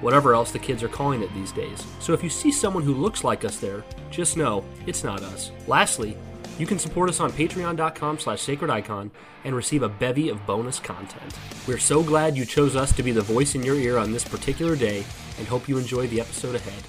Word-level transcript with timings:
whatever 0.00 0.34
else 0.34 0.52
the 0.52 0.58
kids 0.58 0.82
are 0.82 0.88
calling 0.88 1.22
it 1.22 1.32
these 1.34 1.52
days. 1.52 1.86
So 2.00 2.12
if 2.12 2.22
you 2.22 2.30
see 2.30 2.52
someone 2.52 2.82
who 2.82 2.94
looks 2.94 3.24
like 3.24 3.44
us 3.44 3.58
there, 3.58 3.84
just 4.10 4.36
know 4.36 4.64
it's 4.86 5.04
not 5.04 5.22
us. 5.22 5.50
Lastly, 5.66 6.16
you 6.58 6.66
can 6.66 6.78
support 6.78 7.08
us 7.08 7.20
on 7.20 7.30
patreon.com 7.32 8.18
slash 8.18 8.44
sacredicon 8.44 9.10
and 9.44 9.54
receive 9.54 9.82
a 9.82 9.88
bevy 9.88 10.28
of 10.28 10.44
bonus 10.46 10.80
content. 10.80 11.38
We're 11.66 11.78
so 11.78 12.02
glad 12.02 12.36
you 12.36 12.44
chose 12.44 12.74
us 12.74 12.92
to 12.96 13.02
be 13.02 13.12
the 13.12 13.22
voice 13.22 13.54
in 13.54 13.62
your 13.62 13.76
ear 13.76 13.98
on 13.98 14.12
this 14.12 14.24
particular 14.24 14.74
day 14.74 15.04
and 15.38 15.46
hope 15.46 15.68
you 15.68 15.78
enjoy 15.78 16.08
the 16.08 16.20
episode 16.20 16.56
ahead. 16.56 16.82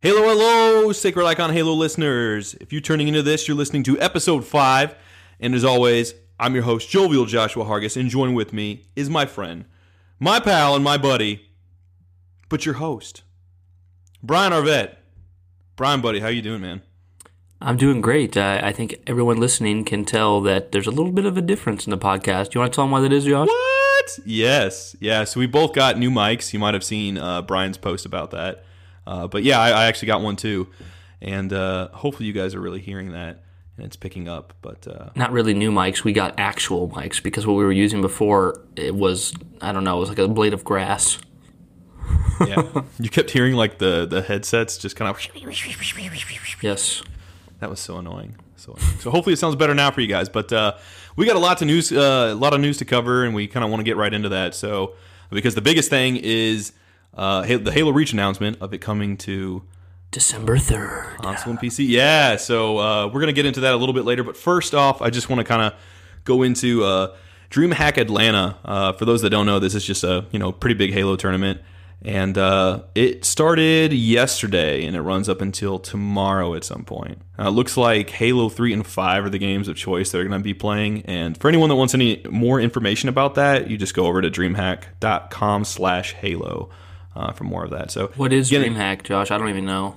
Halo, 0.00 0.22
hello, 0.22 0.90
Sacred 0.90 1.24
Icon 1.26 1.52
Halo 1.52 1.74
listeners. 1.74 2.54
If 2.54 2.72
you're 2.72 2.80
turning 2.80 3.06
into 3.06 3.22
this, 3.22 3.46
you're 3.46 3.56
listening 3.56 3.84
to 3.84 4.00
episode 4.00 4.44
5. 4.44 4.96
And 5.38 5.54
as 5.54 5.64
always, 5.64 6.14
I'm 6.42 6.54
your 6.56 6.64
host, 6.64 6.90
Jovial 6.90 7.24
Joshua 7.24 7.64
Hargis, 7.64 7.96
and 7.96 8.10
join 8.10 8.34
with 8.34 8.52
me 8.52 8.86
is 8.96 9.08
my 9.08 9.26
friend, 9.26 9.64
my 10.18 10.40
pal, 10.40 10.74
and 10.74 10.82
my 10.82 10.98
buddy, 10.98 11.48
but 12.48 12.66
your 12.66 12.74
host, 12.74 13.22
Brian 14.24 14.52
Arvet. 14.52 14.96
Brian, 15.76 16.00
buddy, 16.00 16.18
how 16.18 16.26
you 16.26 16.42
doing, 16.42 16.60
man? 16.60 16.82
I'm 17.60 17.76
doing 17.76 18.00
great. 18.00 18.36
Uh, 18.36 18.60
I 18.60 18.72
think 18.72 19.00
everyone 19.06 19.36
listening 19.36 19.84
can 19.84 20.04
tell 20.04 20.40
that 20.40 20.72
there's 20.72 20.88
a 20.88 20.90
little 20.90 21.12
bit 21.12 21.26
of 21.26 21.36
a 21.36 21.42
difference 21.42 21.86
in 21.86 21.92
the 21.92 21.96
podcast. 21.96 22.50
Do 22.50 22.56
you 22.56 22.60
want 22.62 22.72
to 22.72 22.74
tell 22.74 22.86
them 22.86 22.90
why 22.90 23.02
that 23.02 23.12
is, 23.12 23.24
Josh? 23.24 23.46
What? 23.46 24.18
Yes, 24.26 24.96
yeah. 24.98 25.22
So 25.22 25.38
we 25.38 25.46
both 25.46 25.72
got 25.72 25.96
new 25.96 26.10
mics. 26.10 26.52
You 26.52 26.58
might 26.58 26.74
have 26.74 26.82
seen 26.82 27.18
uh, 27.18 27.42
Brian's 27.42 27.78
post 27.78 28.04
about 28.04 28.32
that. 28.32 28.64
Uh, 29.06 29.28
but 29.28 29.44
yeah, 29.44 29.60
I, 29.60 29.70
I, 29.70 29.84
actually 29.84 30.06
got 30.06 30.22
one 30.22 30.34
too, 30.34 30.66
and 31.20 31.52
uh, 31.52 31.90
hopefully 31.92 32.26
you 32.26 32.32
guys 32.32 32.56
are 32.56 32.60
really 32.60 32.80
hearing 32.80 33.12
that 33.12 33.44
and 33.82 33.88
it's 33.88 33.96
picking 33.96 34.28
up. 34.28 34.54
But 34.62 34.86
uh, 34.86 35.10
not 35.16 35.32
really 35.32 35.54
new 35.54 35.72
mics. 35.72 36.04
We 36.04 36.12
got 36.12 36.38
actual 36.38 36.88
mics 36.88 37.22
because 37.22 37.46
what 37.46 37.54
we 37.54 37.64
were 37.64 37.72
using 37.72 38.00
before 38.00 38.60
it 38.76 38.94
was 38.94 39.34
I 39.60 39.72
don't 39.72 39.84
know, 39.84 39.96
it 39.96 40.00
was 40.00 40.08
like 40.08 40.18
a 40.18 40.28
blade 40.28 40.54
of 40.54 40.64
grass. 40.64 41.18
yeah, 42.46 42.82
you 43.00 43.10
kept 43.10 43.30
hearing 43.30 43.54
like 43.54 43.78
the 43.78 44.06
the 44.06 44.22
headsets 44.22 44.78
just 44.78 44.96
kind 44.96 45.10
of. 45.10 45.20
Yes, 46.62 47.02
that 47.58 47.68
was 47.68 47.80
so 47.80 47.98
annoying. 47.98 48.36
So, 48.56 48.74
annoying. 48.74 48.98
so 49.00 49.10
hopefully 49.10 49.34
it 49.34 49.38
sounds 49.38 49.56
better 49.56 49.74
now 49.74 49.90
for 49.90 50.00
you 50.00 50.06
guys. 50.06 50.28
But 50.28 50.52
uh, 50.52 50.76
we 51.16 51.26
got 51.26 51.36
a 51.36 51.40
lot 51.40 51.60
of 51.60 51.66
news, 51.66 51.90
uh, 51.90 52.30
a 52.32 52.34
lot 52.34 52.54
of 52.54 52.60
news 52.60 52.78
to 52.78 52.84
cover, 52.84 53.24
and 53.24 53.34
we 53.34 53.48
kind 53.48 53.64
of 53.64 53.70
want 53.70 53.80
to 53.80 53.84
get 53.84 53.96
right 53.96 54.14
into 54.14 54.28
that. 54.28 54.54
So 54.54 54.94
because 55.30 55.56
the 55.56 55.60
biggest 55.60 55.90
thing 55.90 56.16
is 56.16 56.72
uh, 57.14 57.42
the 57.42 57.72
Halo 57.72 57.90
Reach 57.90 58.12
announcement 58.12 58.58
of 58.60 58.72
it 58.72 58.78
coming 58.78 59.16
to 59.18 59.64
December 60.12 60.58
3rd. 60.58 61.16
Console 61.16 61.50
and 61.52 61.58
PC. 61.58 61.86
Yeah, 61.88 62.36
so 62.36 62.78
uh, 62.78 63.06
we're 63.06 63.20
going 63.20 63.26
to 63.26 63.32
get 63.32 63.46
into 63.46 63.60
that 63.60 63.72
a 63.72 63.76
little 63.76 63.94
bit 63.94 64.04
later. 64.04 64.22
But 64.22 64.36
first 64.36 64.74
off, 64.74 65.02
I 65.02 65.10
just 65.10 65.28
want 65.28 65.40
to 65.40 65.44
kind 65.44 65.62
of 65.62 65.74
go 66.24 66.42
into 66.42 66.84
uh, 66.84 67.16
DreamHack 67.50 67.96
Atlanta. 67.96 68.58
Uh, 68.64 68.92
for 68.92 69.06
those 69.06 69.22
that 69.22 69.30
don't 69.30 69.46
know, 69.46 69.58
this 69.58 69.74
is 69.74 69.84
just 69.84 70.04
a 70.04 70.26
you 70.30 70.38
know 70.38 70.52
pretty 70.52 70.74
big 70.74 70.92
Halo 70.92 71.16
tournament. 71.16 71.60
And 72.04 72.36
uh, 72.36 72.82
it 72.96 73.24
started 73.24 73.92
yesterday 73.92 74.84
and 74.84 74.96
it 74.96 75.02
runs 75.02 75.28
up 75.28 75.40
until 75.40 75.78
tomorrow 75.78 76.54
at 76.54 76.64
some 76.64 76.84
point. 76.84 77.18
Uh, 77.38 77.48
looks 77.48 77.76
like 77.76 78.10
Halo 78.10 78.48
3 78.48 78.72
and 78.72 78.84
5 78.84 79.24
are 79.26 79.30
the 79.30 79.38
games 79.38 79.68
of 79.68 79.76
choice 79.76 80.10
they're 80.10 80.24
going 80.26 80.40
to 80.40 80.42
be 80.42 80.52
playing. 80.52 81.02
And 81.02 81.38
for 81.38 81.48
anyone 81.48 81.68
that 81.68 81.76
wants 81.76 81.94
any 81.94 82.20
more 82.28 82.60
information 82.60 83.08
about 83.08 83.36
that, 83.36 83.70
you 83.70 83.78
just 83.78 83.94
go 83.94 84.06
over 84.06 84.20
to 84.20 84.32
dreamhack.com 84.32 85.64
slash 85.64 86.14
Halo 86.14 86.70
uh, 87.14 87.32
for 87.32 87.44
more 87.44 87.64
of 87.64 87.70
that. 87.70 87.92
So, 87.92 88.08
what 88.16 88.32
is 88.32 88.50
DreamHack, 88.50 89.04
Josh? 89.04 89.30
I 89.30 89.38
don't 89.38 89.48
even 89.48 89.66
know. 89.66 89.96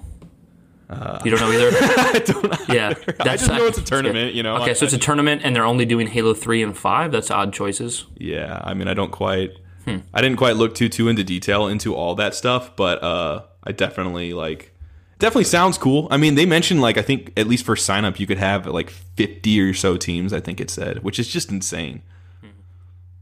Uh, 0.90 1.19
you 1.25 1.31
don't 1.31 1.40
know 1.40 1.51
either. 1.51 1.69
I 1.78 2.19
don't 2.25 2.69
yeah, 2.69 2.94
I 3.22 3.38
just 3.38 3.50
know 3.50 3.66
it's 3.66 3.78
a 3.78 3.84
tournament. 3.84 4.35
You 4.35 4.44
know. 4.44 4.57
Okay, 4.57 4.73
so 4.73 4.85
it's 4.85 4.94
a 4.94 5.00
tournament, 5.00 5.41
and 5.44 5.56
they're 5.56 5.66
only 5.66 5.85
doing 5.85 6.07
Halo 6.07 6.34
three 6.34 6.62
and 6.62 6.78
five. 6.78 7.12
That's 7.12 7.31
odd 7.31 7.53
choices. 7.53 8.06
Yeah, 8.18 8.62
I 8.63 8.73
mean, 8.73 8.88
I 8.88 8.94
don't 8.94 9.12
quite. 9.12 9.51
Hmm. 9.85 9.97
I 10.13 10.22
didn't 10.22 10.38
quite 10.38 10.56
look 10.57 10.75
too 10.75 10.90
too 10.90 11.07
into 11.07 11.23
detail 11.23 11.68
into 11.68 11.96
all 11.96 12.16
that 12.16 12.35
stuff, 12.35 12.75
but 12.75 13.01
uh, 13.03 13.44
I 13.63 13.72
definitely 13.72 14.34
like. 14.34 14.73
Definitely 15.18 15.46
sounds 15.46 15.78
cool. 15.78 16.07
I 16.12 16.18
mean, 16.18 16.35
they 16.35 16.46
mentioned 16.46 16.81
like 16.81 16.97
I 16.97 17.02
think 17.02 17.31
at 17.38 17.47
least 17.47 17.66
for 17.66 17.75
sign 17.75 18.06
up 18.06 18.19
you 18.19 18.28
could 18.28 18.38
have 18.38 18.67
like 18.67 18.90
fifty 18.90 19.59
or 19.62 19.73
so 19.73 19.97
teams. 19.97 20.34
I 20.34 20.40
think 20.40 20.62
it 20.62 20.69
said, 20.69 21.03
which 21.03 21.17
is 21.19 21.28
just 21.28 21.50
insane. 21.50 22.03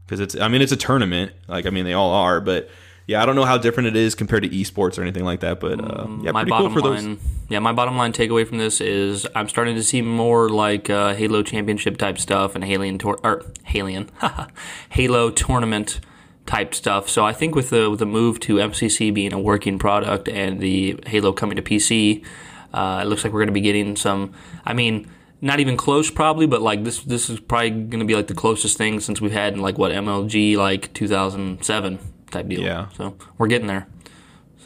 Because 0.04 0.18
hmm. 0.18 0.24
it's, 0.24 0.36
I 0.36 0.48
mean, 0.48 0.60
it's 0.60 0.72
a 0.72 0.76
tournament. 0.76 1.32
Like, 1.48 1.64
I 1.64 1.70
mean, 1.70 1.86
they 1.86 1.94
all 1.94 2.10
are, 2.10 2.40
but 2.42 2.68
yeah, 3.06 3.22
I 3.22 3.26
don't 3.26 3.36
know 3.36 3.44
how 3.44 3.58
different 3.58 3.88
it 3.88 3.96
is 3.96 4.14
compared 4.14 4.44
to 4.44 4.48
esports 4.48 4.98
or 4.98 5.02
anything 5.02 5.24
like 5.24 5.40
that, 5.40 5.60
but 5.60 5.78
uh, 5.78 6.06
yeah, 6.22 6.32
my 6.32 6.44
pretty 6.44 6.56
cool 6.56 6.70
for 6.70 6.80
those. 6.80 7.04
Line, 7.04 7.20
yeah, 7.50 7.58
my 7.58 7.72
bottom 7.72 7.96
line 7.96 8.12
takeaway 8.12 8.46
from 8.46 8.56
this 8.56 8.80
is 8.80 9.26
I'm 9.34 9.48
starting 9.48 9.74
to 9.74 9.82
see 9.82 10.00
more 10.00 10.48
like 10.48 10.88
uh, 10.88 11.14
Halo 11.14 11.42
Championship 11.42 11.98
type 11.98 12.18
stuff 12.18 12.54
and 12.54 12.64
Halion 12.64 12.98
tor- 12.98 13.20
or 13.22 13.44
Halion 13.68 14.08
Halo 14.90 15.30
tournament 15.30 16.00
type 16.46 16.74
stuff. 16.74 17.10
So 17.10 17.26
I 17.26 17.34
think 17.34 17.54
with 17.54 17.68
the 17.68 17.90
with 17.90 17.98
the 17.98 18.06
move 18.06 18.40
to 18.40 18.56
MCC 18.56 19.12
being 19.12 19.34
a 19.34 19.40
working 19.40 19.78
product 19.78 20.26
and 20.28 20.60
the 20.60 20.98
Halo 21.06 21.32
coming 21.32 21.56
to 21.56 21.62
PC, 21.62 22.24
uh, 22.72 23.00
it 23.02 23.08
looks 23.08 23.22
like 23.22 23.34
we're 23.34 23.40
going 23.40 23.48
to 23.48 23.52
be 23.52 23.60
getting 23.60 23.96
some. 23.96 24.32
I 24.64 24.72
mean 24.72 25.10
not 25.42 25.60
even 25.60 25.76
close 25.76 26.10
probably, 26.10 26.46
but 26.46 26.62
like 26.62 26.84
this 26.84 27.00
this 27.00 27.28
is 27.28 27.38
probably 27.38 27.68
going 27.68 28.00
to 28.00 28.06
be 28.06 28.14
like 28.14 28.28
the 28.28 28.34
closest 28.34 28.78
thing 28.78 28.98
since 28.98 29.20
we've 29.20 29.30
had 29.30 29.52
in 29.52 29.60
like 29.60 29.76
what 29.76 29.92
MLG 29.92 30.56
like 30.56 30.90
2007 30.94 31.98
type 32.34 32.48
deal. 32.48 32.60
Yeah. 32.60 32.88
So 32.90 33.16
we're 33.38 33.46
getting 33.46 33.68
there. 33.68 33.86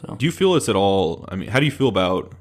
So 0.01 0.15
do 0.15 0.25
you 0.25 0.31
feel 0.31 0.53
this 0.53 0.67
at 0.67 0.75
all? 0.75 1.25
I 1.29 1.35
mean, 1.35 1.49
how 1.49 1.59
do 1.59 1.65
you 1.65 1.71
feel 1.71 1.87
about 1.87 2.33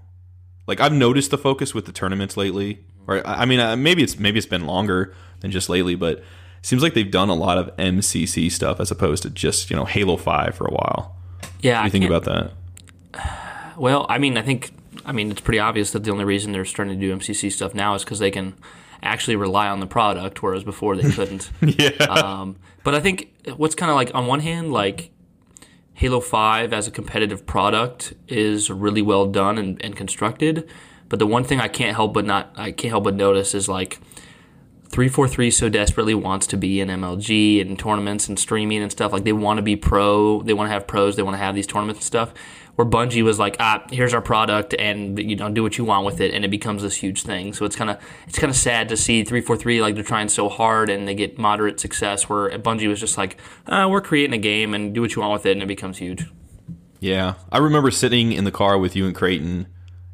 like 0.67 0.81
I've 0.81 0.93
noticed 0.93 1.31
the 1.31 1.39
focus 1.39 1.75
with 1.75 1.87
the 1.87 1.93
tournaments 1.93 2.37
lately, 2.37 2.85
or 3.07 3.27
I 3.27 3.45
mean, 3.45 3.61
uh, 3.61 3.77
maybe 3.77 4.03
it's 4.03 4.19
maybe 4.19 4.39
it's 4.39 4.47
been 4.47 4.67
longer 4.67 5.15
than 5.41 5.51
just 5.51 5.69
lately, 5.69 5.95
but 5.95 6.19
it 6.19 6.25
seems 6.63 6.83
like 6.83 6.95
they've 6.95 7.11
done 7.11 7.29
a 7.29 7.35
lot 7.35 7.59
of 7.59 7.75
MCC 7.77 8.51
stuff 8.51 8.81
as 8.81 8.91
opposed 8.91 9.23
to 9.23 9.31
just 9.31 9.71
you 9.71 9.77
know 9.77 9.85
Halo 9.85 10.17
Five 10.17 10.55
for 10.55 10.67
a 10.67 10.73
while. 10.73 11.17
Yeah, 11.61 11.83
what 11.83 11.91
do 11.91 11.99
you 11.99 12.07
think 12.07 12.13
about 12.13 12.25
that? 12.25 12.53
Well, 13.79 14.07
I 14.09 14.19
mean, 14.19 14.37
I 14.37 14.43
think 14.43 14.73
I 15.07 15.13
mean 15.13 15.31
it's 15.31 15.41
pretty 15.41 15.61
obvious 15.61 15.93
that 15.93 16.03
the 16.03 16.11
only 16.11 16.25
reason 16.25 16.51
they're 16.51 16.65
starting 16.65 16.99
to 16.99 17.01
do 17.01 17.17
MCC 17.17 17.53
stuff 17.53 17.77
now 17.77 17.95
is 17.95 18.03
because 18.03 18.19
they 18.19 18.33
can 18.33 18.55
actually 19.05 19.37
rely 19.37 19.69
on 19.69 19.79
the 19.79 19.87
product, 19.87 20.43
whereas 20.43 20.65
before 20.65 20.97
they 20.97 21.09
couldn't. 21.09 21.49
yeah. 21.63 21.91
Um, 22.07 22.57
but 22.83 22.97
I 22.97 23.01
think 23.01 23.33
what's 23.57 23.77
kind 23.77 23.89
of 23.89 23.95
like 23.95 24.13
on 24.17 24.27
one 24.27 24.41
hand, 24.41 24.73
like 24.73 25.13
Halo 25.99 26.21
5 26.21 26.73
as 26.73 26.87
a 26.87 26.93
competitive 26.93 27.45
product 27.45 28.15
is 28.29 28.71
really 28.71 29.03
well 29.03 29.27
done 29.27 29.59
and, 29.59 29.85
and 29.85 29.97
constructed. 29.97 30.71
But 31.09 31.19
the 31.19 31.27
one 31.27 31.43
thing 31.43 31.61
I 31.61 31.67
can't 31.67 31.97
help 31.97 32.15
but 32.15 32.25
not 32.25 32.53
I 32.57 32.71
can't 32.71 32.93
help 32.93 33.03
but 33.03 33.17
notice 33.17 33.53
is 33.53 33.69
like 33.69 33.99
343 34.91 35.51
so 35.51 35.69
desperately 35.69 36.15
wants 36.15 36.47
to 36.47 36.57
be 36.57 36.81
in 36.81 36.87
MLG 36.87 37.61
and 37.61 37.77
tournaments 37.77 38.29
and 38.29 38.39
streaming 38.39 38.81
and 38.81 38.93
stuff. 38.93 39.13
Like 39.13 39.25
they 39.25 39.33
want 39.33 39.59
to 39.59 39.63
be 39.63 39.75
pro, 39.75 40.41
they 40.43 40.55
want 40.55 40.69
to 40.69 40.73
have 40.73 40.87
pros, 40.87 41.17
they 41.17 41.25
want 41.25 41.35
to 41.35 41.43
have 41.43 41.57
these 41.57 41.67
tournaments 41.67 41.99
and 41.99 42.05
stuff 42.05 42.33
where 42.79 42.87
Bungie 42.87 43.25
was 43.25 43.41
like, 43.41 43.57
ah, 43.59 43.85
here's 43.91 44.15
our 44.15 44.21
product, 44.21 44.73
and 44.79 45.19
you 45.19 45.35
know, 45.35 45.51
do 45.51 45.65
what 45.65 45.77
you 45.79 45.85
want 45.85 46.07
with 46.07 46.21
it, 46.21 46.33
and 46.33 46.45
it 46.45 46.49
becomes 46.49 46.83
this 46.83 46.95
huge 46.95 47.25
thing. 47.25 47.53
So 47.53 47.65
it's 47.65 47.75
kind 47.75 47.91
of 47.91 47.99
it's 48.29 48.39
kind 48.39 48.53
of 48.53 48.57
sad 48.57 48.89
to 48.91 48.97
see 48.97 49.25
three 49.25 49.41
four 49.41 49.57
three 49.57 49.83
like 49.83 49.97
they're 49.97 50.05
trying 50.05 50.29
so 50.29 50.49
hard 50.49 50.89
and 50.89 51.09
they 51.09 51.17
get 51.17 51.41
moderate 51.41 51.81
success. 51.81 52.29
Where 52.29 52.57
Bungie 52.57 52.87
was 52.87 53.01
just 53.01 53.19
like, 53.19 53.37
ah, 53.67 53.89
we're 53.89 54.01
creating 54.01 54.33
a 54.33 54.39
game 54.39 54.75
and 54.75 54.95
do 54.95 55.01
what 55.01 55.17
you 55.17 55.23
want 55.23 55.33
with 55.33 55.45
it, 55.45 55.51
and 55.51 55.63
it 55.65 55.67
becomes 55.67 55.99
huge. 55.99 56.27
Yeah, 57.01 57.35
I 57.51 57.59
remember 57.59 57.91
sitting 57.91 58.31
in 58.31 58.45
the 58.45 58.53
car 58.53 58.79
with 58.79 58.95
you 58.95 59.07
and 59.07 59.15
Creighton 59.15 59.67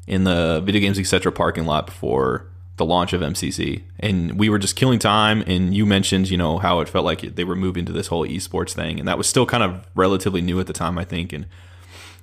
in 0.07 0.23
the 0.23 0.59
video 0.65 0.81
games 0.81 0.97
etc. 0.97 1.31
parking 1.31 1.67
lot 1.67 1.85
before 1.85 2.47
the 2.77 2.85
launch 2.85 3.13
of 3.13 3.21
MCC, 3.21 3.83
and 3.99 4.39
we 4.39 4.49
were 4.49 4.57
just 4.57 4.75
killing 4.75 4.97
time. 4.97 5.43
And 5.45 5.75
you 5.75 5.85
mentioned, 5.85 6.31
you 6.31 6.37
know, 6.37 6.57
how 6.57 6.79
it 6.79 6.89
felt 6.89 7.05
like 7.05 7.35
they 7.35 7.43
were 7.43 7.55
moving 7.55 7.85
to 7.85 7.91
this 7.91 8.07
whole 8.07 8.27
esports 8.27 8.71
thing, 8.71 8.97
and 8.97 9.07
that 9.07 9.19
was 9.19 9.29
still 9.29 9.45
kind 9.45 9.61
of 9.61 9.85
relatively 9.93 10.41
new 10.41 10.59
at 10.59 10.65
the 10.65 10.73
time, 10.73 10.97
I 10.97 11.05
think, 11.05 11.31
and 11.31 11.45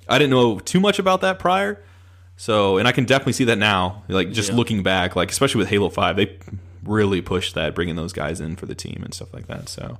I 0.07 0.17
didn't 0.17 0.31
know 0.31 0.59
too 0.59 0.79
much 0.79 0.99
about 0.99 1.21
that 1.21 1.39
prior. 1.39 1.83
So, 2.35 2.77
and 2.77 2.87
I 2.87 2.91
can 2.91 3.05
definitely 3.05 3.33
see 3.33 3.43
that 3.45 3.57
now. 3.57 4.03
Like 4.07 4.31
just 4.31 4.49
Yeah. 4.49 4.55
looking 4.55 4.83
back, 4.83 5.15
like 5.15 5.31
especially 5.31 5.59
with 5.59 5.69
Halo 5.69 5.89
Five, 5.89 6.15
they 6.15 6.37
really 6.83 7.21
pushed 7.21 7.53
that, 7.55 7.73
bringing 7.75 7.95
those 7.95 8.11
guys 8.11 8.41
in 8.41 8.55
for 8.55 8.65
the 8.65 8.75
team 8.75 9.01
and 9.03 9.13
stuff 9.13 9.33
like 9.33 9.47
that. 9.47 9.69
So, 9.69 9.99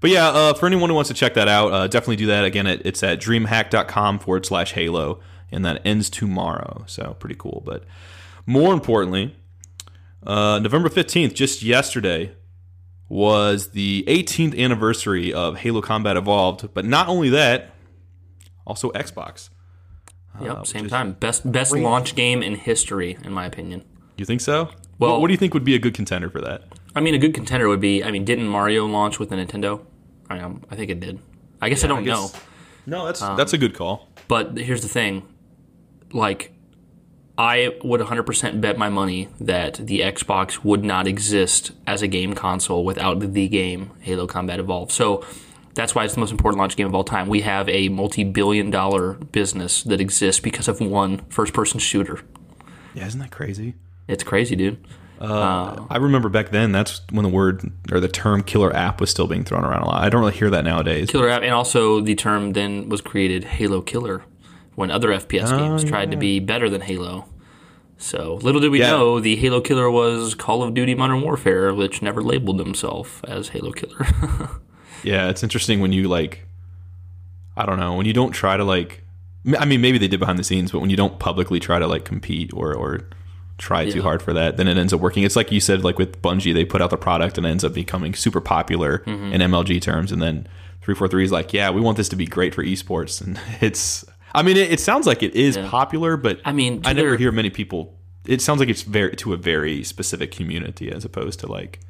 but 0.00 0.10
yeah, 0.10 0.28
uh, 0.28 0.54
for 0.54 0.66
anyone 0.66 0.88
who 0.90 0.94
wants 0.96 1.08
to 1.08 1.14
check 1.14 1.34
that 1.34 1.48
out, 1.48 1.72
uh, 1.72 1.86
definitely 1.86 2.16
do 2.16 2.26
that. 2.26 2.44
Again, 2.44 2.66
it, 2.66 2.82
it's 2.84 3.02
at 3.02 3.20
dreamhack.com 3.20 4.18
forward 4.20 4.46
slash 4.46 4.72
Halo, 4.72 5.20
and 5.52 5.64
that 5.64 5.82
ends 5.84 6.08
tomorrow. 6.10 6.84
So 6.86 7.14
pretty 7.20 7.36
cool. 7.38 7.62
But 7.64 7.84
more 8.46 8.72
importantly, 8.72 9.36
uh, 10.26 10.58
November 10.60 10.88
fifteenth, 10.88 11.34
just 11.34 11.62
yesterday, 11.62 12.32
was 13.08 13.70
the 13.70 14.02
18th 14.08 14.58
anniversary 14.58 15.32
of 15.32 15.58
Halo 15.58 15.80
Combat 15.80 16.16
Evolved. 16.16 16.70
But 16.74 16.84
not 16.84 17.06
only 17.06 17.28
that, 17.30 17.70
also 18.66 18.90
Xbox. 18.92 19.50
Yep, 20.40 20.50
Uh, 20.50 20.64
same 20.64 20.88
time. 20.88 21.12
Best 21.12 21.50
best 21.50 21.74
launch 21.74 22.14
game 22.14 22.42
in 22.42 22.56
history, 22.56 23.16
in 23.24 23.32
my 23.32 23.46
opinion. 23.46 23.82
You 24.18 24.24
think 24.26 24.40
so? 24.40 24.70
Well- 24.98 25.12
what, 25.12 25.20
what 25.22 25.26
do 25.28 25.32
you 25.32 25.38
think 25.38 25.54
would 25.54 25.64
be 25.64 25.74
a 25.74 25.78
good 25.78 25.94
contender 25.94 26.28
for 26.30 26.40
that? 26.42 26.62
I 26.94 27.00
mean, 27.00 27.14
a 27.14 27.18
good 27.18 27.34
contender 27.34 27.68
would 27.68 27.80
be. 27.80 28.02
I 28.04 28.10
mean, 28.10 28.24
didn't 28.24 28.48
Mario 28.48 28.86
launch 28.86 29.18
with 29.18 29.28
the 29.30 29.36
Nintendo? 29.36 29.84
I, 30.30 30.38
um, 30.40 30.62
I 30.70 30.76
think 30.76 30.90
it 30.90 31.00
did. 31.00 31.18
I 31.60 31.68
guess 31.68 31.84
I 31.84 31.86
don't 31.86 32.04
know. 32.04 32.22
guess- 32.28 32.40
No, 32.86 33.06
that's 33.06 33.20
that's 33.20 33.52
a 33.52 33.58
good 33.58 33.74
call. 33.74 34.08
But 34.28 34.56
here's 34.58 34.82
the 34.82 34.88
thing. 34.88 35.22
Like, 36.12 36.52
I 37.38 37.74
would 37.84 38.00
100% 38.00 38.60
bet 38.62 38.78
my 38.78 38.88
money 38.88 39.28
that 39.40 39.74
the 39.74 40.00
Xbox 40.00 40.64
would 40.64 40.82
not 40.84 41.06
exist 41.06 41.72
as 41.86 42.00
a 42.00 42.06
game 42.08 42.32
console 42.34 42.84
without 42.84 43.20
the 43.20 43.48
game 43.48 43.90
Halo 44.00 44.26
Combat 44.26 44.58
Evolved. 44.58 44.90
So 44.92 45.22
that's 45.76 45.94
why 45.94 46.04
it's 46.04 46.14
the 46.14 46.20
most 46.20 46.32
important 46.32 46.58
launch 46.58 46.74
game 46.76 46.86
of 46.88 46.94
all 46.94 47.04
time. 47.04 47.28
We 47.28 47.42
have 47.42 47.68
a 47.68 47.88
multi 47.88 48.24
billion 48.24 48.70
dollar 48.70 49.12
business 49.14 49.84
that 49.84 50.00
exists 50.00 50.40
because 50.40 50.66
of 50.66 50.80
one 50.80 51.18
first 51.28 51.52
person 51.52 51.78
shooter. 51.78 52.20
Yeah, 52.94 53.06
isn't 53.06 53.20
that 53.20 53.30
crazy? 53.30 53.74
It's 54.08 54.24
crazy, 54.24 54.56
dude. 54.56 54.84
Uh, 55.20 55.86
I 55.88 55.96
remember 55.96 56.28
back 56.28 56.50
then 56.50 56.72
that's 56.72 57.00
when 57.10 57.22
the 57.22 57.30
word 57.30 57.72
or 57.90 58.00
the 58.00 58.08
term 58.08 58.42
killer 58.42 58.74
app 58.76 59.00
was 59.00 59.08
still 59.10 59.26
being 59.26 59.44
thrown 59.44 59.64
around 59.64 59.82
a 59.82 59.86
lot. 59.86 60.02
I 60.04 60.08
don't 60.10 60.20
really 60.20 60.34
hear 60.34 60.50
that 60.50 60.64
nowadays. 60.64 61.08
Killer 61.10 61.28
app, 61.30 61.42
and 61.42 61.52
also 61.54 62.00
the 62.02 62.14
term 62.14 62.52
then 62.52 62.88
was 62.90 63.00
created 63.00 63.44
Halo 63.44 63.80
Killer 63.80 64.24
when 64.74 64.90
other 64.90 65.08
FPS 65.08 65.52
Oh, 65.52 65.56
games 65.58 65.84
tried 65.84 66.10
to 66.10 66.18
be 66.18 66.38
better 66.38 66.68
than 66.68 66.82
Halo. 66.82 67.24
So 67.96 68.34
little 68.42 68.60
did 68.60 68.70
we 68.70 68.80
Yeah. 68.80 68.90
know 68.90 69.18
the 69.20 69.36
Halo 69.36 69.62
Killer 69.62 69.90
was 69.90 70.34
Call 70.34 70.62
of 70.62 70.74
Duty 70.74 70.94
Modern 70.94 71.22
Warfare, 71.22 71.72
which 71.72 72.02
never 72.02 72.22
labeled 72.22 72.58
himself 72.58 73.22
as 73.26 73.48
Halo 73.48 73.72
Killer. 73.72 74.06
Yeah, 75.06 75.28
it's 75.30 75.42
interesting 75.42 75.80
when 75.80 75.92
you 75.92 76.08
like 76.08 76.46
I 77.56 77.64
don't 77.64 77.78
know, 77.78 77.94
when 77.94 78.06
you 78.06 78.12
don't 78.12 78.32
try 78.32 78.56
to 78.56 78.64
like 78.64 79.02
I 79.58 79.64
mean 79.64 79.80
maybe 79.80 79.98
they 79.98 80.08
did 80.08 80.20
behind 80.20 80.38
the 80.38 80.44
scenes, 80.44 80.72
but 80.72 80.80
when 80.80 80.90
you 80.90 80.96
don't 80.96 81.18
publicly 81.18 81.60
try 81.60 81.78
to 81.78 81.86
like 81.86 82.04
compete 82.04 82.52
or 82.52 82.74
or 82.74 83.00
try 83.58 83.88
too 83.88 84.02
hard 84.02 84.20
for 84.22 84.34
that, 84.34 84.58
then 84.58 84.68
it 84.68 84.76
ends 84.76 84.92
up 84.92 85.00
working. 85.00 85.22
It's 85.22 85.36
like 85.36 85.50
you 85.50 85.60
said 85.60 85.82
like 85.82 85.98
with 85.98 86.20
Bungie, 86.20 86.52
they 86.52 86.64
put 86.66 86.82
out 86.82 86.90
the 86.90 86.98
product 86.98 87.38
and 87.38 87.46
it 87.46 87.50
ends 87.50 87.64
up 87.64 87.72
becoming 87.72 88.12
super 88.14 88.40
popular 88.40 88.98
Mm-hmm. 89.06 89.32
in 89.32 89.40
MLG 89.50 89.80
terms 89.80 90.12
and 90.12 90.20
then 90.20 90.46
343 90.82 91.24
is 91.24 91.32
like, 91.32 91.52
"Yeah, 91.52 91.70
we 91.70 91.80
want 91.80 91.96
this 91.96 92.08
to 92.10 92.16
be 92.16 92.26
great 92.26 92.54
for 92.54 92.62
esports." 92.64 93.20
And 93.24 93.40
it's 93.62 94.04
I 94.34 94.42
mean, 94.42 94.56
it, 94.58 94.70
it 94.72 94.80
sounds 94.80 95.06
like 95.06 95.22
it 95.22 95.34
is 95.34 95.56
Yeah. 95.56 95.68
popular, 95.70 96.16
but 96.18 96.40
I 96.44 96.52
mean, 96.52 96.82
I 96.84 96.92
never 96.92 97.16
hear 97.16 97.32
many 97.32 97.48
people. 97.50 97.94
It 98.26 98.42
sounds 98.42 98.60
like 98.60 98.68
it's 98.68 98.82
very 98.82 99.16
to 99.16 99.32
a 99.32 99.36
very 99.36 99.82
specific 99.84 100.30
community 100.32 100.90
as 100.92 101.04
opposed 101.04 101.40
to 101.40 101.46
like 101.46 101.80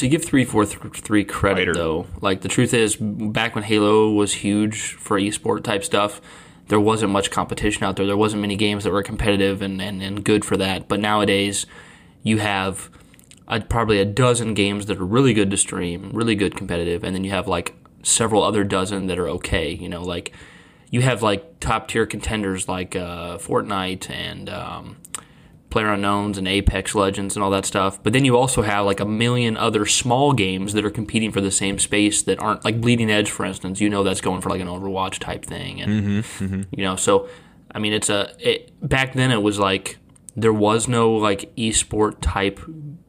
to 0.00 0.08
give 0.08 0.24
343 0.24 1.24
credit 1.24 1.74
though, 1.74 2.06
like 2.20 2.40
the 2.40 2.48
truth 2.48 2.72
is 2.72 2.96
back 2.96 3.54
when 3.54 3.64
Halo 3.64 4.10
was 4.10 4.32
huge 4.32 4.94
for 4.94 5.20
esport 5.20 5.62
type 5.62 5.84
stuff, 5.84 6.20
there 6.68 6.80
wasn't 6.80 7.12
much 7.12 7.30
competition 7.30 7.84
out 7.84 7.96
there. 7.96 8.06
There 8.06 8.16
wasn't 8.16 8.40
many 8.40 8.56
games 8.56 8.84
that 8.84 8.92
were 8.92 9.02
competitive 9.02 9.60
and, 9.60 9.80
and, 9.82 10.02
and 10.02 10.24
good 10.24 10.44
for 10.44 10.56
that. 10.56 10.88
But 10.88 11.00
nowadays 11.00 11.66
you 12.22 12.38
have 12.38 12.88
a, 13.46 13.60
probably 13.60 13.98
a 13.98 14.06
dozen 14.06 14.54
games 14.54 14.86
that 14.86 14.98
are 14.98 15.04
really 15.04 15.34
good 15.34 15.50
to 15.50 15.56
stream, 15.58 16.10
really 16.14 16.34
good 16.34 16.56
competitive, 16.56 17.04
and 17.04 17.14
then 17.14 17.22
you 17.22 17.30
have 17.32 17.46
like 17.46 17.74
several 18.02 18.42
other 18.42 18.64
dozen 18.64 19.06
that 19.08 19.18
are 19.18 19.28
okay. 19.28 19.70
You 19.70 19.90
know, 19.90 20.02
like 20.02 20.32
you 20.90 21.02
have 21.02 21.22
like 21.22 21.60
top 21.60 21.88
tier 21.88 22.06
contenders 22.06 22.68
like 22.68 22.96
uh, 22.96 23.36
Fortnite 23.36 24.08
and 24.08 24.48
um, 24.48 24.96
Player 25.70 25.92
Unknowns 25.92 26.36
and 26.36 26.48
Apex 26.48 26.94
Legends 26.94 27.36
and 27.36 27.42
all 27.42 27.50
that 27.50 27.64
stuff. 27.64 28.02
But 28.02 28.12
then 28.12 28.24
you 28.24 28.36
also 28.36 28.62
have 28.62 28.84
like 28.84 29.00
a 29.00 29.04
million 29.04 29.56
other 29.56 29.86
small 29.86 30.32
games 30.32 30.72
that 30.72 30.84
are 30.84 30.90
competing 30.90 31.30
for 31.32 31.40
the 31.40 31.50
same 31.50 31.78
space 31.78 32.22
that 32.22 32.38
aren't 32.40 32.64
like 32.64 32.80
Bleeding 32.80 33.10
Edge, 33.10 33.30
for 33.30 33.44
instance. 33.44 33.80
You 33.80 33.88
know 33.88 34.02
that's 34.02 34.20
going 34.20 34.40
for 34.40 34.50
like 34.50 34.60
an 34.60 34.68
Overwatch 34.68 35.18
type 35.18 35.44
thing, 35.44 35.80
and 35.80 35.92
mm-hmm, 35.92 36.44
mm-hmm. 36.44 36.62
you 36.76 36.84
know, 36.84 36.96
so 36.96 37.28
I 37.72 37.78
mean, 37.78 37.92
it's 37.92 38.10
a 38.10 38.32
it, 38.38 38.72
back 38.86 39.14
then 39.14 39.30
it 39.30 39.42
was 39.42 39.58
like 39.58 39.98
there 40.36 40.52
was 40.52 40.88
no 40.88 41.12
like 41.12 41.54
esport 41.56 42.16
type 42.20 42.60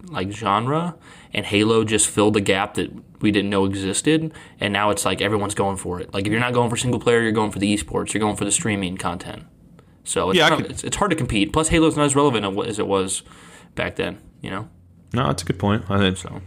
like 0.05 0.31
genre, 0.31 0.95
and 1.33 1.45
Halo 1.45 1.83
just 1.83 2.07
filled 2.07 2.35
the 2.35 2.41
gap 2.41 2.75
that 2.75 2.91
we 3.21 3.31
didn't 3.31 3.49
know 3.49 3.65
existed, 3.65 4.33
and 4.59 4.73
now 4.73 4.89
it's 4.89 5.05
like 5.05 5.21
everyone's 5.21 5.55
going 5.55 5.77
for 5.77 5.99
it. 5.99 6.13
Like 6.13 6.25
if 6.25 6.31
you're 6.31 6.39
not 6.39 6.53
going 6.53 6.69
for 6.69 6.77
single 6.77 6.99
player, 6.99 7.21
you're 7.21 7.31
going 7.31 7.51
for 7.51 7.59
the 7.59 7.75
esports, 7.75 8.13
you're 8.13 8.21
going 8.21 8.35
for 8.35 8.45
the 8.45 8.51
streaming 8.51 8.97
content. 8.97 9.45
So 10.03 10.30
it's, 10.31 10.38
Yeah, 10.38 10.50
not- 10.50 10.57
could- 10.62 10.71
it's, 10.71 10.83
it's 10.83 10.95
hard 10.98 11.12
to 11.12 11.18
compete. 11.18 11.53
Plus, 11.53 11.69
Halo's 11.69 11.95
not 11.98 12.06
as 12.06 12.15
relevant 12.15 12.45
as 12.68 12.80
it 12.80 12.88
was 12.88 13.24
back 13.75 13.95
then. 13.95 14.19
You 14.42 14.50
know, 14.50 14.69
No, 15.13 15.27
that's 15.27 15.44
a 15.44 15.45
good 15.45 15.59
point. 15.59 15.86
I 15.89 15.98
think 16.00 16.18
so 16.18 16.42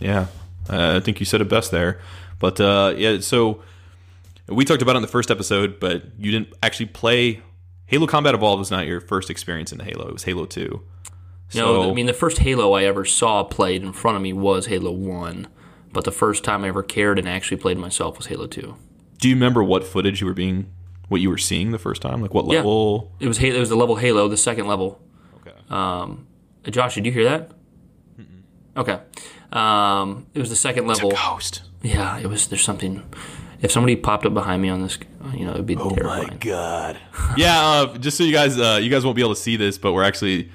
Yeah, 0.00 0.26
uh, 0.68 0.96
I 0.96 1.00
think 1.00 1.18
you 1.20 1.26
said 1.26 1.40
it 1.40 1.48
best 1.48 1.70
there. 1.72 2.00
But 2.38 2.60
uh, 2.60 2.94
yeah, 2.96 3.18
so 3.20 3.62
we 4.48 4.64
talked 4.64 4.82
about 4.82 4.94
it 4.94 4.98
in 4.98 5.02
the 5.02 5.08
first 5.08 5.30
episode, 5.30 5.78
but 5.80 6.04
you 6.18 6.30
didn't 6.30 6.52
actually 6.62 6.86
play 6.86 7.42
Halo 7.86 8.06
Combat 8.06 8.34
Evolved. 8.34 8.60
Was 8.60 8.70
not 8.70 8.86
your 8.86 9.00
first 9.00 9.28
experience 9.30 9.72
into 9.72 9.84
Halo. 9.84 10.06
It 10.08 10.12
was 10.12 10.22
Halo 10.24 10.44
Two. 10.46 10.82
you 11.50 11.60
know, 11.60 11.90
I 11.90 11.92
mean, 11.94 12.06
the 12.06 12.12
first 12.12 12.38
Halo 12.38 12.72
I 12.74 12.84
ever 12.84 13.04
saw 13.04 13.42
played 13.44 13.82
in 13.82 13.92
front 13.92 14.16
of 14.16 14.22
me 14.22 14.32
was 14.32 14.66
Halo 14.66 14.92
One, 14.92 15.48
but 15.92 16.04
the 16.04 16.12
first 16.12 16.44
time 16.44 16.64
I 16.64 16.68
ever 16.68 16.82
cared 16.84 17.18
and 17.18 17.28
actually 17.28 17.56
played 17.58 17.76
myself 17.78 18.16
was 18.16 18.26
Halo 18.26 18.46
Two. 18.46 18.76
do 19.18 19.28
you 19.28 19.34
remember 19.34 19.62
what 19.64 19.84
footage 19.84 20.20
you 20.20 20.26
were 20.28 20.34
being, 20.34 20.70
what 21.10 21.20
you 21.20 21.28
were 21.28 21.36
seeing 21.38 21.70
the 21.72 21.78
first 21.78 22.00
time? 22.00 22.22
Like 22.22 22.32
what 22.32 22.46
Yeah. 22.46 22.58
level? 22.58 23.12
It 23.20 23.28
was 23.28 23.36
Halo, 23.38 23.56
it 23.56 23.60
was 23.60 23.68
the 23.68 23.76
level 23.76 23.96
Halo, 23.96 24.26
the 24.28 24.36
second 24.38 24.66
level. 24.66 24.98
Okay. 25.46 25.54
Um, 25.68 26.26
Josh, 26.70 26.94
did 26.94 27.04
you 27.04 27.12
hear 27.12 27.24
that? 27.24 27.50
Okay. 28.76 28.98
Um, 29.52 30.26
it 30.32 30.38
was 30.38 30.48
the 30.48 30.56
second 30.56 30.86
level. 30.86 31.10
Ghost. 31.10 31.62
Yeah, 31.82 32.18
it 32.18 32.26
was. 32.28 32.46
There's 32.46 32.62
something. 32.62 33.02
If 33.60 33.70
somebody 33.72 33.96
popped 33.96 34.24
up 34.24 34.32
behind 34.32 34.62
me 34.62 34.68
on 34.70 34.82
this, 34.82 34.98
you 35.34 35.44
know, 35.44 35.52
it'd 35.52 35.66
be 35.66 35.76
Oh 35.76 35.90
terrifying. 35.90 36.38
god. 36.40 36.96
yeah, 37.36 37.60
uh, 37.60 37.98
just 37.98 38.16
so 38.16 38.24
you 38.24 38.32
guys, 38.32 38.58
uh, 38.58 38.78
you 38.80 38.88
guys 38.88 39.04
won't 39.04 39.16
be 39.16 39.22
able 39.22 39.34
to 39.34 39.40
see 39.40 39.56
this, 39.56 39.76
but 39.76 39.92
we're 39.92 40.04
actually, 40.04 40.50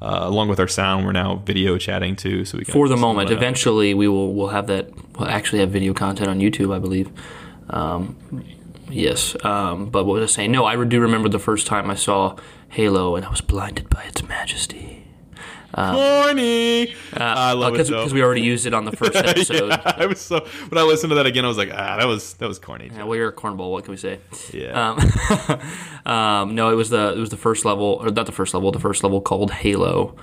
uh, 0.00 0.20
along 0.22 0.48
with 0.48 0.60
our 0.60 0.68
sound, 0.68 1.04
we're 1.04 1.12
now 1.12 1.36
video 1.44 1.76
chatting 1.76 2.14
too. 2.16 2.44
So 2.44 2.56
we 2.58 2.64
can 2.64 2.72
For 2.72 2.88
the 2.88 2.96
moment, 2.96 3.30
eventually 3.30 3.92
we 3.94 4.06
will 4.08 4.32
we'll 4.32 4.48
have 4.48 4.68
that. 4.68 4.90
We'll 5.18 5.28
actually 5.28 5.58
have 5.58 5.70
video 5.70 5.92
content 5.92 6.30
on 6.30 6.38
YouTube, 6.38 6.72
I 6.74 6.78
believe. 6.78 7.10
Um, 7.70 8.16
yes, 8.96 9.36
um, 9.44 9.90
but 9.90 10.04
what 10.04 10.20
was 10.20 10.30
I 10.30 10.34
saying? 10.34 10.52
No, 10.52 10.64
I 10.64 10.82
do 10.84 11.00
remember 11.00 11.28
the 11.28 11.38
first 11.38 11.66
time 11.66 11.90
I 11.90 11.94
saw 11.94 12.36
Halo, 12.68 13.16
and 13.16 13.24
I 13.24 13.30
was 13.30 13.40
blinded 13.40 13.88
by 13.90 14.02
its 14.04 14.22
majesty. 14.22 15.06
Corny. 15.76 16.94
I 17.12 17.52
love 17.52 17.74
it 17.74 17.88
because 17.88 18.14
we 18.14 18.22
already 18.22 18.40
used 18.40 18.64
it 18.64 18.72
on 18.72 18.84
the 18.86 18.92
first 18.92 19.14
episode. 19.16 19.68
yeah, 19.68 19.92
I 19.96 20.06
was 20.06 20.20
so 20.20 20.40
when 20.68 20.78
I 20.78 20.82
listened 20.82 21.10
to 21.10 21.16
that 21.16 21.26
again, 21.26 21.44
I 21.44 21.48
was 21.48 21.58
like, 21.58 21.70
ah, 21.70 21.96
that 21.98 22.06
was 22.06 22.34
that 22.34 22.48
was 22.48 22.58
corny. 22.58 22.90
Yeah, 22.94 23.04
well, 23.04 23.16
you're 23.16 23.28
a 23.28 23.32
cornball. 23.32 23.70
What 23.70 23.84
can 23.84 23.90
we 23.90 23.98
say? 23.98 24.18
Yeah. 24.52 24.94
Um, 26.06 26.10
um, 26.12 26.54
no, 26.54 26.70
it 26.70 26.76
was 26.76 26.90
the 26.90 27.12
it 27.14 27.18
was 27.18 27.30
the 27.30 27.36
first 27.36 27.64
level, 27.64 27.98
or 28.00 28.10
not 28.10 28.26
the 28.26 28.32
first 28.32 28.54
level, 28.54 28.72
the 28.72 28.80
first 28.80 29.02
level 29.02 29.20
called 29.20 29.50
Halo, 29.50 30.16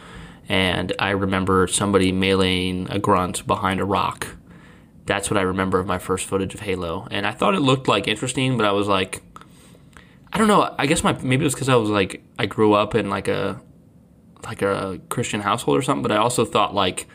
and 0.50 0.92
I 0.98 1.12
remember 1.12 1.68
somebody 1.68 2.12
meleeing 2.12 2.90
a 2.90 2.98
grunt 2.98 3.46
behind 3.46 3.80
a 3.80 3.86
rock. 3.86 4.28
That's 5.06 5.30
what 5.30 5.38
I 5.38 5.42
remember 5.42 5.80
of 5.80 5.86
my 5.86 6.00
first 6.00 6.26
footage 6.28 6.54
of 6.54 6.62
Halo, 6.62 7.08
and 7.12 7.28
I 7.28 7.32
thought 7.32 7.56
it 7.56 7.60
looked 7.60 7.88
like 7.88 8.08
interesting, 8.08 8.58
but 8.58 8.66
I 8.66 8.72
was 8.72 8.88
like, 8.88 9.22
I 10.32 10.38
don't 10.38 10.48
know. 10.48 10.74
I 10.80 10.86
guess 10.86 11.04
my 11.04 11.14
maybe 11.22 11.44
it 11.44 11.46
was 11.46 11.54
because 11.54 11.70
I 11.70 11.76
was 11.76 11.90
like 11.90 12.24
I 12.40 12.46
grew 12.46 12.74
up 12.74 12.96
in 12.96 13.10
like 13.10 13.28
a 13.28 13.62
like 14.46 14.62
a 14.62 15.00
Christian 15.10 15.42
household 15.42 15.78
or 15.78 15.82
something, 15.82 16.04
but 16.04 16.12
I 16.12 16.18
also 16.18 16.46
thought 16.46 16.74
like 16.74 17.08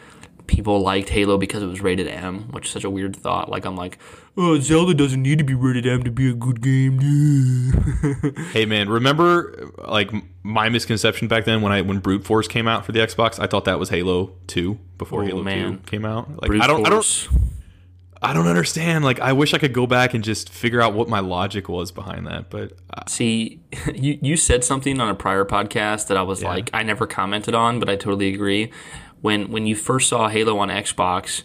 people 0.47 0.80
liked 0.80 1.11
Halo 1.11 1.37
because 1.37 1.62
it 1.62 1.66
was 1.66 1.80
rated 1.80 2.09
M, 2.09 2.49
which 2.52 2.66
is 2.66 2.73
such 2.73 2.85
a 2.85 2.90
weird 2.90 3.14
thought. 3.16 3.50
Like 3.50 3.64
I'm 3.64 3.76
like, 3.76 3.99
oh, 4.37 4.59
Zelda 4.61 4.95
doesn't 4.95 5.23
need 5.23 5.38
to 5.38 5.45
be 5.45 5.54
rated 5.54 5.87
M 5.87 6.02
to 6.04 6.11
be 6.11 6.30
a 6.30 6.35
good 6.35 6.61
game. 6.61 6.99
Hey 8.52 8.64
man, 8.64 8.88
remember 8.88 9.71
like 9.87 10.11
my 10.42 10.68
misconception 10.68 11.28
back 11.28 11.45
then 11.45 11.61
when 11.62 11.73
I 11.73 11.83
when 11.83 11.99
Brute 11.99 12.25
Force 12.25 12.49
came 12.49 12.66
out 12.68 12.85
for 12.87 12.92
the 12.92 13.00
Xbox, 13.00 13.38
I 13.38 13.47
thought 13.47 13.64
that 13.66 13.78
was 13.78 13.90
Halo 13.90 14.33
Two 14.47 14.78
before 14.97 15.23
Oh, 15.23 15.26
Halo 15.26 15.42
man. 15.42 15.78
Two 15.78 15.78
came 15.85 16.04
out. 16.04 16.30
Like 16.30 16.49
Brute 16.49 16.62
I 16.62 16.66
don't, 16.66 16.87
I 16.87 16.90
don't, 16.90 17.04
Force. 17.04 17.28
I 18.21 18.33
don't 18.33 18.47
understand. 18.47 19.05
Like 19.05 19.21
I 19.21 19.33
wish 19.33 19.55
I 19.55 19.59
could 19.59 19.73
go 19.73 19.87
back 19.87 20.15
and 20.15 20.25
just 20.25 20.49
figure 20.51 20.81
out 20.81 20.95
what 20.95 21.09
my 21.09 21.21
logic 21.21 21.69
was 21.69 21.93
behind 21.93 22.27
that. 22.27 22.51
But 22.51 22.73
uh, 22.93 23.07
See, 23.07 23.61
you 23.95 24.19
you 24.21 24.37
said 24.37 24.65
something 24.65 25.01
on 25.01 25.09
a 25.09 25.15
prior 25.15 25.45
podcast 25.45 26.09
that 26.09 26.17
I 26.17 26.23
was 26.23 26.43
like 26.43 26.71
I 26.73 26.83
never 26.83 27.07
commented 27.07 27.55
on, 27.55 27.79
but 27.79 27.89
I 27.89 27.97
totally 27.97 28.33
agree. 28.33 28.73
When 29.21 29.51
when 29.51 29.67
you 29.67 29.75
first 29.77 30.09
saw 30.09 30.29
Halo 30.29 30.59
on 30.59 30.69
Xbox, 30.69 31.43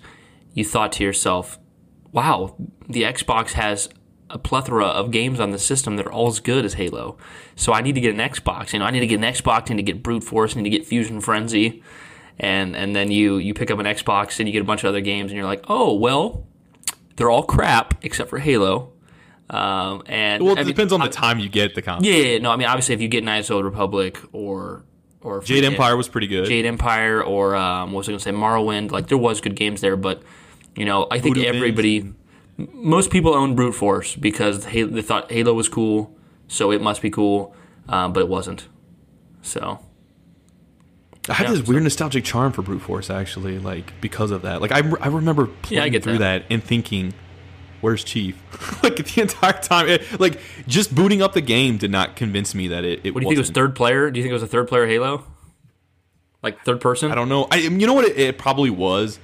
you 0.53 0.63
thought 0.63 0.91
to 0.93 1.03
yourself, 1.03 1.59
"Wow, 2.11 2.55
the 2.87 3.03
Xbox 3.03 3.53
has 3.53 3.89
a 4.29 4.39
plethora 4.39 4.85
of 4.85 5.11
games 5.11 5.39
on 5.39 5.51
the 5.51 5.59
system 5.59 5.95
that 5.95 6.07
are 6.07 6.11
all 6.11 6.27
as 6.27 6.39
good 6.39 6.65
as 6.65 6.73
Halo. 6.73 7.17
So 7.55 7.71
I 7.71 7.81
need 7.81 7.93
to 7.93 8.01
get 8.01 8.15
an 8.15 8.19
Xbox. 8.19 8.73
You 8.73 8.79
know, 8.79 8.85
I 8.85 8.91
need 8.91 9.01
to 9.01 9.07
get 9.07 9.19
an 9.19 9.31
Xbox, 9.31 9.69
I 9.69 9.75
need 9.75 9.85
to 9.85 9.93
get 9.93 10.01
Brute 10.01 10.23
Force, 10.23 10.57
I 10.57 10.61
need 10.61 10.71
to 10.71 10.75
get 10.75 10.87
Fusion 10.87 11.21
Frenzy, 11.21 11.83
and 12.39 12.75
and 12.75 12.95
then 12.95 13.11
you 13.11 13.37
you 13.37 13.53
pick 13.53 13.69
up 13.69 13.77
an 13.79 13.85
Xbox 13.85 14.39
and 14.39 14.47
you 14.47 14.53
get 14.53 14.61
a 14.61 14.65
bunch 14.65 14.83
of 14.83 14.89
other 14.89 15.01
games, 15.01 15.31
and 15.31 15.37
you're 15.37 15.45
like, 15.45 15.63
oh 15.67 15.93
well, 15.93 16.47
they're 17.15 17.29
all 17.29 17.43
crap 17.43 18.03
except 18.03 18.29
for 18.29 18.39
Halo. 18.39 18.91
Um, 19.49 20.03
and 20.07 20.41
Well, 20.43 20.53
it 20.53 20.59
I 20.59 20.63
mean, 20.63 20.67
depends 20.73 20.93
on 20.93 20.99
the 21.01 21.09
time 21.09 21.37
you 21.39 21.49
get 21.49 21.75
the 21.75 21.81
console. 21.81 22.09
yeah, 22.11 22.17
yeah, 22.33 22.37
no, 22.39 22.51
I 22.51 22.55
mean 22.55 22.67
obviously 22.67 22.95
if 22.95 23.01
you 23.01 23.07
get 23.07 23.23
Knights 23.23 23.45
of 23.49 23.49
the 23.49 23.55
Old 23.55 23.65
Republic 23.65 24.17
or 24.31 24.83
or 25.21 25.41
Jade 25.41 25.63
Empire 25.63 25.95
was 25.95 26.07
pretty 26.09 26.27
good. 26.27 26.47
Jade 26.47 26.65
Empire 26.65 27.21
or 27.23 27.55
um, 27.55 27.91
what 27.91 27.99
was 27.99 28.07
I 28.09 28.11
going 28.11 28.19
to 28.19 28.23
say 28.23 28.31
Morrowind, 28.31 28.91
like 28.91 29.07
there 29.07 29.17
was 29.17 29.41
good 29.41 29.55
games 29.55 29.81
there, 29.81 29.95
but 29.95 30.23
you 30.75 30.85
know 30.85 31.07
I 31.11 31.19
think 31.19 31.37
everybody, 31.37 31.99
m- 31.99 32.15
most 32.73 33.09
people 33.11 33.33
owned 33.33 33.55
Brute 33.55 33.73
Force 33.73 34.15
because 34.15 34.65
they 34.65 35.01
thought 35.01 35.31
Halo 35.31 35.53
was 35.53 35.69
cool, 35.69 36.15
so 36.47 36.71
it 36.71 36.81
must 36.81 37.01
be 37.01 37.09
cool, 37.09 37.55
um, 37.89 38.11
but 38.13 38.21
it 38.21 38.27
wasn't. 38.29 38.67
So 39.41 39.79
I 41.29 41.33
had 41.33 41.47
Yeah, 41.47 41.53
this 41.53 41.67
weird 41.67 41.83
nostalgic 41.83 42.23
charm 42.23 42.51
for 42.51 42.61
Brute 42.61 42.81
Force 42.81 43.09
actually, 43.09 43.59
like 43.59 43.99
because 44.01 44.31
of 44.31 44.41
that. 44.41 44.61
Like 44.61 44.71
I, 44.71 44.79
I 44.99 45.07
remember 45.07 45.47
playing 45.47 45.93
Yeah, 45.93 45.97
I 45.99 46.01
through 46.01 46.17
that. 46.19 46.43
that. 46.43 46.53
and 46.53 46.63
thinking, 46.63 47.13
"Where's 47.81 48.03
Chief?" 48.03 48.35
like 48.83 48.97
the 48.97 49.21
entire 49.21 49.53
time, 49.53 49.87
it, 49.87 50.19
like 50.19 50.39
just 50.67 50.93
booting 50.93 51.21
up 51.21 51.33
the 51.33 51.41
game 51.41 51.77
did 51.77 51.91
not 51.91 52.15
convince 52.15 52.53
me 52.53 52.67
that 52.69 52.83
it. 52.83 53.05
it 53.05 53.13
what 53.13 53.21
do 53.21 53.25
you 53.25 53.29
think 53.29 53.37
it 53.37 53.39
was 53.41 53.51
third 53.51 53.75
player? 53.75 54.11
Do 54.11 54.19
you 54.19 54.23
think 54.23 54.31
it 54.31 54.33
was 54.33 54.43
a 54.43 54.47
third 54.47 54.67
player 54.67 54.85
Halo? 54.85 55.25
Like 56.41 56.61
third 56.65 56.81
person? 56.81 57.11
I 57.11 57.15
don't 57.15 57.29
know. 57.29 57.47
I 57.51 57.57
you 57.57 57.87
know 57.87 57.93
what 57.93 58.05
it, 58.05 58.19
it 58.19 58.37
probably 58.37 58.69
was 58.69 59.19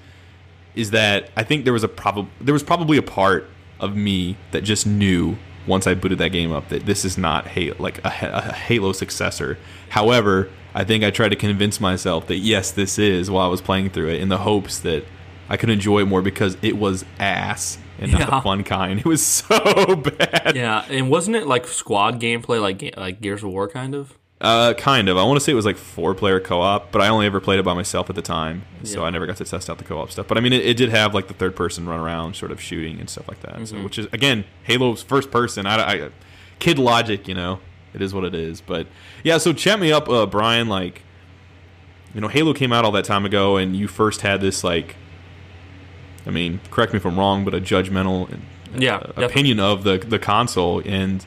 is 0.75 0.91
that 0.91 1.29
I 1.35 1.43
think 1.43 1.65
there 1.65 1.73
was 1.73 1.83
a 1.83 1.87
prob- 1.89 2.29
there 2.39 2.53
was 2.53 2.63
probably 2.63 2.97
a 2.97 3.01
part 3.01 3.45
of 3.79 3.95
me 3.97 4.37
that 4.51 4.61
just 4.63 4.85
knew 4.87 5.35
once 5.67 5.85
I 5.85 5.93
booted 5.95 6.19
that 6.19 6.29
game 6.29 6.51
up 6.53 6.69
that 6.69 6.85
this 6.85 7.03
is 7.03 7.17
not 7.17 7.47
Halo, 7.47 7.75
like 7.77 7.97
a, 8.05 8.07
a 8.07 8.53
Halo 8.53 8.93
successor. 8.93 9.57
However, 9.89 10.49
I 10.79 10.85
think 10.85 11.03
I 11.03 11.11
tried 11.11 11.29
to 11.29 11.35
convince 11.35 11.81
myself 11.81 12.27
that 12.27 12.37
yes, 12.37 12.71
this 12.71 12.97
is 12.97 13.29
while 13.29 13.45
I 13.45 13.49
was 13.49 13.59
playing 13.61 13.89
through 13.89 14.09
it 14.09 14.21
in 14.21 14.29
the 14.29 14.37
hopes 14.37 14.79
that 14.79 15.03
I 15.49 15.57
could 15.57 15.69
enjoy 15.69 15.99
it 15.99 16.05
more 16.05 16.21
because 16.21 16.55
it 16.61 16.77
was 16.77 17.03
ass 17.19 17.77
and 17.99 18.11
not 18.13 18.21
Yeah. 18.21 18.25
the 18.27 18.41
fun 18.41 18.63
kind. 18.63 18.99
It 18.99 19.05
was 19.05 19.23
so 19.25 19.95
bad. 20.17 20.53
Yeah, 20.55 20.85
and 20.89 21.09
wasn't 21.09 21.35
it 21.35 21.47
like 21.47 21.67
squad 21.67 22.21
gameplay, 22.21 22.61
like 22.61 22.93
like 22.97 23.19
Gears 23.19 23.43
of 23.43 23.49
War, 23.49 23.67
kind 23.67 23.93
of? 23.93 24.17
Uh, 24.41 24.73
kind 24.75 25.09
of. 25.09 25.17
I 25.17 25.23
want 25.25 25.35
to 25.35 25.41
say 25.41 25.51
it 25.51 25.55
was 25.55 25.65
like 25.65 25.75
four 25.75 26.15
player 26.15 26.39
co 26.39 26.61
op, 26.61 26.93
but 26.93 27.01
I 27.01 27.09
only 27.09 27.25
ever 27.25 27.41
played 27.41 27.59
it 27.59 27.63
by 27.65 27.73
myself 27.73 28.09
at 28.09 28.15
the 28.15 28.21
time, 28.21 28.63
so 28.83 29.01
Yeah. 29.01 29.07
I 29.07 29.09
never 29.09 29.25
got 29.25 29.35
to 29.35 29.43
test 29.43 29.69
out 29.69 29.79
the 29.79 29.83
co 29.83 29.99
op 29.99 30.11
stuff. 30.11 30.29
But 30.29 30.37
I 30.37 30.41
mean, 30.41 30.53
it, 30.53 30.65
it 30.65 30.77
did 30.77 30.87
have 30.91 31.13
like 31.13 31.27
the 31.27 31.33
third 31.33 31.57
person 31.57 31.89
run 31.89 31.99
around, 31.99 32.37
sort 32.37 32.53
of 32.53 32.61
shooting 32.61 33.01
and 33.01 33.09
stuff 33.09 33.27
like 33.27 33.41
that. 33.41 33.55
Mm-hmm. 33.55 33.65
So, 33.65 33.83
which 33.83 33.99
is 33.99 34.07
again, 34.13 34.45
Halo's 34.63 35.03
first 35.03 35.29
person. 35.29 35.65
I, 35.65 36.05
I 36.05 36.09
kid 36.59 36.79
logic, 36.79 37.27
you 37.27 37.33
know, 37.33 37.59
it 37.93 38.01
is 38.01 38.13
what 38.13 38.23
it 38.23 38.35
is. 38.35 38.61
But 38.61 38.87
yeah, 39.23 39.37
so 39.37 39.53
chat 39.53 39.79
me 39.79 39.91
up, 39.91 40.09
uh, 40.09 40.25
Brian. 40.25 40.67
Like, 40.67 41.01
you 42.13 42.21
know, 42.21 42.27
Halo 42.27 42.53
came 42.53 42.71
out 42.71 42.85
all 42.85 42.91
that 42.93 43.05
time 43.05 43.25
ago, 43.25 43.57
and 43.57 43.75
you 43.75 43.87
first 43.87 44.21
had 44.21 44.41
this 44.41 44.63
like, 44.63 44.95
I 46.25 46.29
mean, 46.29 46.59
correct 46.71 46.93
me 46.93 46.97
if 46.97 47.05
I'm 47.05 47.17
wrong, 47.17 47.45
but 47.45 47.53
a 47.53 47.61
judgmental 47.61 48.39
Yeah, 48.77 48.97
uh, 48.97 49.23
opinion 49.25 49.59
of 49.59 49.83
the 49.83 49.97
the 49.97 50.19
console, 50.19 50.81
and 50.85 51.25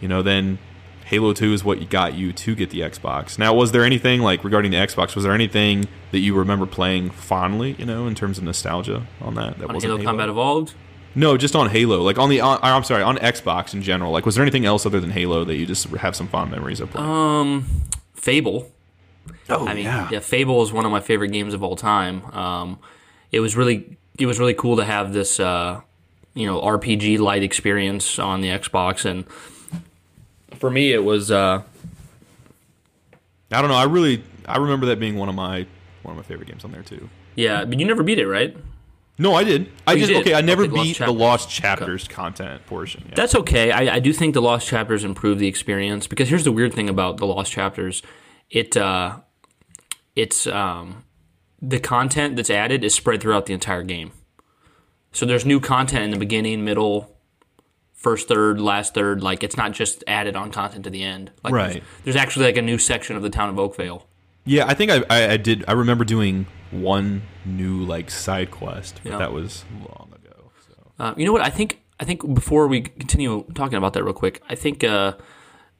you 0.00 0.08
know 0.08 0.22
then 0.22 0.58
Halo 1.06 1.32
Two 1.32 1.52
is 1.52 1.64
what 1.64 1.88
got 1.88 2.14
you 2.14 2.32
to 2.32 2.54
get 2.54 2.70
the 2.70 2.80
Xbox. 2.80 3.38
Now, 3.38 3.54
was 3.54 3.72
there 3.72 3.84
anything 3.84 4.20
like 4.20 4.44
regarding 4.44 4.72
the 4.72 4.78
Xbox? 4.78 5.14
Was 5.14 5.24
there 5.24 5.32
anything 5.34 5.86
that 6.10 6.18
you 6.18 6.34
remember 6.36 6.66
playing 6.66 7.10
fondly? 7.10 7.76
You 7.78 7.86
know, 7.86 8.06
in 8.06 8.14
terms 8.14 8.38
of 8.38 8.44
nostalgia 8.44 9.06
on 9.20 9.34
that 9.34 9.58
that 9.58 9.72
wasn't 9.72 9.92
Halo 9.92 10.04
Combat 10.04 10.28
Evolved. 10.28 10.74
No, 11.16 11.38
just 11.38 11.56
on 11.56 11.70
Halo. 11.70 12.02
Like 12.02 12.18
on 12.18 12.28
the 12.28 12.40
on, 12.42 12.58
I'm 12.62 12.84
sorry, 12.84 13.02
on 13.02 13.16
Xbox 13.16 13.72
in 13.72 13.80
general. 13.82 14.12
Like, 14.12 14.26
was 14.26 14.34
there 14.34 14.42
anything 14.42 14.66
else 14.66 14.84
other 14.84 15.00
than 15.00 15.10
Halo 15.10 15.44
that 15.44 15.56
you 15.56 15.64
just 15.66 15.88
have 15.88 16.14
some 16.14 16.28
fond 16.28 16.50
memories 16.50 16.78
of 16.78 16.90
playing? 16.90 17.08
Um, 17.08 17.66
Fable. 18.14 18.70
oh 19.48 19.66
I 19.66 19.74
mean, 19.74 19.84
yeah. 19.84 20.20
Fable 20.20 20.62
is 20.62 20.72
one 20.72 20.84
of 20.84 20.92
my 20.92 21.00
favorite 21.00 21.30
games 21.32 21.54
of 21.54 21.62
all 21.62 21.74
time. 21.74 22.22
Um, 22.34 22.78
it 23.32 23.40
was 23.40 23.56
really 23.56 23.96
it 24.18 24.26
was 24.26 24.38
really 24.38 24.54
cool 24.54 24.76
to 24.76 24.84
have 24.84 25.14
this 25.14 25.40
uh, 25.40 25.80
you 26.34 26.46
know 26.46 26.60
RPG 26.60 27.18
light 27.18 27.42
experience 27.42 28.18
on 28.18 28.42
the 28.42 28.48
Xbox, 28.48 29.04
and 29.06 29.24
for 30.58 30.70
me, 30.70 30.92
it 30.92 31.02
was 31.02 31.30
uh, 31.30 31.62
I 33.50 33.60
don't 33.60 33.70
know. 33.70 33.76
I 33.76 33.84
really 33.84 34.22
I 34.46 34.58
remember 34.58 34.86
that 34.86 35.00
being 35.00 35.16
one 35.16 35.30
of 35.30 35.34
my 35.34 35.66
one 36.02 36.12
of 36.12 36.16
my 36.16 36.22
favorite 36.22 36.48
games 36.48 36.64
on 36.64 36.72
there 36.72 36.82
too. 36.82 37.08
yeah. 37.36 37.64
But 37.64 37.80
you 37.80 37.86
never 37.86 38.02
beat 38.02 38.18
it, 38.18 38.26
right? 38.28 38.54
No, 39.18 39.34
I 39.34 39.44
did. 39.44 39.70
I 39.86 39.94
Oh, 39.94 39.96
just 39.96 40.08
did? 40.08 40.18
okay. 40.18 40.34
I 40.34 40.42
never 40.42 40.64
Okay, 40.64 40.74
beat 40.82 40.98
the 40.98 41.10
Lost 41.12 41.48
Chapters 41.50 42.06
content 42.06 42.64
portion. 42.66 43.04
Yeah. 43.08 43.14
That's 43.14 43.34
okay. 43.34 43.70
I, 43.72 43.96
I 43.96 43.98
do 43.98 44.12
think 44.12 44.34
the 44.34 44.42
Lost 44.42 44.66
Chapters 44.68 45.04
improve 45.04 45.38
the 45.38 45.46
experience 45.48 46.06
because 46.06 46.28
here's 46.28 46.44
the 46.44 46.52
weird 46.52 46.74
thing 46.74 46.88
about 46.90 47.16
the 47.16 47.26
Lost 47.26 47.50
Chapters, 47.50 48.02
it 48.50 48.76
uh, 48.76 49.18
it's 50.14 50.46
um, 50.46 51.04
the 51.62 51.80
content 51.80 52.36
that's 52.36 52.50
added 52.50 52.84
is 52.84 52.94
spread 52.94 53.20
throughout 53.22 53.46
the 53.46 53.54
entire 53.54 53.82
game. 53.82 54.12
So 55.12 55.24
there's 55.24 55.46
new 55.46 55.60
content 55.60 56.04
in 56.04 56.10
the 56.10 56.18
beginning, 56.18 56.62
middle, 56.62 57.16
first 57.94 58.28
third, 58.28 58.60
last 58.60 58.92
third. 58.92 59.22
Like 59.22 59.42
it's 59.42 59.56
not 59.56 59.72
just 59.72 60.04
added 60.06 60.36
on 60.36 60.50
content 60.52 60.84
to 60.84 60.90
the 60.90 61.02
end. 61.02 61.30
Like 61.42 61.54
Right. 61.54 61.72
There's, 61.72 61.84
there's 62.04 62.16
actually 62.16 62.44
like 62.46 62.58
a 62.58 62.62
new 62.62 62.76
section 62.76 63.16
of 63.16 63.22
the 63.22 63.30
town 63.30 63.48
of 63.48 63.58
Oakvale. 63.58 64.06
Yeah, 64.44 64.66
I 64.66 64.74
think 64.74 64.90
I, 64.90 65.02
I, 65.08 65.32
I 65.32 65.36
did. 65.38 65.64
I 65.66 65.72
remember 65.72 66.04
doing 66.04 66.46
one 66.70 67.22
new 67.44 67.84
like 67.84 68.10
side 68.10 68.50
quest, 68.50 69.00
but 69.02 69.12
Yeah. 69.12 69.18
that 69.18 69.32
was 69.32 69.64
long 69.80 70.10
ago. 70.14 70.50
So. 70.68 70.92
Uh, 70.98 71.14
you 71.16 71.24
know 71.24 71.32
what? 71.32 71.42
I 71.42 71.50
think 71.50 71.80
I 72.00 72.04
think 72.04 72.34
before 72.34 72.66
we 72.68 72.82
continue 72.82 73.44
talking 73.54 73.78
about 73.78 73.92
that 73.94 74.04
real 74.04 74.12
quick, 74.12 74.42
I 74.48 74.54
think 74.54 74.84
uh, 74.84 75.14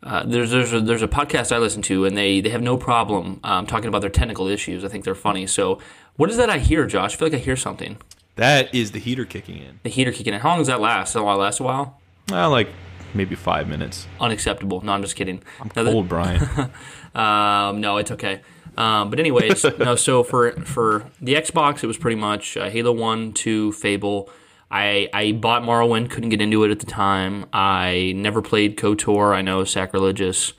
uh, 0.02 0.25
there's 0.25 0.50
there's 0.50 0.73
a, 0.73 0.81
there's 0.81 1.02
a 1.02 1.09
podcast 1.09 1.50
I 1.55 1.59
listen 1.59 1.83
to, 1.83 2.05
and 2.05 2.16
they 2.16 2.40
they 2.40 2.50
have 2.50 2.62
no 2.62 2.76
problem 2.76 3.40
um, 3.45 3.66
talking 3.66 3.88
about 3.88 4.00
their 4.00 4.11
technical 4.11 4.47
issues. 4.49 4.85
I 4.85 4.88
think 4.88 5.05
they're 5.05 5.14
funny. 5.14 5.47
So 5.47 5.78
what 6.16 6.31
is 6.31 6.37
that 6.37 6.49
I 6.50 6.59
hear, 6.59 6.87
Josh? 6.87 7.14
I 7.14 7.16
feel 7.16 7.28
like 7.28 7.35
I 7.35 7.43
hear 7.45 7.57
something. 7.57 7.97
That 8.37 8.75
is 8.75 8.93
the 8.93 8.99
heater 8.99 9.25
kicking 9.25 9.57
in. 9.59 9.81
The 9.83 9.88
heater 9.90 10.12
kicking 10.12 10.35
in. 10.35 10.40
How 10.40 10.50
long 10.50 10.59
does 10.59 10.66
that 10.69 10.81
last? 10.81 11.14
Does 11.14 11.23
that 11.23 11.25
last 11.25 11.61
a 11.61 11.62
while? 11.62 12.00
Uh, 12.31 12.49
like 12.50 12.69
maybe 13.14 13.35
five 13.35 13.66
minutes. 13.69 14.07
Unacceptable. 14.21 14.83
No, 14.83 14.93
I'm 14.93 15.00
just 15.02 15.16
kidding. 15.16 15.43
I'm 15.61 15.71
Now 15.75 15.83
that- 15.85 15.90
cold, 15.93 16.09
Brian. 16.09 16.40
Um, 17.14 17.81
no, 17.81 17.97
it's 17.97 18.11
okay. 18.11 18.43
Um, 18.76 19.11
but 19.11 19.18
anyways, 19.18 19.64
no. 19.78 19.97
So 19.97 20.23
for 20.23 20.52
for 20.64 21.11
the 21.21 21.35
Xbox, 21.35 21.83
it 21.83 21.87
was 21.87 21.97
pretty 21.97 22.16
much 22.16 22.56
uh, 22.56 22.68
Halo 22.71 22.92
One, 22.92 23.33
Two, 23.33 23.73
Fable. 23.73 24.30
I 24.71 25.09
I 25.12 25.33
bought 25.33 25.62
Morrowind, 25.62 26.11
couldn't 26.11 26.30
get 26.30 26.40
into 26.40 26.64
it 26.64 26.71
at 26.71 26.80
the 26.80 26.87
time. 26.87 27.47
I 27.52 28.12
never 28.16 28.42
played 28.42 28.76
KOTOR. 28.76 29.35
I 29.35 29.42
know 29.42 29.64
sacrilegious, 29.64 30.52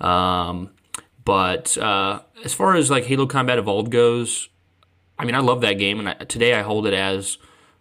um, 0.00 0.70
but 1.24 1.76
uh, 1.78 2.20
as 2.44 2.54
far 2.54 2.76
as 2.76 2.90
like 2.90 3.04
Halo 3.04 3.26
Combat 3.26 3.58
Evolved 3.58 3.90
goes, 3.90 4.48
I 5.18 5.24
mean, 5.24 5.34
I 5.34 5.40
love 5.40 5.60
that 5.62 5.74
game, 5.74 5.98
and 5.98 6.08
I, 6.10 6.14
today 6.14 6.54
I 6.54 6.62
hold 6.62 6.86
it 6.86 6.94
as 6.94 7.38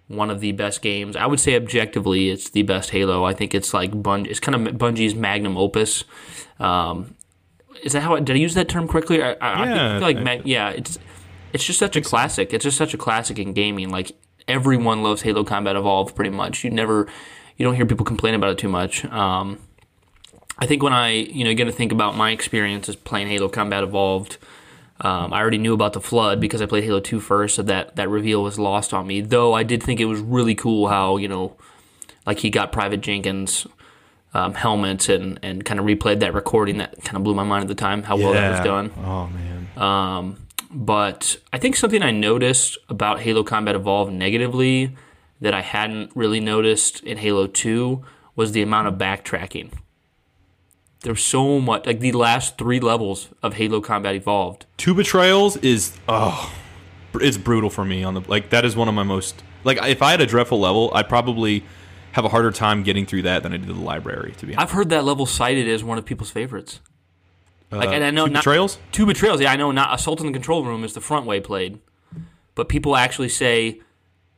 one 0.07 0.29
of 0.29 0.39
the 0.39 0.51
best 0.51 0.81
games. 0.81 1.15
I 1.15 1.25
would 1.25 1.39
say 1.39 1.55
objectively, 1.55 2.29
it's 2.29 2.49
the 2.49 2.61
best 2.61 2.91
Halo. 2.91 3.23
I 3.23 3.33
think 3.33 3.53
it's 3.53 3.73
like 3.73 4.01
Bung- 4.01 4.25
it's 4.27 4.39
kind 4.39 4.67
of 4.67 4.75
Bungie's 4.75 5.15
magnum 5.15 5.57
opus. 5.57 6.03
Um, 6.59 7.15
is 7.83 7.93
that 7.93 8.01
how 8.01 8.15
I, 8.15 8.19
did 8.19 8.35
I 8.35 8.39
use 8.39 8.53
that 8.55 8.67
term 8.69 8.87
correctly? 8.87 9.21
I, 9.21 9.31
I, 9.33 9.35
I 9.41 9.65
Yeah, 9.65 9.99
feel 9.99 10.07
like 10.07 10.17
I- 10.17 10.41
yeah, 10.45 10.69
it's 10.69 10.97
it's 11.53 11.63
just 11.63 11.79
such 11.79 11.95
a 11.95 12.01
classic. 12.01 12.53
It's 12.53 12.63
just 12.63 12.77
such 12.77 12.93
a 12.93 12.97
classic 12.97 13.39
in 13.39 13.53
gaming. 13.53 13.89
Like 13.89 14.11
everyone 14.47 15.03
loves 15.03 15.21
Halo 15.21 15.43
Combat 15.43 15.75
Evolved, 15.75 16.15
pretty 16.15 16.29
much. 16.31 16.63
You 16.63 16.69
never, 16.69 17.07
you 17.57 17.63
don't 17.65 17.75
hear 17.75 17.85
people 17.85 18.05
complain 18.05 18.33
about 18.33 18.51
it 18.51 18.57
too 18.57 18.67
much. 18.69 19.05
Um, 19.05 19.59
I 20.59 20.65
think 20.65 20.83
when 20.83 20.93
I, 20.93 21.09
you 21.11 21.43
know, 21.43 21.53
get 21.53 21.65
to 21.65 21.71
think 21.71 21.91
about 21.91 22.15
my 22.17 22.31
experiences 22.31 22.95
playing 22.95 23.27
Halo 23.27 23.47
Combat 23.49 23.83
Evolved, 23.83 24.37
um, 25.01 25.33
I 25.33 25.39
already 25.41 25.57
knew 25.57 25.73
about 25.73 25.93
the 25.93 26.01
flood 26.01 26.39
because 26.39 26.61
I 26.61 26.65
played 26.65 26.83
Halo 26.85 26.99
2 27.01 27.19
first, 27.19 27.55
so 27.55 27.63
that 27.63 27.95
that 27.97 28.07
reveal 28.09 28.41
was 28.43 28.57
lost 28.59 28.93
on 28.93 29.07
me. 29.07 29.19
Though 29.21 29.53
I 29.53 29.63
did 29.63 29.81
think 29.83 29.99
it 29.99 30.05
was 30.05 30.19
really 30.21 30.55
cool 30.55 30.87
how 30.87 31.17
you 31.17 31.27
know, 31.27 31.55
like 32.25 32.39
he 32.39 32.49
got 32.49 32.71
Private 32.71 33.01
Jenkins. 33.01 33.65
Um, 34.35 34.53
helmet 34.53 35.07
and, 35.07 35.39
and 35.43 35.63
kind 35.63 35.79
of 35.79 35.85
replayed 35.85 36.19
that 36.19 36.33
recording 36.33 36.79
that 36.79 37.01
kind 37.05 37.15
of 37.15 37.23
blew 37.23 37.33
my 37.33 37.45
mind 37.45 37.61
at 37.61 37.67
the 37.69 37.75
time 37.75 38.03
how 38.03 38.17
well 38.17 38.33
that 38.33 38.51
was 38.51 38.59
done. 38.59 38.91
Oh 38.97 39.27
man. 39.27 39.67
Um, 39.77 40.45
but 40.69 41.37
I 41.53 41.57
think 41.57 41.77
something 41.77 42.03
I 42.03 42.11
noticed 42.11 42.77
about 42.89 43.21
Halo 43.21 43.45
Combat 43.45 43.75
Evolved 43.75 44.11
negatively 44.11 44.93
that 45.39 45.53
I 45.53 45.61
hadn't 45.61 46.11
really 46.15 46.41
noticed 46.41 47.01
in 47.03 47.17
Halo 47.17 47.47
2 47.47 48.03
was 48.35 48.51
the 48.51 48.61
amount 48.61 48.89
of 48.89 48.95
backtracking. 48.95 49.71
There's 51.01 51.23
so 51.23 51.61
much, 51.61 51.85
like 51.85 52.01
the 52.01 52.11
last 52.11 52.57
three 52.57 52.81
levels 52.81 53.29
of 53.41 53.53
Halo 53.53 53.79
Combat 53.79 54.15
Evolved. 54.15 54.65
Two 54.75 54.93
betrayals 54.93 55.55
is 55.57 55.97
oh, 56.09 56.53
it's 57.21 57.37
brutal 57.37 57.69
for 57.69 57.85
me. 57.85 58.03
On 58.03 58.15
the 58.15 58.21
like 58.27 58.49
that 58.49 58.65
is 58.65 58.75
one 58.75 58.89
of 58.89 58.95
my 58.95 59.03
most 59.03 59.43
like 59.63 59.77
if 59.83 60.01
I 60.01 60.11
had 60.11 60.19
a 60.19 60.25
dreadful 60.25 60.59
level, 60.59 60.91
I'd 60.93 61.07
probably 61.07 61.63
have 62.15 62.23
a 62.23 62.29
harder 62.29 62.49
time 62.51 62.81
getting 62.83 63.05
through 63.05 63.23
that 63.23 63.43
than 63.43 63.51
I 63.51 63.57
did 63.57 63.67
the 63.67 63.73
library. 63.73 64.33
To 64.37 64.45
be 64.45 64.55
honest, 64.55 64.61
I've 64.71 64.75
heard 64.75 64.89
that 64.89 65.03
level 65.03 65.25
cited 65.25 65.67
as 65.67 65.83
one 65.83 65.97
of 65.97 66.05
people's 66.05 66.31
favorites. 66.31 66.79
Like, 67.71 67.89
Uh, 67.89 67.91
and 67.91 68.03
I 68.05 68.11
know 68.11 68.25
Two 68.27 68.31
not 68.33 68.39
betrayals. 68.43 68.77
two 68.93 69.05
betrayals. 69.05 69.41
Yeah, 69.41 69.51
I 69.51 69.57
know 69.57 69.71
not 69.71 69.93
Assault 69.93 70.21
in 70.21 70.27
the 70.27 70.31
Control 70.31 70.63
Room 70.63 70.83
is 70.85 70.93
the 70.93 71.01
front 71.01 71.25
way 71.25 71.41
played, 71.41 71.79
but 72.55 72.69
people 72.69 72.95
actually 72.95 73.27
say 73.29 73.81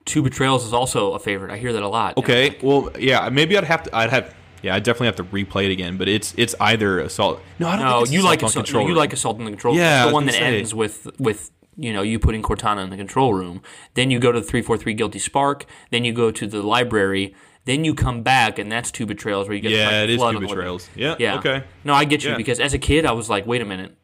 Two 0.05 0.23
Betrayals 0.23 0.65
is 0.65 0.73
also 0.73 1.11
a 1.13 1.19
favorite. 1.19 1.51
I 1.51 1.57
hear 1.57 1.71
that 1.73 1.83
a 1.83 1.87
lot. 1.89 2.17
Okay, 2.17 2.57
well, 2.63 2.89
yeah, 2.97 3.27
maybe 3.29 3.57
I'd 3.57 3.65
have 3.65 3.83
to. 3.83 3.95
I'd 3.95 4.09
have. 4.09 4.33
Yeah, 4.63 4.73
I 4.73 4.79
definitely 4.79 5.07
have 5.07 5.17
to 5.17 5.23
replay 5.25 5.65
it 5.65 5.71
again. 5.71 5.97
But 5.97 6.07
it's 6.07 6.33
it's 6.37 6.55
either 6.59 6.99
assault. 6.99 7.41
No, 7.59 7.67
I 7.67 7.75
don't. 7.75 7.85
No, 7.85 7.91
think 7.97 8.03
it's 8.03 8.11
you 8.13 8.19
assault 8.19 8.31
like 8.31 8.41
assault, 8.43 8.65
control 8.65 8.87
you 8.87 8.95
like 8.95 9.13
assault 9.13 9.37
on 9.37 9.43
the 9.45 9.51
control 9.51 9.73
room. 9.75 9.83
Yeah, 9.83 10.05
I 10.05 10.07
the 10.07 10.13
one 10.13 10.25
that 10.25 10.33
say. 10.35 10.57
ends 10.59 10.73
with 10.73 11.07
with 11.19 11.51
you 11.75 11.91
know 11.93 12.01
you 12.01 12.17
putting 12.17 12.41
Cortana 12.41 12.83
in 12.85 12.89
the 12.89 12.97
control 12.97 13.33
room. 13.35 13.61
Then 13.95 14.09
you 14.09 14.17
go 14.17 14.31
to 14.31 14.39
the 14.39 14.45
three 14.45 14.61
four 14.63 14.77
three 14.77 14.93
guilty 14.93 15.19
spark. 15.19 15.65
Then 15.91 16.05
you 16.05 16.13
go 16.13 16.31
to 16.31 16.47
the 16.47 16.63
library. 16.63 17.35
Then 17.67 17.83
you 17.85 17.93
come 17.93 18.23
back, 18.23 18.57
and 18.59 18.71
that's 18.71 18.89
two 18.91 19.05
betrayals 19.05 19.47
where 19.47 19.55
you 19.55 19.61
get 19.61 19.69
to 19.69 19.75
Yeah, 19.75 19.89
fight 19.89 20.03
it 20.05 20.09
is 20.11 20.17
two 20.17 20.23
on 20.23 20.33
the 20.33 20.39
living- 20.39 20.55
betrayals. 20.55 20.89
Yeah. 20.95 21.15
Yeah. 21.19 21.37
Okay. 21.37 21.63
No, 21.83 21.93
I 21.93 22.05
get 22.05 22.23
you 22.23 22.31
Yeah. 22.31 22.37
because 22.37 22.59
as 22.59 22.73
a 22.73 22.79
kid, 22.79 23.05
I 23.05 23.11
was 23.11 23.29
like, 23.29 23.45
wait 23.45 23.61
a 23.61 23.65
minute, 23.65 23.95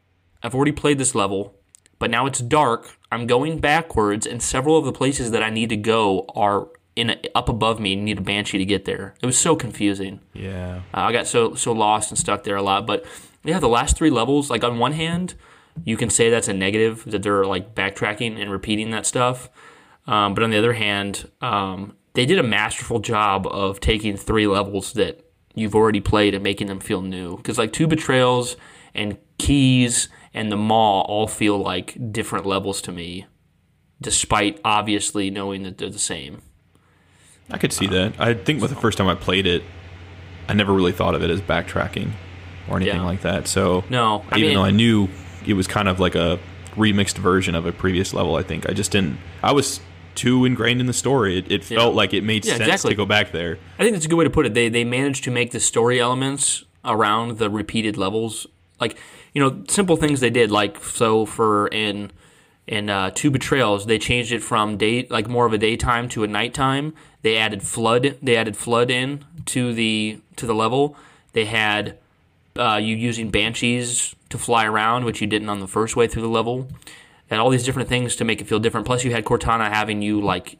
I've 0.42 0.54
already 0.54 0.72
played 0.72 0.98
this 0.98 1.14
level, 1.14 1.54
but 1.98 2.10
now 2.10 2.26
it's 2.26 2.40
dark. 2.40 2.98
I'm 3.10 3.26
going 3.26 3.58
backwards, 3.58 4.26
and 4.26 4.42
several 4.42 4.76
of 4.76 4.84
the 4.84 4.92
places 4.92 5.30
that 5.32 5.42
I 5.42 5.48
need 5.50 5.70
to 5.70 5.76
go 5.76 6.26
are 6.36 6.68
in 6.94 7.10
a, 7.10 7.16
up 7.34 7.48
above 7.48 7.80
me. 7.80 7.94
and 7.94 8.04
Need 8.04 8.18
a 8.18 8.20
banshee 8.20 8.58
to 8.58 8.64
get 8.64 8.84
there. 8.84 9.14
It 9.22 9.26
was 9.26 9.38
so 9.38 9.56
confusing. 9.56 10.20
Yeah. 10.34 10.82
Uh, 10.92 11.00
I 11.08 11.12
got 11.12 11.26
so 11.26 11.54
so 11.54 11.72
lost 11.72 12.10
and 12.12 12.18
stuck 12.18 12.44
there 12.44 12.56
a 12.56 12.62
lot. 12.62 12.86
But 12.86 13.04
yeah, 13.44 13.58
the 13.58 13.68
last 13.68 13.96
three 13.96 14.10
levels, 14.10 14.50
like 14.50 14.62
on 14.62 14.78
one 14.78 14.92
hand, 14.92 15.34
you 15.84 15.96
can 15.96 16.10
say 16.10 16.28
that's 16.30 16.46
a 16.48 16.52
negative 16.54 17.02
that 17.06 17.22
they're 17.22 17.44
like 17.46 17.74
backtracking 17.74 18.40
and 18.40 18.50
repeating 18.50 18.90
that 18.90 19.06
stuff. 19.06 19.48
Um, 20.06 20.34
but 20.34 20.44
on 20.44 20.50
the 20.50 20.58
other 20.58 20.74
hand, 20.74 21.30
um, 21.40 21.94
they 22.14 22.26
did 22.26 22.38
a 22.38 22.42
masterful 22.42 23.00
job 23.00 23.46
of 23.46 23.80
taking 23.80 24.16
three 24.16 24.46
levels 24.46 24.92
that 24.94 25.20
you've 25.54 25.74
already 25.74 26.00
played 26.00 26.34
and 26.34 26.42
making 26.42 26.66
them 26.68 26.80
feel 26.80 27.02
new. 27.02 27.36
Because 27.36 27.58
like 27.58 27.72
two 27.72 27.86
betrayals 27.86 28.56
and 28.94 29.18
keys 29.38 30.08
and 30.32 30.50
the 30.50 30.56
maw 30.56 31.02
all 31.02 31.26
feel 31.26 31.58
like 31.58 32.12
different 32.12 32.46
levels 32.46 32.80
to 32.82 32.92
me, 32.92 33.26
despite 34.00 34.60
obviously 34.64 35.30
knowing 35.30 35.62
that 35.64 35.78
they're 35.78 35.90
the 35.90 35.98
same. 35.98 36.42
I 37.50 37.58
could 37.58 37.72
see 37.72 37.86
that. 37.88 38.14
I 38.18 38.34
think 38.34 38.62
with 38.62 38.70
the 38.70 38.76
first 38.80 38.96
time 38.98 39.06
I 39.08 39.14
played 39.14 39.46
it, 39.46 39.62
I 40.48 40.54
never 40.54 40.72
really 40.72 40.92
thought 40.92 41.14
of 41.14 41.22
it 41.22 41.30
as 41.30 41.40
backtracking 41.40 42.12
or 42.68 42.76
anything 42.76 42.96
Yeah. 43.00 43.04
like 43.04 43.20
that. 43.22 43.46
So 43.48 43.84
No, 43.90 44.24
I 44.30 44.38
even 44.38 44.48
mean- 44.48 44.56
though 44.56 44.64
I 44.64 44.70
knew 44.70 45.08
it 45.46 45.54
was 45.54 45.66
kind 45.66 45.88
of 45.88 46.00
like 46.00 46.14
a 46.14 46.38
remixed 46.76 47.18
version 47.18 47.54
of 47.54 47.66
a 47.66 47.72
previous 47.72 48.14
level, 48.14 48.36
I 48.36 48.42
think 48.42 48.68
I 48.68 48.72
just 48.72 48.90
didn't. 48.90 49.18
I 49.42 49.52
was 49.52 49.80
too 50.14 50.44
ingrained 50.44 50.80
in 50.80 50.86
the 50.86 50.92
story. 50.92 51.38
It, 51.38 51.50
it 51.50 51.64
felt 51.64 51.94
like 51.94 52.14
it 52.14 52.24
made 52.24 52.44
Yeah, 52.44 52.52
sense 52.56 52.62
exactly. 52.68 52.90
to 52.90 52.96
go 52.96 53.06
back 53.06 53.32
there. 53.32 53.58
I 53.78 53.82
think 53.82 53.94
that's 53.94 54.06
a 54.06 54.08
good 54.08 54.16
way 54.16 54.24
to 54.24 54.30
put 54.30 54.46
it. 54.46 54.54
They 54.54 54.68
they 54.68 54.84
managed 54.84 55.24
to 55.24 55.30
make 55.30 55.50
the 55.52 55.60
story 55.60 56.00
elements 56.00 56.64
around 56.84 57.38
the 57.38 57.48
repeated 57.50 57.96
levels, 57.96 58.46
like 58.80 58.96
you 59.32 59.40
know, 59.42 59.64
simple 59.68 59.96
things 59.96 60.20
they 60.20 60.30
did. 60.30 60.50
Like 60.50 60.82
so 60.84 61.26
for 61.26 61.68
in 61.68 62.10
in 62.66 62.88
uh, 62.88 63.10
two 63.14 63.30
betrayals, 63.30 63.86
they 63.86 63.98
changed 63.98 64.32
it 64.32 64.42
from 64.42 64.76
day 64.76 65.06
like 65.10 65.28
more 65.28 65.46
of 65.46 65.52
a 65.52 65.58
daytime 65.58 66.08
to 66.10 66.24
a 66.24 66.26
nighttime. 66.26 66.94
They 67.22 67.36
added 67.36 67.62
flood. 67.62 68.16
They 68.22 68.36
added 68.36 68.56
flood 68.56 68.90
in 68.90 69.24
to 69.46 69.72
the 69.74 70.20
to 70.36 70.46
the 70.46 70.54
level. 70.54 70.96
They 71.32 71.46
had 71.46 71.98
uh, 72.56 72.76
you 72.76 72.94
using 72.94 73.30
banshees 73.30 74.14
to 74.30 74.38
fly 74.38 74.64
around, 74.66 75.04
which 75.04 75.20
you 75.20 75.26
didn't 75.26 75.48
on 75.48 75.60
the 75.60 75.66
first 75.68 75.96
way 75.96 76.06
through 76.06 76.22
the 76.22 76.28
level, 76.28 76.68
and 77.30 77.40
all 77.40 77.50
these 77.50 77.64
different 77.64 77.88
things 77.88 78.16
to 78.16 78.24
make 78.24 78.40
it 78.40 78.46
feel 78.46 78.58
different. 78.58 78.86
Plus, 78.86 79.04
you 79.04 79.12
had 79.12 79.24
Cortana 79.24 79.70
having 79.70 80.02
you 80.02 80.20
like 80.20 80.58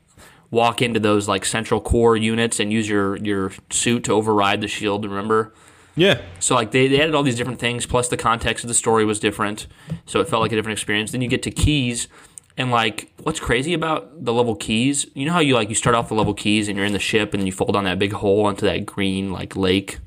walk 0.51 0.81
into 0.81 1.01
those 1.01 1.29
like 1.29 1.45
central 1.45 1.81
core 1.81 2.17
units 2.17 2.61
and 2.61 2.73
use 2.73 2.89
your 2.89 3.17
your 3.17 3.53
suit 3.71 4.05
to 4.05 4.13
override 4.13 4.61
the 4.61 4.69
shield. 4.69 5.05
Remember? 5.05 5.53
Yeah. 5.97 6.23
So 6.41 6.55
like 6.55 6.71
they, 6.73 6.89
they 6.89 7.01
added 7.01 7.15
all 7.15 7.23
these 7.23 7.37
different 7.37 7.61
things. 7.61 7.87
Plus, 7.87 8.09
the 8.09 8.17
context 8.17 8.65
of 8.65 8.69
the 8.69 8.75
story 8.75 9.05
was 9.05 9.21
different, 9.21 9.67
so 10.07 10.21
it 10.21 10.29
felt 10.29 10.43
like 10.43 10.53
a 10.53 10.57
different 10.57 10.79
experience. 10.79 11.13
Then 11.13 11.21
you 11.21 11.29
get 11.29 11.43
to 11.45 11.51
keys. 11.51 12.09
And 12.57 12.71
like, 12.71 13.13
what's 13.25 13.41
crazy 13.41 13.75
about 13.75 14.25
the 14.25 14.33
level 14.33 14.55
keys? 14.55 15.07
You 15.15 15.27
know 15.27 15.33
how 15.33 15.41
you 15.41 15.55
like 15.55 15.69
you 15.69 15.75
start 15.75 15.97
off 15.97 16.09
the 16.09 16.15
level 16.15 16.35
keys 16.35 16.69
and 16.69 16.77
you're 16.77 16.87
in 16.87 16.93
the 16.93 17.01
ship 17.01 17.35
and 17.35 17.47
you 17.47 17.51
fall 17.51 17.73
down 17.73 17.83
that 17.83 17.99
big 17.99 18.13
hole 18.13 18.49
into 18.49 18.65
that 18.65 18.87
green 18.87 19.33
like 19.33 19.57
lake. 19.57 19.99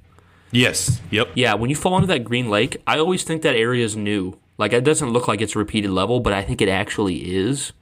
Yes. 0.52 1.02
Yep. 1.12 1.32
Yeah, 1.36 1.56
when 1.56 1.70
you 1.70 1.76
fall 1.76 1.96
into 1.98 2.08
that 2.08 2.24
green 2.24 2.50
lake, 2.50 2.82
I 2.88 3.00
always 3.00 3.24
think 3.24 3.41
that 3.41 3.56
area 3.56 3.84
is 3.84 3.98
new. 3.98 4.39
Like 4.58 4.74
it 4.74 4.84
doesn't 4.84 5.12
look 5.12 5.28
like 5.28 5.41
it's 5.41 5.56
a 5.56 5.60
repeated 5.60 5.91
level, 5.91 6.20
but 6.20 6.34
I 6.34 6.41
think 6.43 6.62
it 6.62 6.70
actually 6.70 7.36
is. 7.36 7.74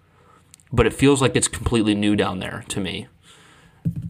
But 0.71 0.85
it 0.85 0.93
feels 0.93 1.21
like 1.21 1.35
it's 1.35 1.47
completely 1.47 1.95
new 1.95 2.15
down 2.15 2.39
there 2.39 2.65
to 2.69 2.79
me. 2.79 3.07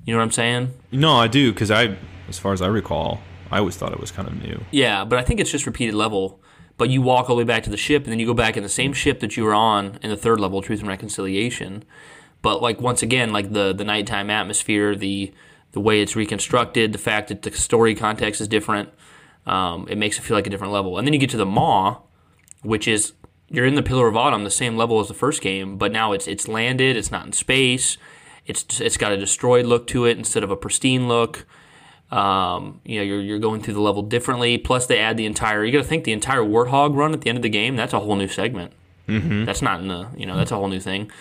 You 0.05 0.13
know 0.13 0.19
what 0.19 0.23
I'm 0.23 0.31
saying? 0.31 0.73
No, 0.91 1.15
I 1.15 1.27
do 1.27 1.51
because 1.51 1.69
I, 1.69 1.97
as 2.29 2.39
far 2.39 2.53
as 2.53 2.61
I 2.61 2.67
recall, 2.67 3.19
I 3.51 3.59
always 3.59 3.75
thought 3.75 3.91
it 3.91 3.99
was 3.99 4.11
kind 4.11 4.27
of 4.27 4.41
new. 4.41 4.63
Yeah, 4.71 5.03
but 5.05 5.19
I 5.19 5.21
think 5.21 5.39
it's 5.39 5.51
just 5.51 5.65
repeated 5.65 5.95
level. 5.95 6.39
But 6.77 6.89
you 6.89 7.01
walk 7.01 7.29
all 7.29 7.37
the 7.37 7.41
way 7.41 7.45
back 7.45 7.63
to 7.63 7.69
the 7.69 7.77
ship, 7.77 8.03
and 8.03 8.11
then 8.11 8.19
you 8.19 8.25
go 8.25 8.33
back 8.33 8.57
in 8.57 8.63
the 8.63 8.69
same 8.69 8.91
ship 8.91 9.21
that 9.21 9.37
you 9.37 9.43
were 9.43 9.53
on 9.53 9.97
in 10.01 10.09
the 10.09 10.17
third 10.17 10.41
level, 10.41 10.61
Truth 10.61 10.79
and 10.79 10.89
Reconciliation. 10.89 11.85
But 12.41 12.61
like 12.61 12.81
once 12.81 13.01
again, 13.01 13.31
like 13.31 13.53
the 13.53 13.73
the 13.73 13.85
nighttime 13.85 14.29
atmosphere, 14.29 14.93
the 14.95 15.33
the 15.71 15.79
way 15.79 16.01
it's 16.01 16.15
reconstructed, 16.15 16.93
the 16.93 16.97
fact 16.97 17.29
that 17.29 17.41
the 17.43 17.51
story 17.51 17.95
context 17.95 18.41
is 18.41 18.47
different, 18.47 18.89
um, 19.45 19.87
it 19.89 19.97
makes 19.97 20.17
it 20.17 20.21
feel 20.21 20.35
like 20.35 20.47
a 20.47 20.49
different 20.49 20.73
level. 20.73 20.97
And 20.97 21.07
then 21.07 21.13
you 21.13 21.19
get 21.19 21.29
to 21.31 21.37
the 21.37 21.45
Maw, 21.45 22.01
which 22.65 22.87
is 22.87 23.13
you're 23.49 23.65
in 23.65 23.75
the 23.75 23.83
Pillar 23.83 24.07
of 24.07 24.17
Autumn, 24.17 24.43
the 24.43 24.49
same 24.49 24.75
level 24.75 24.99
as 24.99 25.07
the 25.07 25.13
first 25.13 25.41
game, 25.41 25.77
but 25.77 25.91
now 25.91 26.11
it's 26.11 26.27
it's 26.27 26.47
landed, 26.47 26.97
it's 26.97 27.11
not 27.11 27.25
in 27.25 27.31
space, 27.31 27.97
it's 28.45 28.81
it's 28.81 28.97
got 28.97 29.11
a 29.11 29.17
destroyed 29.17 29.65
look 29.65 29.87
to 29.87 30.05
it 30.05 30.17
instead 30.17 30.43
of 30.43 30.51
a 30.51 30.55
pristine 30.55 31.07
look. 31.07 31.45
Um, 32.11 32.81
you 32.85 32.97
know, 32.97 33.03
you're, 33.03 33.21
you're 33.21 33.39
going 33.39 33.61
through 33.61 33.73
the 33.73 33.81
level 33.81 34.03
differently. 34.03 34.57
Plus, 34.57 34.85
they 34.85 34.99
add 34.99 35.17
the 35.17 35.25
entire. 35.25 35.65
You 35.65 35.71
got 35.71 35.79
to 35.79 35.83
think 35.83 36.03
the 36.03 36.11
entire 36.11 36.41
Warthog 36.41 36.95
run 36.95 37.13
at 37.13 37.21
the 37.21 37.29
end 37.29 37.37
of 37.37 37.41
the 37.41 37.49
game. 37.49 37.75
That's 37.75 37.93
a 37.93 37.99
whole 37.99 38.15
new 38.15 38.27
segment. 38.27 38.73
Mm-hmm. 39.07 39.45
That's 39.45 39.61
not 39.61 39.79
in 39.79 39.87
the. 39.87 40.07
You 40.15 40.25
know, 40.25 40.37
that's 40.37 40.51
a 40.51 40.55
whole 40.55 40.67
new 40.67 40.79
thing. 40.79 41.11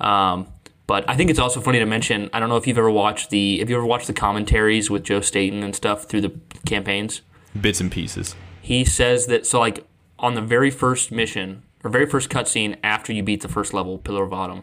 Um, 0.00 0.48
but 0.86 1.08
I 1.08 1.16
think 1.16 1.30
it's 1.30 1.38
also 1.38 1.60
funny 1.60 1.78
to 1.78 1.86
mention. 1.86 2.28
I 2.32 2.40
don't 2.40 2.50
know 2.50 2.56
if 2.58 2.66
you've 2.66 2.78
ever 2.78 2.90
watched 2.90 3.30
the. 3.30 3.58
Have 3.58 3.70
you 3.70 3.76
ever 3.76 3.86
watched 3.86 4.06
the 4.06 4.12
commentaries 4.12 4.90
with 4.90 5.02
Joe 5.02 5.22
Staten 5.22 5.62
and 5.62 5.74
stuff 5.74 6.04
through 6.04 6.20
the 6.20 6.38
campaigns? 6.66 7.22
Bits 7.58 7.80
and 7.80 7.90
pieces. 7.90 8.36
He 8.60 8.84
says 8.84 9.26
that 9.26 9.46
so 9.46 9.60
like 9.60 9.86
on 10.18 10.34
the 10.34 10.40
very 10.42 10.70
first 10.70 11.10
mission 11.12 11.62
or 11.82 11.90
very 11.90 12.06
first 12.06 12.30
cutscene 12.30 12.76
after 12.82 13.12
you 13.12 13.22
beat 13.22 13.42
the 13.42 13.48
first 13.48 13.74
level, 13.74 13.98
Pillar 13.98 14.24
of 14.24 14.32
Autumn, 14.32 14.62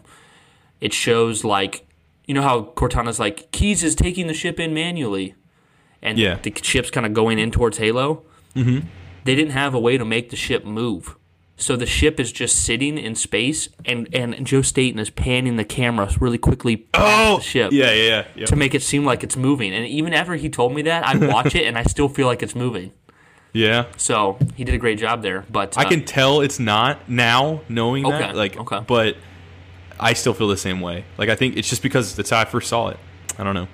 it 0.79 0.93
shows 0.93 1.43
like 1.43 1.85
you 2.25 2.33
know 2.33 2.41
how 2.41 2.61
Cortana's 2.63 3.19
like 3.19 3.51
Keys 3.51 3.83
is 3.83 3.95
taking 3.95 4.27
the 4.27 4.33
ship 4.33 4.59
in 4.59 4.73
manually, 4.73 5.35
and 6.01 6.17
Yeah. 6.17 6.37
the 6.41 6.53
ship's 6.61 6.89
kind 6.91 7.05
of 7.05 7.13
going 7.13 7.39
in 7.39 7.51
towards 7.51 7.77
Halo. 7.77 8.23
Mm-hmm. 8.55 8.87
They 9.23 9.35
didn't 9.35 9.51
have 9.51 9.73
a 9.73 9.79
way 9.79 9.97
to 9.97 10.05
make 10.05 10.29
the 10.29 10.35
ship 10.35 10.63
move. 10.65 11.15
So 11.57 11.75
the 11.75 11.85
ship 11.85 12.19
is 12.19 12.31
just 12.31 12.55
sitting 12.65 12.97
in 12.97 13.13
space, 13.13 13.69
and, 13.85 14.07
and 14.15 14.47
Joe 14.47 14.63
Staten 14.63 14.97
is 14.99 15.11
panning 15.11 15.57
the 15.57 15.63
camera 15.63 16.09
really 16.19 16.39
quickly 16.39 16.75
past 16.77 17.37
the 17.37 17.43
ship 17.43 17.69
Oh, 17.71 17.75
Yeah, 17.75 17.91
yeah, 17.91 18.03
yeah. 18.07 18.27
yeah. 18.35 18.45
to 18.47 18.55
make 18.55 18.73
it 18.73 18.81
seem 18.81 19.05
like 19.05 19.23
it's 19.23 19.37
moving. 19.37 19.71
And 19.71 19.85
even 19.85 20.11
after 20.11 20.33
he 20.35 20.49
told 20.49 20.73
me 20.73 20.81
that, 20.83 21.05
I 21.05 21.15
watch 21.27 21.53
it 21.55 21.67
and 21.67 21.77
I 21.77 21.83
still 21.83 22.09
feel 22.09 22.25
like 22.25 22.41
it's 22.41 22.55
moving. 22.55 22.93
Yeah. 23.53 23.87
So 23.97 24.37
he 24.55 24.63
did 24.63 24.75
a 24.75 24.77
great 24.77 24.99
job 24.99 25.21
there. 25.21 25.45
But 25.49 25.77
I 25.77 25.83
uh, 25.83 25.89
can 25.89 26.05
tell 26.05 26.41
it's 26.41 26.59
not 26.59 27.09
now 27.09 27.61
knowing 27.67 28.05
Okay, 28.05 28.17
that. 28.17 28.35
Like, 28.35 28.57
okay. 28.57 28.79
but 28.87 29.17
I 29.99 30.13
still 30.13 30.33
feel 30.33 30.47
the 30.47 30.57
same 30.57 30.81
way. 30.81 31.05
Like, 31.17 31.29
I 31.29 31.35
think 31.35 31.57
it's 31.57 31.69
just 31.69 31.83
because 31.83 32.15
that's 32.15 32.29
how 32.29 32.39
I 32.39 32.45
first 32.45 32.69
saw 32.69 32.89
it. 32.89 32.97
I 33.37 33.43
don't 33.43 33.55
know. 33.55 33.67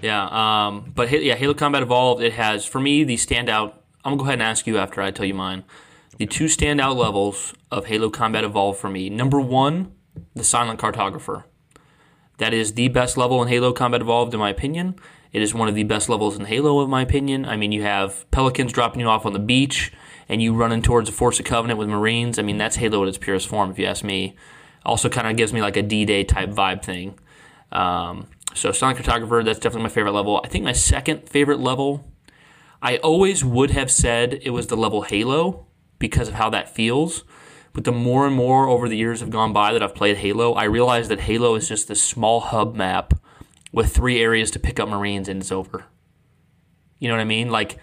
Yeah, 0.00 0.66
um, 0.66 0.92
but 0.94 1.10
yeah, 1.22 1.36
Halo 1.36 1.54
Combat 1.54 1.82
Evolved. 1.82 2.22
It 2.22 2.32
has 2.32 2.64
for 2.64 2.80
me 2.80 3.04
the 3.04 3.16
standout. 3.16 3.74
I'm 4.04 4.12
gonna 4.12 4.16
go 4.16 4.24
ahead 4.24 4.34
and 4.34 4.42
ask 4.42 4.66
you 4.66 4.76
after 4.76 5.00
I 5.00 5.12
tell 5.12 5.26
you 5.26 5.34
mine. 5.34 5.64
The 6.18 6.26
two 6.26 6.46
standout 6.46 6.96
levels 6.96 7.54
of 7.70 7.86
Halo 7.86 8.10
Combat 8.10 8.42
Evolved 8.42 8.80
for 8.80 8.90
me. 8.90 9.08
Number 9.10 9.40
one, 9.40 9.92
the 10.34 10.42
Silent 10.42 10.80
Cartographer. 10.80 11.44
That 12.38 12.52
is 12.52 12.74
the 12.74 12.88
best 12.88 13.16
level 13.16 13.40
in 13.42 13.48
Halo 13.48 13.72
Combat 13.72 14.00
Evolved, 14.00 14.34
in 14.34 14.40
my 14.40 14.50
opinion. 14.50 14.96
It 15.32 15.40
is 15.40 15.54
one 15.54 15.68
of 15.68 15.74
the 15.74 15.84
best 15.84 16.08
levels 16.08 16.38
in 16.38 16.44
Halo, 16.44 16.82
in 16.84 16.90
my 16.90 17.00
opinion. 17.00 17.46
I 17.46 17.56
mean, 17.56 17.72
you 17.72 17.82
have 17.82 18.30
pelicans 18.30 18.72
dropping 18.72 19.00
you 19.00 19.08
off 19.08 19.24
on 19.24 19.32
the 19.32 19.38
beach, 19.38 19.90
and 20.28 20.42
you 20.42 20.54
running 20.54 20.82
towards 20.82 21.08
the 21.08 21.16
Force 21.16 21.40
of 21.40 21.46
Covenant 21.46 21.78
with 21.78 21.88
Marines. 21.88 22.38
I 22.38 22.42
mean, 22.42 22.58
that's 22.58 22.76
Halo 22.76 23.02
at 23.02 23.08
its 23.08 23.18
purest 23.18 23.48
form, 23.48 23.70
if 23.70 23.78
you 23.78 23.86
ask 23.86 24.04
me. 24.04 24.36
Also, 24.84 25.08
kind 25.08 25.26
of 25.26 25.36
gives 25.36 25.52
me 25.52 25.62
like 25.62 25.76
a 25.76 25.82
D-Day 25.82 26.24
type 26.24 26.50
vibe 26.50 26.84
thing. 26.84 27.18
Um, 27.70 28.26
so, 28.54 28.72
Silent 28.72 28.98
Cartographer, 28.98 29.42
that's 29.42 29.58
definitely 29.58 29.84
my 29.84 29.88
favorite 29.88 30.12
level. 30.12 30.40
I 30.44 30.48
think 30.48 30.64
my 30.64 30.72
second 30.72 31.28
favorite 31.28 31.60
level, 31.60 32.04
I 32.82 32.98
always 32.98 33.42
would 33.42 33.70
have 33.70 33.90
said 33.90 34.38
it 34.42 34.50
was 34.50 34.66
the 34.66 34.76
level 34.76 35.02
Halo 35.02 35.66
because 35.98 36.28
of 36.28 36.34
how 36.34 36.50
that 36.50 36.74
feels. 36.74 37.24
But 37.72 37.84
the 37.84 37.92
more 37.92 38.26
and 38.26 38.36
more 38.36 38.68
over 38.68 38.86
the 38.86 38.98
years 38.98 39.20
have 39.20 39.30
gone 39.30 39.54
by 39.54 39.72
that 39.72 39.82
I've 39.82 39.94
played 39.94 40.18
Halo, 40.18 40.52
I 40.52 40.64
realize 40.64 41.08
that 41.08 41.20
Halo 41.20 41.54
is 41.54 41.68
just 41.68 41.88
this 41.88 42.02
small 42.02 42.40
hub 42.40 42.74
map 42.74 43.14
with 43.72 43.94
three 43.94 44.20
areas 44.20 44.50
to 44.52 44.58
pick 44.58 44.78
up 44.78 44.88
Marines 44.88 45.28
and 45.28 45.40
it's 45.40 45.50
over. 45.50 45.86
You 46.98 47.08
know 47.08 47.14
what 47.14 47.20
I 47.20 47.24
mean? 47.24 47.50
Like, 47.50 47.78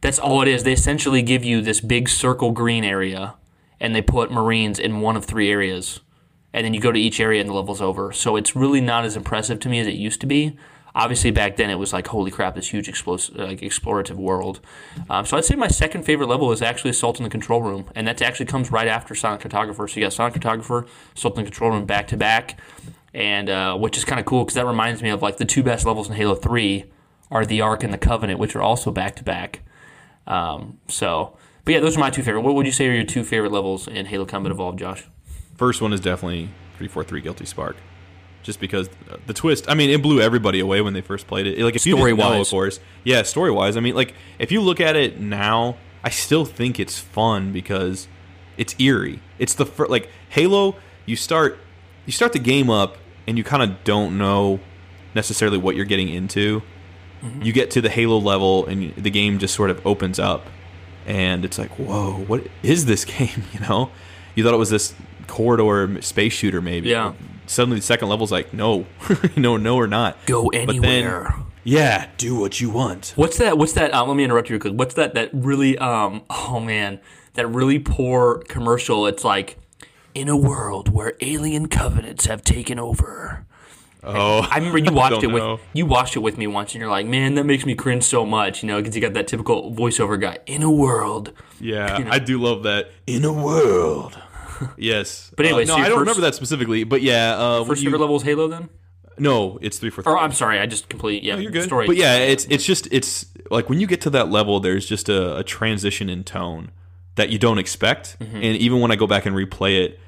that's 0.00 0.18
all 0.18 0.42
it 0.42 0.48
is. 0.48 0.64
They 0.64 0.72
essentially 0.72 1.22
give 1.22 1.44
you 1.44 1.60
this 1.60 1.80
big 1.80 2.08
circle 2.08 2.50
green 2.50 2.84
area 2.84 3.34
and 3.80 3.94
they 3.94 4.02
put 4.02 4.32
Marines 4.32 4.78
in 4.78 5.00
one 5.00 5.16
of 5.16 5.24
three 5.24 5.50
areas. 5.50 6.00
And 6.52 6.64
then 6.64 6.72
you 6.72 6.80
go 6.80 6.92
to 6.92 6.98
each 6.98 7.20
area 7.20 7.40
and 7.40 7.50
the 7.50 7.54
level's 7.54 7.82
over. 7.82 8.12
So 8.12 8.36
it's 8.36 8.54
really 8.54 8.80
not 8.80 9.04
as 9.04 9.16
impressive 9.16 9.60
to 9.60 9.68
me 9.68 9.80
as 9.80 9.86
it 9.86 9.94
used 9.94 10.20
to 10.20 10.26
be. 10.26 10.56
Obviously, 10.96 11.32
back 11.32 11.56
then 11.56 11.70
it 11.70 11.74
was 11.74 11.92
like, 11.92 12.06
holy 12.06 12.30
crap, 12.30 12.54
this 12.54 12.68
huge 12.68 12.86
explos- 12.86 13.36
like 13.36 13.60
explorative 13.60 14.14
world. 14.14 14.60
Um, 15.10 15.26
so 15.26 15.36
I'd 15.36 15.44
say 15.44 15.56
my 15.56 15.66
second 15.66 16.04
favorite 16.04 16.28
level 16.28 16.52
is 16.52 16.62
actually 16.62 16.90
Assault 16.90 17.18
in 17.18 17.24
the 17.24 17.30
Control 17.30 17.60
Room, 17.60 17.90
and 17.96 18.06
that 18.06 18.22
actually 18.22 18.46
comes 18.46 18.70
right 18.70 18.86
after 18.86 19.12
Silent 19.16 19.42
Cartographer. 19.42 19.90
So 19.90 19.98
you 19.98 20.06
got 20.06 20.12
Silent 20.12 20.36
Cartographer, 20.36 20.86
Assault 21.16 21.36
in 21.36 21.44
the 21.44 21.50
Control 21.50 21.72
Room 21.72 21.84
back 21.84 22.06
to 22.08 22.16
back. 22.16 22.60
And 23.14 23.48
uh, 23.48 23.76
which 23.76 23.96
is 23.96 24.04
kind 24.04 24.18
of 24.20 24.26
cool 24.26 24.44
because 24.44 24.54
that 24.54 24.66
reminds 24.66 25.02
me 25.02 25.10
of 25.10 25.22
like 25.22 25.36
the 25.36 25.44
two 25.44 25.62
best 25.62 25.86
levels 25.86 26.08
in 26.08 26.14
Halo 26.16 26.34
Three 26.34 26.84
are 27.30 27.46
the 27.46 27.60
Ark 27.60 27.82
and 27.82 27.92
the 27.92 27.98
Covenant, 27.98 28.38
which 28.38 28.54
are 28.56 28.62
also 28.62 28.90
back 28.90 29.16
to 29.16 29.24
back. 29.24 29.60
Um, 30.26 30.78
so, 30.88 31.36
but 31.64 31.74
yeah, 31.74 31.80
those 31.80 31.96
are 31.96 32.00
my 32.00 32.10
two 32.10 32.22
favorite. 32.22 32.42
What 32.42 32.54
would 32.54 32.66
you 32.66 32.72
say 32.72 32.88
are 32.88 32.92
your 32.94 33.04
two 33.04 33.24
favorite 33.24 33.52
levels 33.52 33.86
in 33.88 34.06
Halo 34.06 34.24
Combat 34.26 34.52
Evolved, 34.52 34.78
Josh? 34.78 35.04
First 35.56 35.80
one 35.80 35.92
is 35.92 36.00
definitely 36.00 36.46
343 36.78 37.20
Guilty 37.20 37.46
Spark. 37.46 37.76
Just 38.42 38.60
because 38.60 38.90
the 39.26 39.32
twist, 39.32 39.64
I 39.70 39.74
mean, 39.74 39.88
it 39.88 40.02
blew 40.02 40.20
everybody 40.20 40.60
away 40.60 40.82
when 40.82 40.92
they 40.92 41.00
first 41.00 41.26
played 41.26 41.46
it. 41.46 41.58
Like, 41.64 41.76
if 41.76 41.86
you 41.86 41.94
know, 41.94 41.98
Story-wise. 42.00 42.46
of 42.46 42.50
course, 42.50 42.78
yeah, 43.02 43.22
story 43.22 43.50
wise. 43.50 43.74
I 43.78 43.80
mean, 43.80 43.94
like, 43.94 44.12
if 44.38 44.52
you 44.52 44.60
look 44.60 44.80
at 44.82 44.96
it 44.96 45.18
now, 45.18 45.76
I 46.02 46.10
still 46.10 46.44
think 46.44 46.78
it's 46.78 46.98
fun 46.98 47.52
because 47.52 48.06
it's 48.58 48.74
eerie. 48.78 49.20
It's 49.38 49.54
the 49.54 49.64
fir- 49.64 49.86
like 49.86 50.10
Halo. 50.28 50.76
You 51.06 51.16
start, 51.16 51.58
you 52.04 52.12
start 52.12 52.34
the 52.34 52.38
game 52.38 52.68
up, 52.68 52.98
and 53.26 53.38
you 53.38 53.44
kind 53.44 53.62
of 53.62 53.84
don't 53.84 54.16
know 54.18 54.60
necessarily 55.14 55.58
what 55.58 55.76
you're 55.76 55.84
getting 55.84 56.08
into. 56.08 56.62
You 57.40 57.54
get 57.54 57.70
to 57.70 57.80
the 57.80 57.88
Halo 57.88 58.18
level, 58.18 58.66
and 58.66 58.94
the 58.96 59.10
game 59.10 59.38
just 59.38 59.54
sort 59.54 59.70
of 59.70 59.86
opens 59.86 60.18
up, 60.18 60.46
and 61.06 61.42
it's 61.42 61.58
like, 61.58 61.70
whoa, 61.78 62.22
what 62.26 62.46
is 62.62 62.84
this 62.84 63.04
game? 63.06 63.44
You 63.54 63.60
know, 63.60 63.90
you 64.34 64.44
thought 64.44 64.52
it 64.52 64.58
was 64.58 64.68
this 64.68 64.94
corridor 65.26 66.02
space 66.02 66.34
shooter, 66.34 66.60
maybe. 66.60 66.90
Yeah. 66.90 67.14
Suddenly, 67.46 67.78
the 67.78 67.82
second 67.82 68.10
level's 68.10 68.30
like, 68.30 68.52
no, 68.52 68.84
no, 69.36 69.56
no, 69.56 69.76
or 69.76 69.86
not. 69.86 70.18
Go 70.26 70.50
But 70.50 70.56
anywhere. 70.68 71.30
then, 71.34 71.44
yeah, 71.64 72.10
do 72.18 72.36
what 72.38 72.60
you 72.60 72.68
want. 72.68 73.14
What's 73.16 73.38
that? 73.38 73.56
What's 73.56 73.72
that? 73.72 73.94
Um, 73.94 74.08
let 74.08 74.18
me 74.18 74.24
interrupt 74.24 74.50
you 74.50 74.54
real 74.56 74.60
quick. 74.60 74.74
What's 74.74 74.94
that? 74.96 75.14
That 75.14 75.30
really, 75.32 75.78
um, 75.78 76.24
oh 76.28 76.60
man, 76.60 77.00
that 77.34 77.46
really 77.46 77.78
poor 77.78 78.42
commercial. 78.48 79.06
It's 79.06 79.24
like, 79.24 79.56
in 80.14 80.28
a 80.28 80.36
world 80.36 80.88
where 80.88 81.14
alien 81.20 81.66
covenants 81.68 82.26
have 82.26 82.42
taken 82.42 82.78
over. 82.78 83.44
Oh, 84.02 84.46
I 84.50 84.56
remember 84.58 84.78
you 84.78 84.92
watched 85.02 85.22
it 85.22 85.28
with 85.28 85.42
know. 85.42 85.60
you 85.72 85.86
watched 85.86 86.14
it 86.14 86.18
with 86.20 86.36
me 86.36 86.46
once, 86.46 86.72
and 86.74 86.80
you're 86.80 86.90
like, 86.90 87.06
man, 87.06 87.34
that 87.36 87.44
makes 87.44 87.64
me 87.64 87.74
cringe 87.74 88.04
so 88.04 88.24
much, 88.26 88.62
you 88.62 88.66
know, 88.66 88.80
because 88.80 88.94
you 88.94 89.00
got 89.00 89.14
that 89.14 89.26
typical 89.28 89.72
voiceover 89.74 90.20
guy. 90.20 90.38
In 90.46 90.62
a 90.62 90.70
world, 90.70 91.32
yeah, 91.60 92.06
I 92.10 92.18
do 92.18 92.38
love 92.40 92.62
that. 92.64 92.90
In 93.06 93.24
a 93.24 93.32
world. 93.32 94.18
yes, 94.76 95.32
But 95.36 95.46
anyway, 95.46 95.62
Uh, 95.64 95.66
no, 95.66 95.74
so 95.76 95.80
I 95.80 95.88
don't 95.88 95.98
first- 95.98 96.00
remember 96.00 96.20
that 96.22 96.34
specifically, 96.34 96.84
but 96.84 97.02
yeah, 97.02 97.34
uh, 97.36 97.64
first 97.64 97.82
you- 97.82 97.88
favorite 97.88 98.00
level 98.00 98.16
is 98.16 98.22
Halo. 98.22 98.46
Then, 98.46 98.68
no, 99.18 99.58
it's 99.62 99.78
three, 99.78 99.90
four 99.90 100.04
three. 100.04 100.12
Oh, 100.12 100.16
I'm 100.18 100.32
sorry, 100.32 100.58
I 100.60 100.66
just 100.66 100.88
completely 100.88 101.26
yeah. 101.26 101.36
you're 101.36 101.50
good. 101.50 101.64
Story, 101.64 101.86
But 101.86 101.96
yeah, 101.96 102.16
it's 102.16 102.44
it's 102.50 102.64
just 102.64 102.86
it's 102.92 103.26
like 103.50 103.68
when 103.68 103.80
you 103.80 103.86
get 103.86 104.00
to 104.02 104.10
that 104.10 104.30
level, 104.30 104.60
there's 104.60 104.86
just 104.86 105.08
a, 105.08 105.38
a 105.38 105.44
transition 105.44 106.08
in 106.10 106.24
tone 106.24 106.70
that 107.16 107.30
you 107.30 107.38
don't 107.38 107.58
expect, 107.58 108.16
Mm-hmm. 108.20 108.36
and 108.36 108.56
even 108.58 108.80
when 108.80 108.90
I 108.90 108.96
go 108.96 109.06
back 109.06 109.24
and 109.24 109.34
replay 109.34 109.82
it, 109.84 109.98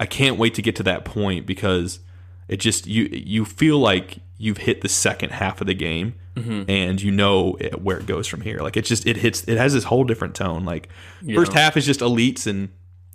I 0.00 0.06
can't 0.06 0.36
wait 0.38 0.54
to 0.54 0.62
get 0.62 0.76
to 0.76 0.82
that 0.84 1.04
point 1.04 1.46
because 1.46 2.00
it 2.48 2.58
just 2.58 2.86
you 2.86 3.04
you 3.12 3.44
feel 3.44 3.78
like 3.78 4.18
you've 4.38 4.58
hit 4.58 4.80
the 4.82 4.88
second 4.88 5.30
half 5.32 5.60
of 5.60 5.66
the 5.66 5.74
game, 5.74 6.14
Mm-hmm. 6.36 6.70
and 6.70 7.02
you 7.02 7.10
know 7.10 7.56
it, 7.58 7.82
where 7.82 7.98
it 7.98 8.06
goes 8.06 8.28
from 8.28 8.42
here. 8.42 8.58
Like 8.60 8.76
it 8.76 8.84
just 8.84 9.06
it 9.08 9.16
hits 9.16 9.42
it 9.48 9.58
has 9.58 9.72
this 9.72 9.82
whole 9.84 10.04
different 10.04 10.36
tone. 10.36 10.64
Like 10.64 10.88
first 11.34 11.52
half 11.52 11.76
is 11.76 11.84
just 11.84 11.98
elites 11.98 12.46
and 12.46 12.68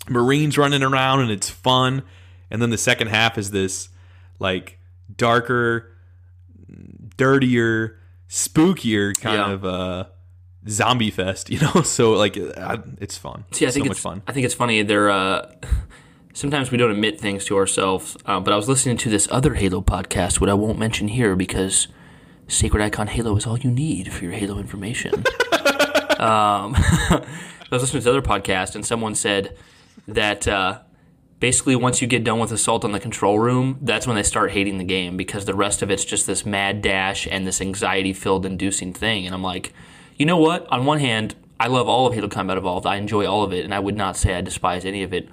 Marines 0.10 0.58
running 0.58 0.84
around 0.84 1.22
and 1.22 1.32
it's 1.32 1.50
fun, 1.50 2.04
and 2.52 2.62
then 2.62 2.69
the 2.69 2.78
second 2.78 3.08
half 3.08 3.38
is 3.38 3.52
this 3.52 3.88
like 4.39 4.78
darker 5.15 5.89
dirtier, 7.17 7.98
spookier 8.30 9.17
kind 9.19 9.38
Yeah. 9.38 9.52
of 9.52 9.65
uh, 9.65 10.06
zombie 10.67 11.12
fest, 11.12 11.50
you 11.50 11.60
know. 11.60 11.82
So 11.84 12.12
like, 12.13 12.38
I, 12.38 12.80
it's 13.00 13.17
fun. 13.17 13.46
See, 13.52 13.65
I 13.65 13.72
think 13.72 13.86
so 13.86 13.91
it's 13.91 14.04
much 14.04 14.12
fun. 14.13 14.22
I 14.28 14.32
think 14.34 14.46
it's 14.46 14.56
funny. 14.56 14.82
They're 14.84 15.10
uh, 15.12 15.52
sometimes 16.34 16.72
we 16.72 16.78
don't 16.78 16.91
admit 16.91 17.19
things 17.19 17.46
to 17.46 17.58
ourselves. 17.58 18.17
Uh, 18.26 18.39
but 18.39 18.54
I 18.54 18.58
was 18.58 18.67
listening 18.67 18.98
to 18.98 19.10
this 19.10 19.28
other 19.32 19.54
Halo 19.54 19.82
podcast, 19.82 20.41
what 20.41 20.50
I 20.50 20.54
won't 20.54 20.80
mention 20.80 21.08
here 21.08 21.36
because 21.36 21.88
Sacred 22.48 22.84
Icon 22.84 23.08
Halo 23.08 23.36
is 23.38 23.46
all 23.46 23.58
you 23.58 23.72
need 23.72 24.12
for 24.12 24.26
your 24.26 24.34
Halo 24.34 24.60
information. 24.60 25.13
um, 26.19 26.76
I 26.76 27.24
was 27.72 27.82
listening 27.84 28.02
to 28.02 28.06
this 28.06 28.08
other 28.08 28.22
podcast, 28.22 28.76
and 28.76 28.86
someone 28.86 29.15
said 29.15 29.58
that. 30.08 30.48
Uh, 30.48 30.80
Basically, 31.39 31.76
once 31.76 32.02
you 32.02 32.08
get 32.08 32.24
done 32.24 32.39
with 32.39 32.54
Assault 32.54 32.86
on 32.86 32.93
the 32.93 33.02
Control 33.02 33.38
Room, 33.38 33.78
that's 33.82 34.08
when 34.08 34.15
they 34.15 34.24
start 34.24 34.52
hating 34.52 34.78
the 34.78 34.86
game 34.86 35.17
because 35.17 35.43
the 35.43 35.54
rest 35.54 35.82
of 35.82 35.91
it's 35.91 36.06
just 36.06 36.26
this 36.26 36.46
mad 36.46 36.82
dash 36.82 37.28
and 37.30 37.46
this 37.46 37.60
anxiety 37.60 38.13
filled 38.13 38.46
inducing 38.46 38.93
thing. 38.93 39.26
And 39.26 39.36
I'm 39.36 39.43
like, 39.43 39.74
you 40.15 40.26
know 40.26 40.38
what? 40.38 40.65
On 40.69 40.86
one 40.86 41.00
hand, 41.00 41.36
I 41.60 41.67
love 41.67 41.89
all 41.89 42.08
of 42.08 42.13
Halo 42.13 42.30
Combat 42.30 42.58
Evolved. 42.58 42.86
I 42.86 42.96
enjoy 42.96 43.26
all 43.26 43.43
of 43.43 43.52
it, 43.52 43.65
and 43.65 43.74
I 43.74 43.80
would 43.80 43.98
not 43.98 44.15
say 44.15 44.36
I 44.36 44.39
despise 44.39 44.86
any 44.86 45.04
of 45.04 45.13
it. 45.13 45.28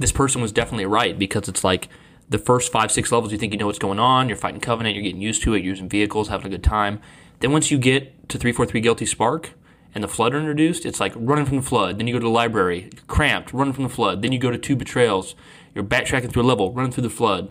This 0.00 0.12
person 0.12 0.40
was 0.40 0.50
definitely 0.50 0.86
right 0.86 1.18
because 1.18 1.46
it's 1.46 1.62
like 1.62 1.90
the 2.30 2.38
first 2.38 2.72
five, 2.72 2.90
six 2.90 3.12
levels, 3.12 3.32
you 3.32 3.38
think 3.38 3.52
you 3.52 3.58
know 3.58 3.66
what's 3.66 3.78
going 3.78 3.98
on. 3.98 4.28
You're 4.28 4.38
fighting 4.38 4.60
Covenant, 4.60 4.96
you're 4.96 5.02
getting 5.02 5.20
used 5.20 5.42
to 5.42 5.52
it, 5.52 5.58
you're 5.58 5.74
using 5.74 5.90
vehicles, 5.90 6.28
having 6.28 6.46
a 6.46 6.48
good 6.48 6.64
time. 6.64 7.02
Then 7.40 7.52
once 7.52 7.70
you 7.70 7.76
get 7.76 8.28
to 8.30 8.38
343 8.38 8.80
Guilty 8.80 9.04
Spark 9.04 9.50
and 9.94 10.02
the 10.02 10.08
Flood 10.08 10.34
are 10.34 10.38
introduced, 10.38 10.86
it's 10.86 11.00
like 11.00 11.12
running 11.14 11.44
from 11.44 11.58
the 11.58 11.62
Flood. 11.62 11.98
Then 11.98 12.06
you 12.06 12.14
go 12.14 12.18
to 12.18 12.24
the 12.24 12.30
library, 12.30 12.88
cramped, 13.08 13.52
running 13.52 13.74
from 13.74 13.84
the 13.84 13.90
Flood. 13.90 14.22
Then 14.22 14.32
you 14.32 14.38
go 14.38 14.50
to 14.50 14.56
two 14.56 14.74
betrayals, 14.74 15.34
you're 15.74 15.84
backtracking 15.84 16.32
through 16.32 16.44
a 16.44 16.44
level, 16.44 16.72
running 16.72 16.92
through 16.92 17.02
the 17.02 17.10
Flood. 17.10 17.50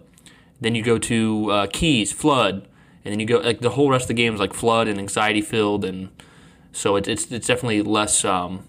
Then 0.59 0.73
you 0.73 0.81
go 0.81 0.97
to 0.97 1.51
uh, 1.51 1.67
Keys, 1.67 2.11
Flood, 2.11 2.67
and 3.05 3.11
then 3.11 3.19
you 3.19 3.27
go 3.27 3.37
like 3.37 3.59
the 3.59 3.71
whole 3.71 3.91
rest 3.91 4.05
of 4.05 4.07
the 4.09 4.13
game 4.15 4.33
is 4.33 4.39
like 4.39 4.55
Flood 4.55 4.87
and 4.87 4.97
anxiety 4.97 5.41
filled, 5.41 5.85
and 5.85 6.09
so 6.71 6.95
it's 6.95 7.07
it's, 7.07 7.31
it's 7.31 7.47
definitely 7.47 7.81
less. 7.81 8.25
Um, 8.25 8.65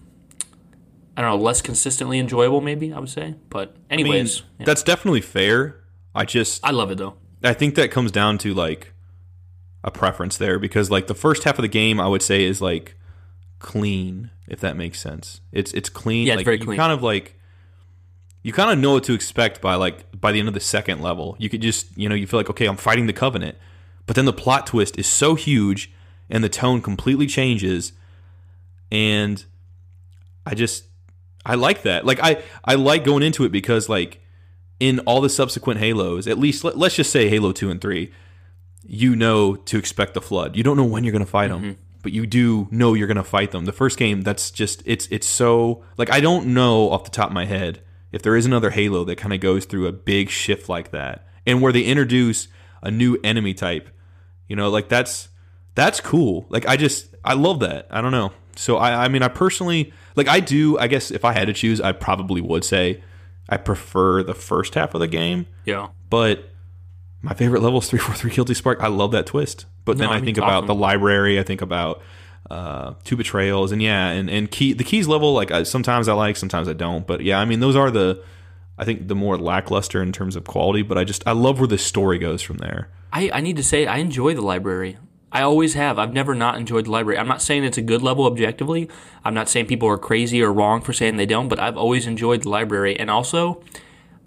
I 1.21 1.29
don't 1.29 1.37
know, 1.37 1.43
less 1.43 1.61
consistently 1.61 2.17
enjoyable, 2.17 2.61
maybe 2.61 2.91
I 2.91 2.99
would 2.99 3.09
say. 3.09 3.35
But 3.49 3.75
I 3.91 3.97
mean, 3.97 4.07
anyways, 4.07 4.41
yeah. 4.57 4.65
that's 4.65 4.81
definitely 4.81 5.21
fair. 5.21 5.83
I 6.15 6.25
just 6.25 6.65
I 6.65 6.71
love 6.71 6.89
it 6.89 6.97
though. 6.97 7.15
I 7.43 7.53
think 7.53 7.75
that 7.75 7.91
comes 7.91 8.11
down 8.11 8.39
to 8.39 8.55
like 8.55 8.93
a 9.83 9.91
preference 9.91 10.37
there 10.37 10.57
because 10.57 10.89
like 10.89 11.05
the 11.05 11.13
first 11.13 11.43
half 11.43 11.59
of 11.59 11.61
the 11.61 11.67
game 11.67 11.99
I 11.99 12.07
would 12.07 12.23
say 12.23 12.43
is 12.43 12.59
like 12.59 12.95
clean 13.59 14.31
if 14.47 14.59
that 14.61 14.75
makes 14.75 14.99
sense. 14.99 15.41
It's 15.51 15.71
it's 15.73 15.89
clean. 15.89 16.25
Yeah, 16.25 16.33
it's 16.33 16.39
like, 16.39 16.45
very 16.45 16.57
you 16.57 16.65
clean. 16.65 16.77
kind 16.77 16.91
of 16.91 17.03
like 17.03 17.39
you 18.41 18.51
kind 18.51 18.71
of 18.71 18.79
know 18.79 18.93
what 18.93 19.03
to 19.03 19.13
expect 19.13 19.61
by 19.61 19.75
like 19.75 20.19
by 20.19 20.31
the 20.31 20.39
end 20.39 20.47
of 20.47 20.55
the 20.55 20.59
second 20.59 21.01
level. 21.01 21.35
You 21.37 21.49
could 21.49 21.61
just 21.61 21.95
you 21.95 22.09
know 22.09 22.15
you 22.15 22.25
feel 22.25 22.39
like 22.39 22.49
okay 22.49 22.65
I'm 22.65 22.77
fighting 22.77 23.05
the 23.05 23.13
Covenant, 23.13 23.57
but 24.07 24.15
then 24.15 24.25
the 24.25 24.33
plot 24.33 24.65
twist 24.65 24.97
is 24.97 25.05
so 25.05 25.35
huge 25.35 25.91
and 26.31 26.43
the 26.43 26.49
tone 26.49 26.81
completely 26.81 27.27
changes, 27.27 27.93
and 28.91 29.45
I 30.47 30.55
just 30.55 30.85
I 31.45 31.55
like 31.55 31.83
that. 31.83 32.05
Like 32.05 32.19
I 32.21 32.43
I 32.63 32.75
like 32.75 33.03
going 33.03 33.23
into 33.23 33.43
it 33.43 33.51
because 33.51 33.89
like 33.89 34.21
in 34.79 34.99
all 35.01 35.21
the 35.21 35.29
subsequent 35.29 35.79
Halos, 35.79 36.27
at 36.27 36.39
least 36.39 36.63
let, 36.63 36.75
us 36.75 36.95
just 36.95 37.11
say 37.11 37.29
Halo 37.29 37.51
2 37.51 37.69
and 37.69 37.79
3, 37.79 38.11
you 38.83 39.15
know 39.15 39.55
to 39.55 39.77
expect 39.77 40.15
the 40.15 40.21
flood. 40.21 40.55
You 40.55 40.63
don't 40.63 40.75
know 40.75 40.85
when 40.85 41.03
you're 41.03 41.11
going 41.11 41.23
to 41.23 41.29
fight 41.29 41.49
them, 41.49 41.61
mm-hmm. 41.61 41.81
but 42.01 42.11
you 42.11 42.25
do 42.25 42.67
know 42.71 42.93
you're 42.93 43.07
going 43.07 43.17
to 43.17 43.23
fight 43.23 43.51
them. 43.51 43.65
The 43.65 43.71
first 43.71 43.97
game 43.97 44.21
that's 44.21 44.51
just 44.51 44.81
it's 44.85 45.07
it's 45.07 45.27
so 45.27 45.83
like 45.97 46.11
I 46.11 46.19
don't 46.19 46.47
know 46.47 46.89
off 46.89 47.03
the 47.03 47.11
top 47.11 47.27
of 47.29 47.33
my 47.33 47.45
head 47.45 47.81
if 48.11 48.21
there 48.21 48.35
is 48.35 48.45
another 48.45 48.71
Halo 48.71 49.03
that 49.05 49.17
kind 49.17 49.33
of 49.33 49.39
goes 49.39 49.65
through 49.65 49.87
a 49.87 49.91
big 49.91 50.29
shift 50.29 50.67
like 50.67 50.91
that 50.91 51.27
and 51.45 51.61
where 51.61 51.71
they 51.71 51.83
introduce 51.83 52.47
a 52.81 52.91
new 52.91 53.17
enemy 53.23 53.53
type. 53.53 53.89
You 54.47 54.55
know, 54.55 54.69
like 54.69 54.89
that's 54.89 55.29
that's 55.75 56.01
cool. 56.01 56.45
Like 56.49 56.67
I 56.67 56.75
just 56.75 57.15
I 57.23 57.33
love 57.33 57.59
that. 57.59 57.87
I 57.89 58.01
don't 58.01 58.11
know. 58.11 58.33
So 58.55 58.77
I 58.77 59.05
I 59.05 59.07
mean 59.07 59.23
I 59.23 59.27
personally 59.27 59.93
like 60.15 60.27
I 60.27 60.39
do 60.39 60.77
I 60.77 60.87
guess 60.87 61.11
if 61.11 61.23
I 61.25 61.33
had 61.33 61.47
to 61.47 61.53
choose 61.53 61.81
I 61.81 61.91
probably 61.91 62.41
would 62.41 62.63
say 62.63 63.03
I 63.49 63.57
prefer 63.57 64.23
the 64.23 64.33
first 64.33 64.75
half 64.75 64.93
of 64.93 65.01
the 65.01 65.07
game, 65.07 65.45
Yeah. 65.65 65.89
but 66.09 66.49
my 67.21 67.33
favorite 67.33 67.61
level 67.61 67.79
is 67.79 67.89
343 67.89 68.31
Guilty 68.35 68.53
Spark. 68.53 68.81
I 68.81 68.87
love 68.87 69.11
that 69.11 69.25
twist. 69.25 69.65
But 69.85 69.97
then 69.97 70.09
I 70.09 70.15
I, 70.15 70.19
think 70.19 70.29
it's 70.29 70.37
about 70.39 70.67
the 70.67 70.75
library, 70.75 71.39
I 71.39 71.43
think 71.43 71.61
about 71.61 72.01
uh, 72.49 72.93
two 73.03 73.15
betrayals 73.15 73.71
and 73.71 73.81
yeah, 73.81 74.09
and 74.09 74.29
and 74.29 74.49
key 74.49 74.73
the 74.73 74.83
keys 74.83 75.07
level 75.07 75.33
like 75.33 75.51
I, 75.51 75.63
sometimes 75.63 76.07
I 76.07 76.13
like, 76.13 76.37
sometimes 76.37 76.67
I 76.67 76.73
don't. 76.73 77.05
But 77.05 77.21
yeah, 77.21 77.39
I 77.39 77.45
mean 77.45 77.59
those 77.59 77.75
are 77.75 77.91
the 77.91 78.23
I 78.77 78.85
think 78.85 79.07
the 79.07 79.15
more 79.15 79.37
lackluster 79.37 80.01
in 80.01 80.11
terms 80.11 80.35
of 80.35 80.43
quality, 80.45 80.81
but 80.81 80.97
I 80.97 81.03
just 81.03 81.25
I 81.27 81.33
love 81.33 81.59
where 81.59 81.67
the 81.67 81.77
story 81.77 82.17
goes 82.17 82.41
from 82.41 82.57
there. 82.57 82.89
I, 83.13 83.29
I 83.33 83.41
need 83.41 83.57
to 83.57 83.63
say 83.63 83.85
I 83.85 83.97
enjoy 83.97 84.33
the 84.33 84.41
library. 84.41 84.97
I 85.31 85.41
always 85.41 85.75
have. 85.75 85.97
I've 85.97 86.13
never 86.13 86.35
not 86.35 86.57
enjoyed 86.57 86.85
the 86.85 86.91
library. 86.91 87.17
I'm 87.17 87.27
not 87.27 87.41
saying 87.41 87.63
it's 87.63 87.77
a 87.77 87.81
good 87.81 88.01
level 88.01 88.25
objectively. 88.25 88.89
I'm 89.23 89.33
not 89.33 89.47
saying 89.47 89.67
people 89.67 89.87
are 89.87 89.97
crazy 89.97 90.41
or 90.41 90.51
wrong 90.51 90.81
for 90.81 90.91
saying 90.91 91.15
they 91.15 91.25
don't, 91.25 91.47
but 91.47 91.59
I've 91.59 91.77
always 91.77 92.05
enjoyed 92.05 92.43
the 92.43 92.49
library. 92.49 92.99
And 92.99 93.09
also, 93.09 93.63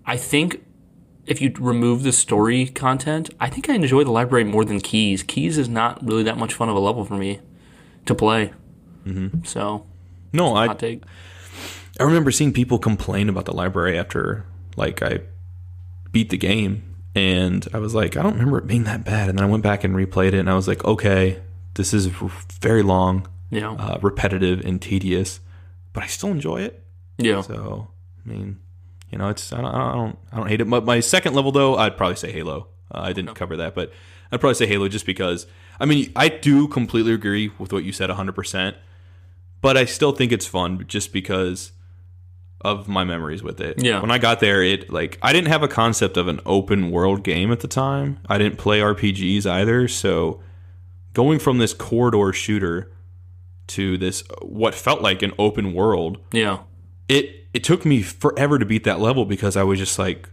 I 0.06 0.16
think 0.16 0.64
if 1.26 1.42
you 1.42 1.52
remove 1.58 2.02
the 2.02 2.12
story 2.12 2.66
content, 2.66 3.30
I 3.38 3.50
think 3.50 3.68
I 3.68 3.74
enjoy 3.74 4.04
the 4.04 4.10
library 4.10 4.44
more 4.44 4.64
than 4.64 4.80
Keys. 4.80 5.22
Keys 5.22 5.58
is 5.58 5.68
not 5.68 6.04
really 6.06 6.22
that 6.22 6.38
much 6.38 6.54
fun 6.54 6.68
of 6.68 6.76
a 6.76 6.80
level 6.80 7.04
for 7.04 7.16
me 7.16 7.40
to 8.06 8.14
play. 8.14 8.52
Mm-hmm. 9.04 9.44
So, 9.44 9.86
No, 10.32 10.56
I 10.56 10.72
take. 10.74 11.02
I 12.00 12.02
remember 12.02 12.30
seeing 12.30 12.52
people 12.52 12.78
complain 12.78 13.28
about 13.28 13.44
the 13.44 13.52
library 13.54 13.98
after 13.98 14.46
like 14.76 15.02
I 15.02 15.20
beat 16.10 16.30
the 16.30 16.36
game 16.36 16.93
and 17.14 17.66
I 17.72 17.78
was 17.78 17.94
like, 17.94 18.16
I 18.16 18.22
don't 18.22 18.34
remember 18.34 18.58
it 18.58 18.66
being 18.66 18.84
that 18.84 19.04
bad. 19.04 19.28
And 19.28 19.38
then 19.38 19.44
I 19.44 19.48
went 19.48 19.62
back 19.62 19.84
and 19.84 19.94
replayed 19.94 20.28
it 20.28 20.34
and 20.40 20.50
I 20.50 20.54
was 20.54 20.66
like, 20.66 20.84
okay, 20.84 21.40
this 21.74 21.94
is 21.94 22.06
very 22.06 22.82
long, 22.82 23.28
know? 23.50 23.76
uh, 23.78 23.98
repetitive 24.02 24.60
and 24.64 24.80
tedious, 24.82 25.40
but 25.92 26.02
I 26.02 26.06
still 26.06 26.30
enjoy 26.30 26.62
it. 26.62 26.84
yeah. 27.18 27.40
So, 27.42 27.88
I 28.24 28.28
mean, 28.28 28.60
You 29.10 29.18
know, 29.18 29.28
it's 29.28 29.52
I 29.52 29.60
don't 29.60 29.74
I 29.74 29.92
don't, 29.92 30.18
I 30.32 30.36
don't 30.38 30.48
hate 30.48 30.60
it. 30.60 30.66
My, 30.66 30.80
my 30.80 31.00
second 31.00 31.34
level 31.34 31.52
though, 31.52 31.76
I'd 31.76 31.96
probably 31.96 32.16
say 32.16 32.32
Halo. 32.32 32.68
Uh, 32.92 33.00
I 33.02 33.12
didn't 33.12 33.34
cover 33.34 33.56
that, 33.56 33.74
but 33.74 33.92
I'd 34.32 34.40
probably 34.40 34.54
say 34.54 34.66
Halo 34.66 34.88
just 34.88 35.06
because. 35.06 35.46
I 35.80 35.86
mean, 35.86 36.12
I 36.14 36.28
do 36.28 36.68
completely 36.68 37.12
agree 37.12 37.50
with 37.58 37.72
what 37.72 37.82
you 37.82 37.90
said 37.92 38.08
100%, 38.08 38.76
but 39.60 39.76
I 39.76 39.84
still 39.86 40.12
think 40.12 40.30
it's 40.30 40.46
fun 40.46 40.84
just 40.86 41.12
because 41.12 41.72
of 42.60 42.88
my 42.88 43.04
memories 43.04 43.42
with 43.42 43.60
it. 43.60 43.82
Yeah. 43.82 44.00
When 44.00 44.10
I 44.10 44.18
got 44.18 44.40
there, 44.40 44.62
it 44.62 44.90
like 44.90 45.18
I 45.22 45.32
didn't 45.32 45.48
have 45.48 45.62
a 45.62 45.68
concept 45.68 46.16
of 46.16 46.28
an 46.28 46.40
open 46.46 46.90
world 46.90 47.22
game 47.22 47.52
at 47.52 47.60
the 47.60 47.68
time. 47.68 48.18
I 48.28 48.38
didn't 48.38 48.58
play 48.58 48.80
RPGs 48.80 49.44
either, 49.46 49.86
so 49.88 50.40
going 51.12 51.38
from 51.38 51.58
this 51.58 51.74
corridor 51.74 52.32
shooter 52.32 52.90
to 53.66 53.96
this 53.98 54.24
what 54.42 54.74
felt 54.74 55.00
like 55.00 55.22
an 55.22 55.32
open 55.38 55.72
world 55.72 56.18
Yeah. 56.32 56.58
it 57.08 57.46
it 57.54 57.62
took 57.64 57.84
me 57.84 58.02
forever 58.02 58.58
to 58.58 58.66
beat 58.66 58.84
that 58.84 58.98
level 59.00 59.24
because 59.24 59.56
I 59.56 59.62
was 59.62 59.78
just 59.78 59.96
like, 59.98 60.28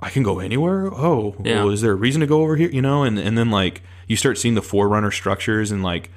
I 0.00 0.08
can 0.10 0.22
go 0.22 0.38
anywhere. 0.40 0.86
Oh, 0.86 1.36
Yeah. 1.44 1.56
well, 1.64 1.70
is 1.70 1.80
there 1.82 1.92
a 1.92 1.96
reason 1.96 2.20
to 2.22 2.26
go 2.26 2.40
over 2.42 2.56
here? 2.56 2.70
You 2.70 2.80
know, 2.82 3.02
and 3.02 3.18
and 3.18 3.36
then 3.36 3.50
like 3.50 3.82
you 4.06 4.16
start 4.16 4.38
seeing 4.38 4.54
the 4.54 4.62
forerunner 4.62 5.10
structures 5.10 5.70
and 5.70 5.82
like 5.82 6.10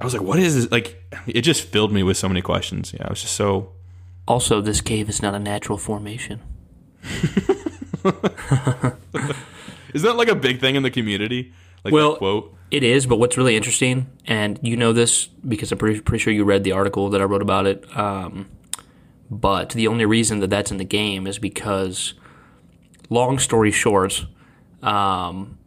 I 0.00 0.04
was 0.04 0.14
like, 0.14 0.22
what 0.22 0.38
is 0.38 0.54
this? 0.54 0.70
Like 0.72 1.02
it 1.26 1.42
just 1.42 1.62
filled 1.62 1.92
me 1.92 2.02
with 2.02 2.16
so 2.16 2.28
many 2.28 2.42
questions. 2.42 2.92
Yeah, 2.94 3.06
I 3.06 3.10
was 3.10 3.20
just 3.22 3.34
so 3.34 3.72
Also, 4.26 4.60
this 4.60 4.80
cave 4.80 5.08
is 5.08 5.20
not 5.22 5.34
a 5.34 5.38
natural 5.38 5.78
formation. 5.78 6.40
is 9.92 10.02
that 10.02 10.14
like 10.16 10.28
a 10.28 10.34
big 10.34 10.60
thing 10.60 10.74
in 10.76 10.82
the 10.82 10.90
community? 10.90 11.52
Like 11.84 11.92
Well- 11.92 12.16
quote. 12.16 12.54
It 12.70 12.82
is, 12.82 13.04
but 13.04 13.18
what's 13.18 13.36
really 13.36 13.54
interesting, 13.54 14.06
and 14.26 14.58
you 14.62 14.78
know 14.78 14.94
this 14.94 15.26
because 15.26 15.70
I'm 15.72 15.76
pretty, 15.76 16.00
pretty 16.00 16.22
sure 16.22 16.32
you 16.32 16.42
read 16.42 16.64
the 16.64 16.72
article 16.72 17.10
that 17.10 17.20
I 17.20 17.24
wrote 17.24 17.42
about 17.42 17.66
it. 17.66 17.84
Um, 17.94 18.48
but 19.30 19.70
the 19.70 19.86
only 19.88 20.06
reason 20.06 20.40
that 20.40 20.48
that's 20.48 20.70
in 20.70 20.78
the 20.78 20.84
game 20.86 21.26
is 21.26 21.38
because, 21.38 22.14
long 23.10 23.38
story 23.38 23.72
short, 23.72 24.24
um, 24.82 25.58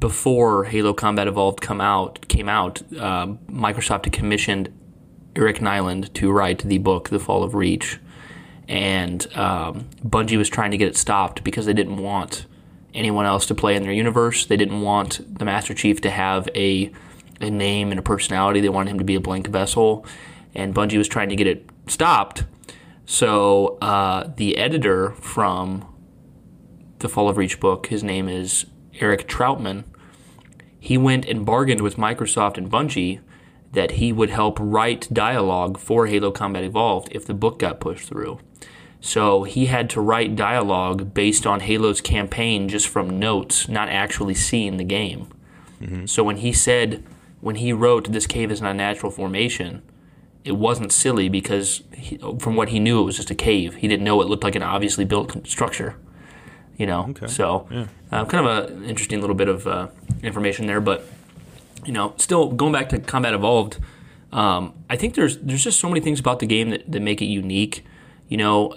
before 0.00 0.64
Halo 0.64 0.92
Combat 0.92 1.28
Evolved 1.28 1.60
come 1.60 1.80
out 1.80 2.26
came 2.26 2.48
out, 2.48 2.82
um, 2.98 3.38
Microsoft 3.48 4.06
had 4.06 4.12
commissioned 4.12 4.76
Eric 5.36 5.58
Nylund 5.58 6.12
to 6.14 6.32
write 6.32 6.60
the 6.60 6.78
book 6.78 7.08
The 7.08 7.18
Fall 7.20 7.42
of 7.42 7.54
Reach, 7.54 7.98
and 8.68 9.26
um, 9.36 9.88
Bungie 10.04 10.38
was 10.38 10.48
trying 10.48 10.70
to 10.70 10.76
get 10.76 10.88
it 10.88 10.96
stopped 10.96 11.44
because 11.44 11.66
they 11.66 11.72
didn't 11.72 11.96
want 11.96 12.46
anyone 12.94 13.26
else 13.26 13.46
to 13.46 13.54
play 13.54 13.76
in 13.76 13.82
their 13.82 13.92
universe. 13.92 14.46
They 14.46 14.56
didn't 14.56 14.80
want 14.80 15.38
the 15.38 15.44
Master 15.44 15.74
Chief 15.74 16.00
to 16.02 16.10
have 16.10 16.48
a 16.54 16.92
a 17.40 17.50
name 17.50 17.90
and 17.90 17.98
a 17.98 18.02
personality. 18.02 18.60
They 18.60 18.68
wanted 18.68 18.90
him 18.90 18.98
to 18.98 19.04
be 19.04 19.14
a 19.14 19.20
blank 19.20 19.46
vessel, 19.46 20.04
and 20.54 20.74
Bungie 20.74 20.98
was 20.98 21.08
trying 21.08 21.30
to 21.30 21.36
get 21.36 21.46
it 21.46 21.68
stopped. 21.86 22.44
So 23.06 23.78
uh, 23.80 24.30
the 24.36 24.58
editor 24.58 25.12
from 25.12 25.86
the 26.98 27.08
Fall 27.08 27.28
of 27.28 27.38
Reach 27.38 27.58
book, 27.58 27.86
his 27.86 28.04
name 28.04 28.28
is 28.28 28.66
Eric 29.00 29.26
Trautmann. 29.26 29.84
He 30.78 30.98
went 30.98 31.24
and 31.24 31.44
bargained 31.44 31.80
with 31.80 31.96
Microsoft 31.96 32.58
and 32.58 32.70
Bungie 32.70 33.20
that 33.72 33.92
he 33.92 34.12
would 34.12 34.30
help 34.30 34.58
write 34.60 35.08
dialogue 35.12 35.78
for 35.78 36.06
Halo 36.06 36.30
Combat 36.30 36.64
Evolved 36.64 37.08
if 37.12 37.24
the 37.24 37.34
book 37.34 37.58
got 37.58 37.80
pushed 37.80 38.08
through. 38.08 38.40
So 39.00 39.44
he 39.44 39.66
had 39.66 39.88
to 39.90 40.00
write 40.00 40.36
dialogue 40.36 41.14
based 41.14 41.46
on 41.46 41.60
Halo's 41.60 42.00
campaign 42.00 42.68
just 42.68 42.88
from 42.88 43.18
notes, 43.18 43.68
not 43.68 43.88
actually 43.88 44.34
seeing 44.34 44.76
the 44.76 44.84
game. 44.84 45.28
So 46.06 46.22
when 46.22 46.38
he 46.38 46.52
said, 46.52 47.02
when 47.40 47.56
he 47.56 47.72
wrote, 47.72 48.12
This 48.12 48.26
cave 48.26 48.50
is 48.50 48.60
not 48.60 48.72
a 48.72 48.74
natural 48.74 49.10
formation, 49.10 49.82
it 50.44 50.52
wasn't 50.52 50.92
silly 50.92 51.28
because 51.28 51.82
he, 51.94 52.18
from 52.38 52.56
what 52.56 52.70
he 52.70 52.78
knew, 52.78 53.00
it 53.00 53.04
was 53.04 53.16
just 53.16 53.30
a 53.30 53.34
cave. 53.34 53.76
He 53.76 53.88
didn't 53.88 54.04
know 54.04 54.20
it 54.20 54.28
looked 54.28 54.44
like 54.44 54.54
an 54.54 54.62
obviously 54.62 55.04
built 55.06 55.46
structure. 55.46 55.96
You 56.76 56.86
know, 56.86 57.08
okay. 57.10 57.26
so 57.26 57.66
uh, 58.10 58.24
kind 58.24 58.46
of 58.46 58.70
an 58.70 58.84
interesting 58.84 59.20
little 59.20 59.36
bit 59.36 59.48
of 59.48 59.66
uh, 59.66 59.88
information 60.22 60.66
there, 60.66 60.80
but 60.80 61.06
you 61.84 61.92
know, 61.92 62.14
still 62.16 62.48
going 62.50 62.72
back 62.72 62.88
to 62.90 62.98
Combat 62.98 63.34
Evolved, 63.34 63.78
um, 64.32 64.74
I 64.88 64.96
think 64.96 65.14
there's 65.14 65.38
there's 65.38 65.64
just 65.64 65.80
so 65.80 65.88
many 65.88 66.00
things 66.00 66.20
about 66.20 66.38
the 66.38 66.46
game 66.46 66.70
that, 66.70 66.90
that 66.90 67.00
make 67.00 67.20
it 67.20 67.26
unique. 67.26 67.84
You 68.28 68.36
know, 68.36 68.74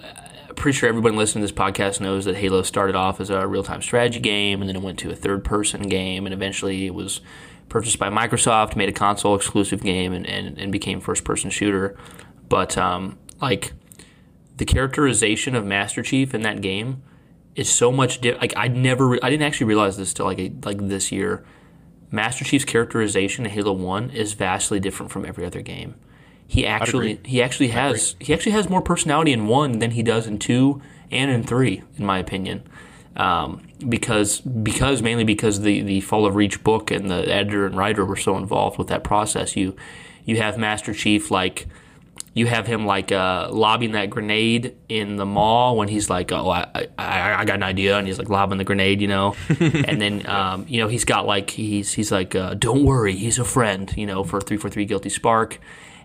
I'm 0.48 0.54
pretty 0.54 0.76
sure 0.76 0.88
everyone 0.88 1.16
listening 1.16 1.46
to 1.46 1.52
this 1.52 1.58
podcast 1.58 2.00
knows 2.00 2.24
that 2.24 2.36
Halo 2.36 2.62
started 2.62 2.96
off 2.96 3.20
as 3.20 3.30
a 3.30 3.46
real 3.46 3.62
time 3.62 3.82
strategy 3.82 4.20
game, 4.20 4.60
and 4.60 4.68
then 4.68 4.76
it 4.76 4.82
went 4.82 4.98
to 5.00 5.10
a 5.10 5.14
third 5.14 5.44
person 5.44 5.82
game, 5.82 6.26
and 6.26 6.32
eventually 6.32 6.86
it 6.86 6.94
was 6.94 7.20
purchased 7.68 7.98
by 7.98 8.08
Microsoft, 8.08 8.76
made 8.76 8.88
a 8.88 8.92
console 8.92 9.34
exclusive 9.34 9.82
game, 9.82 10.12
and, 10.12 10.26
and, 10.26 10.58
and 10.58 10.72
became 10.72 11.00
first 11.00 11.24
person 11.24 11.50
shooter. 11.50 11.96
But 12.48 12.76
um, 12.76 13.18
like 13.40 13.72
the 14.56 14.64
characterization 14.64 15.54
of 15.54 15.64
Master 15.64 16.02
Chief 16.02 16.34
in 16.34 16.42
that 16.42 16.60
game 16.60 17.02
is 17.54 17.70
so 17.70 17.92
much 17.92 18.20
di- 18.20 18.34
like 18.34 18.52
I 18.56 18.68
never 18.68 19.08
re- 19.08 19.20
I 19.22 19.30
didn't 19.30 19.44
actually 19.44 19.66
realize 19.66 19.96
this 19.96 20.12
till 20.12 20.26
like 20.26 20.38
a, 20.38 20.52
like 20.64 20.78
this 20.88 21.12
year. 21.12 21.44
Master 22.14 22.44
Chief's 22.44 22.64
characterization 22.64 23.44
in 23.44 23.50
Halo 23.50 23.72
One 23.72 24.10
is 24.10 24.34
vastly 24.34 24.78
different 24.78 25.10
from 25.10 25.24
every 25.24 25.44
other 25.44 25.60
game. 25.60 25.96
He 26.46 26.66
actually 26.66 27.18
he 27.24 27.42
actually 27.42 27.68
has 27.68 28.14
he 28.20 28.32
actually 28.32 28.52
has 28.52 28.70
more 28.70 28.82
personality 28.82 29.32
in 29.32 29.46
one 29.46 29.80
than 29.80 29.90
he 29.90 30.02
does 30.02 30.26
in 30.26 30.38
two 30.38 30.80
and 31.10 31.30
in 31.30 31.42
three, 31.42 31.82
in 31.98 32.06
my 32.06 32.18
opinion. 32.18 32.62
Um, 33.16 33.66
because 33.88 34.40
because 34.40 35.02
mainly 35.02 35.24
because 35.24 35.60
the 35.60 35.82
the 35.82 36.00
Fall 36.00 36.26
of 36.26 36.36
Reach 36.36 36.62
book 36.62 36.90
and 36.90 37.10
the 37.10 37.28
editor 37.28 37.66
and 37.66 37.76
writer 37.76 38.04
were 38.04 38.16
so 38.16 38.36
involved 38.36 38.78
with 38.78 38.88
that 38.88 39.02
process. 39.02 39.56
You 39.56 39.74
you 40.24 40.36
have 40.36 40.56
Master 40.56 40.94
Chief 40.94 41.30
like 41.30 41.66
you 42.34 42.46
have 42.46 42.66
him 42.66 42.84
like 42.84 43.12
uh, 43.12 43.48
lobbing 43.50 43.92
that 43.92 44.10
grenade 44.10 44.76
in 44.88 45.16
the 45.16 45.24
mall 45.24 45.76
when 45.76 45.88
he's 45.88 46.10
like, 46.10 46.32
"Oh, 46.32 46.50
I, 46.50 46.66
I, 46.98 47.34
I 47.40 47.44
got 47.44 47.54
an 47.56 47.62
idea," 47.62 47.96
and 47.96 48.06
he's 48.06 48.18
like 48.18 48.28
lobbing 48.28 48.58
the 48.58 48.64
grenade, 48.64 49.00
you 49.00 49.06
know. 49.08 49.36
and 49.60 50.00
then 50.00 50.26
um, 50.28 50.66
you 50.68 50.78
know 50.80 50.88
he's 50.88 51.04
got 51.04 51.26
like 51.26 51.50
he's 51.50 51.92
he's 51.92 52.10
like, 52.10 52.34
uh, 52.34 52.54
"Don't 52.54 52.84
worry, 52.84 53.14
he's 53.14 53.38
a 53.38 53.44
friend," 53.44 53.92
you 53.96 54.06
know, 54.06 54.24
for 54.24 54.40
three 54.40 54.56
four 54.56 54.68
three 54.68 54.84
guilty 54.84 55.08
spark. 55.08 55.58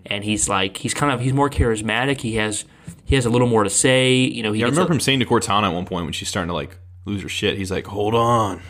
And 0.05 0.23
he's 0.23 0.47
like 0.47 0.77
he's 0.77 0.93
kind 0.93 1.11
of 1.11 1.19
he's 1.19 1.33
more 1.33 1.49
charismatic. 1.49 2.21
He 2.21 2.35
has 2.35 2.63
he 3.05 3.15
has 3.15 3.25
a 3.25 3.29
little 3.29 3.47
more 3.47 3.63
to 3.63 3.69
say. 3.69 4.13
You 4.15 4.43
know, 4.43 4.53
he 4.53 4.59
Yeah, 4.61 4.67
I 4.67 4.69
remember 4.69 4.91
a- 4.91 4.95
him 4.95 4.99
saying 5.01 5.19
to 5.19 5.25
Cortana 5.25 5.63
at 5.63 5.73
one 5.73 5.85
point 5.85 6.05
when 6.05 6.13
she's 6.13 6.29
starting 6.29 6.47
to 6.49 6.53
like 6.53 6.77
lose 7.05 7.21
her 7.23 7.29
shit. 7.29 7.57
He's 7.57 7.71
like, 7.71 7.87
"Hold 7.87 8.13
on." 8.15 8.61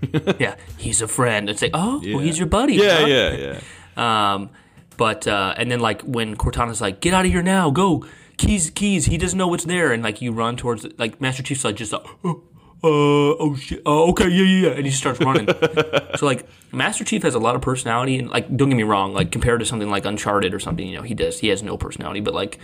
yeah, 0.38 0.54
he's 0.76 1.02
a 1.02 1.08
friend. 1.08 1.50
It's 1.50 1.60
like, 1.60 1.72
oh, 1.74 2.00
well, 2.06 2.18
he's 2.20 2.38
your 2.38 2.46
buddy. 2.46 2.74
Yeah, 2.74 3.00
huh? 3.00 3.06
yeah, 3.06 3.32
yeah. 3.34 3.60
Um, 3.98 4.50
but 4.98 5.26
uh, 5.26 5.54
and 5.56 5.70
then 5.70 5.80
like 5.80 6.02
when 6.02 6.36
Cortana's 6.36 6.82
like, 6.82 7.00
"Get 7.00 7.14
out 7.14 7.24
of 7.24 7.30
here 7.30 7.42
now, 7.42 7.70
go, 7.70 8.04
keys, 8.36 8.68
keys." 8.68 9.06
He 9.06 9.16
doesn't 9.16 9.38
know 9.38 9.46
what's 9.48 9.64
there, 9.64 9.92
and 9.92 10.02
like 10.02 10.20
you 10.20 10.32
run 10.32 10.56
towards 10.56 10.86
like 10.98 11.18
Master 11.20 11.42
Chief's 11.42 11.64
like 11.64 11.76
just 11.76 11.92
like, 11.92 12.04
oh, 12.24 12.42
uh, 12.84 13.40
oh 13.40 13.56
shit, 13.56 13.80
uh, 13.86 14.04
okay, 14.06 14.28
yeah, 14.28 14.42
yeah, 14.42 14.66
yeah, 14.66 14.74
and 14.74 14.84
he 14.84 14.90
just 14.90 14.98
starts 14.98 15.20
running. 15.20 15.46
so 16.16 16.26
like 16.26 16.46
Master 16.72 17.04
Chief 17.04 17.22
has 17.22 17.36
a 17.36 17.38
lot 17.38 17.54
of 17.54 17.62
personality, 17.62 18.18
and 18.18 18.28
like 18.28 18.54
don't 18.54 18.68
get 18.68 18.76
me 18.76 18.82
wrong, 18.82 19.14
like 19.14 19.30
compared 19.30 19.60
to 19.60 19.66
something 19.66 19.88
like 19.88 20.04
Uncharted 20.04 20.52
or 20.52 20.58
something, 20.58 20.86
you 20.86 20.96
know, 20.96 21.02
he 21.02 21.14
does 21.14 21.38
he 21.38 21.48
has 21.48 21.62
no 21.62 21.78
personality, 21.78 22.20
but 22.20 22.34
like. 22.34 22.58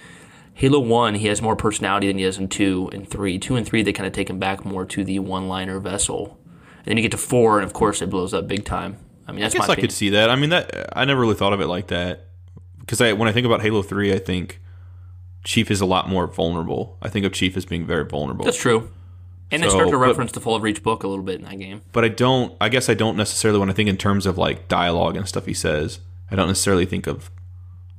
Halo 0.56 0.78
One, 0.78 1.16
he 1.16 1.26
has 1.26 1.42
more 1.42 1.56
personality 1.56 2.06
than 2.06 2.18
he 2.18 2.22
has 2.22 2.38
in 2.38 2.46
two 2.46 2.88
and 2.92 3.10
three. 3.10 3.40
Two 3.40 3.56
and 3.56 3.66
three, 3.66 3.82
they 3.82 3.92
kind 3.92 4.06
of 4.06 4.12
take 4.12 4.30
him 4.30 4.38
back 4.38 4.64
more 4.64 4.86
to 4.86 5.02
the 5.02 5.18
one-liner 5.18 5.80
vessel. 5.80 6.38
And 6.78 6.84
then 6.86 6.96
you 6.96 7.02
get 7.02 7.10
to 7.10 7.18
four, 7.18 7.58
and 7.58 7.66
of 7.66 7.72
course, 7.72 8.00
it 8.00 8.08
blows 8.08 8.32
up 8.32 8.46
big 8.46 8.64
time. 8.64 8.98
I 9.26 9.32
mean, 9.32 9.44
I 9.44 9.48
guess 9.48 9.68
I 9.68 9.74
could 9.74 9.92
see 9.92 10.10
that. 10.10 10.30
I 10.30 10.36
mean, 10.36 10.50
that 10.50 10.88
I 10.98 11.04
never 11.04 11.20
really 11.20 11.34
thought 11.34 11.52
of 11.52 11.60
it 11.60 11.66
like 11.66 11.88
that 11.88 12.26
because 12.80 13.00
I 13.00 13.12
when 13.14 13.28
I 13.28 13.32
think 13.32 13.46
about 13.46 13.62
Halo 13.62 13.82
Three, 13.82 14.12
I 14.12 14.18
think 14.18 14.60
Chief 15.44 15.70
is 15.70 15.80
a 15.80 15.86
lot 15.86 16.08
more 16.08 16.26
vulnerable. 16.26 16.98
I 17.02 17.08
think 17.08 17.24
of 17.26 17.32
Chief 17.32 17.56
as 17.56 17.64
being 17.64 17.86
very 17.86 18.04
vulnerable. 18.04 18.44
That's 18.44 18.58
true. 18.60 18.90
And 19.50 19.62
they 19.62 19.68
So, 19.68 19.74
start 19.76 19.86
to 19.90 19.92
but- 19.98 20.06
reference 20.06 20.32
the 20.32 20.40
Fall 20.40 20.56
of 20.56 20.62
Reach 20.62 20.82
book 20.82 21.02
a 21.04 21.08
little 21.08 21.24
bit 21.24 21.36
in 21.36 21.44
that 21.44 21.58
game. 21.58 21.82
but 21.92 22.04
I 22.04 22.08
don't. 22.08 22.54
I 22.60 22.68
guess 22.68 22.88
I 22.88 22.94
don't 22.94 23.16
necessarily 23.16 23.58
when 23.60 23.70
I 23.70 23.72
think 23.72 23.88
in 23.88 23.96
terms 23.96 24.26
of 24.26 24.36
like 24.38 24.68
dialogue 24.68 25.16
and 25.16 25.26
stuff 25.28 25.46
he 25.46 25.54
says. 25.54 26.00
I 26.30 26.36
don't 26.36 26.48
necessarily 26.48 26.86
think 26.86 27.06
of 27.06 27.30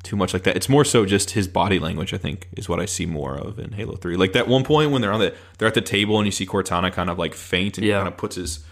too 0.03 0.15
much 0.15 0.33
like 0.33 0.43
that. 0.43 0.55
It's 0.55 0.67
more 0.67 0.83
so 0.83 1.05
just 1.05 1.31
his 1.31 1.47
body 1.47 1.79
language. 1.79 2.13
I 2.13 2.17
think 2.17 2.47
is 2.57 2.67
what 2.67 2.79
I 2.79 2.85
see 2.85 3.05
more 3.05 3.35
of 3.37 3.57
in 3.59 3.71
Halo 3.73 3.95
Three. 3.95 4.17
Like 4.17 4.33
that 4.33 4.47
one 4.47 4.63
point 4.63 4.91
when 4.91 5.01
they're 5.01 5.11
on 5.13 5.19
the 5.19 5.33
they're 5.57 5.67
at 5.67 5.73
the 5.75 5.81
table 5.81 6.17
and 6.19 6.25
you 6.27 6.31
see 6.31 6.45
Cortana 6.45 6.91
kind 6.91 7.09
of 7.09 7.17
like 7.17 7.33
faint 7.33 7.77
and 7.77 7.85
he 7.85 7.89
Yeah. 7.91 7.97
kind 7.99 8.07
of 8.09 8.17
puts 8.17 8.35
his 8.35 8.65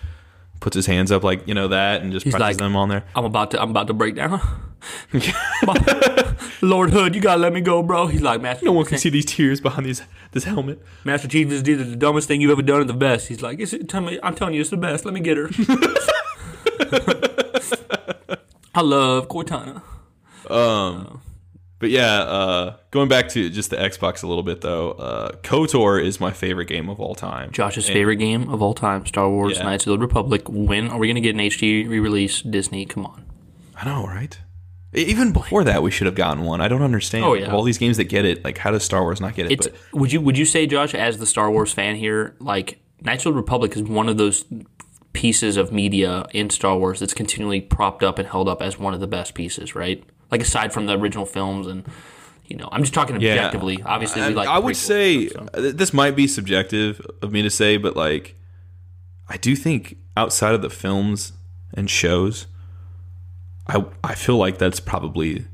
puts 0.64 0.76
his 0.76 0.86
hands 0.86 1.12
up 1.12 1.24
like 1.26 1.46
you 1.46 1.54
know 1.54 1.68
that 1.68 2.02
and 2.02 2.12
just 2.14 2.24
He's 2.24 2.32
presses 2.34 2.42
like- 2.42 2.58
them 2.58 2.76
on 2.76 2.88
there. 2.90 3.04
I'm 3.16 3.26
about 3.26 3.52
to 3.52 3.62
I'm 3.62 3.70
about 3.70 3.88
to 3.88 3.94
break 3.94 4.16
down. 4.16 4.40
Lord 6.62 6.90
Hood, 6.92 7.16
you 7.16 7.22
gotta 7.22 7.40
let 7.40 7.54
me 7.54 7.62
go, 7.62 7.84
bro. 7.84 8.08
He's 8.08 8.22
like 8.22 8.42
Master. 8.42 8.66
No 8.66 8.72
one 8.72 8.86
can 8.86 8.98
see 8.98 9.10
these 9.10 9.26
tears 9.26 9.60
behind 9.62 9.86
these 9.86 10.02
this 10.32 10.46
helmet. 10.46 10.82
Master 11.04 11.28
Chief 11.28 11.50
this 11.50 11.62
is 11.62 11.70
either 11.70 11.84
the 11.84 11.96
dumbest 11.98 12.28
thing 12.30 12.42
you've 12.42 12.52
ever 12.52 12.62
done 12.62 12.82
or 12.82 12.86
the 12.86 12.94
best. 12.94 13.28
He's 13.28 13.42
like, 13.42 13.60
it's, 13.60 13.74
tell 13.88 14.02
me, 14.02 14.20
I'm 14.24 14.36
telling 14.36 14.54
you, 14.56 14.62
it's 14.62 14.70
the 14.72 14.78
best. 14.78 15.06
Let 15.06 15.14
me 15.14 15.20
get 15.20 15.38
her. 15.38 15.50
I 18.76 18.82
love 18.82 19.28
Cortana. 19.28 19.82
Um, 20.50 20.56
uh, 20.56 21.18
But 21.84 21.90
yeah, 21.90 22.22
uh, 22.22 22.78
going 22.92 23.10
back 23.10 23.28
to 23.32 23.50
just 23.50 23.70
the 23.70 23.76
Xbox 23.76 24.24
a 24.24 24.28
little 24.28 24.42
bit 24.42 24.62
though, 24.62 24.92
uh, 24.92 25.32
KOTOR 25.44 26.02
is 26.02 26.18
my 26.18 26.32
favorite 26.32 26.68
game 26.68 26.88
of 26.88 26.98
all 26.98 27.14
time. 27.14 27.52
Josh's 27.52 27.90
favorite 27.90 28.16
game 28.16 28.48
of 28.48 28.62
all 28.62 28.74
time, 28.74 29.06
Star 29.06 29.30
Wars: 29.30 29.58
Yeah. 29.58 29.64
Knights 29.66 29.86
of 29.86 29.92
the 29.92 29.98
Republic. 29.98 30.44
When 30.48 30.88
are 30.88 30.98
we 30.98 31.10
gonna 31.10 31.20
get 31.20 31.36
an 31.36 31.42
HD 31.42 31.86
re-release? 31.86 32.42
Disney, 32.42 32.86
come 32.86 33.06
on. 33.06 33.26
I 33.76 33.84
know, 33.84 34.08
right? 34.08 34.40
Even 34.94 35.34
before 35.34 35.66
that, 35.66 35.84
we 35.84 35.92
should 35.92 36.06
have 36.06 36.16
gotten 36.16 36.46
one. 36.46 36.62
I 36.62 36.70
don't 36.70 36.84
understand. 36.84 37.26
Oh, 37.26 37.34
yeah. 37.34 37.48
Of 37.48 37.54
all 37.54 37.64
these 37.64 37.78
games 37.78 37.98
that 37.98 38.06
get 38.06 38.24
it, 38.24 38.46
like 38.46 38.60
how 38.60 38.72
does 38.72 38.86
Star 38.86 39.02
Wars 39.02 39.20
not 39.20 39.36
get 39.36 39.52
it? 39.52 39.58
But 39.60 39.74
would 39.92 40.14
you 40.14 40.22
would 40.22 40.38
you 40.38 40.46
say 40.46 40.66
Josh 40.66 40.96
as 40.96 41.18
the 41.18 41.26
Star 41.26 41.52
Wars 41.52 41.74
fan 41.74 41.98
here 41.98 42.38
like 42.40 42.80
Knights 43.02 43.26
of 43.26 43.34
the 43.34 43.38
Republic 43.42 43.76
is 43.76 43.84
one 43.84 44.08
of 44.08 44.16
those 44.16 44.46
pieces 45.12 45.58
of 45.58 45.74
media 45.74 46.28
in 46.32 46.50
Star 46.50 46.78
Wars 46.78 47.02
that's 47.02 47.14
continually 47.14 47.60
propped 47.60 48.04
up 48.04 48.20
and 48.20 48.30
held 48.30 48.48
up 48.48 48.62
as 48.62 48.80
one 48.80 48.94
of 48.94 49.02
the 49.02 49.08
best 49.08 49.34
pieces, 49.34 49.76
right? 49.76 50.02
Like 50.34 50.42
aside 50.42 50.74
from 50.74 50.86
the 50.88 50.98
original 50.98 51.26
films 51.26 51.68
and 51.68 51.86
you 52.48 52.58
know, 52.58 52.68
I'm 52.72 52.82
just 52.82 52.94
talking 52.94 53.20
Yeah. 53.22 53.36
objectively. 53.36 53.82
Obviously, 53.86 54.22
we 54.22 54.28
I, 54.28 54.32
like. 54.32 54.48
I 54.50 54.60
would 54.60 54.76
say 54.76 55.28
stuff, 55.28 55.50
so. 55.56 55.72
this 55.72 55.94
might 55.94 56.16
be 56.16 56.28
subjective 56.28 57.00
of 57.22 57.32
me 57.32 57.42
to 57.44 57.50
say, 57.50 57.78
but 57.78 57.96
like, 57.96 58.36
I 59.30 59.38
do 59.38 59.56
think 59.56 59.98
outside 60.18 60.54
of 60.54 60.62
the 60.62 60.70
films 60.70 61.34
and 61.74 61.90
shows, 61.90 62.48
I 63.68 63.86
I 64.04 64.16
feel 64.16 64.38
like 64.38 64.58
that's 64.58 64.80
probably 64.80 65.46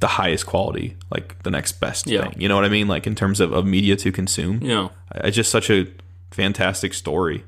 the 0.00 0.08
highest 0.08 0.46
quality, 0.46 0.96
like 1.10 1.42
the 1.42 1.50
next 1.50 1.72
best 1.80 2.06
Yeah. 2.06 2.22
thing. 2.28 2.40
You 2.40 2.48
know 2.48 2.54
what 2.54 2.64
I 2.64 2.68
mean? 2.68 2.88
Like 2.88 3.06
in 3.06 3.14
terms 3.14 3.38
of, 3.40 3.52
of 3.52 3.66
media 3.66 3.96
to 3.96 4.12
consume. 4.12 4.60
Yeah, 4.62 4.88
It's 5.16 5.36
just 5.36 5.50
such 5.50 5.70
a 5.70 5.86
fantastic 6.30 6.94
story. 6.94 7.44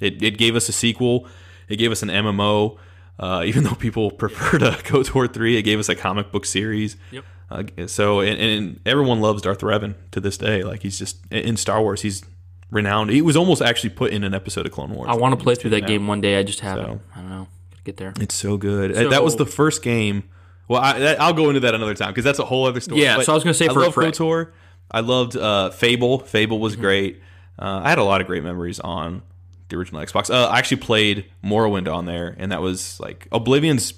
It, 0.00 0.22
it 0.22 0.38
gave 0.38 0.54
us 0.56 0.68
a 0.68 0.72
sequel. 0.72 1.26
It 1.68 1.76
gave 1.76 1.90
us 1.92 2.02
an 2.02 2.08
MMO. 2.08 2.78
Uh, 3.18 3.42
even 3.44 3.64
though 3.64 3.74
people 3.74 4.10
prefer 4.24 4.58
to 4.58 4.70
KOTOR 4.70 5.32
3, 5.32 5.56
it 5.56 5.62
gave 5.62 5.78
us 5.78 5.88
a 5.88 5.94
comic 5.94 6.30
book 6.30 6.44
series. 6.46 6.96
Yep. 7.10 7.24
Uh, 7.50 7.64
so, 7.86 8.20
and, 8.20 8.38
and 8.40 8.80
everyone 8.86 9.20
loves 9.20 9.42
Darth 9.42 9.60
Revan 9.60 9.94
to 10.12 10.20
this 10.20 10.36
day. 10.38 10.62
Like, 10.62 10.82
he's 10.82 10.98
just, 10.98 11.16
in 11.30 11.56
Star 11.56 11.80
Wars, 11.80 12.02
he's 12.02 12.22
renowned. 12.70 13.10
He 13.10 13.22
was 13.22 13.36
almost 13.36 13.62
actually 13.62 13.90
put 13.90 14.12
in 14.12 14.22
an 14.22 14.34
episode 14.34 14.66
of 14.66 14.72
Clone 14.72 14.90
Wars. 14.90 15.08
I 15.10 15.16
want 15.16 15.36
to 15.38 15.42
play 15.42 15.54
through 15.54 15.70
that 15.70 15.82
Yeah. 15.82 15.86
game 15.88 16.06
one 16.06 16.20
day. 16.20 16.38
I 16.38 16.42
just 16.42 16.60
haven't. 16.60 16.84
So. 16.84 17.00
I 17.16 17.20
don't 17.20 17.30
know. 17.30 17.48
Gotta 17.70 17.82
get 17.84 17.96
there. 17.96 18.12
It's 18.20 18.34
so 18.34 18.56
good. 18.58 18.94
Uh, 18.96 19.08
that 19.08 19.24
was 19.24 19.36
the 19.36 19.46
first 19.46 19.82
game. 19.82 20.24
Well, 20.68 20.82
I, 20.82 20.98
that, 20.98 21.20
I'll 21.20 21.32
go 21.32 21.48
into 21.48 21.60
that 21.60 21.74
another 21.74 21.94
time 21.94 22.08
because 22.10 22.24
that's 22.24 22.38
a 22.38 22.44
whole 22.44 22.66
other 22.66 22.80
story. 22.80 23.00
Yeah, 23.02 23.16
But 23.16 23.24
so 23.24 23.32
I 23.32 23.34
was 23.34 23.42
gonna 23.42 23.54
say 23.54 23.68
I 23.68 23.72
for- 23.72 23.80
love 23.80 23.94
KOTOR. 23.94 24.50
I 24.90 25.00
loved 25.00 25.34
uh, 25.36 25.70
Fable. 25.70 26.18
Fable 26.18 26.58
Mm-hmm. 26.58 26.62
was 26.64 26.76
great. 26.76 27.22
Uh, 27.58 27.80
I 27.82 27.88
had 27.88 27.96
a 27.98 28.04
lot 28.04 28.20
of 28.20 28.26
great 28.26 28.42
memories 28.44 28.78
on 28.80 29.22
the 29.68 29.76
original 29.76 30.02
Xbox. 30.02 30.32
Uh, 30.32 30.48
I 30.48 30.58
actually 30.58 30.78
played 30.78 31.26
Morrowind 31.44 31.92
on 31.92 32.06
there, 32.06 32.34
and 32.38 32.52
that 32.52 32.62
was 32.62 32.98
like 33.00 33.28
Oblivion's 33.30 33.94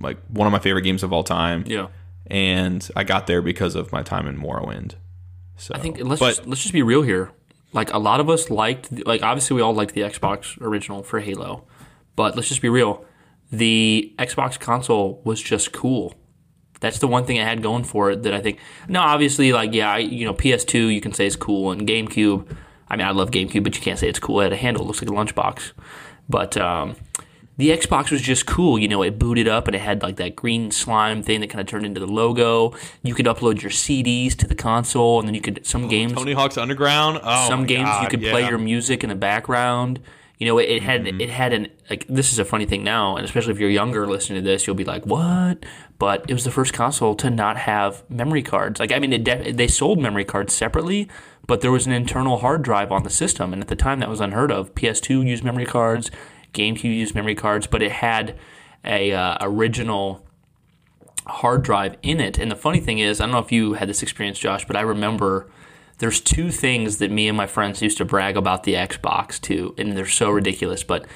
like 0.00 0.18
one 0.28 0.46
of 0.46 0.52
my 0.52 0.58
favorite 0.58 0.82
games 0.82 1.02
of 1.02 1.12
all 1.12 1.24
time. 1.24 1.64
Yeah. 1.66 1.88
And 2.26 2.88
I 2.94 3.04
got 3.04 3.26
there 3.26 3.40
because 3.40 3.74
of 3.74 3.90
my 3.92 4.02
time 4.02 4.26
in 4.26 4.38
Morrowind. 4.38 4.94
So 5.56 5.74
I 5.74 5.78
think 5.78 5.98
let's 6.02 6.20
but 6.20 6.36
just, 6.36 6.46
let's 6.46 6.62
just 6.62 6.72
be 6.72 6.82
real 6.82 7.02
here. 7.02 7.30
Like 7.72 7.92
a 7.92 7.98
lot 7.98 8.20
of 8.20 8.30
us 8.30 8.50
liked, 8.50 9.06
like 9.06 9.22
obviously 9.22 9.56
we 9.56 9.62
all 9.62 9.74
liked 9.74 9.94
the 9.94 10.02
Xbox 10.02 10.60
original 10.60 11.02
for 11.02 11.20
Halo, 11.20 11.64
but 12.16 12.36
let's 12.36 12.48
just 12.48 12.62
be 12.62 12.68
real. 12.68 13.04
The 13.50 14.14
Xbox 14.18 14.58
console 14.60 15.20
was 15.24 15.42
just 15.42 15.72
cool. 15.72 16.14
That's 16.80 16.98
the 16.98 17.08
one 17.08 17.24
thing 17.24 17.40
I 17.40 17.44
had 17.44 17.62
going 17.62 17.84
for 17.84 18.10
it 18.10 18.22
that 18.22 18.34
I 18.34 18.40
think. 18.40 18.58
No, 18.88 19.00
obviously, 19.00 19.52
like 19.52 19.72
yeah, 19.74 19.90
I, 19.90 19.98
you 19.98 20.24
know, 20.24 20.34
PS2 20.34 20.94
you 20.94 21.00
can 21.00 21.12
say 21.12 21.26
is 21.26 21.34
cool, 21.34 21.72
and 21.72 21.86
GameCube. 21.88 22.56
I 22.90 22.96
mean, 22.96 23.06
I 23.06 23.10
love 23.10 23.30
GameCube, 23.30 23.64
but 23.64 23.76
you 23.76 23.82
can't 23.82 23.98
say 23.98 24.08
it's 24.08 24.18
cool. 24.18 24.40
It 24.40 24.44
had 24.44 24.52
a 24.52 24.56
handle, 24.56 24.84
it 24.84 24.86
looks 24.86 25.02
like 25.02 25.10
a 25.10 25.14
lunchbox. 25.14 25.72
But 26.28 26.56
um, 26.56 26.96
the 27.58 27.70
Xbox 27.70 28.10
was 28.10 28.22
just 28.22 28.46
cool. 28.46 28.78
You 28.78 28.88
know, 28.88 29.02
it 29.02 29.18
booted 29.18 29.48
up 29.48 29.66
and 29.66 29.74
it 29.74 29.80
had 29.80 30.02
like 30.02 30.16
that 30.16 30.36
green 30.36 30.70
slime 30.70 31.22
thing 31.22 31.40
that 31.40 31.50
kind 31.50 31.60
of 31.60 31.66
turned 31.66 31.84
into 31.84 32.00
the 32.00 32.06
logo. 32.06 32.74
You 33.02 33.14
could 33.14 33.26
upload 33.26 33.60
your 33.60 33.70
CDs 33.70 34.34
to 34.36 34.46
the 34.46 34.54
console, 34.54 35.18
and 35.18 35.28
then 35.28 35.34
you 35.34 35.40
could 35.40 35.66
some 35.66 35.88
games 35.88 36.12
Tony 36.12 36.32
Hawk's 36.32 36.56
Underground. 36.56 37.20
Oh, 37.22 37.48
some 37.48 37.66
games 37.66 37.90
you 38.00 38.08
could 38.08 38.22
yeah. 38.22 38.30
play 38.30 38.48
your 38.48 38.58
music 38.58 39.02
in 39.02 39.10
the 39.10 39.16
background. 39.16 40.00
You 40.38 40.46
know, 40.46 40.58
it, 40.58 40.68
it 40.68 40.82
had 40.82 41.04
Mm-hmm. 41.04 41.20
it 41.20 41.30
had 41.30 41.52
an 41.52 41.68
like 41.90 42.06
this 42.08 42.32
is 42.32 42.38
a 42.38 42.44
funny 42.44 42.64
thing 42.64 42.84
now, 42.84 43.16
and 43.16 43.24
especially 43.24 43.52
if 43.52 43.58
you're 43.58 43.70
younger 43.70 44.06
listening 44.06 44.42
to 44.42 44.48
this, 44.48 44.66
you'll 44.66 44.76
be 44.76 44.84
like, 44.84 45.04
"What?" 45.04 45.66
But 45.98 46.24
it 46.30 46.32
was 46.32 46.44
the 46.44 46.50
first 46.52 46.72
console 46.72 47.14
to 47.16 47.28
not 47.28 47.56
have 47.56 48.08
memory 48.08 48.42
cards. 48.42 48.78
Like, 48.78 48.92
I 48.92 48.98
mean, 49.00 49.12
it 49.12 49.24
def- 49.24 49.56
they 49.56 49.66
sold 49.66 49.98
memory 50.00 50.24
cards 50.24 50.54
separately, 50.54 51.08
but 51.48 51.60
there 51.60 51.72
was 51.72 51.86
an 51.86 51.92
internal 51.92 52.38
hard 52.38 52.62
drive 52.62 52.92
on 52.92 53.02
the 53.02 53.10
system, 53.10 53.52
and 53.52 53.60
at 53.60 53.68
the 53.68 53.74
time 53.76 53.98
that 54.00 54.08
was 54.08 54.20
unheard 54.20 54.52
of. 54.52 54.74
PS2 54.76 55.26
used 55.26 55.42
memory 55.42 55.66
cards, 55.66 56.10
GameCube 56.54 56.84
used 56.84 57.16
memory 57.16 57.34
cards, 57.34 57.66
but 57.66 57.82
it 57.82 57.90
had 57.92 58.36
a 58.84 59.12
uh, 59.12 59.38
original 59.40 60.24
hard 61.26 61.62
drive 61.62 61.96
in 62.02 62.20
it. 62.20 62.38
And 62.38 62.48
the 62.50 62.56
funny 62.56 62.80
thing 62.80 63.00
is, 63.00 63.20
I 63.20 63.24
don't 63.24 63.32
know 63.32 63.38
if 63.40 63.50
you 63.52 63.74
had 63.74 63.88
this 63.88 64.02
experience, 64.02 64.38
Josh, 64.38 64.66
but 64.66 64.76
I 64.76 64.80
remember 64.82 65.50
there's 65.98 66.20
two 66.20 66.50
things 66.50 66.98
that 66.98 67.10
me 67.10 67.28
and 67.28 67.36
my 67.36 67.46
friends 67.46 67.82
used 67.82 67.98
to 67.98 68.04
brag 68.04 68.36
about 68.36 68.62
the 68.64 68.74
Xbox 68.74 69.40
too, 69.40 69.74
and 69.78 69.96
they're 69.96 70.06
so 70.06 70.30
ridiculous. 70.30 70.82
But 70.82 71.06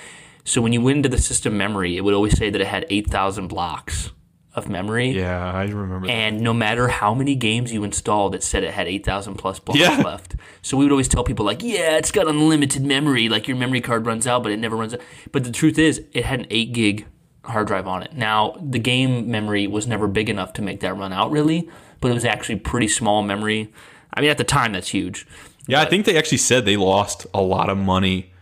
so 0.44 0.60
when 0.60 0.72
you 0.72 0.80
went 0.80 0.98
into 0.98 1.08
the 1.08 1.18
system 1.22 1.56
memory, 1.56 1.96
it 1.96 2.00
would 2.02 2.14
always 2.14 2.36
say 2.36 2.50
that 2.50 2.60
it 2.60 2.66
had 2.66 2.84
8,000 2.90 3.46
blocks 3.48 4.10
of 4.54 4.68
memory. 4.68 5.10
Yeah, 5.12 5.50
I 5.52 5.64
remember. 5.68 6.06
that. 6.06 6.12
And 6.12 6.40
no 6.42 6.52
matter 6.52 6.88
how 6.88 7.14
many 7.14 7.34
games 7.34 7.72
you 7.72 7.84
installed, 7.84 8.34
it 8.34 8.42
said 8.42 8.64
it 8.64 8.74
had 8.74 8.86
8,000 8.86 9.36
plus 9.36 9.58
blocks 9.60 9.80
Yeah. 9.80 9.96
left. 10.04 10.34
So 10.60 10.76
we 10.76 10.84
would 10.84 10.92
always 10.92 11.08
tell 11.08 11.24
people, 11.24 11.46
like, 11.46 11.62
yeah, 11.62 11.96
it's 11.96 12.10
got 12.10 12.26
unlimited 12.28 12.84
memory. 12.84 13.28
Like, 13.30 13.48
your 13.48 13.56
memory 13.56 13.80
card 13.80 14.04
runs 14.04 14.26
out, 14.26 14.42
but 14.42 14.52
it 14.52 14.58
never 14.58 14.76
runs 14.76 14.92
out. 14.94 15.00
But 15.30 15.44
the 15.44 15.52
truth 15.52 15.78
is, 15.78 16.02
it 16.12 16.24
had 16.26 16.40
an 16.40 16.46
8 16.50 16.72
gig 16.72 17.06
hard 17.44 17.66
drive 17.68 17.86
on 17.86 18.02
it. 18.02 18.12
Now, 18.14 18.56
the 18.60 18.78
game 18.78 19.30
memory 19.30 19.66
was 19.66 19.86
never 19.86 20.06
big 20.06 20.28
enough 20.28 20.52
to 20.54 20.62
make 20.62 20.80
that 20.80 20.96
run 20.98 21.12
out, 21.14 21.30
really, 21.30 21.68
but 22.00 22.10
it 22.10 22.14
was 22.14 22.24
actually 22.24 22.56
pretty 22.56 22.88
small 22.88 23.22
memory. 23.22 23.72
I 24.14 24.20
mean, 24.20 24.30
at 24.30 24.38
the 24.38 24.44
time, 24.44 24.72
that's 24.72 24.88
huge. 24.88 25.26
Yeah, 25.66 25.80
I 25.80 25.84
think 25.86 26.06
they 26.06 26.16
actually 26.16 26.38
said 26.38 26.64
they 26.64 26.76
lost 26.76 27.26
a 27.32 27.40
lot 27.40 27.70
of 27.70 27.78
money 27.78 28.32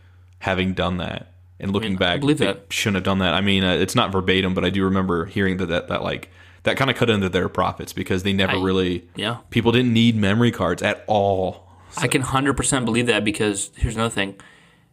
having 0.41 0.73
done 0.75 0.97
that. 0.99 1.27
And 1.59 1.73
looking 1.73 1.97
back, 1.97 2.21
believe 2.21 2.39
they 2.39 2.47
that. 2.47 2.67
shouldn't 2.73 2.95
have 2.97 3.05
done 3.05 3.19
that. 3.19 3.35
I 3.35 3.43
mean, 3.43 3.63
uh, 3.65 3.75
it's 3.75 3.95
not 3.95 4.11
verbatim, 4.11 4.55
but 4.55 4.65
I 4.65 4.71
do 4.71 4.83
remember 4.85 5.27
hearing 5.27 5.59
that 5.59 5.67
that, 5.67 5.89
that 5.89 6.03
like 6.03 6.31
that 6.63 6.79
kind 6.79 6.91
of 6.91 6.97
cut 6.97 7.11
into 7.11 7.29
their 7.29 7.51
profits 7.51 7.93
because 7.93 8.23
they 8.23 8.33
never 8.33 8.57
I- 8.57 8.63
really 8.63 9.07
Yeah. 9.15 9.39
people 9.51 9.71
didn't 9.71 9.93
need 9.93 10.17
memory 10.17 10.51
cards 10.53 10.83
at 10.83 11.05
all. 11.07 11.69
I 11.99 12.09
can 12.09 12.23
100% 12.23 12.85
believe 12.87 13.07
that 13.07 13.25
because 13.25 13.71
here's 13.77 13.95
another 13.95 14.09
thing. 14.15 14.37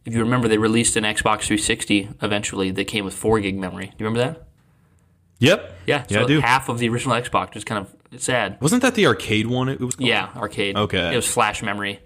If 0.04 0.14
you 0.14 0.20
remember, 0.20 0.48
they 0.50 0.58
released 0.58 0.96
an 0.98 1.04
Xbox 1.06 1.44
360 1.44 2.10
eventually 2.22 2.72
that 2.72 2.86
came 2.86 3.06
with 3.06 3.14
4 3.14 3.40
gig 3.40 3.58
memory. 3.58 3.86
Do 3.88 3.92
you 4.04 4.06
remember 4.10 4.20
that? 4.34 4.48
Yep. 5.40 5.76
Yeah, 5.86 6.04
Yeah, 6.10 6.24
I 6.24 6.26
do. 6.26 6.40
half 6.42 6.68
of 6.68 6.80
the 6.80 6.90
original 6.90 7.16
Xbox 7.16 7.54
was 7.54 7.64
kind 7.64 7.80
of 7.86 7.94
it's 8.12 8.26
sad. 8.26 8.58
Wasn't 8.62 8.82
that 8.82 8.96
the 8.96 9.08
arcade 9.08 9.48
one? 9.48 9.70
It 9.70 9.80
was 9.80 9.96
called? 9.96 10.08
Yeah, 10.08 10.30
arcade. 10.36 10.76
Okay. 10.76 11.14
It 11.14 11.16
was 11.16 11.28
flash 11.28 11.62
memory. 11.62 12.00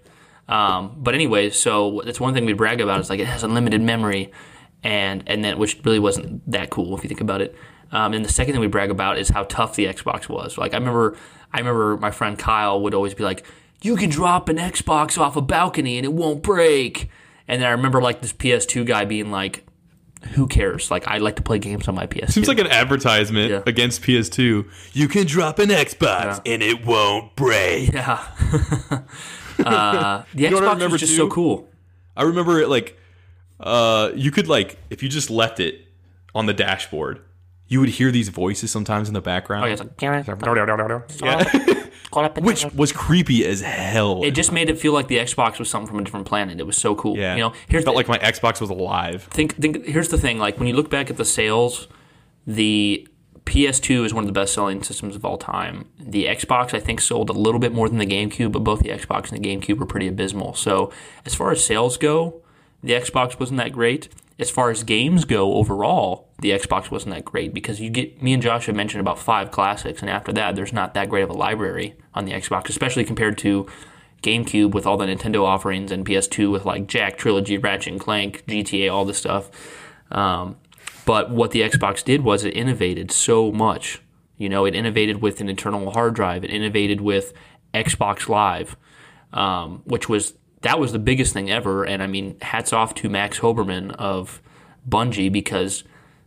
Um, 0.48 0.96
but 0.98 1.14
anyway, 1.14 1.50
so 1.50 2.02
that's 2.04 2.20
one 2.20 2.34
thing 2.34 2.44
we 2.44 2.52
brag 2.52 2.80
about 2.80 3.00
is 3.00 3.08
like 3.08 3.20
it 3.20 3.26
has 3.26 3.42
unlimited 3.42 3.80
memory, 3.80 4.32
and 4.82 5.22
and 5.26 5.44
then 5.44 5.58
which 5.58 5.80
really 5.84 5.98
wasn't 5.98 6.48
that 6.50 6.70
cool 6.70 6.96
if 6.96 7.04
you 7.04 7.08
think 7.08 7.20
about 7.20 7.40
it. 7.40 7.54
Um, 7.92 8.14
and 8.14 8.24
the 8.24 8.32
second 8.32 8.52
thing 8.52 8.60
we 8.60 8.66
brag 8.66 8.90
about 8.90 9.18
is 9.18 9.28
how 9.28 9.44
tough 9.44 9.76
the 9.76 9.86
Xbox 9.86 10.28
was. 10.28 10.58
Like 10.58 10.74
I 10.74 10.78
remember, 10.78 11.16
I 11.52 11.58
remember 11.58 11.96
my 11.96 12.10
friend 12.10 12.38
Kyle 12.38 12.80
would 12.82 12.94
always 12.94 13.14
be 13.14 13.22
like, 13.22 13.46
"You 13.82 13.96
can 13.96 14.10
drop 14.10 14.48
an 14.48 14.56
Xbox 14.56 15.18
off 15.18 15.36
a 15.36 15.42
balcony 15.42 15.98
and 15.98 16.04
it 16.04 16.12
won't 16.12 16.42
break." 16.42 17.08
And 17.46 17.60
then 17.60 17.68
I 17.68 17.72
remember 17.72 18.00
like 18.00 18.20
this 18.22 18.32
PS2 18.32 18.86
guy 18.86 19.04
being 19.04 19.30
like, 19.30 19.66
"Who 20.34 20.46
cares? 20.46 20.90
Like 20.90 21.06
I 21.08 21.18
like 21.18 21.36
to 21.36 21.42
play 21.42 21.58
games 21.58 21.88
on 21.88 21.94
my 21.94 22.06
PS2." 22.06 22.30
Seems 22.32 22.48
like 22.48 22.58
an 22.58 22.66
advertisement 22.68 23.50
Yeah. 23.50 23.62
against 23.66 24.02
PS2. 24.02 24.64
You 24.92 25.08
can 25.08 25.26
drop 25.26 25.58
an 25.58 25.68
Xbox 25.68 26.40
and 26.46 26.62
it 26.62 26.84
won't 26.86 27.34
break. 27.36 27.92
yeah. 27.92 28.12
uh, 29.64 30.22
the 30.34 30.44
Xbox 30.44 30.90
was 30.90 31.00
just 31.00 31.16
so 31.16 31.28
cool. 31.28 31.68
I 32.16 32.22
remember 32.24 32.60
it 32.60 32.68
like 32.68 32.98
uh 33.60 34.10
you 34.14 34.30
could 34.30 34.48
like 34.48 34.76
if 34.90 35.02
you 35.02 35.08
just 35.08 35.30
left 35.30 35.60
it 35.60 35.86
on 36.34 36.46
the 36.46 36.54
dashboard, 36.54 37.20
you 37.72 37.80
would 37.80 37.88
hear 37.88 38.10
these 38.10 38.28
voices 38.28 38.70
sometimes 38.70 39.08
in 39.08 39.14
the 39.14 39.22
background. 39.22 39.64
Oh, 39.64 39.66
yeah, 39.66 39.72
it's 39.72 39.80
like, 39.80 39.96
Yeah. 41.22 41.78
Which 42.42 42.66
was 42.74 42.92
creepy 42.92 43.46
as 43.46 43.62
hell. 43.62 44.22
it 44.22 44.32
just 44.32 44.52
made 44.52 44.68
it 44.68 44.78
feel 44.78 44.92
like 44.92 45.08
the 45.08 45.16
Xbox 45.16 45.58
was 45.58 45.70
something 45.70 45.88
from 45.88 45.98
a 46.00 46.04
different 46.04 46.26
planet. 46.26 46.60
It 46.60 46.66
was 46.66 46.76
so 46.76 46.94
cool. 46.94 47.16
yeah. 47.16 47.34
You 47.34 47.40
know, 47.40 47.52
here's 47.68 47.84
felt 47.84 47.94
the, 47.94 47.98
like 47.98 48.08
my 48.08 48.18
Xbox 48.18 48.60
was 48.60 48.68
alive. 48.68 49.22
think 49.30 49.56
think 49.56 49.86
here's 49.86 50.08
the 50.08 50.18
thing. 50.18 50.38
Like 50.38 50.58
when 50.58 50.68
you 50.68 50.74
look 50.74 50.90
back 50.90 51.08
at 51.08 51.16
the 51.16 51.24
sales, 51.24 51.88
the 52.46 53.08
PS2 53.46 54.04
is 54.04 54.12
one 54.12 54.24
of 54.24 54.28
the 54.28 54.32
best 54.38 54.52
selling 54.52 54.82
systems 54.82 55.16
of 55.16 55.24
all 55.24 55.38
time. 55.38 55.88
The 55.98 56.26
Xbox 56.26 56.74
I 56.74 56.80
think 56.80 57.00
sold 57.00 57.30
a 57.30 57.32
little 57.32 57.58
bit 57.60 57.72
more 57.72 57.88
than 57.88 57.96
the 57.96 58.06
GameCube, 58.06 58.52
but 58.52 58.60
both 58.60 58.80
the 58.80 58.90
Xbox 58.90 59.32
and 59.32 59.42
the 59.42 59.48
GameCube 59.48 59.78
were 59.78 59.86
pretty 59.86 60.06
abysmal. 60.08 60.52
So 60.52 60.92
as 61.24 61.34
far 61.34 61.50
as 61.50 61.64
sales 61.64 61.96
go, 61.96 62.42
the 62.82 62.92
Xbox 62.92 63.40
wasn't 63.40 63.56
that 63.56 63.72
great. 63.72 64.10
As 64.38 64.50
far 64.50 64.70
as 64.70 64.82
games 64.82 65.24
go 65.24 65.54
overall, 65.54 66.28
the 66.40 66.50
Xbox 66.50 66.90
wasn't 66.90 67.14
that 67.14 67.24
great 67.24 67.54
because 67.54 67.80
you 67.80 67.90
get 67.90 68.22
me 68.22 68.32
and 68.32 68.42
Josh 68.42 68.66
have 68.66 68.74
mentioned 68.74 69.00
about 69.00 69.18
five 69.18 69.50
classics, 69.50 70.00
and 70.00 70.10
after 70.10 70.32
that, 70.32 70.56
there's 70.56 70.72
not 70.72 70.94
that 70.94 71.08
great 71.08 71.22
of 71.22 71.30
a 71.30 71.34
library 71.34 71.94
on 72.14 72.24
the 72.24 72.32
Xbox, 72.32 72.68
especially 72.68 73.04
compared 73.04 73.38
to 73.38 73.66
GameCube 74.22 74.72
with 74.72 74.86
all 74.86 74.96
the 74.96 75.06
Nintendo 75.06 75.44
offerings 75.44 75.90
and 75.90 76.06
PS2 76.06 76.50
with 76.50 76.64
like 76.64 76.86
Jak 76.86 77.16
Trilogy, 77.16 77.58
Ratchet 77.58 77.92
and 77.92 78.00
Clank, 78.00 78.44
GTA, 78.46 78.92
all 78.92 79.04
this 79.04 79.18
stuff. 79.18 79.50
Um, 80.10 80.56
but 81.04 81.30
what 81.30 81.50
the 81.50 81.62
Xbox 81.62 82.04
did 82.04 82.22
was 82.22 82.44
it 82.44 82.56
innovated 82.56 83.10
so 83.10 83.50
much. 83.50 84.00
You 84.38 84.48
know, 84.48 84.64
it 84.64 84.74
innovated 84.74 85.20
with 85.20 85.40
an 85.40 85.48
internal 85.48 85.90
hard 85.90 86.14
drive. 86.14 86.44
It 86.44 86.50
innovated 86.50 87.00
with 87.00 87.32
Xbox 87.74 88.28
Live, 88.28 88.76
um, 89.32 89.82
which 89.84 90.08
was 90.08 90.34
that 90.62 90.78
was 90.78 90.92
the 90.92 90.98
biggest 90.98 91.32
thing 91.32 91.50
ever. 91.50 91.84
And 91.84 92.02
I 92.02 92.06
mean, 92.06 92.38
hats 92.40 92.72
off 92.72 92.94
to 92.96 93.08
Max 93.08 93.40
Hoberman 93.40 93.92
of 93.96 94.40
Bungie 94.88 95.30
because 95.30 95.84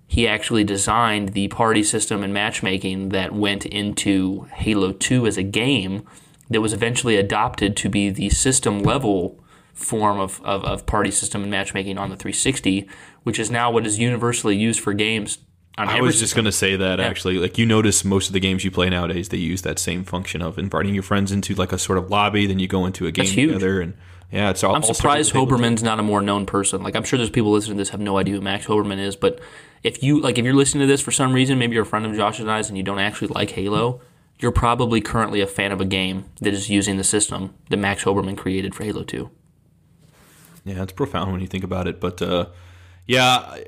he 0.07 0.27
actually 0.27 0.63
designed 0.63 1.29
the 1.29 1.47
party 1.47 1.83
system 1.83 2.23
and 2.23 2.33
matchmaking 2.33 3.09
that 3.09 3.33
went 3.33 3.65
into 3.65 4.47
Halo 4.53 4.91
2 4.91 5.25
as 5.25 5.37
a 5.37 5.43
game 5.43 6.05
that 6.49 6.61
was 6.61 6.73
eventually 6.73 7.17
adopted 7.17 7.75
to 7.77 7.89
be 7.89 8.09
the 8.09 8.29
system 8.29 8.79
level 8.79 9.39
form 9.73 10.19
of, 10.19 10.41
of, 10.43 10.63
of 10.63 10.85
party 10.85 11.11
system 11.11 11.41
and 11.41 11.51
matchmaking 11.51 11.97
on 11.97 12.09
the 12.09 12.15
360, 12.15 12.87
which 13.23 13.39
is 13.39 13.49
now 13.49 13.71
what 13.71 13.85
is 13.85 13.97
universally 13.99 14.55
used 14.55 14.79
for 14.79 14.93
games. 14.93 15.39
I 15.77 15.99
was 15.99 16.19
just 16.19 16.35
going 16.35 16.45
to 16.45 16.53
say 16.53 16.77
that 16.77 17.01
actually. 17.01 17.37
Like 17.37 17.57
you 17.57 17.65
notice 17.65 18.05
most 18.05 18.27
of 18.27 18.33
the 18.33 18.39
games 18.39 18.63
you 18.63 18.71
play 18.71 18.89
nowadays, 18.89 19.29
they 19.29 19.37
use 19.37 19.63
that 19.63 19.77
same 19.77 20.05
function 20.05 20.41
of 20.41 20.57
inviting 20.57 20.93
your 20.93 21.03
friends 21.03 21.33
into 21.33 21.53
like 21.53 21.73
a 21.73 21.77
sort 21.77 21.97
of 21.97 22.09
lobby, 22.09 22.45
then 22.45 22.59
you 22.59 22.67
go 22.67 22.85
into 22.85 23.07
a 23.07 23.11
game 23.11 23.25
together, 23.25 23.81
and 23.81 23.93
yeah, 24.31 24.49
it's 24.49 24.63
all. 24.63 24.75
I'm 24.75 24.83
surprised 24.83 25.33
Hoberman's 25.33 25.83
not 25.83 25.99
a 25.99 26.03
more 26.03 26.21
known 26.21 26.45
person. 26.45 26.83
Like 26.83 26.95
I'm 26.95 27.03
sure 27.03 27.17
there's 27.17 27.29
people 27.29 27.51
listening 27.51 27.77
to 27.77 27.81
this 27.81 27.89
have 27.89 27.99
no 27.99 28.17
idea 28.17 28.35
who 28.35 28.41
Max 28.41 28.65
Hoberman 28.65 28.99
is, 28.99 29.15
but 29.15 29.39
if 29.83 30.01
you 30.01 30.19
like 30.19 30.37
if 30.37 30.45
you're 30.45 30.53
listening 30.53 30.81
to 30.81 30.87
this 30.87 31.01
for 31.01 31.11
some 31.11 31.31
reason, 31.31 31.59
maybe 31.59 31.75
you're 31.75 31.83
a 31.83 31.85
friend 31.85 32.05
of 32.05 32.15
Josh 32.15 32.39
and 32.39 32.49
I's 32.49 32.69
and 32.69 32.77
you 32.77 32.83
don't 32.83 32.99
actually 32.99 33.27
like 33.29 33.51
Halo, 33.51 34.01
you're 34.39 34.51
probably 34.51 34.99
currently 34.99 35.41
a 35.41 35.47
fan 35.47 35.71
of 35.71 35.79
a 35.79 35.85
game 35.85 36.25
that 36.41 36.53
is 36.53 36.69
using 36.69 36.97
the 36.97 37.03
system 37.03 37.53
that 37.69 37.77
Max 37.77 38.03
Hoberman 38.03 38.37
created 38.37 38.73
for 38.75 38.83
Halo 38.83 39.03
2. 39.03 39.29
Yeah, 40.65 40.81
it's 40.81 40.91
profound 40.91 41.31
when 41.31 41.41
you 41.41 41.47
think 41.47 41.63
about 41.63 41.87
it. 41.87 42.01
But 42.01 42.21
uh, 42.21 42.47
yeah, 43.05 43.37
I, 43.37 43.65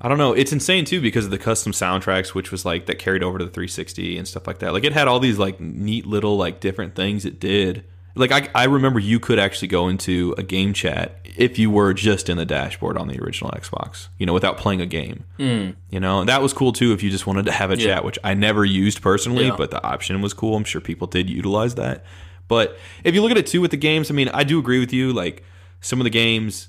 I 0.00 0.08
don't 0.08 0.18
know. 0.18 0.32
It's 0.32 0.52
insane 0.52 0.84
too 0.84 1.00
because 1.00 1.24
of 1.24 1.30
the 1.30 1.38
custom 1.38 1.72
soundtracks, 1.72 2.34
which 2.34 2.52
was 2.52 2.64
like 2.64 2.86
that 2.86 2.98
carried 2.98 3.22
over 3.22 3.38
to 3.38 3.44
the 3.44 3.50
360 3.50 4.18
and 4.18 4.28
stuff 4.28 4.46
like 4.46 4.58
that. 4.58 4.72
Like 4.72 4.84
it 4.84 4.92
had 4.92 5.08
all 5.08 5.20
these 5.20 5.38
like 5.38 5.58
neat 5.58 6.06
little 6.06 6.36
like 6.36 6.60
different 6.60 6.94
things 6.94 7.24
it 7.24 7.40
did. 7.40 7.84
Like 8.14 8.32
I, 8.32 8.48
I 8.54 8.64
remember 8.64 8.98
you 8.98 9.20
could 9.20 9.38
actually 9.38 9.68
go 9.68 9.88
into 9.88 10.34
a 10.36 10.42
game 10.42 10.72
chat 10.72 11.20
if 11.36 11.58
you 11.58 11.70
were 11.70 11.94
just 11.94 12.28
in 12.28 12.36
the 12.36 12.44
dashboard 12.44 12.98
on 12.98 13.06
the 13.08 13.20
original 13.22 13.50
Xbox, 13.52 14.08
you 14.18 14.26
know, 14.26 14.32
without 14.34 14.58
playing 14.58 14.80
a 14.80 14.86
game. 14.86 15.24
Mm. 15.38 15.76
You 15.90 16.00
know, 16.00 16.20
and 16.20 16.28
that 16.28 16.42
was 16.42 16.52
cool 16.52 16.72
too 16.72 16.92
if 16.92 17.02
you 17.02 17.10
just 17.10 17.26
wanted 17.26 17.46
to 17.46 17.52
have 17.52 17.70
a 17.70 17.76
chat, 17.76 18.04
which 18.04 18.18
I 18.24 18.34
never 18.34 18.64
used 18.64 19.00
personally, 19.00 19.46
Yeah. 19.46 19.56
but 19.56 19.70
the 19.70 19.82
option 19.82 20.20
was 20.20 20.34
cool. 20.34 20.56
I'm 20.56 20.64
sure 20.64 20.80
people 20.80 21.06
did 21.06 21.30
utilize 21.30 21.76
that. 21.76 22.04
But 22.48 22.76
if 23.04 23.14
you 23.14 23.22
look 23.22 23.30
at 23.30 23.38
it 23.38 23.46
too 23.46 23.60
with 23.60 23.70
the 23.70 23.76
games, 23.76 24.10
I 24.10 24.14
mean, 24.14 24.28
I 24.30 24.42
do 24.42 24.58
agree 24.58 24.80
with 24.80 24.92
you. 24.92 25.12
Like 25.12 25.44
some 25.80 26.00
of 26.00 26.04
the 26.04 26.10
games 26.10 26.68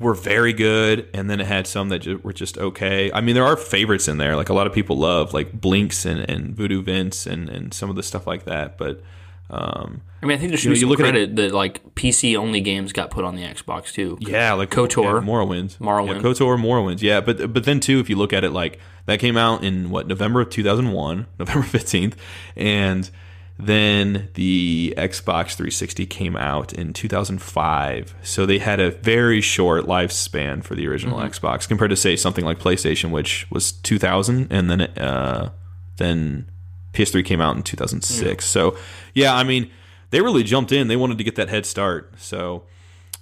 were 0.00 0.14
very 0.14 0.52
good, 0.52 1.08
and 1.14 1.30
then 1.30 1.38
it 1.40 1.46
had 1.46 1.66
some 1.66 1.88
that 1.90 2.24
were 2.24 2.32
just 2.32 2.58
okay. 2.58 3.12
I 3.12 3.20
mean, 3.20 3.34
there 3.34 3.44
are 3.44 3.56
favorites 3.56 4.08
in 4.08 4.16
there. 4.18 4.36
Like 4.36 4.48
a 4.48 4.54
lot 4.54 4.66
of 4.66 4.72
people 4.72 4.96
love 4.98 5.32
like 5.34 5.52
Blinx 5.60 6.04
and, 6.06 6.28
and 6.28 6.56
Voodoo 6.56 6.82
Vince 6.82 7.26
and, 7.26 7.48
and 7.48 7.72
some 7.74 7.90
of 7.90 7.96
the 7.96 8.02
stuff 8.02 8.26
like 8.26 8.44
that. 8.44 8.76
But 8.78 9.02
um, 9.50 10.00
I 10.22 10.26
mean, 10.26 10.36
I 10.36 10.40
think 10.40 10.50
there 10.50 10.58
should 10.58 10.64
You 10.64 10.70
know, 10.70 10.74
be 10.74 10.78
you 10.78 10.80
some 10.80 10.88
look 10.90 11.00
at 11.00 11.06
it- 11.06 11.10
credit 11.10 11.36
that 11.36 11.52
like 11.54 11.94
PC 11.94 12.36
only 12.36 12.60
games 12.60 12.92
got 12.92 13.10
put 13.10 13.24
on 13.24 13.36
the 13.36 13.42
Xbox 13.42 13.92
too. 13.92 14.16
yeah, 14.20 14.52
like 14.54 14.70
KOTOR. 14.70 15.02
yeah, 15.20 15.26
Morrowind, 15.26 15.76
Morrowind. 15.78 16.16
yeah, 16.16 16.22
KOTOR, 16.22 16.56
Morrowind. 16.58 17.02
Yeah, 17.02 17.20
but 17.20 17.52
but 17.52 17.64
then 17.64 17.78
too, 17.80 18.00
if 18.00 18.08
you 18.08 18.16
look 18.16 18.32
at 18.32 18.42
it, 18.44 18.50
like 18.50 18.78
that 19.06 19.20
came 19.20 19.36
out 19.36 19.62
in 19.62 19.90
what 19.90 20.06
November 20.06 20.40
of 20.40 20.50
2001, 20.50 21.26
November 21.38 21.66
15th, 21.66 22.14
and 22.56 23.10
then 23.58 24.30
the 24.34 24.92
Xbox 24.96 25.54
360 25.54 26.06
came 26.06 26.36
out 26.36 26.72
in 26.72 26.92
2005. 26.92 28.14
So 28.22 28.46
they 28.46 28.58
had 28.58 28.80
a 28.80 28.90
very 28.90 29.40
short 29.40 29.84
lifespan 29.84 30.64
for 30.64 30.74
the 30.74 30.88
original 30.88 31.18
Xbox 31.20 31.68
compared 31.68 31.90
to 31.90 31.96
say 31.96 32.16
something 32.16 32.44
like 32.44 32.58
PlayStation, 32.58 33.10
which 33.10 33.46
was 33.50 33.70
2000, 33.72 34.48
and 34.50 34.70
then 34.70 34.80
uh, 34.80 35.50
then 35.98 36.46
PS3 36.94 37.24
came 37.24 37.40
out 37.40 37.56
in 37.56 37.62
2006. 37.62 38.44
So 38.46 38.76
yeah, 39.12 39.34
I 39.34 39.44
mean 39.44 39.70
they 40.10 40.20
really 40.20 40.42
jumped 40.44 40.72
in. 40.72 40.88
They 40.88 40.96
wanted 40.96 41.18
to 41.18 41.24
get 41.24 41.34
that 41.36 41.48
head 41.48 41.66
start. 41.66 42.14
So. 42.18 42.62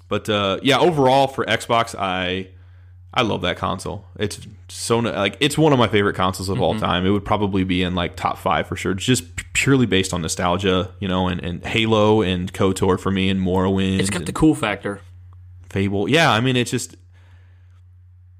But 0.09 0.29
uh, 0.29 0.59
yeah, 0.63 0.79
overall 0.79 1.27
for 1.27 1.43
Xbox, 1.47 1.95
I 1.99 2.49
I 3.15 3.23
love 3.23 3.41
that 3.43 3.57
console. 3.57 4.05
It's 4.19 4.47
so 4.69 4.99
like 4.99 5.39
it's 5.41 5.57
one 5.57 5.73
of 5.73 5.79
my 5.79 5.89
favorite 5.89 6.17
consoles 6.17 6.51
of 6.51 6.57
Mm-hmm. 6.57 6.63
all 6.65 6.79
time. 6.79 7.07
It 7.07 7.11
would 7.11 7.25
probably 7.25 7.65
be 7.65 7.83
in 7.83 7.95
like 7.95 8.15
top 8.15 8.37
five 8.37 8.67
for 8.67 8.77
sure, 8.77 8.93
just 8.93 9.25
purely 9.55 9.87
based 9.87 10.13
on 10.13 10.21
nostalgia, 10.21 10.91
you 11.01 11.09
know, 11.09 11.29
and, 11.29 11.43
and 11.43 11.65
Halo 11.65 12.21
and 12.21 12.53
KOTOR 12.53 13.01
for 13.01 13.11
me 13.11 13.31
and 13.31 13.41
Morrowind. 13.41 14.01
It's 14.01 14.11
got 14.11 14.27
the 14.27 14.35
cool 14.35 14.55
factor. 14.55 15.01
Fable. 15.71 16.11
Yeah, 16.11 16.31
I 16.31 16.41
mean, 16.41 16.57
it's 16.57 16.71
just 16.71 16.97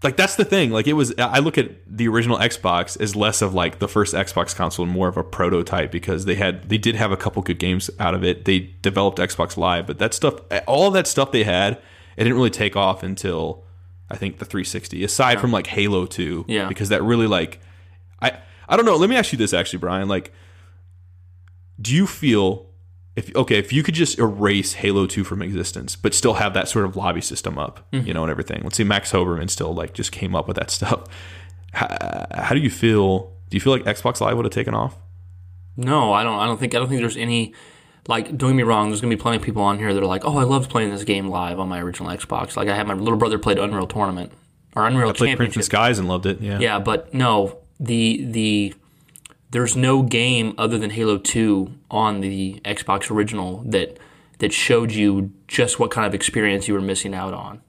like 0.03 0.17
that's 0.17 0.37
the 0.37 0.45
thing. 0.45 0.71
Like 0.71 0.87
it 0.87 0.95
was. 0.95 1.15
I 1.19 1.39
look 1.39 1.59
at 1.59 1.71
the 1.87 2.09
original 2.09 2.39
Xbox 2.39 3.01
as 3.01 3.15
less 3.15 3.41
of 3.43 3.55
like 3.55 3.79
the 3.79 3.89
first 3.89 4.15
Xbox 4.15 4.55
console 4.55 4.85
and 4.85 4.93
more 4.93 5.09
of 5.09 5.17
a 5.17 5.23
prototype 5.25 5.91
because 5.93 6.25
they 6.25 6.35
had 6.35 6.69
they 6.69 6.79
did 6.79 6.95
have 6.97 7.13
a 7.13 7.17
couple 7.17 7.43
good 7.43 7.59
games 7.59 7.91
out 8.01 8.15
of 8.15 8.25
it. 8.25 8.45
They 8.45 8.75
developed 8.83 9.19
Xbox 9.19 9.57
Live, 9.57 9.87
but 9.87 9.99
that 9.99 10.13
stuff, 10.15 10.35
all 10.67 10.91
that 10.91 11.07
stuff 11.07 11.31
they 11.33 11.45
had, 11.45 11.75
it 12.17 12.25
didn't 12.25 12.35
really 12.35 12.51
take 12.51 12.75
off 12.77 13.03
until 13.03 13.65
I 14.11 14.17
think 14.17 14.39
the 14.39 14.45
360. 14.45 15.05
Aside 15.05 15.41
from 15.41 15.53
like 15.53 15.67
Halo 15.69 16.07
2, 16.07 16.47
Yeah. 16.49 16.69
because 16.69 16.89
that 16.91 17.03
really 17.03 17.27
like 17.27 17.61
I 18.21 18.39
I 18.69 18.77
don't 18.77 18.87
know. 18.87 18.97
Let 18.97 19.09
me 19.11 19.17
ask 19.17 19.33
you 19.33 19.39
this 19.39 19.53
actually, 19.55 19.79
Brian. 19.79 20.09
Like, 20.09 20.33
do 21.81 21.95
you 21.95 22.07
feel 22.07 22.67
if 23.17 23.35
okay 23.37 23.59
if 23.59 23.73
you 23.73 23.83
could 23.83 23.95
just 23.95 24.19
erase 24.19 24.75
Halo 24.75 25.07
2 25.07 25.25
from 25.25 25.43
existence 25.43 25.97
but 25.97 26.15
still 26.15 26.35
have 26.35 26.55
that 26.55 26.69
sort 26.69 26.85
of 26.85 26.97
lobby 26.97 27.21
system 27.21 27.59
up 27.59 27.87
you 27.91 28.01
mm-hmm. 28.01 28.13
know 28.13 28.23
and 28.23 28.31
everything 28.31 28.61
let's 28.63 28.77
see, 28.77 28.85
Max 28.85 29.13
Hoberman 29.13 29.51
still 29.51 29.75
like 29.75 29.93
just 29.93 30.13
came 30.13 30.35
up 30.35 30.49
with 30.49 30.57
that 30.57 30.71
stuff 30.79 31.05
how, 31.73 32.27
how 32.35 32.55
do 32.55 32.61
you 32.61 32.71
feel 32.71 33.33
do 33.49 33.57
you 33.57 33.61
feel 33.61 33.73
like 33.73 33.85
Xbox 33.85 34.21
Live 34.21 34.37
would 34.37 34.47
have 34.47 34.53
taken 34.53 34.75
off 34.75 34.97
No, 35.77 36.13
I 36.13 36.23
don't. 36.23 36.39
I 36.39 36.47
don't 36.47 36.59
think. 36.59 36.75
I 36.75 36.79
don't 36.79 36.89
think 36.89 37.01
there's 37.01 37.17
any. 37.17 37.55
Like, 38.09 38.37
don't 38.37 38.51
get 38.51 38.57
me 38.57 38.63
wrong. 38.63 38.89
There's 38.89 39.01
gonna 39.01 39.15
be 39.15 39.21
plenty 39.21 39.37
of 39.37 39.43
people 39.43 39.63
on 39.63 39.79
here 39.79 39.95
that 39.95 40.03
are 40.03 40.07
like, 40.07 40.25
"Oh, 40.25 40.37
I 40.37 40.45
loved 40.45 40.71
playing 40.71 40.91
this 40.91 41.05
game 41.05 41.29
live 41.29 41.59
on 41.61 41.69
my 41.69 41.81
original 41.81 42.11
Xbox." 42.11 42.57
Like, 42.57 42.69
I 42.69 42.75
had 42.75 42.87
my 42.87 42.95
little 42.95 43.19
brother 43.19 43.39
played 43.39 43.59
Unreal 43.59 43.87
Tournament 43.87 44.33
or 44.75 44.87
Unreal 44.87 45.13
played 45.13 45.17
Prince 45.17 45.21
of 45.21 45.29
Championship. 45.29 45.63
Skies 45.65 45.99
and 45.99 46.09
loved 46.09 46.27
it 46.27 46.41
yeah 46.41 46.59
Yeah, 46.59 46.79
but 46.79 47.15
no, 47.15 47.59
the 47.79 48.25
the 48.25 48.75
there's 49.53 49.77
no 49.77 50.03
game 50.03 50.55
other 50.59 50.79
than 50.79 50.91
Halo 50.91 51.19
2 51.19 51.73
on 51.91 52.21
the 52.21 52.61
Xbox 52.65 53.11
original 53.11 53.63
that 53.67 53.99
that 54.39 54.53
showed 54.53 54.91
you 54.91 55.31
just 55.47 55.79
what 55.79 55.91
kind 55.93 56.07
of 56.07 56.15
experience 56.15 56.67
you 56.67 56.75
were 56.75 56.81
missing 56.81 57.15
out 57.15 57.33
on. 57.33 57.61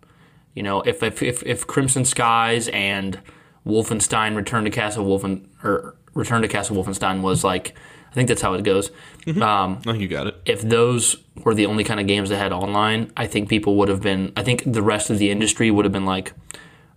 You 0.56 0.64
know, 0.64 0.82
if 0.82 1.04
if 1.04 1.22
if, 1.22 1.44
if 1.44 1.68
Crimson 1.68 2.06
Skies 2.06 2.68
and 2.70 3.20
Wolfenstein 3.68 4.36
Return 4.36 4.64
to 4.64 4.70
Castle 4.72 5.06
Wolfen 5.06 5.46
or 5.64 5.96
Return 6.14 6.42
to 6.42 6.48
Castle 6.48 6.76
Wolfenstein 6.76 7.22
was 7.22 7.44
like 7.44 7.76
I 8.12 8.16
think 8.16 8.28
that's 8.28 8.42
how 8.42 8.54
it 8.54 8.64
goes. 8.64 8.92
Um, 9.28 9.78
I 9.80 9.92
think 9.92 10.00
you 10.00 10.08
got 10.08 10.28
it 10.28 10.42
if 10.46 10.62
those 10.62 11.18
were 11.44 11.54
the 11.54 11.66
only 11.66 11.84
kind 11.84 12.00
of 12.00 12.08
games 12.08 12.30
that 12.30 12.38
had 12.38 12.54
online, 12.54 13.12
I 13.18 13.28
think 13.28 13.50
people 13.50 13.76
would 13.78 13.90
have 13.90 14.02
been. 14.02 14.32
I 14.38 14.44
think 14.44 14.64
the 14.66 14.82
rest 14.82 15.10
of 15.10 15.18
the 15.18 15.32
industry 15.32 15.70
would 15.70 15.84
have 15.84 15.92
been 15.92 16.06
like, 16.06 16.34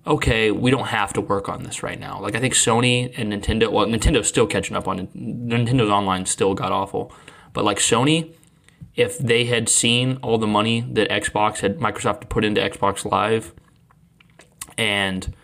okay, 0.06 0.50
we 0.50 0.70
don't 0.70 0.86
have 0.86 1.12
to 1.14 1.20
work 1.20 1.48
on 1.48 1.62
this 1.64 1.82
right 1.82 1.98
now. 1.98 2.20
Like 2.20 2.34
I 2.34 2.40
think 2.40 2.54
Sony 2.54 3.12
and 3.16 3.32
Nintendo. 3.32 3.70
Well, 3.70 3.86
Nintendo's 3.86 4.28
still 4.28 4.46
catching 4.46 4.76
up 4.76 4.86
on 4.88 4.98
it. 5.00 5.14
Nintendo's 5.14 5.90
online 5.90 6.26
still 6.26 6.54
got 6.54 6.72
awful, 6.72 7.12
but 7.52 7.64
like 7.64 7.78
Sony, 7.78 8.32
if 8.94 9.18
they 9.18 9.44
had 9.44 9.68
seen 9.68 10.18
all 10.22 10.38
the 10.38 10.46
money 10.46 10.80
that 10.92 11.08
Xbox 11.10 11.60
had 11.60 11.78
Microsoft 11.78 12.28
put 12.28 12.44
into 12.44 12.60
Xbox 12.60 13.04
Live, 13.10 13.52
and 14.78 15.34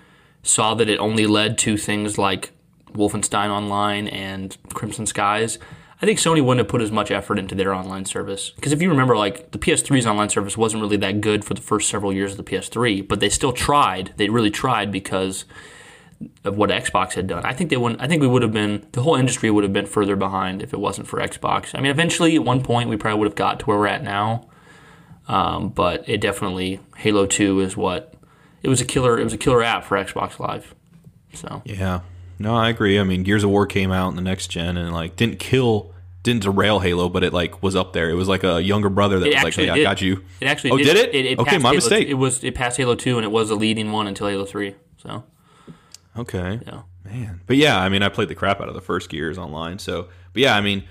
saw 0.42 0.74
that 0.74 0.88
it 0.88 0.98
only 0.98 1.26
led 1.26 1.56
to 1.58 1.76
things 1.76 2.18
like 2.18 2.50
Wolfenstein 2.92 3.48
Online 3.48 4.08
and 4.08 4.56
Crimson 4.74 5.06
Skies, 5.06 5.58
I 6.03 6.07
think 6.07 6.18
Sony 6.18 6.44
wouldn't 6.44 6.59
have 6.59 6.68
put 6.68 6.82
as 6.82 6.90
much 6.90 7.12
effort 7.12 7.38
into 7.38 7.55
their 7.55 7.72
online 7.72 8.07
service. 8.07 8.50
Because 8.50 8.72
if 8.72 8.82
you 8.82 8.90
remember, 8.90 9.16
like 9.16 9.53
the 9.53 9.59
PS3's 9.59 10.05
online 10.05 10.30
service 10.30 10.59
wasn't 10.59 10.82
really 10.82 10.96
that 10.96 11.20
good 11.20 11.44
for 11.44 11.55
the 11.55 11.62
first 11.62 11.88
several 11.88 12.12
years 12.12 12.32
of 12.32 12.38
the 12.38 12.42
PS3, 12.42 13.07
but 13.07 13.20
they 13.20 13.28
still 13.28 13.53
tried. 13.53 14.12
They 14.16 14.28
really 14.28 14.50
tried 14.50 14.90
because 14.90 15.44
of 16.42 16.57
what 16.57 16.70
Xbox 16.70 17.12
had 17.12 17.28
done. 17.28 17.44
I 17.46 17.53
think 17.53 17.70
they 17.70 17.76
wouldn't. 17.76 18.03
I 18.03 18.09
think 18.09 18.20
we 18.20 18.26
would 18.26 18.42
have 18.42 18.53
been. 18.53 18.84
The 18.92 19.03
whole 19.03 19.14
industry 19.14 19.48
would 19.48 19.62
have 19.62 19.72
been 19.72 19.86
further 19.86 20.16
behind 20.16 20.61
if 20.61 20.72
it 20.72 20.80
wasn't 20.80 21.07
for 21.07 21.20
Xbox. 21.20 21.72
I 21.72 21.80
mean, 21.80 21.92
eventually, 21.92 22.34
at 22.34 22.44
one 22.44 22.64
point, 22.64 22.88
we 22.88 22.96
probably 22.96 23.20
would 23.20 23.28
have 23.28 23.36
got 23.36 23.61
to 23.61 23.66
where 23.66 23.78
we're 23.78 23.86
at 23.86 24.03
now. 24.03 24.48
Um, 25.28 25.68
but 25.68 26.09
it 26.09 26.20
definitely 26.20 26.80
Halo 26.96 27.26
Two 27.26 27.61
is 27.61 27.76
what 27.76 28.14
it 28.61 28.68
was 28.68 28.80
a 28.80 28.84
killer. 28.84 29.20
It 29.20 29.24
was 29.24 29.34
a 29.34 29.38
killer 29.38 29.62
app 29.62 29.84
for 29.84 29.96
Xbox 29.96 30.40
Live. 30.40 30.74
So 31.32 31.62
yeah 31.64 32.00
no 32.38 32.55
I 32.55 32.68
agree 32.68 32.98
I 33.00 33.05
mean 33.05 33.22
Gears 33.22 33.42
of 33.42 33.48
War 33.48 33.66
came 33.66 33.90
out 33.90 34.11
in 34.11 34.16
the 34.16 34.22
next 34.22 34.48
gen 34.48 34.76
and 34.76 34.92
like 34.92 35.16
didn't 35.16 35.38
kill 35.38 35.91
didn't 36.22 36.42
derail 36.42 36.78
Halo 36.78 37.08
but 37.08 37.24
it 37.24 37.32
like 37.32 37.62
was 37.62 37.74
up 37.74 37.92
there 37.92 38.08
it 38.10 38.14
was 38.14 38.28
like 38.28 38.44
a 38.44 38.62
younger 38.62 38.88
brother 38.88 39.18
that 39.18 39.26
It 39.26 39.34
was 39.34 39.44
like 39.44 39.54
hey 39.54 39.68
I 39.70 39.82
got 39.82 40.00
you 40.00 40.24
it 40.40 40.46
actually 40.46 40.70
Oh, 40.70 40.76
did, 40.78 40.94
did 40.94 41.14
it? 41.14 41.38
Okay, 41.38 41.58
my 41.58 41.70
Halo- 41.70 41.74
mistake. 41.74 42.08
It 42.08 42.14
was 42.14 42.44
it 42.44 42.54
passed 42.54 42.76
Halo 42.76 42.94
Two 42.94 43.16
and 43.16 43.24
it 43.24 43.30
was 43.30 43.50
a 43.50 43.54
leading 43.54 43.90
one 43.92 44.06
until 44.06 44.28
Halo 44.28 44.44
Three. 44.44 44.76
So 44.98 45.24
Okay. 46.16 46.60
Yeah. 46.66 46.82
Man. 47.04 47.40
But 47.46 47.56
yeah, 47.56 47.78
I 47.78 47.88
mean, 47.88 48.02
I 48.02 48.08
played 48.08 48.28
the 48.28 48.34
crap 48.34 48.60
out 48.60 48.68
of 48.68 48.74
the 48.74 48.80
first 48.80 49.08
Gears 49.10 49.38
online. 49.38 49.78
So, 49.78 50.08
but 50.32 50.42
yeah, 50.42 50.54
I 50.54 50.60
mean, 50.60 50.84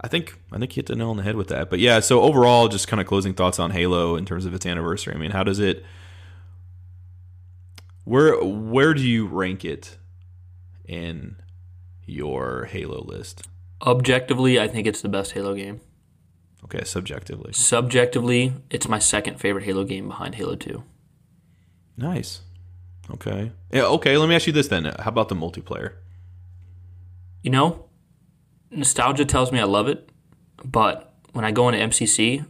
I 0.00 0.08
think 0.08 0.38
I 0.52 0.58
think 0.58 0.76
you 0.76 0.80
hit 0.80 0.86
the 0.86 0.96
nail 0.96 1.10
on 1.10 1.16
the 1.16 1.22
head 1.22 1.34
with 1.36 1.48
that. 1.48 1.70
But 1.70 1.78
yeah, 1.80 2.00
so 2.00 2.22
overall, 2.22 2.68
just 2.68 2.86
kind 2.86 3.00
of 3.00 3.06
closing 3.06 3.34
thoughts 3.34 3.58
on 3.58 3.70
Halo 3.72 4.16
in 4.16 4.24
terms 4.24 4.46
of 4.46 4.54
its 4.54 4.66
anniversary. 4.66 5.14
I 5.14 5.18
mean, 5.18 5.30
how 5.32 5.42
does 5.42 5.58
it? 5.58 5.84
Where 8.04 8.42
where 8.42 8.94
do 8.94 9.02
you 9.02 9.26
rank 9.26 9.64
it 9.64 9.98
in 10.86 11.36
your 12.06 12.66
Halo 12.66 13.02
list? 13.04 13.48
Objectively, 13.82 14.60
I 14.60 14.68
think 14.68 14.86
it's 14.86 15.02
the 15.02 15.08
best 15.08 15.32
Halo 15.32 15.54
game. 15.54 15.80
Okay, 16.64 16.84
subjectively. 16.84 17.52
Subjectively, 17.52 18.52
it's 18.70 18.88
my 18.88 18.98
second 18.98 19.40
favorite 19.40 19.64
Halo 19.64 19.84
game 19.84 20.08
behind 20.08 20.34
Halo 20.36 20.54
Two. 20.54 20.84
Nice. 21.96 22.42
Okay. 23.10 23.52
Yeah, 23.72 23.84
okay, 23.84 24.16
let 24.16 24.28
me 24.28 24.34
ask 24.34 24.46
you 24.46 24.52
this 24.52 24.68
then. 24.68 24.84
How 24.84 25.08
about 25.08 25.28
the 25.28 25.34
multiplayer? 25.34 25.94
You 27.42 27.50
know, 27.50 27.86
nostalgia 28.70 29.24
tells 29.24 29.50
me 29.50 29.58
I 29.58 29.64
love 29.64 29.88
it, 29.88 30.10
but 30.64 31.14
when 31.32 31.44
I 31.44 31.50
go 31.50 31.68
into 31.68 31.80
MCC, 31.80 32.46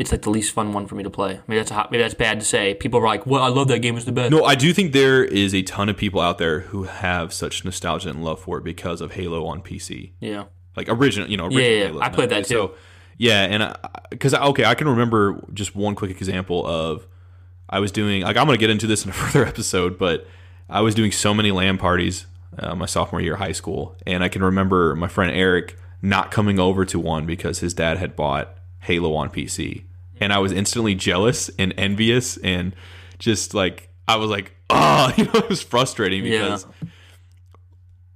it's 0.00 0.12
like 0.12 0.22
the 0.22 0.30
least 0.30 0.54
fun 0.54 0.72
one 0.72 0.86
for 0.86 0.94
me 0.94 1.02
to 1.02 1.10
play. 1.10 1.40
Maybe 1.46 1.58
that's 1.58 1.70
a 1.70 1.74
hot, 1.74 1.92
maybe 1.92 2.02
that's 2.02 2.14
bad 2.14 2.40
to 2.40 2.46
say. 2.46 2.72
People 2.72 3.00
are 3.00 3.06
like, 3.06 3.26
"Well, 3.26 3.42
I 3.42 3.48
love 3.48 3.68
that 3.68 3.80
game. 3.80 3.96
It's 3.96 4.06
the 4.06 4.12
best." 4.12 4.30
No, 4.30 4.44
I 4.44 4.54
do 4.54 4.72
think 4.72 4.94
there 4.94 5.22
is 5.22 5.54
a 5.54 5.60
ton 5.60 5.90
of 5.90 5.98
people 5.98 6.22
out 6.22 6.38
there 6.38 6.60
who 6.60 6.84
have 6.84 7.34
such 7.34 7.66
nostalgia 7.66 8.08
and 8.08 8.24
love 8.24 8.40
for 8.40 8.56
it 8.56 8.64
because 8.64 9.02
of 9.02 9.12
Halo 9.12 9.44
on 9.44 9.60
PC. 9.60 10.12
Yeah. 10.18 10.44
Like 10.74 10.88
original, 10.88 11.28
you 11.28 11.36
know, 11.36 11.44
original 11.44 11.64
Yeah, 11.64 11.68
yeah, 11.68 11.86
Halos 11.88 12.02
I 12.02 12.08
played 12.08 12.30
that 12.30 12.46
too. 12.46 12.54
So, 12.54 12.74
yeah, 13.18 13.42
and 13.42 13.76
because 14.08 14.32
okay, 14.32 14.64
I 14.64 14.74
can 14.74 14.88
remember 14.88 15.44
just 15.52 15.76
one 15.76 15.94
quick 15.94 16.12
example 16.12 16.66
of 16.66 17.06
I 17.68 17.80
was 17.80 17.92
doing 17.92 18.22
like 18.22 18.38
I'm 18.38 18.46
going 18.46 18.56
to 18.56 18.60
get 18.60 18.70
into 18.70 18.86
this 18.86 19.04
in 19.04 19.10
a 19.10 19.12
further 19.14 19.44
episode, 19.44 19.98
but 19.98 20.26
I 20.70 20.80
was 20.80 20.94
doing 20.94 21.12
so 21.12 21.34
many 21.34 21.50
LAN 21.50 21.76
parties 21.76 22.24
uh, 22.58 22.74
my 22.74 22.86
sophomore 22.86 23.20
year 23.20 23.34
of 23.34 23.40
high 23.40 23.52
school, 23.52 23.96
and 24.06 24.24
I 24.24 24.30
can 24.30 24.42
remember 24.42 24.96
my 24.96 25.08
friend 25.08 25.30
Eric 25.30 25.76
not 26.00 26.30
coming 26.30 26.58
over 26.58 26.86
to 26.86 26.98
one 26.98 27.26
because 27.26 27.58
his 27.58 27.74
dad 27.74 27.98
had 27.98 28.16
bought 28.16 28.56
Halo 28.80 29.14
on 29.14 29.28
PC, 29.28 29.84
and 30.20 30.32
I 30.32 30.38
was 30.38 30.52
instantly 30.52 30.94
jealous 30.94 31.50
and 31.58 31.72
envious 31.76 32.36
and 32.38 32.74
just 33.18 33.54
like 33.54 33.88
I 34.06 34.16
was 34.16 34.30
like, 34.30 34.54
oh, 34.70 35.12
you 35.16 35.24
know, 35.24 35.32
it 35.34 35.48
was 35.48 35.62
frustrating 35.62 36.24
Yeah. 36.24 36.42
because. 36.42 36.66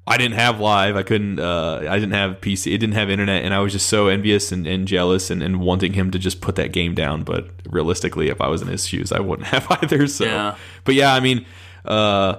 I 0.07 0.19
didn't 0.19 0.35
have 0.35 0.61
live. 0.61 0.97
I 0.97 1.03
couldn't. 1.03 1.39
Uh, 1.41 1.79
I 1.89 1.95
didn't 1.99 2.13
have 2.13 2.33
PC. 2.43 2.67
It 2.75 2.77
didn't 2.77 2.93
have 2.93 3.09
internet, 3.09 3.43
and 3.43 3.55
I 3.55 3.61
was 3.61 3.73
just 3.73 3.89
so 3.89 4.09
envious 4.09 4.53
and, 4.53 4.67
and 4.67 4.87
jealous 4.87 5.31
and, 5.31 5.43
and 5.43 5.61
wanting 5.61 5.95
him 5.95 6.11
to 6.11 6.19
just 6.19 6.43
put 6.43 6.57
that 6.57 6.73
game 6.73 6.95
down. 6.95 7.23
But 7.23 7.49
realistically, 7.71 8.29
if 8.29 8.39
I 8.39 8.49
was 8.49 8.61
in 8.61 8.69
his 8.69 8.87
shoes, 8.87 9.13
I 9.13 9.21
wouldn't 9.21 9.49
have 9.55 9.67
either. 9.71 10.07
So, 10.07 10.27
Yeah. 10.27 10.57
but 10.85 10.95
yeah, 10.95 11.15
I 11.15 11.21
mean, 11.21 11.47
uh, 11.87 12.37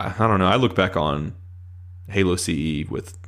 I, 0.00 0.06
I 0.18 0.26
don't 0.26 0.38
know. 0.38 0.46
I 0.46 0.56
look 0.56 0.74
back 0.74 0.96
on 0.96 1.34
Halo 2.08 2.36
CE 2.36 2.88
with 2.88 3.18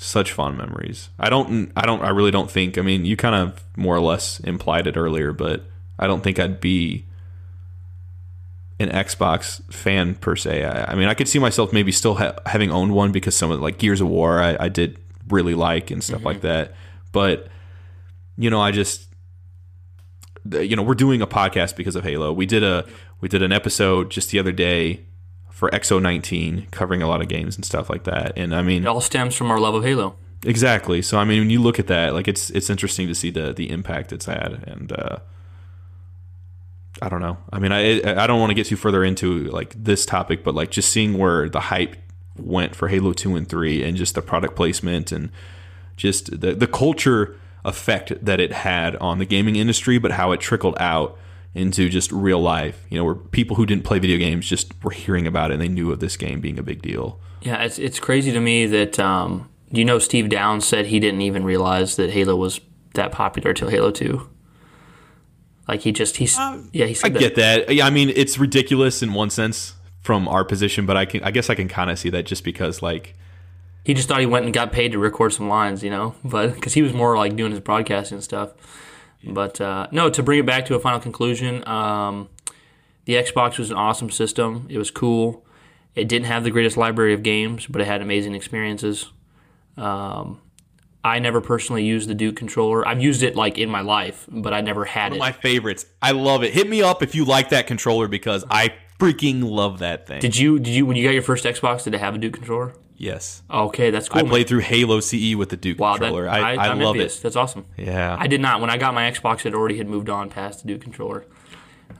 such 0.00 0.32
fond 0.32 0.56
memories. 0.56 1.10
I 1.18 1.28
don't. 1.28 1.70
I 1.76 1.82
don't. 1.82 2.02
I 2.02 2.08
really 2.08 2.30
don't 2.30 2.50
think. 2.50 2.78
I 2.78 2.82
mean, 2.82 3.04
you 3.04 3.16
kind 3.16 3.34
of 3.34 3.62
more 3.76 3.94
or 3.94 4.00
less 4.00 4.40
implied 4.40 4.86
it 4.86 4.96
earlier, 4.96 5.32
but 5.32 5.64
I 5.98 6.06
don't 6.06 6.22
think 6.22 6.38
I'd 6.38 6.60
be 6.60 7.04
an 8.78 8.88
Xbox 8.88 9.62
fan 9.72 10.14
per 10.14 10.36
se. 10.36 10.64
I, 10.64 10.92
I 10.92 10.94
mean, 10.94 11.06
I 11.06 11.14
could 11.14 11.28
see 11.28 11.38
myself 11.38 11.72
maybe 11.72 11.92
still 11.92 12.14
ha- 12.14 12.36
having 12.46 12.70
owned 12.70 12.92
one 12.92 13.12
because 13.12 13.36
some 13.36 13.50
of 13.50 13.60
like 13.60 13.76
Gears 13.76 14.00
of 14.00 14.08
War 14.08 14.42
I, 14.42 14.56
I 14.58 14.68
did 14.68 14.98
really 15.28 15.54
like 15.54 15.90
and 15.90 16.02
stuff 16.02 16.24
like 16.24 16.38
mm-hmm. 16.38 16.46
that. 16.46 16.74
But 17.12 17.48
you 18.38 18.48
know, 18.48 18.60
I 18.60 18.70
just 18.70 19.06
you 20.50 20.76
know 20.76 20.82
we're 20.82 20.94
doing 20.94 21.20
a 21.20 21.26
podcast 21.26 21.76
because 21.76 21.94
of 21.94 22.04
Halo. 22.04 22.32
We 22.32 22.46
did 22.46 22.64
a 22.64 22.86
we 23.20 23.28
did 23.28 23.42
an 23.42 23.52
episode 23.52 24.10
just 24.10 24.30
the 24.30 24.38
other 24.38 24.52
day 24.52 25.04
for 25.60 25.68
XO19 25.72 26.70
covering 26.70 27.02
a 27.02 27.06
lot 27.06 27.20
of 27.20 27.28
games 27.28 27.54
and 27.54 27.66
stuff 27.66 27.90
like 27.90 28.04
that. 28.04 28.32
And 28.34 28.54
I 28.54 28.62
mean, 28.62 28.84
It 28.84 28.88
all 28.88 29.02
stems 29.02 29.34
from 29.34 29.50
our 29.50 29.60
love 29.60 29.74
of 29.74 29.84
Halo. 29.84 30.16
Exactly. 30.46 31.02
So 31.02 31.18
I 31.18 31.24
mean, 31.24 31.40
when 31.40 31.50
you 31.50 31.60
look 31.60 31.78
at 31.78 31.86
that, 31.88 32.14
like 32.14 32.28
it's 32.28 32.48
it's 32.48 32.70
interesting 32.70 33.08
to 33.08 33.14
see 33.14 33.30
the 33.30 33.52
the 33.52 33.68
impact 33.68 34.10
it's 34.10 34.24
had, 34.24 34.64
and 34.66 34.90
uh, 34.90 35.18
I 37.02 37.10
don't 37.10 37.20
know. 37.20 37.36
I 37.52 37.58
mean, 37.58 37.72
I 37.72 38.22
I 38.22 38.26
don't 38.26 38.40
want 38.40 38.48
to 38.48 38.54
get 38.54 38.68
too 38.68 38.76
further 38.76 39.04
into 39.04 39.50
like 39.50 39.74
this 39.76 40.06
topic, 40.06 40.42
but 40.42 40.54
like 40.54 40.70
just 40.70 40.88
seeing 40.88 41.18
where 41.18 41.50
the 41.50 41.60
hype 41.60 41.94
went 42.38 42.74
for 42.74 42.88
Halo 42.88 43.12
Two 43.12 43.36
and 43.36 43.46
Three, 43.46 43.84
and 43.84 43.98
just 43.98 44.14
the 44.14 44.22
product 44.22 44.56
placement 44.56 45.12
and 45.12 45.30
just 45.98 46.40
the 46.40 46.54
the 46.54 46.66
culture 46.66 47.36
effect 47.66 48.14
that 48.24 48.40
it 48.40 48.52
had 48.52 48.96
on 48.96 49.18
the 49.18 49.26
gaming 49.26 49.56
industry, 49.56 49.98
but 49.98 50.12
how 50.12 50.32
it 50.32 50.40
trickled 50.40 50.76
out 50.80 51.18
into 51.54 51.88
just 51.88 52.10
real 52.12 52.40
life. 52.40 52.84
You 52.90 52.98
know, 52.98 53.04
where 53.04 53.14
people 53.14 53.56
who 53.56 53.66
didn't 53.66 53.84
play 53.84 53.98
video 53.98 54.18
games 54.18 54.46
just 54.48 54.72
were 54.84 54.90
hearing 54.90 55.26
about 55.26 55.50
it 55.50 55.54
and 55.54 55.62
they 55.62 55.68
knew 55.68 55.90
of 55.92 56.00
this 56.00 56.16
game 56.16 56.40
being 56.40 56.58
a 56.58 56.62
big 56.62 56.82
deal. 56.82 57.20
Yeah, 57.42 57.62
it's 57.62 57.78
it's 57.78 57.98
crazy 57.98 58.32
to 58.32 58.40
me 58.40 58.66
that 58.66 58.98
um, 58.98 59.48
you 59.70 59.84
know 59.84 59.98
Steve 59.98 60.28
Downes 60.28 60.66
said 60.66 60.86
he 60.86 61.00
didn't 61.00 61.22
even 61.22 61.44
realize 61.44 61.96
that 61.96 62.10
Halo 62.10 62.36
was 62.36 62.60
that 62.94 63.12
popular 63.12 63.52
till 63.54 63.68
Halo 63.68 63.90
Two. 63.90 64.28
Like 65.68 65.80
he 65.82 65.92
just 65.92 66.16
he's 66.16 66.36
yeah 66.72 66.86
he 66.86 66.90
I 66.90 66.92
said 66.92 67.14
that. 67.14 67.18
get 67.18 67.34
that. 67.36 67.74
Yeah, 67.74 67.86
I 67.86 67.90
mean, 67.90 68.10
it's 68.14 68.38
ridiculous 68.38 69.02
in 69.02 69.12
one 69.12 69.30
sense 69.30 69.74
from 70.02 70.26
our 70.28 70.44
position, 70.44 70.86
but 70.86 70.96
I 70.96 71.04
can, 71.04 71.22
I 71.22 71.30
guess, 71.30 71.50
I 71.50 71.54
can 71.54 71.68
kind 71.68 71.90
of 71.90 71.98
see 71.98 72.08
that 72.10 72.24
just 72.24 72.42
because, 72.42 72.80
like, 72.82 73.14
He 73.84 73.92
just 73.94 74.08
thought 74.08 74.20
he 74.20 74.26
went 74.26 74.46
and 74.46 74.54
got 74.54 74.72
paid 74.72 74.92
to 74.92 74.98
record 74.98 75.32
some 75.32 75.48
lines, 75.48 75.84
you 75.84 75.90
know, 75.90 76.14
but 76.24 76.54
because 76.54 76.72
he 76.74 76.82
was 76.82 76.92
more 76.94 77.16
like 77.16 77.36
doing 77.36 77.52
his 77.52 77.60
broadcasting 77.60 78.16
and 78.16 78.24
But 79.24 79.60
uh, 79.60 79.88
no, 79.90 80.10
to 80.10 80.22
bring 80.22 80.38
it 80.38 80.46
back 80.46 80.66
to 80.66 80.74
a 80.74 80.80
final 80.80 81.00
conclusion, 81.00 81.66
um, 81.68 82.28
the 83.04 83.14
Xbox 83.14 83.58
was 83.58 83.70
an 83.70 83.76
awesome 83.76 84.10
system. 84.10 84.66
It 84.70 84.78
was 84.78 84.90
cool. 84.90 85.44
It 85.94 86.08
didn't 86.08 86.26
have 86.26 86.44
the 86.44 86.50
greatest 86.50 86.76
library 86.76 87.12
of 87.12 87.22
games, 87.22 87.66
but 87.66 87.80
it 87.80 87.86
had 87.86 88.00
amazing 88.00 88.34
experiences. 88.34 89.10
Um, 89.76 90.40
I 91.02 91.18
never 91.18 91.40
personally 91.40 91.84
used 91.84 92.08
the 92.08 92.14
Duke 92.14 92.36
controller. 92.36 92.86
I've 92.86 93.02
used 93.02 93.22
it 93.22 93.34
like 93.34 93.58
in 93.58 93.70
my 93.70 93.80
life, 93.80 94.26
but 94.30 94.52
I 94.52 94.60
never 94.60 94.84
had 94.84 95.12
it. 95.14 95.18
One 95.18 95.28
of 95.28 95.34
my 95.34 95.40
favorites. 95.40 95.86
I 96.02 96.12
love 96.12 96.44
it. 96.44 96.52
Hit 96.52 96.68
me 96.68 96.82
up 96.82 97.02
if 97.02 97.14
you 97.14 97.24
like 97.24 97.50
that 97.50 97.66
controller 97.66 98.06
because 98.06 98.44
I 98.50 98.74
freaking 98.98 99.42
love 99.42 99.78
that 99.78 100.06
thing. 100.06 100.20
Did 100.20 100.36
you? 100.36 100.58
Did 100.58 100.74
you? 100.74 100.86
When 100.86 100.96
you 100.96 101.04
got 101.04 101.14
your 101.14 101.22
first 101.22 101.44
Xbox, 101.44 101.84
did 101.84 101.94
it 101.94 102.00
have 102.00 102.14
a 102.14 102.18
Duke 102.18 102.34
controller? 102.34 102.74
Yes, 103.00 103.42
Okay, 103.50 103.90
that's 103.90 104.08
cool. 104.08 104.24
I 104.24 104.28
played 104.28 104.46
through 104.46 104.60
Halo 104.60 105.00
CE 105.00 105.34
with 105.34 105.48
the 105.48 105.56
Duke 105.56 105.78
Wow, 105.80 105.94
that, 105.94 106.00
controller. 106.00 106.28
I, 106.28 106.54
I, 106.54 106.68
I'm 106.68 106.78
love 106.78 106.94
envious. 106.94 107.18
it. 107.18 107.22
That's 107.24 107.34
awesome. 107.36 107.64
Yeah, 107.76 108.16
I 108.18 108.26
did 108.28 108.40
not. 108.40 108.60
When 108.60 108.70
I 108.70 108.76
got 108.76 108.94
my 108.94 109.10
Xbox, 109.10 109.44
it 109.46 109.54
already 109.54 109.78
had 109.78 109.88
moved 109.88 110.08
on 110.08 110.28
past 110.30 110.62
the 110.62 110.68
Duke 110.68 110.82
controller. 110.82 111.24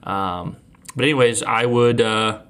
Um, 0.03 0.57
but 0.95 1.03
anyways, 1.03 1.43
I 1.43 1.65
would, 1.65 1.99
uh, 2.01 2.41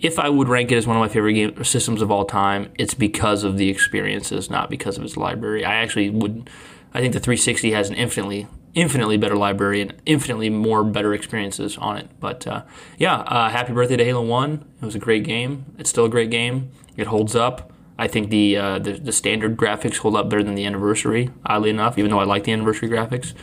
if 0.00 0.18
I 0.18 0.28
would 0.28 0.48
rank 0.48 0.72
it 0.72 0.76
as 0.76 0.86
one 0.86 0.96
of 0.96 1.00
my 1.00 1.08
favorite 1.08 1.34
game 1.34 1.64
systems 1.64 2.02
of 2.02 2.10
all 2.10 2.24
time, 2.24 2.72
it's 2.78 2.94
because 2.94 3.44
of 3.44 3.56
the 3.58 3.68
experiences, 3.68 4.50
not 4.50 4.70
because 4.70 4.98
of 4.98 5.04
its 5.04 5.16
library. 5.16 5.64
I 5.64 5.74
actually 5.76 6.10
would. 6.10 6.50
I 6.92 7.00
think 7.00 7.12
the 7.12 7.20
360 7.20 7.72
has 7.72 7.88
an 7.90 7.96
infinitely, 7.96 8.46
infinitely 8.74 9.16
better 9.16 9.34
library 9.36 9.80
and 9.80 9.94
infinitely 10.06 10.48
more 10.48 10.84
better 10.84 11.12
experiences 11.12 11.76
on 11.78 11.96
it. 11.96 12.08
But 12.20 12.46
uh, 12.46 12.62
yeah, 12.98 13.16
uh, 13.20 13.48
happy 13.50 13.72
birthday 13.72 13.96
to 13.96 14.04
Halo 14.04 14.22
One. 14.22 14.64
It 14.80 14.84
was 14.84 14.94
a 14.94 15.00
great 15.00 15.24
game. 15.24 15.66
It's 15.78 15.90
still 15.90 16.04
a 16.04 16.08
great 16.10 16.30
game. 16.30 16.70
It 16.96 17.08
holds 17.08 17.34
up. 17.34 17.72
I 17.96 18.08
think 18.08 18.30
the, 18.30 18.56
uh, 18.56 18.78
the 18.80 18.92
the 18.94 19.12
standard 19.12 19.56
graphics 19.56 19.98
hold 19.98 20.16
up 20.16 20.28
better 20.28 20.42
than 20.42 20.54
the 20.56 20.66
anniversary. 20.66 21.30
Oddly 21.46 21.70
enough, 21.70 21.96
even 21.98 22.10
though 22.10 22.18
I 22.18 22.24
like 22.24 22.44
the 22.44 22.52
anniversary 22.52 22.88
graphics, 22.88 23.34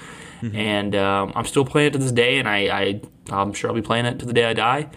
and 0.54 0.96
um, 0.96 1.32
I'm 1.36 1.46
still 1.46 1.64
playing 1.66 1.88
it 1.88 1.94
to 1.94 2.00
this 2.00 2.12
day, 2.12 2.38
and 2.38 2.50
I, 2.50 2.58
I 2.68 3.02
I'm 3.30 3.54
sure 3.54 3.70
I'll 3.70 3.76
be 3.76 3.82
playing 3.82 4.06
it 4.06 4.20
to 4.20 4.26
the 4.26 4.34
day 4.34 4.46
I 4.46 4.54
die. 4.54 4.90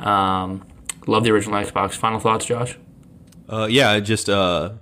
Um, 0.00 0.66
love 1.06 1.22
the 1.22 1.30
original 1.30 1.62
Xbox. 1.62 1.92
Final 1.92 2.18
thoughts, 2.18 2.46
Josh? 2.46 2.78
uh, 3.48 3.68
yeah. 3.70 4.00
Just 4.00 4.28
uh, 4.28 4.72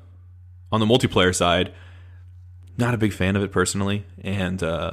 on 0.73 0.81
the 0.81 0.87
multiplayer 0.87 1.35
side, 1.35 1.73
not 2.79 2.95
a 2.95 2.99
big 2.99 3.13
fan 3.13 3.37
of 3.37 3.43
it 3.43 3.53
personally, 3.53 4.05
and 4.23 4.63
uh, 4.63 4.93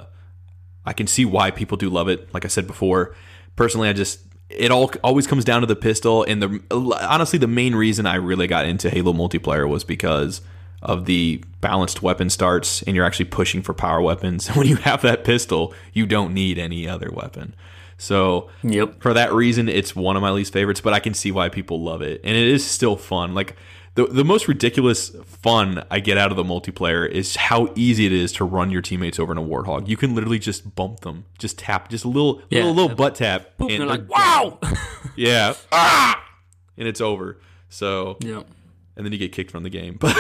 I 0.86 0.94
can 0.94 1.08
see 1.08 1.24
why 1.24 1.52
people 1.52 1.78
do 1.78 1.90
love 1.90 2.10
it. 2.10 2.34
Like 2.34 2.44
I 2.44 2.50
said 2.50 2.68
before, 2.68 3.16
personally, 3.56 3.88
I 3.88 3.94
just 3.94 4.20
it 4.58 4.72
all 4.72 4.92
always 5.04 5.28
comes 5.28 5.44
down 5.46 5.62
to 5.62 5.68
the 5.68 5.76
pistol. 5.76 6.24
And 6.24 6.42
the 6.42 6.62
honestly, 7.10 7.40
the 7.40 7.48
main 7.48 7.76
reason 7.76 8.06
I 8.06 8.16
really 8.16 8.48
got 8.48 8.66
into 8.66 8.90
Halo 8.90 9.14
multiplayer 9.14 9.68
was 9.68 9.84
because 9.84 10.42
of 10.82 11.06
the 11.06 11.44
balanced 11.62 12.02
weapon 12.02 12.30
starts, 12.30 12.82
and 12.84 12.96
you're 12.96 13.06
actually 13.06 13.26
pushing 13.26 13.62
for 13.62 13.74
power 13.74 14.02
weapons. 14.02 14.48
When 14.56 14.68
you 14.68 14.78
have 14.78 15.02
that 15.04 15.24
pistol, 15.24 15.74
you 15.94 16.06
don't 16.06 16.34
need 16.34 16.58
any 16.58 16.88
other 16.88 17.12
weapon. 17.12 17.54
So 17.98 18.50
Yep. 18.64 19.00
for 19.02 19.14
that 19.14 19.32
reason, 19.32 19.70
it's 19.70 19.96
one 19.96 20.16
of 20.16 20.24
my 20.24 20.32
least 20.32 20.52
favorites, 20.54 20.82
but 20.82 20.92
I 20.94 21.00
can 21.00 21.14
see 21.14 21.32
why 21.32 21.50
people 21.50 21.82
love 21.84 22.02
it. 22.02 22.20
And 22.24 22.36
it 22.36 22.48
is 22.48 22.66
still 22.66 22.96
fun. 22.96 23.36
Like 23.36 23.56
the 23.96 24.06
the 24.06 24.24
most 24.24 24.48
ridiculous 24.48 25.10
fun 25.26 25.84
I 25.92 26.00
get 26.00 26.18
out 26.18 26.32
of 26.32 26.38
the 26.38 26.44
multiplayer 26.44 27.08
is 27.10 27.36
how 27.36 27.72
easy 27.76 28.06
it 28.06 28.14
is 28.14 28.32
to 28.34 28.46
run 28.46 28.72
your 28.72 28.82
teammates 28.82 29.20
over 29.20 29.32
in 29.32 29.38
a 29.38 29.44
warthog. 29.44 29.88
You 29.88 29.98
can 29.98 30.16
literally 30.16 30.40
just 30.40 30.76
bump 30.76 31.02
them, 31.02 31.26
just 31.38 31.60
tap, 31.60 31.90
just 31.90 32.06
a 32.06 32.08
little 32.08 32.42
Yeah. 32.50 32.60
little, 32.60 32.74
little 32.76 32.96
butt 32.96 33.16
tap, 33.16 33.50
And 33.60 33.70
they're 33.70 33.86
like, 33.86 34.10
wow. 34.10 34.60
yeah, 35.16 35.54
ah! 35.72 36.24
and 36.78 36.88
it's 36.88 37.02
over. 37.02 37.38
So 37.70 38.18
yep. 38.22 38.48
and 38.96 39.06
then 39.06 39.12
you 39.14 39.20
get 39.20 39.32
kicked 39.34 39.52
from 39.52 39.64
the 39.64 39.70
game. 39.70 39.98
But 40.00 40.16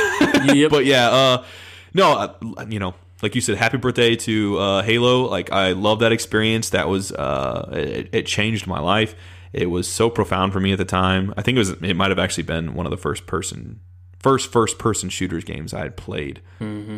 Yep. 0.55 0.71
but 0.71 0.85
yeah, 0.85 1.09
uh, 1.09 1.45
no, 1.93 2.11
uh, 2.13 2.65
you 2.69 2.79
know, 2.79 2.93
like 3.21 3.35
you 3.35 3.41
said, 3.41 3.55
happy 3.57 3.77
birthday 3.77 4.15
to 4.15 4.57
uh, 4.57 4.81
Halo. 4.81 5.29
Like 5.29 5.51
I 5.51 5.71
love 5.73 5.99
that 5.99 6.11
experience. 6.11 6.71
That 6.71 6.89
was 6.89 7.11
uh, 7.11 7.69
it, 7.73 8.09
it 8.11 8.25
changed 8.25 8.67
my 8.67 8.79
life. 8.79 9.15
It 9.53 9.69
was 9.69 9.87
so 9.87 10.09
profound 10.09 10.53
for 10.53 10.59
me 10.59 10.71
at 10.71 10.77
the 10.77 10.85
time. 10.85 11.33
I 11.37 11.41
think 11.41 11.55
it 11.55 11.59
was 11.59 11.69
it 11.71 11.95
might 11.95 12.09
have 12.09 12.19
actually 12.19 12.43
been 12.43 12.73
one 12.73 12.85
of 12.85 12.91
the 12.91 12.97
first 12.97 13.25
person 13.27 13.79
first 14.19 14.51
first 14.51 14.77
person 14.77 15.09
shooters 15.09 15.43
games 15.43 15.73
I 15.73 15.79
had 15.79 15.97
played. 15.97 16.41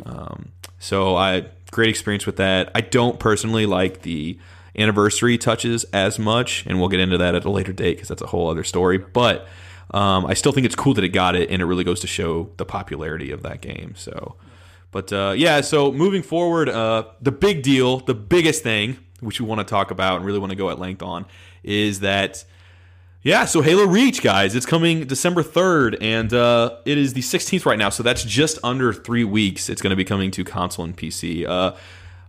Um, 0.05 0.51
so 0.79 1.15
I 1.15 1.45
great 1.71 1.89
experience 1.89 2.25
with 2.25 2.37
that. 2.37 2.71
I 2.75 2.81
don't 2.81 3.19
personally 3.19 3.65
like 3.65 4.01
the 4.03 4.37
anniversary 4.77 5.37
touches 5.37 5.83
as 5.85 6.19
much, 6.19 6.65
and 6.65 6.79
we'll 6.79 6.89
get 6.89 6.99
into 6.99 7.17
that 7.17 7.35
at 7.35 7.45
a 7.45 7.49
later 7.49 7.73
date 7.73 7.95
because 7.95 8.09
that's 8.09 8.21
a 8.21 8.27
whole 8.27 8.49
other 8.49 8.63
story. 8.63 8.97
But 8.97 9.47
um, 9.91 10.25
I 10.25 10.33
still 10.33 10.51
think 10.51 10.65
it's 10.65 10.75
cool 10.75 10.93
that 10.95 11.03
it 11.03 11.09
got 11.09 11.35
it, 11.35 11.49
and 11.49 11.61
it 11.61 11.65
really 11.65 11.83
goes 11.83 11.99
to 12.01 12.07
show 12.07 12.51
the 12.57 12.65
popularity 12.65 13.31
of 13.31 13.43
that 13.43 13.61
game. 13.61 13.93
So, 13.95 14.35
but 14.91 15.11
uh, 15.11 15.33
yeah, 15.35 15.61
so 15.61 15.91
moving 15.91 16.21
forward, 16.21 16.69
uh, 16.69 17.05
the 17.21 17.31
big 17.31 17.63
deal, 17.63 17.99
the 17.99 18.15
biggest 18.15 18.63
thing, 18.63 18.97
which 19.19 19.39
we 19.39 19.47
want 19.47 19.59
to 19.59 19.65
talk 19.65 19.91
about 19.91 20.17
and 20.17 20.25
really 20.25 20.39
want 20.39 20.51
to 20.51 20.55
go 20.55 20.69
at 20.69 20.79
length 20.79 21.01
on, 21.01 21.25
is 21.63 22.01
that 22.01 22.45
Yeah, 23.21 23.45
so 23.45 23.61
Halo 23.61 23.85
Reach, 23.85 24.21
guys, 24.21 24.55
it's 24.55 24.65
coming 24.65 25.05
December 25.05 25.43
3rd, 25.43 25.97
and 26.01 26.33
uh, 26.33 26.77
it 26.85 26.97
is 26.97 27.13
the 27.13 27.21
16th 27.21 27.65
right 27.65 27.79
now, 27.79 27.89
so 27.89 28.03
that's 28.03 28.23
just 28.23 28.59
under 28.63 28.91
three 28.91 29.23
weeks. 29.23 29.69
It's 29.69 29.81
going 29.81 29.91
to 29.91 29.95
be 29.95 30.03
coming 30.03 30.29
to 30.31 30.43
console 30.43 30.83
and 30.83 30.95
PC. 30.95 31.47
Uh, 31.47 31.73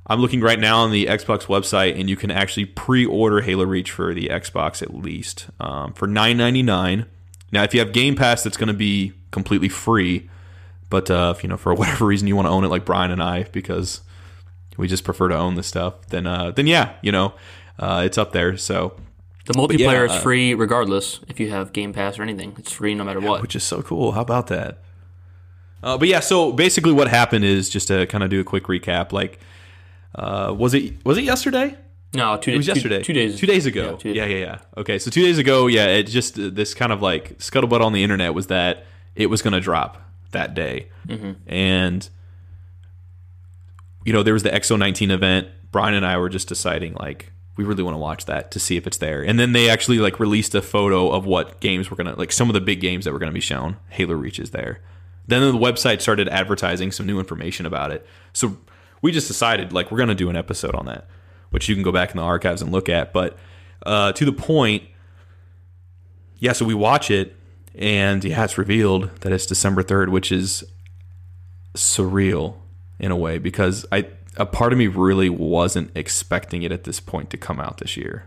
I'm 0.06 0.20
looking 0.20 0.40
right 0.40 0.58
now 0.58 0.80
on 0.80 0.90
the 0.92 1.06
Xbox 1.06 1.46
website, 1.46 1.98
and 1.98 2.10
you 2.10 2.16
can 2.16 2.30
actually 2.30 2.66
pre-order 2.66 3.40
Halo 3.40 3.64
Reach 3.64 3.90
for 3.90 4.12
the 4.12 4.28
Xbox 4.28 4.82
at 4.82 4.94
least 4.94 5.46
um, 5.58 5.94
for 5.94 6.06
$9.99. 6.06 7.06
Now, 7.50 7.62
if 7.62 7.72
you 7.72 7.80
have 7.80 7.92
Game 7.92 8.14
Pass, 8.14 8.42
that's 8.42 8.56
going 8.56 8.68
to 8.68 8.74
be 8.74 9.14
completely 9.30 9.68
free. 9.68 10.28
But 10.90 11.10
uh, 11.10 11.34
if 11.36 11.42
you 11.42 11.48
know 11.48 11.56
for 11.56 11.74
whatever 11.76 12.04
reason 12.04 12.28
you 12.28 12.36
want 12.36 12.46
to 12.46 12.50
own 12.50 12.64
it, 12.64 12.68
like 12.68 12.84
Brian 12.84 13.10
and 13.10 13.22
I, 13.22 13.44
because 13.44 14.02
we 14.76 14.88
just 14.88 15.04
prefer 15.04 15.28
to 15.28 15.36
own 15.36 15.54
this 15.54 15.66
stuff, 15.66 16.06
then 16.08 16.26
uh, 16.26 16.50
then 16.50 16.66
yeah, 16.66 16.94
you 17.00 17.10
know, 17.10 17.34
uh, 17.78 18.02
it's 18.04 18.18
up 18.18 18.32
there. 18.32 18.56
So 18.56 18.96
The 19.46 19.52
multiplayer 19.54 19.78
yeah, 19.78 20.04
is 20.04 20.10
uh, 20.12 20.20
free 20.20 20.54
regardless 20.54 21.20
if 21.28 21.38
you 21.38 21.50
have 21.50 21.72
Game 21.72 21.92
Pass 21.92 22.18
or 22.18 22.22
anything. 22.22 22.54
It's 22.58 22.72
free 22.72 22.94
no 22.94 23.04
matter 23.04 23.20
what. 23.20 23.42
which 23.42 23.54
is 23.54 23.62
so 23.62 23.82
cool. 23.82 24.12
How 24.12 24.22
about 24.22 24.46
that? 24.46 24.78
Uh, 25.82 25.98
but 25.98 26.08
yeah, 26.08 26.20
so 26.20 26.50
basically, 26.50 26.92
what 26.92 27.08
happened 27.08 27.44
is 27.44 27.68
just 27.68 27.88
to 27.88 28.06
kind 28.06 28.24
of 28.24 28.30
do 28.30 28.40
a 28.40 28.44
quick 28.44 28.64
recap. 28.64 29.12
Like, 29.12 29.38
uh, 30.14 30.54
was 30.56 30.72
it 30.72 31.04
was 31.04 31.18
it 31.18 31.24
yesterday? 31.24 31.76
no, 32.14 32.36
two 32.38 32.52
days. 32.52 32.54
It 32.54 32.56
was 32.56 32.66
two- 32.66 32.72
yesterday. 32.72 33.02
Two, 33.02 33.12
days. 33.12 33.38
Two 33.40 33.46
days 33.46 33.66
ago. 33.66 33.82
Yeah, 33.90 33.96
two 33.98 34.08
days. 34.14 34.16
yeah, 34.16 34.24
yeah, 34.26 34.38
yeah. 34.46 34.58
Okay, 34.78 34.98
so 34.98 35.10
two 35.10 35.22
days 35.22 35.36
ago, 35.36 35.66
yeah, 35.66 35.86
it 35.88 36.04
just 36.04 36.38
uh, 36.38 36.48
this 36.50 36.72
kind 36.72 36.90
of 36.92 37.02
like 37.02 37.36
scuttlebutt 37.38 37.80
on 37.82 37.92
the 37.92 38.02
internet 38.02 38.32
was 38.32 38.46
that 38.46 38.86
it 39.14 39.26
was 39.26 39.42
going 39.42 39.52
to 39.52 39.60
drop 39.60 40.00
that 40.30 40.54
day, 40.54 40.88
Mm-hmm. 41.06 41.32
and 41.46 42.08
you 44.06 44.12
know 44.14 44.22
there 44.22 44.32
was 44.34 44.42
the 44.42 44.50
XO 44.50 44.78
nineteen 44.78 45.10
event. 45.10 45.48
Brian 45.70 45.92
and 45.94 46.06
I 46.06 46.16
were 46.16 46.28
just 46.30 46.48
deciding 46.48 46.94
like 46.94 47.32
we 47.56 47.64
really 47.64 47.82
want 47.82 47.94
to 47.94 47.98
watch 47.98 48.24
that 48.26 48.50
to 48.52 48.60
see 48.60 48.76
if 48.76 48.86
it's 48.86 48.96
there, 48.98 49.22
and 49.22 49.38
then 49.38 49.52
they 49.52 49.70
actually 49.70 49.98
like 49.98 50.18
released 50.18 50.54
a 50.54 50.62
photo 50.62 51.10
of 51.10 51.24
what 51.24 51.60
games 51.60 51.90
were 51.90 51.96
gonna 51.96 52.14
like 52.16 52.32
some 52.32 52.48
of 52.48 52.54
the 52.54 52.60
big 52.60 52.80
games 52.80 53.04
that 53.04 53.12
were 53.12 53.18
gonna 53.18 53.32
be 53.32 53.40
shown. 53.40 53.76
Halo 53.90 54.14
Reach 54.14 54.38
is 54.38 54.50
there. 54.50 54.80
Then 55.26 55.40
the 55.40 55.58
website 55.58 56.00
started 56.00 56.28
advertising 56.28 56.92
some 56.92 57.06
new 57.06 57.18
information 57.18 57.64
about 57.64 57.92
it. 57.92 58.06
So 58.32 58.58
we 59.02 59.12
just 59.12 59.28
decided 59.28 59.72
like 59.72 59.90
we're 59.90 59.98
gonna 59.98 60.14
do 60.14 60.30
an 60.30 60.36
episode 60.36 60.74
on 60.74 60.86
that, 60.86 61.06
which 61.50 61.68
you 61.68 61.74
can 61.74 61.84
go 61.84 61.92
back 61.92 62.10
in 62.10 62.16
the 62.16 62.22
archives 62.22 62.60
and 62.60 62.72
look 62.72 62.88
at. 62.88 63.12
But 63.12 63.38
uh, 63.86 64.12
to 64.12 64.24
the 64.24 64.32
point, 64.32 64.84
yeah. 66.38 66.52
So 66.52 66.64
we 66.64 66.74
watch 66.74 67.10
it, 67.10 67.36
and 67.74 68.24
yeah, 68.24 68.44
it's 68.44 68.58
revealed 68.58 69.10
that 69.20 69.32
it's 69.32 69.46
December 69.46 69.82
third, 69.82 70.08
which 70.08 70.32
is 70.32 70.64
surreal 71.74 72.56
in 72.98 73.10
a 73.10 73.16
way 73.16 73.38
because 73.38 73.84
I 73.92 74.06
a 74.36 74.46
part 74.46 74.72
of 74.72 74.78
me 74.78 74.86
really 74.86 75.28
wasn't 75.28 75.90
expecting 75.94 76.62
it 76.62 76.72
at 76.72 76.84
this 76.84 77.00
point 77.00 77.30
to 77.30 77.36
come 77.36 77.60
out 77.60 77.78
this 77.78 77.96
year. 77.96 78.26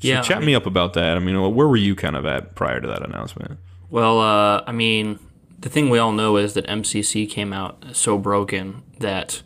So 0.00 0.08
Yeah, 0.08 0.22
chat 0.22 0.38
I 0.38 0.40
me 0.40 0.54
up 0.54 0.66
about 0.66 0.94
that. 0.94 1.16
I 1.16 1.20
mean, 1.20 1.38
where 1.54 1.68
were 1.68 1.76
you 1.76 1.94
kind 1.94 2.16
of 2.16 2.24
at 2.24 2.54
prior 2.54 2.80
to 2.80 2.86
that 2.88 3.02
announcement? 3.02 3.58
Well, 3.90 4.20
uh, 4.20 4.62
I 4.66 4.72
mean, 4.72 5.18
the 5.58 5.68
thing 5.68 5.90
we 5.90 5.98
all 5.98 6.12
know 6.12 6.36
is 6.36 6.54
that 6.54 6.66
MCC 6.66 7.28
came 7.28 7.52
out 7.52 7.84
so 7.92 8.16
broken 8.16 8.82
that 8.98 9.42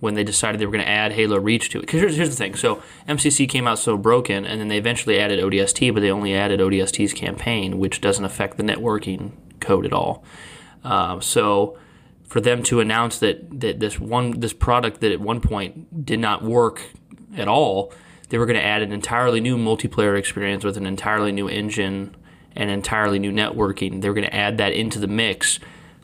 when 0.00 0.14
they 0.14 0.22
decided 0.22 0.60
they 0.60 0.66
were 0.66 0.72
going 0.72 0.84
to 0.84 0.90
add 0.90 1.12
Halo 1.12 1.38
Reach 1.38 1.70
to 1.70 1.78
it, 1.78 1.82
because 1.82 2.00
here's, 2.00 2.16
here's 2.16 2.30
the 2.30 2.36
thing. 2.36 2.54
So 2.54 2.82
MCC 3.08 3.48
came 3.48 3.66
out 3.66 3.78
so 3.78 3.96
broken, 3.96 4.44
and 4.44 4.60
then 4.60 4.68
they 4.68 4.76
eventually 4.76 5.18
added 5.18 5.40
ODST, 5.40 5.92
but 5.94 6.00
they 6.00 6.10
only 6.10 6.34
added 6.34 6.60
ODST's 6.60 7.12
campaign, 7.12 7.78
which 7.78 8.00
doesn't 8.00 8.24
affect 8.24 8.58
the 8.58 8.62
networking 8.62 9.32
code 9.58 9.86
at 9.86 9.92
all. 9.92 10.22
Um, 10.84 11.22
so 11.22 11.78
for 12.26 12.40
them 12.40 12.62
to 12.64 12.80
announce 12.80 13.18
that, 13.18 13.60
that 13.60 13.80
this 13.80 14.00
one 14.00 14.40
this 14.40 14.52
product 14.52 15.00
that 15.00 15.12
at 15.12 15.20
one 15.20 15.40
point 15.40 16.04
did 16.04 16.18
not 16.18 16.42
work 16.42 16.82
at 17.36 17.48
all, 17.48 17.92
they 18.28 18.38
were 18.38 18.46
going 18.46 18.58
to 18.58 18.64
add 18.64 18.82
an 18.82 18.92
entirely 18.92 19.40
new 19.40 19.56
multiplayer 19.56 20.18
experience 20.18 20.64
with 20.64 20.76
an 20.76 20.86
entirely 20.86 21.32
new 21.32 21.48
engine 21.48 22.14
and 22.54 22.70
entirely 22.70 23.18
new 23.18 23.30
networking. 23.30 24.00
They 24.00 24.08
were 24.08 24.14
going 24.14 24.26
to 24.26 24.34
add 24.34 24.58
that 24.58 24.72
into 24.72 24.98
the 24.98 25.06
mix. 25.06 25.60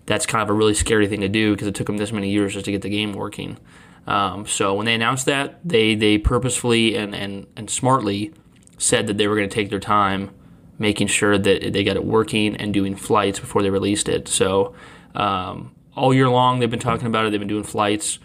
That's 0.06 0.26
kind 0.26 0.42
of 0.42 0.50
a 0.50 0.52
really 0.52 0.74
scary 0.74 1.06
thing 1.06 1.20
to 1.20 1.28
do 1.28 1.54
because 1.54 1.66
it 1.66 1.74
took 1.74 1.86
them 1.86 1.96
this 1.96 2.12
many 2.12 2.30
years 2.30 2.54
just 2.54 2.66
to 2.66 2.72
get 2.72 2.82
the 2.82 2.90
game 2.90 3.12
working. 3.12 3.58
Um, 4.06 4.46
so 4.46 4.74
when 4.74 4.86
they 4.86 4.94
announced 4.94 5.26
that, 5.26 5.60
they 5.64 5.94
they 5.94 6.18
purposefully 6.18 6.96
and, 6.96 7.14
and, 7.14 7.46
and 7.56 7.70
smartly 7.70 8.32
said 8.78 9.06
that 9.06 9.16
they 9.16 9.28
were 9.28 9.36
going 9.36 9.48
to 9.48 9.54
take 9.54 9.70
their 9.70 9.80
time 9.80 10.30
making 10.78 11.06
sure 11.06 11.38
that 11.38 11.72
they 11.72 11.84
got 11.84 11.96
it 11.96 12.04
working 12.04 12.56
and 12.56 12.74
doing 12.74 12.96
flights 12.96 13.38
before 13.38 13.62
they 13.62 13.70
released 13.70 14.08
it. 14.08 14.26
So 14.26 14.74
um, 15.14 15.72
all 15.94 16.14
year 16.14 16.28
long 16.28 16.58
they've 16.58 16.70
been 16.70 16.80
talking 16.80 17.06
about 17.06 17.26
it. 17.26 17.30
They've 17.30 17.40
been 17.40 17.48
doing 17.48 17.64
flights. 17.64 18.18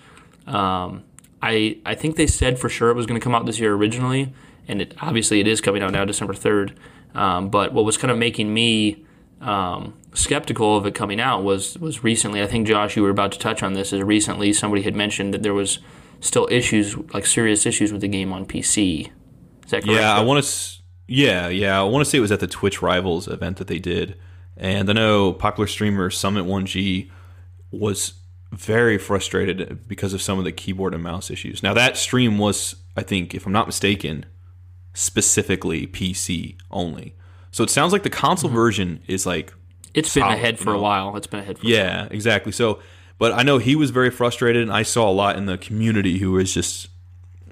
Um, 0.45 1.03
I 1.41 1.79
I 1.85 1.95
think 1.95 2.15
they 2.15 2.27
said 2.27 2.59
for 2.59 2.69
sure 2.69 2.89
it 2.89 2.95
was 2.95 3.05
going 3.05 3.19
to 3.19 3.23
come 3.23 3.35
out 3.35 3.45
this 3.45 3.59
year 3.59 3.73
originally, 3.73 4.33
and 4.67 4.81
it 4.81 4.93
obviously 5.01 5.39
it 5.39 5.47
is 5.47 5.61
coming 5.61 5.83
out 5.83 5.91
now, 5.91 6.05
December 6.05 6.33
third. 6.33 6.77
Um, 7.13 7.49
but 7.49 7.73
what 7.73 7.85
was 7.85 7.97
kind 7.97 8.11
of 8.11 8.17
making 8.17 8.53
me 8.53 9.05
um, 9.41 9.93
skeptical 10.13 10.77
of 10.77 10.85
it 10.85 10.95
coming 10.95 11.19
out 11.19 11.43
was 11.43 11.77
was 11.77 12.03
recently. 12.03 12.41
I 12.41 12.47
think 12.47 12.67
Josh, 12.67 12.95
you 12.95 13.03
were 13.03 13.09
about 13.09 13.31
to 13.33 13.39
touch 13.39 13.63
on 13.63 13.73
this. 13.73 13.93
Is 13.93 14.01
recently 14.01 14.53
somebody 14.53 14.81
had 14.83 14.95
mentioned 14.95 15.33
that 15.33 15.43
there 15.43 15.53
was 15.53 15.79
still 16.19 16.47
issues, 16.49 16.97
like 17.13 17.25
serious 17.25 17.65
issues 17.65 17.91
with 17.91 18.01
the 18.01 18.07
game 18.07 18.33
on 18.33 18.45
PC. 18.45 19.11
Is 19.65 19.71
that 19.71 19.83
correct? 19.83 19.99
Yeah, 19.99 20.15
I 20.15 20.21
want 20.21 20.43
to. 20.43 20.77
Yeah, 21.07 21.47
yeah, 21.47 21.79
I 21.79 21.83
want 21.83 22.03
to 22.03 22.09
say 22.09 22.17
it 22.17 22.21
was 22.21 22.31
at 22.31 22.41
the 22.41 22.47
Twitch 22.47 22.81
Rivals 22.81 23.27
event 23.27 23.57
that 23.57 23.67
they 23.67 23.79
did, 23.79 24.17
and 24.57 24.89
I 24.89 24.93
know 24.93 25.31
popular 25.31 25.67
streamer 25.67 26.09
Summit1g 26.09 27.09
was 27.71 28.13
very 28.51 28.97
frustrated 28.97 29.87
because 29.87 30.13
of 30.13 30.21
some 30.21 30.39
of 30.39 30.45
the 30.45 30.51
keyboard 30.51 30.93
and 30.93 31.03
mouse 31.03 31.29
issues. 31.29 31.61
Now 31.61 31.73
that 31.73 31.97
stream 31.97 32.37
was, 32.37 32.75
I 32.95 33.03
think, 33.03 33.35
if 33.35 33.45
I'm 33.45 33.51
not 33.51 33.67
mistaken, 33.67 34.25
specifically 34.93 35.85
PC 35.87 36.57
only. 36.71 37.15
So 37.51 37.63
it 37.63 37.69
sounds 37.69 37.93
like 37.93 38.03
the 38.03 38.09
console 38.09 38.49
version 38.49 39.01
is 39.07 39.25
like 39.25 39.53
It's 39.93 40.13
been 40.13 40.23
ahead 40.23 40.59
for 40.59 40.71
you 40.71 40.77
a 40.77 40.79
while. 40.79 41.15
It's 41.17 41.27
been 41.27 41.39
ahead 41.39 41.59
for 41.59 41.65
Yeah, 41.65 42.07
exactly. 42.11 42.51
So, 42.51 42.79
but 43.17 43.33
I 43.33 43.43
know 43.43 43.57
he 43.57 43.75
was 43.75 43.89
very 43.89 44.11
frustrated, 44.11 44.61
and 44.61 44.71
I 44.71 44.83
saw 44.83 45.09
a 45.09 45.11
lot 45.11 45.37
in 45.37 45.45
the 45.45 45.57
community 45.57 46.19
who 46.19 46.33
was 46.33 46.53
just 46.53 46.87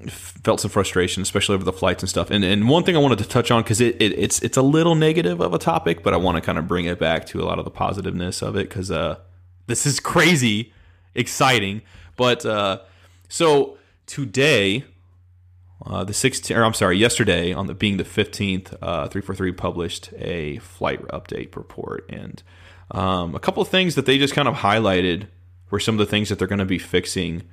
felt 0.07 0.59
some 0.59 0.69
frustration, 0.69 1.23
especially 1.23 1.55
over 1.55 1.63
the 1.63 1.73
flights 1.73 2.03
and 2.03 2.09
stuff. 2.09 2.29
And 2.29 2.43
and 2.43 2.69
one 2.69 2.83
thing 2.83 2.95
I 2.95 2.99
wanted 2.99 3.17
to 3.19 3.27
touch 3.27 3.51
on 3.51 3.63
because 3.63 3.81
it, 3.81 3.95
it 4.01 4.17
it's 4.17 4.41
it's 4.41 4.57
a 4.57 4.61
little 4.61 4.95
negative 4.95 5.41
of 5.41 5.53
a 5.53 5.57
topic, 5.57 6.03
but 6.03 6.13
I 6.13 6.17
want 6.17 6.35
to 6.35 6.41
kind 6.41 6.57
of 6.57 6.67
bring 6.67 6.85
it 6.85 6.99
back 6.99 7.25
to 7.27 7.41
a 7.41 7.45
lot 7.45 7.59
of 7.59 7.65
the 7.65 7.71
positiveness 7.71 8.41
of 8.41 8.55
it 8.55 8.69
because 8.69 8.91
uh, 8.91 9.17
this 9.67 9.85
is 9.85 9.99
crazy, 9.99 10.73
exciting. 11.13 11.81
But 12.15 12.45
uh, 12.45 12.79
so 13.29 13.77
today. 14.05 14.85
Uh, 15.85 16.03
the 16.03 16.13
16th, 16.13 16.55
or 16.55 16.63
I'm 16.63 16.73
sorry, 16.73 16.97
yesterday 16.97 17.53
on 17.53 17.67
the 17.67 17.75
being 17.75 17.97
the 17.97 18.05
15th, 18.05 18.73
uh, 18.81 19.07
343 19.07 19.51
published 19.51 20.09
a 20.17 20.57
flight 20.59 21.01
update 21.09 21.55
report, 21.55 22.09
and 22.09 22.41
um, 22.91 23.35
a 23.35 23.39
couple 23.39 23.61
of 23.61 23.67
things 23.67 23.95
that 23.95 24.05
they 24.05 24.17
just 24.17 24.33
kind 24.33 24.47
of 24.47 24.55
highlighted 24.55 25.27
were 25.69 25.79
some 25.79 25.95
of 25.95 25.99
the 25.99 26.05
things 26.05 26.29
that 26.29 26.39
they're 26.39 26.47
going 26.47 26.59
to 26.59 26.65
be 26.65 26.79
fixing, 26.79 27.43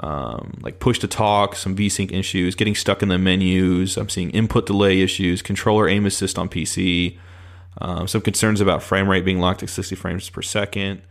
um, 0.00 0.58
like 0.62 0.78
push 0.78 0.98
to 1.00 1.08
talk, 1.08 1.56
some 1.56 1.74
VSync 1.74 2.12
issues, 2.12 2.54
getting 2.54 2.74
stuck 2.74 3.02
in 3.02 3.08
the 3.08 3.18
menus. 3.18 3.96
I'm 3.96 4.08
seeing 4.08 4.30
input 4.30 4.66
delay 4.66 5.00
issues, 5.00 5.42
controller 5.42 5.88
aim 5.88 6.06
assist 6.06 6.38
on 6.38 6.48
PC, 6.48 7.18
um, 7.78 8.06
some 8.06 8.20
concerns 8.20 8.60
about 8.60 8.82
frame 8.82 9.08
rate 9.08 9.24
being 9.24 9.40
locked 9.40 9.62
at 9.62 9.70
60 9.70 9.96
frames 9.96 10.30
per 10.30 10.42
second 10.42 11.02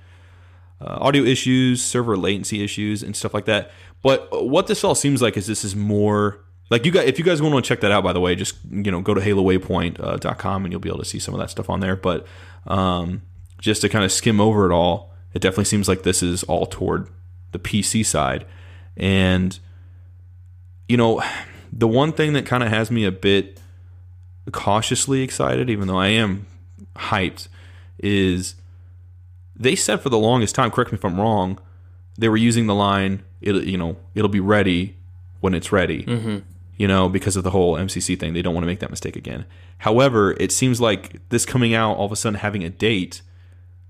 uh, 0.82 0.98
audio 1.00 1.24
issues, 1.24 1.84
server 1.84 2.18
latency 2.18 2.64
issues, 2.64 3.04
and 3.04 3.16
stuff 3.16 3.34
like 3.34 3.46
that. 3.46 3.72
But 4.02 4.48
what 4.48 4.68
this 4.68 4.84
all 4.84 4.96
seems 4.96 5.22
like 5.22 5.38
is 5.38 5.48
this 5.48 5.64
is 5.64 5.76
more 5.76 6.46
like 6.70 6.86
you 6.86 6.92
guys. 6.92 7.08
If 7.08 7.20
you 7.20 7.26
guys 7.26 7.42
want 7.42 7.56
to 7.56 7.68
check 7.68 7.82
that 7.82 7.92
out, 7.92 8.04
by 8.04 8.14
the 8.14 8.20
way, 8.20 8.36
just 8.36 8.56
you 8.70 8.92
know 8.92 9.02
go 9.02 9.14
to 9.14 9.22
HaloWaypoint.com 9.22 10.66
and 10.66 10.72
you'll 10.72 10.82
be 10.82 10.90
able 10.90 11.00
to 11.00 11.06
see 11.06 11.20
some 11.20 11.34
of 11.34 11.40
that 11.40 11.50
stuff 11.50 11.70
on 11.70 11.80
there. 11.80 11.96
But 11.96 12.26
um, 12.68 13.22
just 13.60 13.82
to 13.82 13.90
kind 13.90 14.04
of 14.04 14.12
skim 14.12 14.40
over 14.40 14.70
it 14.70 14.74
all, 14.74 15.14
it 15.34 15.42
definitely 15.42 15.66
seems 15.66 15.88
like 15.88 16.04
this 16.04 16.22
is 16.22 16.44
all 16.44 16.66
toward 16.66 17.10
the 17.52 17.60
PC 17.60 18.06
side, 18.06 18.46
and 18.98 19.58
you 20.88 20.98
know 20.98 21.22
the 21.72 21.88
one 21.88 22.12
thing 22.12 22.34
that 22.34 22.46
kind 22.46 22.64
of 22.64 22.70
has 22.70 22.90
me 22.90 23.06
a 23.06 23.12
bit 23.12 23.60
cautiously 24.52 25.22
excited, 25.22 25.70
even 25.70 25.88
though 25.88 25.98
I 26.00 26.08
am 26.08 26.46
hyped, 26.96 27.48
is 28.00 28.56
they 29.56 29.76
said 29.76 30.02
for 30.02 30.10
the 30.10 30.18
longest 30.18 30.56
time, 30.56 30.72
correct 30.72 30.92
me 30.92 30.98
if 30.98 31.06
I'm 31.06 31.20
wrong, 31.20 31.60
they 32.18 32.30
were 32.30 32.38
using 32.38 32.68
the 32.68 32.76
line, 32.76 33.24
it 33.42 33.56
you 33.64 33.78
know, 33.78 33.98
it'll 34.14 34.30
be 34.30 34.40
ready 34.40 34.96
when 35.40 35.54
it's 35.54 35.72
ready. 35.72 36.04
Mm-hmm. 36.04 36.40
You 36.78 36.88
know, 36.90 37.08
because 37.08 37.38
of 37.38 37.46
the 37.46 37.52
whole 37.52 37.76
MCC 37.76 38.20
thing, 38.20 38.34
they 38.34 38.42
don't 38.42 38.54
want 38.54 38.64
to 38.64 38.68
make 38.68 38.80
that 38.80 38.90
mistake 38.90 39.16
again. 39.16 39.46
However, 39.80 40.36
it 40.40 40.52
seems 40.52 40.82
like 40.82 41.22
this 41.30 41.46
coming 41.46 41.74
out 41.74 41.96
all 41.96 42.06
of 42.06 42.12
a 42.12 42.18
sudden 42.18 42.40
having 42.40 42.64
a 42.64 42.70
date 42.70 43.22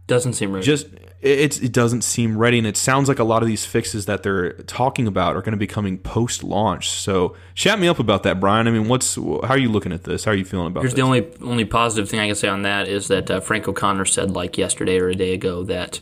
Doesn't 0.08 0.34
seem 0.34 0.54
ready. 0.54 0.66
just 0.66 0.86
it, 0.86 1.40
it's, 1.40 1.60
it 1.60 1.72
doesn't 1.72 2.04
seem 2.04 2.38
ready, 2.38 2.60
and 2.60 2.68
it 2.68 2.78
sounds 2.78 3.08
like 3.08 3.18
a 3.18 3.24
lot 3.24 3.42
of 3.42 3.48
these 3.48 3.66
fixes 3.66 4.06
that 4.06 4.22
they're 4.22 4.54
talking 4.64 5.08
about 5.08 5.36
are 5.36 5.42
going 5.42 5.54
to 5.54 5.58
be 5.58 5.66
coming 5.66 5.98
post 5.98 6.44
launch. 6.44 6.90
So, 6.90 7.36
chat 7.56 7.80
me 7.80 7.88
up 7.88 7.98
about 7.98 8.22
that, 8.24 8.40
Brian. 8.40 8.68
I 8.68 8.72
mean, 8.72 8.88
what's 8.88 9.16
how 9.16 9.50
are 9.50 9.58
you 9.58 9.70
looking 9.70 9.92
at 9.92 10.04
this? 10.04 10.26
How 10.26 10.32
are 10.32 10.36
you 10.36 10.46
feeling 10.46 10.68
about 10.68 10.82
Here's 10.82 10.94
this? 10.94 11.00
the 11.00 11.06
only 11.06 11.28
only 11.42 11.66
positive 11.66 12.10
thing 12.10 12.20
I 12.20 12.28
can 12.28 12.36
say 12.36 12.48
on 12.48 12.62
that 12.62 12.88
is 12.88 13.08
that 13.08 13.32
uh, 13.32 13.40
Frank 13.40 13.68
O'Connor 13.68 14.06
said 14.06 14.32
like 14.32 14.58
yesterday 14.58 15.00
or 15.00 15.10
a 15.10 15.16
day 15.16 15.34
ago 15.34 15.64
that 15.64 16.00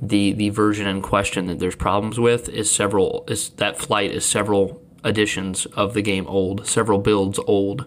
the 0.00 0.32
the 0.32 0.50
version 0.50 0.86
in 0.86 1.02
question 1.02 1.46
that 1.46 1.58
there's 1.58 1.76
problems 1.76 2.20
with 2.20 2.48
is 2.48 2.70
several 2.70 3.24
is 3.28 3.50
that 3.50 3.78
flight 3.78 4.12
is 4.12 4.24
several 4.24 4.80
editions 5.04 5.66
of 5.66 5.94
the 5.94 6.02
game 6.02 6.26
old, 6.26 6.66
several 6.66 6.98
builds 6.98 7.38
old. 7.46 7.86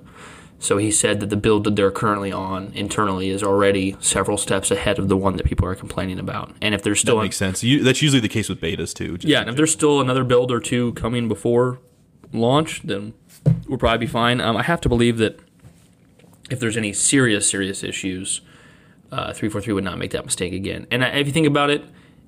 So 0.58 0.78
he 0.78 0.90
said 0.90 1.20
that 1.20 1.30
the 1.30 1.38
build 1.38 1.64
that 1.66 1.76
they're 1.76 1.92
currently 1.92 2.32
on 2.32 2.72
internally 2.74 3.30
is 3.30 3.44
already 3.44 3.98
several 4.00 4.38
steps 4.38 4.72
ahead 4.72 4.98
of 4.98 5.10
the 5.10 5.18
one 5.18 5.36
that 5.38 5.46
people 5.46 5.68
are 5.68 5.76
complaining 5.76 6.18
about. 6.18 6.56
And 6.62 6.74
if 6.74 6.82
there's 6.82 7.02
That 7.02 7.08
still 7.12 7.22
makes 7.22 7.38
sense. 7.38 7.64
You, 7.64 7.84
that's 7.84 8.02
usually 8.02 8.22
the 8.22 8.30
case 8.30 8.50
with 8.50 8.62
betas 8.62 8.94
too. 8.94 9.18
yeah, 9.22 9.42
and 9.42 9.50
if 9.50 9.56
there's 9.56 9.72
still 9.72 10.02
another 10.02 10.24
build 10.24 10.52
or 10.52 10.60
two 10.60 10.94
coming 10.94 11.28
before 11.28 11.80
launch, 12.34 12.82
then 12.84 13.14
we'll 13.68 13.78
probably 13.78 14.06
be 14.06 14.12
fine. 14.12 14.42
Um, 14.42 14.58
I 14.58 14.64
have 14.64 14.82
to 14.82 14.90
believe 14.90 15.18
that 15.18 15.40
if 16.50 16.60
there's 16.60 16.78
any 16.78 16.94
serious, 16.94 17.50
serious 17.50 17.84
issues, 17.84 18.42
uh, 19.12 19.34
343 19.34 19.74
would 19.74 19.84
not 19.84 19.98
make 19.98 20.12
that 20.12 20.26
mistake 20.26 20.54
again. 20.54 20.88
And 20.90 21.04
uh, 21.04 21.08
if 21.08 21.28
you 21.28 21.34
think 21.34 21.48
about 21.48 21.70
it, 21.70 21.84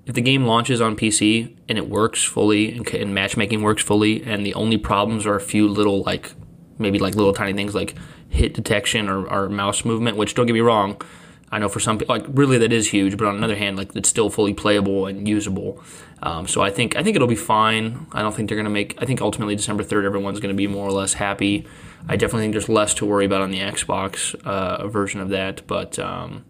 if 0.06 0.16
the 0.16 0.22
game 0.22 0.46
launches 0.46 0.80
on 0.80 0.96
PC 0.96 1.56
and 1.68 1.78
it 1.78 1.90
works 1.90 2.24
fully 2.24 2.78
and, 2.78 2.88
and 2.94 3.14
matchmaking 3.14 3.62
works 3.62 3.84
fully, 3.84 4.24
and 4.24 4.46
the 4.46 4.54
only 4.54 4.78
problems 4.78 5.26
are 5.26 5.36
a 5.36 5.42
few 5.42 5.68
little, 5.68 6.02
like, 6.04 6.32
maybe 6.80 7.00
like 7.00 7.16
little 7.16 7.34
tiny 7.34 7.54
things 7.54 7.76
like 7.76 7.96
hit 8.30 8.54
detection 8.54 9.10
or, 9.10 9.28
or 9.28 9.50
mouse 9.50 9.86
movement, 9.86 10.18
which 10.18 10.36
don't 10.36 10.46
get 10.46 10.54
me 10.54 10.62
wrong, 10.62 11.02
I 11.50 11.60
know 11.60 11.70
for 11.70 11.80
some 11.80 11.98
people, 11.98 12.16
like 12.16 12.26
really 12.28 12.58
that 12.58 12.74
is 12.74 12.90
huge, 12.90 13.16
but 13.18 13.26
on 13.28 13.36
another 13.36 13.56
hand, 13.56 13.78
like 13.78 13.96
it's 13.96 14.10
still 14.10 14.30
fully 14.30 14.54
playable 14.54 15.06
and 15.06 15.28
usable. 15.28 15.82
Um, 16.22 16.48
so 16.48 16.62
I 16.62 16.72
think 16.72 16.98
I 16.98 17.04
think 17.04 17.16
it'll 17.16 17.28
be 17.28 17.36
fine. 17.36 18.08
I 18.12 18.22
don't 18.22 18.36
think 18.36 18.50
they're 18.50 18.58
gonna 18.58 18.70
make. 18.70 19.02
I 19.02 19.06
think 19.06 19.22
ultimately 19.22 19.56
December 19.56 19.84
third, 19.84 20.04
everyone's 20.04 20.42
gonna 20.42 20.54
be 20.54 20.68
more 20.68 20.88
or 20.88 20.92
less 20.92 21.14
happy. 21.14 21.66
I 22.10 22.18
definitely 22.18 22.44
think 22.44 22.54
there's 22.54 22.70
less 22.70 22.94
to 22.96 23.06
worry 23.06 23.26
about 23.26 23.42
on 23.42 23.52
the 23.52 23.60
Xbox 23.60 24.36
uh, 24.46 24.88
version 24.88 25.22
of 25.22 25.30
that, 25.30 25.66
but. 25.68 25.98
Um, 26.00 26.46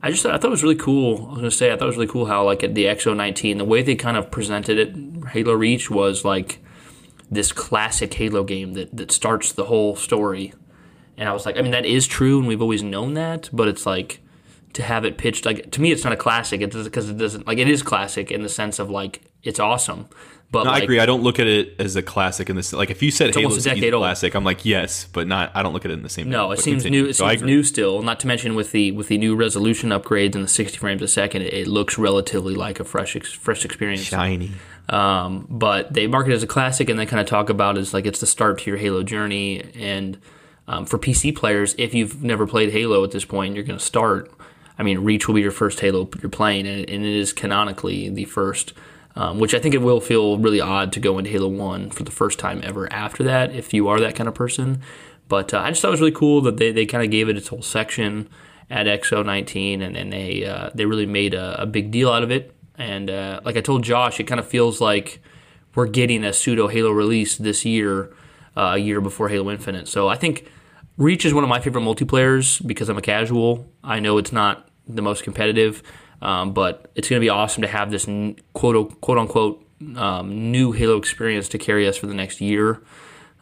I 0.00 0.10
just 0.10 0.26
I 0.26 0.36
thought 0.36 0.48
it 0.48 0.50
was 0.50 0.62
really 0.62 0.76
cool. 0.76 1.16
I 1.16 1.30
was 1.30 1.38
gonna 1.38 1.50
say 1.50 1.72
I 1.72 1.76
thought 1.76 1.84
it 1.84 1.86
was 1.86 1.96
really 1.96 2.08
cool 2.08 2.26
how 2.26 2.44
like 2.44 2.62
at 2.62 2.74
the 2.74 2.84
XO19 2.84 3.56
the 3.56 3.64
way 3.64 3.80
they 3.80 3.94
kind 3.94 4.18
of 4.18 4.30
presented 4.30 4.76
it, 4.76 5.28
Halo 5.28 5.54
Reach 5.54 5.90
was 5.90 6.26
like 6.26 6.62
this 7.34 7.52
classic 7.52 8.14
Halo 8.14 8.44
game 8.44 8.72
that 8.74 8.96
that 8.96 9.10
starts 9.10 9.52
the 9.52 9.64
whole 9.64 9.96
story. 9.96 10.52
And 11.16 11.28
I 11.28 11.32
was 11.32 11.46
like, 11.46 11.56
I 11.56 11.62
mean 11.62 11.72
that 11.72 11.86
is 11.86 12.06
true, 12.06 12.38
and 12.38 12.48
we've 12.48 12.62
always 12.62 12.82
known 12.82 13.14
that, 13.14 13.48
but 13.52 13.68
it's 13.68 13.86
like 13.86 14.20
to 14.72 14.82
have 14.82 15.04
it 15.04 15.16
pitched 15.18 15.46
like 15.46 15.70
to 15.70 15.80
me 15.80 15.92
it's 15.92 16.02
not 16.04 16.12
a 16.12 16.16
classic. 16.16 16.60
It 16.60 16.70
does 16.72 16.84
because 16.84 17.08
it 17.08 17.18
doesn't 17.18 17.46
like 17.46 17.58
it 17.58 17.68
is 17.68 17.82
classic 17.82 18.30
in 18.32 18.42
the 18.42 18.48
sense 18.48 18.78
of 18.78 18.90
like 18.90 19.22
it's 19.42 19.60
awesome. 19.60 20.08
But 20.50 20.64
No, 20.64 20.70
like, 20.70 20.82
I 20.82 20.84
agree. 20.84 21.00
I 21.00 21.06
don't 21.06 21.22
look 21.24 21.40
at 21.40 21.48
it 21.48 21.74
as 21.80 21.96
a 21.96 22.02
classic 22.02 22.48
in 22.48 22.54
this. 22.54 22.72
Like, 22.72 22.90
if 22.90 23.02
you 23.02 23.10
said 23.10 23.34
Halo 23.34 23.46
almost 23.48 23.56
a 23.56 23.58
is 23.58 23.66
a 23.66 23.74
decade 23.74 23.92
old. 23.92 24.02
classic, 24.02 24.34
I'm 24.36 24.44
like, 24.44 24.64
yes, 24.64 25.08
but 25.12 25.26
not. 25.26 25.50
I 25.52 25.64
don't 25.64 25.72
look 25.72 25.84
at 25.84 25.90
it 25.90 25.94
in 25.94 26.04
the 26.04 26.08
same. 26.08 26.30
No, 26.30 26.48
way, 26.48 26.54
it 26.54 26.60
seems 26.60 26.84
continue. 26.84 27.02
new. 27.02 27.08
It 27.08 27.14
So 27.14 27.28
seems 27.28 27.42
new 27.42 27.64
still. 27.64 28.02
Not 28.02 28.20
to 28.20 28.28
mention 28.28 28.54
with 28.54 28.70
the 28.70 28.92
with 28.92 29.08
the 29.08 29.18
new 29.18 29.34
resolution 29.34 29.90
upgrades 29.90 30.36
and 30.36 30.44
the 30.44 30.48
60 30.48 30.78
frames 30.78 31.02
a 31.02 31.08
second, 31.08 31.42
it, 31.42 31.52
it 31.54 31.66
looks 31.66 31.98
relatively 31.98 32.54
like 32.54 32.78
a 32.78 32.84
fresh 32.84 33.16
ex, 33.16 33.32
fresh 33.32 33.64
experience. 33.64 34.02
Shiny. 34.02 34.52
Um, 34.88 35.46
but 35.48 35.92
they 35.92 36.06
market 36.06 36.32
it 36.32 36.36
as 36.36 36.42
a 36.42 36.46
classic, 36.46 36.88
and 36.88 36.98
they 36.98 37.06
kind 37.06 37.20
of 37.20 37.26
talk 37.26 37.48
about 37.48 37.76
it 37.76 37.80
as 37.80 37.94
like 37.94 38.06
it's 38.06 38.20
the 38.20 38.26
start 38.26 38.58
to 38.60 38.70
your 38.70 38.78
Halo 38.78 39.02
journey. 39.02 39.62
And 39.74 40.18
um, 40.68 40.86
for 40.86 40.98
PC 40.98 41.34
players, 41.34 41.74
if 41.78 41.94
you've 41.94 42.22
never 42.22 42.46
played 42.46 42.70
Halo 42.70 43.02
at 43.04 43.10
this 43.10 43.24
point, 43.24 43.54
you're 43.54 43.64
going 43.64 43.78
to 43.78 43.84
start. 43.84 44.30
I 44.78 44.82
mean, 44.82 45.00
Reach 45.00 45.28
will 45.28 45.34
be 45.34 45.40
your 45.40 45.50
first 45.50 45.80
Halo 45.80 46.08
you're 46.20 46.30
playing, 46.30 46.66
and, 46.66 46.88
and 46.88 47.04
it 47.04 47.14
is 47.14 47.32
canonically 47.32 48.08
the 48.08 48.24
first. 48.24 48.72
Um, 49.16 49.38
which 49.38 49.54
I 49.54 49.60
think 49.60 49.76
it 49.76 49.80
will 49.80 50.00
feel 50.00 50.38
really 50.38 50.60
odd 50.60 50.92
to 50.94 50.98
go 50.98 51.18
into 51.18 51.30
Halo 51.30 51.46
One 51.46 51.88
for 51.90 52.02
the 52.02 52.10
first 52.10 52.40
time 52.40 52.60
ever 52.64 52.92
after 52.92 53.22
that, 53.22 53.54
if 53.54 53.72
you 53.72 53.86
are 53.86 54.00
that 54.00 54.16
kind 54.16 54.26
of 54.26 54.34
person. 54.34 54.82
But 55.28 55.54
uh, 55.54 55.60
I 55.60 55.70
just 55.70 55.82
thought 55.82 55.88
it 55.88 55.92
was 55.92 56.00
really 56.00 56.12
cool 56.12 56.40
that 56.40 56.56
they, 56.56 56.72
they 56.72 56.84
kind 56.84 57.04
of 57.04 57.12
gave 57.12 57.28
it 57.28 57.36
its 57.36 57.46
whole 57.46 57.62
section 57.62 58.28
at 58.70 58.86
XO19, 58.86 59.82
and, 59.82 59.96
and 59.96 60.12
they 60.12 60.44
uh, 60.44 60.70
they 60.74 60.84
really 60.84 61.06
made 61.06 61.34
a, 61.34 61.62
a 61.62 61.66
big 61.66 61.90
deal 61.90 62.10
out 62.10 62.24
of 62.24 62.30
it. 62.30 62.52
And 62.76 63.10
uh, 63.10 63.40
like 63.44 63.56
I 63.56 63.60
told 63.60 63.84
Josh, 63.84 64.18
it 64.20 64.24
kind 64.24 64.40
of 64.40 64.46
feels 64.48 64.80
like 64.80 65.20
we're 65.74 65.86
getting 65.86 66.24
a 66.24 66.32
pseudo 66.32 66.68
Halo 66.68 66.90
release 66.90 67.36
this 67.36 67.64
year, 67.64 68.14
uh, 68.56 68.72
a 68.74 68.78
year 68.78 69.00
before 69.00 69.28
Halo 69.28 69.50
Infinite. 69.50 69.88
So 69.88 70.08
I 70.08 70.16
think 70.16 70.50
Reach 70.96 71.24
is 71.24 71.34
one 71.34 71.44
of 71.44 71.50
my 71.50 71.60
favorite 71.60 71.82
multiplayers 71.82 72.64
because 72.66 72.88
I'm 72.88 72.98
a 72.98 73.02
casual. 73.02 73.68
I 73.82 74.00
know 74.00 74.18
it's 74.18 74.32
not 74.32 74.68
the 74.86 75.02
most 75.02 75.24
competitive, 75.24 75.82
um, 76.22 76.52
but 76.52 76.90
it's 76.94 77.08
going 77.08 77.20
to 77.20 77.24
be 77.24 77.30
awesome 77.30 77.62
to 77.62 77.68
have 77.68 77.90
this 77.90 78.06
quote 78.52 79.00
quote 79.00 79.18
unquote 79.18 79.66
um, 79.96 80.50
new 80.52 80.72
Halo 80.72 80.96
experience 80.96 81.48
to 81.50 81.58
carry 81.58 81.88
us 81.88 81.96
for 81.96 82.06
the 82.06 82.14
next 82.14 82.40
year. 82.40 82.82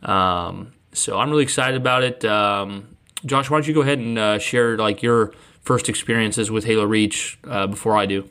Um, 0.02 0.72
so 0.92 1.18
I'm 1.18 1.30
really 1.30 1.42
excited 1.42 1.76
about 1.76 2.02
it. 2.02 2.24
Um, 2.24 2.96
Josh, 3.24 3.50
why 3.50 3.58
don't 3.58 3.68
you 3.68 3.74
go 3.74 3.82
ahead 3.82 3.98
and 3.98 4.18
uh, 4.18 4.38
share 4.38 4.76
like 4.76 5.02
your 5.02 5.32
first 5.60 5.88
experiences 5.88 6.50
with 6.50 6.64
Halo 6.64 6.84
Reach 6.84 7.38
uh, 7.44 7.66
before 7.66 7.96
I 7.96 8.06
do? 8.06 8.28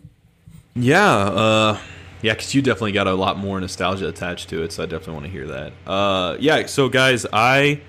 Yeah, 0.76 1.05
uh, 1.05 1.78
yeah, 2.22 2.34
because 2.34 2.53
you 2.55 2.61
definitely 2.61 2.93
got 2.93 3.07
a 3.07 3.13
lot 3.13 3.38
more 3.38 3.59
nostalgia 3.59 4.07
attached 4.07 4.49
to 4.49 4.63
it, 4.63 4.72
so 4.72 4.84
I 4.84 4.86
definitely 4.86 5.13
want 5.13 5.26
to 5.26 5.32
hear 5.32 5.47
that. 5.47 5.74
Uh, 5.86 6.38
yeah, 6.39 6.65
so 6.67 6.88
guys, 6.89 7.26
I 7.34 7.82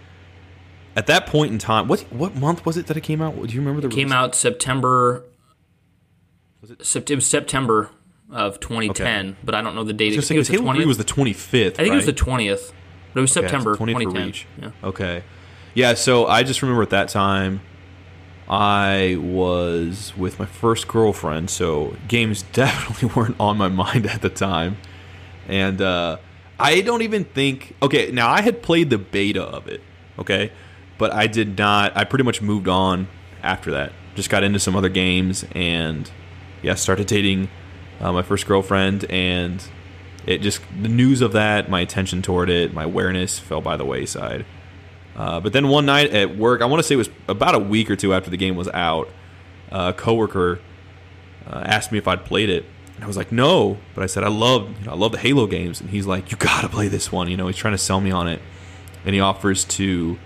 at 0.96 1.06
that 1.06 1.26
point 1.26 1.52
in 1.52 1.58
time, 1.58 1.88
what 1.88 2.00
what 2.12 2.34
month 2.34 2.66
was 2.66 2.76
it 2.76 2.86
that 2.86 2.96
it 2.96 3.02
came 3.02 3.22
out? 3.22 3.34
Do 3.34 3.54
you 3.54 3.60
remember 3.60 3.80
the 3.80 3.88
came 3.88 4.08
release? 4.08 4.12
out 4.12 4.34
September. 4.34 5.24
Was 6.60 6.70
it? 6.70 6.78
Sept- 6.80 7.10
it 7.10 7.14
was 7.16 7.26
September 7.26 7.90
of 8.30 8.60
2010, 8.60 9.36
but 9.44 9.54
I 9.54 9.60
don't 9.62 9.74
know 9.74 9.84
the 9.84 9.92
date. 9.92 10.12
I 10.18 10.20
think 10.20 10.30
it 10.32 10.38
was 10.38 10.48
the 10.48 10.54
Halo 10.54 10.72
3 10.72 10.82
20th. 10.82 10.86
was 10.86 10.98
the 10.98 11.04
twenty 11.04 11.32
fifth. 11.32 11.74
I 11.78 11.82
think 11.84 11.92
it 11.92 11.96
was 11.96 12.06
the 12.06 12.12
20th, 12.12 12.72
but 13.12 13.20
it 13.20 13.22
was 13.22 13.32
September 13.32 13.76
20 13.76 13.92
for 13.92 13.98
2010. 14.00 14.26
Reach. 14.26 14.46
Yeah. 14.60 14.88
Okay. 14.88 15.22
Yeah, 15.74 15.94
so 15.94 16.26
I 16.26 16.42
just 16.42 16.62
remember 16.62 16.82
at 16.82 16.90
that 16.90 17.08
time 17.08 17.60
I 18.48 19.16
was 19.20 20.12
with 20.16 20.38
my 20.38 20.46
first 20.46 20.88
girlfriend, 20.88 21.50
so 21.50 21.96
games 22.08 22.42
definitely 22.52 23.10
weren't 23.14 23.36
on 23.38 23.56
my 23.56 23.68
mind 23.68 24.06
at 24.06 24.22
the 24.22 24.30
time. 24.30 24.76
And 25.48 25.80
uh, 25.80 26.18
I 26.58 26.80
don't 26.80 27.02
even 27.02 27.24
think. 27.24 27.74
Okay, 27.82 28.10
now 28.10 28.28
I 28.30 28.42
had 28.42 28.62
played 28.62 28.90
the 28.90 28.98
beta 28.98 29.42
of 29.42 29.66
it, 29.68 29.80
okay? 30.18 30.52
But 30.98 31.12
I 31.12 31.26
did 31.26 31.58
not. 31.58 31.96
I 31.96 32.04
pretty 32.04 32.24
much 32.24 32.40
moved 32.40 32.68
on 32.68 33.08
after 33.42 33.70
that. 33.72 33.92
Just 34.14 34.30
got 34.30 34.44
into 34.44 34.60
some 34.60 34.76
other 34.76 34.88
games 34.88 35.44
and, 35.52 36.10
yeah, 36.62 36.74
started 36.74 37.06
dating 37.06 37.48
uh, 38.00 38.12
my 38.12 38.22
first 38.22 38.46
girlfriend. 38.46 39.04
And 39.10 39.64
it 40.26 40.38
just, 40.38 40.60
the 40.80 40.88
news 40.88 41.22
of 41.22 41.32
that, 41.32 41.70
my 41.70 41.80
attention 41.80 42.22
toward 42.22 42.50
it, 42.50 42.72
my 42.72 42.84
awareness 42.84 43.38
fell 43.38 43.60
by 43.60 43.76
the 43.76 43.84
wayside. 43.84 44.44
Uh, 45.16 45.40
but 45.40 45.52
then 45.52 45.68
one 45.68 45.86
night 45.86 46.10
at 46.10 46.36
work, 46.36 46.62
I 46.62 46.66
want 46.66 46.80
to 46.80 46.82
say 46.82 46.94
it 46.94 46.98
was 46.98 47.10
about 47.28 47.54
a 47.54 47.58
week 47.58 47.90
or 47.90 47.96
two 47.96 48.14
after 48.14 48.30
the 48.30 48.36
game 48.36 48.56
was 48.56 48.68
out, 48.68 49.08
a 49.70 49.92
coworker 49.92 50.60
uh, 51.46 51.62
asked 51.66 51.92
me 51.92 51.98
if 51.98 52.08
I'd 52.08 52.24
played 52.24 52.48
it, 52.48 52.64
and 52.94 53.04
I 53.04 53.06
was 53.06 53.16
like, 53.16 53.32
no. 53.32 53.78
But 53.94 54.04
I 54.04 54.06
said 54.06 54.24
I 54.24 54.28
love, 54.28 54.68
you 54.80 54.86
know, 54.86 54.92
I 54.92 54.96
love 54.96 55.12
the 55.12 55.18
Halo 55.18 55.46
games, 55.46 55.80
and 55.80 55.90
he's 55.90 56.06
like, 56.06 56.30
you 56.30 56.36
gotta 56.38 56.68
play 56.68 56.88
this 56.88 57.12
one. 57.12 57.28
You 57.28 57.36
know, 57.36 57.46
he's 57.46 57.56
trying 57.56 57.74
to 57.74 57.78
sell 57.78 58.00
me 58.00 58.10
on 58.10 58.28
it, 58.28 58.40
and 59.04 59.14
he 59.14 59.20
offers 59.20 59.64
to 59.64 60.18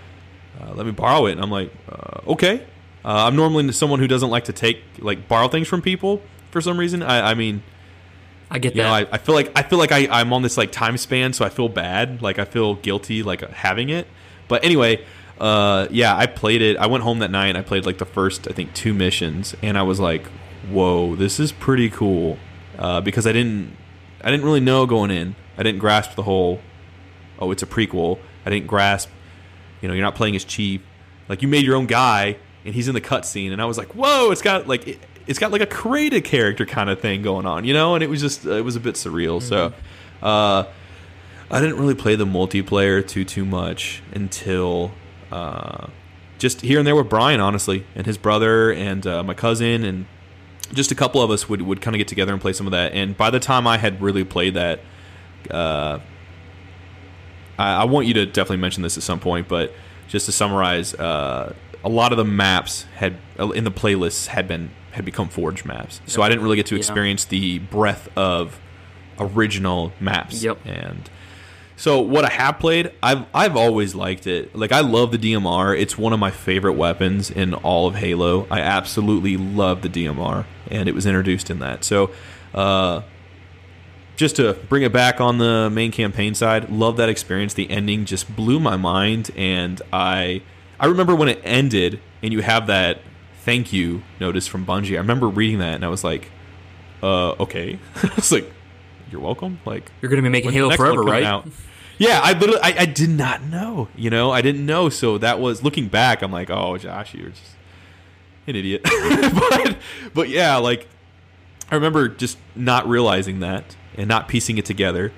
uh, 0.61 0.73
let 0.73 0.85
me 0.85 0.91
borrow 0.91 1.25
it, 1.27 1.33
and 1.33 1.41
I'm 1.41 1.51
like, 1.51 1.71
uh, 1.89 2.31
okay. 2.31 2.65
Uh, 3.05 3.25
I'm 3.25 3.35
normally 3.35 3.71
someone 3.71 3.99
who 3.99 4.07
doesn't 4.07 4.29
like 4.29 4.45
to 4.45 4.53
take 4.53 4.81
like 4.99 5.27
borrow 5.27 5.47
things 5.47 5.67
from 5.67 5.81
people 5.81 6.21
for 6.51 6.59
some 6.59 6.77
reason. 6.77 7.03
I, 7.03 7.31
I 7.31 7.33
mean, 7.35 7.63
I 8.49 8.59
get 8.59 8.75
you 8.75 8.81
that. 8.81 8.87
know, 8.87 8.93
I, 8.93 9.15
I 9.15 9.17
feel 9.17 9.35
like 9.35 9.51
I 9.55 9.63
feel 9.63 9.79
like 9.79 9.91
I, 9.91 10.07
I'm 10.09 10.33
on 10.33 10.41
this 10.41 10.57
like 10.57 10.71
time 10.71 10.97
span, 10.97 11.33
so 11.33 11.45
I 11.45 11.49
feel 11.49 11.69
bad. 11.69 12.21
Like 12.21 12.39
I 12.39 12.45
feel 12.45 12.75
guilty 12.75 13.23
like 13.23 13.41
having 13.49 13.89
it. 13.89 14.07
But 14.47 14.63
anyway, 14.63 15.05
uh, 15.39 15.87
yeah, 15.91 16.15
I 16.15 16.25
played 16.25 16.61
it. 16.61 16.77
I 16.77 16.87
went 16.87 17.03
home 17.03 17.19
that 17.19 17.31
night 17.31 17.47
and 17.47 17.57
I 17.57 17.61
played 17.61 17.85
like 17.85 17.97
the 17.97 18.05
first 18.05 18.47
I 18.47 18.53
think 18.53 18.73
two 18.73 18.93
missions, 18.93 19.55
and 19.61 19.77
I 19.77 19.83
was 19.83 19.99
like, 19.99 20.25
"Whoa, 20.69 21.15
this 21.15 21.39
is 21.39 21.51
pretty 21.51 21.89
cool," 21.89 22.37
uh, 22.77 23.01
because 23.01 23.27
I 23.27 23.31
didn't 23.31 23.75
I 24.23 24.31
didn't 24.31 24.45
really 24.45 24.59
know 24.59 24.85
going 24.85 25.11
in. 25.11 25.35
I 25.57 25.63
didn't 25.63 25.79
grasp 25.79 26.15
the 26.15 26.23
whole. 26.23 26.61
Oh, 27.39 27.51
it's 27.51 27.63
a 27.63 27.67
prequel. 27.67 28.19
I 28.45 28.49
didn't 28.49 28.67
grasp. 28.67 29.09
You 29.81 29.87
know, 29.87 29.93
you're 29.93 30.03
not 30.05 30.15
playing 30.15 30.35
as 30.35 30.43
Chief. 30.43 30.81
Like 31.29 31.41
you 31.41 31.47
made 31.47 31.65
your 31.65 31.75
own 31.75 31.85
guy, 31.85 32.37
and 32.65 32.73
he's 32.73 32.87
in 32.87 32.93
the 32.95 33.01
cutscene, 33.01 33.51
and 33.51 33.61
I 33.61 33.65
was 33.65 33.77
like, 33.77 33.93
"Whoa!" 33.93 34.31
It's 34.31 34.41
got 34.41 34.67
like 34.67 34.87
it, 34.87 34.99
it's 35.27 35.39
got 35.39 35.51
like 35.51 35.61
a 35.61 35.67
created 35.67 36.23
character 36.23 36.65
kind 36.65 36.89
of 36.89 36.99
thing 36.99 37.21
going 37.21 37.45
on, 37.45 37.65
you 37.65 37.73
know. 37.73 37.95
And 37.95 38.03
it 38.03 38.09
was 38.09 38.21
just 38.21 38.45
it 38.45 38.63
was 38.63 38.75
a 38.75 38.79
bit 38.79 38.95
surreal. 38.95 39.41
So, 39.41 39.73
uh, 40.21 40.63
I 41.49 41.61
didn't 41.61 41.77
really 41.77 41.95
play 41.95 42.15
the 42.15 42.25
multiplayer 42.25 43.05
too 43.07 43.23
too 43.23 43.45
much 43.45 44.01
until 44.13 44.91
uh, 45.31 45.87
just 46.37 46.61
here 46.61 46.79
and 46.79 46.87
there 46.87 46.95
with 46.95 47.09
Brian, 47.09 47.39
honestly, 47.39 47.85
and 47.95 48.05
his 48.05 48.17
brother 48.17 48.71
and 48.71 49.05
uh, 49.07 49.23
my 49.23 49.33
cousin 49.33 49.83
and 49.83 50.05
just 50.73 50.91
a 50.91 50.95
couple 50.95 51.21
of 51.21 51.31
us 51.31 51.47
would, 51.47 51.61
would 51.61 51.81
kind 51.81 51.95
of 51.95 51.99
get 51.99 52.07
together 52.09 52.33
and 52.33 52.41
play 52.41 52.51
some 52.53 52.67
of 52.67 52.71
that. 52.71 52.91
And 52.93 53.15
by 53.15 53.29
the 53.29 53.39
time 53.39 53.65
I 53.65 53.77
had 53.77 54.01
really 54.01 54.25
played 54.25 54.55
that, 54.55 54.81
uh, 55.49 55.99
I, 57.57 57.75
I 57.75 57.83
want 57.85 58.07
you 58.07 58.13
to 58.15 58.25
definitely 58.25 58.57
mention 58.57 58.83
this 58.83 58.97
at 58.97 59.03
some 59.03 59.19
point, 59.21 59.47
but 59.47 59.73
just 60.09 60.25
to 60.25 60.31
summarize, 60.33 60.93
uh, 60.95 61.53
a 61.83 61.89
lot 61.89 62.11
of 62.11 62.17
the 62.17 62.25
maps 62.25 62.83
had 62.95 63.17
in 63.55 63.63
the 63.63 63.71
playlists 63.71 64.27
had 64.27 64.47
been 64.47 64.71
had 64.91 65.05
become 65.05 65.29
forged 65.29 65.63
maps, 65.63 66.01
so 66.07 66.21
I 66.23 66.27
didn't 66.29 66.43
really 66.43 66.55
get 66.55 66.65
to 66.67 66.75
Yeah. 66.75 66.79
experience 66.79 67.23
the 67.23 67.59
breadth 67.59 68.09
of 68.17 68.59
original 69.19 69.93
maps. 69.99 70.43
Yep. 70.43 70.57
And 70.65 71.09
so 71.77 72.01
what 72.01 72.25
I 72.25 72.29
have 72.29 72.59
played, 72.59 72.91
I've 73.01 73.25
I've 73.33 73.55
always 73.55 73.95
liked 73.95 74.27
it. 74.27 74.53
Like 74.55 74.73
I 74.73 74.81
love 74.81 75.11
the 75.11 75.17
DMR. 75.17 75.79
It's 75.79 75.97
one 75.97 76.11
of 76.11 76.19
my 76.19 76.31
favorite 76.31 76.73
weapons 76.73 77.31
in 77.31 77.53
all 77.53 77.87
of 77.87 77.95
Halo. 77.95 78.45
I 78.51 78.59
absolutely 78.59 79.37
love 79.37 79.83
the 79.83 79.89
DMR, 79.89 80.45
and 80.69 80.89
it 80.89 80.95
was 80.95 81.05
introduced 81.05 81.49
in 81.49 81.59
that. 81.59 81.85
So, 81.85 82.11
uh, 82.53 83.03
just 84.17 84.35
to 84.37 84.53
bring 84.67 84.83
it 84.83 84.91
back 84.91 85.21
on 85.21 85.37
the 85.37 85.69
main 85.69 85.91
campaign 85.91 86.33
side, 86.33 86.69
love 86.69 86.97
that 86.97 87.07
experience. 87.07 87.53
The 87.53 87.69
ending 87.69 88.03
just 88.03 88.35
blew 88.35 88.59
my 88.59 88.75
mind, 88.75 89.31
and 89.37 89.81
I 89.93 90.41
I 90.79 90.87
remember 90.87 91.15
when 91.15 91.29
it 91.29 91.39
ended 91.43 92.01
and 92.21 92.33
you 92.33 92.41
have 92.41 92.67
that 92.67 92.99
thank 93.39 93.71
you 93.71 94.03
notice 94.19 94.47
from 94.47 94.65
Bungie. 94.65 94.95
I 94.95 94.97
remember 94.97 95.27
reading 95.27 95.59
that 95.59 95.75
and 95.75 95.85
I 95.85 95.87
was 95.87 96.03
like, 96.03 96.29
uh, 97.01 97.31
okay. 97.33 97.79
it's 98.17 98.31
like, 98.31 98.51
you're 99.11 99.21
welcome. 99.21 99.59
Like 99.65 99.91
You're 100.01 100.09
going 100.09 100.21
to 100.21 100.27
be 100.27 100.31
making 100.31 100.51
Halo 100.51 100.75
forever, 100.75 101.03
right? 101.03 101.23
out? 101.23 101.47
Yeah, 101.97 102.19
I 102.23 102.33
literally, 102.33 102.61
I, 102.61 102.75
I 102.81 102.85
did 102.85 103.09
not 103.09 103.43
know. 103.43 103.87
You 103.95 104.09
know, 104.09 104.31
I 104.31 104.41
didn't 104.41 104.65
know. 104.65 104.89
So 104.89 105.17
that 105.17 105.39
was 105.39 105.63
looking 105.63 105.87
back. 105.87 106.21
I'm 106.21 106.31
like, 106.31 106.49
oh, 106.49 106.77
Josh, 106.77 107.13
you're 107.13 107.29
just 107.29 107.55
an 108.45 108.55
idiot. 108.55 108.81
but, 108.83 109.77
but 110.13 110.29
yeah, 110.29 110.57
like 110.57 110.87
I 111.71 111.75
remember 111.75 112.07
just 112.07 112.37
not 112.55 112.87
realizing 112.87 113.39
that 113.39 113.75
and 113.95 114.07
not 114.07 114.27
piecing 114.27 114.57
it 114.57 114.65
together. 114.65 115.11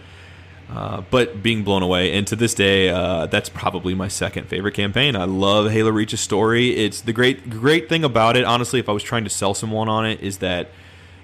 Uh, 0.71 1.01
but 1.09 1.41
being 1.41 1.63
blown 1.63 1.81
away, 1.81 2.15
and 2.15 2.27
to 2.27 2.35
this 2.35 2.53
day, 2.53 2.89
uh, 2.89 3.25
that's 3.25 3.49
probably 3.49 3.95
my 3.95 4.07
second 4.07 4.47
favorite 4.47 4.75
campaign. 4.75 5.15
I 5.15 5.23
love 5.23 5.71
Halo 5.71 5.89
Reach's 5.89 6.21
story. 6.21 6.75
It's 6.75 7.01
the 7.01 7.11
great, 7.11 7.49
great 7.49 7.89
thing 7.89 8.03
about 8.03 8.37
it. 8.37 8.43
Honestly, 8.43 8.79
if 8.79 8.87
I 8.87 8.91
was 8.91 9.01
trying 9.01 9.23
to 9.23 9.31
sell 9.31 9.55
someone 9.55 9.89
on 9.89 10.05
it, 10.05 10.19
is 10.21 10.37
that 10.37 10.69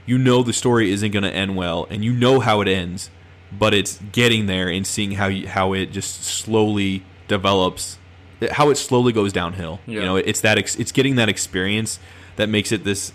you 0.06 0.18
know 0.18 0.44
the 0.44 0.54
story 0.54 0.92
isn't 0.92 1.12
going 1.12 1.24
to 1.24 1.34
end 1.34 1.56
well, 1.56 1.88
and 1.90 2.04
you 2.04 2.14
know 2.14 2.40
how 2.40 2.62
it 2.62 2.68
ends, 2.68 3.10
but 3.52 3.74
it's 3.74 4.00
getting 4.12 4.46
there 4.46 4.70
and 4.70 4.86
seeing 4.86 5.12
how 5.12 5.28
you, 5.28 5.48
how 5.48 5.74
it 5.74 5.92
just 5.92 6.24
slowly 6.24 7.04
develops, 7.28 7.98
how 8.52 8.70
it 8.70 8.76
slowly 8.76 9.14
goes 9.14 9.34
downhill. 9.34 9.80
You 9.86 10.02
know, 10.02 10.16
it's 10.16 10.42
that 10.42 10.58
ex- 10.58 10.76
it's 10.76 10.92
getting 10.92 11.16
that 11.16 11.30
experience 11.30 12.00
that 12.36 12.50
makes 12.50 12.72
it 12.72 12.84
this 12.84 13.14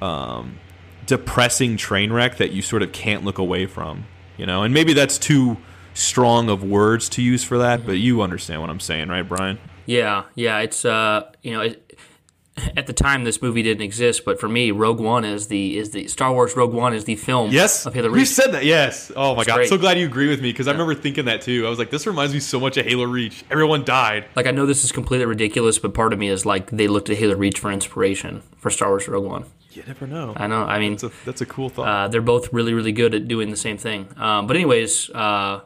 um, 0.00 0.58
depressing 1.06 1.76
train 1.76 2.12
wreck 2.12 2.36
that 2.36 2.52
you 2.52 2.62
sort 2.62 2.82
of 2.82 2.92
can't 2.92 3.24
look 3.24 3.38
away 3.38 3.66
from. 3.66 4.06
You 4.36 4.46
know, 4.46 4.62
and 4.62 4.72
maybe 4.72 4.92
that's 4.92 5.18
too 5.18 5.56
strong 5.94 6.48
of 6.48 6.62
words 6.62 7.08
to 7.10 7.22
use 7.22 7.42
for 7.42 7.58
that, 7.58 7.84
but 7.84 7.92
you 7.92 8.22
understand 8.22 8.60
what 8.60 8.70
I'm 8.70 8.78
saying, 8.78 9.08
right, 9.08 9.28
Brian? 9.28 9.58
Yeah, 9.84 10.24
yeah. 10.34 10.58
It's 10.60 10.84
uh, 10.84 11.32
you 11.42 11.52
know, 11.52 11.62
it, 11.62 11.87
at 12.76 12.86
the 12.86 12.92
time 12.92 13.24
this 13.24 13.40
movie 13.42 13.62
didn't 13.62 13.82
exist, 13.82 14.24
but 14.24 14.38
for 14.40 14.48
me, 14.48 14.70
Rogue 14.70 15.00
One 15.00 15.24
is 15.24 15.48
the 15.48 15.76
is 15.78 15.90
the 15.90 16.06
Star 16.08 16.32
Wars 16.32 16.56
Rogue 16.56 16.72
One 16.74 16.94
is 16.94 17.04
the 17.04 17.16
film 17.16 17.50
Yes, 17.50 17.86
of 17.86 17.94
Reach. 17.94 18.28
said 18.28 18.52
that. 18.52 18.64
Yes. 18.64 19.10
Oh 19.16 19.34
my 19.34 19.44
god, 19.44 19.56
great. 19.56 19.68
so 19.68 19.78
glad 19.78 19.98
you 19.98 20.06
agree 20.06 20.28
with 20.28 20.40
me 20.40 20.50
because 20.52 20.68
I 20.68 20.72
remember 20.72 20.94
thinking 20.94 21.24
that 21.26 21.42
too. 21.42 21.66
I 21.66 21.70
was 21.70 21.78
like, 21.78 21.90
this 21.90 22.06
reminds 22.06 22.34
me 22.34 22.40
so 22.40 22.58
much 22.60 22.76
of 22.76 22.86
Halo 22.86 23.04
Reach. 23.04 23.44
Everyone 23.50 23.84
died. 23.84 24.26
Like 24.36 24.46
I 24.46 24.50
know 24.50 24.66
this 24.66 24.84
is 24.84 24.92
completely 24.92 25.26
ridiculous, 25.26 25.78
but 25.78 25.94
part 25.94 26.12
of 26.12 26.18
me 26.18 26.28
is 26.28 26.44
like 26.46 26.70
they 26.70 26.88
looked 26.88 27.10
at 27.10 27.16
Halo 27.18 27.34
Reach 27.36 27.58
for 27.58 27.70
inspiration 27.70 28.42
for 28.56 28.70
Star 28.70 28.88
Wars 28.88 29.06
Rogue 29.08 29.24
One. 29.24 29.44
You 29.72 29.82
never 29.86 30.06
know. 30.06 30.32
I 30.36 30.46
know. 30.48 30.64
I 30.64 30.78
mean, 30.80 30.92
That's 30.92 31.04
a 31.04 31.10
that's 31.24 31.40
a 31.40 31.46
cool 31.46 31.68
thought. 31.68 31.86
uh, 31.86 32.08
they're 32.08 32.20
both 32.22 32.52
really, 32.52 32.74
really 32.74 32.90
good 32.92 33.14
at 33.14 33.28
doing 33.28 33.50
the 33.50 33.56
same 33.56 33.76
thing. 33.76 34.08
Um, 34.16 34.46
but 34.46 34.56
anyways, 34.56 35.10
uh, 35.10 35.60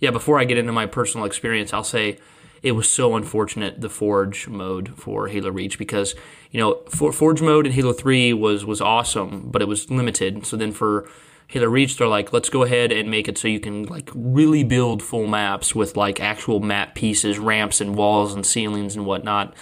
yeah. 0.00 0.10
Before 0.10 0.38
I 0.40 0.44
get 0.44 0.58
into 0.58 0.72
my 0.72 0.86
personal 0.86 1.24
experience, 1.26 1.72
I'll 1.72 1.84
say 1.84 2.18
it 2.64 2.72
was 2.72 2.88
so 2.88 3.14
unfortunate 3.14 3.82
the 3.82 3.90
Forge 3.90 4.48
mode 4.48 4.94
for 4.96 5.28
Halo 5.28 5.50
Reach 5.50 5.78
because 5.78 6.14
you 6.50 6.58
know 6.58 6.80
for, 6.88 7.12
Forge 7.12 7.42
mode 7.42 7.66
in 7.66 7.72
Halo 7.72 7.92
Three 7.92 8.32
was 8.32 8.64
was 8.64 8.80
awesome, 8.80 9.50
but 9.50 9.60
it 9.60 9.68
was 9.68 9.90
limited. 9.90 10.46
So 10.46 10.56
then 10.56 10.72
for 10.72 11.06
Halo 11.46 11.68
Reach, 11.68 11.98
they're 11.98 12.08
like, 12.08 12.32
let's 12.32 12.48
go 12.48 12.62
ahead 12.62 12.90
and 12.90 13.10
make 13.10 13.28
it 13.28 13.36
so 13.36 13.48
you 13.48 13.60
can 13.60 13.84
like 13.84 14.10
really 14.14 14.64
build 14.64 15.02
full 15.02 15.26
maps 15.26 15.74
with 15.74 15.94
like 15.94 16.20
actual 16.20 16.58
map 16.58 16.94
pieces, 16.94 17.38
ramps 17.38 17.82
and 17.82 17.94
walls 17.94 18.34
and 18.34 18.46
ceilings 18.46 18.96
and 18.96 19.04
whatnot. 19.04 19.54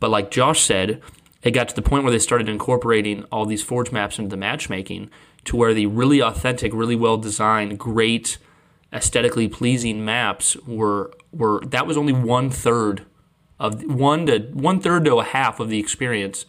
But 0.00 0.10
like 0.10 0.32
Josh 0.32 0.60
said, 0.60 1.00
it 1.44 1.52
got 1.52 1.68
to 1.68 1.76
the 1.76 1.82
point 1.82 2.02
where 2.02 2.12
they 2.12 2.18
started 2.18 2.48
incorporating 2.48 3.22
all 3.30 3.46
these 3.46 3.62
forge 3.62 3.92
maps 3.92 4.18
into 4.18 4.30
the 4.30 4.36
matchmaking 4.36 5.10
to 5.44 5.56
where 5.56 5.74
the 5.74 5.86
really 5.86 6.20
authentic, 6.20 6.74
really 6.74 6.96
well 6.96 7.18
designed, 7.18 7.78
great, 7.78 8.36
aesthetically 8.92 9.48
pleasing 9.48 10.04
maps 10.04 10.56
were 10.66 11.12
were 11.32 11.60
that 11.66 11.86
was 11.86 11.96
only 11.96 12.12
one 12.12 12.50
third 12.50 13.04
of 13.58 13.82
one 13.84 14.26
to 14.26 14.38
one 14.52 14.80
third 14.80 15.04
to 15.04 15.16
a 15.16 15.24
half 15.24 15.60
of 15.60 15.68
the 15.68 15.78
experience. 15.78 16.46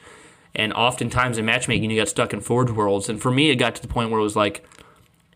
And 0.55 0.73
oftentimes 0.73 1.37
in 1.37 1.45
matchmaking, 1.45 1.91
you 1.91 1.99
got 1.99 2.09
stuck 2.09 2.33
in 2.33 2.41
forge 2.41 2.71
worlds. 2.71 3.07
And 3.07 3.21
for 3.21 3.29
me, 3.29 3.51
it 3.51 3.57
got 3.57 3.75
to 3.75 3.81
the 3.81 3.87
point 3.87 4.09
where 4.09 4.19
it 4.19 4.23
was 4.23 4.35
like, 4.35 4.65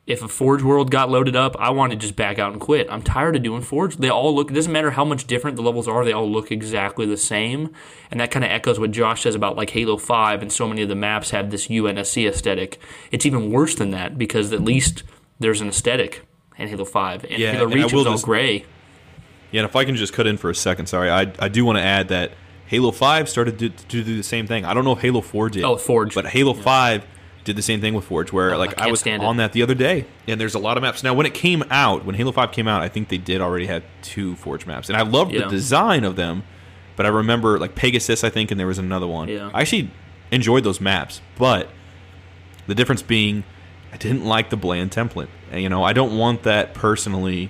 if 0.05 0.21
a 0.21 0.27
Forge 0.27 0.61
world 0.63 0.91
got 0.91 1.09
loaded 1.09 1.35
up, 1.35 1.55
I 1.59 1.69
wanted 1.69 1.95
to 1.95 2.01
just 2.01 2.17
back 2.17 2.37
out 2.37 2.51
and 2.51 2.59
quit. 2.59 2.87
I'm 2.89 3.01
tired 3.01 3.37
of 3.37 3.43
doing 3.43 3.61
Forge. 3.61 3.95
They 3.95 4.09
all 4.09 4.35
look, 4.35 4.51
it 4.51 4.53
doesn't 4.53 4.71
matter 4.71 4.91
how 4.91 5.05
much 5.05 5.27
different 5.27 5.55
the 5.55 5.63
levels 5.63 5.87
are, 5.87 6.03
they 6.03 6.11
all 6.11 6.29
look 6.29 6.51
exactly 6.51 7.05
the 7.05 7.15
same. 7.15 7.71
And 8.11 8.19
that 8.19 8.29
kind 8.29 8.43
of 8.43 8.51
echoes 8.51 8.79
what 8.79 8.91
Josh 8.91 9.23
says 9.23 9.35
about 9.35 9.55
like 9.55 9.69
Halo 9.69 9.95
5 9.95 10.41
and 10.41 10.51
so 10.51 10.67
many 10.67 10.81
of 10.81 10.89
the 10.89 10.95
maps 10.95 11.29
have 11.29 11.51
this 11.51 11.67
UNSC 11.67 12.27
aesthetic. 12.27 12.79
It's 13.11 13.25
even 13.25 13.49
worse 13.49 13.75
than 13.75 13.91
that 13.91 14.17
because 14.17 14.51
at 14.51 14.61
least 14.61 15.03
there's 15.39 15.61
an 15.61 15.69
aesthetic 15.69 16.25
in 16.57 16.67
Halo 16.67 16.85
5. 16.85 17.25
And 17.25 17.37
Yeah, 17.39 17.51
Halo 17.53 17.65
and 17.65 17.73
Reach 17.73 17.93
will 17.93 18.05
was 18.05 18.21
all 18.21 18.25
gray. 18.25 18.65
Yeah, 19.51 19.61
and 19.61 19.69
if 19.69 19.75
I 19.75 19.85
can 19.85 19.95
just 19.95 20.13
cut 20.13 20.25
in 20.27 20.37
for 20.37 20.49
a 20.49 20.55
second, 20.55 20.87
sorry, 20.87 21.09
I, 21.11 21.31
I 21.39 21.47
do 21.47 21.63
want 21.65 21.77
to 21.77 21.83
add 21.83 22.07
that 22.09 22.31
Halo 22.65 22.91
5 22.91 23.29
started 23.29 23.59
to, 23.59 23.69
to 23.69 24.03
do 24.03 24.15
the 24.17 24.23
same 24.23 24.47
thing. 24.47 24.65
I 24.65 24.73
don't 24.73 24.83
know 24.83 24.93
if 24.93 24.99
Halo 25.01 25.21
4 25.21 25.49
did. 25.49 25.63
Oh, 25.63 25.77
Forge. 25.77 26.15
But 26.15 26.25
Halo 26.27 26.53
5 26.53 27.05
did 27.43 27.55
the 27.55 27.61
same 27.61 27.79
thing 27.81 27.93
with 27.93 28.05
Forge, 28.05 28.31
where 28.31 28.55
Oh, 28.55 28.57
like 28.57 28.71
I, 28.71 28.73
can't 28.73 28.91
was 28.91 29.01
stand 29.01 29.21
it. 29.21 29.25
on 29.25 29.37
that 29.37 29.53
the 29.53 29.61
other 29.61 29.75
day, 29.75 30.05
and 30.27 30.39
there's 30.41 30.55
a 30.55 30.59
lot 30.59 30.77
of 30.77 30.81
maps. 30.81 31.03
Now, 31.03 31.13
when 31.13 31.25
it 31.25 31.33
came 31.33 31.63
out, 31.69 32.05
when 32.05 32.15
Halo 32.15 32.31
5 32.31 32.51
came 32.51 32.67
out, 32.67 32.81
I 32.81 32.87
think 32.89 33.09
they 33.09 33.17
did 33.17 33.41
already 33.41 33.65
have 33.67 33.83
two 34.01 34.35
Forge 34.37 34.65
maps, 34.65 34.89
and 34.89 34.97
I 34.97 35.01
loved 35.01 35.33
Yeah. 35.33 35.43
the 35.43 35.49
design 35.49 36.03
of 36.03 36.15
them. 36.15 36.43
But 36.95 37.05
I 37.05 37.09
remember 37.09 37.57
like 37.59 37.73
Pegasus, 37.75 38.23
I 38.23 38.29
think, 38.29 38.49
and 38.51 38.59
there 38.59 38.67
was 38.67 38.77
another 38.77 39.07
one. 39.07 39.27
Yeah. 39.27 39.49
I 39.53 39.61
actually 39.61 39.91
enjoyed 40.31 40.63
those 40.63 40.79
maps, 40.79 41.21
but 41.37 41.69
the 42.67 42.75
difference 42.75 43.01
being, 43.01 43.43
I 43.91 43.97
didn't 43.97 44.23
like 44.25 44.49
the 44.51 44.57
bland 44.57 44.91
template. 44.91 45.27
You 45.53 45.69
know, 45.69 45.83
I 45.83 45.93
don't 45.93 46.17
want 46.17 46.43
that 46.43 46.73
personally 46.73 47.49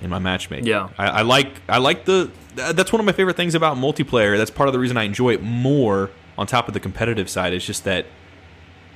in 0.00 0.10
my 0.10 0.18
matchmaking. 0.18 0.66
Yeah. 0.66 0.90
I, 0.98 1.06
I 1.06 1.22
like 1.22 1.60
I 1.68 1.78
like 1.78 2.04
the 2.04 2.30
that's 2.54 2.92
one 2.92 3.00
of 3.00 3.06
my 3.06 3.12
favorite 3.12 3.36
things 3.36 3.54
about 3.54 3.76
multiplayer. 3.76 4.36
That's 4.36 4.50
part 4.50 4.68
of 4.68 4.72
the 4.72 4.78
reason 4.78 4.96
I 4.96 5.04
enjoy 5.04 5.34
it 5.34 5.42
more 5.42 6.10
on 6.38 6.46
top 6.46 6.68
of 6.68 6.74
the 6.74 6.80
competitive 6.80 7.28
side. 7.28 7.52
it's 7.52 7.64
just 7.64 7.84
that 7.84 8.06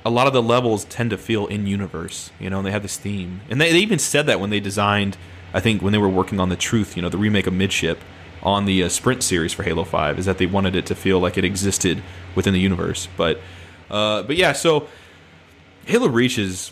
a 0.05 0.09
lot 0.09 0.27
of 0.27 0.33
the 0.33 0.41
levels 0.41 0.85
tend 0.85 1.09
to 1.09 1.17
feel 1.17 1.47
in 1.47 1.67
universe. 1.67 2.31
You 2.39 2.49
know, 2.49 2.57
and 2.59 2.65
they 2.65 2.71
have 2.71 2.83
this 2.83 2.97
theme, 2.97 3.41
and 3.49 3.59
they, 3.59 3.71
they 3.71 3.79
even 3.79 3.99
said 3.99 4.25
that 4.27 4.39
when 4.39 4.49
they 4.49 4.59
designed. 4.59 5.17
I 5.51 5.59
think 5.59 5.81
when 5.81 5.91
they 5.91 5.97
were 5.97 6.07
working 6.09 6.39
on 6.39 6.49
the 6.49 6.55
Truth, 6.55 6.95
you 6.95 7.01
know, 7.01 7.09
the 7.09 7.17
remake 7.17 7.47
of 7.47 7.53
Midship 7.53 7.99
on 8.43 8.65
the 8.65 8.83
uh, 8.83 8.89
Sprint 8.89 9.23
series 9.23 9.51
for 9.51 9.63
Halo 9.63 9.83
Five, 9.83 10.19
is 10.19 10.25
that 10.25 10.37
they 10.37 10.45
wanted 10.45 10.75
it 10.75 10.85
to 10.85 10.95
feel 10.95 11.19
like 11.19 11.39
it 11.39 11.43
existed 11.43 12.03
within 12.35 12.53
the 12.53 12.59
universe. 12.59 13.07
But 13.17 13.39
uh, 13.89 14.21
but 14.23 14.37
yeah, 14.37 14.53
so 14.53 14.87
Halo 15.85 16.07
Reach 16.07 16.37
is. 16.37 16.71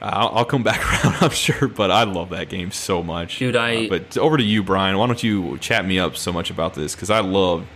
I'll, 0.00 0.28
I'll 0.28 0.44
come 0.44 0.62
back 0.62 0.80
around, 1.04 1.16
I'm 1.22 1.30
sure, 1.30 1.68
but 1.68 1.90
I 1.90 2.04
love 2.04 2.30
that 2.30 2.48
game 2.48 2.70
so 2.70 3.02
much, 3.02 3.38
Dude, 3.38 3.56
I- 3.56 3.86
Uh, 3.86 3.88
but 3.88 4.16
over 4.16 4.36
to 4.36 4.44
you, 4.44 4.62
Brian. 4.62 4.96
Why 4.96 5.06
don't 5.06 5.22
you 5.22 5.58
chat 5.58 5.84
me 5.86 5.98
up 5.98 6.16
so 6.16 6.32
much 6.32 6.50
about 6.50 6.74
this? 6.74 6.94
Because 6.94 7.10
I 7.10 7.20
love 7.20 7.66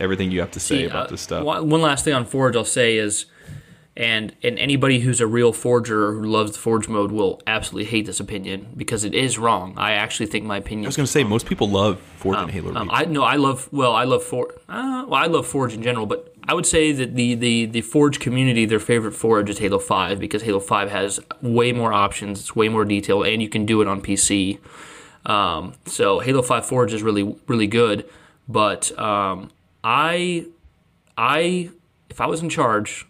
everything 0.00 0.30
you 0.30 0.40
have 0.40 0.50
to 0.52 0.60
say 0.60 0.78
See, 0.78 0.84
about 0.84 1.06
uh, 1.06 1.10
this 1.10 1.20
stuff. 1.20 1.44
One 1.44 1.80
last 1.80 2.04
thing 2.04 2.14
on 2.14 2.24
Forge 2.24 2.56
I'll 2.56 2.64
say 2.64 2.96
is, 2.96 3.26
and 3.96 4.34
and 4.42 4.58
anybody 4.58 4.98
who's 5.00 5.20
a 5.20 5.26
real 5.26 5.52
forger 5.52 6.12
who 6.14 6.24
loves 6.24 6.50
the 6.52 6.58
Forge 6.58 6.88
mode 6.88 7.12
will 7.12 7.40
absolutely 7.46 7.88
hate 7.88 8.06
this 8.06 8.18
opinion 8.18 8.72
because 8.76 9.04
it 9.04 9.14
is 9.14 9.38
wrong. 9.38 9.74
I 9.76 9.92
actually 9.92 10.26
think 10.26 10.44
my 10.44 10.56
opinion. 10.56 10.86
I 10.86 10.88
was 10.88 10.96
going 10.96 11.06
to 11.06 11.12
say 11.12 11.22
most 11.22 11.46
people 11.46 11.68
love 11.70 12.00
Forge 12.18 12.36
and 12.38 12.50
Halo 12.50 12.74
Um, 12.74 12.90
I 12.92 13.04
no, 13.04 13.22
I 13.22 13.36
love 13.36 13.68
well, 13.72 13.94
I 13.94 14.02
love 14.02 14.24
Forge. 14.24 14.50
Uh, 14.68 15.04
well, 15.06 15.14
I 15.22 15.26
love 15.26 15.46
Forge 15.46 15.74
in 15.74 15.82
general, 15.84 16.06
but 16.06 16.33
I 16.46 16.54
would 16.54 16.66
say 16.66 16.92
that 16.92 17.14
the, 17.14 17.34
the 17.34 17.66
the 17.66 17.80
Forge 17.80 18.20
community, 18.20 18.66
their 18.66 18.80
favorite 18.80 19.12
Forge 19.12 19.48
is 19.48 19.58
Halo 19.58 19.78
Five 19.78 20.20
because 20.20 20.42
Halo 20.42 20.60
Five 20.60 20.90
has 20.90 21.18
way 21.40 21.72
more 21.72 21.92
options, 21.92 22.40
it's 22.40 22.54
way 22.54 22.68
more 22.68 22.84
detail, 22.84 23.22
and 23.22 23.40
you 23.42 23.48
can 23.48 23.64
do 23.64 23.80
it 23.80 23.88
on 23.88 24.02
PC. 24.02 24.58
Um, 25.24 25.72
so 25.86 26.18
Halo 26.18 26.42
Five 26.42 26.66
Forge 26.66 26.92
is 26.92 27.02
really 27.02 27.34
really 27.46 27.66
good, 27.66 28.08
but 28.46 28.96
um, 28.98 29.50
I 29.82 30.46
I 31.16 31.70
if 32.10 32.20
I 32.20 32.26
was 32.26 32.42
in 32.42 32.50
charge, 32.50 33.06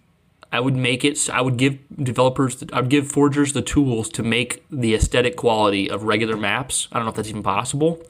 I 0.53 0.61
would 0.61 0.77
make 0.77 1.05
it. 1.05 1.29
I 1.29 1.41
would 1.41 1.57
give 1.57 1.79
developers. 2.01 2.63
I 2.73 2.81
would 2.81 2.91
give 2.91 3.11
forgers 3.11 3.53
the 3.53 3.63
tools 3.63 4.09
to 4.11 4.23
make 4.23 4.65
the 4.71 4.95
aesthetic 4.95 5.37
quality 5.37 5.91
of 5.91 6.05
regular 6.05 6.37
maps. 6.37 6.87
I 6.93 6.99
don't 6.99 7.07
know 7.07 7.11
if 7.11 7.17
that's 7.17 7.29
even 7.29 7.43
possible. 7.43 8.01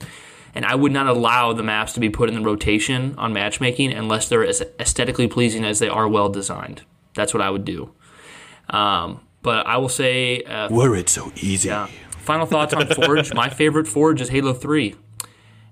And 0.54 0.64
I 0.64 0.74
would 0.74 0.92
not 0.92 1.06
allow 1.08 1.52
the 1.52 1.62
maps 1.62 1.92
to 1.94 2.00
be 2.00 2.08
put 2.10 2.28
in 2.28 2.34
the 2.36 2.40
rotation 2.40 3.14
on 3.18 3.32
matchmaking 3.32 3.92
unless 3.92 4.28
they're 4.28 4.44
as 4.46 4.62
aesthetically 4.78 5.26
pleasing 5.26 5.64
as 5.64 5.80
they 5.80 5.88
are 5.88 6.08
well 6.08 6.28
designed. 6.28 6.82
That's 7.14 7.34
what 7.34 7.42
I 7.42 7.50
would 7.50 7.64
do. 7.64 7.92
Um, 8.70 9.20
but 9.42 9.66
I 9.66 9.76
will 9.78 9.88
say, 9.88 10.42
uh, 10.42 10.68
Were 10.70 10.94
it 10.96 11.08
so 11.08 11.32
easy? 11.36 11.68
yeah. 11.68 11.88
Final 12.18 12.46
thoughts 12.46 12.72
on 12.72 12.86
Forge. 12.86 13.34
My 13.34 13.50
favorite 13.50 13.86
Forge 13.86 14.20
is 14.20 14.30
Halo 14.30 14.54
3. 14.54 14.94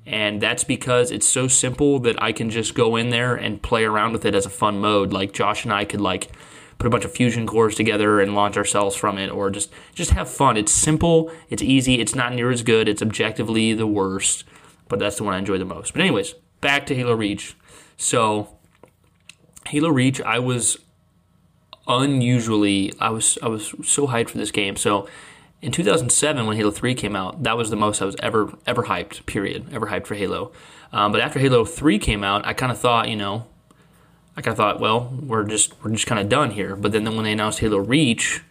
And 0.05 0.41
that's 0.41 0.65
because 0.65 1.11
it's 1.11 1.27
so 1.27 1.47
simple 1.49 2.01
that 2.01 2.21
I 2.23 2.33
can 2.33 2.51
just 2.51 2.75
go 2.75 2.97
in 2.97 3.11
there 3.11 3.35
and 3.35 3.63
play 3.63 3.85
around 3.85 4.13
with 4.13 4.25
it 4.25 4.35
as 4.35 4.45
a 4.45 4.51
fun 4.51 4.81
mode. 4.81 5.13
Like 5.13 5.33
Josh 5.33 5.65
and 5.65 5.73
I 5.73 5.85
could 5.85 6.01
like 6.01 6.31
put 6.79 6.89
a 6.89 6.91
bunch 6.91 7.05
of 7.05 7.13
fusion 7.13 7.47
cores 7.47 7.77
together 7.77 8.21
and 8.21 8.35
launch 8.35 8.57
ourselves 8.57 8.97
from 8.97 9.17
it 9.17 9.31
or 9.31 9.49
just 9.51 9.71
just 9.95 10.11
have 10.11 10.29
fun. 10.29 10.57
It's 10.57 10.73
simple, 10.73 11.31
it's 11.49 11.63
easy, 11.63 12.01
it's 12.01 12.15
not 12.17 12.35
near 12.35 12.51
as 12.51 12.65
good, 12.65 12.89
it's 12.89 13.01
objectively 13.01 13.73
the 13.75 13.87
worst, 13.87 14.43
but 14.93 14.99
that's 14.99 15.17
the 15.17 15.25
one 15.25 15.33
I 15.33 15.39
enjoy 15.39 15.57
the 15.57 15.65
most. 15.65 15.95
But 15.95 16.03
anyways, 16.03 16.35
back 16.61 16.85
to 16.85 16.95
Halo 16.95 17.15
Reach. 17.15 17.57
So 17.97 18.59
Halo 19.69 19.89
Reach, 19.89 20.21
I 20.21 20.39
was 20.39 20.77
unusually 21.89 22.93
I 23.01 23.09
was 23.09 23.39
I 23.43 23.49
was 23.49 23.75
so 23.83 24.07
hyped 24.07 24.29
for 24.29 24.37
this 24.37 24.51
game. 24.51 24.77
So 24.77 25.09
in 25.63 25.73
2007 25.73 26.47
when 26.47 26.59
Halo 26.59 26.71
3 26.71 26.95
came 26.95 27.17
out, 27.17 27.43
that 27.43 27.57
was 27.57 27.71
the 27.71 27.77
most 27.77 28.03
I 28.03 28.05
was 28.05 28.17
ever 28.19 28.53
ever 28.67 28.83
hyped. 28.83 29.25
Period. 29.25 29.73
Ever 29.73 29.87
hyped 29.87 30.07
for 30.07 30.15
Halo. 30.15 30.53
Um, 30.93 31.11
but 31.11 31.23
after 31.23 31.39
Halo 31.39 31.65
3 31.65 31.99
came 31.99 32.23
out, 32.23 32.47
I 32.47 32.53
kind 32.53 32.71
of 32.71 32.79
thought, 32.79 33.09
you 33.09 33.17
know, 33.17 33.47
I 34.37 34.43
kind 34.43 34.53
of 34.53 34.59
thought, 34.59 34.79
well, 34.79 35.11
we're 35.23 35.45
just 35.45 35.73
we're 35.83 35.93
just 35.93 36.07
kind 36.07 36.21
of 36.21 36.29
done 36.29 36.51
here. 36.51 36.77
But 36.77 36.93
then, 36.93 37.05
then 37.05 37.17
when 37.17 37.25
they 37.25 37.33
announced 37.33 37.61
Halo 37.61 37.79
Reach 37.79 38.43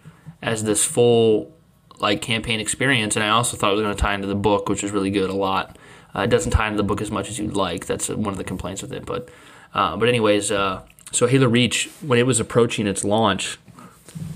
as 0.41 0.63
this 0.63 0.83
full 0.83 1.53
like 1.99 2.19
campaign 2.23 2.59
experience, 2.59 3.15
and 3.15 3.23
I 3.23 3.29
also 3.29 3.55
thought 3.55 3.73
it 3.73 3.75
was 3.75 3.83
going 3.83 3.95
to 3.95 4.01
tie 4.01 4.15
into 4.15 4.25
the 4.25 4.33
book, 4.33 4.69
which 4.69 4.83
is 4.83 4.89
really 4.89 5.11
good 5.11 5.29
a 5.29 5.35
lot. 5.35 5.77
Uh, 6.15 6.21
it 6.21 6.29
doesn't 6.29 6.51
tie 6.51 6.67
into 6.67 6.77
the 6.77 6.83
book 6.83 7.01
as 7.01 7.11
much 7.11 7.29
as 7.29 7.39
you'd 7.39 7.53
like. 7.55 7.85
That's 7.85 8.09
one 8.09 8.33
of 8.33 8.37
the 8.37 8.43
complaints 8.43 8.81
with 8.81 8.91
it. 8.93 9.05
But 9.05 9.29
uh, 9.73 9.95
but 9.97 10.09
anyways, 10.09 10.51
uh, 10.51 10.81
so 11.11 11.27
Halo 11.27 11.47
Reach 11.47 11.89
when 12.01 12.19
it 12.19 12.25
was 12.25 12.39
approaching 12.39 12.87
its 12.87 13.03
launch, 13.03 13.57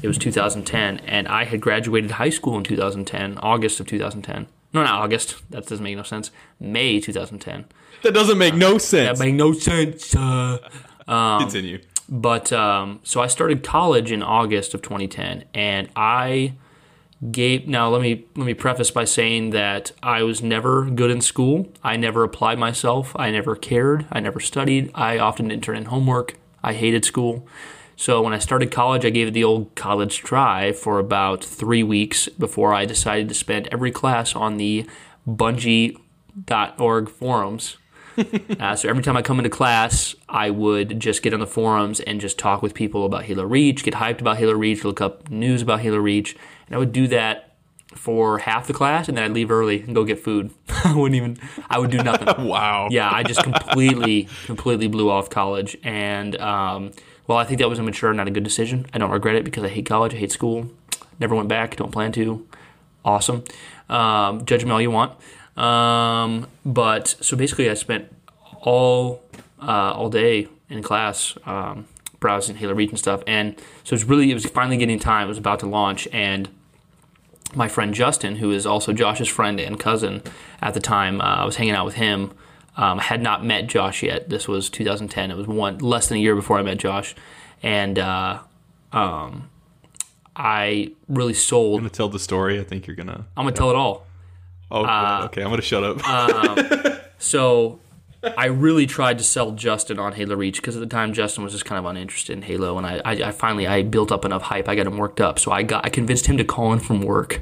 it 0.01 0.07
was 0.07 0.17
2010, 0.17 0.99
and 0.99 1.27
I 1.27 1.43
had 1.45 1.59
graduated 1.59 2.11
high 2.11 2.29
school 2.29 2.57
in 2.57 2.63
2010, 2.63 3.37
August 3.39 3.79
of 3.79 3.87
2010. 3.87 4.47
No, 4.73 4.83
not 4.83 4.93
August. 5.01 5.35
That 5.51 5.65
doesn't 5.67 5.83
make 5.83 5.95
no 5.95 6.03
sense. 6.03 6.31
May 6.59 6.99
2010. 6.99 7.65
That 8.03 8.13
doesn't 8.13 8.37
make 8.37 8.53
no 8.55 8.77
sense. 8.77 9.17
That 9.17 9.23
make 9.25 9.35
no 9.35 9.53
sense. 9.53 10.15
Uh, 10.15 10.59
Continue. 11.39 11.81
but 12.09 12.51
um, 12.51 12.99
so 13.03 13.21
I 13.21 13.27
started 13.27 13.63
college 13.63 14.11
in 14.11 14.21
August 14.21 14.73
of 14.73 14.81
2010, 14.81 15.45
and 15.53 15.89
I 15.95 16.53
Now 17.67 17.89
let 17.89 18.01
me 18.01 18.25
let 18.35 18.45
me 18.45 18.53
preface 18.53 18.91
by 18.91 19.05
saying 19.05 19.51
that 19.51 19.91
I 20.03 20.23
was 20.23 20.41
never 20.41 20.85
good 20.85 21.11
in 21.11 21.21
school. 21.21 21.71
I 21.83 21.97
never 21.97 22.23
applied 22.23 22.59
myself. 22.59 23.15
I 23.17 23.31
never 23.31 23.55
cared. 23.55 24.05
I 24.11 24.19
never 24.19 24.39
studied. 24.39 24.91
I 24.93 25.17
often 25.17 25.47
didn't 25.47 25.63
turn 25.63 25.77
in 25.77 25.85
homework. 25.85 26.37
I 26.63 26.73
hated 26.73 27.05
school. 27.05 27.47
So 27.95 28.21
when 28.21 28.33
I 28.33 28.39
started 28.39 28.71
college, 28.71 29.05
I 29.05 29.09
gave 29.09 29.29
it 29.29 29.31
the 29.31 29.43
old 29.43 29.73
college 29.75 30.17
try 30.17 30.73
for 30.73 30.99
about 30.99 31.43
three 31.43 31.83
weeks 31.83 32.27
before 32.27 32.73
I 32.73 32.85
decided 32.85 33.29
to 33.29 33.35
spend 33.35 33.67
every 33.71 33.91
class 33.91 34.35
on 34.35 34.57
the 34.57 34.85
Bungie.org 35.27 37.09
forums. 37.09 37.77
Uh, 38.57 38.73
so 38.73 38.87
every 38.87 39.03
time 39.03 39.17
I 39.17 39.21
come 39.21 39.39
into 39.39 39.49
class, 39.49 40.15
I 40.29 40.49
would 40.49 41.01
just 41.01 41.21
get 41.21 41.33
on 41.33 41.41
the 41.41 41.45
forums 41.45 41.99
and 41.99 42.21
just 42.21 42.39
talk 42.39 42.61
with 42.61 42.73
people 42.73 43.05
about 43.05 43.25
Halo 43.25 43.43
Reach, 43.43 43.83
get 43.83 43.95
hyped 43.95 44.21
about 44.21 44.37
Halo 44.37 44.53
Reach, 44.53 44.85
look 44.85 45.01
up 45.01 45.29
news 45.29 45.61
about 45.61 45.81
Halo 45.81 45.97
Reach, 45.97 46.37
and 46.67 46.75
I 46.75 46.77
would 46.77 46.91
do 46.91 47.07
that 47.07 47.55
for 47.93 48.39
half 48.39 48.67
the 48.67 48.73
class, 48.73 49.07
and 49.07 49.17
then 49.17 49.23
I'd 49.23 49.31
leave 49.31 49.51
early 49.51 49.81
and 49.81 49.95
go 49.95 50.03
get 50.03 50.19
food. 50.19 50.51
I 50.83 50.93
wouldn't 50.93 51.15
even. 51.15 51.37
I 51.69 51.79
would 51.79 51.91
do 51.91 51.97
nothing. 51.97 52.25
Wow. 52.45 52.89
yeah, 52.91 53.09
I 53.11 53.23
just 53.23 53.43
completely, 53.43 54.27
completely 54.45 54.87
blew 54.87 55.09
off 55.09 55.29
college, 55.29 55.77
and 55.83 56.39
um, 56.39 56.91
well, 57.27 57.37
I 57.37 57.43
think 57.43 57.59
that 57.59 57.69
was 57.69 57.79
a 57.79 57.83
mature, 57.83 58.13
not 58.13 58.27
a 58.27 58.31
good 58.31 58.43
decision. 58.43 58.85
I 58.93 58.97
don't 58.97 59.11
regret 59.11 59.35
it 59.35 59.43
because 59.43 59.63
I 59.63 59.69
hate 59.69 59.85
college, 59.85 60.13
I 60.13 60.17
hate 60.17 60.31
school, 60.31 60.69
never 61.19 61.35
went 61.35 61.47
back, 61.47 61.75
don't 61.75 61.91
plan 61.91 62.11
to. 62.13 62.45
Awesome. 63.03 63.43
Um, 63.89 64.45
judge 64.45 64.65
me 64.65 64.71
all 64.71 64.81
you 64.81 64.91
want. 64.91 65.13
Um, 65.57 66.47
but 66.65 67.15
so 67.21 67.37
basically, 67.37 67.69
I 67.69 67.75
spent 67.75 68.13
all 68.61 69.23
uh, 69.61 69.93
all 69.93 70.09
day 70.09 70.47
in 70.69 70.83
class 70.83 71.37
um, 71.45 71.87
browsing 72.19 72.55
Halo 72.55 72.73
Reach 72.73 72.89
and 72.89 72.99
stuff, 72.99 73.23
and 73.27 73.57
so 73.83 73.89
it 73.89 73.91
was 73.91 74.03
really 74.03 74.31
it 74.31 74.33
was 74.33 74.45
finally 74.45 74.77
getting 74.77 74.99
time. 74.99 75.25
It 75.25 75.29
was 75.29 75.37
about 75.37 75.59
to 75.59 75.67
launch, 75.67 76.07
and 76.11 76.49
my 77.53 77.67
friend 77.67 77.93
Justin, 77.93 78.37
who 78.37 78.51
is 78.51 78.65
also 78.65 78.91
Josh's 78.93 79.27
friend 79.27 79.59
and 79.59 79.79
cousin 79.79 80.21
at 80.61 80.73
the 80.73 80.79
time, 80.79 81.21
uh, 81.21 81.23
I 81.23 81.45
was 81.45 81.55
hanging 81.57 81.73
out 81.75 81.85
with 81.85 81.95
him. 81.95 82.31
Um, 82.77 82.99
I 82.99 83.03
had 83.03 83.21
not 83.21 83.45
met 83.45 83.67
Josh 83.67 84.03
yet. 84.03 84.29
This 84.29 84.47
was 84.47 84.69
2010. 84.69 85.31
It 85.31 85.37
was 85.37 85.47
one 85.47 85.77
less 85.77 86.07
than 86.09 86.17
a 86.17 86.21
year 86.21 86.35
before 86.35 86.57
I 86.57 86.61
met 86.61 86.77
Josh, 86.77 87.15
and 87.63 87.97
uh, 87.97 88.39
um, 88.91 89.49
I 90.35 90.91
really 91.07 91.33
sold. 91.33 91.79
I'm 91.79 91.83
gonna 91.83 91.89
tell 91.91 92.09
the 92.09 92.19
story. 92.19 92.59
I 92.59 92.63
think 92.65 92.87
you're 92.87 92.95
gonna. 92.97 93.25
I'm 93.37 93.45
gonna 93.45 93.55
tell 93.55 93.69
it 93.69 93.75
all. 93.77 94.05
Oh, 94.71 94.83
Uh, 94.83 95.21
okay. 95.25 95.41
I'm 95.43 95.49
gonna 95.49 95.61
shut 95.61 95.83
up. 95.83 97.01
So 97.17 97.79
I 98.37 98.45
really 98.45 98.85
tried 98.85 99.17
to 99.19 99.23
sell 99.23 99.51
Justin 99.51 99.99
on 99.99 100.13
Halo 100.13 100.35
Reach 100.35 100.57
because 100.57 100.75
at 100.75 100.79
the 100.79 100.87
time 100.87 101.13
Justin 101.13 101.43
was 101.43 101.53
just 101.53 101.65
kind 101.65 101.79
of 101.79 101.85
uninterested 101.85 102.37
in 102.37 102.41
Halo, 102.43 102.77
and 102.77 102.85
I, 102.85 103.01
I, 103.05 103.11
I 103.11 103.31
finally 103.31 103.67
I 103.67 103.83
built 103.83 104.11
up 104.11 104.25
enough 104.25 104.43
hype. 104.43 104.67
I 104.67 104.75
got 104.75 104.87
him 104.87 104.97
worked 104.97 105.21
up, 105.21 105.39
so 105.39 105.51
I 105.51 105.63
got 105.63 105.85
I 105.85 105.89
convinced 105.89 106.27
him 106.27 106.37
to 106.37 106.43
call 106.43 106.73
in 106.73 106.79
from 106.79 107.01
work 107.01 107.41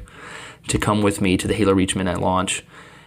to 0.68 0.78
come 0.78 1.02
with 1.02 1.20
me 1.20 1.36
to 1.36 1.48
the 1.48 1.54
Halo 1.54 1.72
Reach 1.72 1.96
midnight 1.96 2.20
launch, 2.20 2.64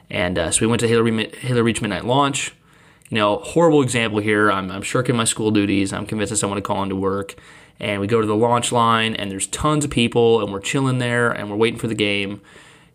and 0.10 0.38
uh, 0.38 0.52
so 0.52 0.62
we 0.62 0.68
went 0.68 0.80
to 0.82 0.88
Halo, 0.88 1.06
Halo 1.06 1.62
Reach 1.62 1.82
midnight 1.82 2.06
launch. 2.06 2.54
You 3.10 3.16
know, 3.16 3.38
horrible 3.38 3.82
example 3.82 4.20
here. 4.20 4.52
I'm, 4.52 4.70
I'm 4.70 4.82
shirking 4.82 5.16
my 5.16 5.24
school 5.24 5.50
duties. 5.50 5.94
I'm 5.94 6.06
convincing 6.06 6.36
someone 6.36 6.58
to 6.58 6.62
call 6.62 6.84
into 6.84 6.96
work, 6.96 7.36
and 7.80 8.02
we 8.02 8.08
go 8.08 8.20
to 8.20 8.28
the 8.28 8.36
launch 8.36 8.72
line, 8.72 9.16
and 9.16 9.32
there's 9.32 9.48
tons 9.48 9.86
of 9.86 9.92
people, 9.92 10.42
and 10.42 10.52
we're 10.52 10.60
chilling 10.60 10.98
there, 10.98 11.32
and 11.32 11.50
we're 11.50 11.56
waiting 11.56 11.80
for 11.80 11.88
the 11.88 11.96
game 11.96 12.42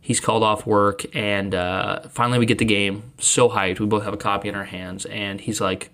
he's 0.03 0.21
called 0.21 0.43
off 0.43 0.67
work 0.67 1.05
and 1.17 1.55
uh, 1.55 2.01
finally 2.09 2.39
we 2.39 2.45
get 2.45 2.59
the 2.59 2.65
game 2.65 3.13
so 3.19 3.49
hyped 3.49 3.81
we 3.81 3.87
both 3.87 4.03
have 4.03 4.13
a 4.13 4.19
copy 4.19 4.49
in 4.49 4.55
our 4.55 4.65
hands 4.65 5.07
and 5.07 5.41
he's 5.41 5.61
like 5.61 5.91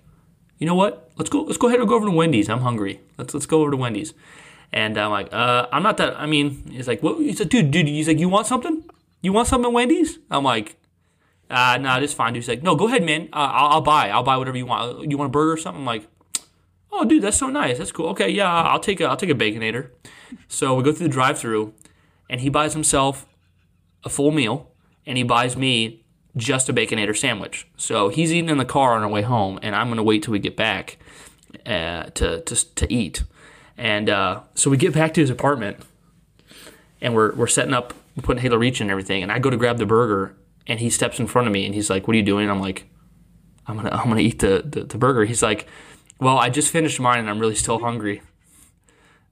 you 0.57 0.67
know 0.67 0.75
what 0.75 1.09
let's 1.15 1.29
go 1.29 1.43
let's 1.43 1.57
go 1.57 1.67
ahead 1.67 1.79
and 1.79 1.87
go 1.87 1.95
over 1.95 2.05
to 2.05 2.11
wendy's 2.11 2.49
i'm 2.49 2.61
hungry 2.61 2.99
let's 3.17 3.33
let's 3.33 3.45
go 3.45 3.61
over 3.61 3.71
to 3.71 3.77
wendy's 3.77 4.13
and 4.73 4.97
i'm 4.97 5.11
like 5.11 5.31
uh, 5.31 5.67
i'm 5.71 5.83
not 5.83 5.95
that 5.97 6.19
i 6.19 6.25
mean 6.25 6.69
he's 6.71 6.87
like 6.87 7.01
what 7.01 7.17
he's 7.19 7.39
like 7.39 7.47
dude 7.47 7.71
dude 7.71 7.87
he's 7.87 8.07
like 8.07 8.19
you 8.19 8.27
want 8.27 8.45
something 8.45 8.83
you 9.21 9.31
want 9.31 9.47
something 9.47 9.69
at 9.69 9.73
wendy's 9.73 10.19
i'm 10.29 10.43
like 10.43 10.75
uh, 11.49 11.77
no, 11.77 11.89
nah, 11.89 11.99
it's 11.99 12.13
fine. 12.13 12.33
Dude. 12.33 12.43
He's 12.43 12.47
like, 12.47 12.61
no, 12.61 12.75
go 12.75 12.87
ahead, 12.87 13.03
man. 13.03 13.23
Uh, 13.33 13.49
I'll, 13.51 13.67
I'll 13.69 13.81
buy. 13.81 14.09
I'll 14.09 14.23
buy 14.23 14.37
whatever 14.37 14.57
you 14.57 14.65
want. 14.65 15.09
You 15.09 15.17
want 15.17 15.29
a 15.29 15.31
burger 15.31 15.53
or 15.53 15.57
something? 15.57 15.81
I'm 15.81 15.85
like, 15.85 16.07
oh, 16.91 17.05
dude, 17.05 17.23
that's 17.23 17.37
so 17.37 17.47
nice. 17.47 17.79
That's 17.79 17.91
cool. 17.91 18.09
Okay, 18.09 18.29
yeah, 18.29 18.51
I'll 18.51 18.79
take 18.79 19.01
a, 19.01 19.05
I'll 19.05 19.17
take 19.17 19.31
a 19.31 19.35
baconator. 19.35 19.89
So 20.47 20.75
we 20.75 20.83
go 20.83 20.91
through 20.91 21.07
the 21.07 21.13
drive-through, 21.13 21.73
and 22.29 22.41
he 22.41 22.49
buys 22.49 22.73
himself 22.73 23.25
a 24.03 24.09
full 24.09 24.31
meal, 24.31 24.71
and 25.05 25.17
he 25.17 25.23
buys 25.23 25.57
me 25.57 26.05
just 26.37 26.69
a 26.69 26.73
baconator 26.73 27.17
sandwich. 27.17 27.67
So 27.77 28.09
he's 28.09 28.31
eating 28.31 28.49
in 28.49 28.57
the 28.57 28.65
car 28.65 28.95
on 28.95 29.03
our 29.03 29.09
way 29.09 29.21
home, 29.21 29.59
and 29.61 29.75
I'm 29.75 29.89
gonna 29.89 30.03
wait 30.03 30.23
till 30.23 30.31
we 30.31 30.39
get 30.39 30.55
back 30.55 30.97
uh, 31.65 32.03
to, 32.03 32.41
to 32.41 32.75
to 32.75 32.93
eat. 32.93 33.23
And 33.77 34.09
uh, 34.09 34.41
so 34.55 34.69
we 34.69 34.77
get 34.77 34.93
back 34.93 35.13
to 35.13 35.21
his 35.21 35.29
apartment, 35.29 35.77
and 37.01 37.15
we're 37.15 37.33
we're 37.33 37.47
setting 37.47 37.73
up, 37.73 37.93
we're 38.15 38.23
putting 38.23 38.41
Halo 38.41 38.57
Reach 38.57 38.81
and 38.81 38.91
everything. 38.91 39.23
And 39.23 39.31
I 39.31 39.39
go 39.39 39.49
to 39.49 39.57
grab 39.57 39.77
the 39.77 39.85
burger, 39.85 40.35
and 40.67 40.79
he 40.79 40.89
steps 40.89 41.19
in 41.19 41.27
front 41.27 41.47
of 41.47 41.53
me, 41.53 41.65
and 41.65 41.73
he's 41.73 41.89
like, 41.89 42.07
"What 42.07 42.13
are 42.15 42.17
you 42.17 42.23
doing?" 42.23 42.49
I'm 42.49 42.59
like, 42.59 42.89
"I'm 43.67 43.77
gonna 43.77 43.89
I'm 43.91 44.09
gonna 44.09 44.21
eat 44.21 44.39
the 44.39 44.63
the, 44.65 44.83
the 44.83 44.97
burger." 44.97 45.25
He's 45.25 45.41
like, 45.41 45.67
"Well, 46.19 46.37
I 46.37 46.49
just 46.49 46.71
finished 46.71 46.99
mine, 46.99 47.19
and 47.19 47.29
I'm 47.29 47.39
really 47.39 47.55
still 47.55 47.79
hungry." 47.79 48.21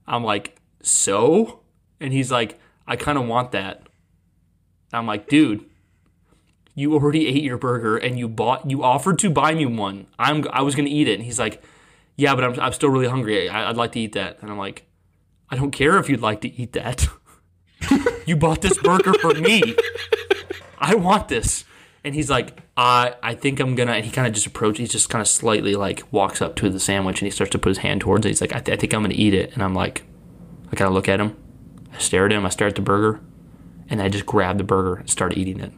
I'm 0.06 0.24
like, 0.24 0.58
"So?" 0.82 1.60
And 2.00 2.12
he's 2.12 2.32
like, 2.32 2.58
"I 2.86 2.96
kind 2.96 3.18
of 3.18 3.26
want 3.26 3.52
that." 3.52 3.87
I'm 4.92 5.06
like, 5.06 5.28
dude, 5.28 5.64
you 6.74 6.94
already 6.94 7.26
ate 7.26 7.42
your 7.42 7.58
burger 7.58 7.96
and 7.96 8.18
you 8.18 8.28
bought, 8.28 8.70
you 8.70 8.82
offered 8.82 9.18
to 9.20 9.30
buy 9.30 9.54
me 9.54 9.66
one. 9.66 10.06
I'm, 10.18 10.46
I 10.52 10.62
was 10.62 10.74
gonna 10.74 10.88
eat 10.88 11.08
it, 11.08 11.14
and 11.14 11.24
he's 11.24 11.38
like, 11.38 11.62
yeah, 12.16 12.34
but 12.34 12.44
I'm, 12.44 12.60
I'm 12.60 12.72
still 12.72 12.88
really 12.88 13.08
hungry. 13.08 13.48
I, 13.48 13.68
I'd 13.68 13.76
like 13.76 13.92
to 13.92 14.00
eat 14.00 14.12
that, 14.12 14.38
and 14.40 14.50
I'm 14.50 14.58
like, 14.58 14.86
I 15.50 15.56
don't 15.56 15.70
care 15.70 15.98
if 15.98 16.08
you'd 16.08 16.20
like 16.20 16.40
to 16.42 16.60
eat 16.60 16.72
that. 16.74 17.08
you 18.26 18.36
bought 18.36 18.62
this 18.62 18.78
burger 18.78 19.14
for 19.14 19.34
me. 19.34 19.76
I 20.78 20.94
want 20.94 21.28
this. 21.28 21.64
And 22.04 22.14
he's 22.14 22.30
like, 22.30 22.58
I, 22.76 23.14
I 23.22 23.34
think 23.34 23.60
I'm 23.60 23.74
gonna. 23.74 23.92
And 23.92 24.04
he 24.04 24.10
kind 24.10 24.26
of 24.26 24.32
just 24.32 24.46
approaches. 24.46 24.78
He 24.78 24.86
just 24.86 25.10
kind 25.10 25.20
of 25.20 25.28
slightly 25.28 25.74
like 25.74 26.04
walks 26.12 26.40
up 26.40 26.54
to 26.56 26.70
the 26.70 26.78
sandwich 26.78 27.20
and 27.20 27.26
he 27.26 27.30
starts 27.30 27.50
to 27.52 27.58
put 27.58 27.70
his 27.70 27.78
hand 27.78 28.02
towards 28.02 28.24
it. 28.24 28.28
He's 28.28 28.40
like, 28.40 28.54
I, 28.54 28.60
th- 28.60 28.76
I 28.76 28.80
think 28.80 28.94
I'm 28.94 29.02
gonna 29.02 29.14
eat 29.14 29.34
it. 29.34 29.52
And 29.52 29.62
I'm 29.62 29.74
like, 29.74 30.04
I 30.70 30.76
kind 30.76 30.86
of 30.86 30.94
look 30.94 31.08
at 31.08 31.20
him. 31.20 31.36
I 31.92 31.98
stare 31.98 32.26
at 32.26 32.32
him. 32.32 32.46
I 32.46 32.50
stare 32.50 32.68
at 32.68 32.76
the 32.76 32.82
burger 32.82 33.20
and 33.90 34.00
I 34.02 34.08
just 34.08 34.26
grabbed 34.26 34.60
the 34.60 34.64
burger 34.64 34.96
and 34.96 35.08
started 35.10 35.38
eating 35.38 35.60
it. 35.60 35.72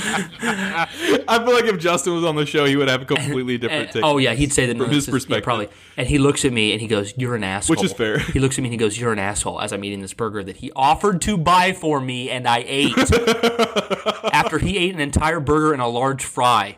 I 0.03 1.41
feel 1.43 1.53
like 1.53 1.65
if 1.65 1.79
Justin 1.79 2.13
was 2.13 2.23
on 2.23 2.35
the 2.35 2.45
show, 2.45 2.65
he 2.65 2.75
would 2.75 2.87
have 2.89 3.01
a 3.03 3.05
completely 3.05 3.57
different 3.57 3.83
And- 3.85 3.91
take. 3.93 4.03
oh 4.03 4.17
yeah, 4.17 4.33
he'd 4.33 4.53
say 4.53 4.65
that 4.67 4.77
From 4.77 4.87
no, 4.87 4.93
his 4.93 5.07
perspective. 5.07 5.43
probably. 5.43 5.69
And 5.97 6.07
he 6.07 6.17
looks 6.17 6.45
at 6.45 6.53
me 6.53 6.71
and 6.71 6.81
he 6.81 6.87
goes, 6.87 7.13
"You're 7.17 7.35
an 7.35 7.43
asshole," 7.43 7.75
Which 7.75 7.83
is 7.83 7.93
fair. 7.93 8.19
He 8.19 8.39
looks 8.39 8.57
at 8.57 8.61
me 8.61 8.67
and 8.67 8.73
he 8.73 8.77
goes, 8.77 8.99
"You're 8.99 9.13
an 9.13 9.19
asshole." 9.19 9.61
As 9.61 9.71
I'm 9.73 9.83
eating 9.83 10.01
this 10.01 10.13
burger 10.13 10.43
that 10.43 10.57
he 10.57 10.71
offered 10.75 11.21
to 11.23 11.37
buy 11.37 11.73
for 11.73 11.99
me, 11.99 12.29
and 12.29 12.47
I 12.47 12.63
ate 12.67 12.97
after 14.33 14.59
he 14.59 14.77
ate 14.77 14.93
an 14.93 15.01
entire 15.01 15.39
burger 15.39 15.73
and 15.73 15.81
a 15.81 15.87
large 15.87 16.23
fry. 16.23 16.75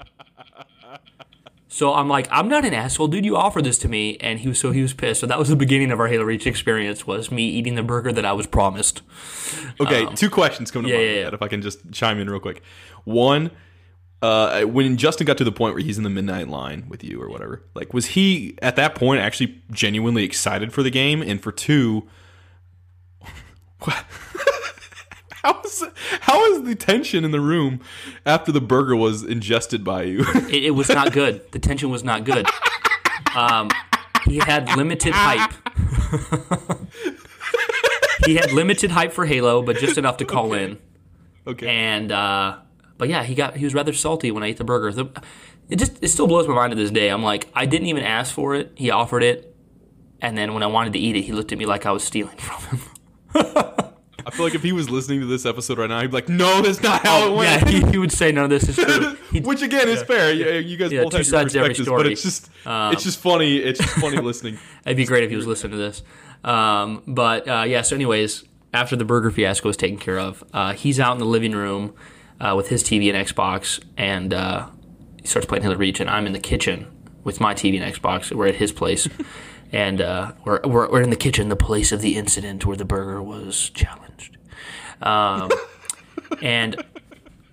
So 1.74 1.96
I'm 1.96 2.08
like, 2.08 2.28
I'm 2.30 2.48
not 2.48 2.66
an 2.66 2.74
asshole, 2.76 3.08
dude. 3.08 3.26
You 3.26 3.36
offered 3.36 3.64
this 3.64 3.80
to 3.80 3.90
me, 3.90 4.16
and 4.18 4.38
he 4.38 4.48
was 4.48 4.60
so 4.60 4.70
he 4.70 4.84
was 4.84 4.94
pissed. 4.94 5.22
So 5.22 5.26
that 5.26 5.40
was 5.40 5.50
the 5.50 5.56
beginning 5.56 5.90
of 5.90 6.00
our 6.00 6.06
Halo 6.06 6.24
Reach 6.24 6.46
experience. 6.46 7.08
Was 7.08 7.32
me 7.32 7.48
eating 7.48 7.74
the 7.74 7.82
burger 7.82 8.14
that 8.14 8.24
I 8.24 8.32
was 8.32 8.46
promised. 8.46 9.02
Okay, 9.80 10.06
two 10.14 10.30
questions 10.30 10.70
come 10.70 10.84
to 10.84 10.90
um, 10.90 10.92
yeah, 10.92 10.98
mind. 10.98 11.16
yeah, 11.16 11.22
yeah. 11.22 11.34
If 11.34 11.42
I 11.42 11.48
can 11.48 11.64
just 11.64 11.92
chime 11.92 12.20
in 12.20 12.30
real 12.30 12.40
quick. 12.40 12.62
One, 13.06 13.50
uh, 14.22 14.66
when 14.66 14.98
Justin 14.98 15.26
got 15.26 15.40
to 15.40 15.44
the 15.44 15.52
point 15.52 15.74
where 15.74 15.84
he's 15.84 15.98
in 15.98 16.04
the 16.04 16.12
midnight 16.12 16.48
line 16.48 16.86
with 16.90 17.04
you 17.04 17.20
or 17.20 17.28
whatever, 17.28 17.64
like, 17.74 17.92
was 17.92 18.06
he 18.06 18.56
at 18.62 18.76
that 18.76 18.94
point 18.94 19.22
actually 19.22 19.60
genuinely 19.72 20.24
excited 20.26 20.74
for 20.74 20.84
the 20.84 20.92
game? 20.92 21.24
And 21.24 21.42
for 21.42 21.52
two, 21.52 22.08
how 25.44 25.62
is 25.64 25.84
how 26.22 26.46
is 26.54 26.64
the 26.64 26.76
tension 26.76 27.26
in 27.26 27.32
the 27.32 27.42
room 27.42 27.82
after 28.26 28.52
the 28.52 28.62
burger 28.62 28.96
was 28.96 29.24
ingested 29.24 29.84
by 29.84 30.04
you? 30.04 30.26
It, 30.50 30.66
it 30.66 30.72
was 30.72 30.90
not 30.90 31.12
good. 31.14 31.52
The 31.52 31.60
tension 31.60 31.90
was 31.90 32.04
not 32.04 32.24
good. 32.24 32.48
Um, 33.36 33.70
he 34.26 34.38
had 34.38 34.70
limited 34.78 35.14
hype. 35.14 35.52
he 38.26 38.36
had 38.36 38.52
limited 38.52 38.92
hype 38.92 39.12
for 39.12 39.26
Halo, 39.26 39.62
but 39.62 39.78
just 39.78 39.98
enough 39.98 40.18
to 40.18 40.26
call 40.26 40.54
in. 40.54 40.78
Okay. 41.46 41.68
And 41.68 42.12
uh, 42.12 42.58
but 42.98 43.10
yeah, 43.10 43.24
he 43.24 43.36
got 43.36 43.58
he 43.58 43.66
was 43.66 43.74
rather 43.74 43.94
salty 43.94 44.32
when 44.32 44.44
I 44.44 44.48
ate 44.48 44.58
the 44.58 44.64
burger. 44.64 44.92
The, 44.92 45.24
it 45.70 45.78
just 45.78 46.02
it 46.02 46.10
still 46.10 46.28
blows 46.28 46.48
my 46.48 46.56
mind 46.56 46.72
to 46.72 46.76
this 46.76 46.92
day. 46.92 47.10
I'm 47.10 47.24
like, 47.24 47.50
I 47.54 47.66
didn't 47.66 47.88
even 47.88 48.04
ask 48.04 48.34
for 48.34 48.56
it. 48.56 48.72
He 48.76 48.92
offered 48.92 49.24
it, 49.24 49.56
and 50.22 50.38
then 50.38 50.54
when 50.54 50.64
I 50.64 50.68
wanted 50.68 50.94
to 50.94 51.00
eat 51.00 51.16
it, 51.16 51.22
he 51.24 51.34
looked 51.34 51.52
at 51.52 51.58
me 51.58 51.66
like 51.66 51.86
I 51.86 51.92
was 51.92 52.04
stealing 52.04 52.38
from 52.38 52.78
him. 52.78 53.86
I 54.26 54.32
feel 54.32 54.46
like 54.46 54.56
if 54.56 54.64
he 54.64 54.72
was 54.72 54.90
listening 54.90 55.20
to 55.20 55.26
this 55.26 55.46
episode 55.46 55.78
right 55.78 55.90
now, 55.90 56.00
he'd 56.02 56.08
be 56.08 56.14
like, 56.14 56.30
"No, 56.30 56.62
that's 56.62 56.82
not 56.82 57.06
how 57.06 57.28
it 57.28 57.36
went." 57.36 57.64
Oh, 57.64 57.70
yeah, 57.70 57.86
he, 57.86 57.92
he 57.92 57.98
would 57.98 58.12
say 58.12 58.32
none 58.32 58.46
of 58.46 58.50
this 58.50 58.70
is 58.70 58.76
true. 58.76 59.18
He, 59.34 59.40
Which 59.40 59.64
again 59.64 59.90
is 59.90 60.04
fair. 60.04 60.32
You, 60.32 60.60
you 60.60 60.78
guys 60.78 60.92
Yeah, 60.92 61.04
both 61.04 61.14
have 61.14 61.20
your 61.22 61.24
sides 61.24 61.54
to 61.54 61.60
every 61.60 61.74
perspectives, 61.74 61.88
but. 61.90 62.06
Um, 62.06 62.12
it's 62.12 62.22
just 62.22 62.50
it's 62.94 63.04
just 63.04 63.20
funny. 63.20 63.58
It's 63.58 63.80
just 63.80 63.96
funny 63.96 64.18
listening. 64.22 64.60
It'd 64.86 64.96
be 64.96 65.06
great 65.06 65.24
if 65.24 65.32
he 65.32 65.36
was 65.36 65.48
listening 65.48 65.72
to 65.72 65.78
this. 65.78 66.04
Um, 66.44 67.02
but 67.08 67.48
uh, 67.48 67.64
yeah, 67.68 67.82
so 67.82 67.96
anyways, 67.96 68.44
after 68.74 68.96
the 68.96 69.06
burger 69.06 69.32
fiasco 69.32 69.70
is 69.70 69.78
taken 69.78 69.98
care 69.98 70.20
of, 70.20 70.44
uh, 70.54 70.74
he's 70.74 71.00
out 71.00 71.14
in 71.14 71.18
the 71.18 71.26
living 71.26 71.54
room 71.54 71.96
uh, 72.40 72.54
with 72.56 72.70
his 72.70 72.84
TV 72.84 73.12
and 73.14 73.28
Xbox, 73.28 73.84
and 73.98 74.34
uh, 74.34 74.68
he 75.20 75.28
starts 75.28 75.48
playing 75.48 75.64
Halo 75.64 75.76
Reach, 75.78 76.00
and 76.00 76.10
I'm 76.10 76.28
in 76.28 76.34
the 76.34 76.40
kitchen 76.40 76.88
with 77.24 77.40
my 77.40 77.54
TV 77.56 77.82
and 77.82 77.94
Xbox. 77.94 78.32
We're 78.32 78.48
at 78.48 78.56
his 78.56 78.72
place, 78.72 79.08
and 79.74 80.00
uh, 80.00 80.32
we're, 80.46 80.62
we're 80.64 80.90
we're 80.90 81.02
in 81.02 81.10
the 81.10 81.18
kitchen, 81.18 81.50
the 81.50 81.56
place 81.56 81.92
of 81.92 82.02
the 82.02 82.16
incident 82.16 82.66
where 82.66 82.78
the 82.78 82.86
burger 82.86 83.22
was 83.22 83.72
challenged. 83.72 84.38
Um, 85.02 85.50
and 86.42 86.82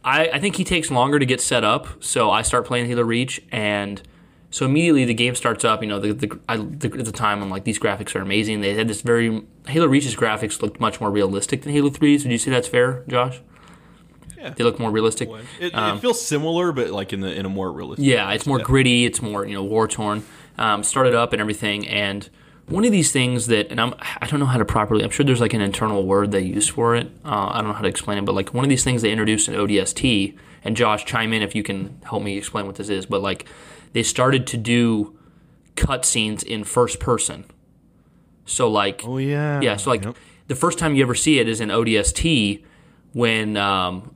I, 0.04 0.28
I 0.28 0.38
think 0.38 0.56
he 0.56 0.64
takes 0.64 0.90
longer 0.90 1.18
to 1.18 1.26
get 1.26 1.40
set 1.40 1.64
up, 1.64 1.88
so 2.04 2.30
I 2.30 2.42
start 2.42 2.66
playing 2.66 2.86
Halo 2.86 3.02
Reach, 3.02 3.42
and 3.50 4.02
so 4.50 4.66
immediately 4.66 5.06
the 5.06 5.14
game 5.14 5.34
starts 5.34 5.64
up. 5.64 5.82
You 5.82 5.88
know, 5.88 5.98
the, 5.98 6.12
the, 6.12 6.40
I, 6.46 6.58
the, 6.58 6.92
at 6.98 7.06
the 7.06 7.12
time 7.12 7.42
I'm 7.42 7.48
like, 7.48 7.64
these 7.64 7.78
graphics 7.78 8.14
are 8.14 8.20
amazing. 8.20 8.60
They 8.60 8.74
had 8.74 8.86
this 8.86 9.00
very 9.00 9.42
Halo 9.66 9.86
Reach's 9.86 10.14
graphics 10.14 10.60
looked 10.60 10.78
much 10.78 11.00
more 11.00 11.10
realistic 11.10 11.62
than 11.62 11.72
Halo 11.72 11.88
3's. 11.88 12.24
Would 12.24 12.32
you 12.32 12.38
say 12.38 12.50
that's 12.50 12.68
fair, 12.68 13.02
Josh? 13.08 13.40
Yeah. 14.36 14.50
They 14.50 14.64
look 14.64 14.78
more 14.78 14.90
realistic. 14.90 15.28
It, 15.58 15.72
it 15.74 15.98
feels 16.00 16.24
similar, 16.24 16.72
but 16.72 16.90
like 16.90 17.12
in 17.12 17.20
the 17.20 17.32
in 17.34 17.44
a 17.44 17.50
more 17.50 17.70
realistic. 17.70 18.06
Yeah, 18.06 18.30
it's 18.32 18.46
more 18.46 18.58
gritty. 18.58 19.04
It's 19.04 19.20
more 19.20 19.44
you 19.46 19.54
know 19.54 19.62
war 19.62 19.86
torn. 19.86 20.24
Um, 20.58 20.82
started 20.82 21.14
up 21.14 21.32
and 21.32 21.40
everything, 21.40 21.88
and 21.88 22.28
one 22.68 22.84
of 22.84 22.92
these 22.92 23.10
things 23.12 23.46
that, 23.46 23.70
and 23.70 23.80
I'm 23.80 23.94
I 24.20 24.26
don't 24.26 24.38
know 24.40 24.46
how 24.46 24.58
to 24.58 24.64
properly. 24.64 25.02
I'm 25.04 25.10
sure 25.10 25.24
there's 25.24 25.40
like 25.40 25.54
an 25.54 25.60
internal 25.62 26.04
word 26.06 26.30
they 26.32 26.40
use 26.42 26.68
for 26.68 26.94
it. 26.94 27.10
Uh, 27.24 27.48
I 27.52 27.58
don't 27.58 27.68
know 27.68 27.72
how 27.72 27.82
to 27.82 27.88
explain 27.88 28.18
it, 28.18 28.24
but 28.24 28.34
like 28.34 28.52
one 28.52 28.64
of 28.64 28.68
these 28.68 28.84
things 28.84 29.02
they 29.02 29.10
introduced 29.10 29.48
in 29.48 29.54
ODST. 29.54 30.36
And 30.62 30.76
Josh, 30.76 31.06
chime 31.06 31.32
in 31.32 31.40
if 31.42 31.54
you 31.54 31.62
can 31.62 31.98
help 32.04 32.22
me 32.22 32.36
explain 32.36 32.66
what 32.66 32.74
this 32.76 32.90
is. 32.90 33.06
But 33.06 33.22
like 33.22 33.46
they 33.94 34.02
started 34.02 34.46
to 34.48 34.58
do 34.58 35.18
cutscenes 35.76 36.42
in 36.44 36.64
first 36.64 37.00
person. 37.00 37.44
So 38.44 38.68
like 38.68 39.02
Oh 39.06 39.16
yeah. 39.18 39.60
yeah, 39.62 39.76
so 39.76 39.88
like 39.90 40.04
Yep. 40.04 40.16
the 40.48 40.54
first 40.54 40.78
time 40.78 40.94
you 40.94 41.02
ever 41.02 41.14
see 41.14 41.38
it 41.38 41.48
is 41.48 41.60
in 41.62 41.70
ODST 41.70 42.62
when 43.14 43.56
um, 43.56 44.14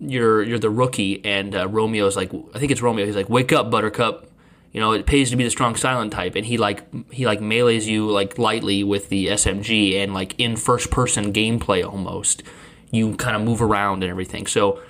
you're 0.00 0.42
you're 0.42 0.58
the 0.58 0.70
rookie 0.70 1.24
and 1.24 1.54
uh, 1.54 1.68
Romeo's 1.68 2.16
like 2.16 2.32
I 2.54 2.58
think 2.58 2.72
it's 2.72 2.82
Romeo. 2.82 3.06
He's 3.06 3.16
like, 3.16 3.28
"Wake 3.30 3.52
up, 3.52 3.70
Buttercup." 3.70 4.27
You 4.72 4.80
know, 4.80 4.92
it 4.92 5.06
pays 5.06 5.30
to 5.30 5.36
be 5.36 5.44
the 5.44 5.50
strong 5.50 5.76
silent 5.76 6.12
type, 6.12 6.34
and 6.34 6.44
he 6.44 6.58
like 6.58 6.84
he 7.12 7.26
like 7.26 7.40
melees 7.40 7.86
you 7.86 8.10
like 8.10 8.38
lightly 8.38 8.84
with 8.84 9.08
the 9.08 9.28
SMG 9.28 9.96
and 9.96 10.12
like 10.12 10.38
in 10.38 10.56
first 10.56 10.90
person 10.90 11.32
gameplay 11.32 11.84
almost. 11.84 12.42
You 12.90 13.16
kind 13.16 13.36
of 13.36 13.42
move 13.42 13.62
around 13.62 14.02
and 14.02 14.10
everything. 14.10 14.46
So 14.46 14.80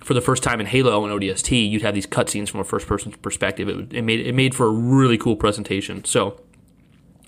for 0.00 0.14
the 0.14 0.20
first 0.20 0.42
time 0.42 0.60
in 0.60 0.66
Halo 0.66 1.04
and 1.04 1.12
ODST, 1.12 1.70
you'd 1.70 1.82
have 1.82 1.94
these 1.94 2.06
cutscenes 2.06 2.48
from 2.48 2.60
a 2.60 2.64
first 2.64 2.86
person 2.86 3.12
perspective. 3.12 3.68
It, 3.68 3.92
it 3.92 4.02
made 4.02 4.26
it 4.26 4.34
made 4.34 4.54
for 4.54 4.66
a 4.66 4.70
really 4.70 5.18
cool 5.18 5.36
presentation. 5.36 6.04
So 6.04 6.40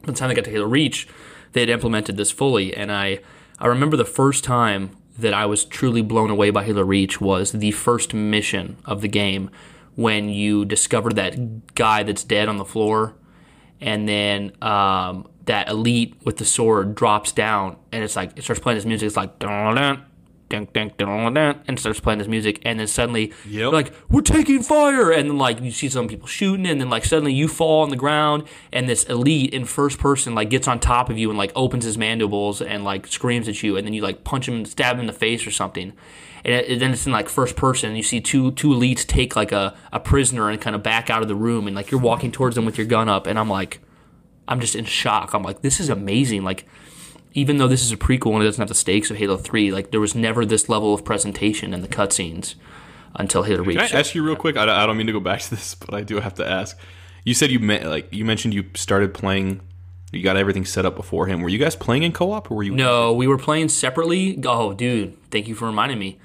by 0.03 0.07
the 0.07 0.13
time 0.13 0.31
I 0.31 0.35
got 0.35 0.45
to 0.47 0.51
Halo 0.51 0.67
Reach, 0.67 1.07
they 1.53 1.61
had 1.61 1.69
implemented 1.69 2.17
this 2.17 2.31
fully, 2.31 2.75
and 2.75 2.91
I 2.91 3.21
I 3.59 3.67
remember 3.67 3.97
the 3.97 4.05
first 4.05 4.43
time 4.43 4.97
that 5.19 5.35
I 5.35 5.47
was 5.47 5.65
truly 5.65 6.03
blown 6.03 6.31
away 6.31 6.51
by 6.51 6.65
Halo 6.65 6.83
Reach 6.83 7.21
was 7.21 7.53
the 7.53 7.73
first 7.73 8.15
mission 8.15 8.79
of 8.85 9.01
the 9.01 9.09
game 9.09 9.51
when 9.97 10.29
you 10.29 10.65
discover 10.65 11.11
that 11.11 11.75
guy 11.75 12.03
that's 12.03 12.25
dead 12.25 12.49
on 12.49 12.57
the 12.57 12.65
floor, 12.65 13.15
and 13.81 14.09
then 14.09 14.53
um, 14.63 15.29
that 15.47 15.69
elite 15.69 16.17
with 16.25 16.37
the 16.37 16.45
sword 16.45 16.95
drops 16.95 17.33
down, 17.33 17.77
and 17.93 18.05
it's 18.05 18.17
like 18.17 18.37
it 18.37 18.43
starts 18.43 18.61
playing 18.61 18.77
this 18.77 18.85
music. 18.87 19.07
It's 19.07 19.17
like 19.17 19.39
dun 19.39 19.75
dun 19.75 20.05
dun 20.51 20.69
dun 20.75 20.93
dun 20.99 21.33
dun, 21.33 21.63
and 21.67 21.81
starts 21.81 21.99
playing 22.01 22.19
this 22.19 22.29
music, 22.29 22.61
and 22.67 22.79
then 22.79 22.87
suddenly 22.87 23.33
Yep. 23.49 23.73
like 23.73 23.93
we're 24.11 24.21
taking 24.21 24.63
fire! 24.63 25.11
And 25.11 25.31
then 25.31 25.39
like 25.39 25.61
you 25.63 25.71
see 25.71 25.89
some 25.89 26.07
people 26.09 26.27
shooting 26.27 26.67
and 26.67 26.79
then 26.81 26.91
like 26.91 27.07
suddenly 27.07 27.33
you 27.33 27.49
fall 27.49 27.83
on 27.83 27.89
the 27.89 27.97
ground 27.97 28.45
and 28.73 28.87
this 28.89 29.05
elite 29.05 29.55
in 29.55 29.65
first 29.65 29.99
person 29.99 30.35
like 30.35 30.51
gets 30.51 30.69
on 30.69 30.79
top 30.79 31.09
of 31.09 31.17
you 31.17 31.31
and 31.31 31.39
like 31.39 31.53
opens 31.57 31.85
his 31.85 31.97
mandibles 31.97 32.61
and 32.61 32.85
like 32.85 33.07
screams 33.07 33.49
at 33.49 33.63
you 33.63 33.79
and 33.79 33.87
then 33.87 33.95
you 33.95 34.03
like 34.03 34.23
punch 34.25 34.47
him 34.47 34.55
and 34.57 34.69
stab 34.69 34.97
him 34.97 35.01
in 35.01 35.07
the 35.07 35.13
face 35.15 35.47
or 35.47 35.51
something. 35.51 35.95
And, 36.45 36.55
it, 36.55 36.69
and 36.71 36.81
then 36.81 36.93
it's 36.93 37.07
in 37.07 37.13
like 37.13 37.29
first 37.29 37.55
person 37.57 37.89
and 37.89 37.97
you 37.97 38.03
see 38.03 38.21
two 38.21 38.53
two 38.53 38.69
elites 38.69 39.07
take 39.07 39.37
like 39.37 39.53
a, 39.53 39.75
a 39.93 40.01
prisoner 40.01 40.51
and 40.51 40.61
kind 40.61 40.75
of 40.77 40.83
back 40.83 41.09
out 41.11 41.23
of 41.23 41.29
the 41.29 41.35
room 41.35 41.67
and 41.67 41.77
like 41.77 41.91
you're 41.91 42.01
walking 42.01 42.33
towards 42.33 42.57
them 42.57 42.65
with 42.65 42.77
your 42.79 42.87
gun 42.87 43.09
up 43.09 43.27
and 43.27 43.39
i'm 43.39 43.49
like 43.49 43.81
i'm 44.49 44.59
just 44.59 44.75
in 44.75 44.85
shock. 44.85 45.33
I'm 45.33 45.43
like 45.43 45.63
this 45.63 45.79
is 45.79 45.89
amazing. 45.89 46.43
Like 46.43 46.67
even 47.33 47.59
though 47.59 47.69
this 47.69 47.83
is 47.83 47.93
a 47.93 47.97
prequel 47.97 48.35
and 48.35 48.43
it 48.43 48.47
doesn't 48.47 48.61
have 48.61 48.69
the 48.69 48.75
stakes 48.75 49.11
of 49.11 49.17
Halo 49.17 49.37
3, 49.37 49.71
like 49.73 49.91
there 49.91 50.01
was 50.01 50.15
never 50.15 50.45
this 50.45 50.69
level 50.69 50.93
of 50.95 51.05
presentation 51.05 51.73
in 51.73 51.83
the 51.83 51.89
cutscenes 51.89 52.55
until 53.15 53.43
Halo 53.45 53.63
Reach. 53.63 53.79
Can 53.79 53.97
I 53.97 54.01
ask 54.01 54.15
you 54.15 54.25
real 54.25 54.37
quick? 54.37 54.57
I 54.57 54.67
don't, 54.67 54.75
I 54.75 54.87
don't 54.87 54.97
mean 54.97 55.07
to 55.07 55.13
go 55.13 55.21
back 55.21 55.41
to 55.43 55.51
this, 55.51 55.75
but 55.75 55.95
I 55.95 56.03
do 56.03 56.21
have 56.21 56.35
to 56.35 56.47
ask. 56.49 56.77
You 57.25 57.35
said 57.35 57.51
you 57.51 57.59
me- 57.61 57.85
like 57.85 58.13
you 58.13 58.25
mentioned 58.25 58.55
you 58.55 58.65
started 58.75 59.15
playing. 59.15 59.61
You 60.13 60.25
got 60.25 60.37
everything 60.37 60.65
set 60.65 60.85
up 60.85 60.97
before 60.97 61.27
him. 61.27 61.41
Were 61.41 61.49
you 61.49 61.59
guys 61.59 61.77
playing 61.77 62.03
in 62.03 62.11
co-op, 62.11 62.51
or 62.51 62.57
were 62.57 62.63
you? 62.65 62.75
No, 62.75 63.13
we 63.13 63.29
were 63.29 63.39
playing 63.39 63.69
separately. 63.69 64.43
Oh, 64.45 64.73
dude, 64.73 65.17
thank 65.31 65.47
you 65.47 65.55
for 65.55 65.67
reminding 65.67 66.01
me. 66.01 66.19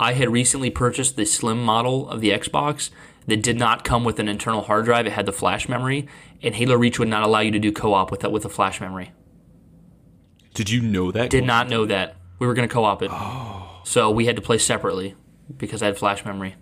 I 0.00 0.14
had 0.14 0.30
recently 0.30 0.70
purchased 0.70 1.16
the 1.16 1.26
slim 1.26 1.62
model 1.62 2.08
of 2.08 2.22
the 2.22 2.30
Xbox 2.30 2.88
that 3.26 3.42
did 3.42 3.58
not 3.58 3.84
come 3.84 4.04
with 4.04 4.18
an 4.18 4.28
internal 4.28 4.62
hard 4.62 4.86
drive. 4.86 5.06
It 5.06 5.12
had 5.12 5.26
the 5.26 5.32
flash 5.32 5.68
memory, 5.68 6.08
and 6.42 6.54
Halo 6.54 6.76
Reach 6.76 6.98
would 6.98 7.08
not 7.08 7.22
allow 7.22 7.40
you 7.40 7.50
to 7.50 7.58
do 7.58 7.70
co-op 7.70 8.10
with 8.10 8.20
that 8.20 8.32
with 8.32 8.46
a 8.46 8.48
flash 8.48 8.80
memory. 8.80 9.12
Did 10.58 10.70
you 10.70 10.80
know 10.80 11.12
that? 11.12 11.30
Did 11.30 11.44
not 11.44 11.68
know 11.68 11.86
that. 11.86 12.16
We 12.40 12.46
were 12.48 12.52
going 12.52 12.68
to 12.68 12.74
co-op 12.74 13.00
it. 13.04 13.12
So 13.84 14.10
we 14.10 14.26
had 14.26 14.34
to 14.34 14.42
play 14.42 14.58
separately 14.58 15.14
because 15.56 15.84
I 15.84 15.86
had 15.86 15.96
flash 15.96 16.24
memory. 16.24 16.56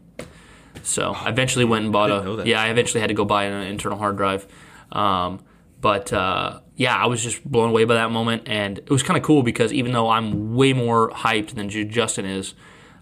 So 0.82 1.12
I 1.12 1.30
eventually 1.30 1.64
went 1.64 1.84
and 1.84 1.92
bought 1.94 2.10
a 2.10 2.42
yeah. 2.44 2.60
I 2.60 2.68
eventually 2.68 3.00
had 3.00 3.06
to 3.06 3.14
go 3.14 3.24
buy 3.24 3.44
an 3.44 3.66
internal 3.66 3.96
hard 3.96 4.18
drive. 4.18 4.46
Um, 4.92 5.42
but 5.80 6.12
uh, 6.12 6.60
yeah, 6.74 6.94
I 6.94 7.06
was 7.06 7.22
just 7.22 7.42
blown 7.50 7.70
away 7.70 7.84
by 7.84 7.94
that 7.94 8.10
moment, 8.10 8.42
and 8.44 8.76
it 8.76 8.90
was 8.90 9.02
kind 9.02 9.16
of 9.16 9.22
cool 9.22 9.42
because 9.42 9.72
even 9.72 9.92
though 9.92 10.10
I'm 10.10 10.54
way 10.54 10.74
more 10.74 11.08
hyped 11.08 11.54
than 11.54 11.70
Justin 11.70 12.26
is, 12.26 12.52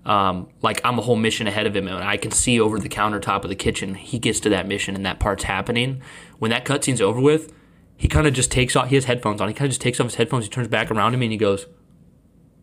um, 0.04 0.48
like 0.62 0.80
I'm 0.84 0.96
a 0.96 1.02
whole 1.02 1.16
mission 1.16 1.48
ahead 1.48 1.66
of 1.66 1.74
him, 1.74 1.88
and 1.88 2.04
I 2.04 2.18
can 2.18 2.30
see 2.30 2.60
over 2.60 2.78
the 2.78 2.88
countertop 2.88 3.42
of 3.42 3.48
the 3.48 3.56
kitchen. 3.56 3.96
He 3.96 4.20
gets 4.20 4.38
to 4.40 4.48
that 4.50 4.68
mission, 4.68 4.94
and 4.94 5.04
that 5.06 5.18
part's 5.18 5.42
happening. 5.42 6.02
When 6.38 6.52
that 6.52 6.64
cutscene's 6.64 7.00
over 7.00 7.20
with, 7.20 7.52
he 7.96 8.08
kind 8.08 8.26
of 8.26 8.34
just 8.34 8.50
takes 8.50 8.76
off. 8.76 8.88
He 8.88 8.94
has 8.94 9.04
headphones 9.04 9.40
on. 9.40 9.48
He 9.48 9.54
kind 9.54 9.66
of 9.66 9.70
just 9.70 9.80
takes 9.80 10.00
off 10.00 10.06
his 10.06 10.16
headphones. 10.16 10.44
He 10.44 10.50
turns 10.50 10.68
back 10.68 10.90
around 10.90 11.12
to 11.12 11.18
me, 11.18 11.26
and 11.26 11.32
he 11.32 11.38
goes, 11.38 11.66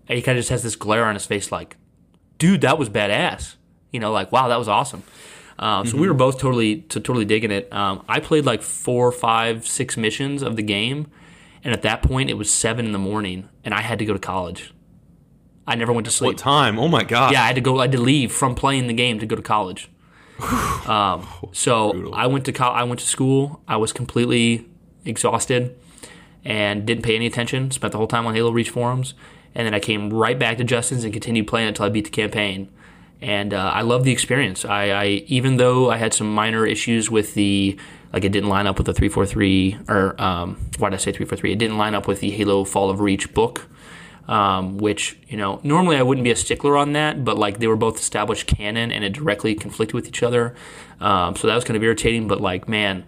and 0.07 0.17
he 0.17 0.21
kind 0.21 0.37
of 0.37 0.41
just 0.41 0.49
has 0.49 0.63
this 0.63 0.75
glare 0.75 1.05
on 1.05 1.15
his 1.15 1.25
face, 1.25 1.51
like, 1.51 1.77
"Dude, 2.37 2.61
that 2.61 2.77
was 2.77 2.89
badass." 2.89 3.55
You 3.91 3.99
know, 3.99 4.11
like, 4.11 4.31
"Wow, 4.31 4.47
that 4.47 4.59
was 4.59 4.67
awesome." 4.67 5.03
Um, 5.59 5.85
so 5.85 5.95
we 5.95 6.07
were 6.07 6.15
both 6.15 6.39
totally 6.39 6.77
to 6.77 6.99
totally 6.99 7.25
digging 7.25 7.51
it. 7.51 7.71
Um, 7.71 8.03
I 8.09 8.19
played 8.19 8.45
like 8.45 8.63
four, 8.63 9.11
five, 9.11 9.67
six 9.67 9.95
missions 9.95 10.41
of 10.41 10.55
the 10.55 10.63
game, 10.63 11.07
and 11.63 11.73
at 11.73 11.83
that 11.83 12.01
point, 12.01 12.29
it 12.29 12.33
was 12.33 12.51
seven 12.51 12.85
in 12.85 12.91
the 12.91 12.99
morning, 12.99 13.47
and 13.63 13.73
I 13.73 13.81
had 13.81 13.99
to 13.99 14.05
go 14.05 14.13
to 14.13 14.19
college. 14.19 14.73
I 15.67 15.75
never 15.75 15.93
went 15.93 16.05
to 16.05 16.11
sleep. 16.11 16.29
What 16.29 16.37
time? 16.39 16.79
Oh 16.79 16.87
my 16.87 17.03
god! 17.03 17.31
Yeah, 17.31 17.43
I 17.43 17.47
had 17.47 17.55
to 17.55 17.61
go. 17.61 17.79
I 17.79 17.83
had 17.83 17.91
to 17.91 18.01
leave 18.01 18.31
from 18.31 18.55
playing 18.55 18.87
the 18.87 18.93
game 18.93 19.19
to 19.19 19.25
go 19.27 19.35
to 19.35 19.41
college. 19.41 19.89
um, 20.87 21.27
so 21.51 22.11
I 22.11 22.25
went 22.25 22.45
to 22.45 22.51
co- 22.51 22.65
I 22.65 22.83
went 22.83 22.99
to 22.99 23.05
school. 23.05 23.61
I 23.67 23.77
was 23.77 23.93
completely 23.93 24.67
exhausted 25.05 25.75
and 26.43 26.85
didn't 26.85 27.03
pay 27.03 27.15
any 27.15 27.27
attention. 27.27 27.71
Spent 27.71 27.91
the 27.91 27.97
whole 27.97 28.07
time 28.07 28.25
on 28.25 28.33
Halo 28.33 28.51
Reach 28.51 28.69
forums, 28.69 29.13
and 29.53 29.65
then 29.65 29.73
I 29.73 29.79
came 29.79 30.11
right 30.11 30.37
back 30.37 30.57
to 30.57 30.63
Justin's 30.63 31.03
and 31.03 31.13
continued 31.13 31.47
playing 31.47 31.67
until 31.67 31.85
I 31.85 31.89
beat 31.89 32.05
the 32.05 32.11
campaign. 32.11 32.69
And 33.21 33.53
uh, 33.53 33.71
I 33.73 33.81
love 33.81 34.03
the 34.03 34.11
experience. 34.11 34.65
I, 34.65 34.89
I 34.89 35.05
even 35.27 35.57
though 35.57 35.91
I 35.91 35.97
had 35.97 36.13
some 36.13 36.33
minor 36.33 36.65
issues 36.65 37.11
with 37.11 37.35
the 37.35 37.77
like 38.11 38.25
it 38.25 38.31
didn't 38.31 38.49
line 38.49 38.65
up 38.65 38.77
with 38.77 38.87
the 38.87 38.93
three 38.93 39.09
four 39.09 39.27
three 39.27 39.77
or 39.87 40.19
um, 40.19 40.57
why 40.79 40.89
did 40.89 40.95
I 40.95 40.97
say 40.97 41.11
three 41.11 41.25
four 41.27 41.37
three? 41.37 41.51
It 41.51 41.59
didn't 41.59 41.77
line 41.77 41.93
up 41.93 42.07
with 42.07 42.19
the 42.19 42.31
Halo 42.31 42.63
Fall 42.63 42.89
of 42.89 42.99
Reach 42.99 43.31
book 43.33 43.67
um, 44.27 44.77
which 44.77 45.17
you 45.27 45.37
know 45.37 45.59
normally 45.63 45.97
I 45.97 46.03
wouldn't 46.03 46.23
be 46.23 46.31
a 46.31 46.35
stickler 46.35 46.77
on 46.77 46.93
that, 46.93 47.23
but 47.25 47.37
like 47.37 47.59
they 47.59 47.67
were 47.67 47.75
both 47.75 47.97
established 47.97 48.47
canon 48.47 48.91
and 48.91 49.03
it 49.03 49.13
directly 49.13 49.55
conflicted 49.55 49.93
with 49.93 50.07
each 50.07 50.23
other, 50.23 50.55
um, 50.99 51.35
so 51.35 51.47
that 51.47 51.55
was 51.55 51.63
kind 51.63 51.75
of 51.77 51.83
irritating. 51.83 52.27
But 52.27 52.41
like 52.41 52.67
man, 52.67 53.03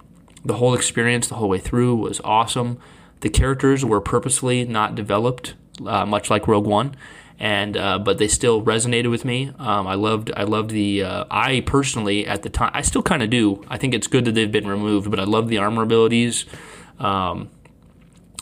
the 0.45 0.55
whole 0.55 0.73
experience 0.73 1.27
the 1.27 1.35
whole 1.35 1.49
way 1.49 1.59
through 1.59 1.95
was 1.95 2.21
awesome. 2.23 2.79
The 3.21 3.29
characters 3.29 3.85
were 3.85 4.01
purposely 4.01 4.65
not 4.65 4.95
developed, 4.95 5.55
uh, 5.85 6.05
much 6.05 6.29
like 6.29 6.47
Rogue 6.47 6.67
One, 6.67 6.95
and 7.39 7.77
uh, 7.77 7.99
but 7.99 8.17
they 8.17 8.27
still 8.27 8.61
resonated 8.61 9.09
with 9.09 9.23
me. 9.25 9.51
Um, 9.57 9.87
I 9.87 9.95
loved 9.95 10.31
I 10.35 10.43
loved 10.43 10.71
the 10.71 11.03
uh, 11.03 11.25
I 11.31 11.61
personally 11.61 12.27
at 12.27 12.43
the 12.43 12.49
time 12.49 12.71
I 12.73 12.81
still 12.81 13.03
kind 13.03 13.23
of 13.23 13.29
do. 13.29 13.63
I 13.69 13.77
think 13.77 13.93
it's 13.93 14.07
good 14.07 14.25
that 14.25 14.33
they've 14.35 14.51
been 14.51 14.67
removed, 14.67 15.09
but 15.09 15.19
I 15.19 15.23
love 15.23 15.47
the 15.47 15.57
armor 15.57 15.83
abilities. 15.83 16.45
Um, 16.99 17.49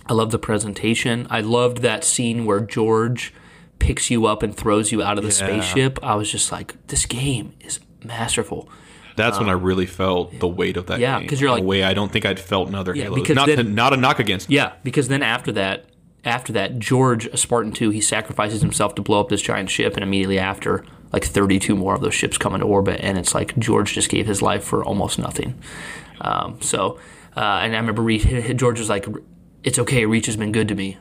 I 0.07 0.13
love 0.13 0.31
the 0.31 0.39
presentation. 0.39 1.27
I 1.29 1.41
loved 1.41 1.79
that 1.79 2.03
scene 2.03 2.45
where 2.45 2.59
George 2.59 3.33
picks 3.79 4.11
you 4.11 4.25
up 4.25 4.43
and 4.43 4.55
throws 4.55 4.91
you 4.91 5.01
out 5.01 5.17
of 5.17 5.23
the 5.23 5.31
spaceship. 5.31 5.99
I 6.03 6.15
was 6.15 6.29
just 6.31 6.51
like, 6.51 6.75
this 6.87 7.05
game 7.05 7.53
is 7.61 7.79
masterful. 8.03 8.67
That's 9.21 9.39
when 9.39 9.49
I 9.49 9.53
really 9.53 9.85
felt 9.85 10.39
the 10.39 10.47
weight 10.47 10.77
of 10.77 10.87
that 10.87 10.99
yeah, 10.99 11.19
game. 11.19 11.27
'cause 11.29 11.39
you're 11.41 11.51
like- 11.51 11.63
a 11.63 11.65
way 11.65 11.83
I 11.83 11.93
don't 11.93 12.11
think 12.11 12.25
I'd 12.25 12.39
felt 12.39 12.67
in 12.67 12.75
other 12.75 12.93
Halos. 12.93 13.19
because 13.21 13.35
Not, 13.35 13.47
then- 13.47 13.57
to, 13.57 13.63
not 13.63 13.93
a 13.93 13.97
knock 13.97 14.19
against. 14.19 14.49
Yeah, 14.49 14.73
because 14.83 15.07
then 15.07 15.21
after 15.23 15.51
that, 15.53 15.85
after 16.23 16.53
that, 16.53 16.77
George, 16.79 17.25
a 17.27 17.37
Spartan 17.37 17.71
2, 17.71 17.89
he 17.89 18.01
sacrifices 18.01 18.61
himself 18.61 18.93
to 18.95 19.01
blow 19.01 19.19
up 19.19 19.29
this 19.29 19.41
giant 19.41 19.69
ship, 19.69 19.95
and 19.95 20.03
immediately 20.03 20.37
after, 20.37 20.83
like 21.11 21.23
32 21.25 21.75
more 21.75 21.95
of 21.95 22.01
those 22.01 22.13
ships 22.13 22.37
come 22.37 22.53
into 22.53 22.65
orbit, 22.67 22.99
and 23.01 23.17
it's 23.17 23.33
like 23.33 23.57
George 23.57 23.93
just 23.93 24.09
gave 24.09 24.27
his 24.27 24.41
life 24.41 24.63
for 24.63 24.83
almost 24.83 25.17
nothing. 25.17 25.55
Um, 26.21 26.57
so, 26.61 26.99
uh, 27.35 27.39
and 27.63 27.73
I 27.75 27.79
remember 27.79 28.01
Reach, 28.01 28.23
George 28.55 28.79
was 28.79 28.89
like, 28.89 29.07
"It's 29.63 29.79
okay, 29.79 30.05
Reach 30.05 30.27
has 30.27 30.37
been 30.37 30.51
good 30.51 30.67
to 30.67 30.75
me," 30.75 30.97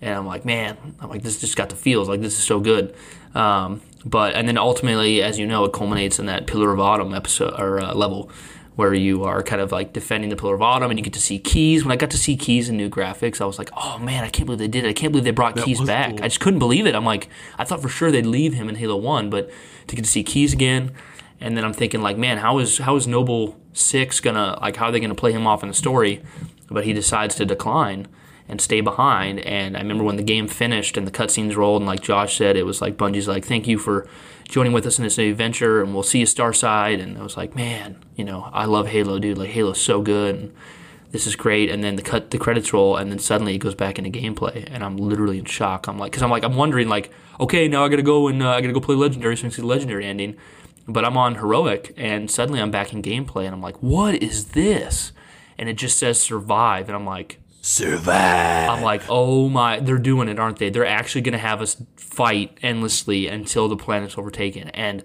and 0.00 0.14
I'm 0.14 0.26
like, 0.26 0.44
"Man, 0.44 0.76
I'm 1.00 1.10
like 1.10 1.22
this 1.22 1.40
just 1.40 1.56
got 1.56 1.68
the 1.68 1.76
feels, 1.76 2.08
like 2.08 2.20
this 2.20 2.38
is 2.38 2.44
so 2.44 2.60
good." 2.60 2.94
Um, 3.34 3.80
but 4.04 4.34
and 4.34 4.48
then 4.48 4.58
ultimately, 4.58 5.22
as 5.22 5.38
you 5.38 5.46
know, 5.46 5.64
it 5.64 5.72
culminates 5.72 6.18
in 6.18 6.26
that 6.26 6.46
Pillar 6.46 6.72
of 6.72 6.80
Autumn 6.80 7.14
episode 7.14 7.58
or 7.58 7.80
uh, 7.80 7.94
level 7.94 8.30
where 8.74 8.94
you 8.94 9.22
are 9.24 9.42
kind 9.42 9.60
of 9.60 9.70
like 9.70 9.92
defending 9.92 10.30
the 10.30 10.36
Pillar 10.36 10.54
of 10.54 10.62
Autumn, 10.62 10.90
and 10.90 10.98
you 10.98 11.04
get 11.04 11.12
to 11.12 11.20
see 11.20 11.38
Keyes. 11.38 11.84
When 11.84 11.92
I 11.92 11.96
got 11.96 12.10
to 12.10 12.18
see 12.18 12.36
Keyes 12.36 12.68
in 12.68 12.76
new 12.76 12.88
graphics, 12.88 13.40
I 13.40 13.44
was 13.44 13.58
like, 13.58 13.70
"Oh 13.76 13.98
man, 13.98 14.24
I 14.24 14.28
can't 14.28 14.46
believe 14.46 14.58
they 14.58 14.68
did 14.68 14.84
it! 14.84 14.88
I 14.88 14.92
can't 14.92 15.12
believe 15.12 15.24
they 15.24 15.30
brought 15.30 15.56
Keyes 15.56 15.80
back." 15.80 16.10
cool. 16.10 16.24
I 16.24 16.28
just 16.28 16.40
couldn't 16.40 16.58
believe 16.58 16.86
it. 16.86 16.94
I'm 16.94 17.04
like, 17.04 17.28
I 17.58 17.64
thought 17.64 17.82
for 17.82 17.88
sure 17.88 18.10
they'd 18.10 18.26
leave 18.26 18.54
him 18.54 18.68
in 18.68 18.76
Halo 18.76 18.96
One, 18.96 19.30
but 19.30 19.50
to 19.88 19.96
get 19.96 20.04
to 20.04 20.10
see 20.10 20.22
Keyes 20.22 20.52
again, 20.52 20.92
and 21.40 21.56
then 21.56 21.64
I'm 21.64 21.72
thinking 21.72 22.02
like, 22.02 22.16
man, 22.16 22.38
how 22.38 22.58
is 22.58 22.78
how 22.78 22.96
is 22.96 23.06
Noble 23.06 23.60
Six 23.72 24.20
gonna 24.20 24.58
like 24.60 24.76
how 24.76 24.86
are 24.86 24.92
they 24.92 25.00
gonna 25.00 25.14
play 25.14 25.32
him 25.32 25.46
off 25.46 25.62
in 25.62 25.68
the 25.68 25.74
story? 25.74 26.22
But 26.70 26.84
he 26.84 26.92
decides 26.92 27.34
to 27.36 27.44
decline 27.44 28.08
and 28.52 28.60
stay 28.60 28.82
behind. 28.82 29.40
And 29.40 29.78
I 29.78 29.80
remember 29.80 30.04
when 30.04 30.16
the 30.16 30.22
game 30.22 30.46
finished 30.46 30.98
and 30.98 31.06
the 31.06 31.10
cutscenes 31.10 31.56
rolled, 31.56 31.80
and 31.80 31.86
like 31.86 32.02
Josh 32.02 32.36
said, 32.36 32.54
it 32.54 32.64
was 32.64 32.82
like 32.82 32.98
Bungie's 32.98 33.26
like, 33.26 33.46
thank 33.46 33.66
you 33.66 33.78
for 33.78 34.06
joining 34.46 34.74
with 34.74 34.86
us 34.86 34.98
in 34.98 35.04
this 35.04 35.16
new 35.16 35.30
adventure, 35.30 35.82
and 35.82 35.94
we'll 35.94 36.02
see 36.02 36.18
you 36.18 36.26
Starside. 36.26 37.02
And 37.02 37.16
I 37.16 37.22
was 37.22 37.34
like, 37.34 37.56
man, 37.56 38.04
you 38.14 38.26
know, 38.26 38.50
I 38.52 38.66
love 38.66 38.88
Halo, 38.88 39.18
dude. 39.18 39.38
Like 39.38 39.50
Halo's 39.50 39.80
so 39.80 40.02
good. 40.02 40.34
And, 40.36 40.54
this 41.12 41.26
is 41.26 41.36
great 41.36 41.68
and 41.68 41.84
then 41.84 41.96
the 41.96 42.02
cut 42.02 42.30
the 42.30 42.38
credits 42.38 42.72
roll 42.72 42.96
and 42.96 43.10
then 43.10 43.18
suddenly 43.18 43.54
it 43.54 43.58
goes 43.58 43.74
back 43.74 43.98
into 43.98 44.10
gameplay 44.10 44.66
and 44.70 44.82
i'm 44.82 44.96
literally 44.96 45.38
in 45.38 45.44
shock 45.44 45.86
i'm 45.86 45.98
like 45.98 46.10
because 46.10 46.22
i'm 46.22 46.30
like 46.30 46.42
i'm 46.42 46.56
wondering 46.56 46.88
like 46.88 47.12
okay 47.38 47.68
now 47.68 47.84
i 47.84 47.88
gotta 47.90 48.02
go 48.02 48.28
and 48.28 48.42
uh, 48.42 48.48
i 48.48 48.62
gotta 48.62 48.72
go 48.72 48.80
play 48.80 48.94
legendary 48.94 49.36
so 49.36 49.40
i 49.40 49.42
can 49.42 49.50
see 49.50 49.60
the 49.60 49.68
legendary 49.68 50.06
ending 50.06 50.34
but 50.88 51.04
i'm 51.04 51.18
on 51.18 51.34
heroic 51.34 51.92
and 51.98 52.30
suddenly 52.30 52.62
i'm 52.62 52.70
back 52.70 52.94
in 52.94 53.02
gameplay 53.02 53.44
and 53.44 53.54
i'm 53.54 53.60
like 53.60 53.76
what 53.82 54.14
is 54.22 54.52
this 54.52 55.12
and 55.58 55.68
it 55.68 55.74
just 55.74 55.98
says 55.98 56.18
survive 56.18 56.88
and 56.88 56.96
i'm 56.96 57.04
like 57.04 57.38
Survive. 57.62 58.68
I'm 58.70 58.82
like, 58.82 59.02
oh 59.08 59.48
my, 59.48 59.78
they're 59.80 59.96
doing 59.98 60.28
it, 60.28 60.38
aren't 60.38 60.58
they? 60.58 60.68
They're 60.68 60.84
actually 60.86 61.20
going 61.22 61.32
to 61.32 61.38
have 61.38 61.62
us 61.62 61.80
fight 61.96 62.58
endlessly 62.60 63.28
until 63.28 63.68
the 63.68 63.76
planet's 63.76 64.18
overtaken. 64.18 64.68
And 64.70 65.04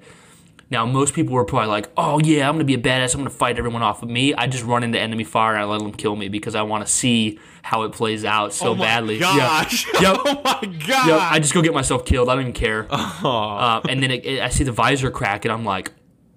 now 0.69 0.85
most 0.85 1.13
people 1.13 1.33
were 1.35 1.45
probably 1.45 1.69
like, 1.69 1.89
oh 1.95 2.19
yeah, 2.19 2.47
I'm 2.49 2.55
going 2.55 2.65
to 2.65 2.65
be 2.65 2.73
a 2.73 2.77
badass. 2.79 3.13
I'm 3.13 3.21
going 3.21 3.29
to 3.29 3.35
fight 3.37 3.57
everyone 3.57 3.83
off 3.83 4.01
of 4.03 4.09
me. 4.09 4.33
I 4.33 4.47
just 4.47 4.63
run 4.65 4.83
into 4.83 4.99
enemy 4.99 5.23
fire 5.23 5.53
and 5.53 5.61
I 5.61 5.65
let 5.65 5.79
them 5.81 5.93
kill 5.93 6.15
me 6.15 6.29
because 6.29 6.55
I 6.55 6.63
want 6.63 6.85
to 6.85 6.91
see 6.91 7.39
how 7.61 7.83
it 7.83 7.91
plays 7.93 8.25
out 8.25 8.53
so 8.53 8.69
oh 8.69 8.75
my 8.75 8.85
badly. 8.85 9.19
Gosh. 9.19 9.85
Yeah. 9.93 10.01
Yep. 10.13 10.17
Oh 10.25 10.41
my 10.43 10.65
god. 10.87 11.07
Yep, 11.07 11.21
I 11.21 11.39
just 11.39 11.53
go 11.53 11.61
get 11.61 11.73
myself 11.75 12.05
killed. 12.05 12.27
I 12.27 12.33
don't 12.33 12.41
even 12.41 12.53
care. 12.53 12.87
Oh. 12.91 13.29
Uh, 13.29 13.81
and 13.87 14.01
then 14.01 14.11
it, 14.11 14.25
it- 14.25 14.41
I 14.41 14.49
see 14.49 14.63
the 14.63 14.71
visor 14.71 15.09
crack, 15.11 15.45
and 15.45 15.51
I'm 15.51 15.63
like, 15.65 15.91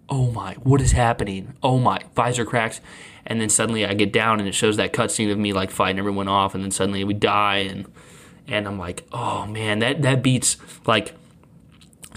"Oh 0.09 0.31
my, 0.31 0.55
what 0.63 0.81
is 0.81 0.93
happening? 0.93 1.55
Oh 1.63 1.79
my, 1.79 1.99
visor 2.15 2.45
cracks!" 2.45 2.81
And 3.31 3.41
then 3.41 3.49
suddenly 3.49 3.87
I 3.87 3.95
get 3.95 4.13
down, 4.13 4.41
and 4.41 4.49
it 4.49 4.57
shows 4.57 4.77
that 4.77 4.93
cutscene 4.93 5.31
of 5.31 5.39
me 5.39 5.53
like 5.53 5.71
fighting 5.71 6.01
everyone 6.01 6.27
off, 6.27 6.55
and 6.55 6.65
then 6.65 6.73
suddenly 6.73 7.05
we 7.05 7.15
die, 7.15 7.59
and 7.59 7.87
and 8.49 8.67
I'm 8.67 8.77
like, 8.77 9.07
"Oh 9.13 9.47
man, 9.47 9.79
that 9.79 10.03
that 10.03 10.23
beats 10.23 10.57
like." 10.85 11.15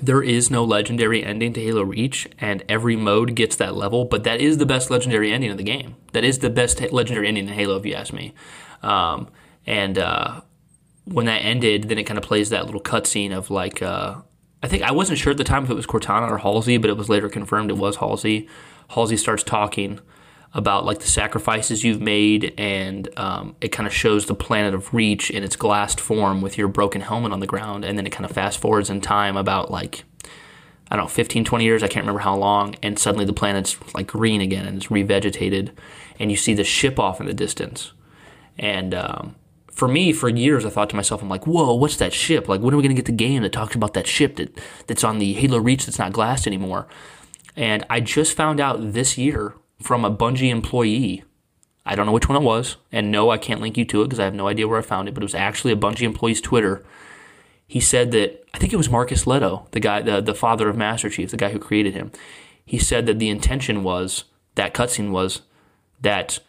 There 0.02 0.24
is 0.24 0.50
no 0.50 0.66
legendary 0.66 1.24
ending 1.24 1.54
to 1.54 1.62
Halo 1.62 1.84
Reach, 1.84 2.28
and 2.40 2.64
every 2.68 2.96
mode 2.96 3.36
gets 3.36 3.56
that 3.58 3.76
level. 3.76 4.06
But 4.06 4.24
that 4.24 4.42
is 4.42 4.58
the 4.58 4.66
best 4.66 4.90
legendary 4.90 5.32
ending 5.32 5.52
of 5.52 5.58
the 5.58 5.64
game. 5.64 5.96
That 6.14 6.24
is 6.26 6.40
the 6.40 6.50
best 6.50 6.82
legendary 6.92 7.28
ending 7.28 7.48
in 7.48 7.54
Halo, 7.54 7.78
if 7.78 7.86
you 7.86 7.94
ask 7.94 8.12
me. 8.12 8.34
Um, 8.82 9.30
and 9.68 10.00
uh, 10.00 10.42
when 11.06 11.28
that 11.28 11.40
ended, 11.40 11.90
then 11.90 12.00
it 12.00 12.04
kind 12.04 12.18
of 12.18 12.24
plays 12.24 12.50
that 12.50 12.66
little 12.66 12.82
cutscene 12.82 13.32
of 13.38 13.52
like, 13.52 13.82
uh, 13.84 14.16
I 14.64 14.68
think 14.68 14.82
I 14.84 14.92
wasn't 14.92 15.20
sure 15.20 15.32
at 15.32 15.38
the 15.38 15.44
time 15.44 15.64
if 15.64 15.70
it 15.70 15.76
was 15.76 15.86
Cortana 15.86 16.30
or 16.30 16.40
Halsey, 16.40 16.78
but 16.78 16.90
it 16.90 16.98
was 16.98 17.08
later 17.08 17.30
confirmed 17.30 17.70
it 17.70 17.78
was 17.78 17.98
Halsey. 17.98 18.50
Halsey 18.90 19.16
starts 19.16 19.44
talking 19.44 20.00
about 20.54 20.86
like 20.86 21.00
the 21.00 21.08
sacrifices 21.08 21.84
you've 21.84 22.02
made, 22.02 22.54
and 22.58 23.10
um, 23.18 23.56
it 23.62 23.70
kind 23.70 23.88
of 23.88 23.94
shows 23.94 24.26
the 24.26 24.36
planet 24.36 24.74
of 24.74 24.94
Reach 24.94 25.32
in 25.32 25.44
its 25.44 25.56
glassed 25.56 26.00
form 26.00 26.42
with 26.42 26.58
your 26.58 26.68
broken 26.68 27.02
helmet 27.02 27.32
on 27.32 27.40
the 27.40 27.48
ground, 27.48 27.84
and 27.84 27.98
then 27.98 28.06
it 28.06 28.12
kind 28.12 28.26
of 28.26 28.32
fast 28.32 28.60
forwards 28.60 28.90
in 28.90 29.02
time 29.02 29.38
about 29.38 29.72
like. 29.72 30.04
I 30.92 30.96
don't 30.96 31.06
know, 31.06 31.10
15, 31.10 31.44
20 31.44 31.64
years, 31.64 31.82
I 31.82 31.88
can't 31.88 32.04
remember 32.04 32.20
how 32.20 32.36
long, 32.36 32.76
and 32.84 33.00
suddenly 33.00 33.26
the 33.26 33.34
planet's 33.34 33.78
like 33.96 34.06
green 34.06 34.42
again 34.42 34.68
and 34.68 34.78
it's 34.78 34.88
revegetated, 34.88 35.72
and 36.20 36.30
you 36.30 36.38
see 36.38 36.54
the 36.54 36.64
ship 36.64 37.00
off 37.00 37.20
in 37.20 37.26
the 37.26 37.34
distance. 37.34 37.94
And 38.60 38.94
um, 38.94 39.36
for 39.72 39.88
me, 39.88 40.14
for 40.14 40.30
years, 40.30 40.66
I 40.66 40.70
thought 40.70 40.90
to 40.92 40.96
myself, 40.96 41.24
I'm 41.24 41.30
like, 41.30 41.48
whoa, 41.48 41.74
what's 41.74 41.98
that 41.98 42.14
ship? 42.14 42.48
Like, 42.48 42.62
when 42.62 42.74
are 42.74 42.78
we 42.78 42.84
going 42.84 42.96
to 42.96 43.02
get 43.02 43.06
the 43.06 43.12
game 43.12 43.42
that 43.42 43.52
talks 43.52 43.76
about 43.76 43.96
that 43.96 44.06
ship 44.06 44.36
that, 44.36 44.60
that's 44.86 45.04
on 45.04 45.18
the 45.18 45.34
Halo 45.34 45.58
Reach 45.58 45.86
that's 45.86 45.98
not 45.98 46.14
glassed 46.14 46.46
anymore? 46.46 46.88
And 47.56 47.84
I 47.90 48.00
just 48.00 48.36
found 48.36 48.60
out 48.60 48.94
this 48.94 49.18
year 49.18 49.56
from 49.82 50.06
a 50.06 50.16
Bungie 50.16 50.50
employee. 50.50 51.24
I 51.86 51.96
don't 51.96 52.06
know 52.06 52.12
which 52.12 52.30
one 52.30 52.42
it 52.42 52.46
was. 52.46 52.78
And 52.92 53.12
no, 53.12 53.30
I 53.30 53.38
can't 53.38 53.62
link 53.62 53.78
you 53.78 53.86
to 53.86 54.02
it 54.02 54.06
because 54.06 54.20
I 54.20 54.26
have 54.26 54.34
no 54.34 54.48
idea 54.48 54.68
where 54.68 54.80
I 54.80 54.84
found 54.84 55.08
it, 55.08 55.14
but 55.14 55.24
it 55.24 55.26
was 55.26 55.36
actually 55.36 55.74
a 55.74 55.78
Bungie 55.78 56.04
employee's 56.04 56.42
Twitter. 56.42 56.84
He 57.68 57.80
said 57.80 58.12
that, 58.12 58.46
I 58.54 58.58
think 58.58 58.72
it 58.74 58.78
was 58.78 58.90
Marcus 58.90 59.26
Lehto, 59.26 59.70
the 59.72 59.80
guy, 59.80 60.02
the, 60.02 60.22
the 60.22 60.36
father 60.36 60.70
of 60.70 60.78
Master 60.78 61.10
Chief, 61.10 61.32
the 61.32 61.38
guy 61.38 61.52
who 61.52 61.60
created 61.60 61.94
him. 61.94 62.12
He 62.66 62.78
said 62.78 63.06
that 63.08 63.20
the 63.20 63.30
intention 63.30 63.84
was, 63.84 64.26
that 64.56 64.74
cutscene 64.74 65.12
was, 65.12 65.42
that 66.02 66.40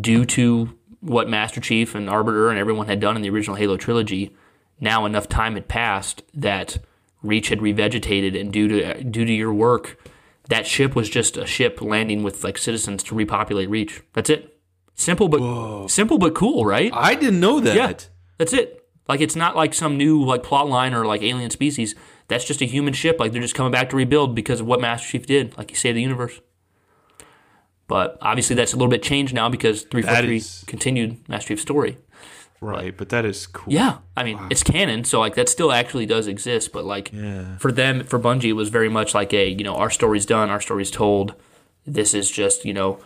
due 0.00 0.24
to 0.26 0.78
what 1.00 1.28
Master 1.28 1.60
Chief 1.60 1.94
and 1.94 2.08
Arbiter 2.08 2.50
and 2.50 2.58
everyone 2.58 2.86
had 2.86 3.00
done 3.00 3.16
in 3.16 3.22
the 3.22 3.30
original 3.30 3.56
Halo 3.56 3.76
trilogy, 3.76 4.34
now 4.80 5.04
enough 5.04 5.28
time 5.28 5.54
had 5.54 5.68
passed 5.68 6.22
that 6.32 6.78
Reach 7.22 7.48
had 7.48 7.58
revegetated, 7.58 8.38
and 8.38 8.50
due 8.52 8.68
to 8.68 9.04
due 9.04 9.26
to 9.26 9.32
your 9.32 9.52
work, 9.52 9.98
that 10.50 10.66
ship 10.66 10.94
was 10.94 11.08
just 11.08 11.36
a 11.36 11.46
ship 11.46 11.80
landing 11.80 12.22
with 12.22 12.44
like 12.44 12.58
citizens 12.58 13.02
to 13.04 13.14
repopulate 13.14 13.70
Reach. 13.70 14.02
That's 14.12 14.28
it. 14.30 14.58
Simple 14.94 15.28
but 15.28 15.88
simple 15.88 16.18
but 16.18 16.34
cool, 16.34 16.64
right? 16.66 16.90
I 16.92 17.14
didn't 17.14 17.40
know 17.40 17.58
that. 17.60 17.74
Yeah, 17.74 17.92
that's 18.36 18.52
it. 18.52 18.76
Like 19.08 19.20
it's 19.20 19.34
not 19.34 19.56
like 19.56 19.72
some 19.74 19.96
new 19.96 20.22
like 20.22 20.42
plot 20.42 20.68
line 20.68 20.92
or 20.92 21.06
like 21.06 21.22
alien 21.22 21.50
species. 21.50 21.94
That's 22.28 22.44
just 22.44 22.60
a 22.60 22.66
human 22.66 22.92
ship. 22.92 23.18
Like 23.18 23.32
they're 23.32 23.40
just 23.40 23.54
coming 23.54 23.72
back 23.72 23.90
to 23.90 23.96
rebuild 23.96 24.34
because 24.34 24.60
of 24.60 24.66
what 24.66 24.80
Master 24.80 25.08
Chief 25.08 25.26
did. 25.26 25.56
Like 25.56 25.70
he 25.70 25.76
saved 25.76 25.96
the 25.96 26.02
universe. 26.02 26.40
But 27.88 28.18
obviously 28.20 28.54
that's 28.54 28.72
a 28.72 28.76
little 28.76 28.90
bit 28.90 29.02
changed 29.02 29.34
now 29.34 29.48
because 29.48 29.82
three 29.82 30.02
four 30.02 30.14
three 30.16 30.36
is- 30.36 30.62
continued 30.66 31.28
Master 31.28 31.48
Chief's 31.48 31.62
story. 31.62 31.98
Right, 32.62 32.94
but 32.94 33.08
that 33.08 33.24
is 33.24 33.46
cool. 33.46 33.72
Yeah, 33.72 33.98
I 34.16 34.22
mean 34.22 34.38
it's 34.50 34.62
canon, 34.62 35.04
so 35.04 35.18
like 35.18 35.34
that 35.34 35.48
still 35.48 35.72
actually 35.72 36.04
does 36.04 36.26
exist. 36.26 36.72
But 36.72 36.84
like 36.84 37.10
for 37.58 37.72
them, 37.72 38.04
for 38.04 38.18
Bungie, 38.18 38.50
it 38.50 38.52
was 38.52 38.68
very 38.68 38.90
much 38.90 39.14
like 39.14 39.32
a 39.32 39.48
you 39.48 39.64
know 39.64 39.76
our 39.76 39.88
story's 39.88 40.26
done, 40.26 40.50
our 40.50 40.60
story's 40.60 40.90
told. 40.90 41.34
This 41.86 42.12
is 42.12 42.30
just 42.30 42.66
you 42.66 42.74
know 42.74 42.98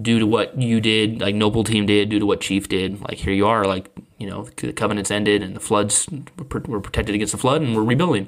due 0.00 0.18
to 0.18 0.26
what 0.26 0.60
you 0.60 0.80
did, 0.80 1.20
like 1.20 1.36
Noble 1.36 1.62
Team 1.62 1.86
did, 1.86 2.08
due 2.08 2.18
to 2.18 2.26
what 2.26 2.40
Chief 2.40 2.68
did. 2.68 3.00
Like 3.00 3.18
here 3.18 3.32
you 3.32 3.46
are, 3.46 3.64
like 3.64 3.90
you 4.18 4.28
know 4.28 4.48
the 4.56 4.72
Covenant's 4.72 5.12
ended 5.12 5.40
and 5.40 5.54
the 5.54 5.60
floods 5.60 6.08
were 6.36 6.44
pr- 6.44 6.70
were 6.70 6.80
protected 6.80 7.14
against 7.14 7.30
the 7.30 7.38
flood, 7.38 7.62
and 7.62 7.76
we're 7.76 7.84
rebuilding. 7.84 8.26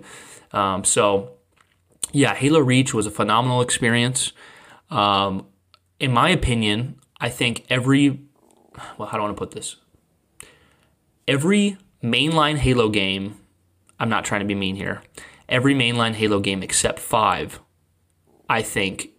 Um, 0.52 0.84
so 0.84 1.32
yeah, 2.12 2.34
Halo 2.34 2.60
Reach 2.60 2.94
was 2.94 3.04
a 3.04 3.10
phenomenal 3.10 3.60
experience. 3.62 4.32
Um, 4.90 5.46
in 5.98 6.12
my 6.12 6.28
opinion, 6.30 7.00
I 7.20 7.30
think 7.30 7.66
every 7.68 8.20
well, 8.96 9.08
how 9.08 9.16
do 9.16 9.24
I 9.24 9.26
want 9.26 9.36
to 9.36 9.40
put 9.40 9.50
this? 9.50 9.74
Every 11.28 11.76
mainline 12.02 12.56
Halo 12.56 12.88
game, 12.88 13.36
I'm 14.00 14.08
not 14.08 14.24
trying 14.24 14.40
to 14.40 14.46
be 14.46 14.54
mean 14.54 14.76
here. 14.76 15.02
Every 15.48 15.74
mainline 15.74 16.14
Halo 16.14 16.40
game 16.40 16.62
except 16.62 16.98
five, 16.98 17.60
I 18.48 18.62
think, 18.62 19.10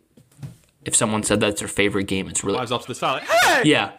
if 0.86 0.96
someone 0.96 1.24
said 1.24 1.40
that's 1.40 1.60
their 1.60 1.68
favorite 1.68 2.06
game, 2.06 2.28
it's 2.28 2.44
really 2.44 2.58
Lives 2.58 2.72
up 2.72 2.82
to 2.82 2.88
the 2.88 2.96
side. 2.96 3.24
Hey, 3.24 3.62
yeah. 3.66 3.92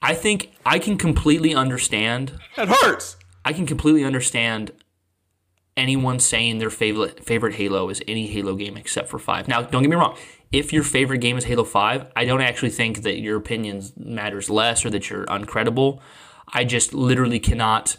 I 0.00 0.14
think 0.14 0.52
I 0.64 0.78
can 0.78 0.96
completely 0.96 1.54
understand 1.54 2.38
It 2.56 2.68
hurts. 2.68 3.16
I 3.44 3.52
can 3.52 3.66
completely 3.66 4.04
understand 4.04 4.70
anyone 5.76 6.18
saying 6.20 6.58
their 6.58 6.70
favorite 6.70 7.24
favorite 7.24 7.54
Halo 7.54 7.88
is 7.88 8.02
any 8.06 8.26
Halo 8.28 8.54
game 8.54 8.76
except 8.76 9.08
for 9.08 9.18
five. 9.18 9.48
Now, 9.48 9.62
don't 9.62 9.82
get 9.82 9.88
me 9.88 9.96
wrong. 9.96 10.16
If 10.52 10.72
your 10.72 10.84
favorite 10.84 11.18
game 11.18 11.36
is 11.36 11.44
Halo 11.44 11.64
Five, 11.64 12.06
I 12.14 12.24
don't 12.24 12.40
actually 12.40 12.70
think 12.70 13.02
that 13.02 13.18
your 13.18 13.36
opinion 13.36 13.82
matters 13.96 14.48
less 14.48 14.84
or 14.84 14.90
that 14.90 15.10
you're 15.10 15.26
uncredible. 15.26 16.00
I 16.52 16.64
just 16.64 16.94
literally 16.94 17.38
cannot, 17.40 17.96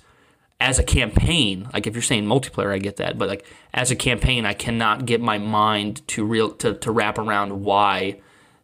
as 0.60 0.80
a 0.80 0.84
campaign. 0.84 1.70
Like 1.74 1.86
if 1.88 1.94
you're 1.94 2.02
saying 2.02 2.26
multiplayer, 2.26 2.74
I 2.74 2.80
get 2.80 2.98
that, 2.98 3.18
but 3.18 3.30
like 3.30 3.46
as 3.74 3.92
a 3.92 3.96
campaign, 3.96 4.46
I 4.46 4.54
cannot 4.54 5.06
get 5.06 5.22
my 5.22 5.38
mind 5.38 6.08
to 6.10 6.26
real 6.26 6.52
to, 6.54 6.74
to 6.74 6.92
wrap 6.92 7.18
around 7.20 7.62
why 7.64 8.20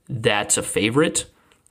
that's 0.09 0.57
a 0.57 0.63
favorite. 0.63 1.25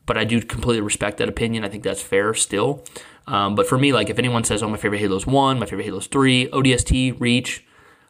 but 0.07 0.19
I 0.19 0.25
do 0.25 0.41
completely 0.43 0.81
respect 0.81 1.19
that 1.19 1.29
opinion. 1.29 1.65
I 1.65 1.69
think 1.69 1.85
that's 1.85 2.03
fair 2.03 2.35
still. 2.35 2.83
Um, 3.27 3.55
but 3.55 3.67
for 3.69 3.79
me, 3.79 3.93
like 3.93 4.11
if 4.11 4.19
anyone 4.19 4.45
says, 4.45 4.63
"Oh, 4.63 4.69
my 4.69 4.77
favorite 4.77 4.99
Halo 4.99 5.17
is 5.17 5.27
one, 5.27 5.59
my 5.59 5.67
favorite 5.67 5.85
Halo 5.85 5.99
is 5.99 6.07
three, 6.09 6.49
ODST, 6.49 7.21
Reach, 7.21 7.65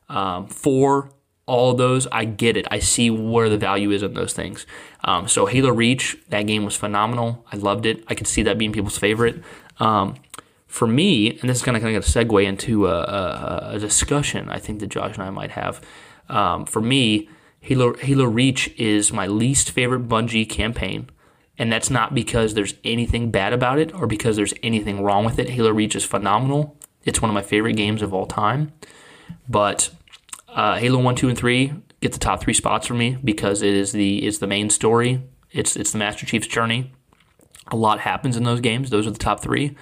um, 0.08 0.46
four, 0.46 1.10
all 1.46 1.72
of 1.72 1.78
those, 1.78 2.06
I 2.10 2.24
get 2.24 2.56
it. 2.56 2.66
I 2.70 2.78
see 2.78 3.10
where 3.10 3.48
the 3.48 3.58
value 3.58 3.90
is 3.90 4.02
in 4.02 4.14
those 4.14 4.32
things. 4.32 4.64
Um, 5.04 5.28
so 5.28 5.46
Halo 5.46 5.70
Reach, 5.70 6.16
that 6.30 6.46
game 6.46 6.64
was 6.64 6.76
phenomenal. 6.76 7.44
I 7.52 7.56
loved 7.56 7.84
it. 7.84 8.04
I 8.08 8.14
could 8.14 8.26
see 8.26 8.42
that 8.44 8.56
being 8.58 8.72
people's 8.72 8.96
favorite. 8.98 9.42
Um, 9.82 10.14
for 10.68 10.86
me, 10.86 11.30
and 11.40 11.50
this 11.50 11.58
is 11.58 11.62
kind 11.64 11.76
of 11.76 11.82
going 11.82 12.00
to 12.00 12.00
segue 12.00 12.44
into 12.44 12.86
a, 12.86 13.00
a, 13.02 13.70
a, 13.74 13.78
discussion 13.80 14.48
I 14.48 14.58
think 14.58 14.78
that 14.78 14.86
Josh 14.86 15.14
and 15.14 15.24
I 15.24 15.30
might 15.30 15.50
have. 15.50 15.80
Um, 16.28 16.66
for 16.66 16.80
me, 16.80 17.28
Halo 17.60 17.94
Halo 17.94 18.24
Reach 18.24 18.68
is 18.78 19.12
my 19.12 19.26
least 19.26 19.72
favorite 19.72 20.08
Bungie 20.08 20.48
campaign, 20.48 21.10
and 21.58 21.72
that's 21.72 21.90
not 21.90 22.14
because 22.14 22.54
there's 22.54 22.74
anything 22.84 23.32
bad 23.32 23.52
about 23.52 23.80
it 23.80 23.92
or 23.92 24.06
because 24.06 24.36
there's 24.36 24.54
anything 24.62 25.02
wrong 25.02 25.24
with 25.24 25.40
it. 25.40 25.50
Halo 25.50 25.72
Reach 25.72 25.96
is 25.96 26.04
phenomenal. 26.04 26.76
It's 27.04 27.20
one 27.20 27.28
of 27.28 27.34
my 27.34 27.42
favorite 27.42 27.74
games 27.74 28.02
of 28.02 28.14
all 28.14 28.26
time, 28.26 28.72
but 29.48 29.90
uh, 30.48 30.76
Halo 30.76 31.00
One, 31.00 31.16
Two, 31.16 31.28
and 31.28 31.36
Three 31.36 31.72
get 32.00 32.12
the 32.12 32.20
top 32.20 32.40
three 32.40 32.54
spots 32.54 32.86
for 32.86 32.94
me 32.94 33.16
because 33.24 33.62
it 33.62 33.74
is 33.74 33.90
the 33.90 34.24
is 34.24 34.38
the 34.38 34.46
main 34.46 34.70
story. 34.70 35.22
It's 35.50 35.74
it's 35.74 35.90
the 35.90 35.98
Master 35.98 36.24
Chief's 36.24 36.46
journey. 36.46 36.92
A 37.72 37.76
lot 37.76 38.00
happens 38.00 38.36
in 38.36 38.44
those 38.44 38.60
games. 38.60 38.90
Those 38.90 39.06
are 39.06 39.10
the 39.10 39.18
top 39.18 39.40
three. 39.40 39.74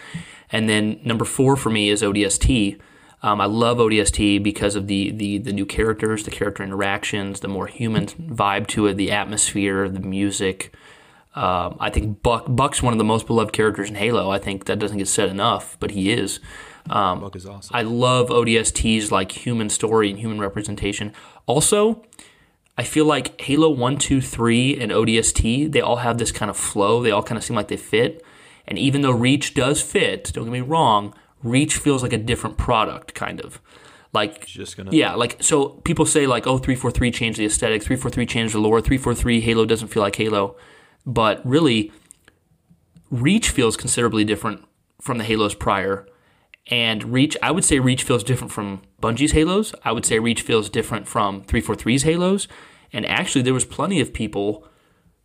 And 0.51 0.69
then 0.69 1.01
number 1.05 1.25
four 1.25 1.57
for 1.57 1.71
me 1.71 1.91
is 1.91 2.03
ODST. 2.03 2.81
Um, 3.23 3.41
I 3.41 3.47
love 3.47 3.79
ODST 3.79 4.43
because 4.43 4.77
of 4.77 4.87
the, 4.87 5.11
the 5.11 5.39
the 5.39 5.53
new 5.53 5.67
characters, 5.67 6.25
the 6.25 6.31
character 6.31 6.63
interactions, 6.63 7.41
the 7.41 7.49
more 7.49 7.67
human 7.67 8.07
vibe 8.07 8.67
to 8.69 8.87
it, 8.87 8.95
the 8.95 9.11
atmosphere, 9.11 9.89
the 9.89 10.01
music. 10.01 10.75
Um, 11.35 11.77
I 11.79 11.91
think 11.91 12.23
Buck 12.23 12.47
Buck's 12.49 12.83
one 12.83 12.93
of 12.93 12.99
the 12.99 13.05
most 13.05 13.27
beloved 13.27 13.53
characters 13.53 13.89
in 13.89 13.97
Halo. 13.97 14.31
I 14.31 14.39
think 14.39 14.65
that 14.65 14.79
doesn't 14.79 14.99
get 14.99 15.07
said 15.07 15.29
enough, 15.29 15.77
but 15.81 15.91
he 15.91 16.11
is. 16.11 16.41
Um, 16.89 17.21
Buck 17.21 17.37
is 17.37 17.47
awesome. 17.47 17.77
I 17.77 17.83
love 17.83 18.31
ODST's 18.31 19.13
like 19.13 19.33
human 19.33 19.69
story 19.69 20.11
and 20.11 20.19
human 20.19 20.41
representation. 20.41 21.13
Also, 21.47 22.03
I 22.81 22.83
feel 22.83 23.05
like 23.05 23.39
Halo 23.43 23.69
1, 23.69 23.99
2, 23.99 24.23
3, 24.23 24.81
and 24.81 24.91
ODST, 24.91 25.71
they 25.71 25.83
all 25.83 25.97
have 25.97 26.17
this 26.17 26.33
kind 26.33 26.49
of 26.49 26.57
flow. 26.57 27.03
They 27.03 27.11
all 27.11 27.23
kind 27.23 27.37
of 27.37 27.45
seem 27.45 27.55
like 27.55 27.69
they 27.69 27.77
fit. 27.77 28.25
And 28.67 28.79
even 28.79 29.03
though 29.03 29.11
Reach 29.11 29.53
does 29.53 29.83
fit, 29.83 30.33
don't 30.33 30.45
get 30.45 30.51
me 30.51 30.63
wrong, 30.63 31.13
Reach 31.43 31.77
feels 31.77 32.03
like 32.03 32.15
a 32.15 32.17
different 32.17 32.57
product, 32.57 33.13
kind 33.13 33.39
of. 33.43 33.61
Like 34.15 34.47
just 34.47 34.79
gonna 34.79 34.93
yeah, 34.93 35.15
like 35.15 35.43
so 35.43 35.69
people 35.85 36.07
say 36.07 36.27
like 36.27 36.47
oh 36.47 36.57
343 36.57 37.11
changed 37.11 37.39
the 37.39 37.45
aesthetic, 37.45 37.83
343 37.83 38.25
changed 38.25 38.55
the 38.55 38.59
lore, 38.59 38.81
343 38.81 39.43
Halo 39.43 39.67
doesn't 39.67 39.89
feel 39.89 40.03
like 40.03 40.17
Halo, 40.17 40.57
but 41.05 41.47
really 41.47 41.93
Reach 43.11 43.51
feels 43.51 43.77
considerably 43.77 44.25
different 44.25 44.65
from 45.03 45.19
the 45.19 45.25
Halos 45.25 45.55
prior. 45.55 46.07
And 46.69 47.13
Reach, 47.13 47.37
I 47.43 47.51
would 47.51 47.65
say 47.65 47.79
Reach 47.79 48.05
feels 48.05 48.25
different 48.25 48.53
from 48.53 48.81
Bungie's 49.03 49.33
Halos. 49.33 49.75
I 49.85 49.93
would 49.93 50.07
say 50.07 50.19
Reach 50.19 50.41
feels 50.41 50.71
different 50.71 51.07
from 51.07 51.43
343's 51.43 52.05
Halos. 52.05 52.49
And 52.93 53.07
actually, 53.07 53.43
there 53.43 53.55
was 53.55 53.65
plenty 53.65 54.01
of 54.01 54.13
people 54.13 54.67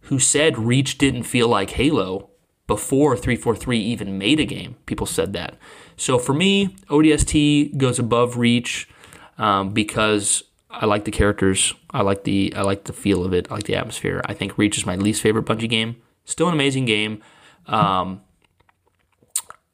who 0.01 0.19
said 0.19 0.57
Reach 0.57 0.97
didn't 0.97 1.23
feel 1.23 1.47
like 1.47 1.71
Halo 1.71 2.29
before 2.67 3.15
343 3.15 3.79
even 3.79 4.17
made 4.17 4.39
a 4.39 4.45
game. 4.45 4.75
People 4.85 5.05
said 5.05 5.33
that. 5.33 5.57
So 5.97 6.17
for 6.17 6.33
me, 6.33 6.75
ODST 6.89 7.77
goes 7.77 7.99
above 7.99 8.37
Reach 8.37 8.89
um, 9.37 9.71
because 9.71 10.43
I 10.69 10.85
like 10.85 11.05
the 11.05 11.11
characters. 11.11 11.73
I 11.91 12.01
like 12.01 12.23
the 12.23 12.53
I 12.55 12.61
like 12.61 12.85
the 12.85 12.93
feel 12.93 13.23
of 13.23 13.33
it. 13.33 13.47
I 13.49 13.55
like 13.55 13.63
the 13.63 13.75
atmosphere. 13.75 14.21
I 14.25 14.33
think 14.33 14.57
Reach 14.57 14.77
is 14.77 14.85
my 14.85 14.95
least 14.95 15.21
favorite 15.21 15.45
Bungie 15.45 15.69
game. 15.69 15.95
Still 16.25 16.47
an 16.47 16.53
amazing 16.53 16.85
game. 16.85 17.21
Um, 17.67 18.21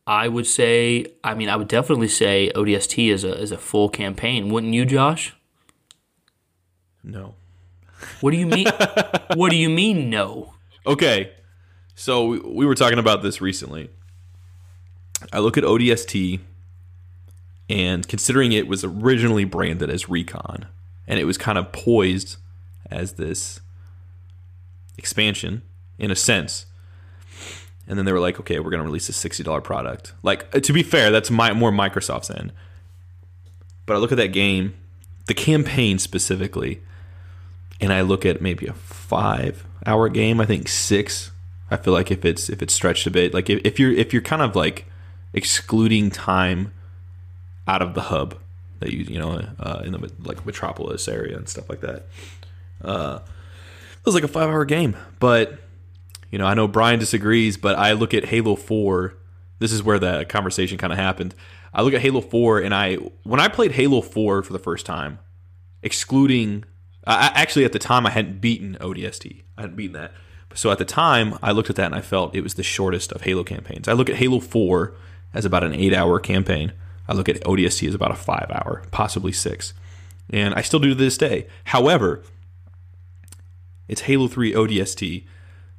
I 0.05 0.27
would 0.27 0.47
say. 0.47 1.05
I 1.23 1.33
mean, 1.33 1.49
I 1.49 1.55
would 1.55 1.67
definitely 1.67 2.07
say 2.07 2.51
ODST 2.55 3.09
is 3.09 3.23
a 3.23 3.37
is 3.39 3.51
a 3.51 3.57
full 3.57 3.89
campaign. 3.89 4.49
Wouldn't 4.49 4.73
you, 4.73 4.85
Josh? 4.85 5.35
No. 7.03 7.35
What 8.21 8.31
do 8.31 8.37
you 8.37 8.47
mean? 8.47 8.67
what 9.35 9.51
do 9.51 9.57
you 9.57 9.69
mean? 9.69 10.09
No. 10.09 10.53
Okay, 10.85 11.31
so 11.95 12.41
we 12.47 12.65
were 12.65 12.75
talking 12.75 12.99
about 12.99 13.21
this 13.21 13.41
recently. 13.41 13.89
I 15.31 15.39
look 15.39 15.57
at 15.57 15.63
ODST, 15.63 16.39
and 17.69 18.07
considering 18.07 18.51
it 18.51 18.67
was 18.67 18.83
originally 18.83 19.45
branded 19.45 19.89
as 19.89 20.09
Recon, 20.09 20.65
and 21.07 21.19
it 21.19 21.25
was 21.25 21.37
kind 21.37 21.57
of 21.57 21.71
poised 21.71 22.37
as 22.89 23.13
this 23.13 23.59
expansion 24.97 25.61
in 25.97 26.11
a 26.11 26.15
sense. 26.15 26.65
And 27.87 27.97
then 27.97 28.05
they 28.05 28.13
were 28.13 28.19
like, 28.19 28.39
okay, 28.39 28.59
we're 28.59 28.69
going 28.69 28.79
to 28.79 28.85
release 28.85 29.09
a 29.09 29.11
$60 29.11 29.63
product. 29.63 30.13
Like, 30.23 30.53
uh, 30.55 30.59
to 30.59 30.73
be 30.73 30.83
fair, 30.83 31.11
that's 31.11 31.31
my, 31.31 31.53
more 31.53 31.71
Microsoft's 31.71 32.29
end. 32.29 32.51
But 33.85 33.95
I 33.95 33.99
look 33.99 34.11
at 34.11 34.17
that 34.17 34.29
game, 34.29 34.75
the 35.25 35.33
campaign 35.33 35.99
specifically, 35.99 36.81
and 37.81 37.91
I 37.91 38.01
look 38.01 38.25
at 38.25 38.41
maybe 38.41 38.67
a 38.67 38.73
five 38.73 39.65
hour 39.85 40.07
game, 40.07 40.39
I 40.39 40.45
think 40.45 40.67
six 40.67 41.31
I 41.71 41.77
feel 41.77 41.93
like 41.93 42.11
if 42.11 42.25
it's 42.25 42.49
if 42.49 42.61
it's 42.61 42.73
stretched 42.73 43.07
a 43.07 43.11
bit, 43.11 43.33
like 43.33 43.49
if, 43.49 43.61
if 43.63 43.79
you're 43.79 43.93
if 43.93 44.11
you're 44.11 44.21
kind 44.21 44.41
of 44.41 44.57
like 44.57 44.85
excluding 45.33 46.11
time 46.11 46.73
out 47.65 47.81
of 47.81 47.93
the 47.93 48.01
hub 48.01 48.37
that 48.81 48.91
you 48.91 49.05
you 49.05 49.17
know 49.17 49.41
uh, 49.57 49.81
in 49.85 49.93
the 49.93 50.11
like 50.19 50.45
metropolis 50.45 51.07
area 51.07 51.37
and 51.37 51.47
stuff 51.47 51.69
like 51.69 51.79
that, 51.79 52.07
uh, 52.83 53.19
it 53.93 54.05
was 54.05 54.13
like 54.13 54.25
a 54.25 54.27
five 54.27 54.49
hour 54.49 54.65
game. 54.65 54.97
But 55.19 55.59
you 56.29 56.37
know, 56.37 56.45
I 56.45 56.53
know 56.53 56.67
Brian 56.67 56.99
disagrees, 56.99 57.55
but 57.55 57.79
I 57.79 57.93
look 57.93 58.13
at 58.13 58.25
Halo 58.25 58.57
Four. 58.57 59.15
This 59.59 59.71
is 59.71 59.81
where 59.81 59.97
the 59.97 60.25
conversation 60.25 60.77
kind 60.77 60.91
of 60.91 60.99
happened. 60.99 61.33
I 61.73 61.83
look 61.83 61.93
at 61.93 62.01
Halo 62.01 62.19
Four, 62.19 62.59
and 62.59 62.75
I 62.75 62.95
when 63.23 63.39
I 63.39 63.47
played 63.47 63.71
Halo 63.71 64.01
Four 64.01 64.43
for 64.43 64.51
the 64.51 64.59
first 64.59 64.85
time, 64.85 65.19
excluding 65.81 66.65
Actually 67.07 67.65
at 67.65 67.73
the 67.73 67.79
time 67.79 68.05
I 68.05 68.11
hadn't 68.11 68.41
beaten 68.41 68.77
ODST. 68.79 69.43
I 69.57 69.61
hadn't 69.61 69.75
beaten 69.75 69.93
that 69.93 70.13
so 70.53 70.71
at 70.71 70.77
the 70.77 70.85
time, 70.85 71.37
I 71.41 71.51
looked 71.51 71.69
at 71.69 71.75
that 71.77 71.87
and 71.87 71.95
I 71.95 72.01
felt 72.01 72.35
it 72.35 72.41
was 72.41 72.55
the 72.55 72.63
shortest 72.63 73.11
of 73.11 73.21
Halo 73.21 73.43
campaigns. 73.43 73.87
I 73.87 73.93
look 73.93 74.09
at 74.09 74.17
Halo 74.17 74.39
4 74.39 74.93
as 75.33 75.45
about 75.45 75.63
an 75.63 75.73
eight 75.73 75.93
hour 75.93 76.19
campaign. 76.19 76.73
I 77.07 77.13
look 77.13 77.29
at 77.29 77.41
ODST 77.43 77.87
as 77.87 77.95
about 77.95 78.11
a 78.11 78.15
five 78.15 78.49
hour, 78.51 78.83
possibly 78.91 79.31
six. 79.31 79.73
And 80.29 80.53
I 80.53 80.61
still 80.61 80.79
do 80.79 80.89
to 80.89 80.95
this 80.95 81.17
day. 81.17 81.47
However, 81.65 82.23
it's 83.87 84.01
Halo 84.01 84.27
3 84.27 84.53
ODST. 84.53 85.25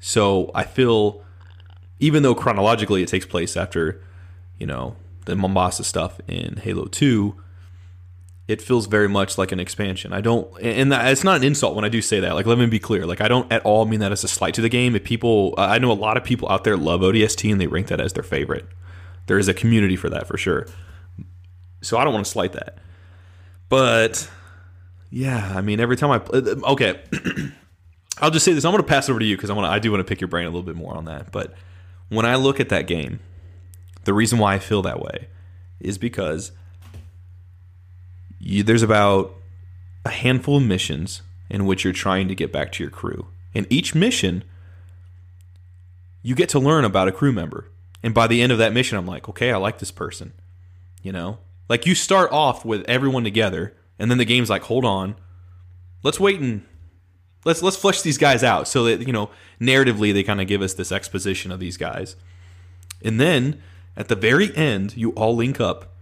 So 0.01 0.51
I 0.55 0.65
feel, 0.65 1.23
even 2.01 2.23
though 2.23 2.35
chronologically 2.35 3.03
it 3.03 3.09
takes 3.09 3.27
place 3.27 3.57
after, 3.57 4.03
you 4.59 4.67
know, 4.67 4.97
the 5.27 5.37
Mombasa 5.37 5.85
stuff 5.85 6.21
in 6.27 6.57
Halo 6.57 6.87
2, 6.87 7.37
it 8.53 8.61
feels 8.61 8.87
very 8.87 9.09
much 9.09 9.39
like 9.39 9.51
an 9.51 9.59
expansion. 9.59 10.13
I 10.13 10.21
don't, 10.21 10.47
and 10.61 10.93
it's 10.93 11.25
not 11.25 11.37
an 11.37 11.43
insult 11.45 11.75
when 11.75 11.87
I 11.87 11.89
do 11.89 12.03
say 12.03 12.21
that. 12.21 12.35
Like, 12.35 12.45
let 12.45 12.59
me 12.59 12.67
be 12.67 12.79
clear. 12.79 13.07
Like, 13.07 13.23
I 13.23 13.27
don't 13.29 13.51
at 13.51 13.63
all 13.65 13.87
mean 13.87 14.01
that 14.01 14.13
as 14.13 14.25
a 14.25 14.29
slight 14.29 14.53
to 14.55 14.61
the 14.61 14.69
game. 14.69 14.95
If 14.95 15.05
people, 15.05 15.55
I 15.57 15.79
know 15.79 15.91
a 15.91 15.95
lot 15.95 16.19
of 16.19 16.25
people 16.25 16.51
out 16.51 16.63
there 16.63 16.77
love 16.77 17.01
ODST 17.01 17.51
and 17.51 17.59
they 17.59 17.67
rank 17.67 17.87
that 17.87 17.99
as 17.99 18.13
their 18.13 18.23
favorite. 18.23 18.67
There 19.27 19.39
is 19.39 19.49
a 19.49 19.55
community 19.55 19.97
for 19.97 20.11
that 20.11 20.27
for 20.27 20.37
sure. 20.37 20.67
So 21.81 21.97
I 21.97 22.05
don't 22.05 22.13
want 22.13 22.27
to 22.27 22.31
slight 22.31 22.53
that. 22.53 22.77
But 23.71 24.31
yeah, 25.11 25.55
I 25.57 25.63
mean, 25.63 25.81
every 25.81 25.97
time 25.97 26.11
I 26.11 26.17
uh, 26.17 26.57
uh, 26.63 26.73
okay, 26.73 27.01
I'll 28.19 28.31
just 28.31 28.45
say 28.45 28.53
this. 28.53 28.67
I'm 28.67 28.73
going 28.73 28.83
to 28.83 28.89
pass 28.89 29.09
over 29.09 29.19
to 29.19 29.25
you 29.25 29.35
because 29.35 29.49
I 29.49 29.55
want 29.55 29.67
I 29.67 29.79
do 29.79 29.91
want 29.91 30.01
to 30.01 30.05
pick 30.05 30.21
your 30.21 30.29
brain 30.29 30.45
a 30.45 30.51
little 30.51 30.63
bit 30.63 30.77
more 30.77 30.95
on 30.95 31.07
that. 31.07 31.33
But 31.33 31.55
when 32.11 32.27
I 32.27 32.35
look 32.37 32.61
at 32.61 32.69
that 32.69 32.87
game, 32.87 33.21
the 34.05 34.13
reason 34.13 34.39
why 34.39 34.55
I 34.55 34.59
feel 34.59 34.83
that 34.83 35.01
way 35.01 35.29
is 35.81 35.97
because 35.97 36.53
you, 38.43 38.63
there's 38.63 38.83
about 38.83 39.35
a 40.05 40.11
handful 40.11 40.57
of 40.57 40.65
missions 40.65 41.23
in 41.49 41.65
which 41.65 41.85
you're 41.85 41.93
trying 41.93 42.29
to 42.29 42.35
get 42.35 42.53
back 42.53 42.73
to 42.73 42.83
your 42.83 42.91
crew. 42.91 43.29
And 43.55 43.67
each 43.71 43.95
mission, 43.95 44.43
you 46.23 46.35
get 46.35 46.49
to 46.51 46.59
learn 46.59 46.85
about 46.85 47.09
a 47.09 47.13
crew 47.13 47.33
member. 47.33 47.69
And 48.03 48.13
by 48.13 48.27
the 48.27 48.43
end 48.43 48.51
of 48.51 48.59
that 48.59 48.73
mission, 48.73 48.99
I'm 48.99 49.07
like, 49.07 49.29
okay, 49.29 49.53
I 49.53 49.57
like 49.57 49.79
this 49.79 49.93
person. 49.93 50.33
You 51.03 51.13
know? 51.13 51.39
Like 51.69 51.87
you 51.87 51.95
start 51.95 52.33
off 52.33 52.65
with 52.65 52.85
everyone 52.89 53.25
together, 53.25 53.75
and 53.99 54.11
then 54.11 54.19
the 54.19 54.25
game's 54.25 54.51
like, 54.51 54.63
hold 54.63 54.85
on, 54.85 55.15
let's 56.03 56.19
wait 56.19 56.41
and 56.41 56.67
let's 57.45 57.63
let's 57.63 57.77
flesh 57.77 58.03
these 58.03 58.19
guys 58.19 58.43
out 58.43 58.67
so 58.67 58.85
that, 58.85 59.07
you 59.07 59.13
know, 59.13 59.31
narratively 59.61 60.13
they 60.13 60.25
kind 60.25 60.41
of 60.41 60.49
give 60.49 60.63
us 60.63 60.75
this 60.75 60.91
exposition 60.91 61.53
of 61.53 61.61
these 61.61 61.77
guys. 61.77 62.17
And 63.05 63.21
then 63.21 63.63
at 63.97 64.09
the 64.09 64.17
very 64.17 64.55
end, 64.57 64.97
you 64.97 65.11
all 65.13 65.37
link 65.37 65.61
up 65.61 65.95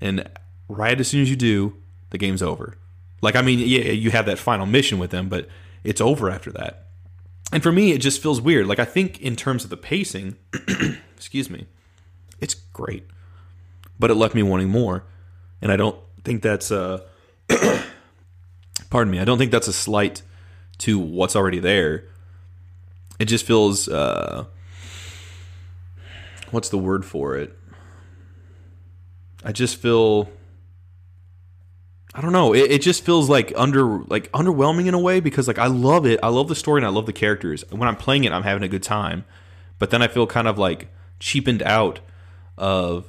and 0.00 0.28
right 0.72 0.98
as 0.98 1.08
soon 1.08 1.22
as 1.22 1.30
you 1.30 1.36
do, 1.36 1.76
the 2.10 2.18
game's 2.18 2.42
over. 2.42 2.76
Like, 3.20 3.36
I 3.36 3.42
mean, 3.42 3.60
yeah, 3.60 3.92
you 3.92 4.10
have 4.10 4.26
that 4.26 4.38
final 4.38 4.66
mission 4.66 4.98
with 4.98 5.10
them, 5.10 5.28
but 5.28 5.48
it's 5.84 6.00
over 6.00 6.30
after 6.30 6.50
that. 6.52 6.88
And 7.52 7.62
for 7.62 7.70
me, 7.70 7.92
it 7.92 7.98
just 7.98 8.22
feels 8.22 8.40
weird. 8.40 8.66
Like, 8.66 8.78
I 8.78 8.84
think 8.84 9.20
in 9.20 9.36
terms 9.36 9.64
of 9.64 9.70
the 9.70 9.76
pacing, 9.76 10.36
excuse 11.16 11.50
me, 11.50 11.66
it's 12.40 12.54
great, 12.54 13.06
but 13.98 14.10
it 14.10 14.14
left 14.14 14.34
me 14.34 14.42
wanting 14.42 14.68
more. 14.68 15.04
And 15.60 15.70
I 15.70 15.76
don't 15.76 15.96
think 16.24 16.42
that's 16.42 16.70
a, 16.70 17.04
pardon 18.90 19.10
me, 19.10 19.20
I 19.20 19.24
don't 19.24 19.38
think 19.38 19.52
that's 19.52 19.68
a 19.68 19.72
slight 19.72 20.22
to 20.78 20.98
what's 20.98 21.36
already 21.36 21.60
there. 21.60 22.06
It 23.20 23.26
just 23.26 23.46
feels, 23.46 23.88
uh, 23.88 24.46
what's 26.50 26.70
the 26.70 26.78
word 26.78 27.04
for 27.04 27.36
it? 27.36 27.56
I 29.44 29.52
just 29.52 29.76
feel 29.76 30.30
I 32.14 32.20
don't 32.20 32.32
know. 32.32 32.54
It, 32.54 32.70
it 32.70 32.82
just 32.82 33.04
feels 33.04 33.30
like 33.30 33.52
under 33.56 34.00
like 34.04 34.30
underwhelming 34.32 34.86
in 34.86 34.94
a 34.94 34.98
way 34.98 35.20
because 35.20 35.48
like 35.48 35.58
I 35.58 35.66
love 35.66 36.06
it. 36.06 36.20
I 36.22 36.28
love 36.28 36.48
the 36.48 36.54
story 36.54 36.78
and 36.78 36.86
I 36.86 36.90
love 36.90 37.06
the 37.06 37.12
characters. 37.12 37.64
When 37.70 37.88
I'm 37.88 37.96
playing 37.96 38.24
it, 38.24 38.32
I'm 38.32 38.42
having 38.42 38.62
a 38.62 38.68
good 38.68 38.82
time. 38.82 39.24
But 39.78 39.90
then 39.90 40.02
I 40.02 40.08
feel 40.08 40.26
kind 40.26 40.46
of 40.46 40.58
like 40.58 40.88
cheapened 41.18 41.62
out 41.62 42.00
of 42.58 43.08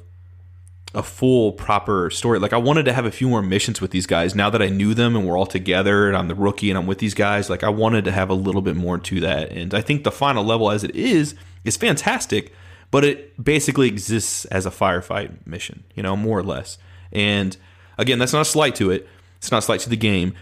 a 0.94 1.02
full 1.02 1.52
proper 1.52 2.08
story. 2.08 2.38
Like 2.38 2.52
I 2.52 2.56
wanted 2.56 2.84
to 2.86 2.92
have 2.92 3.04
a 3.04 3.10
few 3.10 3.28
more 3.28 3.42
missions 3.42 3.80
with 3.80 3.90
these 3.90 4.06
guys 4.06 4.34
now 4.34 4.48
that 4.48 4.62
I 4.62 4.68
knew 4.68 4.94
them 4.94 5.16
and 5.16 5.26
we're 5.26 5.36
all 5.36 5.46
together 5.46 6.08
and 6.08 6.16
I'm 6.16 6.28
the 6.28 6.34
rookie 6.34 6.70
and 6.70 6.78
I'm 6.78 6.86
with 6.86 6.98
these 6.98 7.14
guys. 7.14 7.50
Like 7.50 7.62
I 7.62 7.68
wanted 7.68 8.04
to 8.06 8.12
have 8.12 8.30
a 8.30 8.34
little 8.34 8.62
bit 8.62 8.76
more 8.76 8.98
to 8.98 9.20
that. 9.20 9.50
And 9.50 9.74
I 9.74 9.80
think 9.80 10.04
the 10.04 10.12
final 10.12 10.44
level 10.44 10.70
as 10.70 10.84
it 10.84 10.94
is 10.94 11.34
is 11.64 11.76
fantastic, 11.76 12.54
but 12.90 13.04
it 13.04 13.42
basically 13.42 13.88
exists 13.88 14.44
as 14.46 14.66
a 14.66 14.70
firefight 14.70 15.46
mission, 15.46 15.84
you 15.94 16.02
know, 16.02 16.16
more 16.16 16.38
or 16.38 16.44
less. 16.44 16.78
And 17.12 17.56
again, 17.98 18.18
that's 18.18 18.32
not 18.32 18.42
a 18.42 18.44
slight 18.44 18.74
to 18.76 18.90
it. 18.90 19.08
It's 19.38 19.50
not 19.50 19.58
a 19.58 19.62
slight 19.62 19.80
to 19.80 19.90
the 19.90 19.96
game. 19.96 20.34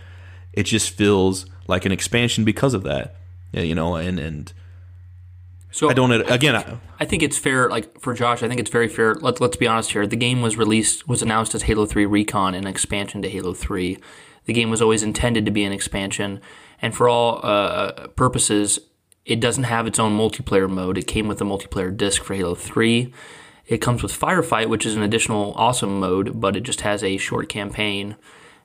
It 0.53 0.65
just 0.65 0.91
feels 0.91 1.47
like 1.66 1.85
an 1.85 1.93
expansion 1.93 2.45
because 2.45 2.74
of 2.74 2.83
that. 2.85 3.16
You 3.53 3.74
know, 3.74 3.97
and 3.97 4.19
and 4.19 4.53
So 5.73 5.89
I 5.89 5.95
don't 5.95 6.12
again. 6.31 6.55
I, 6.55 6.79
I 7.01 7.05
think 7.05 7.23
it's 7.23 7.39
fair, 7.39 7.69
like 7.69 7.99
for 7.99 8.15
Josh. 8.15 8.43
I 8.43 8.49
think 8.49 8.61
it's 8.61 8.70
very 8.70 8.89
fair. 8.89 9.15
Let's 9.15 9.41
let's 9.41 9.57
be 9.57 9.66
honest 9.66 9.93
here. 9.93 10.07
The 10.07 10.16
game 10.16 10.43
was 10.43 10.57
released, 10.57 11.09
was 11.09 11.23
announced 11.23 11.55
as 11.55 11.62
Halo 11.62 11.87
Three 11.87 12.07
Recon, 12.07 12.55
an 12.55 12.66
expansion 12.66 13.23
to 13.23 13.29
Halo 13.29 13.55
Three. 13.55 13.99
The 14.45 14.53
game 14.53 14.70
was 14.70 14.83
always 14.83 15.03
intended 15.03 15.47
to 15.47 15.51
be 15.51 15.65
an 15.65 15.73
expansion, 15.73 16.41
and 16.81 16.95
for 16.95 17.09
all 17.09 17.41
uh, 17.43 18.09
purposes, 18.09 18.79
it 19.24 19.41
doesn't 19.41 19.65
have 19.65 19.87
its 19.87 19.99
own 19.99 20.16
multiplayer 20.16 20.69
mode. 20.69 20.99
It 20.99 21.07
came 21.07 21.27
with 21.29 21.41
a 21.41 21.45
multiplayer 21.45 21.97
disc 21.97 22.23
for 22.23 22.35
Halo 22.35 22.55
Three. 22.55 23.12
It 23.73 23.81
comes 23.81 24.03
with 24.03 24.12
Firefight, 24.12 24.69
which 24.69 24.85
is 24.85 24.97
an 24.97 25.03
additional 25.03 25.55
awesome 25.57 25.99
mode, 25.99 26.39
but 26.39 26.57
it 26.57 26.61
just 26.61 26.82
has 26.82 27.03
a 27.03 27.16
short 27.16 27.49
campaign. 27.49 28.16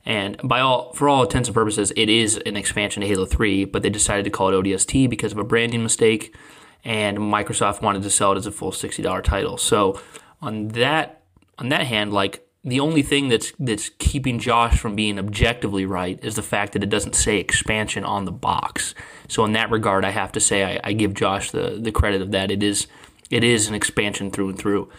And 0.05 0.35
by 0.43 0.59
all, 0.59 0.91
for 0.91 1.07
all 1.07 1.23
intents 1.23 1.47
and 1.47 1.55
purposes, 1.55 1.93
it 1.95 2.09
is 2.09 2.35
an 2.45 2.57
expansion 2.57 2.99
to 2.99 3.07
Halo 3.07 3.25
3, 3.25 3.63
but 3.63 3.83
they 3.83 3.89
decided 3.89 4.25
to 4.25 4.29
call 4.29 4.49
it 4.49 4.51
ODST 4.51 5.09
because 5.09 5.31
of 5.31 5.37
a 5.37 5.45
branding 5.45 5.81
mistake, 5.81 6.35
and 6.83 7.19
Microsoft 7.19 7.81
wanted 7.81 8.03
to 8.03 8.09
sell 8.09 8.33
it 8.33 8.37
as 8.37 8.47
a 8.47 8.51
full 8.51 8.73
$60 8.73 9.23
title. 9.23 9.57
So 9.57 9.97
on 10.41 10.67
that 10.69 11.21
on 11.57 11.69
that 11.69 11.87
hand, 11.87 12.11
like 12.11 12.45
the 12.65 12.81
only 12.81 13.01
thing 13.01 13.29
that's 13.29 13.53
that's 13.59 13.89
keeping 13.99 14.39
Josh 14.39 14.77
from 14.77 14.93
being 14.93 15.17
objectively 15.17 15.85
right 15.85 16.19
is 16.21 16.35
the 16.35 16.43
fact 16.43 16.73
that 16.73 16.83
it 16.83 16.89
doesn't 16.89 17.15
say 17.15 17.37
expansion 17.37 18.03
on 18.03 18.25
the 18.25 18.31
box. 18.33 18.93
So 19.29 19.45
in 19.45 19.53
that 19.53 19.71
regard, 19.71 20.03
I 20.03 20.09
have 20.09 20.33
to 20.33 20.41
say 20.41 20.65
I, 20.65 20.89
I 20.89 20.91
give 20.91 21.13
Josh 21.13 21.51
the 21.51 21.79
the 21.81 21.93
credit 21.93 22.21
of 22.21 22.31
that. 22.31 22.51
It 22.51 22.61
is 22.61 22.87
it 23.29 23.43
is 23.43 23.67
an 23.67 23.75
expansion 23.75 24.31
through 24.31 24.49
and 24.49 24.59
through, 24.59 24.89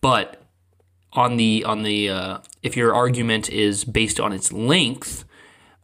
but 0.00 0.42
on 1.12 1.36
the 1.36 1.64
on 1.64 1.82
the 1.82 2.10
uh, 2.10 2.38
if 2.62 2.76
your 2.76 2.94
argument 2.94 3.48
is 3.48 3.84
based 3.84 4.20
on 4.20 4.32
its 4.32 4.52
length, 4.52 5.24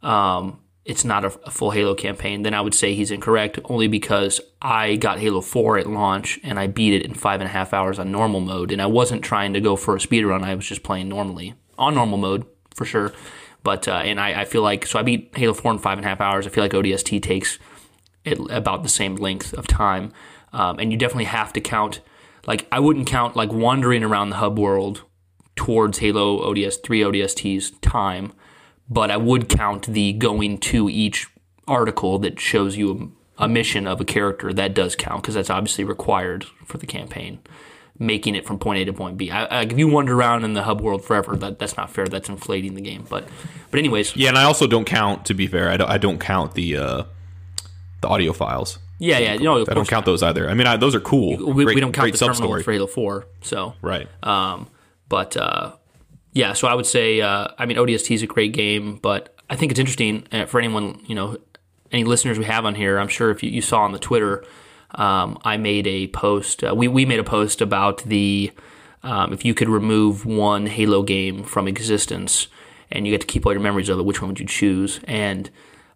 um, 0.03 0.61
it's 0.85 1.05
not 1.05 1.25
a, 1.25 1.29
a, 1.45 1.51
full 1.51 1.71
Halo 1.71 1.95
campaign, 1.95 2.43
then 2.43 2.55
I 2.55 2.61
would 2.61 2.75
say 2.75 2.95
he's 2.95 3.11
incorrect. 3.11 3.59
Only 3.65 3.89
because 3.89 4.41
I 4.61 4.97
got 4.97 5.21
Halo 5.21 5.41
Four 5.41 5.79
at 5.79 5.87
launch 5.87 6.41
and 6.43 6.59
I 6.59 6.67
beat 6.67 6.95
it 6.95 7.03
in 7.03 7.15
five 7.15 7.41
and 7.41 7.49
a 7.49 7.53
half 7.53 7.73
hours 7.73 7.99
on 7.99 8.11
normal 8.11 8.41
mode, 8.41 8.73
and 8.73 8.83
I 8.83 8.87
wasn't 8.87 9.23
trying 9.23 9.53
to 9.55 9.61
go 9.61 9.77
for 9.77 9.97
a 9.97 10.01
speed 10.01 10.25
run. 10.25 10.45
I 10.45 10.55
was 10.55 10.67
just 10.67 10.83
playing 10.83 11.09
normally 11.09 11.55
on 11.79 11.95
normal 11.95 12.19
mode 12.19 12.47
for 12.75 12.85
sure. 12.85 13.13
But 13.63 13.87
uh, 13.87 14.03
and 14.05 14.21
I, 14.21 14.41
I, 14.41 14.45
feel 14.45 14.63
like 14.63 14.87
so 14.87 14.99
I 14.99 15.03
beat 15.03 15.31
Halo 15.37 15.55
Four 15.55 15.73
in 15.73 15.79
five 15.79 15.99
and 15.99 16.05
a 16.05 16.09
half 16.09 16.21
hours. 16.21 16.47
I 16.47 16.51
feel 16.51 16.65
like 16.65 16.73
ODST 16.73 17.23
takes 17.23 17.59
it 18.25 18.39
about 18.51 18.83
the 18.83 18.89
same 18.89 19.17
length 19.17 19.53
of 19.55 19.67
time, 19.67 20.13
um, 20.53 20.79
and 20.79 20.93
you 20.93 20.99
definitely 20.99 21.25
have 21.25 21.53
to 21.55 21.61
count. 21.61 22.01
Like 22.47 22.67
I 22.73 22.81
wouldn't 22.81 23.07
count 23.07 23.37
like 23.37 23.53
wandering 23.53 24.03
around 24.03 24.31
the 24.31 24.37
hub 24.37 24.59
world 24.59 25.03
towards 25.57 25.99
Halo 25.99 26.43
ODS 26.43 26.77
3 26.79 27.01
ODST's 27.01 27.73
time, 27.81 28.33
but 28.89 29.11
I 29.11 29.17
would 29.17 29.49
count 29.49 29.87
the 29.87 30.13
going 30.13 30.59
to 30.59 30.89
each 30.89 31.29
article 31.69 32.19
that 32.21 32.41
shows 32.41 32.77
you 32.77 33.13
a, 33.39 33.45
a 33.45 33.49
mission 33.49 33.87
of 33.87 34.01
a 34.01 34.05
character 34.05 34.53
that 34.53 34.75
does 34.75 34.97
count 34.97 35.23
because 35.23 35.35
that's 35.35 35.51
obviously 35.51 35.85
required 35.85 36.45
for 36.67 36.79
the 36.79 36.87
campaign. 36.87 37.41
Making 37.99 38.35
it 38.35 38.47
from 38.47 38.59
point 38.59 38.81
A 38.81 38.85
to 38.87 38.93
point 38.93 39.17
B. 39.17 39.31
I, 39.31 39.45
I, 39.45 39.63
if 39.63 39.79
you 39.79 39.87
wander 39.87 40.15
around 40.15 40.45
in 40.45 40.55
the 40.55 40.63
hub 40.63 40.81
world 40.81 41.05
forever, 41.05 41.37
that, 41.37 41.59
that's 41.59 41.77
not 41.77 41.91
fair. 41.91 42.07
That's 42.07 42.29
inflating 42.29 42.75
the 42.75 42.81
game. 42.81 43.07
But, 43.09 43.29
but 43.71 43.79
anyways, 43.79 44.17
yeah. 44.17 44.31
And 44.31 44.39
I 44.39 44.45
also 44.45 44.67
don't 44.67 44.87
count. 44.87 45.27
To 45.27 45.35
be 45.35 45.47
fair, 45.47 45.71
I 45.71 45.77
don't, 45.77 45.91
I 45.91 45.99
don't 45.99 46.19
count 46.19 46.55
the 46.55 46.79
uh, 46.79 47.05
the 48.01 48.09
audio 48.09 48.33
files. 48.33 48.79
Yeah, 49.03 49.19
yeah. 49.19 49.33
You 49.35 49.41
know, 49.41 49.63
I 49.63 49.75
don't 49.75 49.89
count 49.89 50.07
those 50.07 50.23
either. 50.23 50.49
I 50.49 50.55
mean, 50.55 50.69
I, 50.69 50.77
those 50.77 50.95
are 50.95 51.01
cool. 51.01 51.37
We, 51.53 51.65
great, 51.65 51.75
we 51.75 51.81
don't 51.81 51.93
count 51.93 52.13
the 52.13 52.19
sub 52.19 52.29
terminal 52.29 52.49
story. 52.49 52.63
for 52.63 52.73
Halo 52.73 52.87
Four. 52.87 53.27
So 53.41 53.75
right. 53.83 54.09
Um, 54.23 54.69
but 55.09 55.37
uh, 55.37 55.73
yeah, 56.33 56.53
so 56.53 56.69
I 56.69 56.75
would 56.75 56.87
say, 56.87 57.21
uh, 57.21 57.49
I 57.59 57.67
mean, 57.67 57.79
ODST 57.79 58.15
is 58.15 58.23
a 58.23 58.29
great 58.29 58.53
game, 58.53 59.01
but 59.03 59.35
I 59.51 59.57
think 59.57 59.73
it's 59.73 59.81
interesting 59.81 60.27
uh, 60.31 60.47
for 60.47 60.61
anyone, 60.61 61.01
you 61.07 61.17
know, 61.17 61.37
any 61.91 62.05
listeners 62.05 62.39
we 62.39 62.45
have 62.45 62.65
on 62.65 62.77
here. 62.77 62.99
I'm 62.99 63.09
sure 63.09 63.31
if 63.31 63.43
you, 63.43 63.51
you 63.51 63.61
saw 63.61 63.81
on 63.81 63.91
the 63.91 63.99
Twitter, 63.99 64.45
um, 64.95 65.37
I 65.45 65.57
made 65.57 65.89
a 65.89 66.07
post. 66.09 66.63
Uh, 66.63 66.73
we 66.73 66.87
we 66.87 67.05
made 67.05 67.19
a 67.19 67.25
post 67.25 67.61
about 67.61 68.05
the 68.05 68.53
um, 69.03 69.33
if 69.33 69.45
you 69.45 69.53
could 69.53 69.69
remove 69.69 70.25
one 70.25 70.67
Halo 70.67 71.03
game 71.03 71.43
from 71.43 71.67
existence 71.67 72.47
and 72.93 73.05
you 73.05 73.13
get 73.13 73.23
to 73.23 73.27
keep 73.27 73.47
all 73.47 73.53
your 73.53 73.61
memories 73.61 73.89
of 73.89 73.99
it, 73.99 74.05
which 74.05 74.23
one 74.23 74.29
would 74.29 74.39
you 74.39 74.47
choose? 74.47 75.01
And 75.09 75.51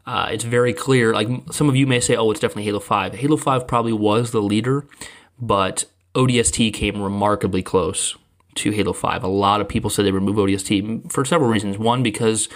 uh, 0.06 0.28
it's 0.30 0.44
very 0.44 0.72
clear. 0.72 1.12
Like 1.12 1.28
some 1.50 1.68
of 1.68 1.76
you 1.76 1.86
may 1.86 2.00
say, 2.00 2.16
oh, 2.16 2.30
it's 2.30 2.40
definitely 2.40 2.64
Halo 2.64 2.80
Five. 2.80 3.14
Halo 3.14 3.36
Five 3.36 3.66
probably 3.66 3.92
was 3.92 4.30
the 4.30 4.42
leader, 4.42 4.86
but 5.38 5.84
ODST 6.14 6.72
came 6.72 7.02
remarkably 7.02 7.62
close 7.62 8.16
to 8.56 8.70
Halo 8.70 8.92
5. 8.92 9.22
A 9.22 9.28
lot 9.28 9.60
of 9.60 9.68
people 9.68 9.90
said 9.90 10.04
they 10.04 10.10
remove 10.10 10.36
ODST 10.36 11.12
for 11.12 11.24
several 11.24 11.50
reasons. 11.50 11.78
One, 11.78 12.02
because 12.02 12.48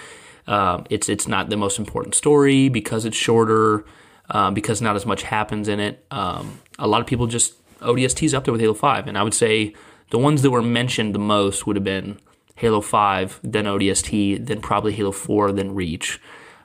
uh, 0.47 0.83
it's 0.91 1.09
it's 1.09 1.29
not 1.29 1.51
the 1.51 1.57
most 1.57 1.79
important 1.79 2.15
story, 2.15 2.69
because 2.69 3.05
it's 3.05 3.17
shorter, 3.17 3.85
um, 4.31 4.55
because 4.55 4.81
not 4.81 4.97
as 4.97 5.07
much 5.07 5.23
happens 5.23 5.69
in 5.69 5.79
it. 5.79 6.05
Um, 6.11 6.61
a 6.79 6.87
lot 6.87 7.01
of 7.01 7.07
people 7.07 7.27
just 7.27 7.55
ODST's 7.81 8.35
up 8.35 8.45
there 8.45 8.53
with 8.53 8.61
Halo 8.61 8.75
5, 8.75 9.07
and 9.07 9.19
I 9.19 9.23
would 9.23 9.35
say 9.35 9.75
the 10.11 10.19
ones 10.19 10.43
that 10.43 10.51
were 10.51 10.63
mentioned 10.63 11.15
the 11.15 11.21
most 11.21 11.67
would 11.67 11.77
have 11.77 11.85
been 11.85 12.19
Halo 12.57 12.81
5, 12.81 13.41
then 13.43 13.65
ODST, 13.65 14.47
then 14.47 14.61
probably 14.61 14.93
Halo 14.93 15.13
4, 15.13 15.53
then 15.53 15.75
Reach. 15.75 16.21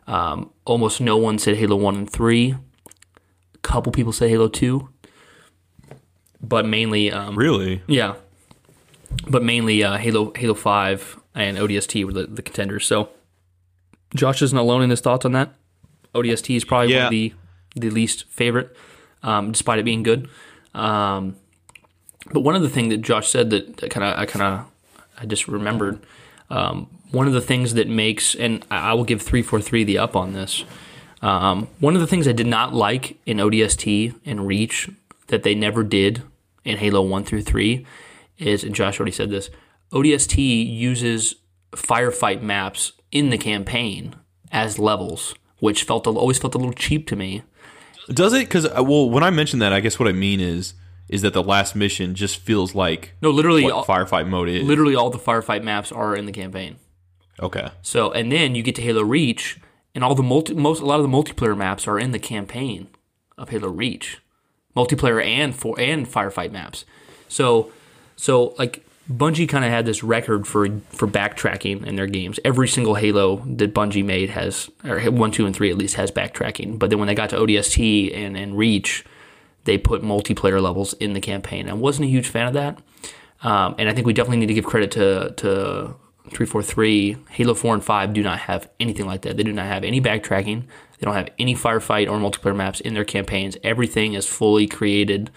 Um, 0.08 0.52
almost 0.66 1.02
no 1.02 1.18
one 1.18 1.40
said 1.40 1.58
Halo 1.58 1.76
1 1.76 1.96
and 1.96 2.10
3. 2.10 2.56
A 3.56 3.58
couple 3.60 3.92
people 3.92 4.14
said 4.14 4.30
Halo 4.30 4.48
2. 4.48 4.88
But 6.42 6.66
mainly, 6.66 7.12
um, 7.12 7.36
really, 7.36 7.82
yeah, 7.88 8.16
but 9.28 9.42
mainly 9.42 9.84
uh, 9.84 9.98
Halo 9.98 10.32
Halo 10.36 10.54
Five 10.54 11.20
and 11.34 11.58
ODST 11.58 12.06
were 12.06 12.12
the, 12.14 12.28
the 12.28 12.44
contenders. 12.44 12.86
So 12.86 13.10
Josh 14.16 14.44
isn't 14.44 14.58
alone 14.58 14.84
in 14.84 14.92
his 14.92 15.02
thoughts 15.02 15.26
on 15.26 15.32
that. 15.32 15.56
ODST 16.14 16.56
is 16.56 16.64
probably 16.64 16.92
Yeah. 16.94 16.98
one 16.98 17.06
of 17.06 17.12
the 17.12 17.34
the 17.76 17.90
least 17.90 18.26
favorite, 18.30 18.76
um, 19.24 19.52
despite 19.54 19.80
it 19.80 19.86
being 19.86 20.04
good. 20.04 20.30
Um, 20.76 21.36
but 22.32 22.42
one 22.42 22.56
of 22.56 22.62
the 22.62 22.70
things 22.70 22.90
that 22.90 22.98
Josh 23.02 23.28
said 23.30 23.50
that 23.50 23.90
kind 23.90 24.04
of 24.04 24.20
I 24.20 24.26
kind 24.28 24.44
of 24.44 24.66
I 25.20 25.26
just 25.26 25.48
remembered. 25.48 26.00
Um, 26.52 26.88
one 27.12 27.28
of 27.28 27.34
the 27.34 27.42
things 27.42 27.74
that 27.76 27.88
makes 27.88 28.36
and 28.36 28.66
I 28.72 28.94
will 28.94 29.04
give 29.04 29.22
three 29.22 29.42
four 29.42 29.62
three 29.62 29.84
the 29.84 29.98
up 29.98 30.16
on 30.16 30.34
this. 30.34 30.64
Um, 31.22 31.68
one 31.80 31.96
of 31.96 32.02
the 32.02 32.08
things 32.08 32.28
I 32.28 32.34
did 32.34 32.48
not 32.48 32.74
like 32.74 33.18
in 33.26 33.38
ODST 33.38 34.14
and 34.26 34.46
Reach 34.46 34.90
that 35.28 35.44
they 35.44 35.56
never 35.56 35.84
did 35.84 36.22
in 36.64 36.78
Halo 36.78 37.02
One 37.02 37.24
through 37.24 37.42
Three 37.44 37.86
is, 38.38 38.64
and 38.64 38.76
Josh 38.76 39.00
already 39.00 39.12
said 39.12 39.30
this, 39.30 39.50
ODST 39.92 40.38
uses 40.38 41.36
firefight 41.72 42.42
maps 42.42 42.92
in 43.12 43.30
the 43.30 43.38
campaign 43.38 44.16
as 44.52 44.78
levels, 44.78 45.36
which 45.60 45.84
felt 45.84 46.06
always 46.06 46.38
felt 46.38 46.54
a 46.54 46.58
little 46.58 46.74
cheap 46.74 47.08
to 47.08 47.16
me. 47.16 47.44
does 48.10 48.34
it? 48.34 48.42
Because 48.42 48.70
well, 48.72 49.10
when 49.10 49.24
I 49.24 49.30
mention 49.30 49.60
that, 49.60 49.74
I 49.74 49.80
guess 49.80 49.98
what 50.00 50.08
I 50.10 50.12
mean 50.14 50.40
is 50.40 50.74
is 51.08 51.22
that 51.22 51.34
the 51.34 51.44
last 51.44 51.76
mission 51.76 52.16
just 52.16 52.38
feels 52.38 52.74
like 52.74 53.14
No, 53.22 53.30
literally, 53.30 53.70
all, 53.70 53.86
firefight 53.86 54.28
mode 54.28 54.50
is. 54.50 54.64
literally 54.64 54.96
all 54.96 55.12
the 55.12 55.20
firefight 55.20 55.64
maps 55.64 55.92
are 55.92 56.16
in 56.16 56.26
the 56.26 56.32
campaign. 56.32 56.78
Okay. 57.42 57.70
So, 57.82 58.12
and 58.12 58.32
then 58.32 58.56
you 58.56 58.64
get 58.64 58.76
to 58.76 58.82
Halo 58.82 59.04
Reach, 59.04 59.60
and 59.94 60.04
all 60.04 60.16
the 60.16 60.24
multi, 60.24 60.54
most 60.54 60.82
a 60.82 60.86
lot 60.86 61.00
of 61.00 61.10
the 61.10 61.18
multiplayer 61.18 61.58
maps 61.58 61.88
are 61.88 62.00
in 62.00 62.12
the 62.12 62.20
campaign 62.20 62.88
of 63.38 63.50
Halo 63.50 63.70
Reach, 63.70 64.22
multiplayer 64.76 65.24
and 65.24 65.56
for 65.56 65.80
and 65.80 66.08
firefight 66.08 66.52
maps. 66.52 66.86
So, 67.28 67.72
so 68.16 68.56
like 68.58 68.86
Bungie 69.10 69.48
kind 69.48 69.64
of 69.64 69.72
had 69.72 69.86
this 69.86 70.04
record 70.04 70.48
for 70.48 70.68
for 70.90 71.08
backtracking 71.08 71.86
in 71.86 71.96
their 71.96 72.08
games. 72.08 72.40
Every 72.44 72.68
single 72.68 72.96
Halo 72.96 73.38
that 73.46 73.74
Bungie 73.74 74.06
made 74.06 74.32
has, 74.32 74.70
or 74.84 75.00
one, 75.12 75.32
two, 75.32 75.46
and 75.46 75.56
three 75.56 75.70
at 75.70 75.78
least 75.78 75.96
has 75.96 76.12
backtracking. 76.12 76.80
But 76.80 76.90
then 76.90 77.00
when 77.00 77.08
they 77.08 77.16
got 77.16 77.30
to 77.32 77.38
ODST 77.38 78.16
and 78.16 78.36
and 78.36 78.58
Reach, 78.58 79.06
they 79.66 79.78
put 79.78 80.02
multiplayer 80.02 80.62
levels 80.62 80.94
in 80.94 81.14
the 81.14 81.22
campaign. 81.22 81.70
I 81.70 81.74
wasn't 81.74 82.06
a 82.06 82.10
huge 82.10 82.30
fan 82.30 82.48
of 82.48 82.54
that, 82.54 82.80
um, 83.44 83.76
and 83.78 83.90
I 83.90 83.94
think 83.94 84.08
we 84.08 84.14
definitely 84.14 84.38
need 84.38 84.48
to 84.48 84.54
give 84.54 84.66
credit 84.66 84.92
to 84.92 85.34
to 85.38 85.96
343. 86.30 87.18
Halo 87.32 87.54
4 87.54 87.76
and 87.76 87.84
5 87.84 88.14
do 88.14 88.24
not 88.24 88.40
have 88.40 88.70
anything 88.80 89.06
like 89.06 89.22
that. 89.22 89.38
They 89.38 89.44
do 89.44 89.54
not 89.54 89.66
have 89.66 89.84
any 89.84 90.02
backtracking. 90.02 90.64
They 90.98 91.06
don't 91.06 91.16
have 91.16 91.30
any 91.38 91.56
firefight 91.56 92.10
or 92.10 92.18
multiplayer 92.18 92.56
maps 92.56 92.80
in 92.80 92.94
their 92.94 93.06
campaigns. 93.06 93.58
Everything 93.64 94.14
is 94.14 94.26
fully 94.26 94.68
created 94.68 95.30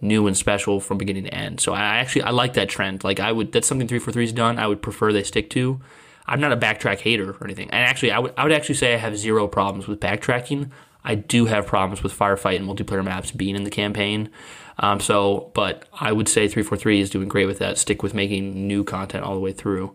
new 0.00 0.26
and 0.26 0.36
special 0.36 0.80
from 0.80 0.98
beginning 0.98 1.24
to 1.24 1.34
end. 1.34 1.60
So 1.60 1.72
I 1.72 1.80
actually 1.80 2.22
I 2.22 2.30
like 2.30 2.54
that 2.54 2.68
trend. 2.68 3.04
Like 3.04 3.20
I 3.20 3.32
would 3.32 3.52
that's 3.52 3.66
something 3.66 3.88
343's 3.88 4.32
done. 4.32 4.58
I 4.58 4.66
would 4.66 4.82
prefer 4.82 5.12
they 5.12 5.22
stick 5.22 5.50
to. 5.50 5.80
I'm 6.26 6.40
not 6.40 6.52
a 6.52 6.56
backtrack 6.56 7.00
hater 7.00 7.30
or 7.30 7.44
anything. 7.44 7.70
And 7.70 7.84
actually 7.84 8.12
I 8.12 8.18
would 8.18 8.34
I 8.36 8.42
would 8.42 8.52
actually 8.52 8.74
say 8.76 8.94
I 8.94 8.98
have 8.98 9.16
zero 9.16 9.48
problems 9.48 9.86
with 9.86 10.00
backtracking. 10.00 10.70
I 11.04 11.14
do 11.14 11.46
have 11.46 11.66
problems 11.66 12.02
with 12.02 12.16
firefight 12.16 12.56
and 12.56 12.68
multiplayer 12.68 13.04
maps 13.04 13.30
being 13.30 13.56
in 13.56 13.64
the 13.64 13.70
campaign. 13.70 14.30
Um, 14.78 15.00
so, 15.00 15.52
but 15.54 15.86
I 15.92 16.12
would 16.12 16.28
say 16.28 16.48
343 16.48 17.00
is 17.00 17.10
doing 17.10 17.28
great 17.28 17.46
with 17.46 17.58
that. 17.58 17.78
Stick 17.78 18.02
with 18.02 18.14
making 18.14 18.66
new 18.66 18.82
content 18.84 19.24
all 19.24 19.34
the 19.34 19.40
way 19.40 19.52
through. 19.52 19.94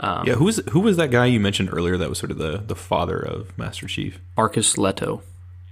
Um, 0.00 0.26
yeah, 0.26 0.34
who 0.34 0.44
was 0.44 0.60
who 0.70 0.80
was 0.80 0.96
that 0.96 1.10
guy 1.10 1.26
you 1.26 1.38
mentioned 1.38 1.70
earlier 1.72 1.96
that 1.96 2.08
was 2.08 2.18
sort 2.18 2.30
of 2.30 2.38
the 2.38 2.58
the 2.58 2.74
father 2.74 3.18
of 3.18 3.56
Master 3.56 3.86
Chief? 3.86 4.20
Marcus 4.36 4.74
Lehto. 4.76 5.22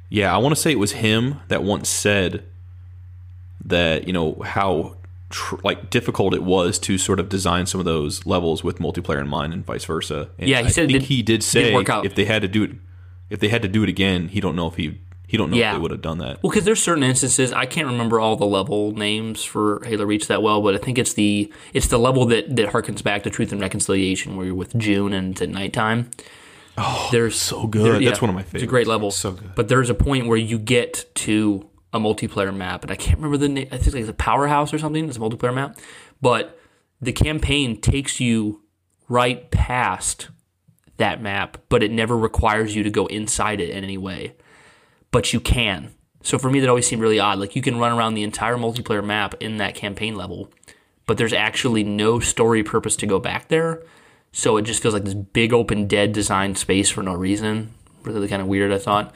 Yeah, 0.08 0.34
I 0.34 0.38
want 0.38 0.54
to 0.54 0.60
say 0.60 0.70
it 0.70 0.78
was 0.78 0.92
him 0.92 1.40
that 1.48 1.62
once 1.64 1.88
said 1.88 2.44
that 3.64 4.06
you 4.06 4.12
know 4.12 4.40
how 4.44 4.96
tr- 5.30 5.56
like 5.64 5.90
difficult 5.90 6.34
it 6.34 6.42
was 6.42 6.78
to 6.80 6.98
sort 6.98 7.18
of 7.18 7.28
design 7.28 7.66
some 7.66 7.80
of 7.80 7.84
those 7.84 8.24
levels 8.24 8.62
with 8.62 8.78
multiplayer 8.78 9.20
in 9.20 9.28
mind 9.28 9.52
and 9.52 9.66
vice 9.66 9.84
versa. 9.84 10.28
And 10.38 10.48
yeah, 10.48 10.62
he 10.62 10.70
said 10.70 10.88
think 10.88 11.00
did, 11.00 11.08
he 11.08 11.22
did 11.22 11.42
say 11.42 11.74
if 11.74 12.14
they 12.14 12.26
had 12.26 12.42
to 12.42 12.48
do 12.48 12.62
it, 12.64 12.70
if 13.30 13.40
they 13.40 13.48
had 13.48 13.62
to 13.62 13.68
do 13.68 13.82
it 13.82 13.88
again, 13.88 14.28
he 14.28 14.40
don't 14.40 14.54
know 14.54 14.68
if 14.68 14.76
he 14.76 15.00
he 15.32 15.38
don't 15.38 15.50
know 15.50 15.56
yeah. 15.56 15.70
if 15.70 15.76
they 15.76 15.80
would 15.80 15.92
have 15.92 16.02
done 16.02 16.18
that. 16.18 16.42
Well, 16.42 16.50
because 16.50 16.66
there's 16.66 16.82
certain 16.82 17.02
instances 17.02 17.54
I 17.54 17.64
can't 17.64 17.86
remember 17.86 18.20
all 18.20 18.36
the 18.36 18.44
level 18.44 18.92
names 18.92 19.42
for 19.42 19.82
Halo 19.82 20.04
Reach 20.04 20.26
that 20.26 20.42
well, 20.42 20.60
but 20.60 20.74
I 20.74 20.78
think 20.78 20.98
it's 20.98 21.14
the 21.14 21.50
it's 21.72 21.86
the 21.86 21.96
level 21.96 22.26
that 22.26 22.54
that 22.54 22.68
harkens 22.68 23.02
back 23.02 23.22
to 23.22 23.30
Truth 23.30 23.50
and 23.50 23.58
Reconciliation, 23.58 24.36
where 24.36 24.44
you're 24.44 24.54
with 24.54 24.76
June 24.78 25.14
and 25.14 25.32
it's 25.32 25.40
at 25.40 25.48
nighttime. 25.48 26.10
Oh, 26.76 27.08
there's 27.10 27.34
so 27.34 27.66
good. 27.66 28.02
Yeah, 28.02 28.10
That's 28.10 28.20
one 28.20 28.28
of 28.28 28.34
my 28.34 28.42
favorites. 28.42 28.62
It's 28.62 28.64
a 28.64 28.66
great 28.66 28.86
level. 28.86 29.10
So 29.10 29.32
good. 29.32 29.54
But 29.54 29.68
there's 29.68 29.88
a 29.88 29.94
point 29.94 30.26
where 30.26 30.36
you 30.36 30.58
get 30.58 31.06
to 31.14 31.66
a 31.94 31.98
multiplayer 31.98 32.54
map, 32.54 32.82
and 32.82 32.92
I 32.92 32.96
can't 32.96 33.16
remember 33.16 33.38
the 33.38 33.48
name. 33.48 33.68
I 33.68 33.76
think 33.76 33.86
it's 33.86 33.94
like 33.94 34.04
the 34.04 34.12
Powerhouse 34.12 34.74
or 34.74 34.78
something. 34.78 35.08
It's 35.08 35.16
a 35.16 35.20
multiplayer 35.20 35.54
map, 35.54 35.78
but 36.20 36.58
the 37.00 37.12
campaign 37.12 37.80
takes 37.80 38.20
you 38.20 38.64
right 39.08 39.50
past 39.50 40.28
that 40.98 41.22
map, 41.22 41.56
but 41.70 41.82
it 41.82 41.90
never 41.90 42.18
requires 42.18 42.76
you 42.76 42.82
to 42.82 42.90
go 42.90 43.06
inside 43.06 43.62
it 43.62 43.70
in 43.70 43.82
any 43.82 43.96
way. 43.96 44.34
But 45.12 45.32
you 45.32 45.38
can. 45.38 45.94
So 46.22 46.38
for 46.38 46.50
me, 46.50 46.58
that 46.60 46.68
always 46.68 46.86
seemed 46.86 47.02
really 47.02 47.20
odd. 47.20 47.38
Like 47.38 47.54
you 47.54 47.62
can 47.62 47.78
run 47.78 47.92
around 47.92 48.14
the 48.14 48.22
entire 48.24 48.56
multiplayer 48.56 49.04
map 49.04 49.34
in 49.40 49.58
that 49.58 49.74
campaign 49.74 50.16
level, 50.16 50.50
but 51.06 51.18
there's 51.18 51.32
actually 51.32 51.84
no 51.84 52.18
story 52.18 52.64
purpose 52.64 52.96
to 52.96 53.06
go 53.06 53.20
back 53.20 53.48
there. 53.48 53.82
So 54.32 54.56
it 54.56 54.62
just 54.62 54.82
feels 54.82 54.94
like 54.94 55.04
this 55.04 55.14
big 55.14 55.52
open 55.52 55.86
dead 55.86 56.12
design 56.12 56.54
space 56.54 56.90
for 56.90 57.02
no 57.02 57.14
reason. 57.14 57.74
Really 58.02 58.28
kind 58.28 58.40
of 58.40 58.48
weird, 58.48 58.72
I 58.72 58.78
thought. 58.78 59.14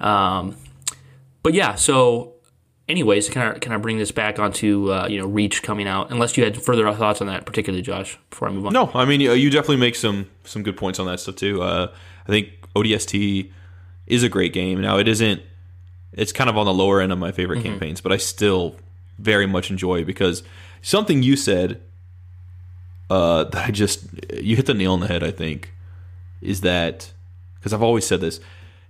Um, 0.00 0.56
but 1.42 1.54
yeah, 1.54 1.76
so 1.76 2.34
anyways, 2.88 3.28
can 3.28 3.42
I 3.42 3.58
can 3.58 3.72
I 3.72 3.76
bring 3.76 3.98
this 3.98 4.10
back 4.10 4.38
onto 4.38 4.92
uh, 4.92 5.06
you 5.08 5.18
know 5.20 5.26
Reach 5.26 5.62
coming 5.62 5.86
out? 5.86 6.10
Unless 6.10 6.36
you 6.36 6.44
had 6.44 6.60
further 6.60 6.90
thoughts 6.92 7.20
on 7.20 7.28
that, 7.28 7.46
particularly 7.46 7.82
Josh, 7.82 8.18
before 8.30 8.48
I 8.48 8.52
move 8.52 8.66
on. 8.66 8.72
No, 8.72 8.90
I 8.94 9.04
mean 9.04 9.20
you 9.20 9.50
definitely 9.50 9.76
make 9.76 9.94
some 9.94 10.28
some 10.44 10.62
good 10.62 10.76
points 10.76 10.98
on 10.98 11.06
that 11.06 11.20
stuff 11.20 11.36
too. 11.36 11.62
Uh, 11.62 11.92
I 12.26 12.28
think 12.28 12.48
ODST 12.74 13.52
is 14.06 14.22
a 14.22 14.28
great 14.28 14.52
game. 14.52 14.80
Now 14.80 14.98
it 14.98 15.08
isn't. 15.08 15.42
It's 16.12 16.32
kind 16.32 16.48
of 16.48 16.56
on 16.56 16.66
the 16.66 16.72
lower 16.72 17.00
end 17.00 17.12
of 17.12 17.18
my 17.18 17.32
favorite 17.32 17.58
mm-hmm. 17.58 17.72
campaigns, 17.72 18.00
but 18.00 18.12
I 18.12 18.16
still 18.16 18.76
very 19.18 19.46
much 19.46 19.70
enjoy 19.70 20.04
because 20.04 20.42
something 20.82 21.22
you 21.22 21.36
said 21.36 21.80
uh, 23.10 23.44
that 23.44 23.66
I 23.68 23.70
just 23.70 24.06
you 24.32 24.56
hit 24.56 24.66
the 24.66 24.74
nail 24.74 24.92
on 24.92 25.00
the 25.00 25.08
head. 25.08 25.22
I 25.22 25.30
think 25.30 25.72
is 26.40 26.62
that 26.62 27.12
because 27.54 27.72
I've 27.72 27.82
always 27.82 28.06
said 28.06 28.20
this. 28.20 28.40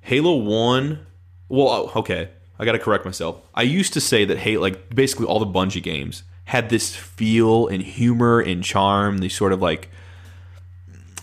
Halo 0.03 0.37
One. 0.37 1.07
Well, 1.49 1.91
okay. 1.97 2.29
I 2.59 2.65
got 2.65 2.73
to 2.73 2.79
correct 2.79 3.05
myself. 3.05 3.41
I 3.55 3.63
used 3.63 3.93
to 3.93 4.01
say 4.01 4.25
that 4.25 4.39
Halo, 4.39 4.63
like 4.63 4.95
basically 4.95 5.27
all 5.27 5.39
the 5.39 5.47
Bungie 5.47 5.83
games, 5.83 6.23
had 6.45 6.71
this 6.71 6.95
feel 6.95 7.67
and 7.69 7.83
humor 7.83 8.41
and 8.41 8.63
charm. 8.65 9.19
These 9.19 9.35
sort 9.35 9.53
of 9.53 9.61
like, 9.61 9.91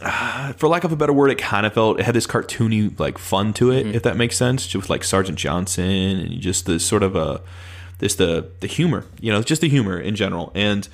uh, 0.03 0.53
for 0.57 0.67
lack 0.67 0.83
of 0.83 0.91
a 0.91 0.95
better 0.95 1.13
word, 1.13 1.31
it 1.31 1.37
kind 1.37 1.65
of 1.65 1.73
felt 1.73 1.99
it 1.99 2.05
had 2.05 2.15
this 2.15 2.27
cartoony 2.27 2.97
like 2.99 3.17
fun 3.17 3.53
to 3.53 3.71
it, 3.71 3.85
mm-hmm. 3.85 3.95
if 3.95 4.03
that 4.03 4.17
makes 4.17 4.37
sense. 4.37 4.63
Just 4.63 4.75
with 4.75 4.89
like 4.89 5.03
Sergeant 5.03 5.37
Johnson 5.37 5.85
and 5.85 6.41
just 6.41 6.65
the 6.65 6.79
sort 6.79 7.03
of 7.03 7.15
a 7.15 7.41
this 7.99 8.15
the 8.15 8.49
the 8.59 8.67
humor, 8.67 9.05
you 9.19 9.31
know, 9.31 9.41
just 9.41 9.61
the 9.61 9.69
humor 9.69 9.99
in 9.99 10.15
general, 10.15 10.51
and 10.53 10.87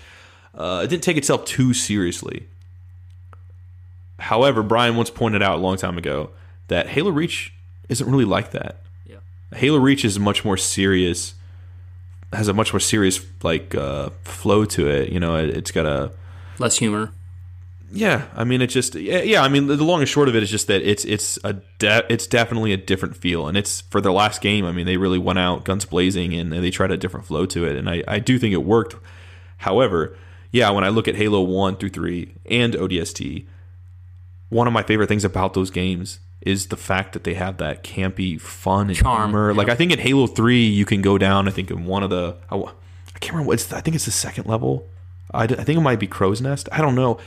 uh, 0.56 0.82
it 0.84 0.88
didn't 0.88 1.04
take 1.04 1.18
itself 1.18 1.46
too 1.46 1.74
seriously. 1.74 2.48
However, 4.20 4.62
Brian 4.62 4.96
once 4.96 5.10
pointed 5.10 5.42
out 5.42 5.56
a 5.56 5.62
long 5.62 5.78
time 5.78 5.98
ago 5.98 6.32
that 6.68 6.90
Halo 6.90 7.10
Reach 7.10 7.54
isn't 7.88 8.10
really 8.10 8.26
like 8.26 8.52
that. 8.52 8.82
Yeah, 9.06 9.18
Halo 9.56 9.80
Reach 9.80 10.06
is 10.06 10.20
much 10.20 10.44
more 10.44 10.58
serious, 10.58 11.34
has 12.34 12.48
a 12.48 12.54
much 12.54 12.74
more 12.74 12.80
serious 12.80 13.26
like 13.44 13.74
uh, 13.74 14.10
flow 14.24 14.66
to 14.66 14.88
it. 14.88 15.10
You 15.10 15.20
know, 15.20 15.36
it, 15.36 15.56
has 15.56 15.72
got 15.72 15.86
a 15.86 16.12
less 16.60 16.78
humor. 16.78 17.12
Yeah, 17.92 18.28
I 18.36 18.44
mean, 18.44 18.62
it 18.62 18.68
just 18.68 18.96
yeah, 18.96 19.22
yeah. 19.22 19.42
I 19.42 19.48
mean, 19.48 19.68
the 19.68 19.84
long 19.84 20.00
and 20.00 20.10
short 20.10 20.30
of 20.30 20.36
it 20.36 20.44
is 20.44 20.52
just 20.52 20.68
that 20.68 20.82
it's 20.82 21.06
it's 21.06 21.40
a 21.44 21.54
de- 21.80 22.06
it's 22.12 22.28
definitely 22.28 22.72
a 22.72 22.78
different 22.78 23.18
feel, 23.18 23.48
and 23.48 23.58
it's 23.58 23.82
for 23.82 24.00
their 24.00 24.12
last 24.12 24.42
game. 24.42 24.66
I 24.66 24.72
mean, 24.72 24.86
they 24.86 24.98
really 24.98 25.18
went 25.18 25.40
out 25.40 25.66
guns 25.66 25.86
blazing, 25.86 26.34
and 26.34 26.52
they 26.52 26.70
tried 26.70 26.92
a 26.92 26.98
different 26.98 27.26
flow 27.26 27.46
to 27.48 27.66
it, 27.66 27.76
and 27.76 27.90
I 27.90 28.04
I 28.08 28.20
do 28.20 28.38
think 28.38 28.54
it 28.54 28.64
worked. 28.64 28.96
However, 29.58 30.16
yeah, 30.52 30.70
when 30.70 30.84
I 30.84 30.90
look 30.90 31.08
at 31.08 31.16
Halo 31.16 31.42
One 31.42 31.76
through 31.76 31.90
three 31.90 32.36
and 32.46 32.74
ODST, 32.74 33.46
one 34.50 34.68
of 34.68 34.74
my 34.74 34.84
favorite 34.84 35.08
things 35.08 35.26
about 35.26 35.54
those 35.54 35.72
games 35.72 36.20
is 36.42 36.68
the 36.68 36.78
fact 36.78 37.14
that 37.14 37.24
they 37.24 37.34
have 37.34 37.58
that 37.58 37.84
campy 37.84 38.40
fun 38.40 38.88
and 38.88 38.96
charm. 38.96 39.32
Humor. 39.32 39.54
Like 39.54 39.70
I 39.70 39.76
think 39.76 39.92
in 39.92 40.00
Halo 40.00 40.28
Three, 40.28 40.66
you 40.66 40.86
can 40.86 41.02
go 41.02 41.18
down. 41.18 41.48
I 41.48 41.52
think 41.52 41.72
in 41.72 41.86
one 41.86 42.04
of 42.04 42.10
the 42.10 42.38
I, 42.50 42.56
I 42.56 43.20
can't 43.20 43.34
remember 43.34 43.50
what 43.50 43.74
I 43.74 43.82
think 43.82 43.96
it's 43.96 44.06
the 44.06 44.12
second 44.12 44.48
level. 44.48 44.88
I, 45.34 45.44
I 45.44 45.48
think 45.48 45.78
it 45.78 45.82
might 45.82 46.00
be 46.00 46.08
Crow's 46.08 46.42
Nest. 46.42 46.70
I 46.72 46.82
don't 46.82 46.96
know. 46.96 47.20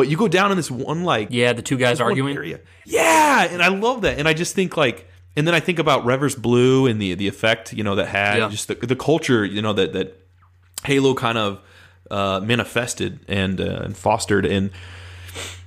But 0.00 0.08
you 0.08 0.16
go 0.16 0.28
down 0.28 0.50
in 0.50 0.56
this 0.56 0.70
one 0.70 1.04
like 1.04 1.28
yeah, 1.30 1.52
the 1.52 1.60
two 1.60 1.76
guys 1.76 2.00
arguing. 2.00 2.34
Area. 2.34 2.60
Yeah, 2.86 3.46
and 3.50 3.62
I 3.62 3.68
love 3.68 4.00
that. 4.00 4.18
And 4.18 4.26
I 4.26 4.32
just 4.32 4.54
think 4.54 4.74
like, 4.78 5.06
and 5.36 5.46
then 5.46 5.54
I 5.54 5.60
think 5.60 5.78
about 5.78 6.06
Red 6.06 6.20
vs. 6.20 6.40
Blue 6.40 6.86
and 6.86 7.02
the 7.02 7.12
the 7.12 7.28
effect 7.28 7.74
you 7.74 7.84
know 7.84 7.96
that 7.96 8.06
had 8.06 8.38
yeah. 8.38 8.48
just 8.48 8.68
the, 8.68 8.76
the 8.76 8.96
culture 8.96 9.44
you 9.44 9.60
know 9.60 9.74
that 9.74 9.92
that 9.92 10.26
Halo 10.84 11.12
kind 11.12 11.36
of 11.36 11.60
uh, 12.10 12.40
manifested 12.42 13.20
and 13.28 13.60
uh, 13.60 13.82
and 13.84 13.94
fostered 13.94 14.46
and 14.46 14.70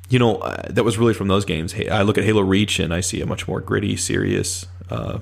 you 0.10 0.18
know, 0.18 0.38
uh, 0.38 0.64
that 0.72 0.84
was 0.84 0.98
really 0.98 1.14
from 1.14 1.28
those 1.28 1.46
games. 1.46 1.76
I 1.76 2.02
look 2.02 2.18
at 2.18 2.24
Halo 2.24 2.42
Reach 2.42 2.80
and 2.80 2.92
I 2.92 3.02
see 3.02 3.22
a 3.22 3.28
much 3.28 3.48
more 3.48 3.62
gritty, 3.62 3.96
serious, 3.98 4.66
uh, 4.90 5.20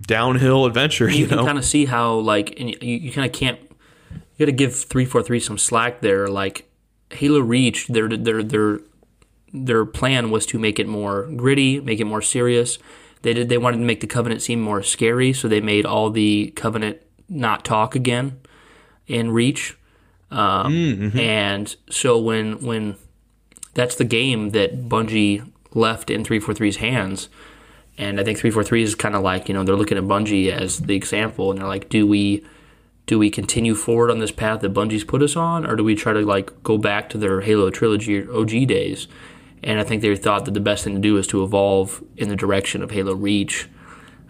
downhill 0.00 0.66
adventure. 0.66 1.08
You, 1.08 1.18
you 1.18 1.26
know? 1.28 1.36
can 1.36 1.46
kind 1.46 1.58
of 1.58 1.64
see 1.64 1.84
how 1.84 2.14
like, 2.14 2.58
and 2.58 2.70
you, 2.70 2.96
you 2.96 3.12
kind 3.12 3.26
of 3.26 3.32
can't. 3.32 3.60
You 4.10 4.46
got 4.46 4.46
to 4.46 4.52
give 4.52 4.74
three 4.74 5.04
four 5.04 5.22
three 5.22 5.38
some 5.38 5.56
slack 5.56 6.00
there. 6.00 6.26
Like 6.26 6.67
Halo 7.10 7.40
Reach, 7.40 7.88
their 7.88 8.08
their 8.08 8.42
their 8.42 8.80
their 9.52 9.84
plan 9.84 10.30
was 10.30 10.46
to 10.46 10.58
make 10.58 10.78
it 10.78 10.86
more 10.86 11.26
gritty, 11.36 11.80
make 11.80 12.00
it 12.00 12.04
more 12.04 12.22
serious. 12.22 12.78
They 13.22 13.34
did. 13.34 13.48
They 13.48 13.58
wanted 13.58 13.78
to 13.78 13.84
make 13.84 14.00
the 14.00 14.06
Covenant 14.06 14.42
seem 14.42 14.60
more 14.60 14.82
scary, 14.82 15.32
so 15.32 15.48
they 15.48 15.60
made 15.60 15.86
all 15.86 16.10
the 16.10 16.52
Covenant 16.54 16.98
not 17.28 17.64
talk 17.64 17.94
again 17.94 18.40
in 19.06 19.30
Reach. 19.30 19.76
Um, 20.30 20.72
mm-hmm. 20.72 21.18
And 21.18 21.74
so 21.90 22.18
when 22.18 22.64
when 22.64 22.96
that's 23.74 23.96
the 23.96 24.04
game 24.04 24.50
that 24.50 24.88
Bungie 24.88 25.50
left 25.72 26.10
in 26.10 26.24
343's 26.24 26.76
hands. 26.76 27.28
And 27.96 28.20
I 28.20 28.24
think 28.24 28.38
343 28.38 28.82
is 28.82 28.94
kind 28.94 29.14
of 29.14 29.22
like, 29.22 29.48
you 29.48 29.54
know, 29.54 29.64
they're 29.64 29.76
looking 29.76 29.98
at 29.98 30.04
Bungie 30.04 30.50
as 30.50 30.78
the 30.78 30.94
example 30.94 31.50
and 31.50 31.60
they're 31.60 31.68
like, 31.68 31.88
do 31.88 32.06
we 32.06 32.44
do 33.08 33.18
we 33.18 33.30
continue 33.30 33.74
forward 33.74 34.10
on 34.10 34.20
this 34.20 34.30
path 34.30 34.60
that 34.60 34.72
Bungie's 34.72 35.02
put 35.02 35.22
us 35.22 35.34
on 35.34 35.66
or 35.66 35.74
do 35.74 35.82
we 35.82 35.96
try 35.96 36.12
to 36.12 36.20
like 36.20 36.62
go 36.62 36.78
back 36.78 37.08
to 37.10 37.18
their 37.18 37.40
Halo 37.40 37.70
trilogy 37.70 38.28
OG 38.28 38.68
days? 38.68 39.08
And 39.64 39.80
I 39.80 39.82
think 39.82 40.02
they 40.02 40.14
thought 40.14 40.44
that 40.44 40.54
the 40.54 40.60
best 40.60 40.84
thing 40.84 40.94
to 40.94 41.00
do 41.00 41.16
is 41.16 41.26
to 41.28 41.42
evolve 41.42 42.04
in 42.16 42.28
the 42.28 42.36
direction 42.36 42.82
of 42.82 42.92
Halo 42.92 43.14
Reach 43.14 43.68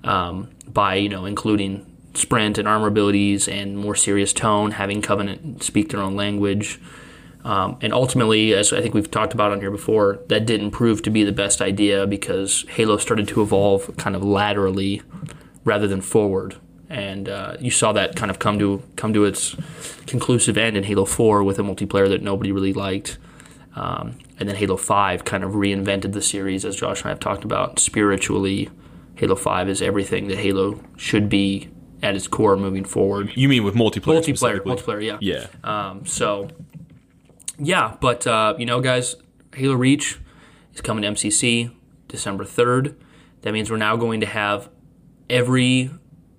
um, 0.05 0.49
by, 0.67 0.95
you 0.95 1.11
know, 1.11 1.27
including 1.27 1.85
sprint 2.15 2.57
and 2.57 2.67
armor 2.67 2.87
abilities 2.87 3.47
and 3.47 3.77
more 3.77 3.95
serious 3.95 4.33
tone, 4.33 4.71
having 4.71 5.03
Covenant 5.03 5.63
speak 5.63 5.91
their 5.91 6.01
own 6.01 6.17
language, 6.17 6.81
um, 7.45 7.79
and 7.81 7.93
ultimately, 7.93 8.53
as 8.53 8.73
I 8.73 8.83
think 8.83 8.95
we've 8.95 9.11
talked 9.11 9.33
about 9.33 9.53
on 9.53 9.61
here 9.61 9.71
before, 9.71 10.21
that 10.29 10.45
didn't 10.45 10.73
prove 10.73 11.03
to 11.03 11.11
be 11.11 11.25
the 11.25 11.33
best 11.33 11.61
idea 11.61 12.07
because 12.07 12.65
Halo 12.71 12.97
started 12.97 13.29
to 13.29 13.43
evolve 13.43 13.97
kind 13.97 14.17
of 14.17 14.23
laterally 14.23 15.03
rather 15.65 15.87
than 15.87 16.01
forward. 16.01 16.57
And 16.91 17.29
uh, 17.29 17.57
you 17.61 17.71
saw 17.71 17.93
that 17.93 18.17
kind 18.17 18.31
of 18.31 18.39
come 18.39 18.59
to 18.59 18.83
come 18.97 19.13
to 19.13 19.25
its 19.25 19.55
conclusive 20.07 20.57
end 20.57 20.77
in 20.77 20.85
Halo 20.85 21.05
4 21.05 21.43
with 21.45 21.59
a 21.59 21.63
multiplayer 21.63 22.09
that 22.09 22.23
nobody 22.23 22.51
really 22.51 22.73
liked. 22.73 23.19
Um, 23.77 24.19
and 24.39 24.49
then 24.49 24.57
Halo 24.57 24.77
5 24.77 25.25
kind 25.25 25.45
of 25.45 25.53
reinvented 25.53 26.13
the 26.13 26.23
series, 26.23 26.65
as 26.65 26.77
Josh 26.77 27.01
and 27.03 27.07
I 27.07 27.09
have 27.11 27.21
talked 27.21 27.45
about. 27.45 27.79
Spiritually, 27.79 28.71
Halo 29.17 29.37
5 29.37 29.69
is 29.69 29.83
everything 29.83 30.29
that 30.29 30.39
Halo 30.39 30.81
should 30.97 31.29
be 31.29 31.69
at 32.03 32.15
its 32.15 32.27
core 32.27 32.57
moving 32.57 32.85
forward. 32.85 33.33
You 33.35 33.49
mean 33.49 33.65
with 33.65 33.75
multiplayer? 33.75 34.21
Multiplayer, 34.21 34.61
multiplayer, 34.61 35.05
yeah. 35.05 35.19
Yeah. 35.21 35.47
Um, 35.65 36.07
so 36.07 36.49
yeah, 37.59 37.97
but 38.01 38.27
uh, 38.27 38.55
you 38.59 38.67
know, 38.67 38.81
guys, 38.81 39.17
Halo 39.55 39.75
Reach 39.75 40.19
is 40.75 40.81
coming 40.81 41.03
to 41.03 41.09
MCC 41.09 41.73
December 42.07 42.45
third. 42.45 42.97
That 43.43 43.53
means 43.53 43.71
we're 43.71 43.77
now 43.77 43.97
going 43.97 44.21
to 44.21 44.27
have 44.27 44.69
every 45.29 45.91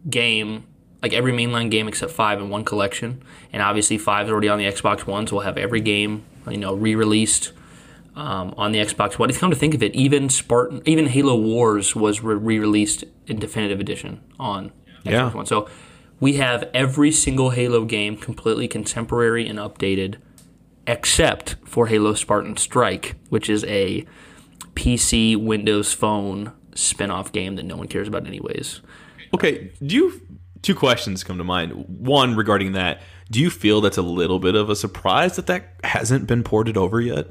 game 0.08 0.66
like 1.02 1.14
every 1.14 1.32
mainline 1.32 1.72
game 1.72 1.88
except 1.88 2.12
five 2.12 2.40
in 2.42 2.50
one 2.50 2.66
collection. 2.66 3.24
And 3.54 3.62
obviously, 3.62 3.98
five 3.98 4.28
is 4.28 4.32
already 4.32 4.50
on 4.50 4.58
the 4.60 4.66
Xbox 4.66 5.08
One, 5.08 5.26
so 5.28 5.38
we'll 5.38 5.46
have 5.46 5.58
every 5.58 5.82
game 5.82 6.26
you 6.50 6.58
know 6.58 6.74
re-released 6.74 7.52
um, 8.16 8.54
on 8.58 8.72
the 8.72 8.80
Xbox 8.80 9.18
One. 9.18 9.30
If 9.30 9.38
you 9.38 9.40
come 9.40 9.50
to 9.52 9.56
think 9.56 9.74
of 9.74 9.82
it, 9.84 9.94
even 9.96 10.30
Spartan, 10.30 10.82
even 10.86 11.08
Halo 11.08 11.36
Wars 11.40 11.96
was 11.96 12.22
re-released 12.22 13.04
in 13.28 13.40
definitive 13.40 13.80
edition 13.80 14.22
on 14.40 14.72
Yeah. 15.04 15.30
Xbox 15.30 15.34
One. 15.36 15.46
So 15.46 15.70
we 16.20 16.34
have 16.34 16.70
every 16.74 17.12
single 17.12 17.52
Halo 17.52 17.86
game 17.86 18.18
completely 18.18 18.68
contemporary 18.68 19.48
and 19.48 19.58
updated, 19.58 20.16
except 20.86 21.56
for 21.66 21.88
Halo 21.88 22.14
Spartan 22.14 22.58
Strike, 22.58 23.16
which 23.30 23.50
is 23.50 23.64
a 23.66 24.06
PC 24.76 25.38
Windows 25.38 25.94
Phone 25.94 26.52
spin-off 26.76 27.32
game 27.32 27.56
that 27.56 27.64
no 27.64 27.76
one 27.78 27.88
cares 27.88 28.08
about 28.08 28.26
anyways. 28.28 28.82
Okay, 29.34 29.72
do 29.86 29.96
you 29.96 30.22
two 30.62 30.76
questions 30.76 31.24
come 31.24 31.38
to 31.38 31.44
mind? 31.44 31.72
One 31.88 32.36
regarding 32.36 32.74
that, 32.74 33.02
do 33.32 33.40
you 33.40 33.50
feel 33.50 33.82
that's 33.82 33.98
a 33.98 34.02
little 34.02 34.40
bit 34.40 34.56
of 34.56 34.70
a 34.70 34.76
surprise 34.76 35.36
that 35.36 35.48
that 35.48 35.76
hasn't 35.84 36.28
been 36.28 36.44
ported 36.44 36.78
over 36.78 37.00
yet? 37.00 37.28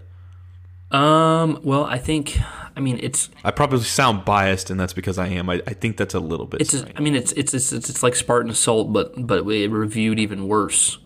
Um, 0.91 1.61
well, 1.63 1.85
I 1.85 1.99
think, 1.99 2.39
I 2.75 2.81
mean, 2.81 2.99
it's 3.03 3.29
I 3.45 3.51
probably 3.51 3.81
sound 3.81 4.25
biased, 4.25 4.71
and 4.71 4.81
that's 4.81 4.95
because 4.95 5.19
I 5.19 5.27
am. 5.29 5.51
I, 5.51 5.61
I 5.67 5.75
think 5.75 5.99
that's 5.99 6.15
a 6.15 6.21
little 6.21 6.47
bit. 6.47 6.63
it's 6.63 6.77
strange. 6.77 6.97
I 6.97 7.01
mean, 7.01 7.15
it's 7.15 7.33
it's 7.33 7.53
it's 7.53 7.73
it's, 7.73 7.91
it's 7.91 8.03
like 8.03 8.15
Spartan 8.15 8.51
Assault, 8.51 8.93
but 8.93 9.15
but 9.27 9.47
it 9.47 9.71
reviewed 9.71 10.19
even 10.19 10.49
worse. 10.49 10.99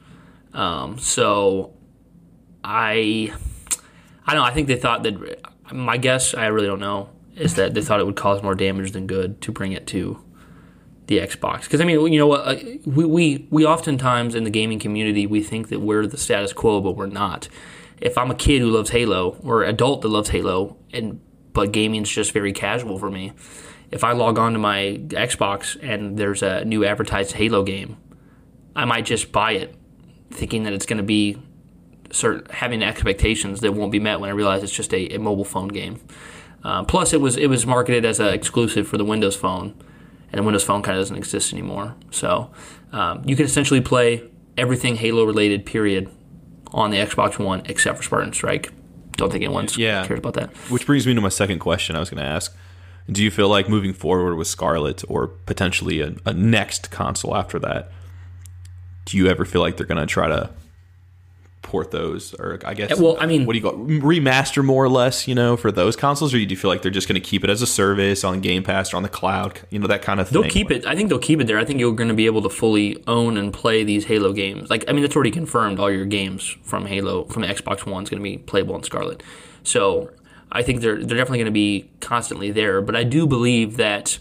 Um, 0.52 0.98
so 0.98 1.74
I 2.62 3.32
I 4.24 4.35
don't 4.35 4.43
know. 4.43 4.44
I 4.44 4.52
think 4.52 4.69
they 4.69 4.77
thought 4.77 5.02
that 5.02 5.73
my 5.73 5.97
guess, 5.97 6.35
I 6.35 6.47
really 6.47 6.69
don't 6.69 6.81
know, 6.81 7.09
is 7.35 7.55
that 7.56 7.74
they 7.74 7.81
thought 7.81 7.98
it 7.98 8.06
would 8.06 8.16
cause 8.16 8.40
more 8.43 8.55
damage 8.55 8.93
than 8.93 9.09
good 9.09 9.40
to 9.40 9.51
bring 9.51 9.73
it 9.73 9.89
to 9.89 10.22
the 11.12 11.26
Xbox. 11.26 11.64
Because 11.64 11.80
I 11.80 11.84
mean, 11.84 12.12
you 12.12 12.18
know 12.18 12.26
what? 12.26 12.62
We, 12.86 13.05
we 13.05 13.47
we 13.51 13.66
oftentimes 13.66 14.34
in 14.34 14.44
the 14.44 14.51
gaming 14.51 14.78
community 14.78 15.26
we 15.26 15.43
think 15.43 15.68
that 15.68 15.80
we're 15.80 16.06
the 16.06 16.16
status 16.16 16.52
quo, 16.52 16.80
but 16.80 16.93
we're 16.93 17.06
not. 17.06 17.48
If 18.01 18.18
I'm 18.18 18.30
a 18.30 18.34
kid 18.34 18.60
who 18.60 18.70
loves 18.70 18.90
Halo 18.90 19.36
or 19.43 19.62
adult 19.62 20.02
that 20.02 20.09
loves 20.09 20.30
Halo, 20.30 20.76
and 20.93 21.20
but 21.52 21.72
gaming's 21.72 22.10
just 22.10 22.32
very 22.32 22.52
casual 22.52 22.98
for 22.98 23.10
me. 23.10 23.32
If 23.90 24.05
I 24.05 24.12
log 24.12 24.39
on 24.39 24.55
to 24.55 24.59
my 24.59 24.98
Xbox 25.09 25.76
and 25.82 26.16
there's 26.16 26.43
a 26.43 26.64
new 26.64 26.84
advertised 26.84 27.32
Halo 27.32 27.62
game, 27.62 27.98
I 28.74 28.86
might 28.86 29.05
just 29.05 29.30
buy 29.32 29.52
it, 29.52 29.74
thinking 30.30 30.62
that 30.62 30.72
it's 30.72 30.86
going 30.86 30.97
to 30.97 31.02
be 31.02 31.36
certain 32.10 32.51
having 32.51 32.82
expectations 32.82 33.60
that 33.60 33.72
won't 33.72 33.93
be 33.93 34.01
met 34.01 34.18
when 34.18 34.30
I 34.30 34.32
realize 34.32 34.62
it's 34.62 34.72
just 34.72 34.94
a, 34.94 35.14
a 35.14 35.18
mobile 35.18 35.44
phone 35.44 35.68
game. 35.68 36.01
Uh, 36.64 36.84
plus, 36.84 37.12
it 37.12 37.20
was 37.20 37.36
it 37.36 37.48
was 37.48 37.66
marketed 37.66 38.06
as 38.06 38.18
an 38.18 38.28
exclusive 38.28 38.89
for 38.89 38.97
the 38.97 39.05
Windows 39.05 39.36
Phone, 39.36 39.74
and 40.32 40.44
Windows 40.44 40.64
Phone 40.64 40.82
kind 40.82 40.96
of 40.96 41.02
doesn't 41.02 41.16
exist 41.16 41.52
anymore. 41.52 41.94
So 42.10 42.50
um, 42.92 43.22
you 43.26 43.36
can 43.36 43.44
essentially 43.44 43.80
play 43.80 44.22
everything 44.56 44.96
Halo 44.96 45.24
related, 45.24 45.64
period, 45.66 46.10
on 46.72 46.90
the 46.90 46.96
Xbox 46.98 47.38
One 47.38 47.62
except 47.66 47.98
for 47.98 48.02
Spartan 48.04 48.32
Strike. 48.32 48.72
Don't 49.16 49.30
think 49.30 49.44
anyone 49.44 49.68
Yeah. 49.76 50.06
cares 50.06 50.18
about 50.18 50.34
that. 50.34 50.50
Which 50.70 50.86
brings 50.86 51.06
me 51.06 51.14
to 51.14 51.20
my 51.20 51.28
second 51.28 51.59
question 51.59 51.96
I 51.96 52.00
was 52.00 52.09
going 52.10 52.22
to 52.22 52.28
ask. 52.28 52.56
Do 53.10 53.22
you 53.22 53.30
feel 53.30 53.48
like 53.48 53.68
moving 53.68 53.92
forward 53.92 54.36
with 54.36 54.46
Scarlett 54.46 55.02
or 55.09 55.26
potentially 55.26 56.00
a, 56.00 56.14
a 56.24 56.32
next 56.32 56.90
console 56.90 57.36
after 57.36 57.59
that, 57.59 57.90
do 59.04 59.16
you 59.16 59.26
ever 59.28 59.44
feel 59.44 59.60
like 59.60 59.76
they're 59.76 59.86
going 59.86 60.00
to 60.00 60.06
try 60.06 60.28
to 60.28 60.50
port 61.73 61.90
those? 61.90 62.35
Or 62.35 62.59
I 62.66 62.74
guess, 62.74 62.93
uh, 62.93 63.03
well, 63.03 63.16
I 63.19 63.24
mean- 63.24 63.47
what 63.47 63.55
do 63.55 63.59
you 63.59 63.65
call 63.65 63.78
remaster 63.78 64.62
more 64.62 64.85
or 64.85 64.90
less, 64.90 65.27
you 65.27 65.35
know, 65.35 65.57
for 65.57 65.73
those 65.73 65.97
consoles? 65.97 66.35
Or 66.35 66.36
do 66.36 66.43
you 66.44 66.57
feel 66.57 66.70
like 66.70 66.82
they're 66.82 66.90
just 66.90 67.09
going 67.09 67.20
to 67.20 67.27
keep 67.27 67.43
it 67.44 67.49
as 67.49 67.62
a 67.62 67.66
service 67.66 68.23
on 68.24 68.40
Game 68.43 68.62
Pass 68.62 68.93
or 68.93 68.99
on 68.99 69.03
the 69.03 69.09
cloud, 69.09 69.61
you 69.70 69.78
know, 69.78 69.86
that 69.86 70.03
kind 70.03 70.20
of 70.20 70.28
thing? 70.28 70.43
They'll 70.43 70.51
keep 70.51 70.70
it. 70.70 70.85
I 70.86 70.94
think 70.94 71.09
they'll 71.09 71.19
keep 71.19 71.40
it 71.40 71.47
there. 71.47 71.59
I 71.59 71.65
think 71.65 71.81
you're 71.81 71.94
going 71.94 72.11
to 72.11 72.15
be 72.15 72.27
able 72.27 72.43
to 72.43 72.51
fully 72.51 73.03
own 73.07 73.39
and 73.39 73.53
play 73.55 73.82
these 73.85 74.05
Halo 74.05 74.35
games. 74.35 74.69
Like, 74.69 74.85
I 74.86 74.93
mean, 74.93 75.01
that's 75.01 75.16
already 75.16 75.31
confirmed. 75.31 75.81
All 75.81 75.90
your 75.90 76.05
games 76.05 76.44
from 76.62 76.85
Halo 76.85 77.24
from 77.24 77.40
the 77.43 77.49
Xbox 77.49 77.86
One 77.86 78.03
is 78.03 78.11
going 78.11 78.23
to 78.23 78.28
be 78.31 78.36
playable 78.36 78.74
on 78.74 78.82
Scarlett. 78.82 79.23
So 79.65 80.11
I 80.53 80.62
think 80.62 80.82
they're 80.82 80.97
they're 80.97 81.16
definitely 81.16 81.39
going 81.39 81.47
to 81.47 81.53
be 81.53 81.89
constantly 82.01 82.51
there. 82.51 82.82
But 82.82 82.94
I 82.97 83.05
do 83.05 83.27
believe 83.27 83.78
that 83.78 84.19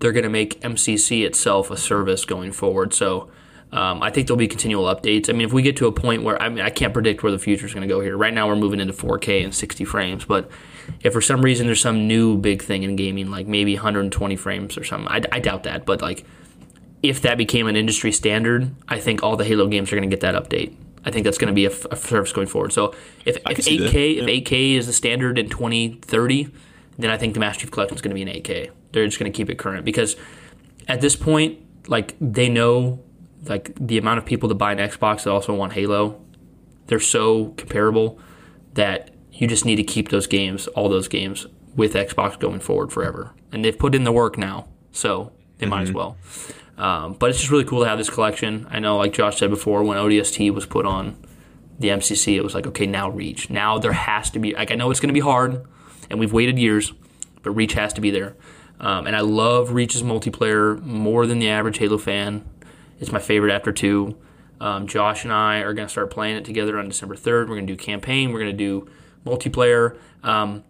they're 0.00 0.12
going 0.12 0.24
to 0.24 0.28
make 0.30 0.60
MCC 0.62 1.24
itself 1.24 1.70
a 1.70 1.76
service 1.76 2.24
going 2.24 2.50
forward. 2.50 2.92
So. 2.92 3.30
Um, 3.74 4.04
I 4.04 4.10
think 4.10 4.28
there'll 4.28 4.38
be 4.38 4.46
continual 4.46 4.84
updates. 4.84 5.28
I 5.28 5.32
mean, 5.32 5.42
if 5.42 5.52
we 5.52 5.60
get 5.60 5.76
to 5.78 5.88
a 5.88 5.92
point 5.92 6.22
where 6.22 6.40
I 6.40 6.48
mean, 6.48 6.64
I 6.64 6.70
can't 6.70 6.92
predict 6.92 7.24
where 7.24 7.32
the 7.32 7.40
future 7.40 7.66
is 7.66 7.74
going 7.74 7.86
to 7.86 7.92
go 7.92 8.00
here. 8.00 8.16
Right 8.16 8.32
now, 8.32 8.46
we're 8.46 8.54
moving 8.54 8.78
into 8.78 8.92
4K 8.92 9.42
and 9.42 9.52
60 9.52 9.84
frames, 9.84 10.24
but 10.24 10.48
if 11.00 11.12
for 11.12 11.20
some 11.20 11.42
reason 11.42 11.66
there's 11.66 11.80
some 11.80 12.06
new 12.06 12.36
big 12.36 12.62
thing 12.62 12.84
in 12.84 12.94
gaming, 12.94 13.32
like 13.32 13.48
maybe 13.48 13.74
120 13.74 14.36
frames 14.36 14.78
or 14.78 14.84
something, 14.84 15.08
I, 15.10 15.22
I 15.32 15.40
doubt 15.40 15.64
that. 15.64 15.84
But 15.86 16.02
like, 16.02 16.24
if 17.02 17.22
that 17.22 17.36
became 17.36 17.66
an 17.66 17.74
industry 17.74 18.12
standard, 18.12 18.72
I 18.88 19.00
think 19.00 19.24
all 19.24 19.36
the 19.36 19.44
Halo 19.44 19.66
games 19.66 19.92
are 19.92 19.96
going 19.96 20.08
to 20.08 20.16
get 20.16 20.20
that 20.20 20.40
update. 20.40 20.76
I 21.04 21.10
think 21.10 21.24
that's 21.24 21.36
going 21.36 21.48
to 21.48 21.54
be 21.54 21.66
a, 21.66 21.70
f- 21.70 21.84
a 21.90 21.96
service 21.96 22.32
going 22.32 22.46
forward. 22.46 22.72
So 22.72 22.94
if, 23.24 23.36
if 23.36 23.42
can 23.42 23.62
see 23.62 23.78
that, 23.78 23.92
8K 23.92 24.16
if 24.18 24.44
8K 24.44 24.74
is 24.74 24.86
the 24.86 24.92
standard 24.92 25.36
in 25.36 25.50
2030, 25.50 26.48
then 26.96 27.10
I 27.10 27.18
think 27.18 27.34
the 27.34 27.40
Master 27.40 27.62
Chief 27.62 27.72
Collection 27.72 27.96
is 27.96 28.02
going 28.02 28.10
to 28.10 28.14
be 28.14 28.22
an 28.22 28.42
8K. 28.42 28.70
They're 28.92 29.04
just 29.04 29.18
going 29.18 29.30
to 29.30 29.36
keep 29.36 29.50
it 29.50 29.58
current 29.58 29.84
because 29.84 30.14
at 30.86 31.00
this 31.00 31.16
point, 31.16 31.58
like 31.88 32.14
they 32.20 32.48
know 32.48 33.02
like 33.48 33.74
the 33.78 33.98
amount 33.98 34.18
of 34.18 34.24
people 34.24 34.48
that 34.48 34.56
buy 34.56 34.72
an 34.72 34.78
Xbox 34.78 35.24
that 35.24 35.30
also 35.30 35.54
want 35.54 35.72
Halo, 35.72 36.20
they're 36.86 37.00
so 37.00 37.48
comparable 37.56 38.18
that 38.74 39.10
you 39.32 39.46
just 39.46 39.64
need 39.64 39.76
to 39.76 39.84
keep 39.84 40.10
those 40.10 40.26
games, 40.26 40.66
all 40.68 40.88
those 40.88 41.08
games, 41.08 41.46
with 41.74 41.94
Xbox 41.94 42.38
going 42.38 42.60
forward 42.60 42.92
forever. 42.92 43.34
And 43.52 43.64
they've 43.64 43.78
put 43.78 43.94
in 43.94 44.04
the 44.04 44.12
work 44.12 44.38
now, 44.38 44.68
so 44.92 45.32
they 45.58 45.66
might 45.66 45.82
as 45.82 45.92
well. 45.92 46.16
Um, 46.76 47.14
but 47.14 47.30
it's 47.30 47.38
just 47.38 47.50
really 47.50 47.64
cool 47.64 47.82
to 47.82 47.88
have 47.88 47.98
this 47.98 48.10
collection. 48.10 48.66
I 48.70 48.78
know, 48.78 48.96
like 48.96 49.12
Josh 49.12 49.38
said 49.38 49.50
before, 49.50 49.82
when 49.84 49.96
ODST 49.96 50.52
was 50.52 50.66
put 50.66 50.86
on 50.86 51.16
the 51.78 51.88
MCC, 51.88 52.36
it 52.36 52.42
was 52.42 52.54
like, 52.54 52.66
okay, 52.66 52.86
now 52.86 53.10
Reach. 53.10 53.50
Now 53.50 53.78
there 53.78 53.92
has 53.92 54.30
to 54.30 54.38
be, 54.38 54.54
like, 54.54 54.70
I 54.70 54.74
know 54.74 54.90
it's 54.90 55.00
going 55.00 55.08
to 55.08 55.14
be 55.14 55.20
hard, 55.20 55.64
and 56.10 56.18
we've 56.18 56.32
waited 56.32 56.58
years, 56.58 56.92
but 57.42 57.52
Reach 57.52 57.74
has 57.74 57.92
to 57.94 58.00
be 58.00 58.10
there. 58.10 58.36
Um, 58.80 59.06
and 59.06 59.14
I 59.14 59.20
love 59.20 59.72
Reach's 59.72 60.02
multiplayer 60.02 60.80
more 60.82 61.26
than 61.26 61.38
the 61.38 61.48
average 61.48 61.78
Halo 61.78 61.98
fan. 61.98 62.44
It's 63.04 63.12
my 63.12 63.18
favorite 63.18 63.52
after 63.52 63.70
two. 63.70 64.16
Um, 64.62 64.86
Josh 64.86 65.24
and 65.24 65.32
I 65.32 65.58
are 65.58 65.74
going 65.74 65.86
to 65.86 65.92
start 65.92 66.10
playing 66.10 66.36
it 66.38 66.44
together 66.46 66.78
on 66.78 66.88
December 66.88 67.14
3rd. 67.14 67.48
We're 67.50 67.56
going 67.56 67.66
to 67.66 67.72
do 67.74 67.76
campaign. 67.76 68.32
We're 68.32 68.40
going 68.40 68.56
to 68.56 68.56
do 68.56 68.88
multiplayer. 69.26 69.98
Um, 70.22 70.64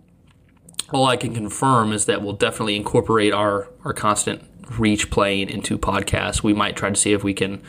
all 0.93 1.07
I 1.07 1.17
can 1.17 1.33
confirm 1.33 1.93
is 1.93 2.07
that 2.07 2.23
we'll 2.23 2.33
definitely 2.33 2.75
incorporate 2.75 3.33
our, 3.33 3.69
our 3.85 3.93
constant 3.93 4.43
reach 4.81 5.13
playing 5.13 5.49
into 5.49 5.79
podcasts. 5.79 6.43
We 6.43 6.53
might 6.53 6.75
try 6.75 6.91
to 6.91 6.97
see 6.97 7.13
if 7.13 7.23
we 7.23 7.35
can 7.35 7.63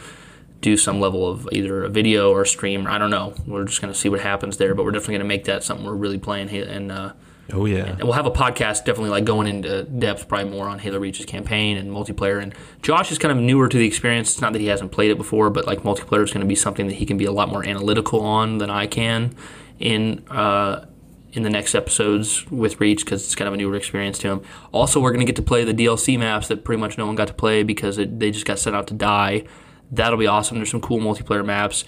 do 0.61 0.77
some 0.77 0.99
level 0.99 1.29
of 1.29 1.47
either 1.51 1.83
a 1.83 1.89
video 1.89 2.31
or 2.31 2.41
a 2.41 2.47
stream. 2.47 2.87
I 2.87 2.97
don't 2.97 3.11
know. 3.11 3.35
We're 3.45 3.65
just 3.65 3.81
going 3.81 3.93
to 3.93 3.99
see 3.99 4.09
what 4.09 4.21
happens 4.21 4.57
there, 4.57 4.73
but 4.73 4.83
we're 4.83 4.93
definitely 4.93 5.19
going 5.19 5.27
to 5.27 5.27
make 5.27 5.43
that 5.43 5.63
something 5.63 5.85
we're 5.85 5.93
really 5.93 6.17
playing. 6.17 6.49
And 6.49 6.91
uh, 6.91 7.13
Oh, 7.53 7.65
yeah. 7.65 7.85
and 7.85 8.03
we'll 8.03 8.13
have 8.13 8.25
a 8.25 8.31
podcast 8.31 8.85
definitely 8.85 9.11
like 9.11 9.25
going 9.25 9.47
into 9.47 9.83
depth, 9.83 10.27
probably 10.27 10.49
more 10.49 10.67
on 10.67 10.79
Halo 10.79 10.99
Reach's 10.99 11.25
campaign 11.25 11.77
and 11.77 11.91
multiplayer. 11.91 12.41
And 12.41 12.55
Josh 12.81 13.11
is 13.11 13.17
kind 13.19 13.31
of 13.31 13.37
newer 13.37 13.69
to 13.69 13.77
the 13.77 13.85
experience. 13.85 14.31
It's 14.31 14.41
not 14.41 14.53
that 14.53 14.61
he 14.61 14.67
hasn't 14.67 14.91
played 14.91 15.11
it 15.11 15.17
before, 15.17 15.49
but 15.49 15.67
like 15.67 15.83
multiplayer 15.83 16.23
is 16.23 16.31
going 16.31 16.41
to 16.41 16.47
be 16.47 16.55
something 16.55 16.87
that 16.87 16.95
he 16.95 17.05
can 17.05 17.17
be 17.17 17.25
a 17.25 17.31
lot 17.31 17.49
more 17.49 17.63
analytical 17.65 18.21
on 18.21 18.57
than 18.57 18.69
I 18.69 18.87
can 18.87 19.35
in 19.79 20.23
uh, 20.29 20.85
in 21.33 21.43
the 21.43 21.49
next 21.49 21.75
episodes 21.75 22.49
with 22.49 22.79
Reach 22.79 23.03
because 23.03 23.23
it's 23.23 23.35
kind 23.35 23.47
of 23.47 23.53
a 23.53 23.57
newer 23.57 23.75
experience 23.75 24.17
to 24.19 24.29
him. 24.29 24.41
Also, 24.71 24.99
we're 24.99 25.11
going 25.11 25.19
to 25.19 25.25
get 25.25 25.35
to 25.35 25.41
play 25.41 25.63
the 25.63 25.73
DLC 25.73 26.17
maps 26.17 26.47
that 26.47 26.63
pretty 26.63 26.79
much 26.79 26.97
no 26.97 27.05
one 27.05 27.15
got 27.15 27.27
to 27.27 27.33
play 27.33 27.61
because 27.61 27.97
it, 27.97 28.19
they 28.19 28.31
just 28.31 28.45
got 28.45 28.57
sent 28.57 28.75
out 28.75 28.87
to 28.87 28.93
die. 28.93 29.43
That'll 29.91 30.17
be 30.17 30.27
awesome. 30.27 30.57
There's 30.57 30.71
some 30.71 30.81
cool 30.81 30.99
multiplayer 30.99 31.45
maps. 31.45 31.83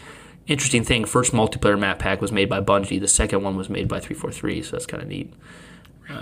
Interesting 0.47 0.83
thing, 0.83 1.03
first 1.05 1.33
multiplayer 1.33 1.77
map 1.77 1.99
pack 1.99 2.21
was 2.21 2.31
made 2.31 2.47
by 2.49 2.61
Bungie. 2.61 2.99
The 2.99 3.07
second 3.07 3.43
one 3.43 3.55
was 3.57 3.69
made 3.69 3.87
by 3.87 3.99
343, 3.99 4.61
so 4.63 4.71
that's 4.71 4.85
kind 4.85 5.03
of 5.03 5.09
neat. 5.09 5.33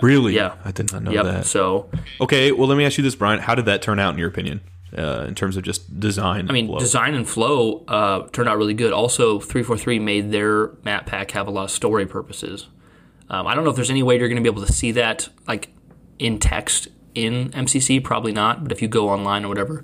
really? 0.02 0.34
yeah. 0.34 0.56
I 0.66 0.72
did 0.72 0.92
not 0.92 1.04
know 1.04 1.12
Yep. 1.12 1.24
that. 1.26 1.46
So, 1.46 1.90
Okay, 2.20 2.52
well, 2.52 2.68
let 2.68 2.78
me 2.78 2.86
ask 2.86 2.98
you 2.98 3.04
this, 3.04 3.16
Brian. 3.16 3.40
How 3.40 3.54
did 3.56 3.66
that 3.66 3.82
turn 3.84 4.00
out 4.00 4.14
in 4.14 4.20
your 4.20 4.28
opinion, 4.28 4.62
uh, 4.98 5.26
in 5.28 5.36
terms 5.36 5.58
of 5.58 5.64
just 5.64 6.00
design? 6.00 6.50
I 6.50 6.54
mean, 6.54 6.76
design 6.80 7.14
and 7.14 7.28
flow 7.30 7.84
uh, 7.88 8.28
turned 8.30 8.50
out 8.50 8.58
really 8.58 8.74
good. 8.74 8.92
Also, 8.94 9.40
343 9.40 10.00
made 10.00 10.32
their 10.32 10.72
map 10.84 11.06
pack 11.06 11.32
have 11.32 11.48
a 11.48 11.52
lot 11.52 11.66
of 11.66 11.72
story 11.72 12.08
purposes. 12.08 12.68
Um, 13.30 13.46
I 13.46 13.54
don't 13.54 13.64
know 13.64 13.70
if 13.70 13.76
there's 13.76 13.92
any 13.92 14.02
way 14.04 14.18
you're 14.18 14.28
going 14.28 14.44
to 14.44 14.50
be 14.50 14.54
able 14.54 14.66
to 14.66 14.74
see 14.74 14.92
that 14.94 15.30
like 15.48 15.70
in 16.20 16.40
text 16.40 16.88
in 17.14 17.50
MCC. 17.52 18.04
Probably 18.04 18.32
not. 18.32 18.64
But 18.64 18.72
if 18.72 18.82
you 18.82 18.88
go 18.88 19.10
online 19.10 19.46
or 19.46 19.50
whatever, 19.50 19.84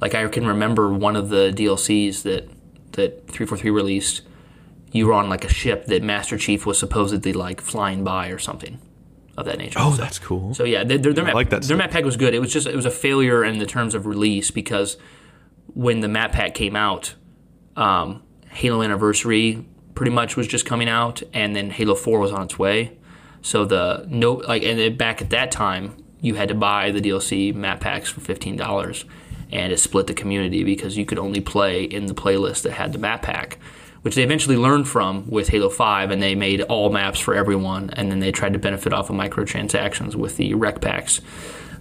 like 0.00 0.14
I 0.14 0.26
can 0.28 0.46
remember 0.46 0.92
one 0.92 1.14
of 1.16 1.28
the 1.28 1.52
DLCs 1.54 2.22
that 2.22 2.48
that 2.92 3.26
343 3.28 3.70
released. 3.70 4.22
You 4.92 5.06
were 5.06 5.12
on 5.12 5.28
like 5.28 5.44
a 5.44 5.48
ship 5.48 5.86
that 5.86 6.02
Master 6.02 6.36
Chief 6.36 6.66
was 6.66 6.78
supposedly 6.78 7.32
like 7.32 7.60
flying 7.60 8.02
by 8.02 8.28
or 8.28 8.38
something 8.38 8.80
of 9.36 9.46
that 9.46 9.58
nature. 9.58 9.78
oh, 9.80 9.92
So- 9.92 10.02
that's 10.02 10.18
cool. 10.18 10.52
so 10.54 10.64
yeah, 10.64 10.82
their, 10.84 10.98
their, 10.98 11.24
map, 11.24 11.34
like 11.34 11.50
that 11.50 11.62
their 11.62 11.76
map 11.76 11.90
pack 11.92 12.04
was 12.04 12.16
good. 12.16 12.34
It 12.34 12.40
was 12.40 12.52
just 12.52 12.66
it 12.66 12.74
was 12.76 12.86
a 12.86 12.90
failure 12.90 13.44
in 13.44 13.58
the 13.58 13.66
terms 13.66 13.94
of 13.94 14.06
release 14.06 14.50
because 14.50 14.96
when 15.74 16.00
the 16.00 16.08
map 16.08 16.32
pack 16.32 16.54
came 16.54 16.74
out, 16.74 17.14
um, 17.76 18.22
Halo 18.48 18.82
Anniversary 18.82 19.64
pretty 19.94 20.10
much 20.12 20.36
was 20.36 20.46
just 20.48 20.66
coming 20.66 20.88
out, 20.88 21.22
and 21.32 21.54
then 21.54 21.70
Halo 21.70 21.94
Four 21.94 22.18
was 22.18 22.32
on 22.32 22.42
its 22.42 22.58
way. 22.58 22.98
So 23.42 23.64
the 23.64 24.04
no 24.08 24.32
like 24.34 24.64
and 24.64 24.78
then 24.78 24.96
back 24.96 25.22
at 25.22 25.30
that 25.30 25.52
time, 25.52 25.96
you 26.20 26.34
had 26.34 26.48
to 26.48 26.54
buy 26.54 26.90
the 26.90 27.00
DLC 27.00 27.54
map 27.54 27.80
packs 27.80 28.10
for 28.10 28.20
fifteen 28.20 28.56
dollars, 28.56 29.04
and 29.52 29.72
it 29.72 29.78
split 29.78 30.06
the 30.06 30.14
community 30.14 30.64
because 30.64 30.96
you 30.96 31.04
could 31.04 31.18
only 31.18 31.40
play 31.40 31.84
in 31.84 32.06
the 32.06 32.14
playlist 32.14 32.62
that 32.62 32.72
had 32.72 32.92
the 32.92 32.98
map 32.98 33.22
pack, 33.22 33.58
which 34.02 34.14
they 34.14 34.22
eventually 34.22 34.56
learned 34.56 34.88
from 34.88 35.28
with 35.30 35.48
Halo 35.48 35.68
5, 35.68 36.10
and 36.10 36.22
they 36.22 36.34
made 36.34 36.62
all 36.62 36.90
maps 36.90 37.18
for 37.18 37.34
everyone, 37.34 37.90
and 37.90 38.10
then 38.10 38.20
they 38.20 38.32
tried 38.32 38.52
to 38.52 38.58
benefit 38.58 38.92
off 38.92 39.10
of 39.10 39.16
microtransactions 39.16 40.14
with 40.14 40.36
the 40.36 40.54
REQ 40.54 40.80
packs. 40.80 41.20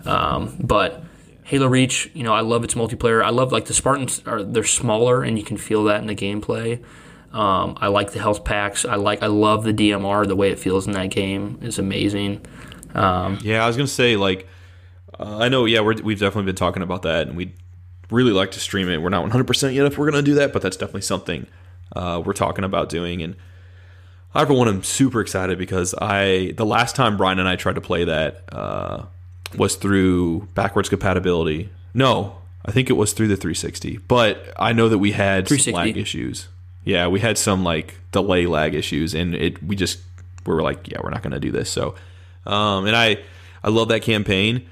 Um, 0.06 0.56
but 0.60 1.04
Halo 1.44 1.68
Reach, 1.68 2.12
you 2.14 2.24
know, 2.24 2.34
I 2.34 2.42
love 2.42 2.64
its 2.64 2.76
multiplayer. 2.76 3.24
I 3.24 3.32
love 3.32 3.52
like 3.52 3.66
the 3.66 3.74
Spartans 3.74 4.22
are 4.28 4.44
they're 4.44 4.64
smaller 4.64 5.24
and 5.24 5.38
you 5.38 5.44
can 5.44 5.58
feel 5.58 5.84
that 5.86 6.00
in 6.00 6.08
the 6.08 6.16
gameplay. 6.16 6.84
Um, 7.34 7.76
I 7.82 7.88
like 7.88 8.12
the 8.12 8.20
health 8.20 8.44
packs. 8.44 8.86
I 8.86 8.96
like 8.96 9.24
I 9.24 9.28
love 9.28 9.64
the 9.64 9.74
DMR. 9.74 10.28
The 10.28 10.36
way 10.36 10.52
it 10.52 10.60
feels 10.60 10.86
in 10.86 10.94
that 10.94 11.10
game 11.10 11.58
is 11.64 11.80
amazing. 11.80 12.46
Um, 12.94 13.40
Yeah, 13.42 13.64
I 13.64 13.68
was 13.68 13.78
gonna 13.78 13.88
say 13.88 14.16
like 14.16 14.48
uh, 15.20 15.38
I 15.40 15.50
know. 15.50 15.66
Yeah, 15.66 15.82
we're, 15.82 15.96
we've 16.02 16.20
definitely 16.20 16.46
been 16.46 16.56
talking 16.56 16.84
about 16.84 17.02
that, 17.04 17.28
and 17.28 17.36
we'd 17.36 17.54
really 18.10 18.32
like 18.32 18.52
to 18.52 18.60
stream 18.60 18.90
it. 18.90 19.02
We're 19.02 19.10
not 19.10 19.22
100 19.22 19.46
percent 19.46 19.74
yet 19.74 19.86
if 19.86 19.98
we're 19.98 20.10
gonna 20.10 20.24
do 20.24 20.36
that, 20.36 20.54
but 20.54 20.62
that's 20.62 20.78
definitely 20.78 21.02
something 21.02 21.48
uh, 21.96 22.22
we're 22.26 22.34
talking 22.34 22.64
about 22.64 22.90
doing. 22.90 23.22
And 23.22 23.36
I 24.34 24.46
for 24.46 24.54
one 24.54 24.68
am 24.68 24.84
super 24.84 25.22
excited 25.22 25.58
because 25.58 25.96
I 26.00 26.54
the 26.58 26.66
last 26.66 26.96
time 26.96 27.18
Brian 27.18 27.40
and 27.40 27.48
I 27.48 27.56
tried 27.56 27.76
to 27.76 27.82
play 27.82 28.04
that 28.06 28.44
uh, 28.52 29.06
was 29.58 29.76
through 29.76 30.48
backwards 30.54 30.90
compatibility. 30.90 31.70
No, 31.94 32.38
I 32.66 32.72
think 32.72 32.90
it 32.90 32.94
was 32.94 33.14
through 33.14 33.30
the 33.30 33.36
360, 33.36 33.98
but 34.08 34.54
I 34.58 34.74
know 34.74 34.90
that 34.90 35.00
we 35.00 35.12
had 35.12 35.48
some 35.48 35.74
lag 35.74 35.98
issues. 35.98 36.48
Yeah, 36.84 37.08
we 37.08 37.20
had 37.20 37.38
some 37.38 37.64
like 37.64 37.96
delay 38.12 38.46
lag 38.46 38.76
issues, 38.76 39.14
and 39.14 39.34
it 39.34 39.62
we 39.64 39.76
just 39.76 40.00
we 40.46 40.54
were 40.54 40.62
like, 40.62 40.88
yeah, 40.88 41.00
we're 41.04 41.10
not 41.10 41.24
going 41.24 41.34
to 41.34 41.40
do 41.40 41.52
this. 41.52 41.70
So, 41.70 41.96
um, 42.46 42.86
and 42.86 42.96
I 42.96 43.20
I 43.64 43.70
love 43.70 43.90
that 43.90 44.02
campaign, 44.02 44.68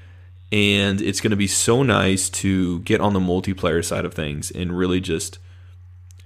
and 0.50 1.00
it's 1.02 1.20
going 1.20 1.30
to 1.30 1.36
be 1.36 1.46
so 1.46 1.82
nice 1.82 2.30
to 2.30 2.80
get 2.80 3.00
on 3.00 3.12
the 3.12 3.20
multiplayer 3.20 3.84
side 3.84 4.04
of 4.04 4.14
things 4.14 4.50
and 4.50 4.76
really 4.76 5.00
just 5.00 5.38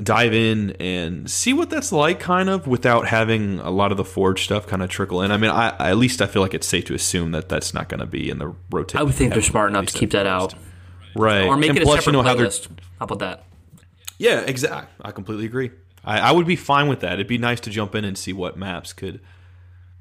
dive 0.03 0.33
in 0.33 0.71
and 0.81 1.31
see 1.31 1.53
what 1.53 1.71
that's 1.71 1.93
like, 1.93 2.19
kind 2.19 2.49
of 2.49 2.67
without 2.67 3.07
having 3.09 3.59
a 3.61 3.71
lot 3.71 3.91
of 3.93 3.97
the 3.97 4.05
Forge 4.05 4.43
stuff 4.45 4.67
kind 4.67 4.83
of 4.83 4.89
trickle 4.89 5.23
in. 5.23 5.31
I 5.31 5.37
mean, 5.37 5.51
I 5.51 5.91
at 5.91 5.97
least 5.97 6.21
I 6.23 6.27
feel 6.27 6.43
like 6.43 6.55
it's 6.55 6.67
safe 6.67 6.85
to 6.87 6.95
assume 6.95 7.33
that 7.33 7.49
that's 7.49 7.73
not 7.75 7.89
going 7.89 8.01
to 8.01 8.07
be 8.07 8.31
in 8.31 8.39
the 8.39 8.55
rotation. 8.71 8.99
I 9.01 9.03
would 9.03 9.15
think 9.15 9.33
they're 9.33 9.43
smart 9.43 9.71
enough 9.71 9.87
to 9.87 9.93
keep 9.99 10.11
that 10.13 10.27
out, 10.27 10.55
right? 11.15 11.45
or 11.47 11.57
make 11.57 11.71
And 11.71 11.79
it 11.79 11.83
a 11.83 11.85
plus, 11.85 11.97
you 11.97 12.01
separate 12.03 12.13
know 12.15 12.23
how 12.23 12.35
they're- 12.35 12.47
playlist. 12.47 12.69
How 12.99 13.05
about 13.05 13.19
that? 13.21 13.45
yeah, 14.19 14.41
exactly. 14.41 14.89
I 15.05 15.11
completely 15.11 15.47
agree. 15.47 15.73
I, 16.05 16.19
I 16.21 16.33
would 16.33 16.47
be 16.47 16.57
fine 16.57 16.89
with 16.89 17.01
that. 17.01 17.15
It'd 17.15 17.27
be 17.29 17.39
nice 17.39 17.59
to 17.61 17.71
jump 17.71 17.95
in 17.97 18.05
and 18.05 18.17
see 18.17 18.33
what 18.33 18.57
maps 18.57 18.93
could 18.93 19.21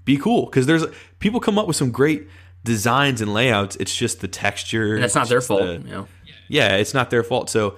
be 0.06 0.18
cool 0.18 0.45
because 0.45 0.65
there's 0.65 0.85
people 1.19 1.39
come 1.39 1.60
up 1.60 1.68
with 1.68 1.76
some 1.76 1.91
great 1.91 2.27
designs 2.64 3.22
and 3.22 3.34
layouts. 3.34 3.76
It's 3.78 3.96
just 3.96 4.22
the 4.22 4.28
texture. 4.28 4.96
And 4.96 5.04
that's 5.04 5.16
not 5.16 5.30
their 5.30 5.42
fault. 5.42 5.62
the- 5.62 5.82
you 5.86 5.92
know. 5.96 6.08
yeah, 6.48 6.76
it's 6.76 6.94
not 6.94 7.10
their 7.10 7.24
fault. 7.24 7.50
So, 7.50 7.78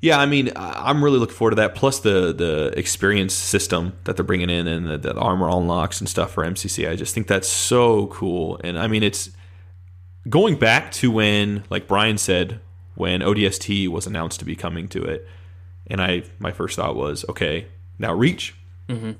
yeah, 0.00 0.18
I 0.20 0.26
mean, 0.26 0.52
I'm 0.54 1.02
really 1.02 1.18
looking 1.18 1.34
forward 1.34 1.52
to 1.52 1.56
that. 1.56 1.74
Plus 1.74 2.00
the 2.00 2.32
the 2.32 2.72
experience 2.76 3.34
system 3.34 3.94
that 4.04 4.16
they're 4.16 4.24
bringing 4.24 4.50
in 4.50 4.66
and 4.68 4.86
the, 4.88 4.98
the 4.98 5.14
armor 5.14 5.48
unlocks 5.48 6.00
and 6.00 6.08
stuff 6.08 6.32
for 6.32 6.44
MCC. 6.44 6.88
I 6.88 6.94
just 6.94 7.14
think 7.14 7.26
that's 7.26 7.48
so 7.48 8.06
cool. 8.08 8.60
And 8.62 8.78
I 8.78 8.86
mean, 8.86 9.02
it's 9.02 9.30
going 10.28 10.56
back 10.56 10.92
to 10.92 11.10
when, 11.10 11.64
like 11.70 11.88
Brian 11.88 12.16
said, 12.18 12.60
when 12.94 13.20
ODST 13.22 13.88
was 13.88 14.06
announced 14.06 14.38
to 14.40 14.44
be 14.44 14.54
coming 14.54 14.88
to 14.88 15.02
it, 15.02 15.26
and 15.88 16.00
I 16.00 16.22
my 16.38 16.52
first 16.52 16.76
thought 16.76 16.94
was, 16.96 17.24
okay, 17.28 17.66
now 17.98 18.12
Reach. 18.12 18.54
Mm-hmm. 18.88 19.12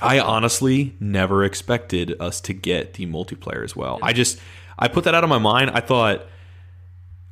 I 0.00 0.18
honestly 0.20 0.94
never 1.00 1.44
expected 1.44 2.16
us 2.20 2.40
to 2.42 2.52
get 2.52 2.94
the 2.94 3.06
multiplayer 3.06 3.62
as 3.64 3.76
well. 3.76 3.98
I 4.02 4.12
just 4.12 4.38
I 4.78 4.88
put 4.88 5.04
that 5.04 5.14
out 5.14 5.22
of 5.24 5.30
my 5.30 5.38
mind. 5.38 5.70
I 5.70 5.80
thought 5.80 6.26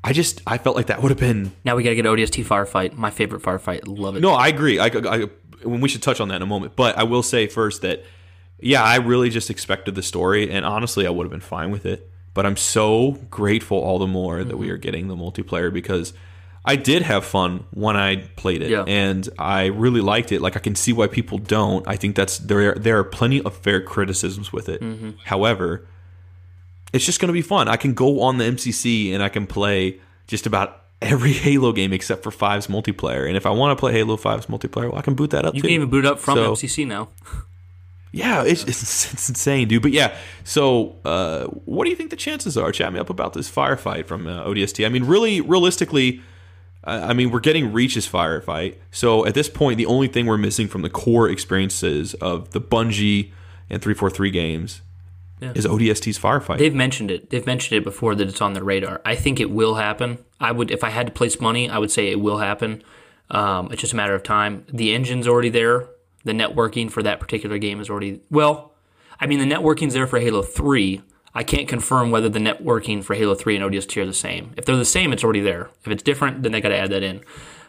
I 0.05 0.13
just 0.13 0.41
I 0.47 0.59
felt 0.59 0.77
like 0.77 0.87
that 0.87 1.03
would 1.03 1.11
have 1.11 1.19
been 1.19 1.53
Now 1.65 1.77
we 1.77 1.83
got 1.83 1.91
to 1.91 1.97
get 1.97 2.05
ODST 2.05 2.45
firefight. 2.45 2.95
My 2.95 3.11
favorite 3.11 3.43
firefight. 3.43 3.81
Love 3.87 4.17
it. 4.17 4.21
no. 4.21 4.33
I 4.33 4.49
agree. 4.49 4.79
I, 4.79 4.87
I 4.87 5.25
when 5.63 5.81
we 5.81 5.89
should 5.89 6.03
touch 6.03 6.21
on 6.21 6.29
that 6.29 6.37
in 6.37 6.43
a 6.43 6.47
moment. 6.47 6.77
But 6.77 6.97
I 6.97 7.03
will 7.03 7.23
say 7.23 7.47
first 7.47 7.83
that 7.83 8.05
yeah, 8.63 8.83
I 8.83 8.97
really 8.97 9.31
just 9.31 9.49
expected 9.49 9.95
the 9.95 10.03
story, 10.03 10.51
and 10.51 10.67
honestly, 10.67 11.07
I 11.07 11.11
would 11.11 11.25
have 11.25 11.31
been 11.31 11.41
fine 11.41 11.71
with 11.71 11.87
it. 11.87 12.11
But 12.35 12.45
I'm 12.47 12.57
so 12.59 13.13
grateful 13.31 13.79
all 13.79 13.99
the 13.99 14.07
more 14.07 14.45
that 14.45 14.51
Mm-hmm. 14.53 14.59
we 14.61 14.71
are 14.71 14.77
getting 14.77 15.09
the 15.09 15.17
multiplayer 15.17 15.73
because 15.73 16.13
I 16.65 16.77
did 16.77 17.03
have 17.03 17.25
fun 17.25 17.65
when 17.73 17.97
I 17.97 18.17
played 18.37 18.63
it, 18.63 18.71
Yeah. 18.71 18.85
and 18.87 19.27
I 19.39 19.67
really 19.67 20.01
liked 20.03 20.31
it. 20.31 20.43
Like 20.43 20.57
I 20.57 20.61
can 20.61 20.75
see 20.75 20.93
why 20.93 21.07
people 21.07 21.39
don't. 21.39 21.87
I 21.89 21.97
think 21.97 22.17
that's 22.17 22.39
there. 22.39 22.75
There 22.75 22.99
are 22.99 23.05
plenty 23.05 23.41
of 23.43 23.57
fair 23.57 23.81
criticisms 23.81 24.53
with 24.53 24.69
it. 24.69 24.81
Mm-hmm. 24.83 25.11
However, 25.25 25.87
it's 26.93 27.07
just 27.07 27.19
going 27.21 27.29
to 27.29 27.33
be 27.33 27.43
fun. 27.43 27.67
I 27.69 27.77
can 27.77 27.95
go 27.95 28.21
on 28.21 28.39
the 28.39 28.45
MCC 28.45 29.13
and 29.13 29.23
I 29.23 29.29
can 29.31 29.47
play 29.47 30.01
just 30.27 30.45
about 30.47 30.83
every 31.01 31.33
Halo 31.47 31.73
game 31.73 31.93
except 31.95 32.23
for 32.23 32.31
Five's 32.31 32.67
multiplayer. 32.67 33.27
And 33.27 33.37
if 33.37 33.47
I 33.47 33.51
want 33.51 33.77
to 33.77 33.81
play 33.81 33.93
Halo 33.93 34.17
5's 34.19 34.47
multiplayer, 34.47 34.91
well, 34.91 34.99
I 34.99 35.03
can 35.03 35.15
boot 35.15 35.31
that 35.31 35.45
up 35.47 35.55
You 35.55 35.63
too. 35.63 35.69
can 35.69 35.75
even 35.75 35.89
boot 35.89 36.05
up 36.05 36.19
from 36.19 36.37
So- 36.37 36.53
MCC 36.53 36.87
now. 36.87 37.09
Yeah, 38.13 38.43
it's, 38.43 38.65
it's 38.65 39.13
it's 39.15 39.29
insane, 39.29 39.69
dude. 39.69 39.83
But 39.83 39.93
yeah, 39.93 40.17
so 40.43 40.97
uh, 41.05 41.45
what 41.45 41.85
do 41.85 41.91
you 41.91 41.97
think 41.97 42.11
the 42.11 42.17
chances 42.17 42.57
are? 42.57 42.73
Chat 42.73 42.93
me 42.93 42.99
up 42.99 43.09
about 43.09 43.35
this 43.35 43.49
firefight 43.49 44.07
from 44.07 44.27
uh, 44.27 44.45
ODST. 44.47 44.85
I 44.85 44.89
mean, 44.89 45.05
really, 45.05 45.41
realistically, 45.41 46.21
I 46.83 47.13
mean, 47.13 47.31
we're 47.31 47.41
getting 47.41 47.73
Reach's 47.73 48.09
firefight. 48.09 48.77
So 48.91 49.27
at 49.27 49.35
this 49.35 49.49
point, 49.51 49.77
the 49.77 49.87
only 49.87 50.09
thing 50.09 50.25
we're 50.27 50.39
missing 50.39 50.67
from 50.67 50.81
the 50.83 50.89
core 50.91 51.29
experiences 51.29 52.15
of 52.15 52.51
the 52.53 52.61
Bungie 52.61 53.33
and 53.69 53.83
343 53.83 54.31
games 54.31 54.81
Yeah. 55.41 55.53
is 55.55 55.67
ODST's 55.67 56.19
firefight. 56.19 56.57
They've 56.59 56.75
mentioned 56.75 57.11
it. 57.11 57.29
They've 57.31 57.45
mentioned 57.47 57.77
it 57.79 57.85
before 57.85 58.15
that 58.15 58.29
it's 58.29 58.41
on 58.41 58.55
their 58.55 58.65
radar. 58.65 59.01
I 59.05 59.15
think 59.15 59.41
it 59.41 59.51
will 59.51 59.75
happen. 59.75 60.19
I 60.41 60.53
would, 60.53 60.71
if 60.71 60.83
I 60.83 60.89
had 60.91 61.07
to 61.07 61.13
place 61.13 61.39
money, 61.41 61.69
I 61.69 61.77
would 61.79 61.91
say 61.91 62.09
it 62.09 62.19
will 62.21 62.39
happen. 62.39 62.83
Um, 63.31 63.71
it's 63.71 63.81
just 63.83 63.93
a 63.93 63.97
matter 63.97 64.15
of 64.15 64.23
time. 64.23 64.65
The 64.73 64.95
engine's 64.95 65.29
already 65.29 65.51
there. 65.51 65.87
The 66.25 66.33
networking 66.33 66.91
for 66.91 67.03
that 67.03 67.21
particular 67.21 67.59
game 67.59 67.81
is 67.81 67.89
already 67.91 68.21
well. 68.31 68.73
I 69.21 69.27
mean, 69.27 69.39
the 69.39 69.45
networking's 69.55 69.93
there 69.95 70.07
for 70.07 70.19
Halo 70.19 70.43
Three. 70.43 71.03
I 71.35 71.45
can't 71.45 71.69
confirm 71.69 72.11
whether 72.11 72.29
the 72.29 72.39
networking 72.39 73.05
for 73.05 73.15
Halo 73.15 73.35
Three 73.35 73.57
and 73.57 73.65
ODST 73.65 73.97
are 74.03 74.07
the 74.07 74.13
same. 74.13 74.53
If 74.57 74.65
they're 74.65 74.77
the 74.77 74.85
same, 74.85 75.13
it's 75.13 75.23
already 75.23 75.41
there. 75.41 75.71
If 75.85 75.89
it's 75.89 76.03
different, 76.03 76.43
then 76.43 76.53
they 76.53 76.61
got 76.61 76.71
to 76.71 76.77
add 76.77 76.91
that 76.91 77.03
in. 77.03 77.23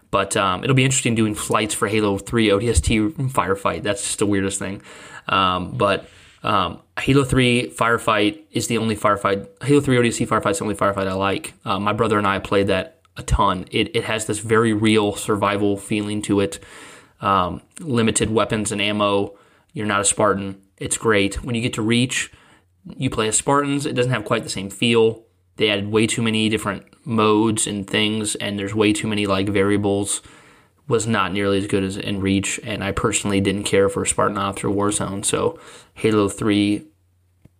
But 0.10 0.36
um, 0.36 0.64
it'll 0.64 0.76
be 0.76 0.84
interesting 0.84 1.16
doing 1.16 1.36
flights 1.36 1.74
for 1.74 1.88
Halo 1.88 2.18
3 2.18 2.50
ODST 2.50 3.32
firefight. 3.32 3.84
That's 3.84 4.04
just 4.04 4.20
the 4.20 4.26
weirdest 4.26 4.60
thing. 4.60 4.82
Um, 5.30 5.72
but 5.78 6.06
um, 6.44 6.82
Halo 7.00 7.24
3 7.24 7.70
firefight 7.70 8.42
is 8.52 8.68
the 8.68 8.78
only 8.78 8.96
firefight. 8.96 9.48
Halo 9.64 9.80
3 9.80 9.98
ODST 9.98 10.28
firefight 10.28 10.52
is 10.52 10.58
the 10.58 10.66
only 10.66 10.76
firefight 10.76 11.08
I 11.08 11.14
like. 11.14 11.54
Uh, 11.64 11.80
my 11.80 11.94
brother 11.94 12.18
and 12.18 12.28
I 12.28 12.40
played 12.40 12.68
that 12.68 13.00
a 13.16 13.24
ton. 13.24 13.66
It, 13.72 13.96
it 13.96 14.04
has 14.04 14.26
this 14.26 14.40
very 14.40 14.74
real 14.74 15.16
survival 15.16 15.78
feeling 15.78 16.22
to 16.24 16.42
it. 16.42 16.60
Um, 17.22 17.62
limited 17.80 18.32
weapons 18.32 18.72
and 18.72 18.82
ammo. 18.82 19.38
You're 19.74 19.86
not 19.86 20.02
a 20.02 20.06
Spartan. 20.06 20.62
It's 20.78 20.98
great. 20.98 21.44
When 21.44 21.56
you 21.56 21.62
get 21.62 21.74
to 21.74 21.82
Reach, 21.82 22.32
you 22.86 23.10
play 23.10 23.28
as 23.28 23.38
Spartans. 23.38 23.86
It 23.86 23.94
doesn't 23.94 24.12
have 24.12 24.26
quite 24.26 24.44
the 24.44 24.50
same 24.50 24.70
feel. 24.70 25.24
They 25.58 25.70
added 25.70 25.92
way 25.92 26.08
too 26.08 26.22
many 26.22 26.50
different 26.50 26.86
modes 27.06 27.68
and 27.68 27.88
things, 27.88 28.36
and 28.36 28.58
there's 28.58 28.74
way 28.74 28.94
too 28.94 29.08
many 29.08 29.28
like 29.28 29.50
variables. 29.50 30.22
Was 30.88 31.08
not 31.08 31.32
nearly 31.32 31.58
as 31.58 31.68
good 31.68 31.84
as 31.84 31.96
in 31.96 32.20
Reach, 32.20 32.60
and 32.64 32.84
I 32.84 32.92
personally 32.92 33.40
didn't 33.40 33.64
care 33.64 33.88
for 33.88 34.04
Spartan 34.06 34.38
Ops 34.38 34.64
or 34.64 34.70
Warzone. 34.70 35.24
So 35.24 35.58
Halo 35.94 36.28
Three, 36.28 36.86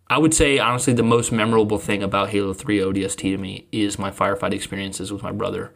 I 0.08 0.18
would 0.18 0.34
say 0.34 0.58
honestly, 0.58 0.92
the 0.92 1.02
most 1.02 1.32
memorable 1.32 1.78
thing 1.78 2.02
about 2.02 2.30
Halo 2.30 2.52
Three 2.52 2.78
ODST 2.78 3.20
to 3.20 3.38
me 3.38 3.68
is 3.72 3.98
my 3.98 4.10
firefight 4.10 4.52
experiences 4.52 5.12
with 5.12 5.22
my 5.22 5.32
brother. 5.32 5.72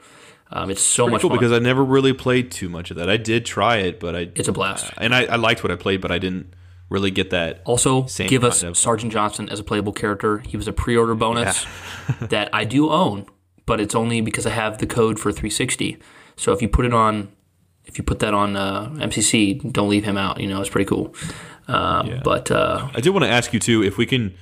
Um, 0.51 0.71
it's 0.71 0.83
so 0.83 1.09
much 1.09 1.23
cool 1.23 1.31
fun. 1.31 1.39
because 1.39 1.53
I 1.53 1.59
never 1.59 1.85
really 1.85 2.13
played 2.13 2.51
too 2.51 2.69
much 2.69 2.91
of 2.91 2.99
that. 2.99 3.09
I 3.09 3.17
did 3.17 3.47
try 3.47 3.79
it, 3.79 3.99
but 3.99 4.15
I 4.15 4.31
it's 4.35 4.49
a 4.49 4.53
blast. 4.53 4.93
and 4.99 5.15
I, 5.15 5.25
I 5.25 5.37
liked 5.37 5.63
what 5.65 5.73
I 5.73 5.77
played, 5.77 6.01
but 6.01 6.13
I 6.13 6.19
didn't 6.19 6.53
really 6.89 7.11
get 7.11 7.31
that. 7.31 7.63
Also, 7.65 8.03
give 8.29 8.43
us 8.45 8.63
Sergeant 8.79 9.13
Johnson 9.13 9.49
as 9.49 9.59
a 9.61 9.65
playable 9.65 9.93
character. 9.93 10.39
He 10.39 10.57
was 10.57 10.69
a 10.69 10.73
pre-order 10.73 11.15
bonus 11.15 11.67
that 12.21 12.49
I 12.53 12.65
do 12.65 12.91
own, 12.91 13.27
but 13.67 13.81
it's 13.81 13.95
only 13.95 14.21
because 14.21 14.47
I 14.47 14.51
have 14.51 14.79
the 14.79 14.87
code 14.87 15.19
for 15.19 15.33
360. 15.33 15.99
So 16.37 16.53
if 16.53 16.63
you 16.63 16.69
put 16.69 16.85
it 16.85 16.93
on, 16.95 17.29
if 17.85 17.99
you 17.99 18.05
put 18.05 18.19
that 18.21 18.35
on 18.35 18.57
uh, 18.57 18.89
MCC, 18.97 19.73
don't 19.73 19.89
leave 19.89 20.05
him 20.05 20.17
out. 20.17 20.41
You 20.41 20.49
know, 20.49 20.61
it's 20.61 20.71
pretty 20.71 20.89
cool. 20.89 21.15
Um, 21.69 22.21
But 22.23 22.51
uh, 22.51 22.89
I 22.95 23.01
did 23.01 23.11
want 23.11 23.25
to 23.25 23.31
ask 23.31 23.53
you 23.53 23.59
too 23.61 23.83
if 23.83 23.97
we 23.97 24.07
can 24.07 24.35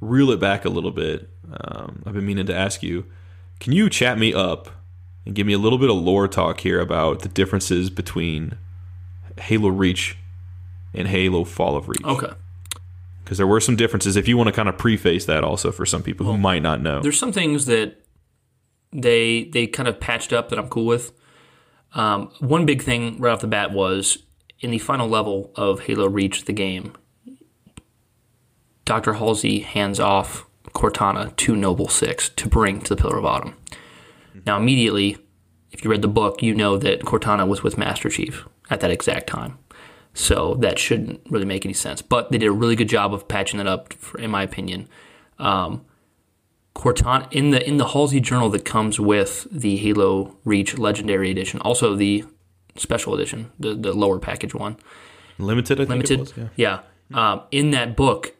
reel 0.00 0.30
it 0.30 0.40
back 0.40 0.64
a 0.64 0.68
little 0.70 0.90
bit. 0.90 1.28
Um, 1.52 2.02
I've 2.06 2.14
been 2.14 2.26
meaning 2.26 2.46
to 2.46 2.54
ask 2.54 2.82
you. 2.82 3.06
Can 3.58 3.72
you 3.72 3.90
chat 3.90 4.18
me 4.18 4.32
up 4.32 4.70
and 5.26 5.34
give 5.34 5.46
me 5.46 5.52
a 5.52 5.58
little 5.58 5.78
bit 5.78 5.90
of 5.90 5.96
lore 5.96 6.26
talk 6.28 6.60
here 6.60 6.80
about 6.80 7.20
the 7.20 7.28
differences 7.28 7.90
between 7.90 8.56
Halo 9.38 9.68
Reach 9.68 10.16
and 10.94 11.08
Halo 11.08 11.44
Fall 11.44 11.76
of 11.76 11.88
Reach? 11.88 12.04
okay, 12.04 12.32
Because 13.24 13.38
there 13.38 13.46
were 13.46 13.60
some 13.60 13.76
differences. 13.76 14.16
If 14.16 14.26
you 14.28 14.36
want 14.36 14.48
to 14.48 14.52
kind 14.52 14.68
of 14.68 14.76
preface 14.78 15.24
that 15.26 15.44
also 15.44 15.70
for 15.72 15.86
some 15.86 16.02
people 16.02 16.26
who 16.26 16.36
might 16.38 16.62
not 16.62 16.80
know. 16.80 17.00
there's 17.00 17.18
some 17.18 17.32
things 17.32 17.66
that 17.66 17.96
they 18.92 19.44
they 19.44 19.66
kind 19.66 19.88
of 19.88 20.00
patched 20.00 20.32
up 20.32 20.48
that 20.48 20.58
I'm 20.58 20.68
cool 20.68 20.86
with. 20.86 21.12
Um, 21.94 22.30
one 22.40 22.66
big 22.66 22.82
thing 22.82 23.18
right 23.20 23.32
off 23.32 23.40
the 23.40 23.46
bat 23.46 23.72
was 23.72 24.18
in 24.60 24.70
the 24.70 24.78
final 24.78 25.08
level 25.08 25.52
of 25.56 25.80
Halo 25.80 26.08
Reach, 26.08 26.44
the 26.44 26.52
game. 26.52 26.92
Dr. 28.84 29.14
Halsey 29.14 29.60
hands 29.60 30.00
off 30.00 30.46
Cortana 30.74 31.34
to 31.36 31.56
Noble 31.56 31.88
Six 31.88 32.28
to 32.30 32.48
bring 32.48 32.80
to 32.82 32.94
the 32.94 33.00
Pillar 33.00 33.18
of 33.18 33.24
Autumn. 33.24 33.54
Now, 34.46 34.56
immediately, 34.56 35.18
if 35.70 35.84
you 35.84 35.90
read 35.90 36.02
the 36.02 36.08
book, 36.08 36.42
you 36.42 36.54
know 36.54 36.76
that 36.76 37.00
Cortana 37.02 37.46
was 37.46 37.62
with 37.62 37.78
Master 37.78 38.08
Chief 38.08 38.46
at 38.68 38.80
that 38.80 38.90
exact 38.90 39.26
time. 39.28 39.58
So 40.12 40.54
that 40.54 40.78
shouldn't 40.78 41.20
really 41.30 41.44
make 41.44 41.64
any 41.64 41.74
sense. 41.74 42.02
But 42.02 42.30
they 42.30 42.38
did 42.38 42.46
a 42.48 42.52
really 42.52 42.76
good 42.76 42.88
job 42.88 43.14
of 43.14 43.28
patching 43.28 43.58
that 43.58 43.66
up, 43.66 43.92
for, 43.94 44.18
in 44.18 44.30
my 44.30 44.42
opinion. 44.42 44.88
Um, 45.38 45.84
Cortana 46.74 47.30
in 47.32 47.50
the 47.50 47.66
in 47.66 47.76
the 47.76 47.88
Halsey 47.88 48.20
journal 48.20 48.48
that 48.50 48.64
comes 48.64 48.98
with 49.00 49.46
the 49.50 49.76
Halo 49.76 50.36
Reach 50.44 50.78
Legendary 50.78 51.30
Edition, 51.30 51.60
also 51.60 51.94
the 51.94 52.24
Special 52.76 53.14
Edition, 53.14 53.50
the 53.58 53.74
the 53.74 53.92
lower 53.92 54.18
package 54.18 54.54
one, 54.54 54.76
Limited, 55.38 55.80
I 55.80 55.84
think 55.84 55.90
limited. 55.90 56.12
it 56.12 56.20
was. 56.20 56.32
Yeah. 56.36 56.80
Yeah. 57.10 57.32
Um, 57.32 57.42
in 57.50 57.70
that 57.72 57.96
book, 57.96 58.36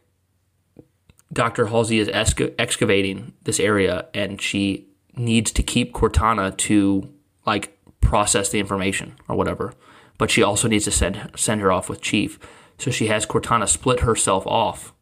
Dr. 1.32 1.66
Halsey 1.66 1.98
is 1.98 2.08
exca- 2.08 2.54
excavating 2.58 3.32
this 3.44 3.58
area 3.58 4.06
and 4.14 4.40
she 4.40 4.86
needs 5.16 5.50
to 5.52 5.62
keep 5.62 5.92
Cortana 5.92 6.56
to 6.56 7.12
like 7.46 7.76
process 8.00 8.50
the 8.50 8.60
information 8.60 9.16
or 9.28 9.36
whatever. 9.36 9.74
But 10.20 10.30
she 10.30 10.42
also 10.42 10.68
needs 10.68 10.84
to 10.84 10.90
send 10.90 11.30
send 11.34 11.62
her 11.62 11.72
off 11.72 11.88
with 11.88 12.02
Chief. 12.02 12.38
So 12.76 12.90
she 12.90 13.06
has 13.06 13.24
Cortana 13.24 13.66
split 13.66 14.00
herself 14.00 14.46
off, 14.46 14.92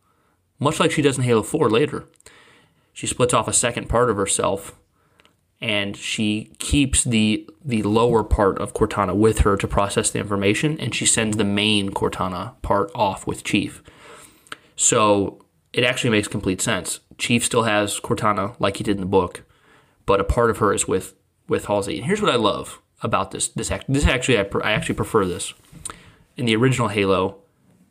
much 0.60 0.78
like 0.78 0.92
she 0.92 1.02
does 1.02 1.18
in 1.18 1.24
Halo 1.24 1.42
4 1.42 1.68
later. 1.68 2.06
She 2.92 3.08
splits 3.08 3.34
off 3.34 3.48
a 3.48 3.52
second 3.52 3.88
part 3.88 4.10
of 4.10 4.16
herself 4.16 4.78
and 5.60 5.96
she 5.96 6.52
keeps 6.60 7.02
the 7.02 7.50
the 7.64 7.82
lower 7.82 8.22
part 8.22 8.60
of 8.60 8.74
Cortana 8.74 9.12
with 9.12 9.40
her 9.40 9.56
to 9.56 9.66
process 9.66 10.08
the 10.08 10.20
information, 10.20 10.78
and 10.78 10.94
she 10.94 11.04
sends 11.04 11.36
the 11.36 11.42
main 11.42 11.90
Cortana 11.90 12.54
part 12.62 12.92
off 12.94 13.26
with 13.26 13.42
Chief. 13.42 13.82
So 14.76 15.44
it 15.72 15.82
actually 15.82 16.10
makes 16.10 16.28
complete 16.28 16.60
sense. 16.60 17.00
Chief 17.18 17.44
still 17.44 17.64
has 17.64 17.98
Cortana 17.98 18.54
like 18.60 18.76
he 18.76 18.84
did 18.84 18.98
in 18.98 19.00
the 19.00 19.06
book, 19.06 19.42
but 20.06 20.20
a 20.20 20.24
part 20.24 20.50
of 20.50 20.58
her 20.58 20.72
is 20.72 20.86
with 20.86 21.14
with 21.48 21.64
Halsey. 21.64 21.96
And 21.96 22.06
here's 22.06 22.22
what 22.22 22.30
I 22.30 22.36
love 22.36 22.80
about 23.02 23.30
this 23.30 23.48
this 23.48 23.70
act. 23.70 23.86
This 23.88 24.06
actually 24.06 24.38
I, 24.38 24.42
pr- 24.44 24.62
I 24.62 24.72
actually 24.72 24.94
prefer 24.96 25.24
this. 25.24 25.54
In 26.36 26.46
the 26.46 26.54
original 26.56 26.88
Halo, 26.88 27.38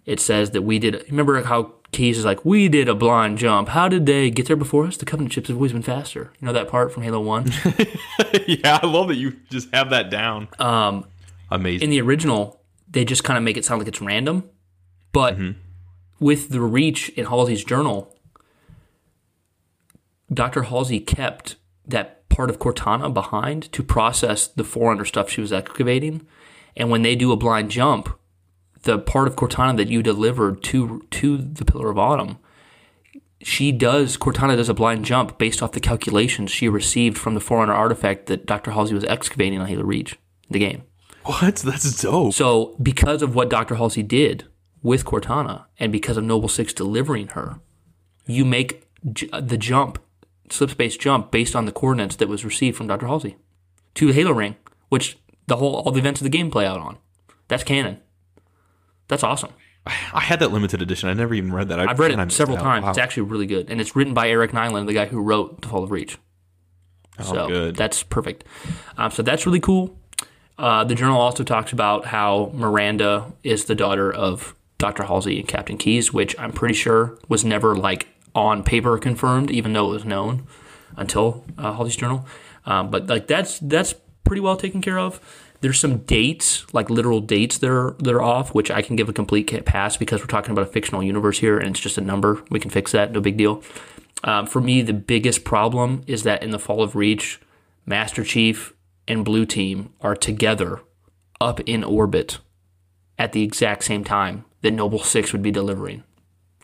it 0.05 0.19
says 0.19 0.51
that 0.51 0.61
we 0.61 0.79
did. 0.79 1.03
Remember 1.09 1.41
how 1.43 1.73
Keyes 1.91 2.17
is 2.17 2.25
like, 2.25 2.43
we 2.45 2.67
did 2.67 2.89
a 2.89 2.95
blind 2.95 3.37
jump. 3.37 3.69
How 3.69 3.87
did 3.87 4.05
they 4.05 4.29
get 4.29 4.47
there 4.47 4.55
before 4.55 4.85
us? 4.85 4.97
The 4.97 5.05
Covenant 5.05 5.33
ships 5.33 5.47
have 5.47 5.57
always 5.57 5.71
been 5.73 5.81
faster. 5.81 6.31
You 6.39 6.45
know 6.45 6.53
that 6.53 6.67
part 6.67 6.93
from 6.93 7.03
Halo 7.03 7.19
One. 7.21 7.51
yeah, 8.47 8.79
I 8.81 8.85
love 8.85 9.07
that 9.07 9.15
you 9.15 9.37
just 9.49 9.73
have 9.73 9.89
that 9.91 10.09
down. 10.09 10.49
Um, 10.59 11.05
Amazing. 11.49 11.85
in 11.85 11.89
the 11.89 12.01
original, 12.01 12.61
they 12.89 13.05
just 13.05 13.23
kind 13.23 13.37
of 13.37 13.43
make 13.43 13.57
it 13.57 13.65
sound 13.65 13.79
like 13.79 13.87
it's 13.87 14.01
random. 14.01 14.49
But 15.13 15.37
with 16.19 16.49
the 16.49 16.61
reach 16.61 17.09
in 17.09 17.25
Halsey's 17.25 17.63
journal, 17.63 18.15
Dr. 20.31 20.63
Halsey 20.63 20.99
kept 20.99 21.55
that 21.85 22.16
part 22.37 22.51
of 22.51 22.59
Cortana 22.59 23.11
behind 23.11 23.71
to 23.73 23.81
process 23.81 24.45
the 24.45 24.63
Forerunner 24.63 25.05
stuff 25.05 25.27
she 25.27 25.41
was 25.41 25.51
excavating. 25.51 26.21
And 26.75 26.91
when 26.91 27.01
they 27.01 27.15
do 27.15 27.31
a 27.31 27.35
blind 27.35 27.71
jump, 27.71 28.15
the 28.83 28.99
part 28.99 29.27
of 29.27 29.35
Cortana 29.35 29.75
that 29.77 29.87
you 29.87 30.03
delivered 30.03 30.61
to 30.65 31.03
to 31.09 31.37
the 31.37 31.65
Pillar 31.65 31.89
of 31.89 31.97
Autumn, 31.97 32.37
she 33.41 33.71
does 33.71 34.17
Cortana 34.17 34.55
does 34.55 34.69
a 34.69 34.75
blind 34.75 35.03
jump 35.03 35.39
based 35.39 35.63
off 35.63 35.71
the 35.71 35.79
calculations 35.79 36.51
she 36.51 36.69
received 36.69 37.17
from 37.17 37.33
the 37.33 37.39
Forerunner 37.41 37.73
artifact 37.73 38.27
that 38.27 38.45
Dr. 38.45 38.71
Halsey 38.71 38.93
was 38.93 39.03
excavating 39.05 39.59
on 39.59 39.65
Halo 39.67 39.83
Reach, 39.83 40.19
the 40.47 40.59
game. 40.59 40.83
what? 41.23 41.55
That's 41.55 42.03
dope. 42.03 42.35
So, 42.35 42.75
because 42.81 43.23
of 43.23 43.33
what 43.33 43.49
Dr. 43.49 43.75
Halsey 43.75 44.03
did 44.03 44.45
with 44.83 45.05
Cortana, 45.05 45.65
and 45.79 45.91
because 45.91 46.17
of 46.17 46.23
Noble 46.23 46.49
Six 46.49 46.71
delivering 46.71 47.29
her, 47.29 47.59
you 48.27 48.45
make 48.45 48.87
j- 49.11 49.29
the 49.41 49.57
jump, 49.57 49.97
slip 50.49 50.69
space 50.71 50.97
jump, 50.97 51.31
based 51.31 51.55
on 51.55 51.65
the 51.65 51.71
coordinates 51.71 52.15
that 52.17 52.27
was 52.27 52.45
received 52.45 52.77
from 52.77 52.87
Dr. 52.87 53.07
Halsey 53.07 53.35
to 53.95 54.07
the 54.07 54.13
Halo 54.13 54.31
Ring, 54.31 54.55
which 54.89 55.17
the 55.47 55.57
whole 55.57 55.75
all 55.75 55.91
the 55.91 55.99
events 55.99 56.19
of 56.21 56.23
the 56.25 56.29
game 56.29 56.51
play 56.51 56.65
out 56.65 56.79
on. 56.79 56.97
That's 57.47 57.63
canon. 57.63 57.99
That's 59.07 59.23
awesome. 59.23 59.51
I 60.13 60.19
had 60.19 60.39
that 60.41 60.51
limited 60.51 60.81
edition. 60.81 61.07
I 61.07 61.13
never 61.13 61.33
even 61.33 61.53
read 61.53 61.69
that. 61.69 61.79
I, 61.79 61.85
I've 61.91 61.99
read 61.99 62.11
it 62.11 62.31
several 62.33 62.57
times. 62.57 62.83
Wow. 62.83 62.89
It's 62.89 62.97
actually 62.97 63.23
really 63.23 63.45
good, 63.45 63.69
and 63.69 63.79
it's 63.79 63.95
written 63.95 64.13
by 64.13 64.29
Eric 64.29 64.51
Nylund, 64.51 64.85
the 64.87 64.93
guy 64.93 65.05
who 65.05 65.21
wrote 65.21 65.61
The 65.61 65.69
Fall 65.69 65.83
of 65.83 65.91
Reach. 65.91 66.17
so 67.23 67.37
Oh, 67.45 67.47
good. 67.47 67.75
that's 67.77 68.03
perfect. 68.03 68.43
Um, 68.97 69.11
so 69.11 69.23
that's 69.23 69.45
really 69.45 69.61
cool. 69.61 69.97
Uh, 70.57 70.83
the 70.83 70.95
journal 70.95 71.21
also 71.21 71.43
talks 71.43 71.71
about 71.71 72.05
how 72.05 72.51
Miranda 72.53 73.31
is 73.43 73.65
the 73.65 73.75
daughter 73.75 74.11
of 74.11 74.55
Dr. 74.77 75.03
Halsey 75.03 75.39
and 75.39 75.47
Captain 75.47 75.77
Keyes, 75.77 76.11
which 76.11 76.37
I'm 76.37 76.51
pretty 76.51 76.73
sure 76.73 77.17
was 77.29 77.45
never 77.45 77.75
like 77.75 78.07
on 78.37 78.63
paper 78.63 78.97
confirmed, 78.99 79.49
even 79.49 79.73
though 79.73 79.89
it 79.89 79.93
was 79.93 80.05
known 80.05 80.47
until 80.95 81.43
uh, 81.57 81.73
Halsey's 81.73 81.95
journal. 81.95 82.25
Um, 82.65 82.91
but 82.91 83.07
like 83.07 83.27
that's 83.27 83.59
that's 83.59 83.95
pretty 84.23 84.41
well 84.41 84.55
taken 84.55 84.81
care 84.81 84.99
of. 84.99 85.19
There's 85.61 85.79
some 85.79 85.99
dates, 85.99 86.71
like 86.71 86.91
literal 86.91 87.19
dates 87.19 87.57
that 87.57 87.69
are 87.69 87.95
that 87.99 88.13
are 88.13 88.21
off, 88.21 88.53
which 88.53 88.69
I 88.69 88.83
can 88.83 88.95
give 88.95 89.09
a 89.09 89.13
complete 89.13 89.65
pass 89.65 89.97
because 89.97 90.21
we're 90.21 90.27
talking 90.27 90.51
about 90.51 90.67
a 90.67 90.71
fictional 90.71 91.01
universe 91.01 91.39
here, 91.39 91.57
and 91.57 91.69
it's 91.69 91.79
just 91.79 91.97
a 91.97 92.01
number. 92.01 92.43
We 92.51 92.59
can 92.59 92.69
fix 92.69 92.91
that, 92.91 93.11
no 93.11 93.21
big 93.21 93.37
deal. 93.37 93.63
Um, 94.23 94.45
for 94.45 94.61
me, 94.61 94.81
the 94.81 94.93
biggest 94.93 95.43
problem 95.43 96.03
is 96.07 96.23
that 96.23 96.43
in 96.43 96.51
the 96.51 96.59
Fall 96.59 96.83
of 96.83 96.95
Reach, 96.95 97.39
Master 97.85 98.23
Chief 98.23 98.73
and 99.07 99.25
Blue 99.25 99.45
Team 99.45 99.93
are 100.01 100.15
together 100.15 100.81
up 101.39 101.59
in 101.61 101.83
orbit 101.83 102.39
at 103.17 103.31
the 103.31 103.43
exact 103.43 103.83
same 103.83 104.03
time 104.03 104.45
that 104.61 104.71
Noble 104.71 104.99
Six 104.99 105.31
would 105.31 105.41
be 105.41 105.51
delivering 105.51 106.03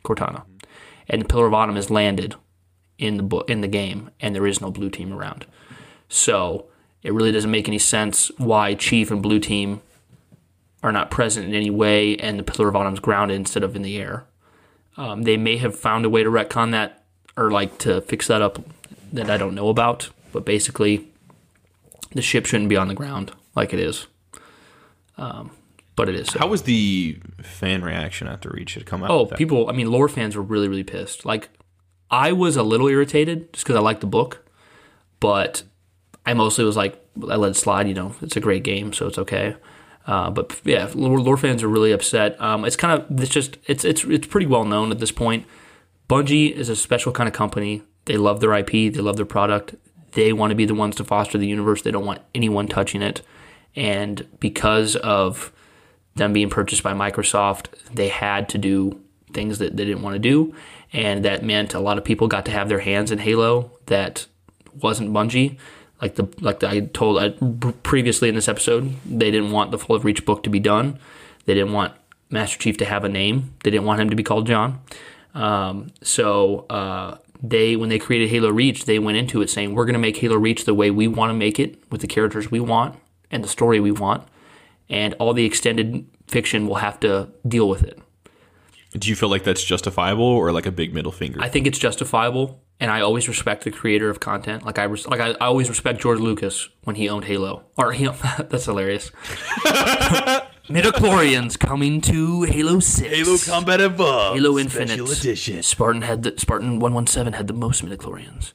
Cortana, 0.04 0.44
and 1.08 1.22
the 1.22 1.28
Pillar 1.28 1.48
of 1.48 1.54
Autumn 1.54 1.78
is 1.78 1.90
landed 1.90 2.36
in 2.98 3.18
the 3.18 3.24
book 3.24 3.50
in 3.50 3.62
the 3.62 3.68
game, 3.68 4.10
and 4.20 4.36
there 4.36 4.48
is 4.48 4.62
no 4.62 4.72
Blue 4.72 4.90
Team 4.90 5.12
around. 5.12 5.46
So 6.10 6.66
it 7.02 7.14
really 7.14 7.32
doesn't 7.32 7.52
make 7.52 7.68
any 7.68 7.80
sense 7.80 8.32
why 8.38 8.76
Chief 8.76 9.12
and 9.12 9.22
Blue 9.22 9.40
Team 9.40 9.82
are 10.82 10.92
not 10.92 11.12
present 11.12 11.48
in 11.48 11.54
any 11.54 11.70
way, 11.70 12.16
and 12.18 12.38
the 12.38 12.44
Pillar 12.44 12.70
of 12.70 12.76
Autumn's 12.76 13.00
grounded 13.00 13.38
instead 13.38 13.64
of 13.64 13.76
in 13.76 13.82
the 13.82 13.98
air. 13.98 14.26
Um, 14.98 15.24
they 15.24 15.38
may 15.38 15.58
have 15.58 15.78
found 15.78 16.06
a 16.06 16.10
way 16.10 16.24
to 16.24 16.30
retcon 16.30 16.72
that 16.72 17.04
or 17.36 17.50
like 17.50 17.78
to 17.80 18.02
fix 18.02 18.28
that 18.28 18.42
up 18.42 18.60
that 19.12 19.30
I 19.30 19.38
don't 19.38 19.56
know 19.56 19.70
about, 19.70 20.10
but 20.32 20.46
basically, 20.46 21.08
the 22.12 22.22
ship 22.22 22.46
shouldn't 22.46 22.70
be 22.70 22.78
on 22.78 22.88
the 22.88 22.94
ground 22.94 23.32
like 23.56 23.74
it 23.74 23.80
is. 23.80 24.08
Um, 25.18 25.52
but 25.96 26.10
it 26.10 26.16
is. 26.16 26.28
so. 26.28 26.40
How 26.40 26.48
was 26.48 26.64
the 26.64 27.20
fan 27.42 27.84
reaction 27.84 28.28
after 28.28 28.50
Reach 28.50 28.74
had 28.76 28.86
come 28.86 29.04
out? 29.04 29.12
Oh, 29.12 29.26
people! 29.26 29.70
I 29.70 29.74
mean, 29.74 29.92
lore 29.92 30.10
fans 30.10 30.36
were 30.36 30.42
really, 30.42 30.68
really 30.68 30.84
pissed. 30.84 31.26
Like, 31.26 31.50
I 32.10 32.32
was 32.32 32.58
a 32.58 32.64
little 32.64 32.88
irritated 32.88 33.54
just 33.54 33.66
because 33.66 33.76
I 33.76 33.82
liked 33.82 34.02
the 34.02 34.08
book, 34.08 34.48
but 35.20 35.64
I 36.26 36.34
mostly 36.34 36.64
was 36.66 36.78
like, 36.78 37.04
I 37.30 37.36
let 37.36 37.52
it 37.52 37.56
slide. 37.56 37.88
You 37.88 37.94
know, 37.94 38.16
it's 38.22 38.36
a 38.36 38.42
great 38.42 38.64
game, 38.64 38.94
so 38.94 39.08
it's 39.08 39.18
okay. 39.18 39.56
Uh, 40.06 40.30
but 40.30 40.60
yeah, 40.64 40.90
lore, 40.94 41.20
lore 41.20 41.38
fans 41.38 41.64
are 41.64 41.70
really 41.70 41.92
upset. 41.92 42.40
Um, 42.42 42.66
it's 42.66 42.76
kind 42.76 43.02
of 43.02 43.20
it's 43.22 43.32
just 43.32 43.58
it's 43.68 43.86
it's 43.86 44.04
it's 44.04 44.28
pretty 44.28 44.48
well 44.48 44.66
known 44.66 44.92
at 44.92 45.00
this 45.00 45.12
point. 45.12 45.46
Bungie 46.10 46.52
is 46.52 46.70
a 46.70 46.76
special 46.76 47.12
kind 47.12 47.28
of 47.28 47.34
company. 47.34 47.82
They 48.06 48.18
love 48.18 48.42
their 48.42 48.54
IP. 48.54 48.72
They 48.72 49.00
love 49.00 49.16
their 49.16 49.26
product. 49.26 49.76
They 50.12 50.34
want 50.34 50.52
to 50.52 50.56
be 50.56 50.66
the 50.66 50.76
ones 50.76 50.96
to 50.98 51.04
foster 51.04 51.38
the 51.38 51.48
universe. 51.48 51.82
They 51.82 51.92
don't 51.92 52.06
want 52.06 52.22
anyone 52.36 52.68
touching 52.68 53.02
it. 53.02 53.22
And 53.76 54.28
because 54.40 54.96
of 54.98 55.52
them 56.16 56.34
being 56.34 56.50
purchased 56.50 56.84
by 56.84 56.94
Microsoft, 56.94 57.68
they 57.94 58.10
had 58.10 58.50
to 58.50 58.58
do 58.58 59.00
things 59.34 59.58
that 59.60 59.76
they 59.76 59.86
didn't 59.86 60.04
want 60.04 60.14
to 60.14 60.20
do, 60.20 60.54
and 60.92 61.26
that 61.26 61.44
meant 61.44 61.74
a 61.74 61.80
lot 61.80 61.98
of 61.98 62.04
people 62.04 62.28
got 62.28 62.46
to 62.46 62.52
have 62.52 62.70
their 62.70 62.80
hands 62.80 63.12
in 63.12 63.20
Halo 63.20 63.72
that 63.88 64.28
wasn't 64.82 65.12
Bungie. 65.12 65.58
Like 66.02 66.16
the 66.16 66.28
like 66.42 66.64
I 66.64 66.82
told 66.82 67.18
I, 67.18 67.30
previously 67.84 68.30
in 68.30 68.36
this 68.36 68.48
episode, 68.48 68.96
they 69.06 69.32
didn't 69.32 69.52
want 69.52 69.72
the 69.72 69.80
Fall 69.80 69.96
of 69.96 70.06
Reach 70.06 70.26
book 70.26 70.44
to 70.44 70.50
be 70.50 70.60
done. 70.60 71.00
They 71.46 71.54
didn't 71.54 71.74
want 71.74 71.94
Master 72.30 72.58
Chief 72.60 72.78
to 72.78 72.86
have 72.86 73.04
a 73.04 73.10
name. 73.10 73.54
They 73.64 73.72
didn't 73.72 73.86
want 73.86 74.02
him 74.02 74.10
to 74.10 74.16
be 74.16 74.24
called 74.24 74.48
John. 74.48 74.82
Um, 75.34 75.92
so 76.02 76.66
uh, 76.70 77.18
they 77.42 77.76
when 77.76 77.90
they 77.90 78.00
created 78.00 78.30
Halo 78.30 78.50
Reach, 78.50 78.86
they 78.86 79.00
went 79.00 79.18
into 79.18 79.42
it 79.42 79.50
saying 79.50 79.76
we're 79.76 79.86
going 79.86 79.94
to 79.94 80.00
make 80.00 80.18
Halo 80.18 80.38
Reach 80.38 80.66
the 80.66 80.74
way 80.74 80.92
we 80.92 81.08
want 81.08 81.30
to 81.30 81.34
make 81.34 81.60
it 81.60 81.78
with 81.92 82.02
the 82.02 82.08
characters 82.08 82.52
we 82.52 82.60
want 82.60 82.98
and 83.32 83.44
the 83.44 83.48
story 83.48 83.80
we 83.80 83.92
want, 83.92 84.24
and 84.90 85.14
all 85.20 85.34
the 85.34 85.46
extended 85.46 86.06
fiction 86.28 86.68
will 86.68 86.76
have 86.76 87.00
to 87.02 87.30
deal 87.48 87.68
with 87.70 87.84
it. 87.84 88.00
Do 88.98 89.10
you 89.10 89.16
feel 89.16 89.30
like 89.30 89.44
that's 89.44 89.64
justifiable 89.64 90.24
or 90.24 90.52
like 90.52 90.66
a 90.66 90.72
big 90.72 90.94
middle 90.94 91.12
finger? 91.12 91.42
I 91.42 91.50
think 91.50 91.66
it's 91.66 91.80
justifiable, 91.80 92.62
and 92.80 92.92
I 92.92 93.02
always 93.02 93.28
respect 93.28 93.64
the 93.64 93.72
creator 93.72 94.10
of 94.10 94.20
content. 94.20 94.66
Like 94.66 94.78
I 94.78 94.84
res- 94.84 95.08
like 95.08 95.20
I, 95.20 95.32
I 95.32 95.46
always 95.48 95.68
respect 95.68 96.00
George 96.00 96.20
Lucas 96.20 96.70
when 96.84 96.96
he 96.96 97.10
owned 97.10 97.26
Halo. 97.26 97.64
Or 97.76 97.92
he, 97.92 98.06
that's 98.38 98.66
hilarious. 98.66 99.10
Midichlorians 100.70 101.60
coming 101.60 102.02
to 102.02 102.44
Halo 102.44 102.80
Six. 102.80 103.10
Halo 103.10 103.38
Combat 103.38 103.82
Evolved 103.82 104.40
Halo 104.40 104.58
Infinite 104.58 105.64
Spartan 105.64 106.04
had 106.04 106.24
the 106.24 106.38
Spartan 106.38 106.80
one 106.80 106.94
one 106.94 107.08
seven 107.08 107.34
had 107.34 107.48
the 107.48 107.54
most 107.54 107.84
midichlorians. 107.84 108.54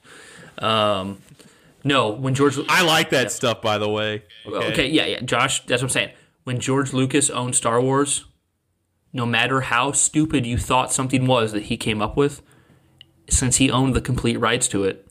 Um, 0.58 1.20
no, 1.84 2.10
when 2.10 2.34
George 2.34 2.58
I 2.68 2.82
like 2.82 3.10
that 3.10 3.30
stuff, 3.30 3.62
by 3.62 3.78
the 3.78 3.88
way. 3.88 4.24
okay. 4.46 4.88
yeah, 4.88 5.06
yeah, 5.06 5.20
Josh, 5.20 5.64
that's 5.66 5.82
what 5.82 5.88
I'm 5.88 5.92
saying. 5.92 6.10
When 6.44 6.60
George 6.60 6.92
Lucas 6.92 7.30
owned 7.30 7.54
Star 7.54 7.80
Wars, 7.80 8.24
no 9.12 9.26
matter 9.26 9.62
how 9.62 9.92
stupid 9.92 10.46
you 10.46 10.58
thought 10.58 10.92
something 10.92 11.26
was 11.26 11.52
that 11.52 11.64
he 11.64 11.76
came 11.76 12.02
up 12.02 12.16
with, 12.16 12.42
since 13.28 13.56
he 13.56 13.70
owned 13.70 13.94
the 13.94 14.00
complete 14.00 14.38
rights 14.38 14.68
to 14.68 14.84
it, 14.84 15.06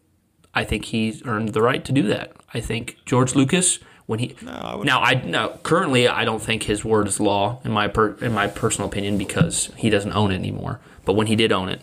I 0.53 0.63
think 0.63 0.85
he 0.85 1.21
earned 1.25 1.49
the 1.49 1.61
right 1.61 1.85
to 1.85 1.91
do 1.91 2.03
that. 2.03 2.33
I 2.53 2.59
think 2.61 2.97
George 3.05 3.35
Lucas, 3.35 3.79
when 4.07 4.19
he 4.19 4.35
I 4.47 4.81
now 4.83 5.01
I 5.01 5.13
now 5.25 5.49
currently 5.63 6.07
I 6.07 6.25
don't 6.25 6.41
think 6.41 6.63
his 6.63 6.83
word 6.83 7.07
is 7.07 7.19
law 7.19 7.59
in 7.63 7.71
my 7.71 7.87
per, 7.87 8.13
in 8.15 8.33
my 8.33 8.47
personal 8.47 8.89
opinion 8.89 9.17
because 9.17 9.69
he 9.75 9.89
doesn't 9.89 10.13
own 10.13 10.31
it 10.31 10.35
anymore. 10.35 10.79
But 11.05 11.13
when 11.13 11.27
he 11.27 11.35
did 11.35 11.51
own 11.51 11.69
it, 11.69 11.81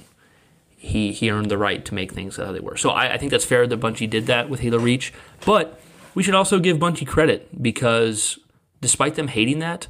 he 0.85 1.13
he 1.13 1.31
earned 1.31 1.51
the 1.51 1.59
right 1.59 1.85
to 1.85 1.95
make 1.95 2.13
things 2.13 2.37
how 2.37 2.53
they 2.53 2.61
were. 2.61 2.77
So 2.77 2.91
I, 2.91 3.15
I 3.15 3.19
think 3.19 3.31
that's 3.31 3.45
fair 3.45 3.67
that 3.67 3.81
Bungie 3.81 4.09
did 4.09 4.27
that 4.27 4.49
with 4.49 4.61
Halo 4.61 4.79
Reach. 4.79 5.13
But 5.45 5.81
we 6.15 6.23
should 6.23 6.35
also 6.35 6.59
give 6.59 6.79
Bungie 6.79 7.07
credit 7.07 7.63
because 7.63 8.39
despite 8.81 9.15
them 9.15 9.29
hating 9.29 9.59
that, 9.61 9.87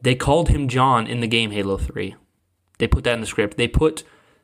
they 0.00 0.14
called 0.14 0.48
him 0.48 0.68
John 0.68 1.06
in 1.06 1.20
the 1.20 1.26
game 1.26 1.50
Halo 1.50 1.76
Three. 1.76 2.16
They 2.78 2.88
put 2.88 3.04
that 3.04 3.14
in 3.14 3.20
the 3.20 3.26
script. 3.26 3.56
They 3.56 3.68
put 3.68 4.02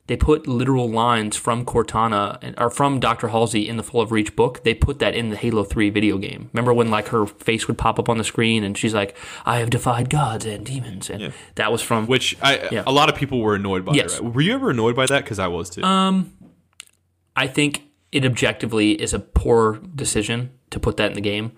they 0.09 0.17
put 0.17 0.47
literal 0.49 0.91
lines 0.91 1.37
from 1.37 1.65
Cortana 1.65 2.39
and- 2.43 2.55
or 2.59 2.69
from 2.71 2.99
Dr. 2.99 3.29
Halsey 3.29 3.69
in 3.69 3.77
the 3.77 3.83
Fall 3.83 4.01
of 4.03 4.11
Reach 4.11 4.35
book. 4.35 4.65
They 4.65 4.75
put 4.75 4.99
that 4.99 5.15
in 5.15 5.29
the 5.31 5.37
Halo 5.37 5.63
3 5.65 5.89
video 5.91 6.19
game. 6.19 6.51
Remember 6.53 6.75
when 6.75 6.91
like 6.91 7.09
her 7.09 7.27
face 7.27 7.69
would 7.69 7.79
pop 7.79 7.99
up 7.99 8.09
on 8.09 8.19
the 8.19 8.25
screen 8.25 8.65
and 8.65 8.77
she's 8.77 8.93
like, 8.95 9.17
"I 9.47 9.59
have 9.59 9.71
defied 9.71 10.11
gods 10.11 10.45
and 10.45 10.67
demons." 10.67 11.09
And 11.09 11.33
that 11.55 11.71
was 11.71 11.81
from 11.83 12.07
Which 12.07 12.37
I 12.43 12.69
Yeah. 12.73 12.83
a 12.87 12.93
lot 12.93 13.09
of 13.09 13.15
people 13.15 13.41
were 13.41 13.55
annoyed 13.55 13.85
by. 13.85 13.93
Yes. 13.95 14.21
Right? 14.21 14.35
Were 14.35 14.41
you 14.41 14.55
ever 14.55 14.71
annoyed 14.71 14.97
by 14.97 15.07
that? 15.07 15.25
Because 15.25 15.39
I 15.39 15.47
was 15.47 15.71
too. 15.71 15.83
I 17.37 17.47
think 17.47 17.85
it 18.11 18.25
objectively 18.25 18.93
is 18.93 19.13
a 19.15 19.19
poor 19.19 19.79
decision 19.95 20.51
to 20.71 20.81
put 20.81 20.97
that 20.97 21.11
in 21.11 21.15
the 21.15 21.21
game, 21.21 21.53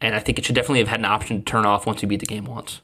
and 0.00 0.14
I 0.14 0.18
think 0.20 0.38
it 0.38 0.44
should 0.44 0.54
definitely 0.54 0.78
have 0.80 0.88
had 0.88 1.00
an 1.00 1.06
option 1.06 1.38
to 1.38 1.44
turn 1.44 1.66
off 1.66 1.86
once 1.86 2.02
you 2.02 2.08
beat 2.08 2.20
the 2.20 2.26
game 2.26 2.44
once. 2.44 2.80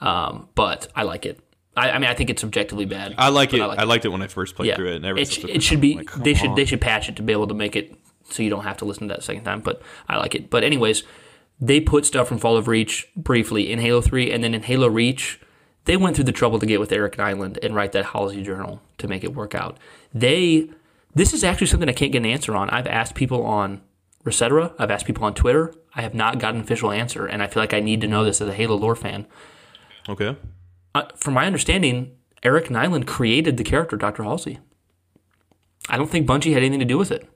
Um, 0.00 0.48
but 0.54 0.88
I 0.94 1.04
like 1.04 1.24
it. 1.24 1.40
I, 1.76 1.90
I 1.90 1.98
mean, 1.98 2.08
I 2.08 2.14
think 2.14 2.30
it's 2.30 2.44
objectively 2.44 2.84
bad. 2.84 3.14
I 3.18 3.28
like 3.30 3.52
it. 3.52 3.60
I, 3.60 3.66
like 3.66 3.86
liked 3.86 4.04
it 4.04 4.10
when 4.10 4.22
I 4.22 4.28
first 4.28 4.54
played 4.54 4.68
yeah, 4.68 4.76
through 4.76 4.92
it. 4.92 5.04
And 5.04 5.18
it, 5.18 5.28
sh- 5.28 5.44
it 5.44 5.62
should 5.62 5.80
be. 5.80 5.96
Like, 5.96 6.12
they 6.12 6.34
should 6.34 6.54
they 6.56 6.64
should 6.64 6.80
patch 6.80 7.08
it 7.08 7.16
to 7.16 7.22
be 7.22 7.32
able 7.32 7.48
to 7.48 7.54
make 7.54 7.76
it 7.76 7.94
so 8.30 8.42
you 8.42 8.50
don't 8.50 8.64
have 8.64 8.76
to 8.78 8.84
listen 8.84 9.08
to 9.08 9.14
that 9.14 9.22
second 9.22 9.44
time. 9.44 9.60
But 9.60 9.82
I 10.08 10.16
like 10.16 10.34
it. 10.34 10.50
But 10.50 10.64
anyways, 10.64 11.02
they 11.60 11.80
put 11.80 12.06
stuff 12.06 12.28
from 12.28 12.38
Fall 12.38 12.56
of 12.56 12.68
Reach 12.68 13.08
briefly 13.16 13.70
in 13.70 13.78
Halo 13.78 14.00
Three, 14.00 14.30
and 14.30 14.44
then 14.44 14.54
in 14.54 14.62
Halo 14.62 14.88
Reach, 14.88 15.40
they 15.84 15.96
went 15.96 16.16
through 16.16 16.26
the 16.26 16.32
trouble 16.32 16.58
to 16.58 16.66
get 16.66 16.80
with 16.80 16.92
Eric 16.92 17.16
Nylund 17.16 17.58
and 17.62 17.74
write 17.74 17.92
that 17.92 18.06
Halsey 18.06 18.42
journal 18.42 18.80
to 18.98 19.08
make 19.08 19.24
it 19.24 19.34
work 19.34 19.54
out. 19.54 19.78
They 20.12 20.70
this 21.14 21.32
is 21.32 21.44
actually 21.44 21.68
something 21.68 21.88
I 21.88 21.92
can't 21.92 22.12
get 22.12 22.18
an 22.18 22.26
answer 22.26 22.54
on. 22.54 22.70
I've 22.70 22.86
asked 22.86 23.14
people 23.14 23.44
on 23.44 23.82
ResetEra, 24.24 24.74
I've 24.78 24.90
asked 24.90 25.06
people 25.06 25.24
on 25.24 25.34
Twitter. 25.34 25.74
I 25.94 26.02
have 26.02 26.14
not 26.14 26.40
gotten 26.40 26.56
an 26.56 26.64
official 26.64 26.90
answer, 26.90 27.26
and 27.26 27.42
I 27.42 27.46
feel 27.46 27.62
like 27.62 27.74
I 27.74 27.80
need 27.80 28.00
to 28.00 28.08
know 28.08 28.24
this 28.24 28.40
as 28.40 28.48
a 28.48 28.54
Halo 28.54 28.76
lore 28.76 28.96
fan. 28.96 29.26
Okay. 30.08 30.36
Uh, 30.94 31.04
from 31.16 31.34
my 31.34 31.46
understanding, 31.46 32.12
Eric 32.42 32.66
Nylund 32.66 33.06
created 33.06 33.56
the 33.56 33.64
character 33.64 33.96
Dr. 33.96 34.22
Halsey. 34.22 34.58
I 35.88 35.96
don't 35.96 36.08
think 36.10 36.26
Bungie 36.26 36.52
had 36.52 36.62
anything 36.62 36.78
to 36.78 36.84
do 36.84 36.98
with 36.98 37.10
it. 37.10 37.28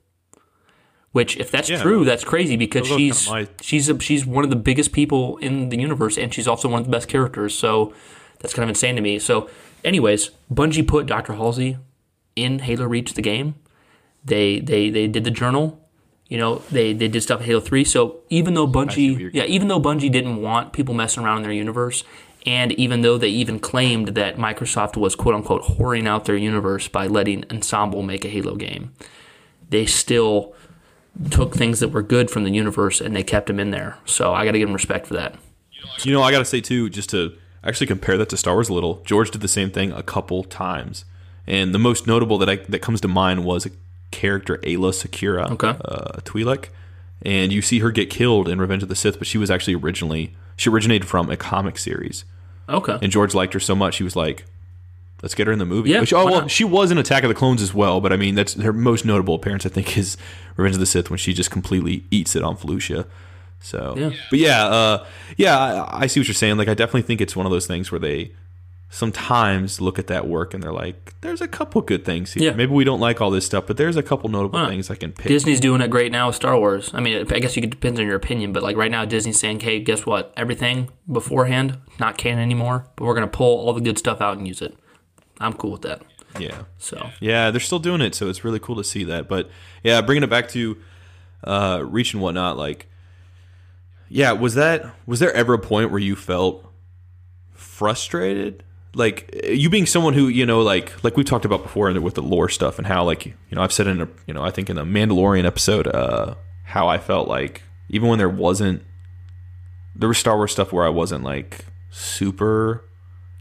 Which, 1.12 1.36
if 1.38 1.50
that's 1.50 1.68
Yeah. 1.70 1.82
true, 1.82 2.04
that's 2.04 2.22
crazy 2.22 2.56
because 2.56 2.86
she's 2.86 3.28
she's 3.62 3.88
a, 3.88 3.98
she's 3.98 4.26
one 4.26 4.44
of 4.44 4.50
the 4.50 4.56
biggest 4.56 4.92
people 4.92 5.38
in 5.38 5.70
the 5.70 5.78
universe, 5.78 6.18
and 6.18 6.32
she's 6.32 6.46
also 6.46 6.68
one 6.68 6.80
of 6.80 6.86
the 6.86 6.92
best 6.92 7.08
characters. 7.08 7.54
So 7.54 7.92
that's 8.40 8.52
kind 8.54 8.62
of 8.64 8.68
insane 8.68 8.94
to 8.96 9.00
me. 9.00 9.18
So, 9.18 9.48
anyways, 9.84 10.30
Bungie 10.52 10.86
put 10.86 11.06
Dr. 11.06 11.32
Halsey 11.34 11.78
in 12.36 12.60
Halo 12.60 12.86
Reach 12.86 13.14
the 13.14 13.22
game. 13.22 13.54
They 14.24 14.60
they 14.60 14.90
they 14.90 15.06
did 15.08 15.24
the 15.24 15.30
journal. 15.30 15.80
You 16.28 16.36
know, 16.36 16.62
they 16.70 16.92
they 16.92 17.08
did 17.08 17.22
stuff 17.22 17.40
in 17.40 17.46
Halo 17.46 17.60
Three. 17.60 17.84
So 17.84 18.18
even 18.28 18.52
though 18.52 18.68
Bungie, 18.68 19.30
yeah, 19.32 19.44
even 19.44 19.68
though 19.68 19.80
Bungie 19.80 20.12
didn't 20.12 20.42
want 20.42 20.74
people 20.74 20.94
messing 20.94 21.24
around 21.24 21.38
in 21.38 21.42
their 21.44 21.52
universe, 21.52 22.04
and 22.46 22.72
even 22.72 23.02
though 23.02 23.18
they 23.18 23.28
even 23.28 23.58
claimed 23.58 24.08
that 24.08 24.36
Microsoft 24.36 24.96
was 24.96 25.14
quote 25.14 25.34
unquote 25.34 25.62
whoring 25.62 26.06
out 26.06 26.24
their 26.24 26.36
universe 26.36 26.88
by 26.88 27.06
letting 27.06 27.44
Ensemble 27.50 28.02
make 28.02 28.24
a 28.24 28.28
Halo 28.28 28.54
game, 28.56 28.92
they 29.70 29.86
still 29.86 30.54
took 31.30 31.54
things 31.54 31.80
that 31.80 31.88
were 31.88 32.02
good 32.02 32.30
from 32.30 32.44
the 32.44 32.50
universe 32.50 33.00
and 33.00 33.14
they 33.14 33.22
kept 33.24 33.48
them 33.48 33.58
in 33.58 33.70
there. 33.70 33.98
So 34.06 34.32
I 34.32 34.44
got 34.44 34.52
to 34.52 34.58
give 34.58 34.68
them 34.68 34.74
respect 34.74 35.06
for 35.06 35.14
that. 35.14 35.34
You 36.02 36.12
know, 36.12 36.22
I 36.22 36.30
got 36.30 36.38
to 36.38 36.44
say 36.44 36.60
too, 36.60 36.88
just 36.88 37.10
to 37.10 37.36
actually 37.64 37.86
compare 37.88 38.16
that 38.18 38.28
to 38.28 38.36
Star 38.36 38.54
Wars 38.54 38.68
a 38.68 38.74
little. 38.74 39.02
George 39.04 39.30
did 39.30 39.40
the 39.40 39.48
same 39.48 39.70
thing 39.70 39.90
a 39.92 40.02
couple 40.02 40.44
times, 40.44 41.04
and 41.46 41.74
the 41.74 41.78
most 41.78 42.06
notable 42.06 42.38
that 42.38 42.48
I 42.48 42.56
that 42.56 42.80
comes 42.80 43.00
to 43.00 43.08
mind 43.08 43.44
was 43.44 43.66
a 43.66 43.70
character 44.10 44.58
Aayla 44.58 44.92
Secura, 44.92 45.50
Okay. 45.50 45.68
uh, 45.84 46.12
a 46.14 46.20
Twi'lek, 46.22 46.66
and 47.22 47.52
you 47.52 47.62
see 47.62 47.80
her 47.80 47.90
get 47.90 48.10
killed 48.10 48.48
in 48.48 48.60
Revenge 48.60 48.82
of 48.84 48.88
the 48.88 48.94
Sith, 48.94 49.18
but 49.18 49.26
she 49.26 49.38
was 49.38 49.50
actually 49.50 49.74
originally 49.74 50.34
she 50.58 50.68
originated 50.68 51.08
from 51.08 51.30
a 51.30 51.36
comic 51.38 51.78
series, 51.78 52.26
Okay. 52.68 52.98
and 53.00 53.10
George 53.10 53.32
liked 53.34 53.54
her 53.54 53.60
so 53.60 53.74
much 53.74 53.96
he 53.96 54.04
was 54.04 54.14
like. 54.14 54.44
Let's 55.20 55.34
get 55.34 55.48
her 55.48 55.52
in 55.52 55.58
the 55.58 55.66
movie. 55.66 55.90
Yeah, 55.90 55.98
Which, 55.98 56.12
oh 56.12 56.24
well, 56.26 56.40
not? 56.42 56.50
she 56.52 56.62
was 56.62 56.92
in 56.92 56.98
Attack 56.98 57.24
of 57.24 57.28
the 57.28 57.34
Clones 57.34 57.60
as 57.60 57.74
well, 57.74 58.00
but 58.00 58.12
I 58.12 58.16
mean 58.16 58.36
that's 58.36 58.54
her 58.54 58.72
most 58.72 59.04
notable 59.04 59.34
appearance. 59.34 59.66
I 59.66 59.68
think 59.68 59.98
is 59.98 60.16
Revenge 60.56 60.76
of 60.76 60.80
the 60.80 60.86
Sith 60.86 61.10
when 61.10 61.18
she 61.18 61.34
just 61.34 61.50
completely 61.50 62.04
eats 62.12 62.36
it 62.36 62.44
on 62.44 62.56
Felucia. 62.56 63.04
So, 63.58 63.94
Yeah. 63.98 64.10
but 64.30 64.38
yeah, 64.38 64.64
uh, 64.66 65.06
yeah, 65.36 65.58
I, 65.58 66.02
I 66.02 66.06
see 66.06 66.20
what 66.20 66.28
you're 66.28 66.34
saying. 66.34 66.56
Like, 66.56 66.68
I 66.68 66.74
definitely 66.74 67.02
think 67.02 67.20
it's 67.20 67.34
one 67.34 67.46
of 67.46 67.50
those 67.50 67.66
things 67.66 67.90
where 67.90 67.98
they 67.98 68.30
sometimes 68.90 69.80
look 69.80 69.98
at 69.98 70.06
that 70.06 70.26
work 70.26 70.54
and 70.54 70.62
they're 70.62 70.72
like, 70.72 71.14
"There's 71.20 71.40
a 71.40 71.48
couple 71.48 71.80
good 71.82 72.04
things 72.04 72.32
here. 72.32 72.44
Yeah. 72.44 72.52
Maybe 72.56 72.72
we 72.72 72.84
don't 72.84 73.00
like 73.00 73.20
all 73.20 73.30
this 73.30 73.44
stuff, 73.44 73.66
but 73.66 73.76
there's 73.76 73.96
a 73.96 74.02
couple 74.02 74.30
notable 74.30 74.58
Huh. 74.58 74.68
things 74.68 74.90
I 74.90 74.94
can 74.94 75.12
pick." 75.12 75.26
Disney's 75.28 75.60
doing 75.60 75.80
it 75.80 75.90
great 75.90 76.10
now 76.10 76.28
with 76.28 76.36
Star 76.36 76.58
Wars. 76.58 76.90
I 76.94 77.00
mean, 77.00 77.26
I 77.30 77.38
guess 77.38 77.56
it 77.56 77.68
depends 77.70 78.00
on 78.00 78.06
your 78.06 78.16
opinion, 78.16 78.52
but 78.52 78.62
like 78.62 78.76
right 78.76 78.90
now, 78.90 79.04
Disney's 79.04 79.38
saying, 79.38 79.60
"Hey, 79.60 79.78
guess 79.80 80.06
what? 80.06 80.32
Everything 80.36 80.88
beforehand 81.10 81.78
not 82.00 82.16
canon 82.16 82.40
anymore, 82.40 82.86
but 82.96 83.04
we're 83.04 83.14
gonna 83.14 83.26
pull 83.26 83.58
all 83.66 83.72
the 83.74 83.80
good 83.80 83.98
stuff 83.98 84.20
out 84.20 84.38
and 84.38 84.48
use 84.48 84.62
it." 84.62 84.76
I'm 85.40 85.52
cool 85.52 85.72
with 85.72 85.82
that. 85.82 86.02
yeah, 86.38 86.62
So 86.78 87.10
yeah, 87.20 87.50
they're 87.50 87.60
still 87.60 87.78
doing 87.78 88.00
it, 88.00 88.14
so 88.14 88.28
it's 88.28 88.44
really 88.44 88.58
cool 88.58 88.76
to 88.76 88.84
see 88.84 89.04
that. 89.04 89.28
But 89.28 89.50
yeah, 89.82 90.00
bringing 90.00 90.22
it 90.22 90.30
back 90.30 90.48
to 90.50 90.76
uh, 91.44 91.82
reach 91.86 92.12
and 92.14 92.22
whatnot, 92.22 92.56
like, 92.58 92.86
yeah, 94.08 94.32
was 94.32 94.54
that 94.54 94.94
was 95.06 95.20
there 95.20 95.32
ever 95.34 95.54
a 95.54 95.58
point 95.58 95.90
where 95.90 96.00
you 96.00 96.16
felt 96.16 96.64
frustrated? 97.52 98.62
Like 98.98 99.40
you 99.44 99.70
being 99.70 99.86
someone 99.86 100.12
who 100.12 100.28
you 100.28 100.44
know, 100.44 100.60
like 100.60 100.92
like 101.04 101.16
we 101.16 101.24
talked 101.24 101.44
about 101.46 101.62
before 101.62 101.90
with 102.00 102.14
the 102.14 102.22
lore 102.22 102.48
stuff 102.48 102.78
and 102.78 102.86
how 102.86 103.04
like 103.04 103.24
you 103.26 103.32
know 103.52 103.62
I've 103.62 103.72
said 103.72 103.86
in 103.86 104.02
a 104.02 104.08
you 104.26 104.34
know 104.34 104.42
I 104.44 104.50
think 104.50 104.68
in 104.68 104.76
the 104.76 104.84
Mandalorian 104.84 105.44
episode 105.46 105.86
uh, 105.86 106.34
how 106.64 106.88
I 106.88 106.98
felt 106.98 107.28
like 107.28 107.62
even 107.88 108.08
when 108.08 108.18
there 108.18 108.28
wasn't 108.28 108.82
there 109.94 110.08
was 110.08 110.18
Star 110.18 110.36
Wars 110.36 110.52
stuff 110.52 110.72
where 110.72 110.84
I 110.84 110.88
wasn't 110.90 111.24
like 111.24 111.64
super 111.90 112.84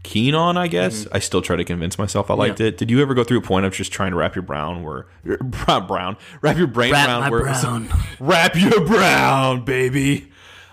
keen 0.04 0.34
on, 0.34 0.56
I 0.56 0.68
guess. 0.68 1.06
I 1.12 1.18
still 1.18 1.42
try 1.42 1.56
to 1.56 1.64
convince 1.64 1.98
myself 1.98 2.30
I 2.30 2.34
liked 2.34 2.60
it. 2.60 2.78
Did 2.78 2.90
you 2.90 3.02
ever 3.02 3.12
go 3.14 3.24
through 3.24 3.38
a 3.38 3.42
point 3.42 3.66
of 3.66 3.74
just 3.74 3.92
trying 3.92 4.12
to 4.12 4.16
wrap 4.16 4.34
your 4.36 4.42
brown 4.42 4.82
where 4.82 5.06
brown 5.42 6.16
wrap 6.40 6.56
your 6.56 6.66
brain 6.68 6.92
Wrap 6.92 7.08
around 7.08 7.20
my 7.22 7.30
where 7.30 7.44
was- 7.44 7.62
brown. 7.62 7.88
wrap 8.20 8.54
your 8.56 8.86
brown, 8.86 9.64
baby. 9.64 10.30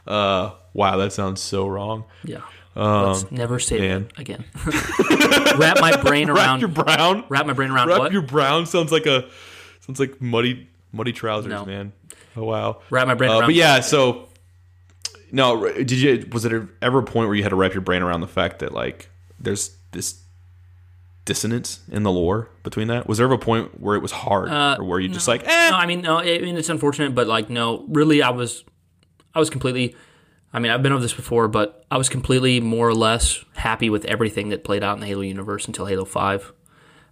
Uh, 0.07 0.51
wow, 0.73 0.97
that 0.97 1.11
sounds 1.11 1.41
so 1.41 1.67
wrong. 1.67 2.05
yeah, 2.23 2.41
let's 2.75 3.31
never 3.31 3.59
say 3.59 3.79
man. 3.79 4.09
that 4.15 4.19
again. 4.19 4.43
wrap 5.59 5.79
my 5.79 5.95
brain 6.01 6.27
Wrap 6.29 6.37
around. 6.37 6.59
your 6.59 6.69
brown. 6.69 7.23
wrap 7.29 7.45
my 7.45 7.53
brain 7.53 7.71
around 7.71 7.87
Wrap 7.87 7.99
what? 7.99 8.11
your 8.11 8.21
brown 8.21 8.65
sounds 8.65 8.91
like 8.91 9.05
a 9.05 9.29
sounds 9.81 9.99
like 9.99 10.21
muddy 10.21 10.67
muddy 10.91 11.11
trousers, 11.13 11.49
No. 11.51 11.65
man. 11.65 11.93
Oh 12.35 12.43
wow. 12.43 12.81
wrap 12.89 13.07
my 13.07 13.13
brain 13.13 13.29
Uh, 13.31 13.39
around. 13.39 13.47
but 13.47 13.55
yeah, 13.55 13.79
so 13.79 14.27
no, 15.31 15.71
did 15.73 15.91
you? 15.91 16.27
Was 16.31 16.43
there 16.43 16.69
ever 16.81 16.99
a 16.99 17.03
point 17.03 17.27
where 17.27 17.35
you 17.35 17.43
had 17.43 17.49
to 17.49 17.55
wrap 17.55 17.73
your 17.73 17.81
brain 17.81 18.01
around 18.01 18.21
the 18.21 18.27
fact 18.27 18.59
that 18.59 18.71
like 18.73 19.09
there's 19.39 19.75
this 19.91 20.21
dissonance 21.25 21.79
in 21.91 22.03
the 22.03 22.11
lore 22.11 22.49
between 22.63 22.87
that? 22.87 23.07
Was 23.07 23.17
there 23.17 23.25
ever 23.25 23.33
a 23.35 23.39
point 23.39 23.79
where 23.81 23.95
it 23.95 24.01
was 24.01 24.11
hard, 24.11 24.49
or 24.79 24.83
where 24.83 24.99
you 24.99 25.09
just 25.09 25.27
like, 25.27 25.43
eh? 25.45 25.69
No, 25.71 25.75
I 25.77 25.85
mean, 25.87 26.01
no, 26.01 26.17
I 26.19 26.39
mean 26.39 26.55
it's 26.57 26.69
unfortunate, 26.69 27.15
but 27.15 27.27
like, 27.27 27.49
no, 27.49 27.85
really, 27.89 28.21
I 28.21 28.29
was, 28.29 28.63
I 29.33 29.39
was 29.39 29.49
completely. 29.49 29.95
I 30.55 30.59
mean, 30.59 30.71
I've 30.71 30.81
been 30.81 30.93
over 30.93 31.01
this 31.01 31.13
before, 31.13 31.49
but 31.49 31.83
I 31.91 31.97
was 31.97 32.07
completely 32.07 32.61
more 32.61 32.87
or 32.87 32.93
less 32.93 33.43
happy 33.57 33.89
with 33.89 34.05
everything 34.05 34.47
that 34.49 34.63
played 34.63 34.85
out 34.85 34.93
in 34.93 35.01
the 35.01 35.05
Halo 35.05 35.19
universe 35.19 35.67
until 35.67 35.85
Halo 35.85 36.05
Five. 36.05 36.53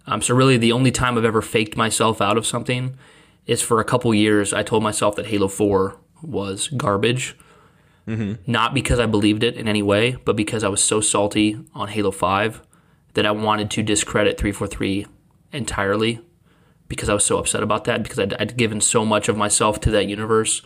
Um, 0.06 0.22
so 0.22 0.34
really, 0.34 0.56
the 0.56 0.72
only 0.72 0.90
time 0.90 1.18
I've 1.18 1.26
ever 1.26 1.42
faked 1.42 1.76
myself 1.76 2.22
out 2.22 2.38
of 2.38 2.46
something 2.46 2.96
is 3.44 3.60
for 3.60 3.80
a 3.80 3.84
couple 3.84 4.14
years. 4.14 4.54
I 4.54 4.62
told 4.62 4.82
myself 4.82 5.14
that 5.16 5.26
Halo 5.26 5.48
Four 5.48 6.00
was 6.22 6.68
garbage, 6.68 7.36
not 8.46 8.72
because 8.72 8.98
I 8.98 9.04
believed 9.04 9.44
it 9.44 9.56
in 9.56 9.68
any 9.68 9.82
way, 9.82 10.16
but 10.24 10.36
because 10.36 10.64
I 10.64 10.68
was 10.68 10.82
so 10.82 11.02
salty 11.02 11.58
on 11.74 11.88
Halo 11.88 12.12
Five 12.12 12.62
that 13.12 13.26
I 13.26 13.30
wanted 13.30 13.70
to 13.72 13.82
discredit 13.82 14.38
343 14.38 15.06
entirely 15.52 16.22
because 16.88 17.10
I 17.10 17.14
was 17.14 17.24
so 17.24 17.36
upset 17.36 17.62
about 17.62 17.84
that 17.84 18.02
because 18.02 18.18
I'd, 18.18 18.32
I'd 18.40 18.56
given 18.56 18.80
so 18.80 19.04
much 19.04 19.28
of 19.28 19.36
myself 19.36 19.80
to 19.80 19.90
that 19.90 20.06
universe 20.06 20.62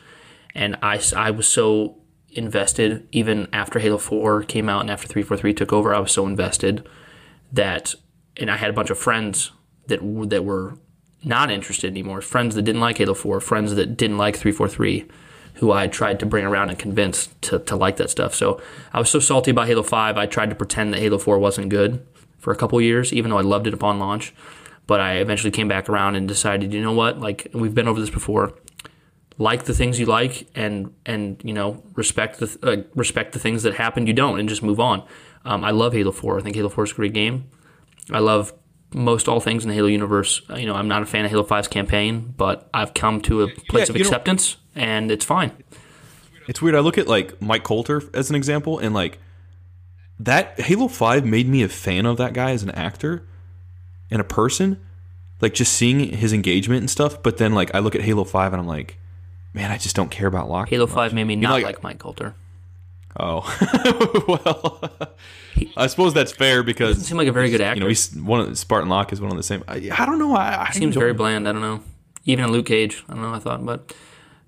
and 0.54 0.76
I, 0.80 1.00
I 1.16 1.30
was 1.32 1.48
so 1.48 1.97
invested 2.30 3.06
even 3.12 3.48
after 3.52 3.78
Halo 3.78 3.98
4 3.98 4.42
came 4.44 4.68
out 4.68 4.82
and 4.82 4.90
after 4.90 5.06
343 5.06 5.54
took 5.54 5.72
over 5.72 5.94
I 5.94 5.98
was 5.98 6.12
so 6.12 6.26
invested 6.26 6.86
that 7.52 7.94
and 8.36 8.50
I 8.50 8.56
had 8.56 8.70
a 8.70 8.74
bunch 8.74 8.90
of 8.90 8.98
friends 8.98 9.50
that 9.86 10.00
that 10.30 10.44
were 10.44 10.78
not 11.24 11.50
interested 11.50 11.90
anymore 11.90 12.20
friends 12.20 12.54
that 12.54 12.62
didn't 12.62 12.80
like 12.80 12.98
Halo 12.98 13.14
4 13.14 13.40
friends 13.40 13.74
that 13.74 13.96
didn't 13.96 14.18
like 14.18 14.36
343 14.36 15.06
who 15.54 15.72
I 15.72 15.88
tried 15.88 16.20
to 16.20 16.26
bring 16.26 16.44
around 16.44 16.68
and 16.68 16.78
convince 16.78 17.28
to, 17.40 17.58
to 17.58 17.76
like 17.76 17.96
that 17.96 18.10
stuff 18.10 18.34
so 18.34 18.60
I 18.92 18.98
was 18.98 19.10
so 19.10 19.20
salty 19.20 19.50
about 19.50 19.66
Halo 19.66 19.82
5 19.82 20.16
I 20.16 20.26
tried 20.26 20.50
to 20.50 20.56
pretend 20.56 20.92
that 20.92 21.00
Halo 21.00 21.18
4 21.18 21.38
wasn't 21.38 21.70
good 21.70 22.06
for 22.38 22.52
a 22.52 22.56
couple 22.56 22.80
years 22.80 23.12
even 23.12 23.30
though 23.30 23.38
I 23.38 23.42
loved 23.42 23.66
it 23.66 23.74
upon 23.74 23.98
launch 23.98 24.34
but 24.88 25.00
I 25.00 25.16
eventually 25.16 25.50
came 25.50 25.68
back 25.68 25.88
around 25.88 26.16
and 26.16 26.26
decided, 26.26 26.72
you 26.72 26.82
know 26.82 26.94
what? 26.94 27.20
Like 27.20 27.48
we've 27.52 27.74
been 27.74 27.86
over 27.86 28.00
this 28.00 28.10
before. 28.10 28.54
Like 29.40 29.64
the 29.64 29.74
things 29.74 30.00
you 30.00 30.06
like 30.06 30.48
and 30.56 30.92
and 31.06 31.40
you 31.44 31.52
know 31.54 31.82
respect 31.94 32.38
the 32.40 32.58
uh, 32.62 32.82
respect 32.96 33.32
the 33.32 33.38
things 33.38 33.62
that 33.62 33.74
happened 33.74 34.08
you 34.08 34.14
don't 34.14 34.40
and 34.40 34.48
just 34.48 34.62
move 34.62 34.80
on. 34.80 35.04
Um, 35.44 35.64
I 35.64 35.70
love 35.70 35.92
Halo 35.92 36.10
Four. 36.10 36.38
I 36.38 36.42
think 36.42 36.56
Halo 36.56 36.68
Four 36.68 36.84
is 36.84 36.90
a 36.92 36.94
great 36.94 37.12
game. 37.14 37.44
I 38.10 38.18
love 38.18 38.52
most 38.92 39.28
all 39.28 39.38
things 39.38 39.64
in 39.64 39.68
the 39.68 39.74
Halo 39.76 39.86
universe. 39.88 40.42
Uh, 40.50 40.56
You 40.56 40.66
know, 40.66 40.74
I'm 40.74 40.88
not 40.88 41.02
a 41.02 41.06
fan 41.06 41.24
of 41.24 41.30
Halo 41.30 41.44
5's 41.44 41.68
campaign, 41.68 42.32
but 42.36 42.68
I've 42.72 42.94
come 42.94 43.20
to 43.22 43.42
a 43.42 43.48
place 43.48 43.88
Yeah, 43.88 43.92
of 43.92 43.96
you 43.98 44.02
know- 44.04 44.08
acceptance, 44.08 44.56
and 44.74 45.10
it's 45.10 45.26
fine. 45.26 45.52
It's 46.48 46.62
weird. 46.62 46.74
I 46.74 46.80
look 46.80 46.96
at 46.98 47.06
like 47.06 47.40
Mike 47.42 47.62
Colter 47.64 48.02
as 48.14 48.30
an 48.30 48.34
example, 48.36 48.78
and 48.78 48.94
like 48.94 49.18
that 50.18 50.58
Halo 50.60 50.88
Five 50.88 51.24
made 51.24 51.48
me 51.48 51.62
a 51.62 51.68
fan 51.68 52.06
of 52.06 52.16
that 52.16 52.32
guy 52.32 52.50
as 52.50 52.62
an 52.62 52.70
actor 52.70 53.26
and 54.10 54.20
a 54.20 54.24
person. 54.24 54.80
Like 55.40 55.54
just 55.54 55.72
seeing 55.74 56.00
his 56.00 56.32
engagement 56.32 56.80
and 56.80 56.90
stuff. 56.90 57.22
But 57.22 57.36
then 57.36 57.52
like 57.54 57.72
I 57.74 57.78
look 57.78 57.94
at 57.94 58.00
Halo 58.00 58.24
Five 58.24 58.52
and 58.52 58.60
I'm 58.60 58.66
like, 58.66 58.98
man, 59.58 59.70
I 59.72 59.76
just 59.76 59.96
don't 59.96 60.10
care 60.10 60.28
about 60.28 60.48
Locke. 60.48 60.68
Halo 60.68 60.86
5 60.86 61.12
made 61.12 61.24
me 61.24 61.34
not 61.36 61.52
like- 61.54 61.64
like, 61.64 61.82
Mike 61.82 61.98
Colter. 61.98 62.34
Oh, 63.20 63.40
well, 64.28 65.10
I 65.76 65.88
suppose 65.88 66.14
that's 66.14 66.30
fair 66.30 66.62
because 66.62 66.90
Doesn't 66.96 67.04
seem 67.08 67.16
like 67.16 67.26
a 67.26 67.32
very 67.32 67.50
good 67.50 67.60
actor. 67.60 67.76
you 67.78 67.80
know 67.80 67.88
he's 67.88 68.14
one 68.14 68.38
of 68.38 68.56
Spartan 68.56 68.88
Locke 68.88 69.12
is 69.12 69.20
one 69.20 69.32
of 69.32 69.36
the 69.36 69.42
same. 69.42 69.64
I, 69.66 69.90
I 69.98 70.06
don't 70.06 70.20
know. 70.20 70.36
I, 70.36 70.66
I 70.68 70.70
seems 70.70 70.94
very 70.94 71.12
bland. 71.14 71.48
I 71.48 71.52
don't 71.52 71.62
know. 71.62 71.80
Even 72.26 72.44
in 72.44 72.52
Luke 72.52 72.66
Cage, 72.66 73.02
I 73.08 73.14
don't 73.14 73.22
know. 73.22 73.34
I 73.34 73.40
thought, 73.40 73.64
but 73.66 73.92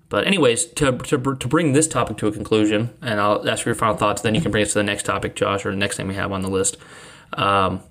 but 0.07 0.25
anyways, 0.25 0.65
to 0.73 0.97
to 0.99 1.17
to 1.35 1.47
bring 1.49 1.73
this 1.73 1.87
topic 1.87 2.15
to 2.17 2.27
a 2.27 2.31
conclusion, 2.31 2.91
and 3.01 3.19
I'll 3.19 3.45
ask 3.49 3.63
for 3.63 3.69
your 3.69 3.75
final 3.75 3.97
thoughts. 3.97 4.21
Then 4.21 4.35
you 4.35 4.41
can 4.41 4.51
bring 4.51 4.63
us 4.63 4.69
to 4.73 4.79
the 4.79 4.83
next 4.83 5.03
topic, 5.03 5.35
Josh, 5.35 5.65
or 5.65 5.71
the 5.71 5.77
next 5.77 5.97
thing 5.97 6.07
we 6.07 6.15
have 6.15 6.31
on 6.31 6.41
the 6.41 6.49
list. 6.49 6.77
Um, 7.33 7.81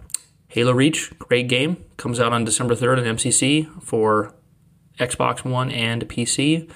Halo 0.48 0.72
Reach, 0.72 1.12
great 1.18 1.48
game, 1.48 1.84
comes 1.98 2.18
out 2.20 2.32
on 2.32 2.44
December 2.44 2.74
third 2.74 2.98
in 2.98 3.04
MCC 3.16 3.82
for 3.82 4.32
Xbox 4.98 5.44
One 5.44 5.70
and 5.70 6.08
PC. 6.08 6.70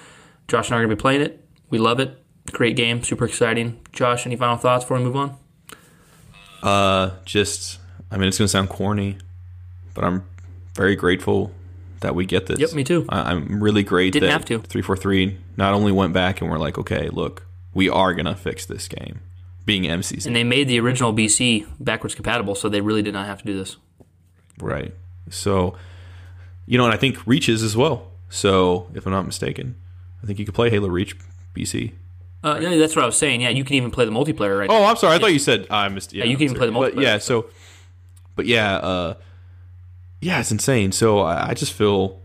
Josh 0.48 0.68
and 0.68 0.74
I 0.76 0.78
are 0.78 0.84
gonna 0.84 0.94
be 0.96 1.00
playing 1.00 1.22
it. 1.22 1.44
We 1.70 1.78
love 1.78 2.00
it. 2.00 2.22
Great 2.52 2.76
game, 2.76 3.02
super 3.02 3.24
exciting. 3.24 3.80
Josh, 3.92 4.26
any 4.26 4.36
final 4.36 4.56
thoughts 4.56 4.84
before 4.84 4.98
we 4.98 5.04
move 5.04 5.16
on? 5.16 5.36
Uh, 6.62 7.10
just 7.24 7.78
I 8.10 8.16
mean, 8.16 8.28
it's 8.28 8.38
gonna 8.38 8.48
sound 8.48 8.68
corny, 8.68 9.18
but 9.94 10.04
I'm 10.04 10.24
very 10.74 10.96
grateful 10.96 11.52
that 12.00 12.14
we 12.14 12.26
get 12.26 12.46
this. 12.46 12.58
Yep, 12.58 12.72
me 12.74 12.84
too. 12.84 13.06
I, 13.08 13.32
I'm 13.32 13.62
really 13.62 13.82
great 13.82 14.12
Didn't 14.12 14.28
that 14.28 14.32
have 14.32 14.44
to. 14.46 14.58
three 14.60 14.82
four 14.82 14.96
three 14.96 15.38
not 15.56 15.74
only 15.74 15.92
went 15.92 16.12
back 16.12 16.40
and 16.40 16.50
we're 16.50 16.58
like, 16.58 16.78
okay, 16.78 17.08
look, 17.08 17.46
we 17.72 17.88
are 17.88 18.12
gonna 18.14 18.34
fix 18.36 18.66
this 18.66 18.88
game, 18.88 19.20
being 19.64 19.84
MCC, 19.84 20.26
And 20.26 20.36
they 20.36 20.44
made 20.44 20.68
the 20.68 20.78
original 20.80 21.12
BC 21.14 21.66
backwards 21.80 22.14
compatible, 22.14 22.54
so 22.54 22.68
they 22.68 22.80
really 22.80 23.02
did 23.02 23.14
not 23.14 23.26
have 23.26 23.38
to 23.38 23.44
do 23.44 23.56
this. 23.56 23.76
right? 24.60 24.94
So, 25.30 25.76
you 26.66 26.76
know, 26.76 26.84
and 26.84 26.92
I 26.92 26.98
think 26.98 27.26
reaches 27.26 27.62
as 27.62 27.74
well. 27.76 28.10
So, 28.28 28.88
if 28.94 29.06
I'm 29.06 29.12
not 29.12 29.24
mistaken, 29.26 29.76
I 30.24 30.26
think 30.26 30.38
you 30.38 30.46
could 30.46 30.54
play 30.54 30.70
Halo 30.70 30.88
Reach 30.88 31.14
BC. 31.54 31.92
Uh, 32.42 32.58
yeah, 32.60 32.76
that's 32.76 32.96
what 32.96 33.02
I 33.02 33.06
was 33.06 33.16
saying. 33.16 33.42
Yeah, 33.42 33.50
you 33.50 33.62
can 33.62 33.76
even 33.76 33.90
play 33.90 34.06
the 34.06 34.10
multiplayer 34.10 34.58
right 34.58 34.68
now. 34.70 34.76
Oh, 34.78 34.84
I'm 34.84 34.96
sorry. 34.96 35.14
I 35.14 35.18
thought 35.18 35.32
you 35.34 35.38
said 35.38 35.66
I 35.70 35.86
missed. 35.88 36.12
Yeah, 36.14 36.24
you 36.24 36.36
can 36.36 36.44
even 36.44 36.56
play 36.56 36.66
the 36.66 36.72
But 36.72 36.94
multiplayer. 36.94 37.02
yeah, 37.02 37.18
so, 37.18 37.46
but 38.36 38.46
yeah, 38.46 38.76
uh, 38.76 39.14
yeah, 40.20 40.40
it's 40.40 40.50
insane. 40.50 40.92
So 40.92 41.20
I, 41.20 41.50
I 41.50 41.54
just 41.54 41.72
feel 41.74 42.20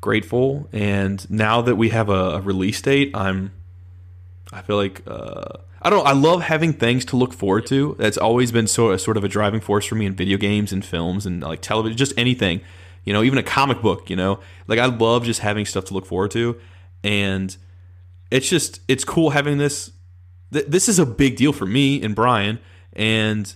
grateful, 0.00 0.68
and 0.72 1.28
now 1.30 1.62
that 1.62 1.76
we 1.76 1.90
have 1.90 2.08
a, 2.08 2.12
a 2.36 2.40
release 2.40 2.80
date, 2.82 3.12
I'm, 3.14 3.52
I 4.52 4.62
feel 4.62 4.76
like 4.76 5.02
uh, 5.06 5.44
I 5.80 5.90
don't. 5.90 6.06
I 6.06 6.12
love 6.12 6.42
having 6.42 6.72
things 6.72 7.04
to 7.06 7.16
look 7.16 7.32
forward 7.32 7.66
to. 7.66 7.94
That's 7.98 8.18
always 8.18 8.50
been 8.52 8.66
sort 8.66 8.94
of 8.94 9.00
sort 9.00 9.16
of 9.16 9.24
a 9.24 9.28
driving 9.28 9.60
force 9.60 9.86
for 9.86 9.94
me 9.94 10.06
in 10.06 10.14
video 10.14 10.38
games 10.38 10.72
and 10.72 10.84
films 10.84 11.24
and 11.26 11.40
like 11.42 11.60
television, 11.62 11.96
just 11.96 12.12
anything. 12.16 12.60
You 13.04 13.12
know, 13.12 13.22
even 13.24 13.38
a 13.38 13.42
comic 13.42 13.80
book. 13.82 14.08
You 14.10 14.16
know, 14.16 14.40
like 14.68 14.78
I 14.78 14.86
love 14.86 15.24
just 15.24 15.40
having 15.40 15.66
stuff 15.66 15.86
to 15.86 15.94
look 15.94 16.06
forward 16.06 16.30
to, 16.32 16.60
and 17.04 17.56
it's 18.30 18.48
just 18.48 18.80
it's 18.88 19.04
cool 19.04 19.30
having 19.30 19.58
this 19.58 19.90
th- 20.52 20.66
this 20.66 20.88
is 20.88 20.98
a 20.98 21.06
big 21.06 21.36
deal 21.36 21.52
for 21.52 21.66
me 21.66 22.02
and 22.02 22.14
Brian. 22.14 22.58
And 22.94 23.52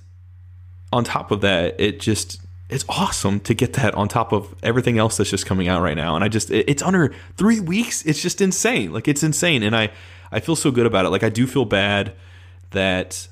on 0.93 1.05
top 1.05 1.31
of 1.31 1.41
that, 1.43 1.79
it 1.81 2.01
just 2.01 2.41
it's 2.69 2.85
awesome 2.89 3.39
to 3.41 3.55
get 3.55 3.75
that 3.75 3.95
on 3.95 4.09
top 4.09 4.33
of 4.33 4.55
everything 4.63 4.99
else 4.99 5.17
that's 5.17 5.31
just 5.31 5.47
coming 5.47 5.69
out 5.69 5.83
right 5.83 5.97
now. 5.97 6.15
And 6.17 6.25
I 6.25 6.29
just 6.29 6.51
it- 6.51 6.69
it's 6.69 6.83
under 6.83 7.15
three 7.37 7.61
weeks. 7.61 8.03
It's 8.05 8.21
just 8.21 8.41
insane. 8.41 8.93
Like 8.93 9.09
it's 9.09 9.23
insane. 9.23 9.63
And 9.63 9.75
I 9.77 9.91
I 10.33 10.41
feel 10.41 10.57
so 10.57 10.71
good 10.71 10.87
about 10.87 11.05
it. 11.07 11.11
Like 11.11 11.23
I 11.23 11.29
do 11.29 11.47
feel 11.47 11.65
bad 11.65 12.13
that 12.71 13.29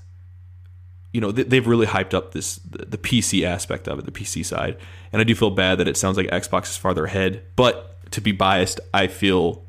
you 1.12 1.20
know 1.20 1.30
they- 1.32 1.42
they've 1.42 1.66
really 1.66 1.86
hyped 1.86 2.14
up 2.14 2.32
this 2.32 2.60
the 2.64 2.96
PC 2.98 3.44
aspect 3.44 3.88
of 3.88 3.98
it, 3.98 4.04
the 4.04 4.12
PC 4.12 4.44
side, 4.44 4.76
and 5.12 5.20
I 5.20 5.24
do 5.24 5.34
feel 5.34 5.50
bad 5.50 5.78
that 5.78 5.88
it 5.88 5.96
sounds 5.96 6.16
like 6.16 6.26
Xbox 6.28 6.64
is 6.70 6.76
farther 6.76 7.04
ahead. 7.06 7.42
But 7.56 7.96
to 8.12 8.20
be 8.20 8.32
biased, 8.32 8.78
I 8.92 9.06
feel 9.08 9.63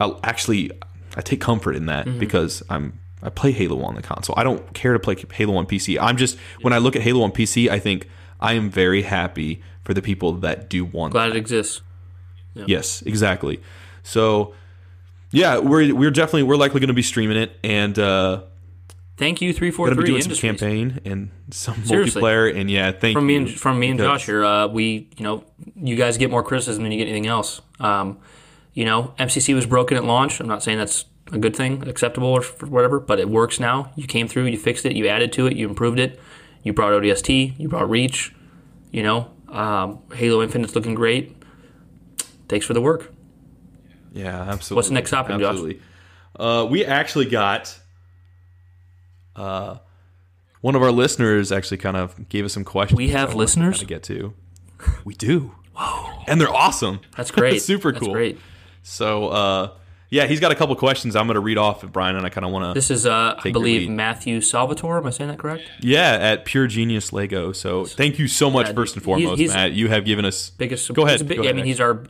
I'll 0.00 0.20
actually 0.22 0.70
I 1.16 1.20
take 1.20 1.40
comfort 1.40 1.74
in 1.74 1.86
that 1.86 2.18
because 2.18 2.62
I'm 2.70 2.98
I 3.22 3.30
play 3.30 3.52
Halo 3.52 3.82
on 3.82 3.94
the 3.94 4.02
console. 4.02 4.34
I 4.38 4.44
don't 4.44 4.72
care 4.74 4.92
to 4.92 4.98
play 4.98 5.16
Halo 5.32 5.56
on 5.56 5.66
PC. 5.66 5.98
I'm 6.00 6.16
just 6.16 6.38
when 6.60 6.72
I 6.72 6.78
look 6.78 6.96
at 6.96 7.02
Halo 7.02 7.22
on 7.22 7.32
PC, 7.32 7.68
I 7.68 7.78
think 7.78 8.08
I 8.40 8.52
am 8.54 8.70
very 8.70 9.02
happy 9.02 9.62
for 9.82 9.94
the 9.94 10.02
people 10.02 10.34
that 10.34 10.68
do 10.70 10.84
want. 10.84 11.12
Glad 11.12 11.30
it 11.30 11.36
exists. 11.36 11.80
Yes, 12.54 13.02
exactly. 13.02 13.60
So 14.02 14.54
yeah, 15.30 15.58
we're 15.58 15.94
we're 15.94 16.10
definitely 16.10 16.44
we're 16.44 16.56
likely 16.56 16.80
going 16.80 16.88
to 16.88 16.94
be 16.94 17.02
streaming 17.02 17.36
it 17.36 17.58
and 17.62 17.98
uh 17.98 18.42
Thank 19.16 19.40
you, 19.40 19.52
three 19.52 19.72
four 19.72 19.92
be 19.92 20.04
doing 20.04 20.22
some 20.22 20.34
campaign 20.34 21.00
and 21.04 21.30
some 21.50 21.84
Seriously. 21.84 22.22
multiplayer 22.22 22.56
and 22.56 22.70
yeah, 22.70 22.92
thank 22.92 23.16
From 23.16 23.26
me 23.26 23.34
you 23.34 23.40
and 23.40 23.50
from 23.50 23.80
me 23.80 23.88
and 23.90 23.98
Josh 23.98 24.26
here, 24.26 24.44
uh, 24.44 24.68
we 24.68 25.08
you 25.16 25.24
know 25.24 25.44
you 25.74 25.96
guys 25.96 26.18
get 26.18 26.30
more 26.30 26.44
criticism 26.44 26.84
than 26.84 26.92
you 26.92 26.98
get 26.98 27.08
anything 27.08 27.26
else. 27.26 27.60
Um, 27.80 28.18
you 28.78 28.84
know, 28.84 29.12
MCC 29.18 29.56
was 29.56 29.66
broken 29.66 29.96
at 29.96 30.04
launch. 30.04 30.38
I'm 30.38 30.46
not 30.46 30.62
saying 30.62 30.78
that's 30.78 31.04
a 31.32 31.38
good 31.38 31.56
thing, 31.56 31.88
acceptable 31.88 32.28
or 32.28 32.42
f- 32.42 32.62
whatever, 32.62 33.00
but 33.00 33.18
it 33.18 33.28
works 33.28 33.58
now. 33.58 33.90
You 33.96 34.06
came 34.06 34.28
through, 34.28 34.44
you 34.44 34.56
fixed 34.56 34.86
it, 34.86 34.94
you 34.94 35.08
added 35.08 35.32
to 35.32 35.48
it, 35.48 35.56
you 35.56 35.68
improved 35.68 35.98
it. 35.98 36.20
You 36.62 36.72
brought 36.72 36.92
ODST, 36.92 37.58
you 37.58 37.68
brought 37.68 37.90
Reach. 37.90 38.32
You 38.92 39.02
know, 39.02 39.32
um, 39.48 39.98
Halo 40.14 40.42
Infinite's 40.44 40.76
looking 40.76 40.94
great. 40.94 41.34
Thanks 42.48 42.64
for 42.66 42.72
the 42.72 42.80
work. 42.80 43.12
Yeah, 44.12 44.42
absolutely. 44.42 44.76
What's 44.76 44.88
the 44.88 44.94
next 44.94 45.10
topic, 45.10 45.40
Josh? 45.40 45.58
Uh, 46.38 46.64
we 46.70 46.84
actually 46.84 47.26
got 47.26 47.76
uh, 49.34 49.78
one 50.60 50.76
of 50.76 50.82
our 50.84 50.92
listeners 50.92 51.50
actually 51.50 51.78
kind 51.78 51.96
of 51.96 52.28
gave 52.28 52.44
us 52.44 52.52
some 52.52 52.64
questions. 52.64 52.96
We 52.96 53.08
have 53.08 53.34
wanna 53.34 53.48
kinda 53.48 53.84
get 53.86 54.04
to. 54.04 54.34
We 55.04 55.14
do. 55.14 55.56
Whoa. 55.74 56.22
And 56.28 56.40
they're 56.40 56.54
awesome. 56.54 57.00
That's 57.16 57.32
great. 57.32 57.60
Super 57.72 57.90
That's 57.90 58.04
cool. 58.04 58.14
great. 58.14 58.38
So, 58.82 59.28
uh, 59.28 59.70
yeah, 60.10 60.26
he's 60.26 60.40
got 60.40 60.52
a 60.52 60.54
couple 60.54 60.74
questions 60.76 61.14
I'm 61.16 61.26
going 61.26 61.34
to 61.34 61.40
read 61.40 61.58
off, 61.58 61.82
Brian, 61.92 62.16
and 62.16 62.24
I 62.24 62.30
kind 62.30 62.44
of 62.46 62.50
want 62.52 62.64
to. 62.64 62.72
This 62.78 62.90
is, 62.90 63.04
uh, 63.06 63.38
I 63.44 63.50
believe. 63.50 63.90
Matthew 63.90 64.40
Salvatore. 64.40 64.98
Am 64.98 65.06
I 65.06 65.10
saying 65.10 65.28
that 65.28 65.38
correct? 65.38 65.64
Yeah, 65.80 66.12
at 66.20 66.44
Pure 66.46 66.68
Genius 66.68 67.12
Lego. 67.12 67.52
So, 67.52 67.84
thank 67.84 68.18
you 68.18 68.26
so 68.28 68.50
much, 68.50 68.68
Yeah, 68.68 68.72
first 68.72 68.94
and 68.94 69.04
foremost, 69.04 69.38
he's- 69.38 69.52
Matt. 69.52 69.72
You 69.72 69.88
have 69.88 70.04
given 70.04 70.24
us. 70.24 70.50
biggest. 70.50 70.92
Go 70.94 71.06
ahead. 71.06 71.26
big- 71.28 71.38
Go 71.42 71.48
I 71.48 71.52
mean, 71.52 71.64
he's 71.66 71.80
our. 71.80 72.04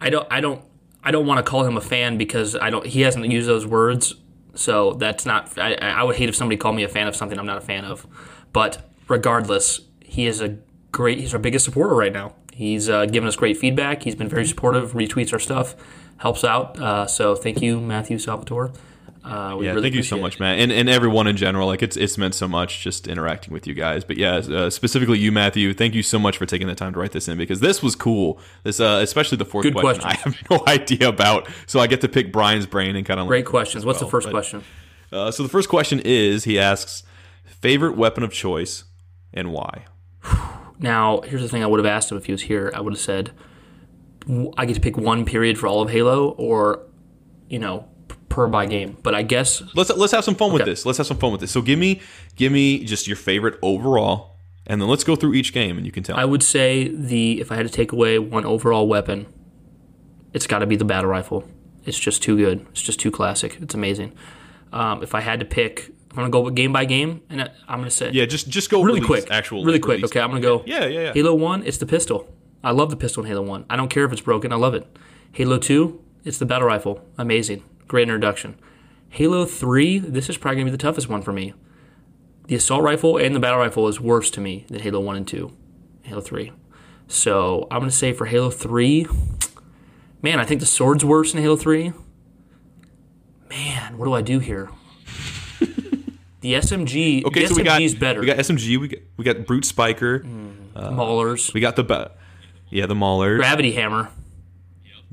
I 0.00 0.10
don't. 0.10 0.26
I 0.30 0.40
don't. 0.40 0.62
I 1.02 1.10
don't 1.10 1.26
want 1.26 1.44
to 1.44 1.48
call 1.48 1.64
him 1.64 1.76
a 1.76 1.80
fan 1.80 2.18
because 2.18 2.54
I 2.54 2.70
don't. 2.70 2.86
He 2.86 3.00
hasn't 3.00 3.24
used 3.26 3.48
those 3.48 3.66
words, 3.66 4.14
so 4.54 4.92
that's 4.94 5.26
not. 5.26 5.58
I, 5.58 5.74
I 5.74 6.02
would 6.04 6.16
hate 6.16 6.28
if 6.28 6.36
somebody 6.36 6.56
called 6.56 6.76
me 6.76 6.84
a 6.84 6.88
fan 6.88 7.08
of 7.08 7.16
something 7.16 7.38
I'm 7.38 7.46
not 7.46 7.56
a 7.58 7.62
fan 7.62 7.84
of. 7.84 8.06
But 8.52 8.88
regardless, 9.08 9.80
he 10.00 10.26
is 10.26 10.40
a 10.40 10.58
great. 10.92 11.18
He's 11.18 11.32
our 11.34 11.40
biggest 11.40 11.64
supporter 11.64 11.94
right 11.96 12.12
now. 12.12 12.34
He's 12.58 12.88
uh, 12.88 13.06
given 13.06 13.28
us 13.28 13.36
great 13.36 13.56
feedback. 13.56 14.02
He's 14.02 14.16
been 14.16 14.28
very 14.28 14.44
supportive. 14.44 14.90
Retweets 14.92 15.32
our 15.32 15.38
stuff, 15.38 15.76
helps 16.16 16.42
out. 16.42 16.76
Uh, 16.76 17.06
so 17.06 17.36
thank 17.36 17.62
you, 17.62 17.80
Matthew 17.80 18.18
Salvatore. 18.18 18.72
Uh, 19.24 19.54
we 19.56 19.66
Yeah, 19.66 19.72
really 19.74 19.82
thank 19.82 19.94
you 19.94 20.02
so 20.02 20.16
appreciate 20.16 20.18
it. 20.18 20.22
much, 20.22 20.40
Matt, 20.40 20.58
and 20.58 20.72
and 20.72 20.88
everyone 20.88 21.28
in 21.28 21.36
general. 21.36 21.68
Like 21.68 21.82
it's 21.82 21.96
it's 21.96 22.18
meant 22.18 22.34
so 22.34 22.48
much 22.48 22.82
just 22.82 23.06
interacting 23.06 23.52
with 23.54 23.68
you 23.68 23.74
guys. 23.74 24.02
But 24.02 24.16
yeah, 24.16 24.36
uh, 24.38 24.70
specifically 24.70 25.20
you, 25.20 25.30
Matthew. 25.30 25.72
Thank 25.72 25.94
you 25.94 26.02
so 26.02 26.18
much 26.18 26.36
for 26.36 26.46
taking 26.46 26.66
the 26.66 26.74
time 26.74 26.94
to 26.94 26.98
write 26.98 27.12
this 27.12 27.28
in 27.28 27.38
because 27.38 27.60
this 27.60 27.80
was 27.80 27.94
cool. 27.94 28.40
This, 28.64 28.80
uh, 28.80 28.98
especially 29.04 29.38
the 29.38 29.44
fourth 29.44 29.62
Good 29.62 29.74
question, 29.74 30.04
I 30.04 30.14
have 30.14 30.36
no 30.50 30.64
idea 30.66 31.08
about, 31.08 31.46
so 31.68 31.78
I 31.78 31.86
get 31.86 32.00
to 32.00 32.08
pick 32.08 32.32
Brian's 32.32 32.66
brain 32.66 32.96
and 32.96 33.06
kind 33.06 33.20
of 33.20 33.28
Great 33.28 33.46
questions. 33.46 33.84
What's 33.84 34.00
the 34.00 34.06
first 34.08 34.26
but- 34.26 34.32
question? 34.32 34.64
Uh, 35.12 35.30
so 35.30 35.44
the 35.44 35.48
first 35.48 35.68
question 35.68 36.00
is 36.04 36.42
he 36.44 36.58
asks 36.58 37.04
favorite 37.44 37.96
weapon 37.96 38.22
of 38.24 38.32
choice 38.32 38.82
and 39.32 39.52
why. 39.52 39.84
Now, 40.80 41.20
here's 41.22 41.42
the 41.42 41.48
thing 41.48 41.62
I 41.62 41.66
would 41.66 41.78
have 41.78 41.86
asked 41.86 42.10
him 42.10 42.18
if 42.18 42.26
he 42.26 42.32
was 42.32 42.42
here. 42.42 42.72
I 42.74 42.80
would 42.80 42.92
have 42.92 43.00
said, 43.00 43.32
I 44.56 44.66
get 44.66 44.74
to 44.74 44.80
pick 44.80 44.96
one 44.96 45.24
period 45.24 45.58
for 45.58 45.66
all 45.66 45.82
of 45.82 45.90
Halo 45.90 46.30
or, 46.30 46.86
you 47.48 47.58
know, 47.58 47.88
per 48.28 48.46
by 48.46 48.66
game. 48.66 48.96
But 49.02 49.14
I 49.14 49.22
guess, 49.22 49.62
Let's 49.74 49.90
let's 49.90 50.12
have 50.12 50.24
some 50.24 50.34
fun 50.34 50.52
with 50.52 50.64
this. 50.64 50.86
Let's 50.86 50.98
have 50.98 51.06
some 51.06 51.16
fun 51.18 51.32
with 51.32 51.40
this. 51.40 51.50
So 51.50 51.62
give 51.62 51.78
me 51.78 52.00
give 52.36 52.52
me 52.52 52.84
just 52.84 53.06
your 53.06 53.16
favorite 53.16 53.58
overall, 53.62 54.36
and 54.66 54.80
then 54.80 54.88
let's 54.88 55.04
go 55.04 55.16
through 55.16 55.34
each 55.34 55.52
game 55.52 55.76
and 55.76 55.86
you 55.86 55.92
can 55.92 56.02
tell. 56.02 56.16
I 56.16 56.24
would 56.24 56.42
say 56.42 56.88
the 56.88 57.40
if 57.40 57.50
I 57.50 57.56
had 57.56 57.66
to 57.66 57.72
take 57.72 57.92
away 57.92 58.18
one 58.18 58.44
overall 58.44 58.86
weapon, 58.86 59.26
it's 60.32 60.46
got 60.46 60.60
to 60.60 60.66
be 60.66 60.76
the 60.76 60.84
battle 60.84 61.10
rifle. 61.10 61.48
It's 61.84 61.98
just 61.98 62.22
too 62.22 62.36
good. 62.36 62.66
It's 62.70 62.82
just 62.82 63.00
too 63.00 63.10
classic. 63.10 63.58
It's 63.60 63.74
amazing. 63.74 64.12
Um, 64.72 65.02
if 65.02 65.14
I 65.14 65.20
had 65.22 65.40
to 65.40 65.46
pick, 65.46 65.90
I'm 66.18 66.30
to 66.30 66.30
go 66.30 66.50
game 66.50 66.72
by 66.72 66.84
game, 66.84 67.22
and 67.30 67.50
I'm 67.68 67.84
to 67.84 67.90
say 67.90 68.10
yeah, 68.10 68.26
just 68.26 68.48
just 68.48 68.70
go 68.70 68.82
really 68.82 69.00
quick. 69.00 69.30
Actual 69.30 69.64
really 69.64 69.78
quick. 69.78 69.98
release. 69.98 70.10
Okay, 70.10 70.20
I'm 70.20 70.30
gonna 70.30 70.40
go. 70.40 70.62
Yeah, 70.66 70.86
yeah, 70.86 71.00
yeah. 71.00 71.12
Halo 71.12 71.34
One, 71.34 71.62
it's 71.64 71.78
the 71.78 71.86
pistol. 71.86 72.28
I 72.64 72.72
love 72.72 72.90
the 72.90 72.96
pistol 72.96 73.22
in 73.22 73.28
Halo 73.28 73.42
One. 73.42 73.64
I 73.70 73.76
don't 73.76 73.88
care 73.88 74.04
if 74.04 74.12
it's 74.12 74.20
broken. 74.20 74.52
I 74.52 74.56
love 74.56 74.74
it. 74.74 74.86
Halo 75.32 75.58
Two 75.58 76.02
It's 76.24 76.38
the 76.38 76.46
battle 76.46 76.66
rifle. 76.66 77.04
Amazing. 77.16 77.62
Great 77.86 78.02
introduction. 78.02 78.58
Halo 79.10 79.46
3, 79.46 80.00
this 80.00 80.28
is 80.28 80.36
probably 80.36 80.56
going 80.56 80.66
to 80.66 80.72
be 80.72 80.76
the 80.76 80.82
toughest 80.82 81.08
one 81.08 81.22
for 81.22 81.32
me. 81.32 81.54
The 82.46 82.56
assault 82.56 82.82
rifle 82.82 83.16
and 83.16 83.34
the 83.34 83.40
battle 83.40 83.58
rifle 83.58 83.88
is 83.88 84.00
worse 84.00 84.30
to 84.32 84.40
me 84.40 84.66
than 84.68 84.80
Halo 84.80 85.00
1 85.00 85.16
and 85.16 85.26
2. 85.26 85.50
Halo 86.02 86.20
3. 86.20 86.52
So 87.06 87.66
I'm 87.70 87.84
to 87.84 87.90
say 87.90 88.12
for 88.12 88.26
Halo 88.26 88.50
3, 88.50 89.06
man, 90.20 90.38
I 90.38 90.44
think 90.44 90.60
the 90.60 90.66
sword's 90.66 91.04
worse 91.04 91.32
in 91.32 91.40
Halo 91.40 91.56
3. 91.56 91.92
Man, 93.48 93.96
what 93.96 94.04
do 94.04 94.12
I 94.12 94.20
do 94.20 94.40
here? 94.40 94.68
The 96.40 96.54
SMG, 96.54 97.24
Okay, 97.24 97.42
the 97.42 97.48
so 97.48 97.54
we 97.56 97.62
got 97.64 97.80
better. 97.98 98.20
we 98.20 98.26
got 98.26 98.36
SMG, 98.38 98.78
we 98.78 98.88
got 98.88 99.00
we 99.16 99.24
got 99.24 99.44
Brute 99.46 99.64
Spiker, 99.64 100.20
Maulers, 100.76 101.52
we 101.52 101.60
got 101.60 101.74
the 101.76 101.82
ba- 101.84 102.12
yeah 102.70 102.86
the 102.86 102.94
Maulers. 102.94 103.38
Gravity 103.38 103.72
Hammer. 103.72 104.10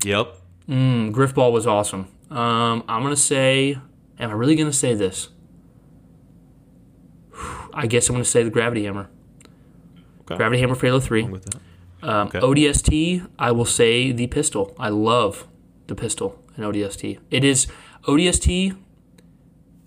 Yep. 0.03 0.35
Mm, 0.69 1.11
Grifball 1.13 1.51
was 1.51 1.65
awesome. 1.65 2.07
Um, 2.29 2.83
I'm 2.87 3.01
gonna 3.01 3.15
say, 3.15 3.77
am 4.19 4.29
I 4.29 4.33
really 4.33 4.55
gonna 4.55 4.71
say 4.73 4.93
this? 4.93 5.29
I 7.73 7.87
guess 7.87 8.07
I'm 8.09 8.15
gonna 8.15 8.25
say 8.25 8.43
the 8.43 8.49
Gravity 8.49 8.85
Hammer. 8.85 9.09
Okay. 10.21 10.37
Gravity 10.37 10.59
Hammer 10.61 10.75
for 10.75 10.85
Halo 10.87 10.99
3. 10.99 11.23
With 11.23 11.45
that. 11.45 11.55
Um, 12.07 12.27
Okay. 12.27 12.39
ODST, 12.39 13.27
I 13.39 13.51
will 13.51 13.65
say 13.65 14.11
the 14.11 14.27
pistol. 14.27 14.75
I 14.79 14.89
love 14.89 15.47
the 15.87 15.95
pistol 15.95 16.43
in 16.57 16.63
ODST. 16.63 17.19
It 17.31 17.43
is 17.43 17.67
ODST 18.07 18.75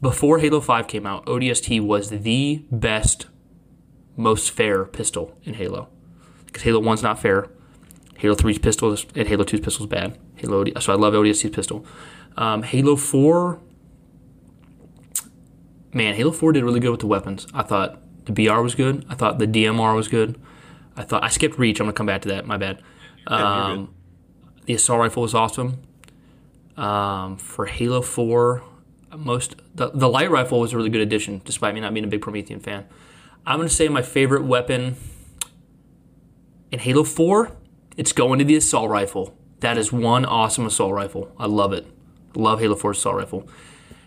before 0.01 0.39
Halo 0.39 0.61
5 0.61 0.87
came 0.87 1.07
out. 1.07 1.27
ODST 1.27 1.81
was 1.81 2.11
the 2.11 2.65
best, 2.71 3.27
most 4.17 4.51
fair 4.51 4.85
pistol 4.85 5.37
in 5.45 5.55
Halo. 5.55 5.89
Because 6.47 6.63
Halo 6.63 6.81
1's 6.81 7.03
not 7.03 7.19
fair. 7.19 7.49
Halo 8.17 8.35
3's 8.35 8.59
pistol 8.59 8.93
is, 8.93 9.07
and 9.15 9.29
Halo 9.29 9.45
2's 9.45 9.61
pistol 9.61 9.87
is 9.87 9.91
bad. 9.91 10.19
Halo, 10.37 10.65
so 10.81 10.93
I 10.93 10.97
love 10.97 11.15
ODST's 11.15 11.55
pistol. 11.55 11.85
Um, 12.37 12.63
Halo 12.63 12.97
4, 12.97 13.61
man, 15.93 16.15
Halo 16.15 16.33
4 16.33 16.53
did 16.53 16.65
really 16.65 16.81
good 16.81 16.91
with 16.91 17.01
the 17.01 17.07
weapons. 17.07 17.47
I 17.55 17.63
thought 17.63 18.03
the 18.27 18.33
BR 18.33 18.61
was 18.61 18.75
good. 18.75 19.05
I 19.09 19.15
thought 19.15 19.39
the 19.39 19.47
DMR 19.47 19.97
was 19.97 20.09
good. 20.09 20.41
I 20.97 21.03
thought 21.03 21.23
I 21.23 21.29
skipped 21.29 21.59
reach. 21.59 21.81
I'm 21.81 21.87
gonna 21.87 21.95
come 21.95 22.07
back 22.07 22.23
to 22.23 22.29
that. 22.29 22.47
My 22.47 22.57
bad. 22.57 22.83
Um, 23.27 23.95
the 24.67 24.75
assault 24.75 25.01
rifle 25.01 25.23
was 25.23 25.35
awesome. 25.35 25.81
Um, 26.77 27.37
for 27.37 27.67
Halo 27.67 28.03
4, 28.03 28.63
most 29.17 29.57
the, 29.75 29.91
the 29.91 30.09
light 30.09 30.31
rifle 30.31 30.61
was 30.61 30.73
a 30.73 30.77
really 30.77 30.91
good 30.91 31.01
addition, 31.01 31.41
despite 31.45 31.75
me 31.75 31.81
not 31.81 31.95
being 31.95 32.05
a 32.05 32.09
big 32.09 32.21
Promethean 32.21 32.61
fan. 32.61 32.87
I'm 33.47 33.59
gonna 33.59 33.69
say 33.69 33.89
my 33.89 34.03
favorite 34.03 34.45
weapon 34.45 34.97
in 36.71 36.81
Halo 36.81 37.05
4, 37.05 37.57
it's 37.97 38.13
going 38.13 38.39
to 38.39 38.45
the 38.45 38.57
assault 38.57 38.91
rifle. 38.91 39.37
That 39.61 39.79
is 39.79 39.93
one 39.93 40.25
awesome 40.25 40.67
assault 40.67 40.93
rifle. 40.93 41.33
I 41.39 41.47
love 41.47 41.73
it. 41.73 41.87
Love 42.35 42.61
Halo 42.61 42.77
4 42.77 42.93
assault 42.93 43.17
rifle. 43.17 43.49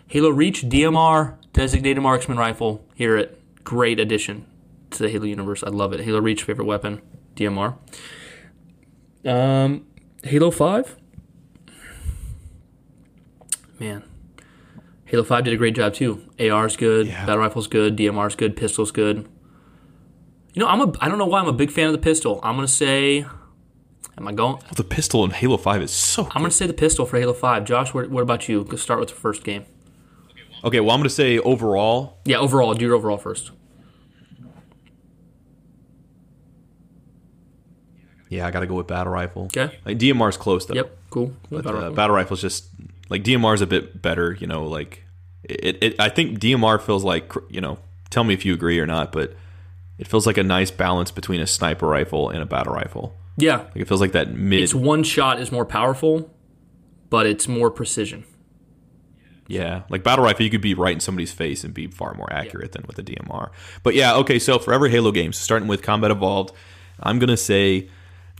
Halo 0.06 0.30
Reach, 0.30 0.62
DMR, 0.62 1.36
designated 1.52 2.02
marksman 2.02 2.38
rifle. 2.38 2.86
Hear 2.94 3.16
it. 3.16 3.64
Great 3.64 3.98
addition 3.98 4.46
to 4.90 5.02
the 5.02 5.08
Halo 5.08 5.24
universe. 5.24 5.62
I 5.62 5.70
love 5.70 5.92
it. 5.92 6.00
Halo 6.00 6.20
Reach, 6.20 6.44
favorite 6.44 6.66
weapon, 6.66 7.02
DMR. 7.34 7.76
Um, 9.24 9.86
Halo 10.24 10.50
5. 10.50 10.96
Man. 13.78 14.04
Halo 15.12 15.22
5 15.24 15.44
did 15.44 15.52
a 15.52 15.56
great 15.58 15.74
job 15.76 15.92
too. 15.92 16.22
AR's 16.40 16.74
good, 16.76 17.06
Yeah. 17.06 17.26
battle 17.26 17.42
rifle's 17.42 17.66
good, 17.66 17.96
DMR's 17.96 18.34
good, 18.34 18.56
pistol's 18.56 18.90
good. 18.90 19.28
You 20.54 20.60
know, 20.60 20.66
I'm 20.66 20.80
a 20.80 20.92
I 21.00 21.08
don't 21.08 21.18
know 21.18 21.26
why 21.26 21.38
I'm 21.38 21.48
a 21.48 21.52
big 21.52 21.70
fan 21.70 21.86
of 21.86 21.92
the 21.92 21.98
pistol. 21.98 22.40
I'm 22.42 22.56
going 22.56 22.66
to 22.66 22.72
say 22.72 23.26
Am 24.18 24.26
I 24.28 24.32
going? 24.32 24.58
The 24.76 24.84
pistol 24.84 25.22
in 25.24 25.30
Halo 25.30 25.56
Five 25.56 25.80
is 25.82 25.90
so. 25.90 26.24
I'm 26.32 26.40
going 26.42 26.50
to 26.50 26.56
say 26.56 26.66
the 26.66 26.72
pistol 26.74 27.06
for 27.06 27.18
Halo 27.18 27.32
5. 27.32 27.64
Josh, 27.64 27.94
what, 27.94 28.10
what 28.10 28.22
about 28.22 28.46
you? 28.48 28.62
Let's 28.62 28.82
start 28.82 29.00
with 29.00 29.08
the 29.10 29.14
first 29.14 29.44
game. 29.44 29.64
Okay, 30.64 30.80
well 30.80 30.92
I'm 30.92 31.00
gonna 31.00 31.08
say 31.10 31.38
overall, 31.40 32.18
Yeah, 32.24 32.36
overall. 32.38 32.72
Do 32.74 32.84
your 32.86 32.94
overall 32.94 33.18
first. 33.18 33.50
yeah, 38.30 38.46
I 38.46 38.50
gotta 38.50 38.66
go 38.66 38.74
with 38.76 38.86
battle 38.86 39.12
rifle. 39.12 39.44
Okay. 39.54 39.78
Like 39.84 39.98
DMR's 39.98 40.36
close 40.38 40.64
though. 40.66 40.74
Yep, 40.74 40.96
cool. 41.10 41.32
But 41.50 41.64
Battle 41.64 41.78
uh, 41.78 41.82
rifle. 41.82 41.94
battle 41.96 42.16
rifle's 42.16 42.40
just 42.40 42.66
like 43.12 43.22
DMR 43.22 43.54
is 43.54 43.60
a 43.60 43.66
bit 43.66 44.02
better. 44.02 44.36
You 44.40 44.46
know, 44.48 44.66
like 44.66 45.04
it, 45.44 45.78
it. 45.82 46.00
I 46.00 46.08
think 46.08 46.38
DMR 46.40 46.80
feels 46.80 47.04
like 47.04 47.32
you 47.48 47.60
know. 47.60 47.78
Tell 48.10 48.24
me 48.24 48.34
if 48.34 48.44
you 48.44 48.52
agree 48.52 48.78
or 48.78 48.86
not, 48.86 49.10
but 49.12 49.34
it 49.98 50.06
feels 50.06 50.26
like 50.26 50.36
a 50.36 50.42
nice 50.42 50.70
balance 50.70 51.10
between 51.10 51.40
a 51.40 51.46
sniper 51.46 51.86
rifle 51.86 52.28
and 52.28 52.42
a 52.42 52.46
battle 52.46 52.74
rifle. 52.74 53.14
yeah, 53.38 53.58
Like 53.58 53.76
it 53.76 53.88
feels 53.88 54.00
like 54.02 54.12
that 54.12 54.34
mid. 54.34 54.60
it's 54.62 54.74
one 54.74 55.02
shot 55.02 55.40
is 55.40 55.50
more 55.50 55.64
powerful, 55.64 56.30
but 57.08 57.24
it's 57.26 57.48
more 57.48 57.70
precision. 57.70 58.24
Yeah, 59.48 59.82
like 59.88 60.02
battle 60.04 60.24
rifle, 60.24 60.44
you 60.44 60.50
could 60.50 60.60
be 60.60 60.74
right 60.74 60.92
in 60.92 61.00
somebody's 61.00 61.32
face 61.32 61.64
and 61.64 61.72
be 61.74 61.86
far 61.88 62.14
more 62.14 62.30
accurate 62.32 62.72
than 62.72 62.84
with 62.86 62.96
the 62.96 63.02
DMR. 63.02 63.50
But 63.82 63.94
yeah, 63.94 64.14
okay. 64.16 64.38
So 64.38 64.58
for 64.58 64.72
every 64.74 64.90
Halo 64.90 65.10
games, 65.10 65.36
starting 65.38 65.68
with 65.68 65.82
Combat 65.82 66.10
Evolved, 66.10 66.54
I'm 67.00 67.18
gonna 67.18 67.36
say 67.36 67.88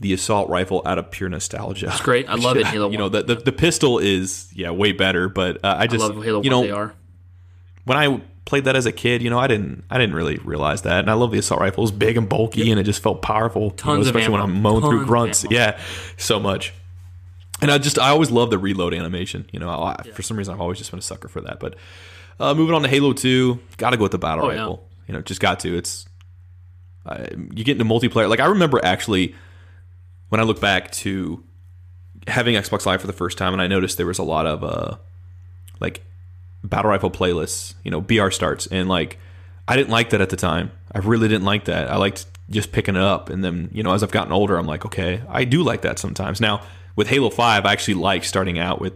the 0.01 0.13
assault 0.13 0.49
rifle 0.49 0.81
out 0.85 0.97
of 0.97 1.11
pure 1.11 1.29
nostalgia. 1.29 1.87
It's 1.87 2.01
great. 2.01 2.27
I 2.29 2.35
love 2.35 2.57
it 2.57 2.65
Halo 2.67 2.89
You 2.89 2.97
know, 2.97 3.09
the, 3.09 3.23
the 3.23 3.35
the 3.35 3.51
pistol 3.51 3.99
is 3.99 4.51
yeah 4.53 4.71
way 4.71 4.91
better, 4.91 5.29
but 5.29 5.57
uh, 5.63 5.75
I 5.77 5.83
I 5.83 5.87
just 5.87 5.99
love 6.01 6.23
Halo 6.23 6.41
you 6.41 6.49
know 6.49 6.61
they 6.63 6.71
are. 6.71 6.93
when 7.85 7.97
I 7.97 8.21
played 8.45 8.65
that 8.65 8.75
as 8.75 8.85
a 8.85 8.91
kid, 8.91 9.21
you 9.21 9.29
know, 9.29 9.39
I 9.39 9.47
didn't 9.47 9.85
I 9.89 9.97
didn't 9.97 10.15
really 10.15 10.37
realize 10.43 10.81
that, 10.81 10.99
and 10.99 11.09
I 11.09 11.13
love 11.13 11.31
the 11.31 11.37
assault 11.37 11.61
rifle. 11.61 11.81
It 11.81 11.85
was 11.85 11.91
big 11.91 12.17
and 12.17 12.27
bulky, 12.27 12.69
and 12.71 12.79
it 12.79 12.83
just 12.83 13.01
felt 13.01 13.21
powerful. 13.21 13.61
you 13.63 13.69
know, 13.69 13.75
Tons 13.75 14.07
especially 14.07 14.31
when. 14.33 14.41
I'm 14.41 14.61
mowing 14.61 14.81
Tons 14.81 14.91
through 14.93 15.05
grunts. 15.05 15.45
Yeah, 15.49 15.79
so 16.17 16.39
much. 16.39 16.73
And 17.61 17.71
I 17.71 17.77
just 17.77 17.97
I 17.99 18.09
always 18.09 18.31
love 18.31 18.49
the 18.49 18.57
reload 18.57 18.93
animation. 18.93 19.47
You 19.53 19.59
know, 19.59 19.69
I, 19.69 20.01
for 20.13 20.21
some 20.21 20.35
reason 20.37 20.53
I've 20.53 20.59
always 20.59 20.77
just 20.79 20.91
been 20.91 20.99
a 20.99 21.03
sucker 21.03 21.29
for 21.29 21.39
that. 21.41 21.59
But 21.61 21.75
uh, 22.39 22.53
moving 22.53 22.75
on 22.75 22.81
to 22.81 22.89
Halo 22.89 23.13
Two, 23.13 23.59
got 23.77 23.91
to 23.91 23.97
go 23.97 24.03
with 24.03 24.11
the 24.11 24.17
battle 24.17 24.45
Oh, 24.45 24.49
yeah. 24.49 24.57
rifle. 24.59 24.89
You 25.07 25.13
know, 25.13 25.21
just 25.21 25.39
got 25.39 25.61
to. 25.61 25.77
It's 25.77 26.05
uh, 27.05 27.25
you 27.53 27.63
get 27.63 27.79
into 27.79 27.85
multiplayer. 27.85 28.27
Like 28.27 28.39
I 28.41 28.45
remember 28.47 28.83
actually 28.83 29.35
when 30.33 30.39
I 30.39 30.45
look 30.45 30.59
back 30.59 30.89
to 30.89 31.43
having 32.25 32.55
Xbox 32.55 32.87
Live 32.87 33.01
for 33.01 33.05
the 33.05 33.13
first 33.13 33.37
time, 33.37 33.53
and 33.53 33.61
I 33.61 33.67
noticed 33.67 33.97
there 33.97 34.07
was 34.07 34.17
a 34.17 34.23
lot 34.23 34.47
of 34.47 34.63
uh, 34.63 34.97
like 35.79 36.03
battle 36.63 36.89
rifle 36.89 37.11
playlists, 37.11 37.75
you 37.83 37.91
know, 37.91 38.01
BR 38.01 38.31
starts, 38.31 38.65
and 38.65 38.89
like 38.89 39.19
I 39.67 39.75
didn't 39.75 39.91
like 39.91 40.09
that 40.09 40.21
at 40.21 40.31
the 40.31 40.35
time. 40.35 40.71
I 40.91 40.97
really 40.97 41.27
didn't 41.27 41.45
like 41.45 41.65
that. 41.65 41.87
I 41.87 41.97
liked 41.97 42.25
just 42.49 42.71
picking 42.71 42.95
it 42.95 43.01
up, 43.03 43.29
and 43.29 43.43
then 43.43 43.69
you 43.73 43.83
know, 43.83 43.93
as 43.93 44.01
I've 44.01 44.09
gotten 44.09 44.31
older, 44.31 44.57
I'm 44.57 44.65
like, 44.65 44.87
okay, 44.87 45.21
I 45.29 45.43
do 45.45 45.61
like 45.61 45.83
that 45.83 45.99
sometimes. 45.99 46.41
Now 46.41 46.63
with 46.95 47.09
Halo 47.09 47.29
Five, 47.29 47.67
I 47.67 47.71
actually 47.71 47.93
like 47.93 48.23
starting 48.23 48.57
out 48.57 48.81
with 48.81 48.93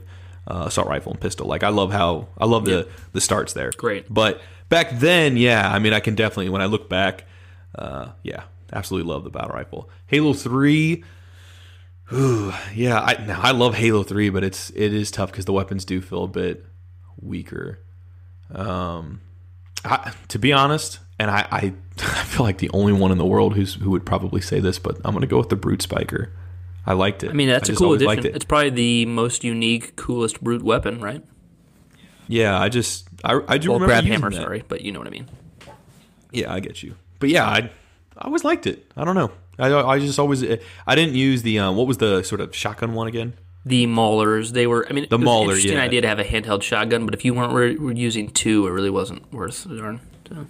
uh, 0.48 0.64
assault 0.66 0.88
rifle 0.88 1.12
and 1.12 1.22
pistol. 1.22 1.46
Like 1.46 1.62
I 1.62 1.70
love 1.70 1.92
how 1.92 2.30
I 2.40 2.46
love 2.46 2.66
the 2.66 2.88
the 3.12 3.22
starts 3.22 3.54
there. 3.54 3.70
Great. 3.78 4.12
But 4.12 4.42
back 4.70 4.90
then, 4.90 5.38
yeah, 5.38 5.72
I 5.72 5.78
mean, 5.78 5.94
I 5.94 6.00
can 6.00 6.16
definitely 6.16 6.50
when 6.50 6.64
I 6.64 6.66
look 6.66 6.90
back, 6.90 7.26
uh, 7.76 8.08
yeah, 8.24 8.46
absolutely 8.74 9.08
love 9.08 9.24
the 9.24 9.30
battle 9.30 9.52
rifle. 9.52 9.88
Halo 10.08 10.34
Three. 10.34 11.04
Ooh, 12.14 12.54
yeah, 12.74 13.00
I 13.02 13.26
now 13.26 13.42
I 13.42 13.52
love 13.52 13.76
Halo 13.76 14.04
Three, 14.04 14.30
but 14.30 14.44
it's 14.44 14.70
it 14.72 14.94
is 14.94 15.12
tough 15.12 15.32
because 15.32 15.46
the 15.46 15.52
weapons 15.54 15.84
do 15.86 16.02
feel 16.02 16.24
a 16.24 16.28
bit 16.28 16.66
weaker. 17.22 17.80
Um, 18.54 19.22
I, 19.84 20.14
to 20.30 20.40
be 20.40 20.54
honest, 20.54 21.00
and 21.20 21.30
I, 21.30 21.46
I 21.52 21.74
I 22.00 22.24
feel 22.24 22.44
like 22.46 22.60
the 22.60 22.70
only 22.74 22.94
one 22.94 23.12
in 23.12 23.18
the 23.18 23.26
world 23.26 23.56
who's 23.56 23.74
who 23.76 23.90
would 23.92 24.06
probably 24.06 24.40
say 24.42 24.60
this, 24.62 24.80
but 24.80 24.98
I'm 25.04 25.14
gonna 25.14 25.28
go 25.28 25.38
with 25.38 25.50
the 25.50 25.56
Brute 25.58 25.82
Spiker. 25.82 26.32
I 26.86 26.94
liked 26.94 27.24
it. 27.24 27.30
I 27.30 27.34
mean, 27.34 27.50
that's 27.50 27.68
a 27.68 27.76
cool 27.76 27.94
addition. 27.94 28.26
it. 28.26 28.36
It's 28.38 28.46
probably 28.46 28.70
the 28.70 29.06
most 29.08 29.44
unique, 29.44 29.98
coolest 29.98 30.42
brute 30.42 30.64
weapon, 30.64 31.02
right? 31.02 31.22
Yeah, 32.30 32.58
I 32.58 32.70
just 32.70 33.10
I, 33.26 33.42
I 33.50 33.58
do 33.58 33.72
Well, 33.72 33.80
remember 33.80 33.88
grav 33.88 34.06
hammer, 34.06 34.30
that. 34.30 34.38
sorry, 34.38 34.64
but 34.66 34.80
you 34.82 34.94
know 34.94 35.00
what 35.00 35.08
I 35.10 35.12
mean. 35.12 35.28
Yeah, 36.32 36.54
I 36.54 36.62
get 36.62 36.84
you. 36.84 36.96
But 37.20 37.28
yeah, 37.28 37.46
I 37.46 37.70
I 38.18 38.26
always 38.28 38.46
liked 38.46 38.66
it. 38.66 38.90
I 38.96 39.04
don't 39.04 39.16
know. 39.16 39.32
I 39.60 39.74
I 39.74 40.00
just 40.00 40.20
always 40.20 40.44
I 40.44 40.96
didn't 40.96 41.16
use 41.16 41.42
the 41.42 41.60
um, 41.60 41.76
what 41.76 41.88
was 41.88 41.98
the 41.98 42.24
sort 42.24 42.42
of 42.42 42.56
shotgun 42.56 42.94
one 42.94 43.08
again? 43.08 43.34
The 43.66 43.86
Maulers, 43.86 44.52
they 44.52 44.66
were. 44.66 44.88
I 44.90 44.94
mean, 44.94 45.08
The 45.10 45.16
it 45.16 45.20
was 45.20 45.26
Mauler, 45.26 45.44
an 45.44 45.50
interesting 45.50 45.74
yeah. 45.74 45.84
idea 45.84 46.02
to 46.02 46.08
have 46.08 46.20
a 46.20 46.24
handheld 46.24 46.62
shotgun, 46.64 47.06
but 47.06 47.14
if 47.14 47.26
you 47.26 47.34
weren't 47.34 47.52
re- 47.54 47.76
were 47.76 47.92
using 47.92 48.30
two, 48.30 48.66
it 48.66 48.72
really 48.72 48.90
wasn't 48.90 49.32
worth 49.34 49.66
the 49.66 49.76
darn. 49.78 50.00
So, 50.30 50.46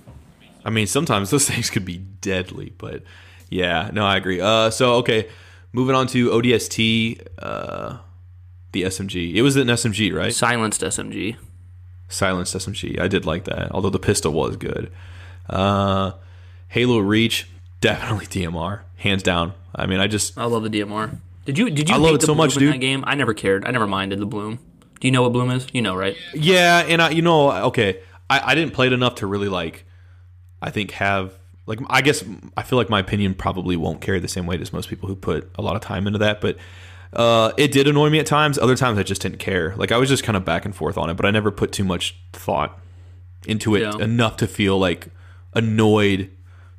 I 0.64 0.70
mean, 0.70 0.86
sometimes 0.86 1.32
those 1.32 1.46
things 1.50 1.70
could 1.72 1.84
be 1.86 1.98
deadly, 1.98 2.74
but 2.78 3.02
yeah, 3.50 3.90
no, 3.92 4.06
I 4.06 4.18
agree. 4.18 4.40
Uh, 4.40 4.70
so 4.70 4.96
okay, 4.96 5.30
moving 5.74 5.96
on 5.96 6.06
to 6.08 6.30
ODST, 6.30 7.26
uh, 7.40 7.98
the 8.72 8.84
SMG. 8.84 9.34
It 9.34 9.42
was 9.42 9.56
an 9.56 9.68
SMG, 9.68 10.14
right? 10.14 10.34
Silenced 10.34 10.82
SMG. 10.82 11.38
Silenced 12.10 12.56
SMG. 12.56 13.00
I 13.00 13.08
did 13.08 13.26
like 13.26 13.46
that, 13.46 13.72
although 13.72 13.90
the 13.90 14.00
pistol 14.00 14.32
was 14.32 14.58
good. 14.58 14.92
Uh, 15.50 16.12
Halo 16.68 17.00
Reach, 17.00 17.50
definitely 17.82 18.28
DMR, 18.28 18.82
hands 18.98 19.24
down. 19.24 19.53
I 19.74 19.86
mean, 19.86 19.99
I 19.99 20.07
just 20.07 20.38
I 20.38 20.45
love 20.45 20.64
the 20.64 20.69
DMR. 20.69 21.18
Did 21.45 21.57
you 21.57 21.69
did 21.69 21.88
you 21.90 21.95
I 21.95 21.98
love 21.98 22.15
it 22.15 22.22
the 22.22 22.28
so 22.28 22.36
much, 22.36 22.56
dude. 22.56 22.74
that 22.74 22.78
game? 22.80 23.03
I 23.07 23.15
never 23.15 23.34
cared. 23.34 23.65
I 23.65 23.72
never 23.72 23.88
minded 23.88 24.19
the 24.19 24.26
bloom. 24.26 24.60
Do 24.99 25.07
you 25.07 25.11
know 25.11 25.22
what 25.22 25.32
bloom 25.34 25.52
is? 25.52 25.68
You 25.74 25.82
know, 25.82 25.95
right? 25.95 26.18
Yeah, 26.34 26.80
and 26.80 27.02
I, 27.02 27.10
you 27.11 27.22
know, 27.22 27.52
okay, 27.68 27.99
I, 28.30 28.52
I 28.52 28.56
didn't 28.56 28.74
play 28.74 28.88
it 28.88 28.94
enough 28.94 29.15
to 29.15 29.28
really 29.28 29.48
like. 29.48 29.86
I 30.61 30.72
think 30.72 30.91
have 30.91 31.34
like 31.68 31.80
I 31.90 32.02
guess 32.02 32.24
I 32.57 32.64
feel 32.64 32.78
like 32.78 32.90
my 32.90 32.99
opinion 32.99 33.34
probably 33.36 33.76
won't 33.78 34.02
carry 34.02 34.19
the 34.19 34.28
same 34.28 34.45
weight 34.48 34.60
as 34.61 34.74
most 34.74 34.90
people 34.90 35.07
who 35.07 35.15
put 35.15 35.49
a 35.56 35.61
lot 35.61 35.76
of 35.76 35.82
time 35.82 36.07
into 36.07 36.19
that, 36.19 36.41
but 36.41 36.57
Uh, 37.14 37.53
it 37.57 37.72
did 37.72 37.88
annoy 37.88 38.10
me 38.10 38.19
at 38.19 38.26
times. 38.26 38.57
Other 38.60 38.76
times 38.76 38.98
I 38.99 39.03
just 39.03 39.22
didn't 39.22 39.40
care. 39.40 39.74
Like 39.78 39.91
I 39.94 39.98
was 39.98 40.10
just 40.10 40.24
kind 40.26 40.36
of 40.36 40.44
back 40.44 40.65
and 40.65 40.76
forth 40.76 40.98
on 40.98 41.10
it, 41.10 41.14
but 41.15 41.26
I 41.26 41.32
never 41.32 41.52
put 41.52 41.72
too 41.72 41.86
much 41.86 42.18
thought 42.34 42.78
into 43.48 43.76
it 43.76 43.82
Yeah. 43.82 43.98
enough 44.03 44.36
to 44.38 44.48
feel 44.48 44.78
like 44.78 45.07
annoyed 45.53 46.30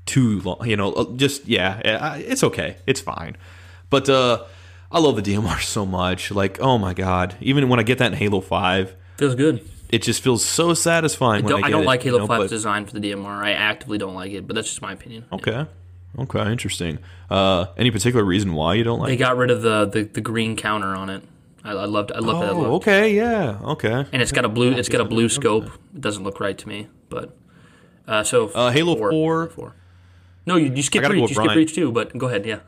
too 0.09 0.41
long. 0.41 0.67
You 0.69 0.77
know, 0.77 0.93
uh, 0.93 1.05
just 1.17 1.47
yeah, 1.47 1.81
yeah, 1.85 2.17
it's 2.17 2.43
okay, 2.43 2.77
it's 2.87 3.01
fine. 3.01 3.37
But 3.91 4.09
uh, 4.09 4.45
I 4.91 4.99
love 4.99 5.15
the 5.17 5.23
DMR 5.23 5.61
so 5.77 5.87
much. 5.87 6.31
Like 6.33 6.59
oh 6.61 6.79
my 6.79 6.95
god, 6.95 7.37
even 7.41 7.69
when 7.69 7.79
I 7.79 7.85
get 7.85 7.99
that 7.99 8.13
in 8.13 8.19
Halo 8.19 8.41
Five, 8.41 8.97
Feels 9.19 9.35
good. 9.37 9.61
it 9.91 10.03
just 10.03 10.21
feels 10.23 10.45
so 10.45 10.75
satisfying. 10.75 11.45
when 11.45 11.53
Don't, 11.53 11.65
I, 11.65 11.69
I 11.69 11.71
don't 11.71 11.83
it, 11.85 11.87
like 11.87 12.05
you 12.05 12.11
Halo 12.13 12.27
know, 12.27 12.33
5's 12.35 12.39
but- 12.45 12.49
design 12.51 12.87
for 12.87 12.99
the 12.99 13.01
DMR. 13.13 13.43
I 13.45 13.53
actively 13.53 13.99
don't 13.99 14.15
like 14.15 14.33
it, 14.33 14.47
but 14.47 14.57
that's 14.57 14.69
just 14.69 14.83
my 14.83 14.93
opinion. 14.93 15.25
Okay. 15.33 15.67
Okay, 16.19 16.51
interesting. 16.51 16.99
Uh, 17.31 17.67
any 17.77 17.91
particular 17.91 18.25
reason 18.25 18.55
why 18.55 18.75
you 18.75 18.83
don't 18.83 18.99
like 18.99 19.09
They 19.09 19.17
got 19.17 19.37
rid 19.37 19.51
of 19.51 19.61
the, 19.63 19.85
the, 19.85 20.03
the 20.05 20.21
green 20.23 20.57
counter 20.57 20.97
on 20.97 21.11
it. 21.11 21.23
I, 21.63 21.73
I 21.73 21.85
loved 21.85 22.13
I 22.13 22.19
love 22.21 22.41
that 22.41 22.53
Oh, 22.53 22.61
look. 22.63 22.71
okay, 22.83 23.15
yeah, 23.15 23.59
okay. 23.63 24.07
And 24.11 24.23
it's 24.23 24.33
got 24.33 24.45
a 24.47 24.49
blue 24.49 24.73
it's 24.73 24.89
got 24.89 25.03
a 25.03 25.05
blue 25.05 25.29
scope. 25.29 25.67
It 25.95 26.01
doesn't 26.01 26.25
look 26.25 26.41
right 26.41 26.57
to 26.57 26.67
me, 26.69 26.89
but 27.11 27.37
uh, 28.09 28.23
so 28.25 28.49
Uh, 28.49 28.71
Halo 28.71 28.97
4. 28.97 29.49
four. 29.51 29.75
No, 30.49 30.57
you, 30.57 30.65
you 30.65 30.71
go 30.71 30.75
reach. 30.75 30.77
You 31.31 31.35
skipped 31.35 31.55
reach 31.55 31.75
too, 31.75 31.93
but 31.93 32.17
go 32.17 32.27
ahead. 32.27 32.47
Yeah. 32.47 32.61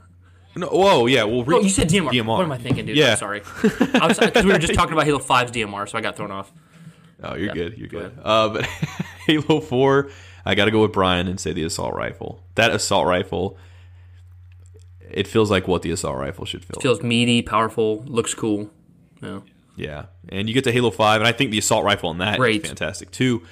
No, 0.54 0.66
whoa, 0.68 1.06
yeah. 1.06 1.24
Well, 1.24 1.44
Oh, 1.48 1.60
you 1.60 1.68
said 1.68 1.88
DMR. 1.88 2.10
DMR. 2.10 2.26
What 2.26 2.42
am 2.44 2.52
I 2.52 2.58
thinking, 2.58 2.86
dude? 2.86 2.96
Yeah. 2.96 3.12
I'm 3.12 3.16
sorry. 3.18 3.40
Because 3.62 4.44
we 4.44 4.52
were 4.52 4.58
just 4.58 4.74
talking 4.74 4.92
about 4.92 5.04
Halo 5.06 5.18
5's 5.18 5.50
DMR, 5.52 5.88
so 5.88 5.96
I 5.96 6.00
got 6.00 6.16
thrown 6.16 6.30
off. 6.30 6.52
Oh, 7.22 7.34
you're 7.36 7.54
good. 7.54 7.78
You're 7.78 7.88
go 7.88 8.00
good. 8.00 8.18
Uh, 8.22 8.48
but 8.50 8.64
Halo 9.26 9.60
Four, 9.60 10.10
I 10.44 10.54
got 10.54 10.64
to 10.66 10.70
go 10.70 10.82
with 10.82 10.92
Brian 10.92 11.28
and 11.28 11.38
say 11.38 11.52
the 11.52 11.64
assault 11.64 11.94
rifle. 11.94 12.42
That 12.54 12.70
assault 12.72 13.06
rifle, 13.06 13.56
it 15.10 15.26
feels 15.26 15.50
like 15.50 15.68
what 15.68 15.82
the 15.82 15.90
assault 15.90 16.16
rifle 16.18 16.44
should 16.44 16.64
feel. 16.64 16.76
It 16.78 16.82
Feels 16.82 17.02
meaty, 17.02 17.42
powerful, 17.42 18.02
looks 18.06 18.34
cool. 18.34 18.70
Yeah. 19.22 19.40
Yeah, 19.76 20.06
and 20.28 20.48
you 20.48 20.54
get 20.54 20.64
to 20.64 20.72
Halo 20.72 20.90
Five, 20.90 21.20
and 21.22 21.28
I 21.28 21.32
think 21.32 21.50
the 21.52 21.58
assault 21.58 21.84
rifle 21.84 22.10
on 22.10 22.18
that 22.18 22.34
is 22.34 22.38
Great. 22.38 22.66
fantastic 22.66 23.10
too. 23.10 23.42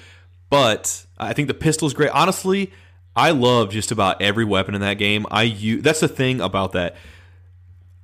But 0.49 1.05
I 1.17 1.33
think 1.33 1.47
the 1.47 1.53
pistol's 1.55 1.93
great. 1.93 2.09
Honestly, 2.11 2.71
I 3.19 3.31
love 3.31 3.69
just 3.71 3.91
about 3.91 4.21
every 4.21 4.45
weapon 4.45 4.75
in 4.75 4.81
that 4.81 4.93
game. 4.93 5.25
I 5.29 5.43
use 5.43 5.83
that's 5.83 5.99
the 5.99 6.07
thing 6.07 6.39
about 6.39 6.71
that. 6.71 6.95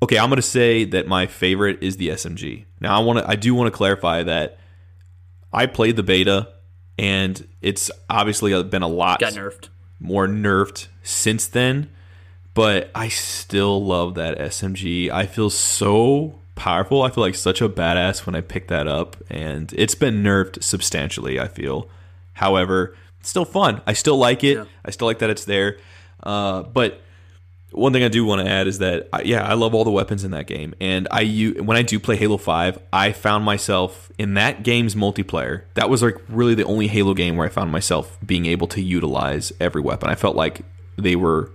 Okay, 0.03 0.19
I'm 0.19 0.27
gonna 0.29 0.41
say 0.41 0.83
that 0.83 1.07
my 1.07 1.25
favorite 1.25 1.81
is 1.81 1.95
the 1.97 2.09
SMG. 2.09 2.65
Now 2.81 2.99
I 2.99 3.03
want 3.03 3.19
to, 3.19 3.29
I 3.29 3.35
do 3.35 3.55
want 3.55 3.71
to 3.71 3.77
clarify 3.77 4.23
that 4.23 4.59
I 5.53 5.67
played 5.67 5.95
the 5.95 6.03
beta, 6.03 6.49
and 6.97 7.47
it's 7.61 7.89
obviously 8.09 8.53
uh, 8.53 8.63
been 8.63 8.81
a 8.81 8.89
lot 8.89 9.21
Got 9.21 9.33
nerfed. 9.33 9.69
more 10.01 10.27
nerfed 10.27 10.87
since 11.01 11.47
then, 11.47 11.89
but 12.53 12.91
I 12.93 13.07
still 13.07 13.83
love 13.83 14.15
that 14.15 14.37
SMG. 14.37 15.09
I 15.09 15.27
feel 15.27 15.49
so 15.49 16.39
powerful. 16.55 17.03
I 17.03 17.09
feel 17.09 17.23
like 17.23 17.35
such 17.35 17.61
a 17.61 17.69
badass 17.69 18.25
when 18.25 18.35
I 18.35 18.41
pick 18.41 18.67
that 18.67 18.85
up, 18.87 19.15
and 19.29 19.73
it's 19.77 19.95
been 19.95 20.23
nerfed 20.23 20.61
substantially, 20.61 21.39
I 21.39 21.47
feel. 21.47 21.89
However, 22.33 22.97
it's 23.25 23.31
still 23.31 23.43
fun. 23.45 23.81
I 23.87 23.93
still 23.93 24.17
like 24.17 24.43
it. 24.43 24.57
Yeah. 24.57 24.65
I 24.85 24.91
still 24.91 25.07
like 25.07 25.17
that 25.19 25.31
it's 25.31 25.45
there. 25.45 25.79
Uh, 26.21 26.61
but 26.61 27.01
one 27.71 27.91
thing 27.91 28.03
I 28.03 28.07
do 28.07 28.23
want 28.23 28.45
to 28.45 28.47
add 28.47 28.67
is 28.67 28.77
that 28.77 29.09
I- 29.11 29.23
yeah, 29.23 29.43
I 29.43 29.53
love 29.55 29.73
all 29.73 29.83
the 29.83 29.89
weapons 29.91 30.23
in 30.23 30.29
that 30.29 30.45
game, 30.45 30.75
and 30.79 31.07
I 31.09 31.21
u- 31.21 31.55
when 31.63 31.75
I 31.75 31.81
do 31.81 31.99
play 31.99 32.15
Halo 32.17 32.37
Five, 32.37 32.77
I 32.93 33.11
found 33.13 33.43
myself 33.43 34.11
in 34.19 34.35
that 34.35 34.61
game's 34.61 34.93
multiplayer. 34.93 35.63
That 35.73 35.89
was 35.89 36.03
like 36.03 36.17
really 36.29 36.53
the 36.53 36.65
only 36.65 36.85
Halo 36.87 37.15
game 37.15 37.35
where 37.35 37.47
I 37.47 37.49
found 37.49 37.71
myself 37.71 38.17
being 38.23 38.45
able 38.45 38.67
to 38.67 38.81
utilize 38.81 39.51
every 39.59 39.81
weapon. 39.81 40.07
I 40.09 40.15
felt 40.15 40.35
like 40.35 40.61
they 40.97 41.15
were 41.15 41.51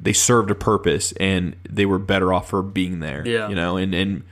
they 0.00 0.12
served 0.12 0.50
a 0.52 0.54
purpose, 0.54 1.12
and 1.18 1.54
they 1.68 1.84
were 1.84 1.98
better 1.98 2.32
off 2.32 2.48
for 2.48 2.62
being 2.62 3.00
there. 3.00 3.26
Yeah. 3.26 3.48
you 3.48 3.54
know, 3.56 3.76
and 3.76 3.92
and 3.94 4.22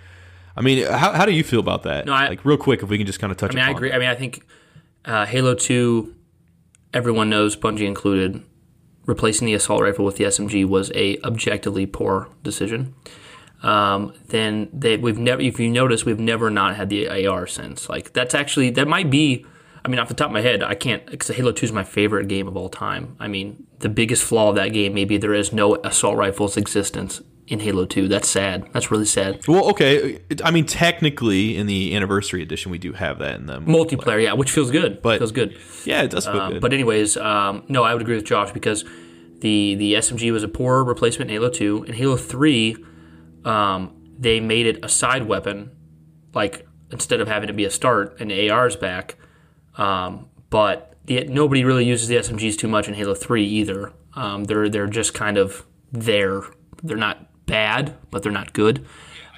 I 0.56 0.62
mean, 0.62 0.86
how 0.86 1.12
how 1.12 1.26
do 1.26 1.32
you 1.32 1.42
feel 1.44 1.60
about 1.60 1.82
that? 1.82 2.06
No, 2.06 2.12
I- 2.14 2.28
like 2.28 2.44
real 2.44 2.56
quick, 2.56 2.82
if 2.84 2.88
we 2.88 2.96
can 2.96 3.06
just 3.06 3.18
kind 3.18 3.30
of 3.32 3.36
touch. 3.36 3.50
I 3.52 3.56
mean, 3.56 3.64
I 3.64 3.70
agree. 3.72 3.92
I 3.92 3.98
mean, 3.98 4.08
I 4.08 4.14
think 4.14 4.42
uh, 5.04 5.26
Halo 5.26 5.54
2, 5.54 6.14
everyone 6.92 7.30
knows, 7.30 7.56
Bungie 7.56 7.86
included, 7.86 8.42
replacing 9.06 9.46
the 9.46 9.54
assault 9.54 9.82
rifle 9.82 10.04
with 10.04 10.16
the 10.16 10.24
SMG 10.24 10.66
was 10.66 10.90
a 10.94 11.18
objectively 11.22 11.86
poor 11.86 12.28
decision. 12.42 12.94
Um, 13.62 14.14
then 14.28 14.68
they, 14.72 14.96
we've 14.96 15.18
never, 15.18 15.40
if 15.42 15.60
you 15.60 15.70
notice, 15.70 16.04
we've 16.04 16.20
never 16.20 16.50
not 16.50 16.76
had 16.76 16.88
the 16.88 17.26
AR 17.26 17.46
since. 17.46 17.88
Like 17.88 18.12
that's 18.12 18.34
actually 18.34 18.70
that 18.70 18.88
might 18.88 19.10
be. 19.10 19.44
I 19.84 19.88
mean, 19.88 19.98
off 19.98 20.08
the 20.08 20.14
top 20.14 20.26
of 20.28 20.32
my 20.32 20.40
head, 20.42 20.62
I 20.62 20.74
can't 20.74 21.04
because 21.06 21.28
Halo 21.28 21.52
2 21.52 21.66
is 21.66 21.72
my 21.72 21.84
favorite 21.84 22.28
game 22.28 22.46
of 22.48 22.56
all 22.56 22.68
time. 22.68 23.16
I 23.18 23.28
mean, 23.28 23.66
the 23.78 23.88
biggest 23.88 24.22
flaw 24.22 24.50
of 24.50 24.56
that 24.56 24.68
game 24.72 24.94
maybe 24.94 25.16
there 25.16 25.34
is 25.34 25.52
no 25.52 25.76
assault 25.76 26.16
rifle's 26.16 26.56
existence 26.56 27.22
in 27.46 27.60
Halo 27.60 27.84
2. 27.86 28.06
That's 28.06 28.28
sad. 28.28 28.68
That's 28.72 28.90
really 28.90 29.06
sad. 29.06 29.40
Well, 29.48 29.68
okay. 29.70 30.20
I 30.44 30.50
mean, 30.50 30.66
technically, 30.66 31.56
in 31.56 31.66
the 31.66 31.96
anniversary 31.96 32.42
edition, 32.42 32.70
we 32.70 32.78
do 32.78 32.92
have 32.92 33.18
that 33.18 33.36
in 33.40 33.46
them. 33.46 33.66
Multiplayer, 33.66 34.22
yeah, 34.22 34.34
which 34.34 34.50
feels 34.52 34.70
good. 34.70 35.02
But- 35.02 35.18
feels 35.18 35.32
good. 35.32 35.56
Yeah, 35.84 36.02
it 36.02 36.10
does 36.10 36.26
feel 36.26 36.38
Um, 36.40 36.52
good. 36.54 36.62
But 36.62 36.72
anyways, 36.72 37.16
um, 37.16 37.62
no, 37.68 37.82
I 37.82 37.92
would 37.94 38.02
agree 38.02 38.16
with 38.16 38.24
Josh 38.26 38.52
because 38.52 38.84
the 39.40 39.74
the 39.76 39.94
SMG 39.94 40.30
was 40.30 40.42
a 40.42 40.48
poor 40.48 40.84
replacement 40.84 41.30
in 41.30 41.34
Halo 41.36 41.48
Two. 41.48 41.84
In 41.84 41.94
Halo 41.94 42.16
Three, 42.16 42.76
um, 43.44 43.94
they 44.18 44.38
made 44.40 44.66
it 44.66 44.78
a 44.84 44.88
side 44.88 45.26
weapon, 45.26 45.70
like 46.34 46.66
instead 46.92 47.20
of 47.20 47.28
having 47.28 47.46
to 47.46 47.54
be 47.54 47.64
a 47.64 47.70
start, 47.70 48.16
and 48.20 48.30
the 48.30 48.50
AR's 48.50 48.76
back. 48.76 49.16
Um, 49.80 50.26
but 50.50 50.94
the, 51.06 51.24
nobody 51.24 51.64
really 51.64 51.84
uses 51.84 52.08
the 52.08 52.16
SMGs 52.16 52.56
too 52.58 52.68
much 52.68 52.86
in 52.88 52.94
Halo 52.94 53.14
Three 53.14 53.44
either. 53.44 53.92
Um, 54.14 54.44
they're 54.44 54.68
they're 54.68 54.86
just 54.86 55.14
kind 55.14 55.38
of 55.38 55.64
there. 55.92 56.42
They're 56.82 56.96
not 56.96 57.46
bad, 57.46 57.96
but 58.10 58.22
they're 58.22 58.32
not 58.32 58.52
good. 58.52 58.84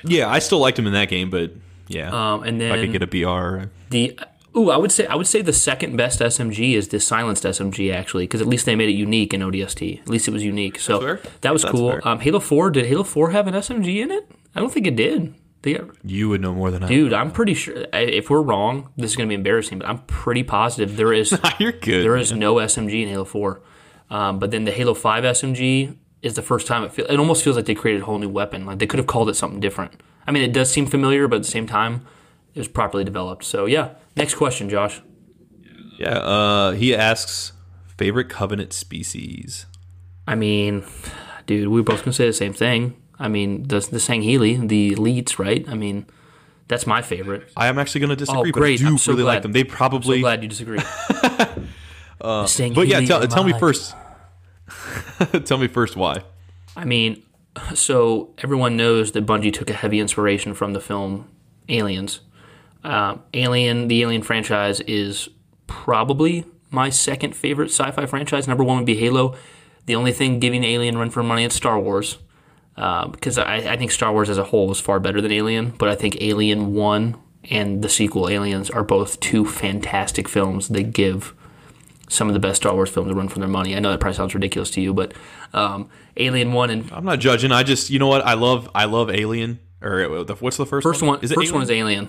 Yeah, 0.04 0.28
I 0.28 0.40
still 0.40 0.58
liked 0.58 0.76
them 0.76 0.86
in 0.86 0.92
that 0.94 1.08
game, 1.08 1.30
but 1.30 1.52
yeah, 1.88 2.10
Um, 2.10 2.42
and 2.42 2.60
if 2.60 2.72
I 2.72 2.76
could 2.80 2.92
get 2.92 3.02
a 3.02 3.06
BR. 3.06 3.70
the 3.90 4.18
ooh, 4.56 4.70
I 4.70 4.76
would 4.76 4.90
say 4.90 5.06
I 5.06 5.14
would 5.14 5.26
say 5.26 5.42
the 5.42 5.52
second 5.52 5.96
best 5.96 6.20
SMG 6.20 6.74
is 6.74 6.88
the 6.88 6.98
silenced 6.98 7.44
SMG 7.44 7.92
actually, 7.92 8.24
because 8.24 8.40
at 8.40 8.46
least 8.48 8.66
they 8.66 8.74
made 8.74 8.88
it 8.88 8.94
unique 8.94 9.32
in 9.32 9.40
ODST. 9.40 10.00
At 10.00 10.08
least 10.08 10.26
it 10.26 10.32
was 10.32 10.42
unique, 10.44 10.78
so 10.80 11.18
that 11.42 11.52
was 11.52 11.62
That's 11.62 11.72
cool. 11.72 12.00
Um, 12.02 12.20
Halo 12.20 12.40
Four 12.40 12.70
did 12.70 12.86
Halo 12.86 13.04
Four 13.04 13.30
have 13.30 13.46
an 13.46 13.54
SMG 13.54 14.02
in 14.02 14.10
it? 14.10 14.28
I 14.54 14.60
don't 14.60 14.72
think 14.72 14.86
it 14.86 14.96
did. 14.96 15.34
They 15.62 15.74
got, 15.74 15.90
You 16.04 16.28
would 16.28 16.40
know 16.40 16.52
more 16.54 16.70
than 16.70 16.82
I. 16.82 16.88
dude, 16.88 17.12
I'm 17.12 17.30
pretty 17.30 17.54
sure. 17.54 17.86
If 17.92 18.30
we're 18.30 18.42
wrong, 18.42 18.90
this 18.96 19.12
is 19.12 19.16
going 19.16 19.28
to 19.28 19.30
be 19.30 19.36
embarrassing, 19.36 19.78
but 19.78 19.88
I'm 19.88 19.98
pretty 20.06 20.42
positive 20.42 20.96
there 20.96 21.12
is 21.12 21.36
You're 21.58 21.72
good. 21.72 22.04
there 22.04 22.16
is 22.16 22.32
no 22.32 22.56
SMG 22.56 23.02
in 23.02 23.08
Halo 23.08 23.24
Four. 23.24 23.62
Um, 24.10 24.38
but 24.38 24.50
then 24.50 24.64
the 24.64 24.72
Halo 24.72 24.92
Five 24.94 25.24
SMG 25.24 25.96
is 26.20 26.34
the 26.34 26.42
first 26.42 26.66
time 26.66 26.82
it 26.84 26.92
feel, 26.92 27.06
it 27.06 27.16
almost 27.18 27.42
feels 27.44 27.56
like 27.56 27.64
they 27.66 27.74
created 27.74 28.02
a 28.02 28.04
whole 28.04 28.18
new 28.18 28.28
weapon. 28.28 28.66
Like 28.66 28.78
they 28.80 28.86
could 28.86 28.98
have 28.98 29.06
called 29.06 29.28
it 29.28 29.34
something 29.34 29.60
different. 29.60 30.00
I 30.26 30.30
mean, 30.32 30.42
it 30.42 30.52
does 30.52 30.70
seem 30.70 30.86
familiar, 30.86 31.26
but 31.28 31.36
at 31.36 31.42
the 31.42 31.48
same 31.48 31.66
time, 31.66 32.06
it 32.54 32.58
was 32.58 32.68
properly 32.68 33.04
developed. 33.04 33.44
So 33.44 33.66
yeah, 33.66 33.90
next 34.16 34.34
question, 34.34 34.68
Josh. 34.68 35.00
Yeah. 35.98 36.18
Uh, 36.18 36.72
he 36.72 36.94
asks 36.94 37.52
favorite 37.96 38.28
Covenant 38.28 38.72
species. 38.72 39.66
I 40.26 40.34
mean, 40.34 40.84
dude, 41.46 41.68
we 41.68 41.80
were 41.80 41.84
both 41.84 42.04
gonna 42.04 42.12
say 42.12 42.26
the 42.26 42.32
same 42.32 42.52
thing. 42.52 42.96
I 43.18 43.28
mean, 43.28 43.64
the 43.64 43.80
the 43.80 43.98
Sangheili, 43.98 44.68
the 44.68 44.92
elites, 44.92 45.38
right? 45.38 45.68
I 45.68 45.74
mean, 45.74 46.06
that's 46.68 46.86
my 46.86 47.02
favorite. 47.02 47.50
I 47.56 47.66
am 47.68 47.78
actually 47.78 48.00
going 48.00 48.10
to 48.10 48.16
disagree, 48.16 48.50
Oh, 48.50 48.52
great! 48.52 48.78
but 48.80 48.84
I 48.84 48.88
do 48.88 48.92
I'm 48.94 48.98
so 48.98 49.12
really 49.12 49.22
glad. 49.24 49.34
like 49.34 49.42
them. 49.42 49.52
They 49.52 49.64
probably. 49.64 50.16
I'm 50.16 50.20
so 50.20 50.24
glad 50.24 50.42
you 50.42 50.48
disagree. 50.48 50.78
but 52.18 52.86
yeah, 52.88 53.00
tell, 53.00 53.26
tell 53.26 53.44
me 53.44 53.52
first. 53.58 53.94
tell 55.44 55.58
me 55.58 55.68
first 55.68 55.96
why. 55.96 56.22
I 56.76 56.84
mean, 56.84 57.22
so 57.74 58.34
everyone 58.38 58.76
knows 58.76 59.12
that 59.12 59.26
Bungie 59.26 59.52
took 59.52 59.70
a 59.70 59.74
heavy 59.74 60.00
inspiration 60.00 60.54
from 60.54 60.72
the 60.72 60.80
film 60.80 61.28
Aliens. 61.68 62.20
Um, 62.84 63.22
Alien, 63.34 63.88
the 63.88 64.02
Alien 64.02 64.22
franchise, 64.22 64.80
is 64.80 65.28
probably 65.66 66.44
my 66.70 66.90
second 66.90 67.36
favorite 67.36 67.70
sci-fi 67.70 68.06
franchise. 68.06 68.48
Number 68.48 68.64
one 68.64 68.78
would 68.78 68.86
be 68.86 68.96
Halo. 68.96 69.36
The 69.86 69.94
only 69.94 70.12
thing 70.12 70.38
giving 70.40 70.64
Alien 70.64 70.96
run 70.96 71.10
for 71.10 71.22
money 71.22 71.44
is 71.44 71.52
Star 71.52 71.78
Wars, 71.78 72.18
uh, 72.76 73.08
because 73.08 73.38
I, 73.38 73.56
I 73.56 73.76
think 73.76 73.90
Star 73.90 74.12
Wars 74.12 74.28
as 74.30 74.38
a 74.38 74.44
whole 74.44 74.70
is 74.70 74.80
far 74.80 75.00
better 75.00 75.20
than 75.20 75.32
Alien. 75.32 75.70
But 75.70 75.88
I 75.88 75.94
think 75.94 76.20
Alien 76.20 76.74
One 76.74 77.16
and 77.50 77.82
the 77.82 77.88
sequel 77.88 78.28
Aliens 78.28 78.70
are 78.70 78.84
both 78.84 79.18
two 79.20 79.44
fantastic 79.44 80.28
films 80.28 80.68
that 80.68 80.92
give 80.92 81.34
some 82.08 82.28
of 82.28 82.34
the 82.34 82.40
best 82.40 82.62
Star 82.62 82.74
Wars 82.74 82.90
films 82.90 83.10
a 83.10 83.14
run 83.14 83.28
for 83.28 83.38
their 83.38 83.48
money. 83.48 83.74
I 83.74 83.80
know 83.80 83.90
that 83.90 84.00
probably 84.00 84.16
sounds 84.16 84.34
ridiculous 84.34 84.70
to 84.72 84.80
you, 84.80 84.92
but 84.94 85.12
um, 85.54 85.88
Alien 86.16 86.52
One 86.52 86.70
and 86.70 86.90
I'm 86.92 87.04
not 87.04 87.18
judging. 87.20 87.52
I 87.52 87.62
just, 87.62 87.90
you 87.90 87.98
know 87.98 88.06
what? 88.08 88.24
I 88.24 88.34
love, 88.34 88.68
I 88.74 88.84
love 88.84 89.10
Alien. 89.10 89.58
Or 89.80 90.02
uh, 90.18 90.34
what's 90.38 90.56
the 90.58 90.64
first, 90.66 90.84
First 90.84 91.02
one, 91.02 91.18
Is 91.22 91.32
it 91.32 91.34
first 91.34 91.46
Alien? 91.48 91.54
one 91.54 91.62
is 91.64 91.70
Alien. 91.70 92.08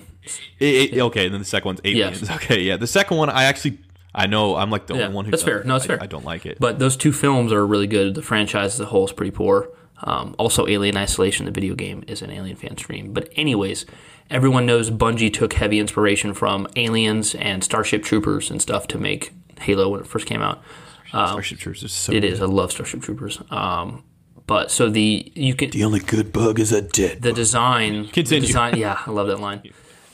It- 0.60 0.94
it- 0.94 1.00
okay, 1.00 1.24
and 1.24 1.34
then 1.34 1.40
the 1.40 1.44
second 1.46 1.66
one's 1.66 1.80
Aliens. 1.84 2.22
Yes. 2.22 2.30
Okay, 2.36 2.60
yeah. 2.60 2.76
The 2.76 2.86
second 2.86 3.16
one, 3.16 3.28
I 3.30 3.44
actually, 3.44 3.78
I 4.14 4.28
know 4.28 4.54
I'm 4.54 4.70
like 4.70 4.86
the 4.86 4.94
Yeah, 4.94 5.02
only 5.06 5.14
one 5.16 5.24
who. 5.24 5.32
that's 5.32 5.42
fair. 5.42 5.64
No, 5.64 5.74
it's 5.74 5.84
I, 5.86 5.88
fair. 5.88 6.02
I 6.02 6.06
don't 6.06 6.24
like 6.24 6.46
it. 6.46 6.58
But 6.60 6.78
those 6.78 6.96
two 6.96 7.10
films 7.10 7.50
are 7.52 7.66
really 7.66 7.88
good. 7.88 8.14
The 8.14 8.22
franchise 8.22 8.74
as 8.74 8.80
a 8.80 8.84
whole 8.86 9.06
is 9.06 9.12
pretty 9.12 9.32
poor. 9.32 9.68
Um, 10.04 10.34
also, 10.38 10.66
Alien 10.68 10.96
Isolation, 10.96 11.46
the 11.46 11.50
video 11.50 11.74
game, 11.74 12.04
is 12.06 12.20
an 12.22 12.30
Alien 12.30 12.56
fan 12.56 12.76
stream. 12.76 13.12
But 13.12 13.30
anyways, 13.36 13.86
everyone 14.30 14.66
knows 14.66 14.90
Bungie 14.90 15.32
took 15.32 15.54
heavy 15.54 15.78
inspiration 15.80 16.34
from 16.34 16.68
Aliens 16.76 17.34
and 17.34 17.64
Starship 17.64 18.02
Troopers 18.04 18.50
and 18.50 18.60
stuff 18.60 18.86
to 18.88 18.98
make 18.98 19.32
Halo 19.60 19.88
when 19.88 20.00
it 20.00 20.06
first 20.06 20.26
came 20.26 20.42
out. 20.42 20.62
Starship 21.08 21.58
Troopers 21.58 21.82
is 21.84 21.92
so. 21.92 22.12
It 22.12 22.22
is. 22.24 22.42
I 22.42 22.46
love 22.46 22.70
Starship 22.72 23.00
Troopers. 23.00 23.40
Um, 23.50 24.02
but 24.46 24.70
so 24.70 24.90
the 24.90 25.32
you 25.34 25.54
can 25.54 25.70
The 25.70 25.84
only 25.84 26.00
good 26.00 26.32
bug 26.32 26.58
is 26.60 26.70
a 26.72 26.82
dead. 26.82 27.22
the 27.22 27.32
design 27.32 28.08
Continue. 28.08 28.40
The 28.42 28.46
design, 28.48 28.76
yeah, 28.78 28.98
I 29.06 29.10
love 29.10 29.28
that 29.28 29.40
line. 29.40 29.62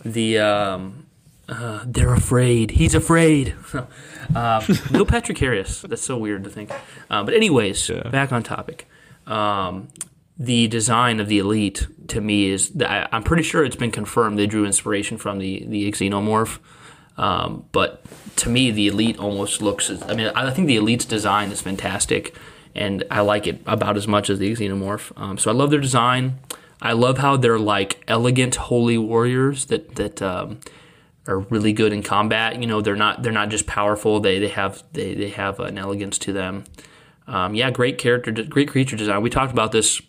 The 0.04 0.38
um, 0.38 1.06
uh, 1.48 1.82
they're 1.84 2.12
afraid. 2.14 2.72
He's 2.72 2.94
afraid. 2.94 3.54
uh, 4.36 4.64
Neil 4.92 5.04
Patrick 5.06 5.38
Harris. 5.38 5.80
That's 5.82 6.02
so 6.02 6.16
weird 6.16 6.44
to 6.44 6.50
think. 6.50 6.70
Uh, 7.10 7.24
but 7.24 7.34
anyways, 7.34 7.88
Yeah. 7.88 8.08
back 8.08 8.30
on 8.30 8.42
topic. 8.44 8.86
Um, 9.30 9.88
the 10.38 10.68
design 10.68 11.20
of 11.20 11.28
the 11.28 11.38
elite 11.38 11.86
to 12.08 12.20
me 12.20 12.50
is 12.50 12.72
I, 12.80 13.06
I'm 13.12 13.22
pretty 13.22 13.42
sure 13.42 13.64
it's 13.64 13.76
been 13.76 13.90
confirmed 13.90 14.38
they 14.38 14.46
drew 14.46 14.64
inspiration 14.64 15.18
from 15.18 15.38
the 15.38 15.64
the 15.66 15.90
xenomorph. 15.92 16.58
Um, 17.16 17.66
but 17.72 18.02
to 18.36 18.48
me, 18.48 18.70
the 18.70 18.88
elite 18.88 19.18
almost 19.18 19.60
looks. 19.60 19.90
I 19.90 20.14
mean, 20.14 20.32
I 20.34 20.50
think 20.50 20.66
the 20.66 20.76
elite's 20.76 21.04
design 21.04 21.50
is 21.52 21.60
fantastic, 21.60 22.34
and 22.74 23.04
I 23.10 23.20
like 23.20 23.46
it 23.46 23.60
about 23.66 23.96
as 23.96 24.08
much 24.08 24.30
as 24.30 24.38
the 24.38 24.50
xenomorph. 24.52 25.12
Um, 25.20 25.36
so 25.36 25.50
I 25.50 25.54
love 25.54 25.70
their 25.70 25.80
design. 25.80 26.38
I 26.80 26.92
love 26.92 27.18
how 27.18 27.36
they're 27.36 27.58
like 27.58 28.02
elegant, 28.08 28.56
holy 28.56 28.96
warriors 28.96 29.66
that 29.66 29.96
that 29.96 30.22
um, 30.22 30.60
are 31.26 31.40
really 31.40 31.74
good 31.74 31.92
in 31.92 32.02
combat. 32.02 32.58
You 32.60 32.66
know, 32.66 32.80
they're 32.80 32.96
not 32.96 33.22
they're 33.22 33.32
not 33.32 33.50
just 33.50 33.66
powerful. 33.66 34.20
They 34.20 34.38
they 34.38 34.48
have 34.48 34.82
they 34.92 35.14
they 35.14 35.28
have 35.28 35.60
an 35.60 35.76
elegance 35.76 36.16
to 36.20 36.32
them. 36.32 36.64
Um, 37.30 37.54
yeah, 37.54 37.70
great 37.70 37.96
character, 37.96 38.32
great 38.32 38.68
creature 38.68 38.96
design. 38.96 39.22
We 39.22 39.30
talked 39.30 39.52
about 39.52 39.72
this 39.72 40.02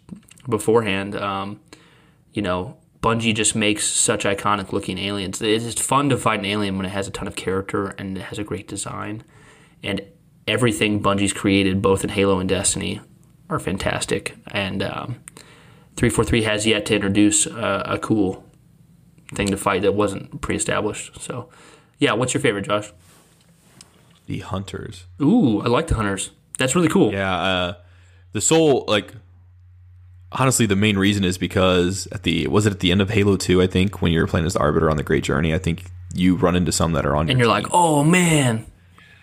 beforehand. 0.49 1.15
Um, 1.15 1.59
you 2.33 2.41
know, 2.41 2.77
Bungie 3.01 3.35
just 3.35 3.55
makes 3.55 3.87
such 3.87 4.23
iconic 4.23 4.71
looking 4.71 4.97
aliens. 4.97 5.41
It's 5.41 5.79
fun 5.79 6.09
to 6.09 6.17
fight 6.17 6.39
an 6.39 6.45
alien 6.45 6.77
when 6.77 6.85
it 6.85 6.89
has 6.89 7.07
a 7.07 7.11
ton 7.11 7.27
of 7.27 7.35
character 7.35 7.87
and 7.87 8.17
it 8.17 8.23
has 8.23 8.39
a 8.39 8.43
great 8.43 8.67
design. 8.67 9.23
And 9.83 10.01
everything 10.47 11.01
Bungie's 11.01 11.33
created, 11.33 11.81
both 11.81 12.03
in 12.03 12.09
Halo 12.09 12.39
and 12.39 12.49
Destiny, 12.49 13.01
are 13.49 13.59
fantastic. 13.59 14.35
And 14.47 14.81
um, 14.81 15.19
343 15.97 16.43
has 16.43 16.65
yet 16.65 16.85
to 16.87 16.95
introduce 16.95 17.45
uh, 17.45 17.83
a 17.85 17.99
cool 17.99 18.43
thing 19.35 19.47
to 19.47 19.57
fight 19.57 19.83
that 19.83 19.93
wasn't 19.93 20.41
pre 20.41 20.55
established. 20.55 21.21
So, 21.21 21.49
yeah, 21.99 22.13
what's 22.13 22.33
your 22.33 22.41
favorite, 22.41 22.65
Josh? 22.65 22.91
the 24.31 24.39
hunters. 24.39 25.07
Ooh, 25.21 25.61
I 25.61 25.67
like 25.67 25.87
the 25.87 25.95
Hunters. 25.95 26.31
That's 26.57 26.75
really 26.75 26.87
cool. 26.89 27.11
Yeah, 27.11 27.33
uh, 27.35 27.73
the 28.33 28.41
soul 28.41 28.85
like 28.87 29.13
honestly 30.31 30.65
the 30.65 30.75
main 30.75 30.97
reason 30.97 31.23
is 31.23 31.37
because 31.37 32.07
at 32.11 32.23
the 32.23 32.47
was 32.47 32.65
it 32.65 32.71
at 32.71 32.79
the 32.79 32.91
end 32.91 33.01
of 33.01 33.09
Halo 33.09 33.35
2 33.35 33.61
I 33.61 33.67
think 33.67 34.01
when 34.01 34.11
you 34.13 34.21
were 34.21 34.27
playing 34.27 34.45
as 34.45 34.53
the 34.53 34.59
arbiter 34.59 34.89
on 34.89 34.95
the 34.97 35.03
great 35.03 35.23
journey 35.25 35.53
I 35.53 35.57
think 35.57 35.83
you 36.13 36.35
run 36.35 36.55
into 36.55 36.71
some 36.71 36.93
that 36.93 37.05
are 37.05 37.15
on 37.15 37.29
And 37.29 37.37
your 37.39 37.47
you're 37.49 37.55
team. 37.57 37.63
like, 37.65 37.73
oh 37.73 38.03
man, 38.03 38.65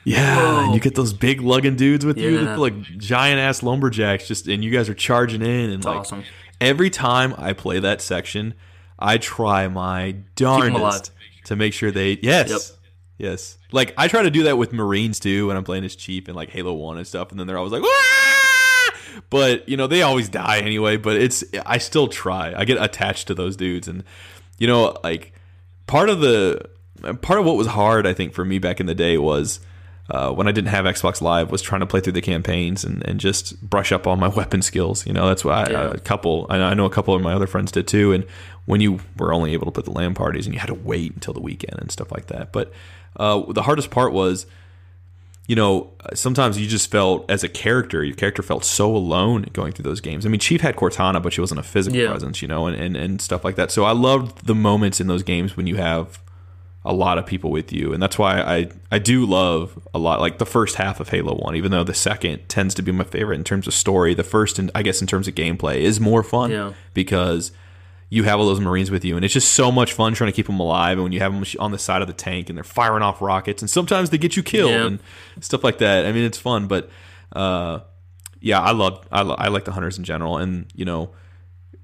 yeah 0.04 0.64
and 0.64 0.74
you 0.74 0.80
get 0.80 0.94
those 0.94 1.12
big 1.14 1.40
lugging 1.40 1.76
dudes 1.76 2.04
with 2.04 2.18
you 2.18 2.40
Yeah. 2.40 2.54
feel 2.54 2.62
like 2.62 2.80
giant 2.98 3.40
ass 3.40 3.62
lumberjacks 3.62 4.28
just 4.28 4.48
and 4.48 4.62
you 4.62 4.70
guys 4.70 4.88
are 4.88 4.94
charging 4.94 5.40
in 5.42 5.70
and 5.70 5.82
like 5.84 6.00
awesome. 6.00 6.24
every 6.60 6.90
time 6.90 7.34
I 7.38 7.52
play 7.54 7.78
that 7.80 8.02
section 8.02 8.52
I 8.98 9.16
try 9.18 9.66
my 9.68 10.16
darndest 10.36 10.76
alive. 10.76 11.10
to 11.44 11.56
make 11.56 11.72
sure 11.72 11.90
they 11.90 12.18
yes 12.22 12.50
Yep. 12.50 12.77
Yes. 13.18 13.58
Like 13.72 13.92
I 13.98 14.08
try 14.08 14.22
to 14.22 14.30
do 14.30 14.44
that 14.44 14.56
with 14.56 14.72
Marines 14.72 15.18
too 15.20 15.48
when 15.48 15.56
I'm 15.56 15.64
playing 15.64 15.84
as 15.84 15.96
Chief 15.96 16.28
and 16.28 16.36
like 16.36 16.50
Halo 16.50 16.72
1 16.72 16.96
and 16.98 17.06
stuff 17.06 17.30
and 17.30 17.38
then 17.40 17.46
they're 17.46 17.58
always 17.58 17.72
like 17.72 17.82
"Wah!" 17.82 18.98
but 19.30 19.68
you 19.68 19.76
know 19.76 19.86
they 19.86 20.02
always 20.02 20.28
die 20.28 20.58
anyway, 20.60 20.96
but 20.96 21.16
it's 21.16 21.44
I 21.66 21.78
still 21.78 22.08
try. 22.08 22.54
I 22.56 22.64
get 22.64 22.80
attached 22.82 23.26
to 23.28 23.34
those 23.34 23.56
dudes 23.56 23.88
and 23.88 24.04
you 24.58 24.66
know 24.66 24.96
like 25.02 25.32
part 25.86 26.08
of 26.08 26.20
the 26.20 26.62
part 27.22 27.38
of 27.40 27.44
what 27.46 27.56
was 27.56 27.66
hard 27.68 28.06
I 28.06 28.12
think 28.12 28.32
for 28.34 28.44
me 28.44 28.58
back 28.58 28.80
in 28.80 28.86
the 28.86 28.94
day 28.94 29.18
was 29.18 29.60
uh, 30.10 30.32
when 30.32 30.48
I 30.48 30.52
didn't 30.52 30.70
have 30.70 30.86
Xbox 30.86 31.20
Live 31.20 31.50
was 31.50 31.60
trying 31.60 31.80
to 31.80 31.86
play 31.86 32.00
through 32.00 32.14
the 32.14 32.22
campaigns 32.22 32.82
and, 32.82 33.06
and 33.06 33.20
just 33.20 33.60
brush 33.60 33.92
up 33.92 34.06
on 34.06 34.18
my 34.18 34.28
weapon 34.40 34.62
skills. 34.62 35.06
You 35.06 35.12
know, 35.12 35.26
that's 35.28 35.44
why 35.44 35.64
I, 35.64 35.70
Yeah. 35.70 35.90
a 35.90 35.98
couple, 35.98 36.46
I 36.48 36.56
I 36.58 36.72
know 36.74 36.86
a 36.86 36.90
couple 36.90 37.14
of 37.14 37.20
my 37.20 37.34
other 37.34 37.46
friends 37.46 37.70
did 37.72 37.86
too. 37.86 38.12
And 38.14 38.24
when 38.64 38.80
you 38.80 39.00
were 39.18 39.34
only 39.34 39.52
able 39.52 39.66
to 39.66 39.70
put 39.70 39.84
the 39.84 39.90
LAN 39.90 40.14
parties 40.14 40.46
and 40.46 40.54
you 40.54 40.60
had 40.60 40.68
to 40.68 40.74
wait 40.74 41.12
until 41.12 41.34
the 41.34 41.40
weekend 41.40 41.78
and 41.78 41.90
stuff 41.90 42.10
like 42.10 42.26
that. 42.28 42.52
But 42.52 42.72
uh, 43.18 43.42
the 43.52 43.62
hardest 43.62 43.90
part 43.90 44.12
was, 44.12 44.46
you 45.46 45.56
know, 45.56 45.90
sometimes 46.14 46.58
you 46.60 46.66
just 46.68 46.90
felt 46.90 47.28
as 47.30 47.42
a 47.42 47.48
character, 47.48 48.04
your 48.04 48.14
character 48.14 48.42
felt 48.42 48.64
so 48.64 48.94
alone 48.94 49.46
going 49.52 49.72
through 49.72 49.84
those 49.84 50.00
games. 50.00 50.26
I 50.26 50.28
mean, 50.28 50.40
Chief 50.40 50.60
had 50.60 50.76
Cortana, 50.76 51.22
but 51.22 51.32
she 51.32 51.40
wasn't 51.40 51.60
a 51.60 51.62
physical 51.62 51.98
Yeah. 51.98 52.10
presence, 52.10 52.42
you 52.42 52.48
know, 52.48 52.66
and, 52.66 52.76
and, 52.76 52.96
and 52.96 53.20
stuff 53.20 53.44
like 53.44 53.56
that. 53.56 53.70
So 53.70 53.84
I 53.84 53.92
loved 53.92 54.46
the 54.46 54.54
moments 54.54 55.00
in 55.00 55.06
those 55.06 55.22
games 55.22 55.56
when 55.56 55.66
you 55.66 55.76
have 55.76 56.20
a 56.84 56.92
lot 56.92 57.18
of 57.18 57.26
people 57.26 57.50
with 57.50 57.70
you 57.72 57.92
and 57.92 58.00
that's 58.02 58.18
why 58.18 58.40
I 58.40 58.70
I 58.90 58.98
do 58.98 59.26
love 59.26 59.78
a 59.92 59.98
lot 59.98 60.20
like 60.20 60.38
the 60.38 60.46
first 60.46 60.76
half 60.76 61.00
of 61.00 61.08
Halo 61.10 61.34
1 61.34 61.56
even 61.56 61.70
though 61.72 61.82
the 61.84 61.92
second 61.92 62.48
tends 62.48 62.72
to 62.76 62.82
be 62.82 62.92
my 62.92 63.04
favorite 63.04 63.34
in 63.34 63.44
terms 63.44 63.66
of 63.66 63.74
story 63.74 64.14
the 64.14 64.22
first 64.22 64.58
and 64.60 64.70
I 64.76 64.82
guess 64.82 65.00
in 65.02 65.06
terms 65.06 65.26
of 65.28 65.34
gameplay 65.34 65.78
is 65.80 65.98
more 66.00 66.22
fun 66.22 66.50
Yeah. 66.52 66.72
because 66.94 67.50
you 68.10 68.24
have 68.24 68.40
all 68.40 68.46
those 68.46 68.60
marines 68.60 68.90
with 68.90 69.04
you 69.04 69.16
and 69.16 69.24
it's 69.24 69.34
just 69.34 69.52
so 69.52 69.70
much 69.70 69.92
fun 69.92 70.14
trying 70.14 70.28
to 70.30 70.34
keep 70.36 70.46
them 70.46 70.58
alive 70.60 70.96
and 70.96 71.02
when 71.02 71.12
you 71.12 71.20
have 71.20 71.32
them 71.32 71.44
on 71.58 71.72
the 71.72 71.78
side 71.78 72.00
of 72.00 72.08
the 72.08 72.14
tank 72.14 72.48
and 72.48 72.56
they're 72.56 72.64
firing 72.64 73.02
off 73.02 73.20
rockets 73.20 73.60
and 73.62 73.68
sometimes 73.70 74.10
they 74.10 74.18
get 74.18 74.36
you 74.36 74.42
killed 74.42 74.70
Yeah. 74.70 74.86
and 74.86 74.98
stuff 75.40 75.62
like 75.62 75.78
that 75.78 76.06
I 76.06 76.12
mean 76.12 76.24
it's 76.24 76.38
fun 76.38 76.66
but 76.68 76.88
uh 77.32 77.80
yeah 78.40 78.60
I 78.60 78.70
love 78.72 79.06
I, 79.12 79.22
lo- 79.22 79.36
I 79.38 79.48
like 79.48 79.64
the 79.66 79.72
hunters 79.72 79.98
in 79.98 80.04
general 80.04 80.38
and 80.38 80.66
you 80.74 80.84
know 80.84 81.10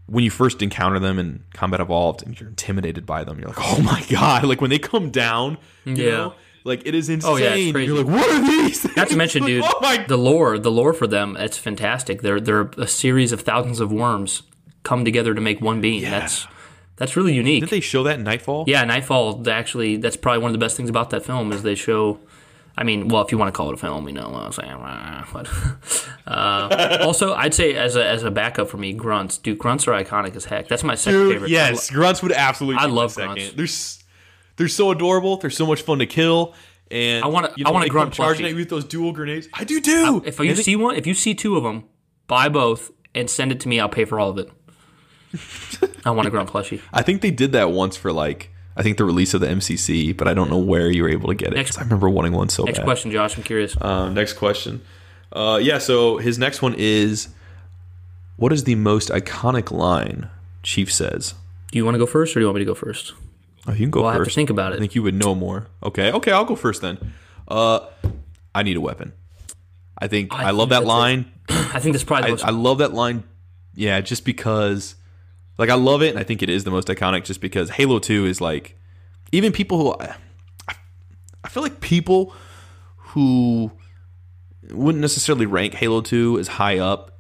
when 0.07 0.23
you 0.23 0.31
first 0.31 0.61
encounter 0.63 0.99
them 0.99 1.19
in 1.19 1.43
Combat 1.55 1.81
Evolved 1.81 2.23
and 2.23 2.39
you're 2.39 2.51
intimidated 2.51 3.07
by 3.07 3.25
them, 3.25 3.39
you're 3.39 3.49
like, 3.49 3.57
oh 3.59 3.81
my 3.81 4.05
god! 4.11 4.45
Like 4.51 4.61
when 4.61 4.69
they 4.69 4.79
come 4.79 5.09
down, 5.11 5.57
you 5.87 5.95
Yeah. 5.95 6.11
know, 6.11 6.35
like 6.63 6.83
it 6.87 6.95
is 6.95 7.09
insane. 7.09 7.33
Oh, 7.33 7.37
yeah. 7.37 7.55
You're 7.55 8.05
like, 8.05 8.07
what 8.07 8.31
are 8.31 8.41
these? 8.47 8.85
Not 8.99 9.09
to 9.09 9.17
mention, 9.17 9.43
Like, 9.45 9.49
dude, 9.49 9.65
oh 9.67 9.79
my 9.81 10.05
the 10.07 10.19
lore, 10.19 10.59
the 10.59 10.71
lore 10.71 10.93
for 10.93 11.07
them, 11.07 11.39
it's 11.39 11.57
fantastic. 11.57 12.21
They're 12.21 12.39
they're 12.39 12.69
a 12.77 12.87
series 12.87 13.33
of 13.33 13.41
thousands 13.41 13.81
of 13.81 13.91
worms 13.91 14.43
come 14.85 15.05
together 15.05 15.35
to 15.35 15.41
make 15.41 15.61
one 15.61 15.81
being. 15.81 16.03
That's 16.03 16.47
that's 16.97 17.17
really 17.17 17.35
unique. 17.35 17.61
Did 17.63 17.71
they 17.71 17.81
show 17.81 18.05
that 18.05 18.19
in 18.21 18.25
Nightfall? 18.25 18.65
yeah, 18.69 18.85
Nightfall. 18.85 19.49
Actually, 19.49 19.97
that's 19.97 20.17
probably 20.17 20.39
one 20.43 20.51
of 20.51 20.53
the 20.53 20.65
best 20.65 20.77
things 20.77 20.89
about 20.89 21.11
that 21.11 21.25
film 21.25 21.51
is 21.53 21.63
they 21.65 21.75
show. 21.75 22.21
I 22.77 22.83
mean, 22.83 23.07
well, 23.09 23.23
if 23.23 23.31
you 23.31 23.39
want 23.39 23.55
to 23.55 23.57
call 23.57 23.69
it 23.71 23.75
a 23.75 23.77
film, 23.77 24.07
you 24.09 24.15
know 24.15 24.29
what 24.31 24.43
I'm 24.43 24.53
saying. 24.53 24.77
But 25.33 25.49
uh, 26.27 26.99
also, 27.03 27.35
I'd 27.35 27.55
say 27.55 27.75
as 27.75 27.97
a 27.97 28.05
as 28.07 28.23
a 28.25 28.31
backup 28.31 28.69
for 28.69 28.77
me, 28.79 28.93
grunts. 28.93 29.39
Dude, 29.39 29.59
grunts 29.59 29.87
are 29.89 29.93
iconic 29.93 30.35
as 30.37 30.45
heck. 30.45 30.69
That's 30.69 30.83
my 30.85 30.95
second 30.95 31.21
Dude, 31.21 31.33
favorite. 31.35 31.51
yes, 31.51 31.91
grunts 31.91 32.23
would 32.23 32.33
absolutely. 32.33 32.81
I 32.81 32.87
love 32.87 33.15
grunts. 33.15 33.53
They're 33.53 33.67
they're 34.57 34.69
so 34.69 34.91
adorable. 34.91 35.37
They're 35.37 35.51
so 35.51 35.67
much 35.67 35.83
fun 35.83 35.99
to 36.01 36.07
kill. 36.07 36.55
And 36.91 37.25
I 37.25 37.29
wanna- 37.29 37.53
you 37.57 37.65
I 37.67 37.71
want 37.71 37.87
come 37.87 37.93
grunt 37.93 38.13
charging 38.15 38.45
at 38.47 38.51
you 38.53 38.57
with 38.59 38.69
those 38.69 38.85
dual 38.85 39.13
grenades. 39.13 39.49
I 39.55 39.65
do 39.65 39.81
too. 39.81 40.23
If 40.25 40.39
you 40.39 40.49
And 40.51 40.59
they- 40.59 40.63
see 40.63 40.77
one, 40.77 40.95
if 40.97 41.07
you 41.07 41.15
see 41.15 41.35
two 41.35 41.57
of 41.57 41.63
them, 41.65 41.85
buy 42.29 42.49
both 42.49 42.93
and 43.15 43.29
send 43.29 43.51
it 43.53 43.61
to 43.61 43.69
me. 43.69 43.81
I'll 43.81 43.89
pay 43.89 44.05
for 44.05 44.21
all 44.21 44.31
of 44.31 44.39
it. 44.39 44.51
I 46.05 46.11
want 46.11 46.29
a 46.29 46.31
grunt 46.31 46.49
plushie. 46.51 46.81
I 46.93 47.03
think 47.03 47.21
they 47.23 47.31
did 47.31 47.53
that 47.53 47.71
once 47.71 47.97
for 47.97 48.13
like 48.13 48.51
I 48.77 48.83
think 48.83 48.99
the 48.99 49.05
release 49.05 49.35
of 49.35 49.41
the 49.41 49.47
MCC, 49.47 50.17
but 50.17 50.27
I 50.29 50.35
don't 50.35 50.51
know 50.51 50.59
where 50.59 50.91
you 50.91 51.03
were 51.05 51.09
able 51.09 51.29
to 51.29 51.35
get 51.35 51.53
it. 51.53 51.57
Next- 51.57 51.79
I 51.79 51.83
remember 51.83 52.09
wanting 52.09 52.33
one 52.33 52.49
so 52.49 52.65
Next 52.65 52.79
bad. 52.79 52.85
question, 52.85 53.11
Josh. 53.13 53.37
I'm 53.37 53.43
curious. 53.45 53.77
Uh, 53.81 54.09
next 54.11 54.35
question. 54.35 54.83
Uh, 55.33 55.59
yeah, 55.63 55.79
so 55.79 56.19
his 56.19 56.39
next 56.39 56.61
one 56.63 56.75
is 56.77 57.29
What 58.37 58.53
is 58.53 58.65
the 58.65 58.75
most 58.75 59.11
iconic 59.11 59.71
line? 59.71 60.29
Chief 60.63 60.93
says. 60.93 61.35
Do 61.71 61.79
you 61.79 61.85
want 61.85 61.95
to 61.95 61.99
go 61.99 62.07
first, 62.07 62.33
or 62.33 62.41
do 62.41 62.41
you 62.41 62.47
want 62.47 62.57
me 62.57 62.61
to 62.61 62.67
go 62.67 62.75
first? 62.75 63.13
Oh, 63.67 63.73
you 63.73 63.79
can 63.79 63.91
go 63.91 64.01
Well, 64.01 64.09
I 64.11 64.13
have 64.15 64.21
to 64.23 64.25
first. 64.27 64.35
think 64.35 64.51
about 64.51 64.73
it. 64.73 64.77
I 64.77 64.79
think 64.79 64.95
you 64.95 65.03
would 65.03 65.15
know 65.15 65.35
more. 65.35 65.67
Okay, 65.83 66.11
okay, 66.13 66.33
I'll 66.33 66.45
go 66.45 66.57
first 66.57 66.83
then. 66.83 67.13
Uh, 67.49 67.81
I 68.55 68.63
need 68.63 68.77
a 68.77 68.81
weapon. 68.81 69.13
I 69.99 70.07
think 70.09 70.33
I, 70.33 70.49
I 70.49 70.51
love 70.51 70.69
that 70.71 70.81
that's 70.81 70.89
line. 70.89 71.31
I 71.49 71.79
think 71.81 71.93
that's 71.95 72.05
probably 72.05 72.29
I, 72.29 72.31
most. 72.31 72.45
I 72.45 72.51
love 72.51 72.79
that 72.79 72.93
line. 72.93 73.25
Yeah, 73.75 74.01
just 74.01 74.25
because, 74.25 74.95
like, 75.59 75.71
I 75.71 75.75
love 75.75 76.03
it, 76.03 76.11
and 76.11 76.19
I 76.19 76.25
think 76.25 76.43
it 76.43 76.49
is 76.49 76.65
the 76.65 76.71
most 76.71 76.89
iconic. 76.89 77.25
Just 77.25 77.41
because 77.41 77.71
Halo 77.71 77.99
Two 77.99 78.27
is 78.27 78.41
like, 78.41 78.79
even 79.33 79.53
people 79.53 79.79
who, 79.79 79.97
I, 81.45 81.49
feel 81.49 81.63
like 81.63 81.81
people 81.81 82.35
who 82.97 83.71
wouldn't 84.71 85.03
necessarily 85.03 85.47
rank 85.47 85.75
Halo 85.75 86.01
Two 86.01 86.39
as 86.39 86.49
high 86.49 86.79
up 86.79 87.19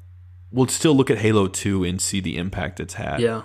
will 0.50 0.68
still 0.68 0.94
look 0.94 1.10
at 1.10 1.18
Halo 1.18 1.46
Two 1.46 1.84
and 1.84 2.00
see 2.00 2.20
the 2.20 2.36
impact 2.36 2.80
it's 2.80 2.94
had 2.94 3.20
yeah, 3.20 3.42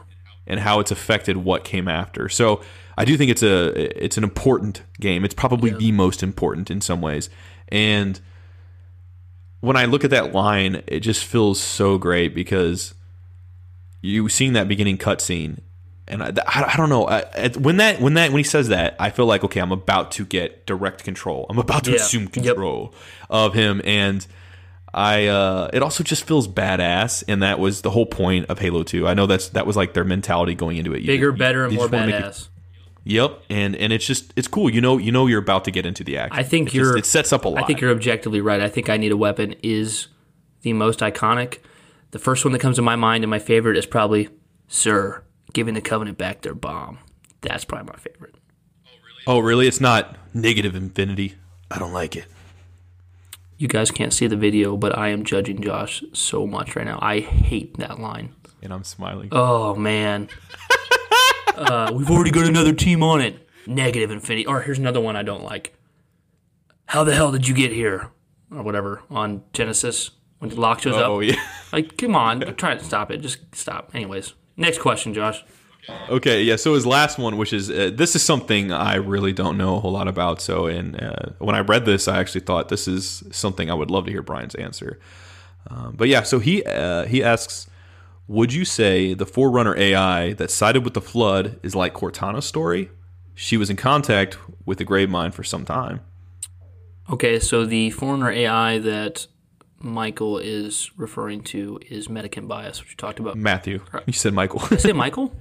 and 0.48 0.60
how 0.60 0.80
it's 0.80 0.92
affected 0.92 1.38
what 1.38 1.64
came 1.64 1.88
after. 1.88 2.30
So 2.30 2.62
I 2.98 3.06
do 3.06 3.16
think 3.16 3.32
it's 3.32 3.44
a 3.44 4.04
it's 4.04 4.18
an 4.18 4.24
important 4.24 4.84
game. 5.00 5.24
It's 5.24 5.34
probably 5.34 5.72
the 5.72 5.92
most 5.92 6.24
important 6.24 6.72
in 6.72 6.82
some 6.82 7.02
ways. 7.02 7.30
And 7.70 8.20
when 9.62 9.76
I 9.76 9.86
look 9.86 10.04
at 10.04 10.10
that 10.10 10.34
line, 10.34 10.84
it 10.88 11.02
just 11.02 11.24
feels 11.24 11.60
so 11.60 11.98
great 11.98 12.34
because 12.34 12.94
you 14.02 14.30
seeing 14.30 14.54
that 14.54 14.68
beginning 14.68 14.98
cutscene, 14.98 15.60
and 16.08 16.24
I, 16.24 16.32
I, 16.48 16.72
I 16.74 16.78
don't 16.78 16.90
know 16.90 17.08
I, 17.08 17.50
when 17.60 17.78
that 17.78 18.00
when 18.02 18.14
that 18.16 18.32
when 18.32 18.40
he 18.40 18.44
says 18.44 18.70
that, 18.70 18.96
I 19.00 19.10
feel 19.10 19.26
like 19.26 19.44
okay, 19.44 19.60
I'm 19.60 19.72
about 19.72 20.12
to 20.14 20.26
get 20.26 20.66
direct 20.66 21.04
control. 21.04 21.46
I'm 21.50 21.58
about 21.60 21.84
to 21.86 21.92
Yeah. 21.92 21.98
assume 21.98 22.24
Yep. 22.24 22.32
control 22.34 22.94
of 23.30 23.54
him, 23.54 23.82
and 23.84 24.26
I 24.94 25.28
uh, 25.28 25.70
it 25.74 25.84
also 25.84 26.04
just 26.04 26.24
feels 26.24 26.48
badass, 26.48 27.24
and 27.28 27.44
that 27.44 27.60
was 27.60 27.82
the 27.82 27.92
whole 27.92 28.06
point 28.08 28.48
of 28.50 28.60
Halo 28.60 28.84
Two. 28.84 29.08
I 29.08 29.14
know 29.14 29.28
that's 29.28 29.50
that 29.50 29.68
was 29.68 29.76
like 29.78 29.94
their 29.94 30.04
mentality 30.06 30.56
going 30.56 30.78
into 30.78 30.94
it. 30.94 31.02
You- 31.02 31.08
bigger, 31.08 31.30
you- 31.32 31.38
better, 31.38 31.66
and 31.66 31.76
more 31.76 31.88
just 31.90 32.08
it- 32.10 32.14
badass. 32.24 32.48
Yep, 33.06 33.42
and 33.50 33.76
and 33.76 33.94
it's 33.94 34.06
just 34.06 34.34
it's 34.36 34.48
cool. 34.48 34.70
You 34.70 34.82
know, 34.82 34.98
you 34.98 35.12
know 35.12 35.28
you're 35.28 35.40
about 35.42 35.66
to 35.66 35.72
get 35.72 35.86
into 35.86 36.04
the 36.04 36.18
action. 36.18 36.38
I 36.40 36.44
think 36.44 36.70
It 36.70 36.76
you're- 36.76 37.00
it 37.00 37.06
sets 37.06 37.32
up 37.32 37.46
a 37.46 37.50
lot. 37.50 37.64
I 37.64 37.66
think 37.68 37.82
you're 37.82 37.92
objectively 37.92 38.42
right. 38.42 38.62
I 38.62 38.68
think 38.70 38.90
I 38.90 38.98
need 38.98 39.12
a 39.12 39.18
weapon 39.18 39.56
is 39.64 40.08
the 40.64 40.74
most 40.74 41.00
iconic. 41.00 41.60
The 42.12 42.20
first 42.20 42.44
one 42.44 42.52
that 42.54 42.60
comes 42.60 42.78
to 42.78 42.82
my 42.82 42.96
mind 42.96 43.24
and 43.24 43.30
my 43.30 43.40
favorite 43.40 43.78
is 43.78 43.86
probably 43.86 44.30
Sir 44.68 45.24
giving 45.54 45.74
the 45.74 45.82
Covenant 45.82 46.18
back 46.18 46.42
their 46.42 46.56
bomb. 46.56 47.00
That's 47.42 47.66
probably 47.66 47.92
my 47.92 48.00
favorite. 48.00 48.36
Oh, 49.28 49.40
really? 49.40 49.68
It's 49.68 49.82
not 49.82 50.18
negative 50.34 50.76
infinity. 50.76 51.36
I 51.70 51.78
don't 51.78 51.94
like 51.94 52.16
it. 52.16 52.26
You 53.58 53.68
guys 53.68 53.92
can't 53.92 54.14
see 54.14 54.26
the 54.26 54.38
video, 54.38 54.78
but 54.78 54.98
I 54.98 55.10
am 55.10 55.24
judging 55.24 55.62
Josh 55.62 56.04
so 56.14 56.48
much 56.48 56.76
right 56.76 56.86
now. 56.86 56.98
I 57.02 57.20
hate 57.20 57.78
that 57.78 58.00
line. 58.00 58.34
And 58.62 58.74
I'm 58.74 58.84
smiling. 58.84 59.30
Oh 59.32 59.76
man, 59.76 60.30
uh, 61.56 61.92
we've 61.94 62.10
already 62.10 62.32
got 62.32 62.48
another 62.48 62.74
team 62.74 63.04
on 63.04 63.22
it. 63.22 63.48
Negative 63.68 64.12
infinity. 64.12 64.46
Or 64.46 64.62
here's 64.62 64.80
another 64.80 65.00
one 65.00 65.16
I 65.16 65.24
don't 65.24 65.44
like. 65.44 65.76
How 66.88 67.04
the 67.04 67.14
hell 67.14 67.32
did 67.32 67.48
you 67.48 67.54
get 67.54 67.72
here? 67.72 68.12
Or 68.52 68.64
whatever 68.64 69.04
on 69.10 69.44
Genesis 69.54 70.12
when 70.40 70.56
Locke 70.56 70.82
shows 70.82 70.96
oh 70.96 71.18
up. 71.18 71.24
yeah. 71.24 71.42
Like, 71.72 71.98
come 71.98 72.16
on, 72.16 72.44
I'm 72.44 72.56
trying 72.56 72.80
to 72.80 72.84
stop 72.84 73.12
it. 73.12 73.18
Just 73.18 73.40
stop. 73.54 73.92
Anyways, 73.94 74.34
next 74.58 74.80
question, 74.80 75.14
Josh. 75.14 75.44
Okay, 76.10 76.42
yeah. 76.42 76.56
So 76.56 76.74
his 76.74 76.86
last 76.86 77.20
one, 77.20 77.38
which 77.38 77.54
is 77.54 77.70
uh, 77.70 77.92
this 77.94 78.16
is 78.16 78.24
something 78.24 78.72
I 78.72 78.96
really 78.96 79.34
don't 79.34 79.58
know 79.58 79.78
a 79.78 79.80
whole 79.80 79.92
lot 79.92 80.08
about. 80.08 80.42
So, 80.42 80.66
and 80.66 81.02
uh, 81.02 81.30
when 81.38 81.56
I 81.56 81.60
read 81.60 81.86
this, 81.86 82.08
I 82.08 82.20
actually 82.20 82.42
thought 82.42 82.70
this 82.70 82.88
is 82.88 83.24
something 83.32 83.70
I 83.70 83.74
would 83.76 83.92
love 83.92 84.06
to 84.06 84.12
hear 84.12 84.24
Brian's 84.24 84.56
answer. 84.56 85.00
Um, 85.70 85.94
but 85.96 86.08
yeah, 86.08 86.24
so 86.24 86.40
he 86.40 86.64
uh, 86.64 87.06
he 87.06 87.24
asks, 87.24 87.70
would 88.28 88.54
you 88.54 88.66
say 88.66 89.14
the 89.14 89.26
Forerunner 89.26 89.76
AI 89.78 90.34
that 90.34 90.52
sided 90.52 90.84
with 90.84 90.94
the 90.94 91.02
Flood 91.02 91.60
is 91.64 91.76
like 91.76 91.94
Cortana's 91.94 92.46
story? 92.46 92.90
She 93.36 93.58
was 93.58 93.70
in 93.70 93.76
contact 93.76 94.38
with 94.66 94.80
the 94.80 94.86
Gravemind 94.86 95.34
for 95.34 95.44
some 95.44 95.66
time. 95.66 96.02
Okay, 97.10 97.40
so 97.40 97.66
the 97.66 97.90
Forerunner 97.90 98.32
AI 98.32 98.80
that 98.80 99.28
Michael 99.82 100.38
is 100.38 100.92
referring 100.98 101.42
to 101.44 101.80
is 101.90 102.08
Medicant 102.08 102.48
bias, 102.48 102.80
which 102.82 102.90
we 102.90 102.96
talked 102.96 103.20
about. 103.20 103.36
Matthew, 103.38 103.82
you 104.06 104.14
said 104.14 104.34
Michael. 104.34 104.60
Did 104.60 104.74
I 104.74 104.78
say 104.78 104.94
Michael? 104.94 105.34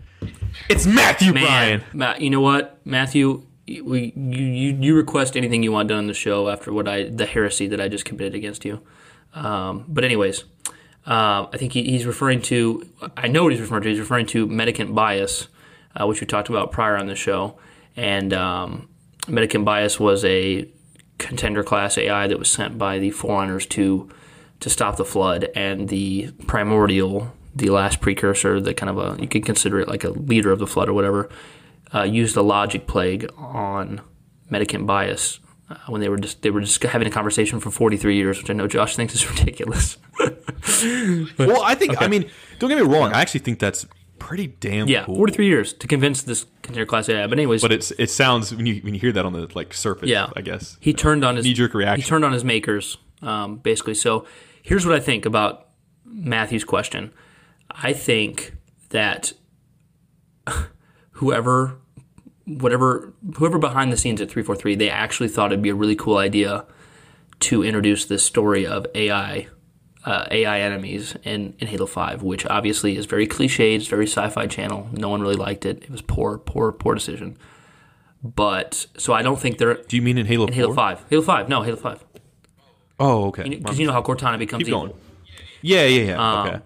it's 0.69 0.87
Matthew 0.87 1.33
Man, 1.33 1.45
Brian. 1.45 1.85
Matt, 1.93 2.21
you 2.21 2.31
know 2.31 2.41
what, 2.41 2.81
Matthew, 2.85 3.45
we 3.67 4.13
you, 4.17 4.45
you 4.45 4.79
you 4.81 4.95
request 4.95 5.37
anything 5.37 5.63
you 5.63 5.73
want 5.73 5.89
done 5.89 5.99
on 5.99 6.07
the 6.07 6.15
show 6.15 6.49
after 6.49 6.73
what 6.73 6.89
I 6.89 7.05
the 7.05 7.27
heresy 7.27 7.67
that 7.69 7.81
I 7.81 7.89
just 7.89 8.05
committed 8.05 8.35
against 8.35 8.65
you. 8.65 8.81
Um, 9.35 9.85
but 9.89 10.05
anyways, 10.05 10.45
uh, 11.07 11.47
I 11.53 11.57
think 11.57 11.73
he, 11.73 11.85
he's 11.85 12.07
referring 12.07 12.43
to. 12.43 12.87
I 13.17 13.29
know 13.29 13.43
what 13.43 13.53
he's 13.53 13.61
referring 13.61 13.83
to. 13.83 13.89
He's 13.89 14.01
referring 14.01 14.27
to 14.27 14.47
medicant 14.47 14.95
bias, 14.95 15.49
uh, 15.95 16.07
which 16.07 16.21
we 16.21 16.27
talked 16.27 16.49
about 16.49 16.73
prior 16.73 16.97
on 16.97 17.07
the 17.07 17.15
show. 17.15 17.59
And 17.97 18.33
um, 18.33 18.89
medicant 19.27 19.65
bias 19.65 19.99
was 19.99 20.25
a 20.25 20.69
contender 21.19 21.65
class 21.65 21.99
AI 21.99 22.27
that 22.27 22.39
was 22.39 22.51
sent 22.51 22.79
by 22.79 22.99
the 22.99 23.11
Forerunners 23.11 23.67
to 23.67 24.09
to 24.61 24.71
stop 24.71 24.97
the 24.97 25.05
flood, 25.05 25.49
and 25.55 25.89
the 25.89 26.33
primordial, 26.47 27.33
the 27.55 27.71
last 27.71 28.01
precursor, 28.01 28.61
the 28.61 28.75
kind 28.75 28.91
of 28.91 28.99
a 28.99 29.21
you 29.21 29.29
could 29.29 29.45
consider 29.45 29.81
it 29.81 29.89
like 29.89 30.05
a 30.05 30.11
leader 30.11 30.51
of 30.51 30.59
the 30.59 30.67
flood 30.67 30.89
or 30.89 30.93
whatever, 30.93 31.29
uh, 31.95 32.03
used 32.03 32.37
a 32.37 32.43
logic 32.43 32.87
plague 32.87 33.31
on 33.37 34.01
medicant 34.51 34.87
bias. 34.87 35.41
Uh, 35.71 35.77
when 35.89 36.01
they 36.01 36.09
were 36.09 36.17
just 36.17 36.41
they 36.43 36.51
were 36.51 36.63
just 36.63 36.83
having 36.83 37.07
a 37.07 37.11
conversation 37.11 37.61
for 37.61 37.71
43 37.71 38.17
years, 38.17 38.39
which 38.39 38.49
I 38.49 38.55
know 38.55 38.67
Josh 38.67 38.97
thinks 38.97 39.15
is 39.15 39.29
ridiculous. 39.39 39.99
Well, 41.39 41.63
I 41.63 41.75
think 41.75 42.01
I 42.01 42.09
mean, 42.09 42.31
don't 42.59 42.71
get 42.71 42.79
me 42.79 42.85
wrong. 42.85 43.13
I 43.13 43.21
actually 43.21 43.41
think 43.41 43.59
that's 43.59 43.87
pretty 44.19 44.49
damn 44.49 44.89
yeah, 44.89 45.05
cool. 45.05 45.17
43 45.17 45.47
years 45.47 45.73
to 45.75 45.87
convince 45.87 46.23
this 46.23 46.47
contender 46.63 46.87
class 46.87 47.09
AI. 47.09 47.27
But 47.27 47.39
anyways, 47.39 47.63
But 47.63 47.73
it's 47.73 47.91
it 47.93 48.11
sounds 48.11 48.55
when 48.55 48.67
you 48.67 48.81
when 48.83 48.95
you 48.95 49.01
hear 49.01 49.13
that 49.13 49.25
on 49.25 49.33
the 49.33 49.49
like 49.55 49.73
surface. 49.75 50.09
Yeah. 50.09 50.31
I 50.37 50.41
guess 50.41 50.77
he 50.81 50.93
turned 50.93 51.25
on 51.25 51.37
his 51.37 51.45
Knee-jerk 51.45 51.75
reaction. 51.75 52.03
He 52.03 52.09
turned 52.09 52.25
on 52.25 52.33
his 52.33 52.45
makers, 52.45 52.97
um, 53.23 53.57
basically. 53.57 53.95
So 53.95 54.27
here's 54.69 54.85
what 54.85 54.95
I 54.95 55.01
think 55.01 55.25
about 55.25 55.69
Matthew's 56.05 56.65
question. 56.65 57.11
I 57.71 57.95
think 57.95 58.53
that 58.91 59.33
whoever, 61.13 61.79
whatever, 62.47 63.15
whoever 63.37 63.59
behind 63.59 63.91
the 63.91 63.97
scenes 63.97 64.21
at 64.21 64.31
three 64.31 64.43
four 64.43 64.55
three, 64.55 64.75
they 64.75 64.91
actually 64.91 65.29
thought 65.29 65.53
it'd 65.53 65.63
be 65.63 65.71
a 65.71 65.75
really 65.75 65.97
cool 65.97 66.19
idea 66.19 66.67
to 67.41 67.65
introduce 67.65 68.05
this 68.05 68.23
story 68.23 68.67
of 68.67 68.87
AI. 68.95 69.49
Uh, 70.05 70.27
AI 70.31 70.61
enemies 70.61 71.17
in, 71.25 71.55
in 71.59 71.67
Halo 71.67 71.85
5, 71.85 72.23
which 72.23 72.47
obviously 72.47 72.97
is 72.97 73.05
very 73.05 73.27
cliched, 73.27 73.77
it's 73.77 73.89
very 73.89 74.07
sci 74.07 74.29
fi 74.31 74.47
channel. 74.47 74.89
No 74.93 75.09
one 75.11 75.21
really 75.21 75.35
liked 75.35 75.67
it. 75.67 75.83
It 75.83 75.91
was 75.91 76.01
poor, 76.01 76.39
poor, 76.39 76.73
poor 76.73 76.95
decision. 76.95 77.37
But 78.23 78.87
so 78.97 79.13
I 79.13 79.23
don't 79.23 79.39
think 79.39 79.59
they're 79.59 79.83
Do 79.83 79.97
you 79.97 80.03
mean 80.03 80.17
in 80.17 80.25
Halo? 80.27 80.47
in 80.47 80.53
Halo 80.55 80.69
4? 80.69 80.75
Five. 80.75 81.05
Halo 81.11 81.23
Five. 81.23 81.49
No, 81.49 81.63
Halo 81.63 81.77
Five. 81.77 82.05
Oh, 82.99 83.27
okay. 83.27 83.49
Because 83.49 83.79
you 83.79 83.87
know 83.87 83.93
how 83.93 84.03
Cortana 84.03 84.39
becomes 84.39 84.63
Keep 84.63 84.69
evil. 84.69 84.87
going. 84.89 85.01
Yeah, 85.63 85.85
yeah, 85.85 86.03
yeah. 86.03 86.41
Um, 86.41 86.49
okay. 86.49 86.61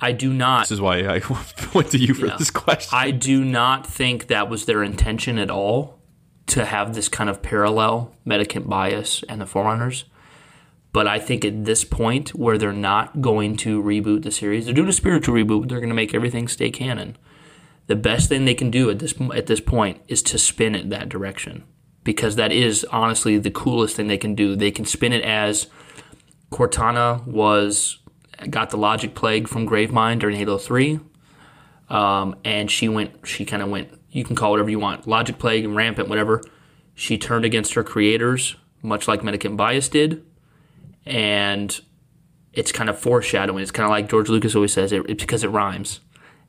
I 0.00 0.12
do 0.12 0.32
not. 0.32 0.62
This 0.62 0.72
is 0.72 0.80
why 0.80 1.00
I 1.00 1.20
went 1.74 1.90
to 1.90 1.98
you 1.98 2.14
for 2.14 2.28
this 2.38 2.50
question. 2.50 2.96
I 2.96 3.10
do 3.10 3.44
not 3.44 3.86
think 3.86 4.28
that 4.28 4.48
was 4.48 4.66
their 4.66 4.82
intention 4.82 5.38
at 5.38 5.50
all 5.50 5.98
to 6.46 6.64
have 6.64 6.94
this 6.94 7.08
kind 7.08 7.28
of 7.28 7.42
parallel 7.42 8.14
medicant 8.24 8.68
bias 8.68 9.22
and 9.28 9.40
the 9.40 9.46
Forerunners. 9.46 10.04
But 10.92 11.06
I 11.06 11.18
think 11.18 11.44
at 11.44 11.64
this 11.64 11.84
point, 11.84 12.30
where 12.30 12.56
they're 12.56 12.72
not 12.72 13.20
going 13.20 13.56
to 13.58 13.82
reboot 13.82 14.22
the 14.22 14.30
series, 14.30 14.64
they're 14.64 14.74
doing 14.74 14.88
a 14.88 14.92
spiritual 14.92 15.34
reboot. 15.34 15.68
They're 15.68 15.80
going 15.80 15.90
to 15.90 15.94
make 15.94 16.14
everything 16.14 16.48
stay 16.48 16.70
canon. 16.70 17.16
The 17.88 17.96
best 17.96 18.28
thing 18.28 18.44
they 18.44 18.54
can 18.54 18.70
do 18.70 18.88
at 18.90 18.98
this 18.98 19.14
at 19.34 19.46
this 19.46 19.60
point 19.60 20.00
is 20.08 20.22
to 20.24 20.38
spin 20.38 20.74
it 20.74 20.90
that 20.90 21.08
direction, 21.08 21.64
because 22.08 22.36
that 22.36 22.50
is 22.50 22.86
honestly 22.90 23.36
the 23.36 23.50
coolest 23.50 23.94
thing 23.94 24.06
they 24.06 24.16
can 24.16 24.34
do. 24.34 24.56
They 24.56 24.70
can 24.70 24.86
spin 24.86 25.12
it 25.12 25.22
as 25.22 25.66
Cortana 26.50 27.22
was 27.26 27.98
got 28.48 28.70
the 28.70 28.78
logic 28.78 29.14
plague 29.14 29.46
from 29.46 29.68
Gravemind 29.68 30.20
during 30.20 30.34
Halo 30.36 30.56
Three, 30.56 31.00
um, 31.90 32.34
and 32.46 32.70
she 32.70 32.88
went. 32.88 33.26
She 33.26 33.44
kind 33.44 33.62
of 33.62 33.68
went. 33.68 33.90
You 34.10 34.24
can 34.24 34.36
call 34.36 34.52
whatever 34.52 34.70
you 34.70 34.78
want. 34.78 35.06
Logic 35.06 35.38
plague 35.38 35.66
and 35.66 35.76
rampant, 35.76 36.08
whatever. 36.08 36.42
She 36.94 37.18
turned 37.18 37.44
against 37.44 37.74
her 37.74 37.84
creators, 37.84 38.56
much 38.80 39.06
like 39.06 39.20
Medicant 39.20 39.58
Bias 39.58 39.90
did, 39.90 40.24
and 41.04 41.78
it's 42.54 42.72
kind 42.72 42.88
of 42.88 42.98
foreshadowing. 42.98 43.60
It's 43.60 43.70
kind 43.70 43.84
of 43.84 43.90
like 43.90 44.08
George 44.08 44.30
Lucas 44.30 44.54
always 44.54 44.72
says, 44.72 44.92
it, 44.92 45.04
it's 45.10 45.22
because 45.22 45.44
it 45.44 45.48
rhymes. 45.48 46.00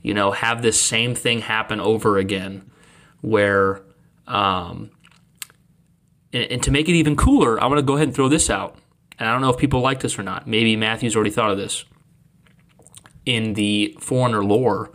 You 0.02 0.14
know, 0.14 0.31
have 0.31 0.61
this 0.61 0.80
same 0.80 1.15
thing 1.15 1.41
happen 1.41 1.81
over 1.81 2.18
again, 2.18 2.72
where, 3.19 3.81
um, 4.26 4.91
and, 6.34 6.51
and 6.51 6.64
to 6.64 6.72
make 6.72 6.88
it 6.89 6.93
even 6.93 7.15
cooler, 7.15 7.61
I'm 7.61 7.69
going 7.69 7.81
to 7.81 7.85
go 7.85 7.95
ahead 7.95 8.10
and 8.10 8.15
throw 8.15 8.30
this 8.30 8.49
out. 8.49 8.77
And 9.18 9.27
I 9.27 9.31
don't 9.31 9.41
know 9.41 9.49
if 9.49 9.57
people 9.57 9.81
like 9.81 9.99
this 9.99 10.18
or 10.18 10.23
not. 10.23 10.47
Maybe 10.47 10.76
Matthew's 10.76 11.15
already 11.15 11.31
thought 11.31 11.51
of 11.51 11.57
this. 11.57 11.85
In 13.26 13.53
the 13.53 13.95
Forerunner 13.99 14.43
lore, 14.43 14.91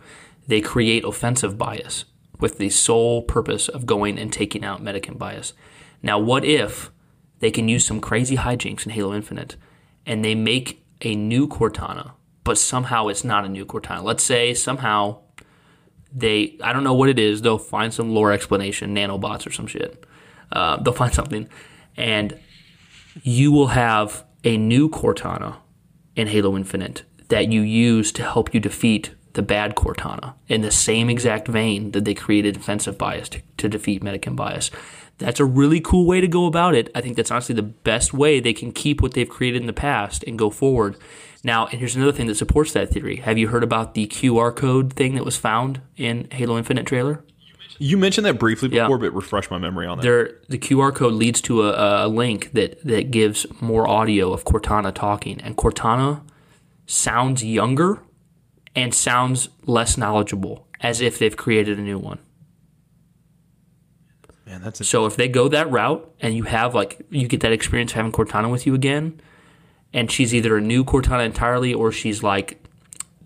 they 0.47 0.61
create 0.61 1.03
offensive 1.03 1.57
bias 1.57 2.05
with 2.39 2.57
the 2.57 2.69
sole 2.69 3.21
purpose 3.21 3.67
of 3.67 3.85
going 3.85 4.17
and 4.17 4.33
taking 4.33 4.65
out 4.65 4.81
Medicant 4.81 5.17
bias. 5.17 5.53
Now, 6.01 6.19
what 6.19 6.43
if 6.43 6.91
they 7.39 7.51
can 7.51 7.69
use 7.69 7.85
some 7.85 8.01
crazy 8.01 8.35
hijinks 8.35 8.85
in 8.85 8.91
Halo 8.91 9.13
Infinite 9.13 9.55
and 10.05 10.23
they 10.23 10.35
make 10.35 10.83
a 11.01 11.15
new 11.15 11.47
Cortana, 11.47 12.11
but 12.43 12.57
somehow 12.57 13.07
it's 13.07 13.23
not 13.23 13.45
a 13.45 13.49
new 13.49 13.65
Cortana? 13.65 14.03
Let's 14.03 14.23
say 14.23 14.53
somehow 14.53 15.19
they, 16.11 16.57
I 16.63 16.73
don't 16.73 16.83
know 16.83 16.93
what 16.93 17.09
it 17.09 17.19
is, 17.19 17.41
they'll 17.41 17.57
find 17.57 17.93
some 17.93 18.09
lore 18.09 18.31
explanation, 18.31 18.95
nanobots 18.95 19.45
or 19.45 19.51
some 19.51 19.67
shit. 19.67 20.05
Uh, 20.55 20.77
they'll 20.77 20.93
find 20.93 21.13
something. 21.13 21.49
And 21.97 22.39
you 23.23 23.51
will 23.51 23.67
have 23.67 24.25
a 24.43 24.57
new 24.57 24.89
Cortana 24.89 25.57
in 26.15 26.27
Halo 26.27 26.55
Infinite 26.55 27.03
that 27.29 27.51
you 27.51 27.61
use 27.61 28.11
to 28.13 28.23
help 28.23 28.53
you 28.53 28.59
defeat 28.59 29.13
the 29.33 29.41
bad 29.41 29.75
Cortana 29.75 30.33
in 30.47 30.61
the 30.61 30.71
same 30.71 31.09
exact 31.09 31.47
vein 31.47 31.91
that 31.91 32.05
they 32.05 32.13
created 32.13 32.57
offensive 32.57 32.97
bias 32.97 33.29
to, 33.29 33.41
to 33.57 33.67
defeat 33.67 34.03
Medicant 34.03 34.35
bias. 34.35 34.71
That's 35.17 35.39
a 35.39 35.45
really 35.45 35.79
cool 35.79 36.05
way 36.05 36.21
to 36.21 36.27
go 36.27 36.45
about 36.45 36.75
it. 36.75 36.89
I 36.93 37.01
think 37.01 37.15
that's 37.15 37.31
honestly 37.31 37.55
the 37.55 37.61
best 37.61 38.13
way 38.13 38.39
they 38.39 38.53
can 38.53 38.71
keep 38.71 39.01
what 39.01 39.13
they've 39.13 39.29
created 39.29 39.61
in 39.61 39.67
the 39.67 39.73
past 39.73 40.23
and 40.25 40.37
go 40.37 40.49
forward. 40.49 40.97
Now, 41.43 41.67
and 41.67 41.79
here's 41.79 41.95
another 41.95 42.11
thing 42.11 42.27
that 42.27 42.35
supports 42.35 42.73
that 42.73 42.89
theory. 42.89 43.17
Have 43.17 43.37
you 43.37 43.49
heard 43.49 43.63
about 43.63 43.93
the 43.93 44.07
QR 44.07 44.55
code 44.55 44.93
thing 44.93 45.15
that 45.15 45.25
was 45.25 45.37
found 45.37 45.81
in 45.95 46.27
Halo 46.31 46.57
Infinite 46.57 46.85
trailer? 46.85 47.23
You 47.77 47.97
mentioned 47.97 48.25
that 48.25 48.39
briefly 48.39 48.69
Yeah. 48.71 48.83
before, 48.83 48.97
but 48.97 49.13
refresh 49.13 49.49
my 49.51 49.57
memory 49.57 49.85
on 49.87 49.97
that. 49.97 50.03
there 50.03 50.31
the 50.49 50.57
QR 50.57 50.93
code 50.93 51.13
leads 51.13 51.41
to 51.41 51.63
a, 51.63 52.05
a 52.05 52.07
link 52.07 52.51
that 52.53 52.81
that 52.83 53.11
gives 53.11 53.45
more 53.61 53.87
audio 53.87 54.31
of 54.33 54.43
Cortana 54.45 54.93
talking, 54.93 55.39
and 55.41 55.55
Cortana 55.57 56.21
sounds 56.85 57.43
younger 57.43 58.01
and 58.75 58.93
sounds 58.93 59.49
less 59.65 59.97
knowledgeable, 59.97 60.67
as 60.81 61.01
if 61.01 61.17
they've 61.19 61.35
created 61.37 61.77
a 61.79 61.81
new 61.81 61.97
one. 61.97 62.19
Man, 64.45 64.61
that's 64.61 64.79
a, 64.79 64.83
So 64.83 65.05
if 65.05 65.15
they 65.15 65.27
go 65.27 65.47
that 65.47 65.69
route, 65.71 66.07
and 66.19 66.35
you 66.35 66.43
have 66.43 66.75
like 66.75 67.01
you 67.09 67.27
get 67.27 67.39
that 67.41 67.51
experience 67.51 67.91
of 67.91 67.95
having 67.95 68.11
Cortana 68.11 68.51
with 68.51 68.65
you 68.67 68.75
again, 68.75 69.19
and 69.93 70.11
she's 70.11 70.35
either 70.35 70.55
a 70.57 70.61
new 70.61 70.83
Cortana 70.83 71.25
entirely, 71.25 71.73
or 71.73 71.91
she's 71.91 72.21
like 72.21 72.63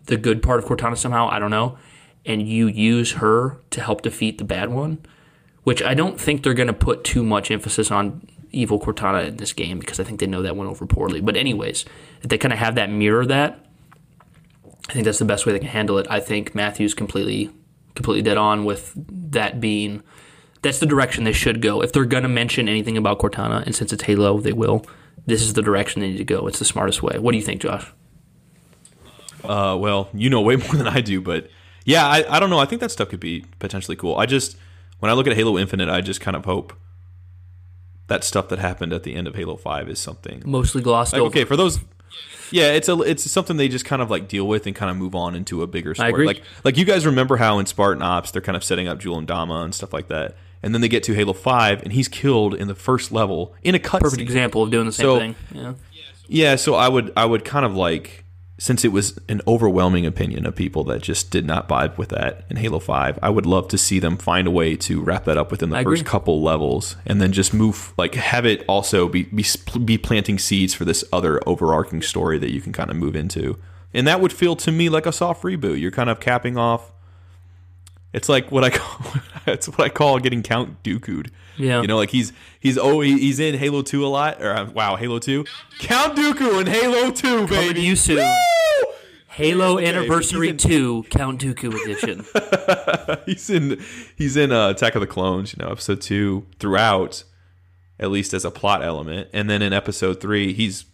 the 0.05 0.17
good 0.17 0.41
part 0.41 0.59
of 0.59 0.65
Cortana 0.65 0.97
somehow, 0.97 1.27
I 1.29 1.37
don't 1.39 1.51
know, 1.51 1.77
and 2.25 2.47
you 2.47 2.67
use 2.67 3.13
her 3.13 3.57
to 3.71 3.81
help 3.81 4.01
defeat 4.01 4.37
the 4.37 4.43
bad 4.43 4.69
one, 4.69 4.99
which 5.63 5.81
I 5.81 5.93
don't 5.93 6.19
think 6.19 6.43
they're 6.43 6.53
going 6.53 6.67
to 6.67 6.73
put 6.73 7.03
too 7.03 7.23
much 7.23 7.51
emphasis 7.51 7.91
on 7.91 8.27
evil 8.51 8.79
Cortana 8.79 9.27
in 9.27 9.37
this 9.37 9.53
game 9.53 9.79
because 9.79 9.99
I 9.99 10.03
think 10.03 10.19
they 10.19 10.27
know 10.27 10.41
that 10.41 10.55
went 10.55 10.69
over 10.69 10.85
poorly. 10.85 11.21
But 11.21 11.35
anyways, 11.35 11.85
if 12.21 12.29
they 12.29 12.37
kind 12.37 12.53
of 12.53 12.59
have 12.59 12.75
that 12.75 12.89
mirror 12.89 13.25
that, 13.25 13.65
I 14.89 14.93
think 14.93 15.05
that's 15.05 15.19
the 15.19 15.25
best 15.25 15.45
way 15.45 15.53
they 15.53 15.59
can 15.59 15.67
handle 15.67 15.97
it. 15.97 16.07
I 16.09 16.19
think 16.19 16.55
Matthew's 16.55 16.93
completely 16.93 17.51
completely 17.95 18.21
dead 18.21 18.37
on 18.37 18.65
with 18.65 18.93
that 18.95 19.59
being 19.59 20.01
that's 20.61 20.79
the 20.79 20.85
direction 20.85 21.23
they 21.23 21.33
should 21.33 21.61
go. 21.61 21.81
If 21.81 21.93
they're 21.93 22.05
going 22.05 22.23
to 22.23 22.29
mention 22.29 22.67
anything 22.67 22.97
about 22.97 23.19
Cortana, 23.19 23.65
and 23.65 23.75
since 23.75 23.93
it's 23.93 24.03
Halo, 24.03 24.39
they 24.39 24.53
will. 24.53 24.85
This 25.25 25.41
is 25.41 25.53
the 25.53 25.61
direction 25.61 26.01
they 26.01 26.09
need 26.11 26.17
to 26.17 26.25
go. 26.25 26.47
It's 26.47 26.59
the 26.59 26.65
smartest 26.65 27.01
way. 27.03 27.17
What 27.19 27.31
do 27.31 27.37
you 27.37 27.43
think, 27.43 27.61
Josh? 27.61 27.91
Uh, 29.43 29.77
well, 29.79 30.09
you 30.13 30.29
know 30.29 30.41
way 30.41 30.55
more 30.57 30.73
than 30.73 30.87
I 30.87 31.01
do, 31.01 31.21
but 31.21 31.49
yeah, 31.89 32.05
I, 32.07 32.35
I 32.35 32.39
don't 32.39 32.49
know. 32.49 32.59
I 32.59 32.65
think 32.65 32.81
that 32.81 32.91
stuff 32.91 33.09
could 33.09 33.19
be 33.19 33.45
potentially 33.59 33.95
cool. 33.97 34.15
I 34.15 34.25
just 34.25 34.57
when 34.99 35.09
I 35.09 35.13
look 35.13 35.27
at 35.27 35.35
Halo 35.35 35.57
Infinite, 35.57 35.89
I 35.89 36.01
just 36.01 36.21
kind 36.21 36.35
of 36.37 36.45
hope 36.45 36.73
that 38.07 38.23
stuff 38.23 38.49
that 38.49 38.59
happened 38.59 38.91
at 38.93 39.03
the 39.03 39.15
end 39.15 39.27
of 39.27 39.35
Halo 39.35 39.55
Five 39.55 39.87
is 39.89 39.99
something 39.99 40.41
Mostly 40.45 40.81
glossed 40.81 41.13
like, 41.13 41.21
over. 41.21 41.27
okay 41.29 41.45
for 41.45 41.55
those. 41.55 41.79
Yeah, 42.51 42.71
it's 42.73 42.89
a 42.89 42.99
it's 43.01 43.29
something 43.29 43.57
they 43.57 43.67
just 43.67 43.85
kind 43.85 44.01
of 44.01 44.09
like 44.09 44.27
deal 44.27 44.47
with 44.47 44.65
and 44.65 44.75
kind 44.75 44.89
of 44.89 44.97
move 44.97 45.13
on 45.15 45.35
into 45.35 45.61
a 45.61 45.67
bigger 45.67 45.93
story. 45.93 46.09
agree. 46.09 46.25
Like 46.25 46.41
like 46.63 46.77
you 46.77 46.85
guys 46.85 47.05
remember 47.05 47.37
how 47.37 47.59
in 47.59 47.65
Spartan 47.67 48.01
Ops 48.01 48.31
they're 48.31 48.41
kind 48.41 48.55
of 48.55 48.63
setting 48.63 48.87
up 48.87 48.99
Jul 48.99 49.21
'Mdama 49.21 49.63
and 49.63 49.75
stuff 49.75 49.93
like 49.93 50.07
that, 50.07 50.35
and 50.63 50.73
then 50.73 50.81
they 50.81 50.87
get 50.89 51.03
to 51.03 51.13
Halo 51.13 51.33
Five 51.33 51.83
and 51.83 51.93
he's 51.93 52.07
killed 52.07 52.55
in 52.55 52.67
the 52.67 52.73
first 52.75 53.11
level 53.11 53.53
in 53.61 53.75
a 53.75 53.79
cutscene. 53.79 53.99
Perfect 54.01 54.21
example 54.21 54.63
of 54.63 54.71
doing 54.71 54.87
the 54.87 54.91
same 54.91 55.03
So- 55.05 55.19
thing. 55.19 55.35
Yeah. 55.53 55.73
Yeah, 56.31 56.55
so 56.57 56.73
I 56.75 56.87
would 56.89 57.11
I 57.17 57.25
would 57.25 57.43
kind 57.45 57.65
of 57.65 57.75
like 57.75 58.23
since 58.59 58.83
it 58.83 58.89
was 58.89 59.17
an 59.29 59.41
overwhelming 59.47 60.05
opinion 60.05 60.45
of 60.45 60.53
people 60.53 60.83
that 60.83 61.01
just 61.01 61.31
did 61.31 61.45
not 61.45 61.67
vibe 61.67 61.97
with 61.97 62.09
that 62.09 62.43
in 62.49 62.57
Halo 62.57 62.77
5, 62.77 63.17
I 63.23 63.29
would 63.29 63.45
love 63.45 63.69
to 63.69 63.77
see 63.77 63.99
them 63.99 64.17
find 64.17 64.47
a 64.47 64.51
way 64.51 64.75
to 64.75 65.01
wrap 65.01 65.23
that 65.23 65.37
up 65.37 65.49
within 65.49 65.69
the 65.69 65.77
I 65.77 65.83
first 65.83 66.01
agree. 66.01 66.11
couple 66.11 66.41
levels 66.43 66.97
and 67.05 67.21
then 67.21 67.31
just 67.31 67.53
move 67.53 67.93
like 67.97 68.15
have 68.15 68.45
it 68.45 68.65
also 68.67 69.07
be 69.07 69.23
be 69.23 69.45
be 69.85 69.97
planting 69.97 70.37
seeds 70.37 70.73
for 70.73 70.83
this 70.83 71.03
other 71.13 71.41
overarching 71.47 72.01
story 72.01 72.37
that 72.37 72.51
you 72.51 72.59
can 72.61 72.73
kind 72.73 72.91
of 72.91 72.97
move 72.97 73.15
into. 73.15 73.57
And 73.93 74.05
that 74.05 74.21
would 74.21 74.33
feel 74.33 74.55
to 74.57 74.71
me 74.71 74.89
like 74.89 75.05
a 75.05 75.13
soft 75.13 75.41
reboot. 75.43 75.79
You're 75.79 75.89
kind 75.89 76.09
of 76.09 76.19
capping 76.19 76.57
off 76.57 76.91
it's 78.13 78.29
like 78.29 78.51
what 78.51 78.63
I 78.63 78.69
call 78.77 79.21
it's 79.47 79.67
what 79.67 79.81
I 79.81 79.89
call 79.89 80.19
getting 80.19 80.43
Count 80.43 80.81
Dooku'd. 80.83 81.31
Yeah. 81.57 81.81
You 81.81 81.87
know, 81.87 81.97
like 81.97 82.09
he's 82.11 82.31
he's 82.59 82.77
oh 82.77 83.01
he's 83.01 83.39
in 83.39 83.55
Halo 83.55 83.81
2 83.81 84.05
a 84.05 84.07
lot 84.07 84.41
or 84.41 84.53
uh, 84.53 84.69
wow, 84.71 84.95
Halo 84.95 85.19
2. 85.19 85.43
Count 85.79 86.15
Dooku 86.17 86.61
in 86.61 86.67
Halo 86.67 87.11
2, 87.11 87.27
Coming 87.27 87.47
baby. 87.47 87.73
to 87.75 87.81
you 87.81 87.95
soon. 87.95 88.17
Woo! 88.17 88.93
Halo 89.29 89.75
Okay, 89.77 89.85
Anniversary 89.87 90.49
in- 90.49 90.57
2 90.57 91.03
Count 91.09 91.41
Dooku 91.41 91.73
Edition. 91.83 92.25
he's 93.25 93.49
in 93.49 93.81
he's 94.15 94.35
in 94.37 94.51
uh, 94.51 94.69
Attack 94.69 94.95
of 94.95 95.01
the 95.01 95.07
Clones, 95.07 95.53
you 95.57 95.63
know, 95.63 95.71
episode 95.71 96.01
2 96.01 96.45
throughout 96.59 97.23
at 97.99 98.09
least 98.11 98.33
as 98.33 98.45
a 98.45 98.51
plot 98.51 98.81
element. 98.83 99.27
And 99.33 99.49
then 99.49 99.61
in 99.61 99.73
episode 99.73 100.21
3, 100.21 100.53
he's 100.53 100.85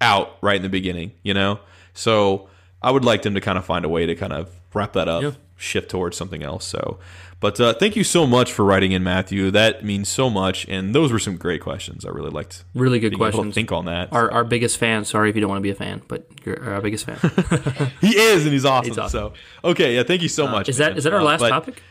out 0.00 0.38
right 0.40 0.56
in 0.56 0.62
the 0.62 0.70
beginning, 0.70 1.12
you 1.22 1.34
know? 1.34 1.60
So 1.92 2.48
I 2.80 2.90
would 2.90 3.04
like 3.04 3.20
them 3.22 3.34
to 3.34 3.40
kind 3.42 3.58
of 3.58 3.66
find 3.66 3.84
a 3.84 3.88
way 3.90 4.06
to 4.06 4.14
kind 4.14 4.32
of 4.32 4.50
wrap 4.72 4.94
that 4.94 5.08
up, 5.08 5.22
Yeah. 5.22 5.32
shift 5.58 5.90
towards 5.90 6.16
something 6.16 6.42
else. 6.42 6.64
So, 6.66 6.98
but 7.40 7.60
uh, 7.60 7.72
thank 7.74 7.94
you 7.96 8.04
so 8.04 8.26
much 8.26 8.52
for 8.52 8.64
writing 8.64 8.92
in, 8.92 9.02
Matthew. 9.04 9.50
That 9.50 9.84
means 9.84 10.08
so 10.08 10.28
much, 10.28 10.66
and 10.68 10.94
those 10.94 11.12
were 11.12 11.18
some 11.18 11.36
great 11.36 11.60
questions. 11.60 12.04
I 12.04 12.08
really 12.10 12.30
liked 12.30 12.64
Really 12.74 12.98
good 12.98 13.10
being 13.10 13.20
able 13.22 13.30
to 13.30 13.36
questions. 13.36 13.54
think 13.54 13.72
on 13.72 13.84
that. 13.84 14.12
Our, 14.12 14.30
our 14.30 14.44
biggest 14.44 14.76
fan. 14.78 15.04
Sorry 15.04 15.30
if 15.30 15.36
you 15.36 15.40
don't 15.40 15.50
want 15.50 15.60
to 15.60 15.62
be 15.62 15.70
a 15.70 15.74
fan, 15.74 16.02
but 16.08 16.28
you're 16.44 16.72
our 16.74 16.80
biggest 16.80 17.06
fan. 17.06 17.18
he 18.00 18.16
is, 18.18 18.44
and 18.44 18.52
he's 18.52 18.64
awesome. 18.64 18.90
He's 18.90 18.98
awesome. 18.98 19.32
So, 19.62 19.68
okay, 19.70 19.94
yeah, 19.96 20.02
thank 20.02 20.22
you 20.22 20.28
so 20.28 20.48
much. 20.48 20.68
is 20.68 20.78
that 20.78 20.90
man. 20.90 20.98
is 20.98 21.04
that 21.04 21.12
our 21.12 21.20
Uh, 21.20 21.24
last 21.24 21.40
but- 21.40 21.50
topic? 21.50 21.82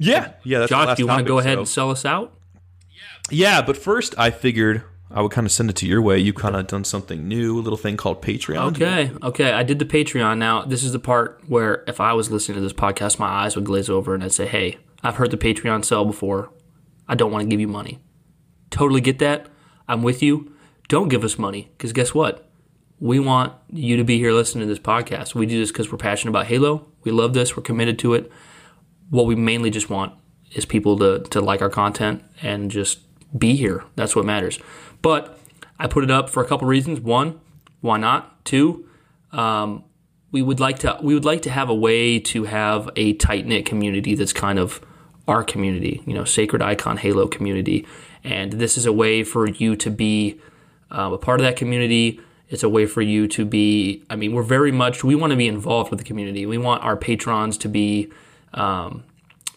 Yeah, 0.00 0.34
yeah. 0.44 0.60
That's 0.60 0.70
the 0.70 0.76
Josh, 0.76 0.96
do 0.96 1.02
you 1.02 1.06
want 1.08 1.18
to 1.20 1.24
go 1.24 1.38
ahead 1.40 1.54
so- 1.56 1.58
and 1.60 1.68
sell 1.68 1.90
us 1.90 2.04
out? 2.04 2.32
Yeah. 2.90 3.00
Yeah, 3.56 3.62
but 3.62 3.76
first 3.76 4.14
I 4.16 4.30
figured 4.30 4.82
I 5.10 5.22
would 5.22 5.32
kind 5.32 5.46
of 5.46 5.52
send 5.52 5.70
it 5.70 5.76
to 5.76 5.86
your 5.86 6.02
way. 6.02 6.18
You 6.18 6.32
kind 6.32 6.54
of 6.54 6.66
done 6.66 6.84
something 6.84 7.26
new, 7.26 7.58
a 7.58 7.62
little 7.62 7.78
thing 7.78 7.96
called 7.96 8.20
Patreon. 8.20 8.76
Okay, 8.76 9.10
okay. 9.22 9.52
I 9.52 9.62
did 9.62 9.78
the 9.78 9.86
Patreon. 9.86 10.38
Now, 10.38 10.64
this 10.64 10.84
is 10.84 10.92
the 10.92 10.98
part 10.98 11.42
where 11.46 11.82
if 11.86 12.00
I 12.00 12.12
was 12.12 12.30
listening 12.30 12.56
to 12.56 12.60
this 12.60 12.74
podcast, 12.74 13.18
my 13.18 13.26
eyes 13.26 13.56
would 13.56 13.64
glaze 13.64 13.88
over 13.88 14.14
and 14.14 14.22
I'd 14.22 14.32
say, 14.32 14.46
hey, 14.46 14.78
I've 15.02 15.16
heard 15.16 15.30
the 15.30 15.38
Patreon 15.38 15.84
sell 15.84 16.04
before. 16.04 16.52
I 17.08 17.14
don't 17.14 17.32
want 17.32 17.44
to 17.44 17.48
give 17.48 17.60
you 17.60 17.68
money. 17.68 18.00
Totally 18.70 19.00
get 19.00 19.18
that. 19.20 19.46
I'm 19.88 20.02
with 20.02 20.22
you. 20.22 20.54
Don't 20.88 21.08
give 21.08 21.24
us 21.24 21.38
money 21.38 21.70
because 21.76 21.92
guess 21.92 22.12
what? 22.12 22.50
We 23.00 23.18
want 23.18 23.54
you 23.70 23.96
to 23.96 24.04
be 24.04 24.18
here 24.18 24.32
listening 24.32 24.66
to 24.66 24.74
this 24.74 24.82
podcast. 24.82 25.34
We 25.34 25.46
do 25.46 25.58
this 25.58 25.70
because 25.70 25.90
we're 25.90 25.98
passionate 25.98 26.30
about 26.30 26.46
Halo. 26.46 26.86
We 27.04 27.12
love 27.12 27.32
this. 27.32 27.56
We're 27.56 27.62
committed 27.62 27.98
to 28.00 28.14
it. 28.14 28.30
What 29.08 29.26
we 29.26 29.36
mainly 29.36 29.70
just 29.70 29.88
want 29.88 30.12
is 30.52 30.64
people 30.66 30.98
to, 30.98 31.20
to 31.30 31.40
like 31.40 31.62
our 31.62 31.70
content 31.70 32.24
and 32.42 32.70
just 32.70 33.00
be 33.38 33.56
here. 33.56 33.84
That's 33.94 34.16
what 34.16 34.24
matters. 34.24 34.58
But 35.02 35.38
I 35.78 35.86
put 35.86 36.04
it 36.04 36.10
up 36.10 36.28
for 36.28 36.42
a 36.42 36.46
couple 36.46 36.66
reasons. 36.66 37.00
One, 37.00 37.40
why 37.80 37.98
not? 37.98 38.44
Two, 38.44 38.88
um, 39.32 39.84
we 40.30 40.42
would 40.42 40.60
like 40.60 40.80
to 40.80 40.98
we 41.02 41.14
would 41.14 41.24
like 41.24 41.42
to 41.42 41.50
have 41.50 41.68
a 41.68 41.74
way 41.74 42.18
to 42.18 42.44
have 42.44 42.90
a 42.96 43.14
tight 43.14 43.46
knit 43.46 43.64
community 43.64 44.14
that's 44.14 44.32
kind 44.32 44.58
of 44.58 44.80
our 45.26 45.44
community, 45.44 46.02
you 46.06 46.14
know, 46.14 46.24
Sacred 46.24 46.62
Icon 46.62 46.96
Halo 46.96 47.26
community, 47.26 47.86
and 48.24 48.54
this 48.54 48.76
is 48.78 48.86
a 48.86 48.92
way 48.92 49.22
for 49.22 49.48
you 49.48 49.76
to 49.76 49.90
be 49.90 50.40
um, 50.90 51.12
a 51.12 51.18
part 51.18 51.40
of 51.40 51.44
that 51.44 51.56
community. 51.56 52.20
It's 52.48 52.62
a 52.62 52.68
way 52.68 52.86
for 52.86 53.02
you 53.02 53.28
to 53.28 53.44
be. 53.44 54.02
I 54.08 54.16
mean, 54.16 54.32
we're 54.32 54.42
very 54.42 54.72
much 54.72 55.04
we 55.04 55.14
want 55.14 55.32
to 55.32 55.36
be 55.36 55.48
involved 55.48 55.90
with 55.90 55.98
the 55.98 56.04
community. 56.04 56.46
We 56.46 56.58
want 56.58 56.82
our 56.82 56.96
patrons 56.96 57.58
to 57.58 57.68
be 57.68 58.10
um, 58.54 59.04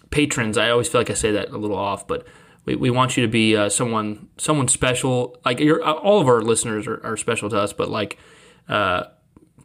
patrons. 0.10 0.58
I 0.58 0.70
always 0.70 0.90
feel 0.90 1.00
like 1.00 1.10
I 1.10 1.16
say 1.16 1.32
that 1.32 1.50
a 1.50 1.58
little 1.58 1.78
off, 1.78 2.06
but 2.06 2.28
we, 2.72 2.76
we 2.76 2.90
want 2.90 3.18
you 3.18 3.26
to 3.26 3.32
be 3.32 3.56
uh, 3.56 3.70
someone 3.70 4.30
someone 4.38 4.68
special. 4.68 5.38
Like 5.46 5.60
you're, 5.60 5.84
all 5.84 6.20
of 6.20 6.28
our 6.28 6.42
listeners 6.42 6.88
are, 6.88 7.04
are 7.06 7.18
special 7.18 7.50
to 7.50 7.60
us, 7.60 7.74
but 7.74 7.90
like 7.90 8.18
uh, 8.70 9.06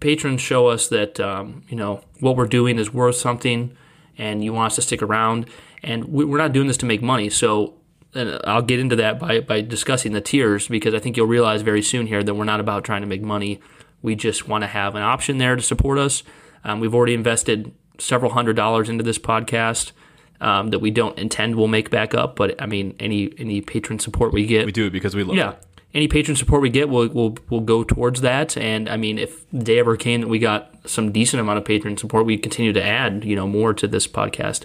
patrons 0.00 0.40
show 0.40 0.66
us 0.68 0.88
that 0.88 1.20
um, 1.20 1.64
you 1.68 1.76
know 1.76 2.02
what 2.20 2.36
we're 2.36 2.46
doing 2.46 2.78
is 2.78 2.92
worth 2.92 3.16
something, 3.16 3.76
and 4.18 4.44
you 4.44 4.52
want 4.52 4.72
us 4.72 4.76
to 4.76 4.82
stick 4.82 5.02
around. 5.02 5.46
And 5.82 6.06
we, 6.06 6.24
we're 6.24 6.38
not 6.38 6.52
doing 6.52 6.66
this 6.66 6.78
to 6.78 6.86
make 6.86 7.02
money, 7.02 7.30
so. 7.30 7.74
And 8.14 8.40
I'll 8.44 8.62
get 8.62 8.80
into 8.80 8.96
that 8.96 9.18
by, 9.18 9.40
by 9.40 9.60
discussing 9.60 10.12
the 10.12 10.22
tiers 10.22 10.68
because 10.68 10.94
I 10.94 10.98
think 11.00 11.18
you'll 11.18 11.26
realize 11.26 11.60
very 11.60 11.82
soon 11.82 12.06
here 12.06 12.22
that 12.22 12.32
we're 12.32 12.44
not 12.44 12.60
about 12.60 12.82
trying 12.82 13.02
to 13.02 13.06
make 13.06 13.20
money. 13.20 13.60
We 14.00 14.14
just 14.14 14.48
want 14.48 14.62
to 14.62 14.68
have 14.68 14.94
an 14.94 15.02
option 15.02 15.36
there 15.36 15.54
to 15.54 15.60
support 15.60 15.98
us. 15.98 16.22
Um, 16.64 16.80
we've 16.80 16.94
already 16.94 17.12
invested 17.12 17.74
several 17.98 18.32
hundred 18.32 18.56
dollars 18.56 18.88
into 18.88 19.04
this 19.04 19.18
podcast 19.18 19.92
um, 20.40 20.68
that 20.70 20.78
we 20.80 20.90
don't 20.90 21.16
intend 21.18 21.56
we'll 21.56 21.68
make 21.68 21.90
back 21.90 22.14
up. 22.14 22.36
But 22.36 22.60
I 22.60 22.66
mean, 22.66 22.94
any 23.00 23.32
any 23.38 23.60
patron 23.60 23.98
support 23.98 24.32
we 24.32 24.46
get, 24.46 24.66
We 24.66 24.72
do 24.72 24.86
it 24.86 24.90
because 24.90 25.14
we 25.14 25.22
love 25.24 25.36
yeah, 25.36 25.52
it. 25.52 25.58
any 25.94 26.08
patron 26.08 26.36
support 26.36 26.62
we 26.62 26.70
get 26.70 26.88
will 26.88 27.08
will 27.08 27.36
will 27.50 27.60
go 27.60 27.84
towards 27.84 28.20
that. 28.22 28.56
And 28.56 28.88
I 28.88 28.96
mean, 28.96 29.18
if 29.18 29.48
the 29.50 29.64
day 29.64 29.78
ever 29.78 29.96
came 29.96 30.20
that 30.20 30.28
we 30.28 30.38
got 30.38 30.70
some 30.84 31.12
decent 31.12 31.40
amount 31.40 31.58
of 31.58 31.64
patron 31.64 31.96
support, 31.96 32.26
we 32.26 32.36
continue 32.38 32.72
to 32.72 32.82
add 32.82 33.24
you 33.24 33.36
know 33.36 33.46
more 33.46 33.74
to 33.74 33.86
this 33.88 34.06
podcast. 34.06 34.64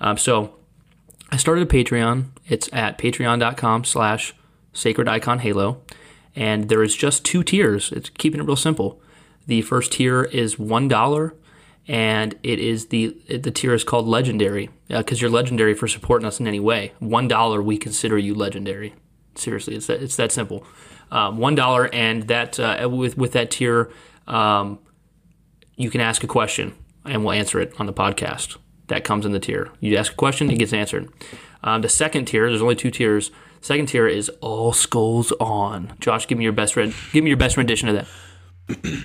Um, 0.00 0.16
so 0.18 0.54
I 1.30 1.36
started 1.36 1.62
a 1.62 1.70
Patreon. 1.70 2.26
It's 2.48 2.68
at 2.72 2.98
patreon.com 2.98 3.84
slash 3.84 4.34
sacred 4.72 5.08
icon 5.08 5.38
halo. 5.38 5.80
And 6.34 6.68
there 6.70 6.82
is 6.82 6.96
just 6.96 7.24
two 7.24 7.42
tiers. 7.42 7.92
It's 7.92 8.08
keeping 8.08 8.40
it 8.40 8.44
real 8.44 8.56
simple. 8.56 9.00
The 9.46 9.60
first 9.62 9.92
tier 9.92 10.24
is 10.24 10.58
one 10.58 10.88
dollar, 10.88 11.34
and 11.88 12.34
it 12.42 12.58
is 12.58 12.86
the 12.86 13.16
the 13.28 13.50
tier 13.50 13.74
is 13.74 13.84
called 13.84 14.06
legendary 14.06 14.70
because 14.88 15.20
you're 15.20 15.30
legendary 15.30 15.74
for 15.74 15.88
supporting 15.88 16.26
us 16.26 16.40
in 16.40 16.46
any 16.46 16.60
way. 16.60 16.92
One 16.98 17.28
dollar, 17.28 17.62
we 17.62 17.78
consider 17.78 18.18
you 18.18 18.34
legendary. 18.34 18.94
Seriously, 19.34 19.76
it's 19.76 19.86
that 19.86 20.02
it's 20.02 20.16
that 20.16 20.32
simple. 20.32 20.64
Um, 21.10 21.38
One 21.38 21.54
dollar, 21.54 21.90
and 21.92 22.28
that 22.28 22.58
uh, 22.58 22.88
with 22.90 23.16
with 23.18 23.32
that 23.32 23.50
tier, 23.50 23.90
um, 24.26 24.78
you 25.76 25.90
can 25.90 26.00
ask 26.00 26.22
a 26.24 26.26
question 26.26 26.74
and 27.04 27.24
we'll 27.24 27.32
answer 27.32 27.60
it 27.60 27.72
on 27.78 27.86
the 27.86 27.92
podcast. 27.92 28.56
That 28.88 29.04
comes 29.04 29.24
in 29.26 29.32
the 29.32 29.40
tier. 29.40 29.70
You 29.80 29.96
ask 29.96 30.12
a 30.12 30.16
question, 30.16 30.50
it 30.50 30.58
gets 30.58 30.72
answered. 30.72 31.08
Um, 31.64 31.82
the 31.82 31.88
second 31.88 32.26
tier, 32.26 32.48
there's 32.48 32.62
only 32.62 32.76
two 32.76 32.90
tiers. 32.90 33.30
Second 33.60 33.86
tier 33.86 34.08
is 34.08 34.28
all 34.40 34.72
skulls 34.72 35.32
on. 35.40 35.92
Josh, 36.00 36.26
give 36.26 36.36
me 36.36 36.44
your 36.44 36.52
best 36.52 36.76
red, 36.76 36.92
give 37.12 37.22
me 37.24 37.30
your 37.30 37.36
best 37.36 37.56
rendition 37.56 37.88
of 37.88 38.06
that. 38.68 39.04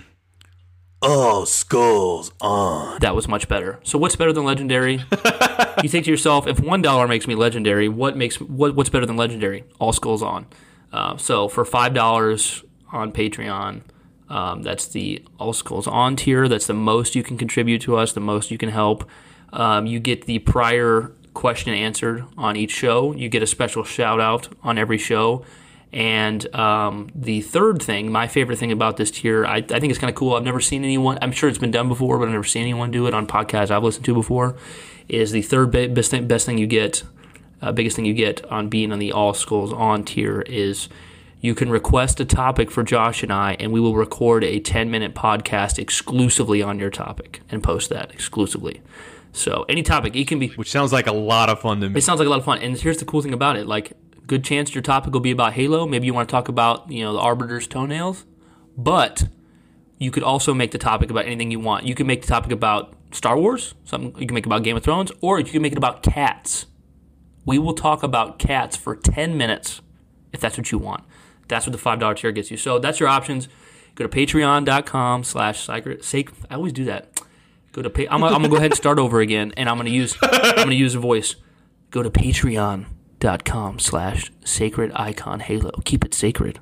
Oh, 1.02 1.46
skulls 1.46 2.32
on. 2.42 3.00
That 3.02 3.16
was 3.16 3.28
much 3.28 3.48
better. 3.48 3.80
So 3.84 4.00
what's 4.00 4.16
better 4.16 4.34
than 4.34 4.46
legendary? 4.46 4.94
you 5.84 5.90
think 5.90 6.06
to 6.06 6.12
yourself, 6.12 6.48
if 6.48 6.60
one 6.60 6.82
dollar 6.82 7.08
makes 7.08 7.28
me 7.28 7.36
legendary, 7.36 7.88
what 7.88 8.18
makes 8.18 8.42
what, 8.42 8.76
what's 8.76 8.90
better 8.90 9.06
than 9.06 9.16
legendary? 9.16 9.64
All 9.80 9.94
skulls 9.94 10.24
on. 10.24 10.48
Uh, 10.92 11.18
so 11.18 11.48
for 11.48 11.66
five 11.66 11.94
dollars 11.94 12.64
on 12.92 13.12
Patreon, 13.12 13.82
um, 14.30 14.64
that's 14.64 14.88
the 14.88 15.24
all 15.40 15.54
skulls 15.54 15.86
on 15.88 16.16
tier. 16.16 16.48
That's 16.48 16.68
the 16.68 16.74
most 16.74 17.16
you 17.16 17.22
can 17.24 17.38
contribute 17.38 17.82
to 17.84 17.96
us. 17.96 18.14
The 18.14 18.20
most 18.20 18.50
you 18.50 18.58
can 18.58 18.70
help. 18.70 19.08
Um, 19.54 19.86
you 19.86 20.00
get 20.00 20.26
the 20.26 20.40
prior 20.40 21.12
question 21.36 21.74
answered 21.74 22.26
on 22.38 22.56
each 22.56 22.72
show. 22.72 23.14
You 23.14 23.30
get 23.30 23.44
a 23.44 23.48
special 23.48 23.84
shout 23.84 24.20
out 24.20 24.50
on 24.64 24.80
every 24.80 24.98
show. 24.98 25.46
And 25.94 26.54
um, 26.54 27.10
the 27.16 27.42
third 27.42 27.82
thing, 27.82 28.12
my 28.12 28.28
favorite 28.28 28.60
thing 28.60 28.72
about 28.72 28.98
this 28.98 29.10
tier, 29.10 29.46
I, 29.46 29.58
I 29.58 29.62
think 29.62 29.86
it's 29.86 30.00
kind 30.00 30.10
of 30.10 30.16
cool. 30.16 30.36
I've 30.36 30.44
never 30.44 30.60
seen 30.60 30.84
anyone. 30.84 31.18
I'm 31.22 31.32
sure 31.32 31.50
it's 31.50 31.58
been 31.58 31.72
done 31.72 31.88
before, 31.88 32.18
but 32.18 32.26
I've 32.26 32.34
never 32.34 32.44
seen 32.44 32.64
anyone 32.64 32.92
do 32.92 33.08
it 33.08 33.14
on 33.14 33.26
podcasts 33.26 33.72
I've 33.72 33.84
listened 33.84 34.06
to 34.06 34.14
before. 34.14 34.58
Is 35.08 35.32
the 35.32 35.42
third 35.42 35.72
best 35.72 36.12
thing, 36.12 36.28
best 36.28 36.46
thing 36.46 36.58
you 36.58 36.68
get, 36.68 37.04
uh, 37.62 37.72
biggest 37.72 37.96
thing 37.96 38.06
you 38.06 38.14
get 38.14 38.44
on 38.52 38.68
being 38.68 38.92
on 38.92 39.00
the 39.00 39.14
All 39.14 39.34
Skulls 39.34 39.72
On 39.72 40.04
tier 40.04 40.42
is 40.42 40.90
you 41.40 41.56
can 41.56 41.70
request 41.70 42.20
a 42.20 42.26
topic 42.26 42.70
for 42.70 42.84
Josh 42.84 43.24
and 43.24 43.32
I, 43.32 43.56
and 43.60 43.72
we 43.72 43.80
will 43.80 43.96
record 43.96 44.44
a 44.44 44.60
10 44.60 44.92
minute 44.92 45.16
podcast 45.16 45.80
exclusively 45.80 46.62
on 46.62 46.80
your 46.80 46.90
topic 46.90 47.42
and 47.50 47.64
post 47.64 47.90
that 47.90 48.12
exclusively. 48.12 48.82
So 49.32 49.66
any 49.70 49.84
topic, 49.84 50.16
it 50.16 50.28
can 50.28 50.40
be. 50.40 50.50
Which 50.50 50.72
sounds 50.72 50.92
like 50.92 51.08
a 51.08 51.14
lot 51.14 51.50
of 51.50 51.62
fun 51.62 51.80
to 51.82 51.90
me. 51.90 52.00
It 52.00 52.04
sounds 52.04 52.20
like 52.20 52.28
a 52.28 52.30
lot 52.30 52.40
of 52.40 52.46
fun. 52.46 52.60
And 52.60 52.76
here's 52.76 52.98
the 52.98 53.06
cool 53.06 53.22
thing 53.22 53.34
about 53.34 53.56
it: 53.56 53.68
like, 53.68 53.94
good 54.28 54.44
chance 54.44 54.76
your 54.76 54.82
topic 54.82 55.14
will 55.14 55.22
be 55.22 55.32
about 55.32 55.54
Halo. 55.54 55.88
Maybe 55.88 56.06
you 56.06 56.14
want 56.14 56.30
to 56.30 56.32
talk 56.32 56.48
about 56.48 56.92
you 56.92 57.04
know 57.04 57.14
the 57.14 57.20
Arbiter's 57.20 57.68
toenails, 57.68 58.26
but 58.78 59.28
you 59.98 60.12
could 60.12 60.24
also 60.24 60.54
make 60.54 60.72
the 60.72 60.78
topic 60.78 61.10
about 61.10 61.26
anything 61.26 61.50
you 61.50 61.60
want. 61.60 61.86
You 61.86 61.96
can 61.96 62.06
make 62.06 62.22
the 62.22 62.28
topic 62.28 62.52
about 62.52 62.94
Star 63.12 63.38
Wars, 63.38 63.74
something 63.86 64.14
you 64.20 64.28
can 64.28 64.36
make 64.36 64.46
about 64.46 64.64
Game 64.64 64.78
of 64.78 64.84
Thrones, 64.84 65.12
or 65.22 65.40
you 65.40 65.46
can 65.46 65.62
make 65.62 65.72
it 65.72 65.78
about 65.78 66.04
cats. 66.04 66.68
We 67.46 67.58
will 67.58 67.74
talk 67.74 68.04
about 68.04 68.40
cats 68.40 68.76
for 68.76 68.96
10 68.96 69.38
minutes 69.38 69.82
if 70.34 70.42
that's 70.42 70.58
what 70.58 70.72
you 70.72 70.78
want. 70.78 71.04
That's 71.48 71.66
what 71.66 71.72
the 71.72 71.82
$5 71.82 72.18
tier 72.18 72.32
gets 72.34 72.52
you. 72.52 72.58
So 72.58 72.78
that's 72.78 73.00
your 73.00 73.08
options. 73.08 73.48
Go 73.96 74.06
to 74.06 74.10
patreon.com 74.10 75.24
slash 75.24 75.66
sacred. 75.66 76.06
I 76.50 76.56
always 76.56 76.74
do 76.74 76.84
that. 76.86 77.22
Go 77.72 77.82
to 77.82 77.90
pa- 77.90 78.04
I'm, 78.12 78.24
I'm 78.24 78.32
gonna 78.32 78.50
go 78.50 78.58
ahead 78.58 78.72
and 78.72 78.78
start 78.78 79.00
over 79.00 79.22
again, 79.22 79.54
and 79.56 79.70
I'm 79.70 79.78
gonna 79.78 79.90
use 79.90 80.18
I'm 80.22 80.56
gonna 80.56 80.74
use 80.74 80.96
a 80.96 81.00
voice. 81.00 81.36
Go 81.90 82.04
to 82.04 82.10
patreon.com 83.20 83.80
slash 83.80 84.32
sacred 84.44 84.92
icon 84.96 85.40
halo. 85.40 85.72
Keep 85.86 86.06
it 86.06 86.14
sacred 86.14 86.60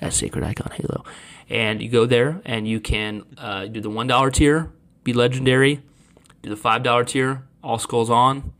at 0.00 0.12
sacred 0.12 0.44
icon 0.44 0.70
halo, 0.72 1.04
and 1.48 1.80
you 1.82 1.88
go 1.88 2.06
there 2.06 2.40
and 2.44 2.68
you 2.68 2.80
can 2.80 3.24
uh, 3.38 3.66
do 3.66 3.80
the 3.80 3.90
one 3.90 4.06
dollar 4.06 4.30
tier, 4.30 4.70
be 5.04 5.12
legendary. 5.12 5.82
Do 6.42 6.50
the 6.50 6.56
five 6.56 6.82
dollar 6.82 7.04
tier, 7.04 7.44
all 7.62 7.78
skulls 7.78 8.10
on. 8.10 8.52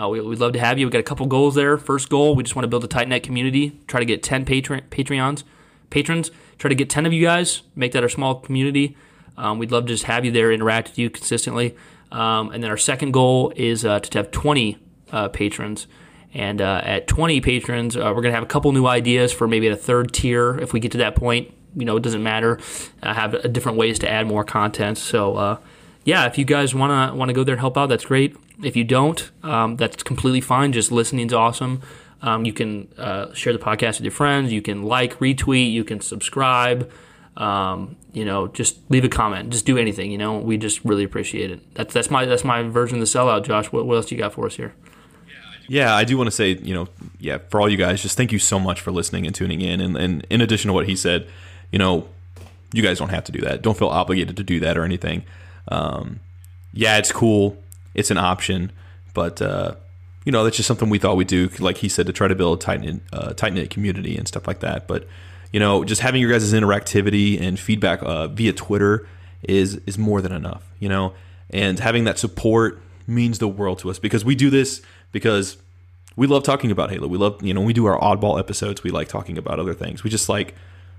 Uh, 0.00 0.08
we, 0.08 0.20
would 0.20 0.38
love 0.38 0.52
to 0.52 0.60
have 0.60 0.78
you. 0.78 0.86
We 0.86 0.92
got 0.92 1.00
a 1.00 1.02
couple 1.02 1.26
goals 1.26 1.56
there. 1.56 1.76
First 1.76 2.08
goal, 2.08 2.36
we 2.36 2.44
just 2.44 2.54
want 2.54 2.62
to 2.64 2.68
build 2.68 2.84
a 2.84 2.88
tight 2.88 3.08
knit 3.08 3.24
community. 3.24 3.80
Try 3.86 4.00
to 4.00 4.06
get 4.06 4.22
ten 4.22 4.44
patron 4.44 4.82
Patreons, 4.90 5.42
patrons. 5.90 6.30
Try 6.58 6.68
to 6.68 6.74
get 6.74 6.88
ten 6.88 7.06
of 7.06 7.12
you 7.12 7.22
guys. 7.22 7.62
Make 7.74 7.92
that 7.92 8.02
our 8.02 8.08
small 8.08 8.36
community. 8.36 8.96
Um, 9.36 9.58
we'd 9.58 9.70
love 9.70 9.86
to 9.86 9.92
just 9.92 10.04
have 10.04 10.24
you 10.24 10.32
there, 10.32 10.50
interact 10.50 10.88
with 10.88 10.98
you 10.98 11.10
consistently. 11.10 11.76
Um, 12.10 12.50
and 12.50 12.62
then 12.62 12.70
our 12.70 12.76
second 12.76 13.12
goal 13.12 13.52
is 13.54 13.84
uh, 13.84 14.00
to 14.00 14.18
have 14.18 14.32
20 14.32 14.78
uh, 15.12 15.28
patrons. 15.28 15.86
And 16.34 16.60
uh, 16.60 16.80
at 16.84 17.08
20 17.08 17.40
patrons, 17.40 17.96
uh, 17.96 18.00
we're 18.00 18.22
going 18.22 18.32
to 18.32 18.32
have 18.32 18.42
a 18.42 18.46
couple 18.46 18.70
new 18.72 18.86
ideas 18.86 19.32
for 19.32 19.48
maybe 19.48 19.68
a 19.68 19.76
third 19.76 20.12
tier 20.12 20.58
if 20.58 20.72
we 20.72 20.80
get 20.80 20.92
to 20.92 20.98
that 20.98 21.16
point. 21.16 21.52
You 21.74 21.84
know, 21.84 21.96
it 21.96 22.02
doesn't 22.02 22.22
matter. 22.22 22.58
I 23.02 23.14
have 23.14 23.34
uh, 23.34 23.38
different 23.42 23.78
ways 23.78 23.98
to 24.00 24.10
add 24.10 24.26
more 24.26 24.44
content. 24.44 24.98
So, 24.98 25.36
uh, 25.36 25.58
yeah, 26.04 26.26
if 26.26 26.38
you 26.38 26.44
guys 26.44 26.74
want 26.74 26.90
to 26.90 27.16
want 27.16 27.28
to 27.28 27.32
go 27.32 27.44
there 27.44 27.54
and 27.54 27.60
help 27.60 27.76
out, 27.76 27.86
that's 27.86 28.04
great. 28.04 28.36
If 28.62 28.76
you 28.76 28.84
don't, 28.84 29.30
um, 29.42 29.76
that's 29.76 30.02
completely 30.02 30.40
fine. 30.40 30.72
Just 30.72 30.90
listening's 30.90 31.32
awesome. 31.32 31.82
Um, 32.20 32.44
you 32.44 32.52
can 32.52 32.88
share 33.34 33.52
the 33.52 33.58
podcast 33.58 33.98
with 33.98 34.02
your 34.02 34.12
friends. 34.12 34.52
You 34.52 34.62
can 34.62 34.82
like, 34.82 35.18
retweet. 35.18 35.70
You 35.70 35.84
can 35.84 36.00
subscribe. 36.00 36.90
Um, 37.36 37.96
you 38.12 38.24
know, 38.24 38.48
just 38.48 38.78
leave 38.90 39.04
a 39.04 39.08
comment, 39.08 39.50
just 39.50 39.64
do 39.64 39.78
anything. 39.78 40.10
You 40.10 40.18
know, 40.18 40.38
we 40.38 40.56
just 40.56 40.84
really 40.84 41.04
appreciate 41.04 41.52
it. 41.52 41.74
That's 41.74 41.94
that's 41.94 42.10
my 42.10 42.24
that's 42.24 42.42
my 42.42 42.64
version 42.64 43.00
of 43.00 43.00
the 43.00 43.18
sellout, 43.18 43.44
Josh. 43.44 43.66
What, 43.66 43.86
what 43.86 43.94
else 43.94 44.10
you 44.10 44.18
got 44.18 44.32
for 44.32 44.46
us 44.46 44.56
here? 44.56 44.74
Yeah, 45.68 45.94
I 45.94 46.04
do 46.04 46.16
want 46.16 46.28
to 46.28 46.32
say, 46.32 46.52
you 46.52 46.74
know, 46.74 46.88
yeah, 47.20 47.38
for 47.50 47.60
all 47.60 47.68
you 47.68 47.76
guys, 47.76 48.00
just 48.02 48.16
thank 48.16 48.32
you 48.32 48.38
so 48.38 48.58
much 48.58 48.80
for 48.80 48.90
listening 48.90 49.26
and 49.26 49.34
tuning 49.34 49.60
in. 49.60 49.80
And, 49.80 49.96
and 49.96 50.26
in 50.30 50.40
addition 50.40 50.68
to 50.68 50.72
what 50.72 50.88
he 50.88 50.96
said, 50.96 51.28
you 51.70 51.78
know, 51.78 52.08
you 52.72 52.82
guys 52.82 52.98
don't 52.98 53.10
have 53.10 53.24
to 53.24 53.32
do 53.32 53.40
that. 53.42 53.62
Don't 53.62 53.76
feel 53.76 53.88
obligated 53.88 54.36
to 54.38 54.42
do 54.42 54.60
that 54.60 54.78
or 54.78 54.84
anything. 54.84 55.24
Um, 55.68 56.20
yeah, 56.72 56.96
it's 56.98 57.12
cool. 57.12 57.58
It's 57.94 58.10
an 58.10 58.18
option, 58.18 58.72
but 59.14 59.42
uh, 59.42 59.74
you 60.24 60.32
know, 60.32 60.44
that's 60.44 60.56
just 60.56 60.66
something 60.66 60.88
we 60.88 60.98
thought 60.98 61.16
we'd 61.16 61.28
do. 61.28 61.48
Like 61.58 61.78
he 61.78 61.88
said, 61.88 62.06
to 62.06 62.12
try 62.12 62.28
to 62.28 62.34
build 62.34 62.58
a 62.58 62.60
tight 62.62 62.80
knit, 62.80 63.00
uh, 63.12 63.32
tight 63.32 63.52
knit 63.54 63.70
community 63.70 64.16
and 64.16 64.28
stuff 64.28 64.46
like 64.46 64.60
that. 64.60 64.86
But 64.86 65.06
you 65.52 65.60
know, 65.60 65.84
just 65.84 66.00
having 66.00 66.20
your 66.20 66.30
guys' 66.30 66.52
interactivity 66.52 67.40
and 67.40 67.58
feedback 67.58 68.02
uh, 68.02 68.28
via 68.28 68.52
Twitter 68.52 69.06
is 69.42 69.80
is 69.86 69.98
more 69.98 70.20
than 70.20 70.32
enough. 70.32 70.64
You 70.78 70.88
know, 70.88 71.14
and 71.50 71.78
having 71.78 72.04
that 72.04 72.18
support 72.18 72.80
means 73.06 73.38
the 73.38 73.48
world 73.48 73.78
to 73.80 73.90
us 73.90 73.98
because 73.98 74.24
we 74.24 74.34
do 74.34 74.50
this 74.50 74.82
because 75.12 75.56
we 76.16 76.26
love 76.26 76.42
talking 76.42 76.70
about 76.70 76.90
Halo. 76.90 77.06
We 77.06 77.16
love, 77.16 77.42
you 77.42 77.54
know, 77.54 77.60
when 77.60 77.68
we 77.68 77.72
do 77.72 77.86
our 77.86 77.98
oddball 78.00 78.38
episodes. 78.38 78.82
We 78.82 78.90
like 78.90 79.08
talking 79.08 79.38
about 79.38 79.60
other 79.60 79.74
things. 79.74 80.02
We 80.02 80.10
just 80.10 80.28
like 80.28 80.54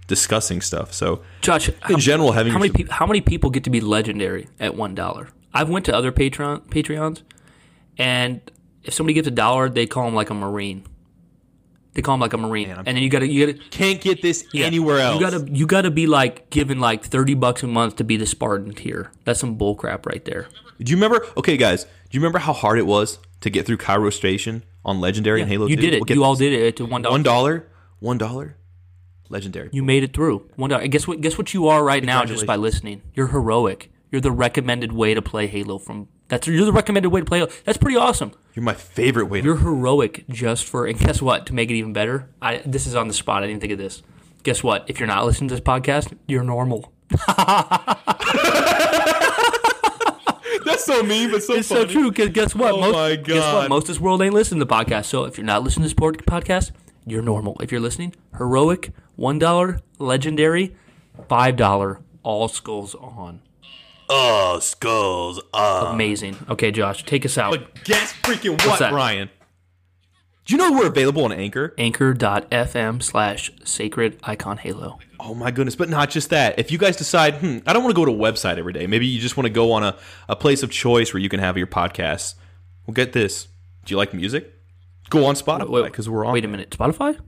discussing 0.07 0.61
stuff. 0.61 0.93
So, 0.93 1.21
Josh, 1.41 1.69
in 1.69 1.75
how, 1.81 1.97
general, 1.97 2.31
having 2.31 2.53
how 2.53 2.59
many 2.59 2.71
pe- 2.71 2.89
how 2.89 3.05
many 3.05 3.21
people 3.21 3.49
get 3.49 3.65
to 3.65 3.69
be 3.69 3.81
legendary 3.81 4.47
at 4.59 4.75
one 4.75 4.95
dollar? 4.95 5.29
I've 5.53 5.69
went 5.69 5.85
to 5.85 5.95
other 5.95 6.11
Patreon 6.11 6.67
Patreons, 6.67 7.21
and 7.97 8.41
if 8.83 8.93
somebody 8.93 9.13
gets 9.13 9.27
a 9.27 9.31
dollar, 9.31 9.69
they 9.69 9.85
call 9.85 10.05
them 10.05 10.15
like 10.15 10.29
a 10.29 10.33
marine. 10.33 10.85
They 11.93 12.01
call 12.01 12.13
them 12.13 12.21
like 12.21 12.33
a 12.33 12.37
marine, 12.37 12.69
Man, 12.69 12.77
and 12.77 12.87
then 12.87 12.97
you 12.97 13.09
gotta 13.09 13.27
you 13.27 13.45
gotta 13.45 13.59
can't 13.71 13.99
get 13.99 14.21
this 14.21 14.45
yeah, 14.53 14.65
anywhere 14.65 14.99
else. 14.99 15.19
You 15.19 15.29
gotta 15.29 15.51
you 15.51 15.67
gotta 15.67 15.91
be 15.91 16.07
like 16.07 16.49
given 16.49 16.79
like 16.79 17.03
thirty 17.03 17.33
bucks 17.33 17.61
a 17.63 17.67
month 17.67 17.97
to 17.97 18.03
be 18.03 18.15
the 18.15 18.25
Spartan 18.25 18.73
tier. 18.73 19.11
That's 19.25 19.39
some 19.39 19.57
bullcrap 19.57 20.05
right 20.05 20.23
there. 20.23 20.47
Do 20.81 20.91
you 20.91 20.95
remember? 20.95 21.27
Okay, 21.35 21.57
guys, 21.57 21.83
do 21.83 21.89
you 22.11 22.21
remember 22.21 22.39
how 22.39 22.53
hard 22.53 22.79
it 22.79 22.85
was 22.85 23.19
to 23.41 23.49
get 23.49 23.65
through 23.65 23.77
Cairo 23.77 24.09
Station 24.09 24.63
on 24.83 24.99
Legendary 24.99 25.39
yeah, 25.39 25.43
and 25.43 25.51
Halo? 25.51 25.67
You 25.67 25.75
2? 25.75 25.81
did 25.81 25.93
it. 25.93 26.07
We'll 26.07 26.17
you 26.17 26.23
all 26.23 26.35
did 26.35 26.53
it 26.53 26.77
to 26.77 26.85
one 26.85 27.01
dollar. 27.01 27.13
One 27.13 27.23
dollar. 27.23 27.67
One 27.99 28.17
dollar. 28.17 28.55
Legendary. 29.29 29.69
You 29.71 29.83
made 29.83 30.03
it 30.03 30.13
through. 30.13 30.49
One 30.55 30.69
dollar. 30.69 30.87
Guess 30.87 31.07
what? 31.07 31.21
Guess 31.21 31.37
what 31.37 31.53
you 31.53 31.67
are 31.67 31.83
right 31.83 32.03
now 32.03 32.25
just 32.25 32.45
by 32.45 32.55
listening. 32.55 33.01
You're 33.13 33.27
heroic. 33.27 33.91
You're 34.11 34.21
the 34.21 34.31
recommended 34.31 34.91
way 34.91 35.13
to 35.13 35.21
play 35.21 35.45
Halo 35.45 35.77
from 35.77 36.07
that's 36.29 36.47
you're 36.47 36.65
the 36.65 36.71
recommended 36.71 37.09
way 37.09 37.19
to 37.19 37.25
play. 37.25 37.45
That's 37.65 37.77
pretty 37.77 37.97
awesome. 37.97 38.31
You're 38.53 38.63
my 38.63 38.75
favorite 38.75 39.25
way. 39.25 39.41
You're 39.41 39.57
heroic 39.57 40.25
just 40.29 40.65
for 40.65 40.85
and 40.85 40.97
guess 40.97 41.21
what? 41.21 41.47
To 41.47 41.53
make 41.53 41.69
it 41.69 41.75
even 41.75 41.91
better, 41.91 42.29
I 42.41 42.61
this 42.65 42.87
is 42.87 42.95
on 42.95 43.07
the 43.07 43.13
spot. 43.13 43.43
I 43.43 43.47
didn't 43.47 43.61
think 43.61 43.73
of 43.73 43.79
this. 43.79 44.03
Guess 44.43 44.63
what? 44.63 44.85
If 44.87 44.99
you're 44.99 45.07
not 45.07 45.25
listening 45.25 45.49
to 45.49 45.55
this 45.55 45.63
podcast, 45.63 46.15
you're 46.27 46.43
normal. 46.43 46.93
That's 50.69 50.85
so 50.85 51.01
mean, 51.03 51.31
but 51.31 51.41
so 51.43 51.55
it's 51.55 51.67
funny. 51.67 51.81
so 51.81 51.85
true. 51.87 52.11
Because 52.11 52.29
guess 52.29 52.53
what? 52.53 52.73
Oh 52.73 52.79
most, 52.81 52.93
my 52.93 53.15
god! 53.15 53.25
Guess 53.25 53.53
what? 53.53 53.69
Most 53.69 53.83
of 53.83 53.87
this 53.87 53.99
world 53.99 54.21
ain't 54.21 54.33
listening 54.33 54.59
to 54.59 54.65
the 54.65 54.73
podcast. 54.73 55.05
So 55.05 55.23
if 55.23 55.37
you're 55.37 55.45
not 55.45 55.63
listening 55.63 55.89
to 55.89 55.95
this 55.95 56.13
podcast, 56.21 56.71
you're 57.05 57.23
normal. 57.23 57.57
If 57.59 57.71
you're 57.71 57.81
listening, 57.81 58.13
heroic, 58.37 58.91
one 59.15 59.39
dollar, 59.39 59.79
legendary, 59.97 60.75
five 61.27 61.55
dollar, 61.55 62.01
all 62.23 62.47
skulls 62.47 62.93
on. 62.95 63.41
Oh, 64.09 64.59
skulls. 64.59 65.41
on. 65.53 65.93
Amazing. 65.93 66.35
Okay, 66.49 66.71
Josh, 66.71 67.03
take 67.05 67.25
us 67.25 67.37
out. 67.37 67.51
But 67.51 67.83
guess 67.83 68.13
freaking 68.23 68.63
what, 68.65 68.79
Brian? 68.89 69.29
Do 70.49 70.55
you 70.55 70.57
know 70.57 70.71
we're 70.71 70.87
available 70.87 71.25
on 71.25 71.31
Anchor? 71.31 71.75
Anchor.fm 71.77 73.03
slash 73.03 73.51
sacred 73.63 74.19
icon 74.23 74.57
halo. 74.57 74.97
Oh 75.19 75.35
my 75.35 75.51
goodness, 75.51 75.75
but 75.75 75.89
not 75.89 76.09
just 76.09 76.31
that. 76.31 76.57
If 76.57 76.71
you 76.71 76.79
guys 76.79 76.97
decide, 76.97 77.35
hmm, 77.35 77.59
I 77.67 77.73
don't 77.73 77.83
want 77.83 77.95
to 77.95 78.01
go 78.01 78.03
to 78.03 78.11
a 78.11 78.15
website 78.15 78.57
every 78.57 78.73
day. 78.73 78.87
Maybe 78.87 79.05
you 79.05 79.19
just 79.19 79.37
want 79.37 79.45
to 79.45 79.51
go 79.51 79.71
on 79.73 79.83
a, 79.83 79.95
a 80.27 80.35
place 80.35 80.63
of 80.63 80.71
choice 80.71 81.13
where 81.13 81.21
you 81.21 81.29
can 81.29 81.39
have 81.39 81.55
your 81.55 81.67
podcasts. 81.67 82.33
Well, 82.87 82.95
get 82.95 83.13
this. 83.13 83.47
Do 83.85 83.93
you 83.93 83.97
like 83.97 84.11
music? 84.11 84.51
Go 85.11 85.25
on 85.25 85.35
Spotify 85.35 85.85
because 85.85 86.09
we're 86.09 86.25
on. 86.25 86.33
Wait 86.33 86.45
a 86.45 86.47
minute, 86.47 86.71
Spotify? 86.71 87.19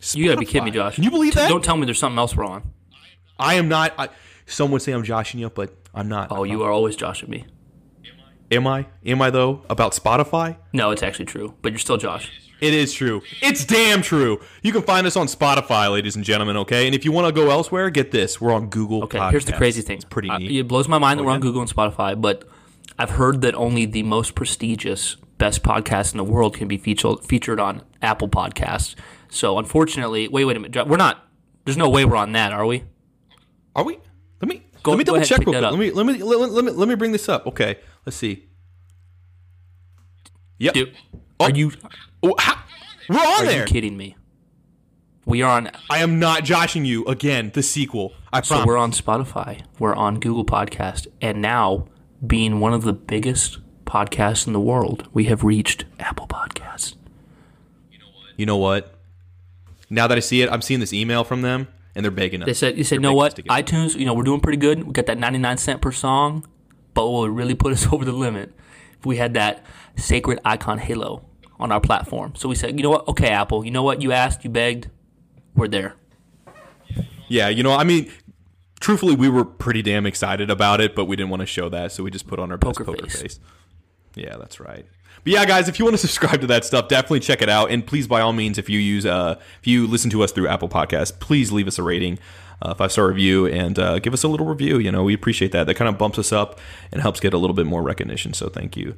Spotify? 0.00 0.16
You 0.16 0.26
gotta 0.26 0.38
be 0.38 0.46
kidding 0.46 0.66
me, 0.66 0.70
Josh. 0.70 0.94
Can 0.94 1.02
you 1.02 1.10
believe 1.10 1.34
that? 1.34 1.48
Don't 1.48 1.64
tell 1.64 1.76
me 1.76 1.86
there's 1.86 1.98
something 1.98 2.20
else 2.20 2.36
we're 2.36 2.46
on. 2.46 2.70
I 3.36 3.54
am 3.54 3.66
not. 3.66 3.94
I, 3.98 4.10
some 4.46 4.70
would 4.70 4.82
say 4.82 4.92
I'm 4.92 5.02
joshing 5.02 5.40
you, 5.40 5.50
but 5.50 5.74
I'm 5.92 6.08
not. 6.08 6.30
Oh, 6.30 6.44
I'm 6.44 6.50
you 6.52 6.58
not. 6.58 6.66
are 6.66 6.70
always 6.70 6.94
joshing 6.94 7.30
me. 7.30 7.46
Am 8.52 8.66
I? 8.66 8.86
Am 9.06 9.22
I 9.22 9.30
though? 9.30 9.62
About 9.70 9.92
Spotify? 9.92 10.56
No, 10.72 10.90
it's 10.90 11.02
actually 11.02 11.24
true, 11.24 11.54
but 11.62 11.72
you're 11.72 11.78
still 11.78 11.96
Josh. 11.96 12.30
It 12.60 12.74
is 12.74 12.92
true. 12.92 13.22
It's 13.40 13.64
damn 13.64 14.02
true. 14.02 14.40
You 14.62 14.72
can 14.72 14.82
find 14.82 15.04
us 15.06 15.16
on 15.16 15.26
Spotify, 15.26 15.90
ladies 15.90 16.14
and 16.14 16.24
gentlemen. 16.24 16.56
Okay, 16.58 16.86
and 16.86 16.94
if 16.94 17.04
you 17.04 17.10
want 17.10 17.26
to 17.26 17.32
go 17.32 17.50
elsewhere, 17.50 17.90
get 17.90 18.10
this: 18.12 18.40
we're 18.40 18.52
on 18.52 18.68
Google. 18.68 19.02
Okay, 19.04 19.18
Podcasts. 19.18 19.30
here's 19.30 19.44
the 19.46 19.52
crazy 19.54 19.82
thing. 19.82 19.96
It's 19.96 20.04
pretty 20.04 20.30
uh, 20.30 20.38
neat. 20.38 20.60
it 20.60 20.68
blows 20.68 20.86
my 20.86 20.98
mind 20.98 21.18
that 21.18 21.22
Oh, 21.24 21.26
we're 21.26 21.32
on? 21.32 21.40
Google 21.40 21.62
and 21.62 21.70
Spotify, 21.70 22.20
but 22.20 22.44
I've 22.98 23.10
heard 23.10 23.40
that 23.40 23.54
only 23.56 23.86
the 23.86 24.02
most 24.04 24.34
prestigious, 24.36 25.16
best 25.38 25.62
podcasts 25.62 26.12
in 26.12 26.18
the 26.18 26.24
world 26.24 26.54
can 26.54 26.68
be 26.68 26.76
featured 26.76 27.24
featured 27.24 27.58
on 27.58 27.82
Apple 28.02 28.28
Podcasts. 28.28 28.94
So 29.30 29.58
unfortunately, 29.58 30.28
wait, 30.28 30.44
wait 30.44 30.56
a 30.56 30.60
minute, 30.60 30.86
we're 30.86 30.98
not. 30.98 31.26
There's 31.64 31.78
no 31.78 31.88
way 31.88 32.04
we're 32.04 32.16
on 32.16 32.32
that, 32.32 32.52
are 32.52 32.66
we? 32.66 32.84
Are 33.74 33.82
we? 33.84 33.98
Let 34.42 34.48
me 34.48 34.62
Go- 34.82 34.90
let 34.92 34.98
me 34.98 35.04
double 35.04 35.16
ahead, 35.16 35.28
check 35.28 35.38
real 35.38 35.52
quick. 35.52 35.62
Let 35.62 35.78
me 35.78 35.90
let 35.90 36.06
me 36.06 36.22
let, 36.22 36.40
me- 36.40 36.46
let 36.46 36.64
me 36.64 36.70
let 36.72 36.88
me 36.88 36.94
bring 36.96 37.12
this 37.12 37.28
up. 37.28 37.46
Okay, 37.46 37.78
let's 38.06 38.16
see. 38.16 38.48
Yep. 40.58 40.74
Dude, 40.74 40.96
oh. 41.40 41.44
are 41.46 41.50
you 41.50 41.72
Oh, 42.22 42.34
how- 42.38 42.62
we're 43.08 43.16
on 43.18 43.42
are 43.42 43.44
there. 43.46 43.60
you 43.60 43.64
kidding 43.66 43.96
me? 43.96 44.16
We 45.24 45.42
are 45.42 45.56
on. 45.56 45.70
I 45.90 45.98
am 45.98 46.18
not 46.18 46.44
joshing 46.44 46.84
you 46.84 47.04
again. 47.06 47.50
The 47.54 47.62
sequel. 47.62 48.12
I 48.32 48.40
So 48.42 48.54
promise. 48.54 48.66
we're 48.66 48.76
on 48.78 48.92
Spotify. 48.92 49.60
We're 49.78 49.94
on 49.94 50.18
Google 50.20 50.44
Podcast, 50.44 51.06
and 51.20 51.40
now 51.42 51.86
being 52.26 52.60
one 52.60 52.72
of 52.72 52.82
the 52.82 52.92
biggest 52.92 53.58
podcasts 53.84 54.46
in 54.46 54.52
the 54.52 54.60
world, 54.60 55.08
we 55.12 55.24
have 55.24 55.44
reached 55.44 55.84
Apple 56.00 56.26
Podcasts. 56.26 56.94
you 58.36 58.46
know 58.46 58.56
what? 58.56 58.94
Now 59.90 60.06
that 60.06 60.16
I 60.16 60.20
see 60.20 60.40
it, 60.42 60.50
I'm 60.50 60.62
seeing 60.62 60.80
this 60.80 60.92
email 60.92 61.22
from 61.22 61.42
them, 61.42 61.68
and 61.94 62.02
they're 62.04 62.10
begging 62.10 62.42
us. 62.42 62.46
They 62.46 62.54
said, 62.54 62.78
"You 62.78 62.82
said, 62.84 62.96
They're 62.96 63.02
know 63.02 63.14
what? 63.14 63.26
us 63.32 63.34
to 63.34 63.42
get- 63.42 63.52
iTunes, 63.52 63.94
you 63.96 64.06
know, 64.06 64.14
we're 64.14 64.22
doing 64.22 64.40
pretty 64.40 64.56
good. 64.58 64.84
We 64.84 64.92
got 64.92 65.06
that 65.06 65.18
99 65.18 65.58
cent 65.58 65.80
per 65.82 65.92
song, 65.92 66.46
but 66.94 67.08
what 67.08 67.20
would 67.22 67.36
really 67.36 67.54
put 67.54 67.72
us 67.72 67.86
over 67.92 68.04
the 68.04 68.12
limit 68.12 68.52
if 68.98 69.06
we 69.06 69.16
had 69.16 69.34
that 69.34 69.64
sacred 69.96 70.38
icon 70.44 70.78
halo 70.78 71.24
on 71.58 71.70
our 71.70 71.80
platform. 71.80 72.34
So 72.34 72.48
we 72.48 72.54
said, 72.54 72.76
you 72.76 72.82
know 72.82 72.90
what? 72.90 73.06
Okay, 73.08 73.28
Apple, 73.28 73.64
you 73.64 73.70
know 73.70 73.82
what? 73.82 74.02
You 74.02 74.12
asked, 74.12 74.42
you 74.44 74.50
begged. 74.50 74.88
we're 75.54 75.68
there. 75.68 75.94
Yeah, 77.28 77.48
you 77.48 77.62
know, 77.62 77.72
I 77.72 77.84
mean, 77.84 78.10
truthfully, 78.80 79.14
we 79.14 79.28
were 79.28 79.44
pretty 79.44 79.80
damn 79.80 80.04
excited 80.06 80.50
about 80.50 80.80
it, 80.80 80.94
but 80.94 81.06
we 81.06 81.16
didn't 81.16 81.30
want 81.30 81.40
to 81.40 81.46
show 81.46 81.68
that, 81.70 81.92
so 81.92 82.02
we 82.02 82.10
just 82.10 82.26
put 82.26 82.38
on 82.38 82.50
our 82.50 82.58
best 82.58 82.78
Poker 82.78 82.84
poker, 82.84 83.08
face. 83.08 83.40
Yeah, 84.14 84.36
that's 84.36 84.60
right. 84.60 84.84
But 85.24 85.32
yeah, 85.32 85.44
guys, 85.44 85.68
if 85.68 85.78
you 85.78 85.84
want 85.84 85.94
to 85.94 85.98
subscribe 85.98 86.40
to 86.40 86.46
that 86.48 86.64
stuff, 86.64 86.88
definitely 86.88 87.20
check 87.20 87.42
it 87.42 87.48
out. 87.48 87.70
And 87.70 87.86
please, 87.86 88.06
by 88.06 88.20
all 88.20 88.32
means, 88.32 88.58
if 88.58 88.68
you 88.68 88.78
use, 88.78 89.06
uh, 89.06 89.36
if 89.60 89.66
you 89.66 89.86
listen 89.86 90.10
to 90.10 90.22
us 90.22 90.32
through 90.32 90.48
Apple 90.48 90.68
Podcasts, 90.68 91.16
please 91.18 91.52
leave 91.52 91.68
us 91.68 91.78
a 91.78 91.82
rating, 91.82 92.18
uh, 92.60 92.74
five 92.74 92.90
star 92.90 93.06
review, 93.06 93.46
and 93.46 93.78
uh, 93.78 93.98
give 94.00 94.12
us 94.12 94.24
a 94.24 94.28
little 94.28 94.46
review. 94.46 94.78
You 94.78 94.90
know, 94.90 95.04
we 95.04 95.14
appreciate 95.14 95.52
that. 95.52 95.66
That 95.66 95.74
kind 95.74 95.88
of 95.88 95.96
bumps 95.96 96.18
us 96.18 96.32
up 96.32 96.58
and 96.90 97.00
helps 97.00 97.20
get 97.20 97.34
a 97.34 97.38
little 97.38 97.54
bit 97.54 97.66
more 97.66 97.82
recognition. 97.82 98.34
So 98.34 98.48
thank 98.48 98.76
you. 98.76 98.96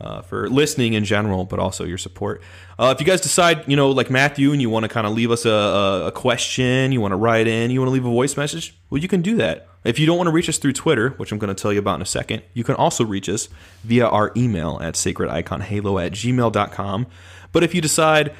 Uh, 0.00 0.20
for 0.22 0.50
listening 0.50 0.94
in 0.94 1.04
general, 1.04 1.44
but 1.44 1.60
also 1.60 1.84
your 1.84 1.96
support. 1.96 2.42
Uh, 2.80 2.92
if 2.94 3.00
you 3.00 3.06
guys 3.06 3.20
decide, 3.20 3.66
you 3.68 3.76
know, 3.76 3.90
like 3.90 4.10
Matthew, 4.10 4.50
and 4.50 4.60
you 4.60 4.68
want 4.68 4.82
to 4.82 4.88
kind 4.88 5.06
of 5.06 5.12
leave 5.12 5.30
us 5.30 5.46
a, 5.46 5.50
a, 5.50 6.06
a 6.08 6.12
question, 6.12 6.90
you 6.90 7.00
want 7.00 7.12
to 7.12 7.16
write 7.16 7.46
in, 7.46 7.70
you 7.70 7.78
want 7.80 7.86
to 7.86 7.92
leave 7.92 8.04
a 8.04 8.10
voice 8.10 8.36
message, 8.36 8.76
well, 8.90 9.00
you 9.00 9.06
can 9.06 9.22
do 9.22 9.36
that. 9.36 9.68
If 9.84 9.98
you 9.98 10.06
don't 10.06 10.16
want 10.16 10.28
to 10.28 10.32
reach 10.32 10.48
us 10.48 10.58
through 10.58 10.72
Twitter, 10.72 11.10
which 11.10 11.30
I'm 11.30 11.38
going 11.38 11.54
to 11.54 11.60
tell 11.60 11.72
you 11.72 11.78
about 11.78 11.96
in 11.96 12.02
a 12.02 12.06
second, 12.06 12.42
you 12.54 12.64
can 12.64 12.74
also 12.74 13.04
reach 13.04 13.28
us 13.28 13.48
via 13.82 14.06
our 14.06 14.32
email 14.36 14.78
at 14.82 14.94
sacrediconhalo 14.94 16.04
at 16.04 16.12
gmail.com. 16.12 17.06
But 17.52 17.62
if 17.62 17.74
you 17.74 17.80
decide, 17.80 18.34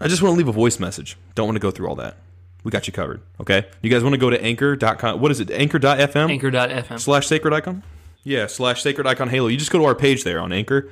I 0.00 0.08
just 0.08 0.20
want 0.20 0.34
to 0.34 0.36
leave 0.38 0.48
a 0.48 0.52
voice 0.52 0.80
message, 0.80 1.16
don't 1.34 1.46
want 1.46 1.56
to 1.56 1.60
go 1.60 1.70
through 1.70 1.88
all 1.88 1.96
that, 1.96 2.16
we 2.64 2.70
got 2.70 2.86
you 2.86 2.92
covered. 2.92 3.22
Okay? 3.40 3.66
You 3.82 3.90
guys 3.90 4.02
want 4.02 4.14
to 4.14 4.18
go 4.18 4.30
to 4.30 4.42
anchor.com, 4.42 5.20
what 5.20 5.30
is 5.30 5.40
it, 5.40 5.50
anchor.fm? 5.50 6.30
Anchor.fm. 6.30 7.00
slash 7.00 7.26
sacred 7.26 7.54
icon 7.54 7.82
yeah 8.24 8.46
slash 8.46 8.82
sacred 8.82 9.06
icon 9.06 9.28
halo 9.28 9.48
you 9.48 9.56
just 9.58 9.70
go 9.70 9.78
to 9.78 9.84
our 9.84 9.94
page 9.94 10.24
there 10.24 10.40
on 10.40 10.50
anchor 10.50 10.90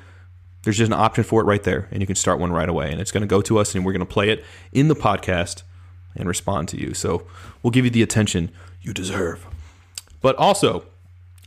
there's 0.63 0.77
just 0.77 0.93
an 0.93 0.99
option 0.99 1.25
for 1.25 1.41
it 1.41 1.45
right 1.45 1.63
there 1.65 1.89
and 1.91 2.01
you 2.03 2.07
can 2.07 2.15
start 2.15 2.39
one 2.39 2.53
right 2.53 2.69
away 2.69 2.93
and 2.93 3.01
it's 3.01 3.11
going 3.11 3.23
to 3.23 3.27
go 3.27 3.41
to 3.41 3.59
us 3.59 3.75
and 3.75 3.85
we're 3.85 3.93
going 3.93 4.01
to 4.01 4.07
play 4.07 4.29
it 4.29 4.45
in 4.71 4.89
the 4.89 4.95
podcast 4.95 5.63
and 6.15 6.29
respond 6.29 6.69
to 6.69 6.79
you 6.79 6.93
so 6.95 7.27
we'll 7.63 7.71
give 7.71 7.87
you 7.87 7.91
the 7.91 8.03
attention 8.03 8.51
you 8.83 8.93
deserve 8.93 9.47
but 10.23 10.35
also 10.37 10.85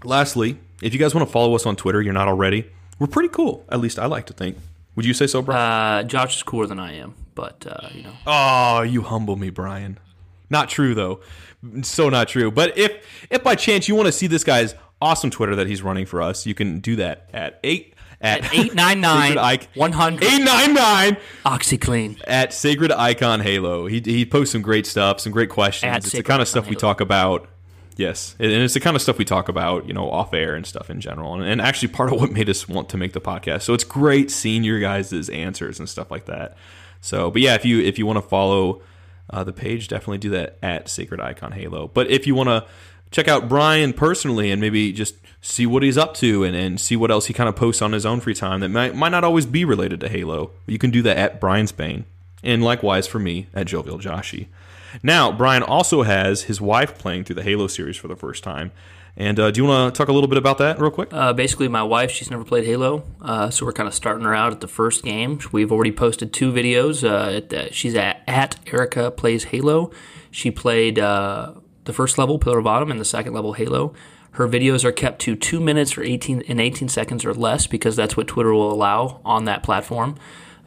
lastly 0.04 0.58
if 0.82 0.94
you 0.94 1.00
guys 1.00 1.16
want 1.16 1.28
to 1.28 1.32
follow 1.32 1.56
us 1.56 1.66
on 1.66 1.76
twitter 1.76 2.02
you're 2.02 2.14
not 2.14 2.28
already 2.28 2.70
we're 3.00 3.08
pretty 3.08 3.30
cool 3.30 3.66
at 3.70 3.80
least 3.80 3.98
i 3.98 4.06
like 4.06 4.26
to 4.26 4.34
think 4.34 4.58
would 4.96 5.06
you 5.06 5.14
say 5.14 5.28
so 5.28 5.42
brian 5.42 6.06
Uh, 6.06 6.08
Josh 6.08 6.38
is 6.38 6.44
cooler 6.44 6.68
than 6.68 6.80
I 6.80 6.94
am, 6.94 7.16
but 7.34 7.66
uh, 7.70 7.90
you 7.94 8.04
know, 8.04 8.14
Oh, 8.26 8.82
you 8.82 9.02
humble 9.02 9.36
me, 9.36 9.50
Brian. 9.50 9.98
Not 10.50 10.70
true 10.70 10.94
though. 10.96 11.20
So 11.82 12.08
not 12.08 12.30
true. 12.30 12.50
But 12.50 12.78
if 12.78 12.94
if 13.30 13.44
by 13.44 13.56
chance 13.56 13.90
you 13.90 13.96
want 13.96 14.06
to 14.06 14.14
see 14.14 14.28
this 14.28 14.46
guy's 14.46 14.74
awesome 15.02 15.32
Twitter 15.32 15.54
that 15.58 15.68
he's 15.68 15.82
running 15.82 16.06
for 16.06 16.22
us, 16.22 16.46
you 16.46 16.54
can 16.54 16.80
do 16.80 16.96
that 16.96 17.30
at 17.34 17.60
eight 17.66 17.94
at, 18.22 18.54
eight 18.54 18.74
nine 18.74 19.02
nine 19.02 19.32
Sacred 19.36 19.42
Ike- 19.44 19.70
one 19.76 19.92
hundred 19.92 20.24
899 20.24 21.18
OxyClean. 21.46 22.22
at 22.26 22.54
Sacred 22.54 22.94
Icon 22.94 23.42
Halo. 23.42 23.88
He 23.88 24.00
he 24.00 24.26
posts 24.26 24.54
some 24.54 24.62
great 24.62 24.86
stuff, 24.86 25.20
some 25.20 25.34
great 25.34 25.50
questions. 25.50 25.90
At 25.92 26.06
it's 26.06 26.12
the 26.14 26.24
kind 26.24 26.42
of 26.42 26.46
Icon 26.48 26.52
stuff 26.52 26.66
we 26.66 26.70
Halo. 26.76 26.80
talk 26.80 27.02
about. 27.02 27.50
Yes, 27.98 28.36
and 28.40 28.52
it's 28.52 28.74
the 28.74 28.82
kind 28.82 28.96
of 28.96 29.02
stuff 29.02 29.18
we 29.18 29.24
talk 29.24 29.48
about, 29.48 29.88
you 29.88 29.94
know, 29.94 30.10
off 30.10 30.34
air 30.34 30.56
and 30.56 30.66
stuff 30.66 30.90
in 30.90 31.00
general, 31.00 31.34
and, 31.34 31.44
and 31.44 31.62
actually 31.62 31.88
part 31.88 32.12
of 32.12 32.20
what 32.20 32.32
made 32.32 32.50
us 32.50 32.68
want 32.68 32.90
to 32.90 32.98
make 32.98 33.14
the 33.14 33.22
podcast. 33.22 33.62
So 33.62 33.74
it's 33.74 33.86
great 33.86 34.30
seeing 34.30 34.64
your 34.64 34.80
guys' 34.80 35.30
answers 35.30 35.80
and 35.80 35.88
stuff 35.88 36.12
like 36.12 36.26
that. 36.26 36.58
So, 37.00 37.32
but 37.32 37.42
yeah, 37.42 37.56
if 37.56 37.64
you 37.64 37.80
if 37.80 37.98
you 37.98 38.06
want 38.06 38.18
to 38.18 38.28
follow 38.28 38.82
uh, 39.30 39.44
the 39.44 39.54
page, 39.54 39.88
definitely 39.88 40.18
do 40.18 40.30
that 40.32 40.58
at 40.62 40.90
Sacred 40.90 41.22
Icon 41.22 41.54
Halo. 41.54 41.88
But 41.88 42.10
if 42.10 42.28
you 42.28 42.36
want 42.36 42.50
to 42.50 42.66
check 43.12 43.28
out 43.28 43.48
Brian 43.48 43.94
personally 43.94 44.52
and 44.52 44.60
maybe 44.60 44.92
just 44.92 45.16
see 45.42 45.66
what 45.66 45.84
he's 45.84 45.98
up 45.98 46.16
to 46.16 46.44
and, 46.44 46.56
and 46.56 46.82
see 46.82 46.96
what 46.96 47.12
else 47.12 47.28
he 47.28 47.34
kind 47.34 47.48
of 47.48 47.56
posts 47.56 47.82
on 47.82 47.94
his 47.94 48.06
own 48.06 48.20
free 48.20 48.34
time 48.34 48.60
that 48.60 48.70
might 48.70 48.96
might 48.96 49.10
not 49.10 49.24
always 49.24 49.46
be 49.46 49.64
related 49.64 50.00
to 50.02 50.10
Halo, 50.10 50.52
you 50.68 50.78
can 50.78 50.92
do 50.92 51.02
that 51.04 51.18
at 51.18 51.40
Brian's 51.40 51.72
Bane. 51.72 52.06
And 52.44 52.64
likewise 52.64 53.08
for 53.08 53.20
me 53.20 53.48
at 53.54 53.68
Jovial 53.68 54.00
Joshi. 54.00 54.48
Now, 55.04 55.32
Brian 55.32 55.64
also 55.64 56.04
has 56.04 56.44
his 56.44 56.60
wife 56.62 56.98
playing 56.98 57.26
through 57.26 57.36
the 57.36 57.44
Halo 57.44 57.68
series 57.68 57.98
for 57.98 58.08
the 58.08 58.16
first 58.16 58.44
time. 58.44 58.72
And 59.18 59.40
uh, 59.40 59.52
do 59.52 59.62
you 59.62 59.68
want 59.68 59.94
to 59.94 59.98
talk 59.98 60.10
a 60.10 60.12
little 60.12 60.28
bit 60.28 60.38
about 60.38 60.58
that 60.58 60.80
real 60.80 60.92
quick? 60.92 61.10
Uh, 61.14 61.32
basically, 61.32 61.70
my 61.70 61.84
wife, 61.84 62.12
she's 62.12 62.30
never 62.30 62.44
played 62.44 62.66
Halo, 62.66 63.04
uh, 63.22 63.50
so 63.50 63.66
we're 63.66 63.72
kind 63.72 63.88
of 63.88 63.94
starting 63.94 64.26
her 64.26 64.36
out 64.36 64.52
at 64.52 64.60
the 64.60 64.68
first 64.68 65.04
game. 65.04 65.40
We've 65.54 65.72
already 65.72 65.94
posted 65.94 66.34
two 66.34 66.52
videos. 66.52 67.04
Uh, 67.04 67.38
at 67.38 67.74
she's 67.74 67.96
at, 67.96 68.22
at 68.28 68.58
Erica 68.74 69.12
Plays 69.12 69.46
Halo. 69.46 69.92
She 70.32 70.52
played 70.52 71.00
uh, 71.00 71.54
the 71.86 71.94
first 71.94 72.18
level, 72.18 72.38
Pillar 72.40 72.60
of 72.60 72.68
Autumn, 72.68 72.92
and 72.92 73.00
the 73.00 73.06
second 73.06 73.34
level, 73.34 73.54
Halo. 73.54 73.94
Her 74.32 74.50
videos 74.50 74.84
are 74.84 74.92
kept 74.92 75.20
to 75.22 75.36
two 75.38 75.62
minutes 75.62 75.98
or 75.98 76.04
18 76.04 76.44
and 76.50 76.60
18 76.60 76.90
seconds 76.90 77.24
or 77.24 77.34
less 77.34 77.68
because 77.68 77.96
that's 77.96 78.18
what 78.18 78.28
Twitter 78.28 78.54
will 78.54 78.70
allow 78.70 79.22
on 79.24 79.46
that 79.46 79.64
platform. 79.64 80.18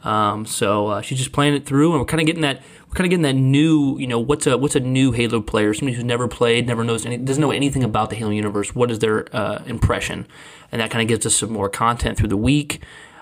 Um, 0.03 0.47
so 0.47 0.87
uh, 0.87 1.01
she's 1.01 1.19
just 1.19 1.33
playing 1.33 1.53
it 1.53 1.67
through, 1.67 1.91
and 1.91 1.99
we're 1.99 2.05
kind 2.05 2.21
of 2.21 2.25
getting 2.25 2.41
that. 2.41 2.63
We're 2.89 2.95
kind 2.95 3.05
of 3.05 3.09
getting 3.11 3.21
that 3.23 3.33
new, 3.33 3.99
you 3.99 4.07
know, 4.07 4.19
what's 4.19 4.47
a 4.47 4.57
what's 4.57 4.75
a 4.75 4.79
new 4.79 5.11
Halo 5.11 5.41
player? 5.41 5.73
Somebody 5.75 5.95
who's 5.95 6.03
never 6.03 6.27
played, 6.27 6.65
never 6.65 6.83
knows, 6.83 7.05
any, 7.05 7.17
doesn't 7.17 7.39
know 7.39 7.51
anything 7.51 7.83
about 7.83 8.09
the 8.09 8.15
Halo 8.15 8.31
universe. 8.31 8.73
What 8.73 8.89
is 8.89 8.97
their 8.97 9.27
uh, 9.35 9.61
impression? 9.67 10.25
And 10.71 10.81
that 10.81 10.89
kind 10.89 11.03
of 11.03 11.07
gives 11.07 11.23
us 11.25 11.35
some 11.35 11.51
more 11.51 11.69
content 11.69 12.17
through 12.17 12.29
the 12.29 12.37
week 12.37 12.81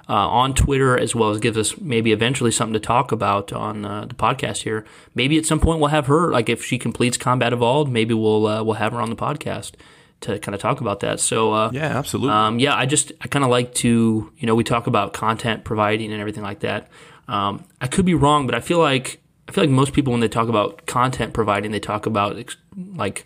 uh, 0.10 0.14
on 0.14 0.54
Twitter, 0.54 0.98
as 0.98 1.14
well 1.14 1.32
as 1.32 1.40
gives 1.40 1.58
us 1.58 1.78
maybe 1.80 2.14
eventually 2.14 2.50
something 2.50 2.74
to 2.74 2.80
talk 2.80 3.12
about 3.12 3.52
on 3.52 3.84
uh, 3.84 4.06
the 4.06 4.16
podcast 4.16 4.62
here. 4.62 4.86
Maybe 5.16 5.38
at 5.38 5.46
some 5.46 5.60
point 5.60 5.80
we'll 5.80 5.90
have 5.90 6.08
her, 6.08 6.32
like 6.32 6.48
if 6.48 6.64
she 6.64 6.78
completes 6.78 7.18
Combat 7.18 7.52
Evolved, 7.52 7.92
maybe 7.92 8.14
we'll 8.14 8.48
uh, 8.48 8.64
we'll 8.64 8.76
have 8.76 8.94
her 8.94 9.02
on 9.02 9.10
the 9.10 9.18
podcast 9.18 9.74
to 10.22 10.40
kind 10.40 10.56
of 10.56 10.62
talk 10.62 10.80
about 10.80 11.02
that. 11.02 11.20
So 11.20 11.52
uh, 11.52 11.72
yeah, 11.74 11.98
absolutely. 11.98 12.32
um, 12.32 12.60
yeah, 12.60 12.74
I 12.74 12.86
just 12.86 13.12
I 13.20 13.28
kind 13.28 13.44
of 13.44 13.52
like 13.52 13.74
to 13.76 14.32
you 14.38 14.48
know 14.48 14.56
we 14.56 14.64
talk 14.64 14.88
about 14.88 15.14
content 15.14 15.66
providing 15.66 16.12
and 16.14 16.22
everything 16.22 16.44
like 16.44 16.62
that. 16.62 16.88
Um, 17.28 17.66
I 17.82 17.88
could 17.88 18.06
be 18.06 18.14
wrong, 18.14 18.46
but 18.46 18.56
I 18.56 18.62
feel 18.62 18.80
like 18.80 19.20
I 19.48 19.52
feel 19.52 19.64
like 19.64 19.72
most 19.72 19.94
people 19.94 20.12
when 20.12 20.20
they 20.20 20.28
talk 20.28 20.50
about 20.50 20.86
content 20.86 21.34
providing, 21.34 21.72
they 21.72 21.80
talk 21.80 22.06
about 22.06 22.38
ex- 22.38 22.58
like 22.96 23.26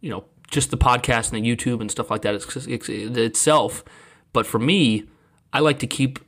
you 0.00 0.10
know 0.10 0.24
just 0.50 0.70
the 0.70 0.76
podcast 0.76 1.32
and 1.32 1.44
the 1.44 1.56
YouTube 1.56 1.80
and 1.80 1.90
stuff 1.90 2.10
like 2.10 2.22
that 2.22 2.34
it's, 2.34 2.56
it's, 2.66 2.88
itself. 2.88 3.84
But 4.32 4.46
for 4.46 4.58
me, 4.58 5.04
I 5.52 5.60
like 5.60 5.78
to 5.80 5.86
keep 5.86 6.18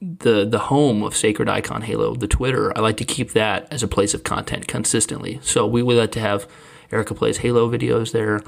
the 0.00 0.46
the 0.46 0.58
home 0.58 1.02
of 1.02 1.14
Sacred 1.14 1.48
Icon 1.48 1.82
Halo, 1.82 2.14
the 2.14 2.28
Twitter. 2.28 2.76
I 2.76 2.80
like 2.80 2.96
to 2.98 3.04
keep 3.04 3.32
that 3.32 3.68
as 3.70 3.82
a 3.82 3.88
place 3.88 4.14
of 4.14 4.24
content 4.24 4.66
consistently. 4.66 5.38
So 5.42 5.66
we 5.66 5.82
would 5.82 5.96
like 5.96 6.12
to 6.12 6.20
have 6.20 6.48
Erica 6.92 7.14
plays 7.14 7.38
Halo 7.38 7.70
videos 7.70 8.12
there. 8.12 8.40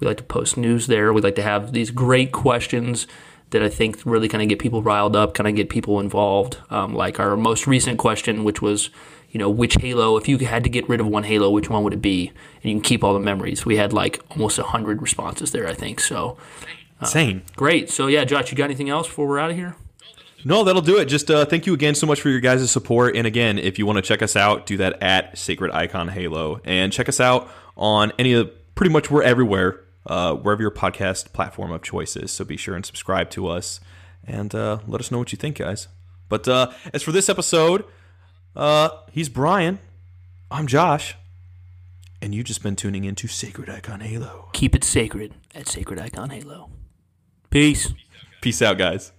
We 0.00 0.06
like 0.06 0.18
to 0.18 0.24
post 0.24 0.56
news 0.56 0.86
there. 0.86 1.12
We 1.12 1.20
like 1.20 1.34
to 1.36 1.42
have 1.42 1.72
these 1.72 1.90
great 1.90 2.32
questions 2.32 3.06
that 3.50 3.62
I 3.62 3.68
think 3.68 4.00
really 4.04 4.28
kind 4.28 4.42
of 4.42 4.48
get 4.48 4.58
people 4.58 4.82
riled 4.82 5.16
up, 5.16 5.34
kind 5.34 5.48
of 5.48 5.54
get 5.56 5.70
people 5.70 6.00
involved. 6.00 6.58
Um, 6.70 6.94
like 6.94 7.18
our 7.18 7.36
most 7.36 7.66
recent 7.66 7.98
question, 7.98 8.44
which 8.44 8.60
was, 8.60 8.90
you 9.30 9.38
know, 9.38 9.50
which 9.50 9.74
Halo, 9.74 10.16
if 10.16 10.28
you 10.28 10.38
had 10.38 10.64
to 10.64 10.70
get 10.70 10.88
rid 10.88 11.00
of 11.00 11.06
one 11.06 11.24
Halo, 11.24 11.50
which 11.50 11.68
one 11.68 11.84
would 11.84 11.92
it 11.92 12.02
be? 12.02 12.32
And 12.62 12.64
you 12.64 12.74
can 12.74 12.80
keep 12.80 13.04
all 13.04 13.14
the 13.14 13.20
memories. 13.20 13.66
We 13.66 13.76
had 13.76 13.92
like 13.92 14.20
almost 14.30 14.58
100 14.58 15.02
responses 15.02 15.52
there, 15.52 15.66
I 15.68 15.74
think. 15.74 16.00
So 16.00 16.38
same, 17.04 17.42
great. 17.56 17.90
So 17.90 18.06
yeah, 18.06 18.24
Josh, 18.24 18.50
you 18.50 18.56
got 18.56 18.64
anything 18.64 18.90
else 18.90 19.06
before 19.06 19.28
we're 19.28 19.38
out 19.38 19.50
of 19.50 19.56
here? 19.56 19.76
No, 20.44 20.64
that'll 20.64 20.82
do 20.82 20.98
it. 20.98 21.06
Just 21.06 21.30
uh, 21.30 21.44
thank 21.44 21.66
you 21.66 21.74
again 21.74 21.94
so 21.94 22.06
much 22.06 22.20
for 22.20 22.28
your 22.28 22.40
guys' 22.40 22.70
support. 22.70 23.16
And 23.16 23.26
again, 23.26 23.58
if 23.58 23.78
you 23.78 23.86
want 23.86 23.96
to 23.96 24.02
check 24.02 24.22
us 24.22 24.36
out, 24.36 24.66
do 24.66 24.76
that 24.76 25.02
at 25.02 25.36
Sacred 25.36 25.72
Icon 25.72 26.08
Halo. 26.08 26.60
And 26.64 26.92
check 26.92 27.08
us 27.08 27.20
out 27.20 27.50
on 27.76 28.12
any 28.18 28.32
of 28.34 28.50
pretty 28.74 28.92
much 28.92 29.10
we're 29.10 29.22
everywhere, 29.22 29.84
uh, 30.06 30.34
wherever 30.34 30.62
your 30.62 30.70
podcast 30.70 31.32
platform 31.32 31.72
of 31.72 31.82
choice 31.82 32.16
is. 32.16 32.30
So 32.30 32.44
be 32.44 32.56
sure 32.56 32.76
and 32.76 32.86
subscribe 32.86 33.30
to 33.30 33.48
us 33.48 33.80
and 34.24 34.54
uh, 34.54 34.78
let 34.86 35.00
us 35.00 35.10
know 35.10 35.18
what 35.18 35.32
you 35.32 35.38
think, 35.38 35.58
guys. 35.58 35.88
But 36.28 36.46
uh, 36.46 36.70
as 36.92 37.02
for 37.02 37.10
this 37.10 37.28
episode, 37.28 37.84
uh, 38.58 38.90
he's 39.10 39.28
Brian. 39.28 39.78
I'm 40.50 40.66
Josh. 40.66 41.16
And 42.20 42.34
you've 42.34 42.46
just 42.46 42.62
been 42.62 42.74
tuning 42.74 43.04
into 43.04 43.28
Sacred 43.28 43.70
Icon 43.70 44.00
Halo. 44.00 44.48
Keep 44.52 44.74
it 44.74 44.82
sacred 44.82 45.34
at 45.54 45.68
Sacred 45.68 46.00
Icon 46.00 46.30
Halo. 46.30 46.68
Peace. 47.48 47.92
Peace 48.40 48.60
out, 48.60 48.76
guys. 48.76 49.12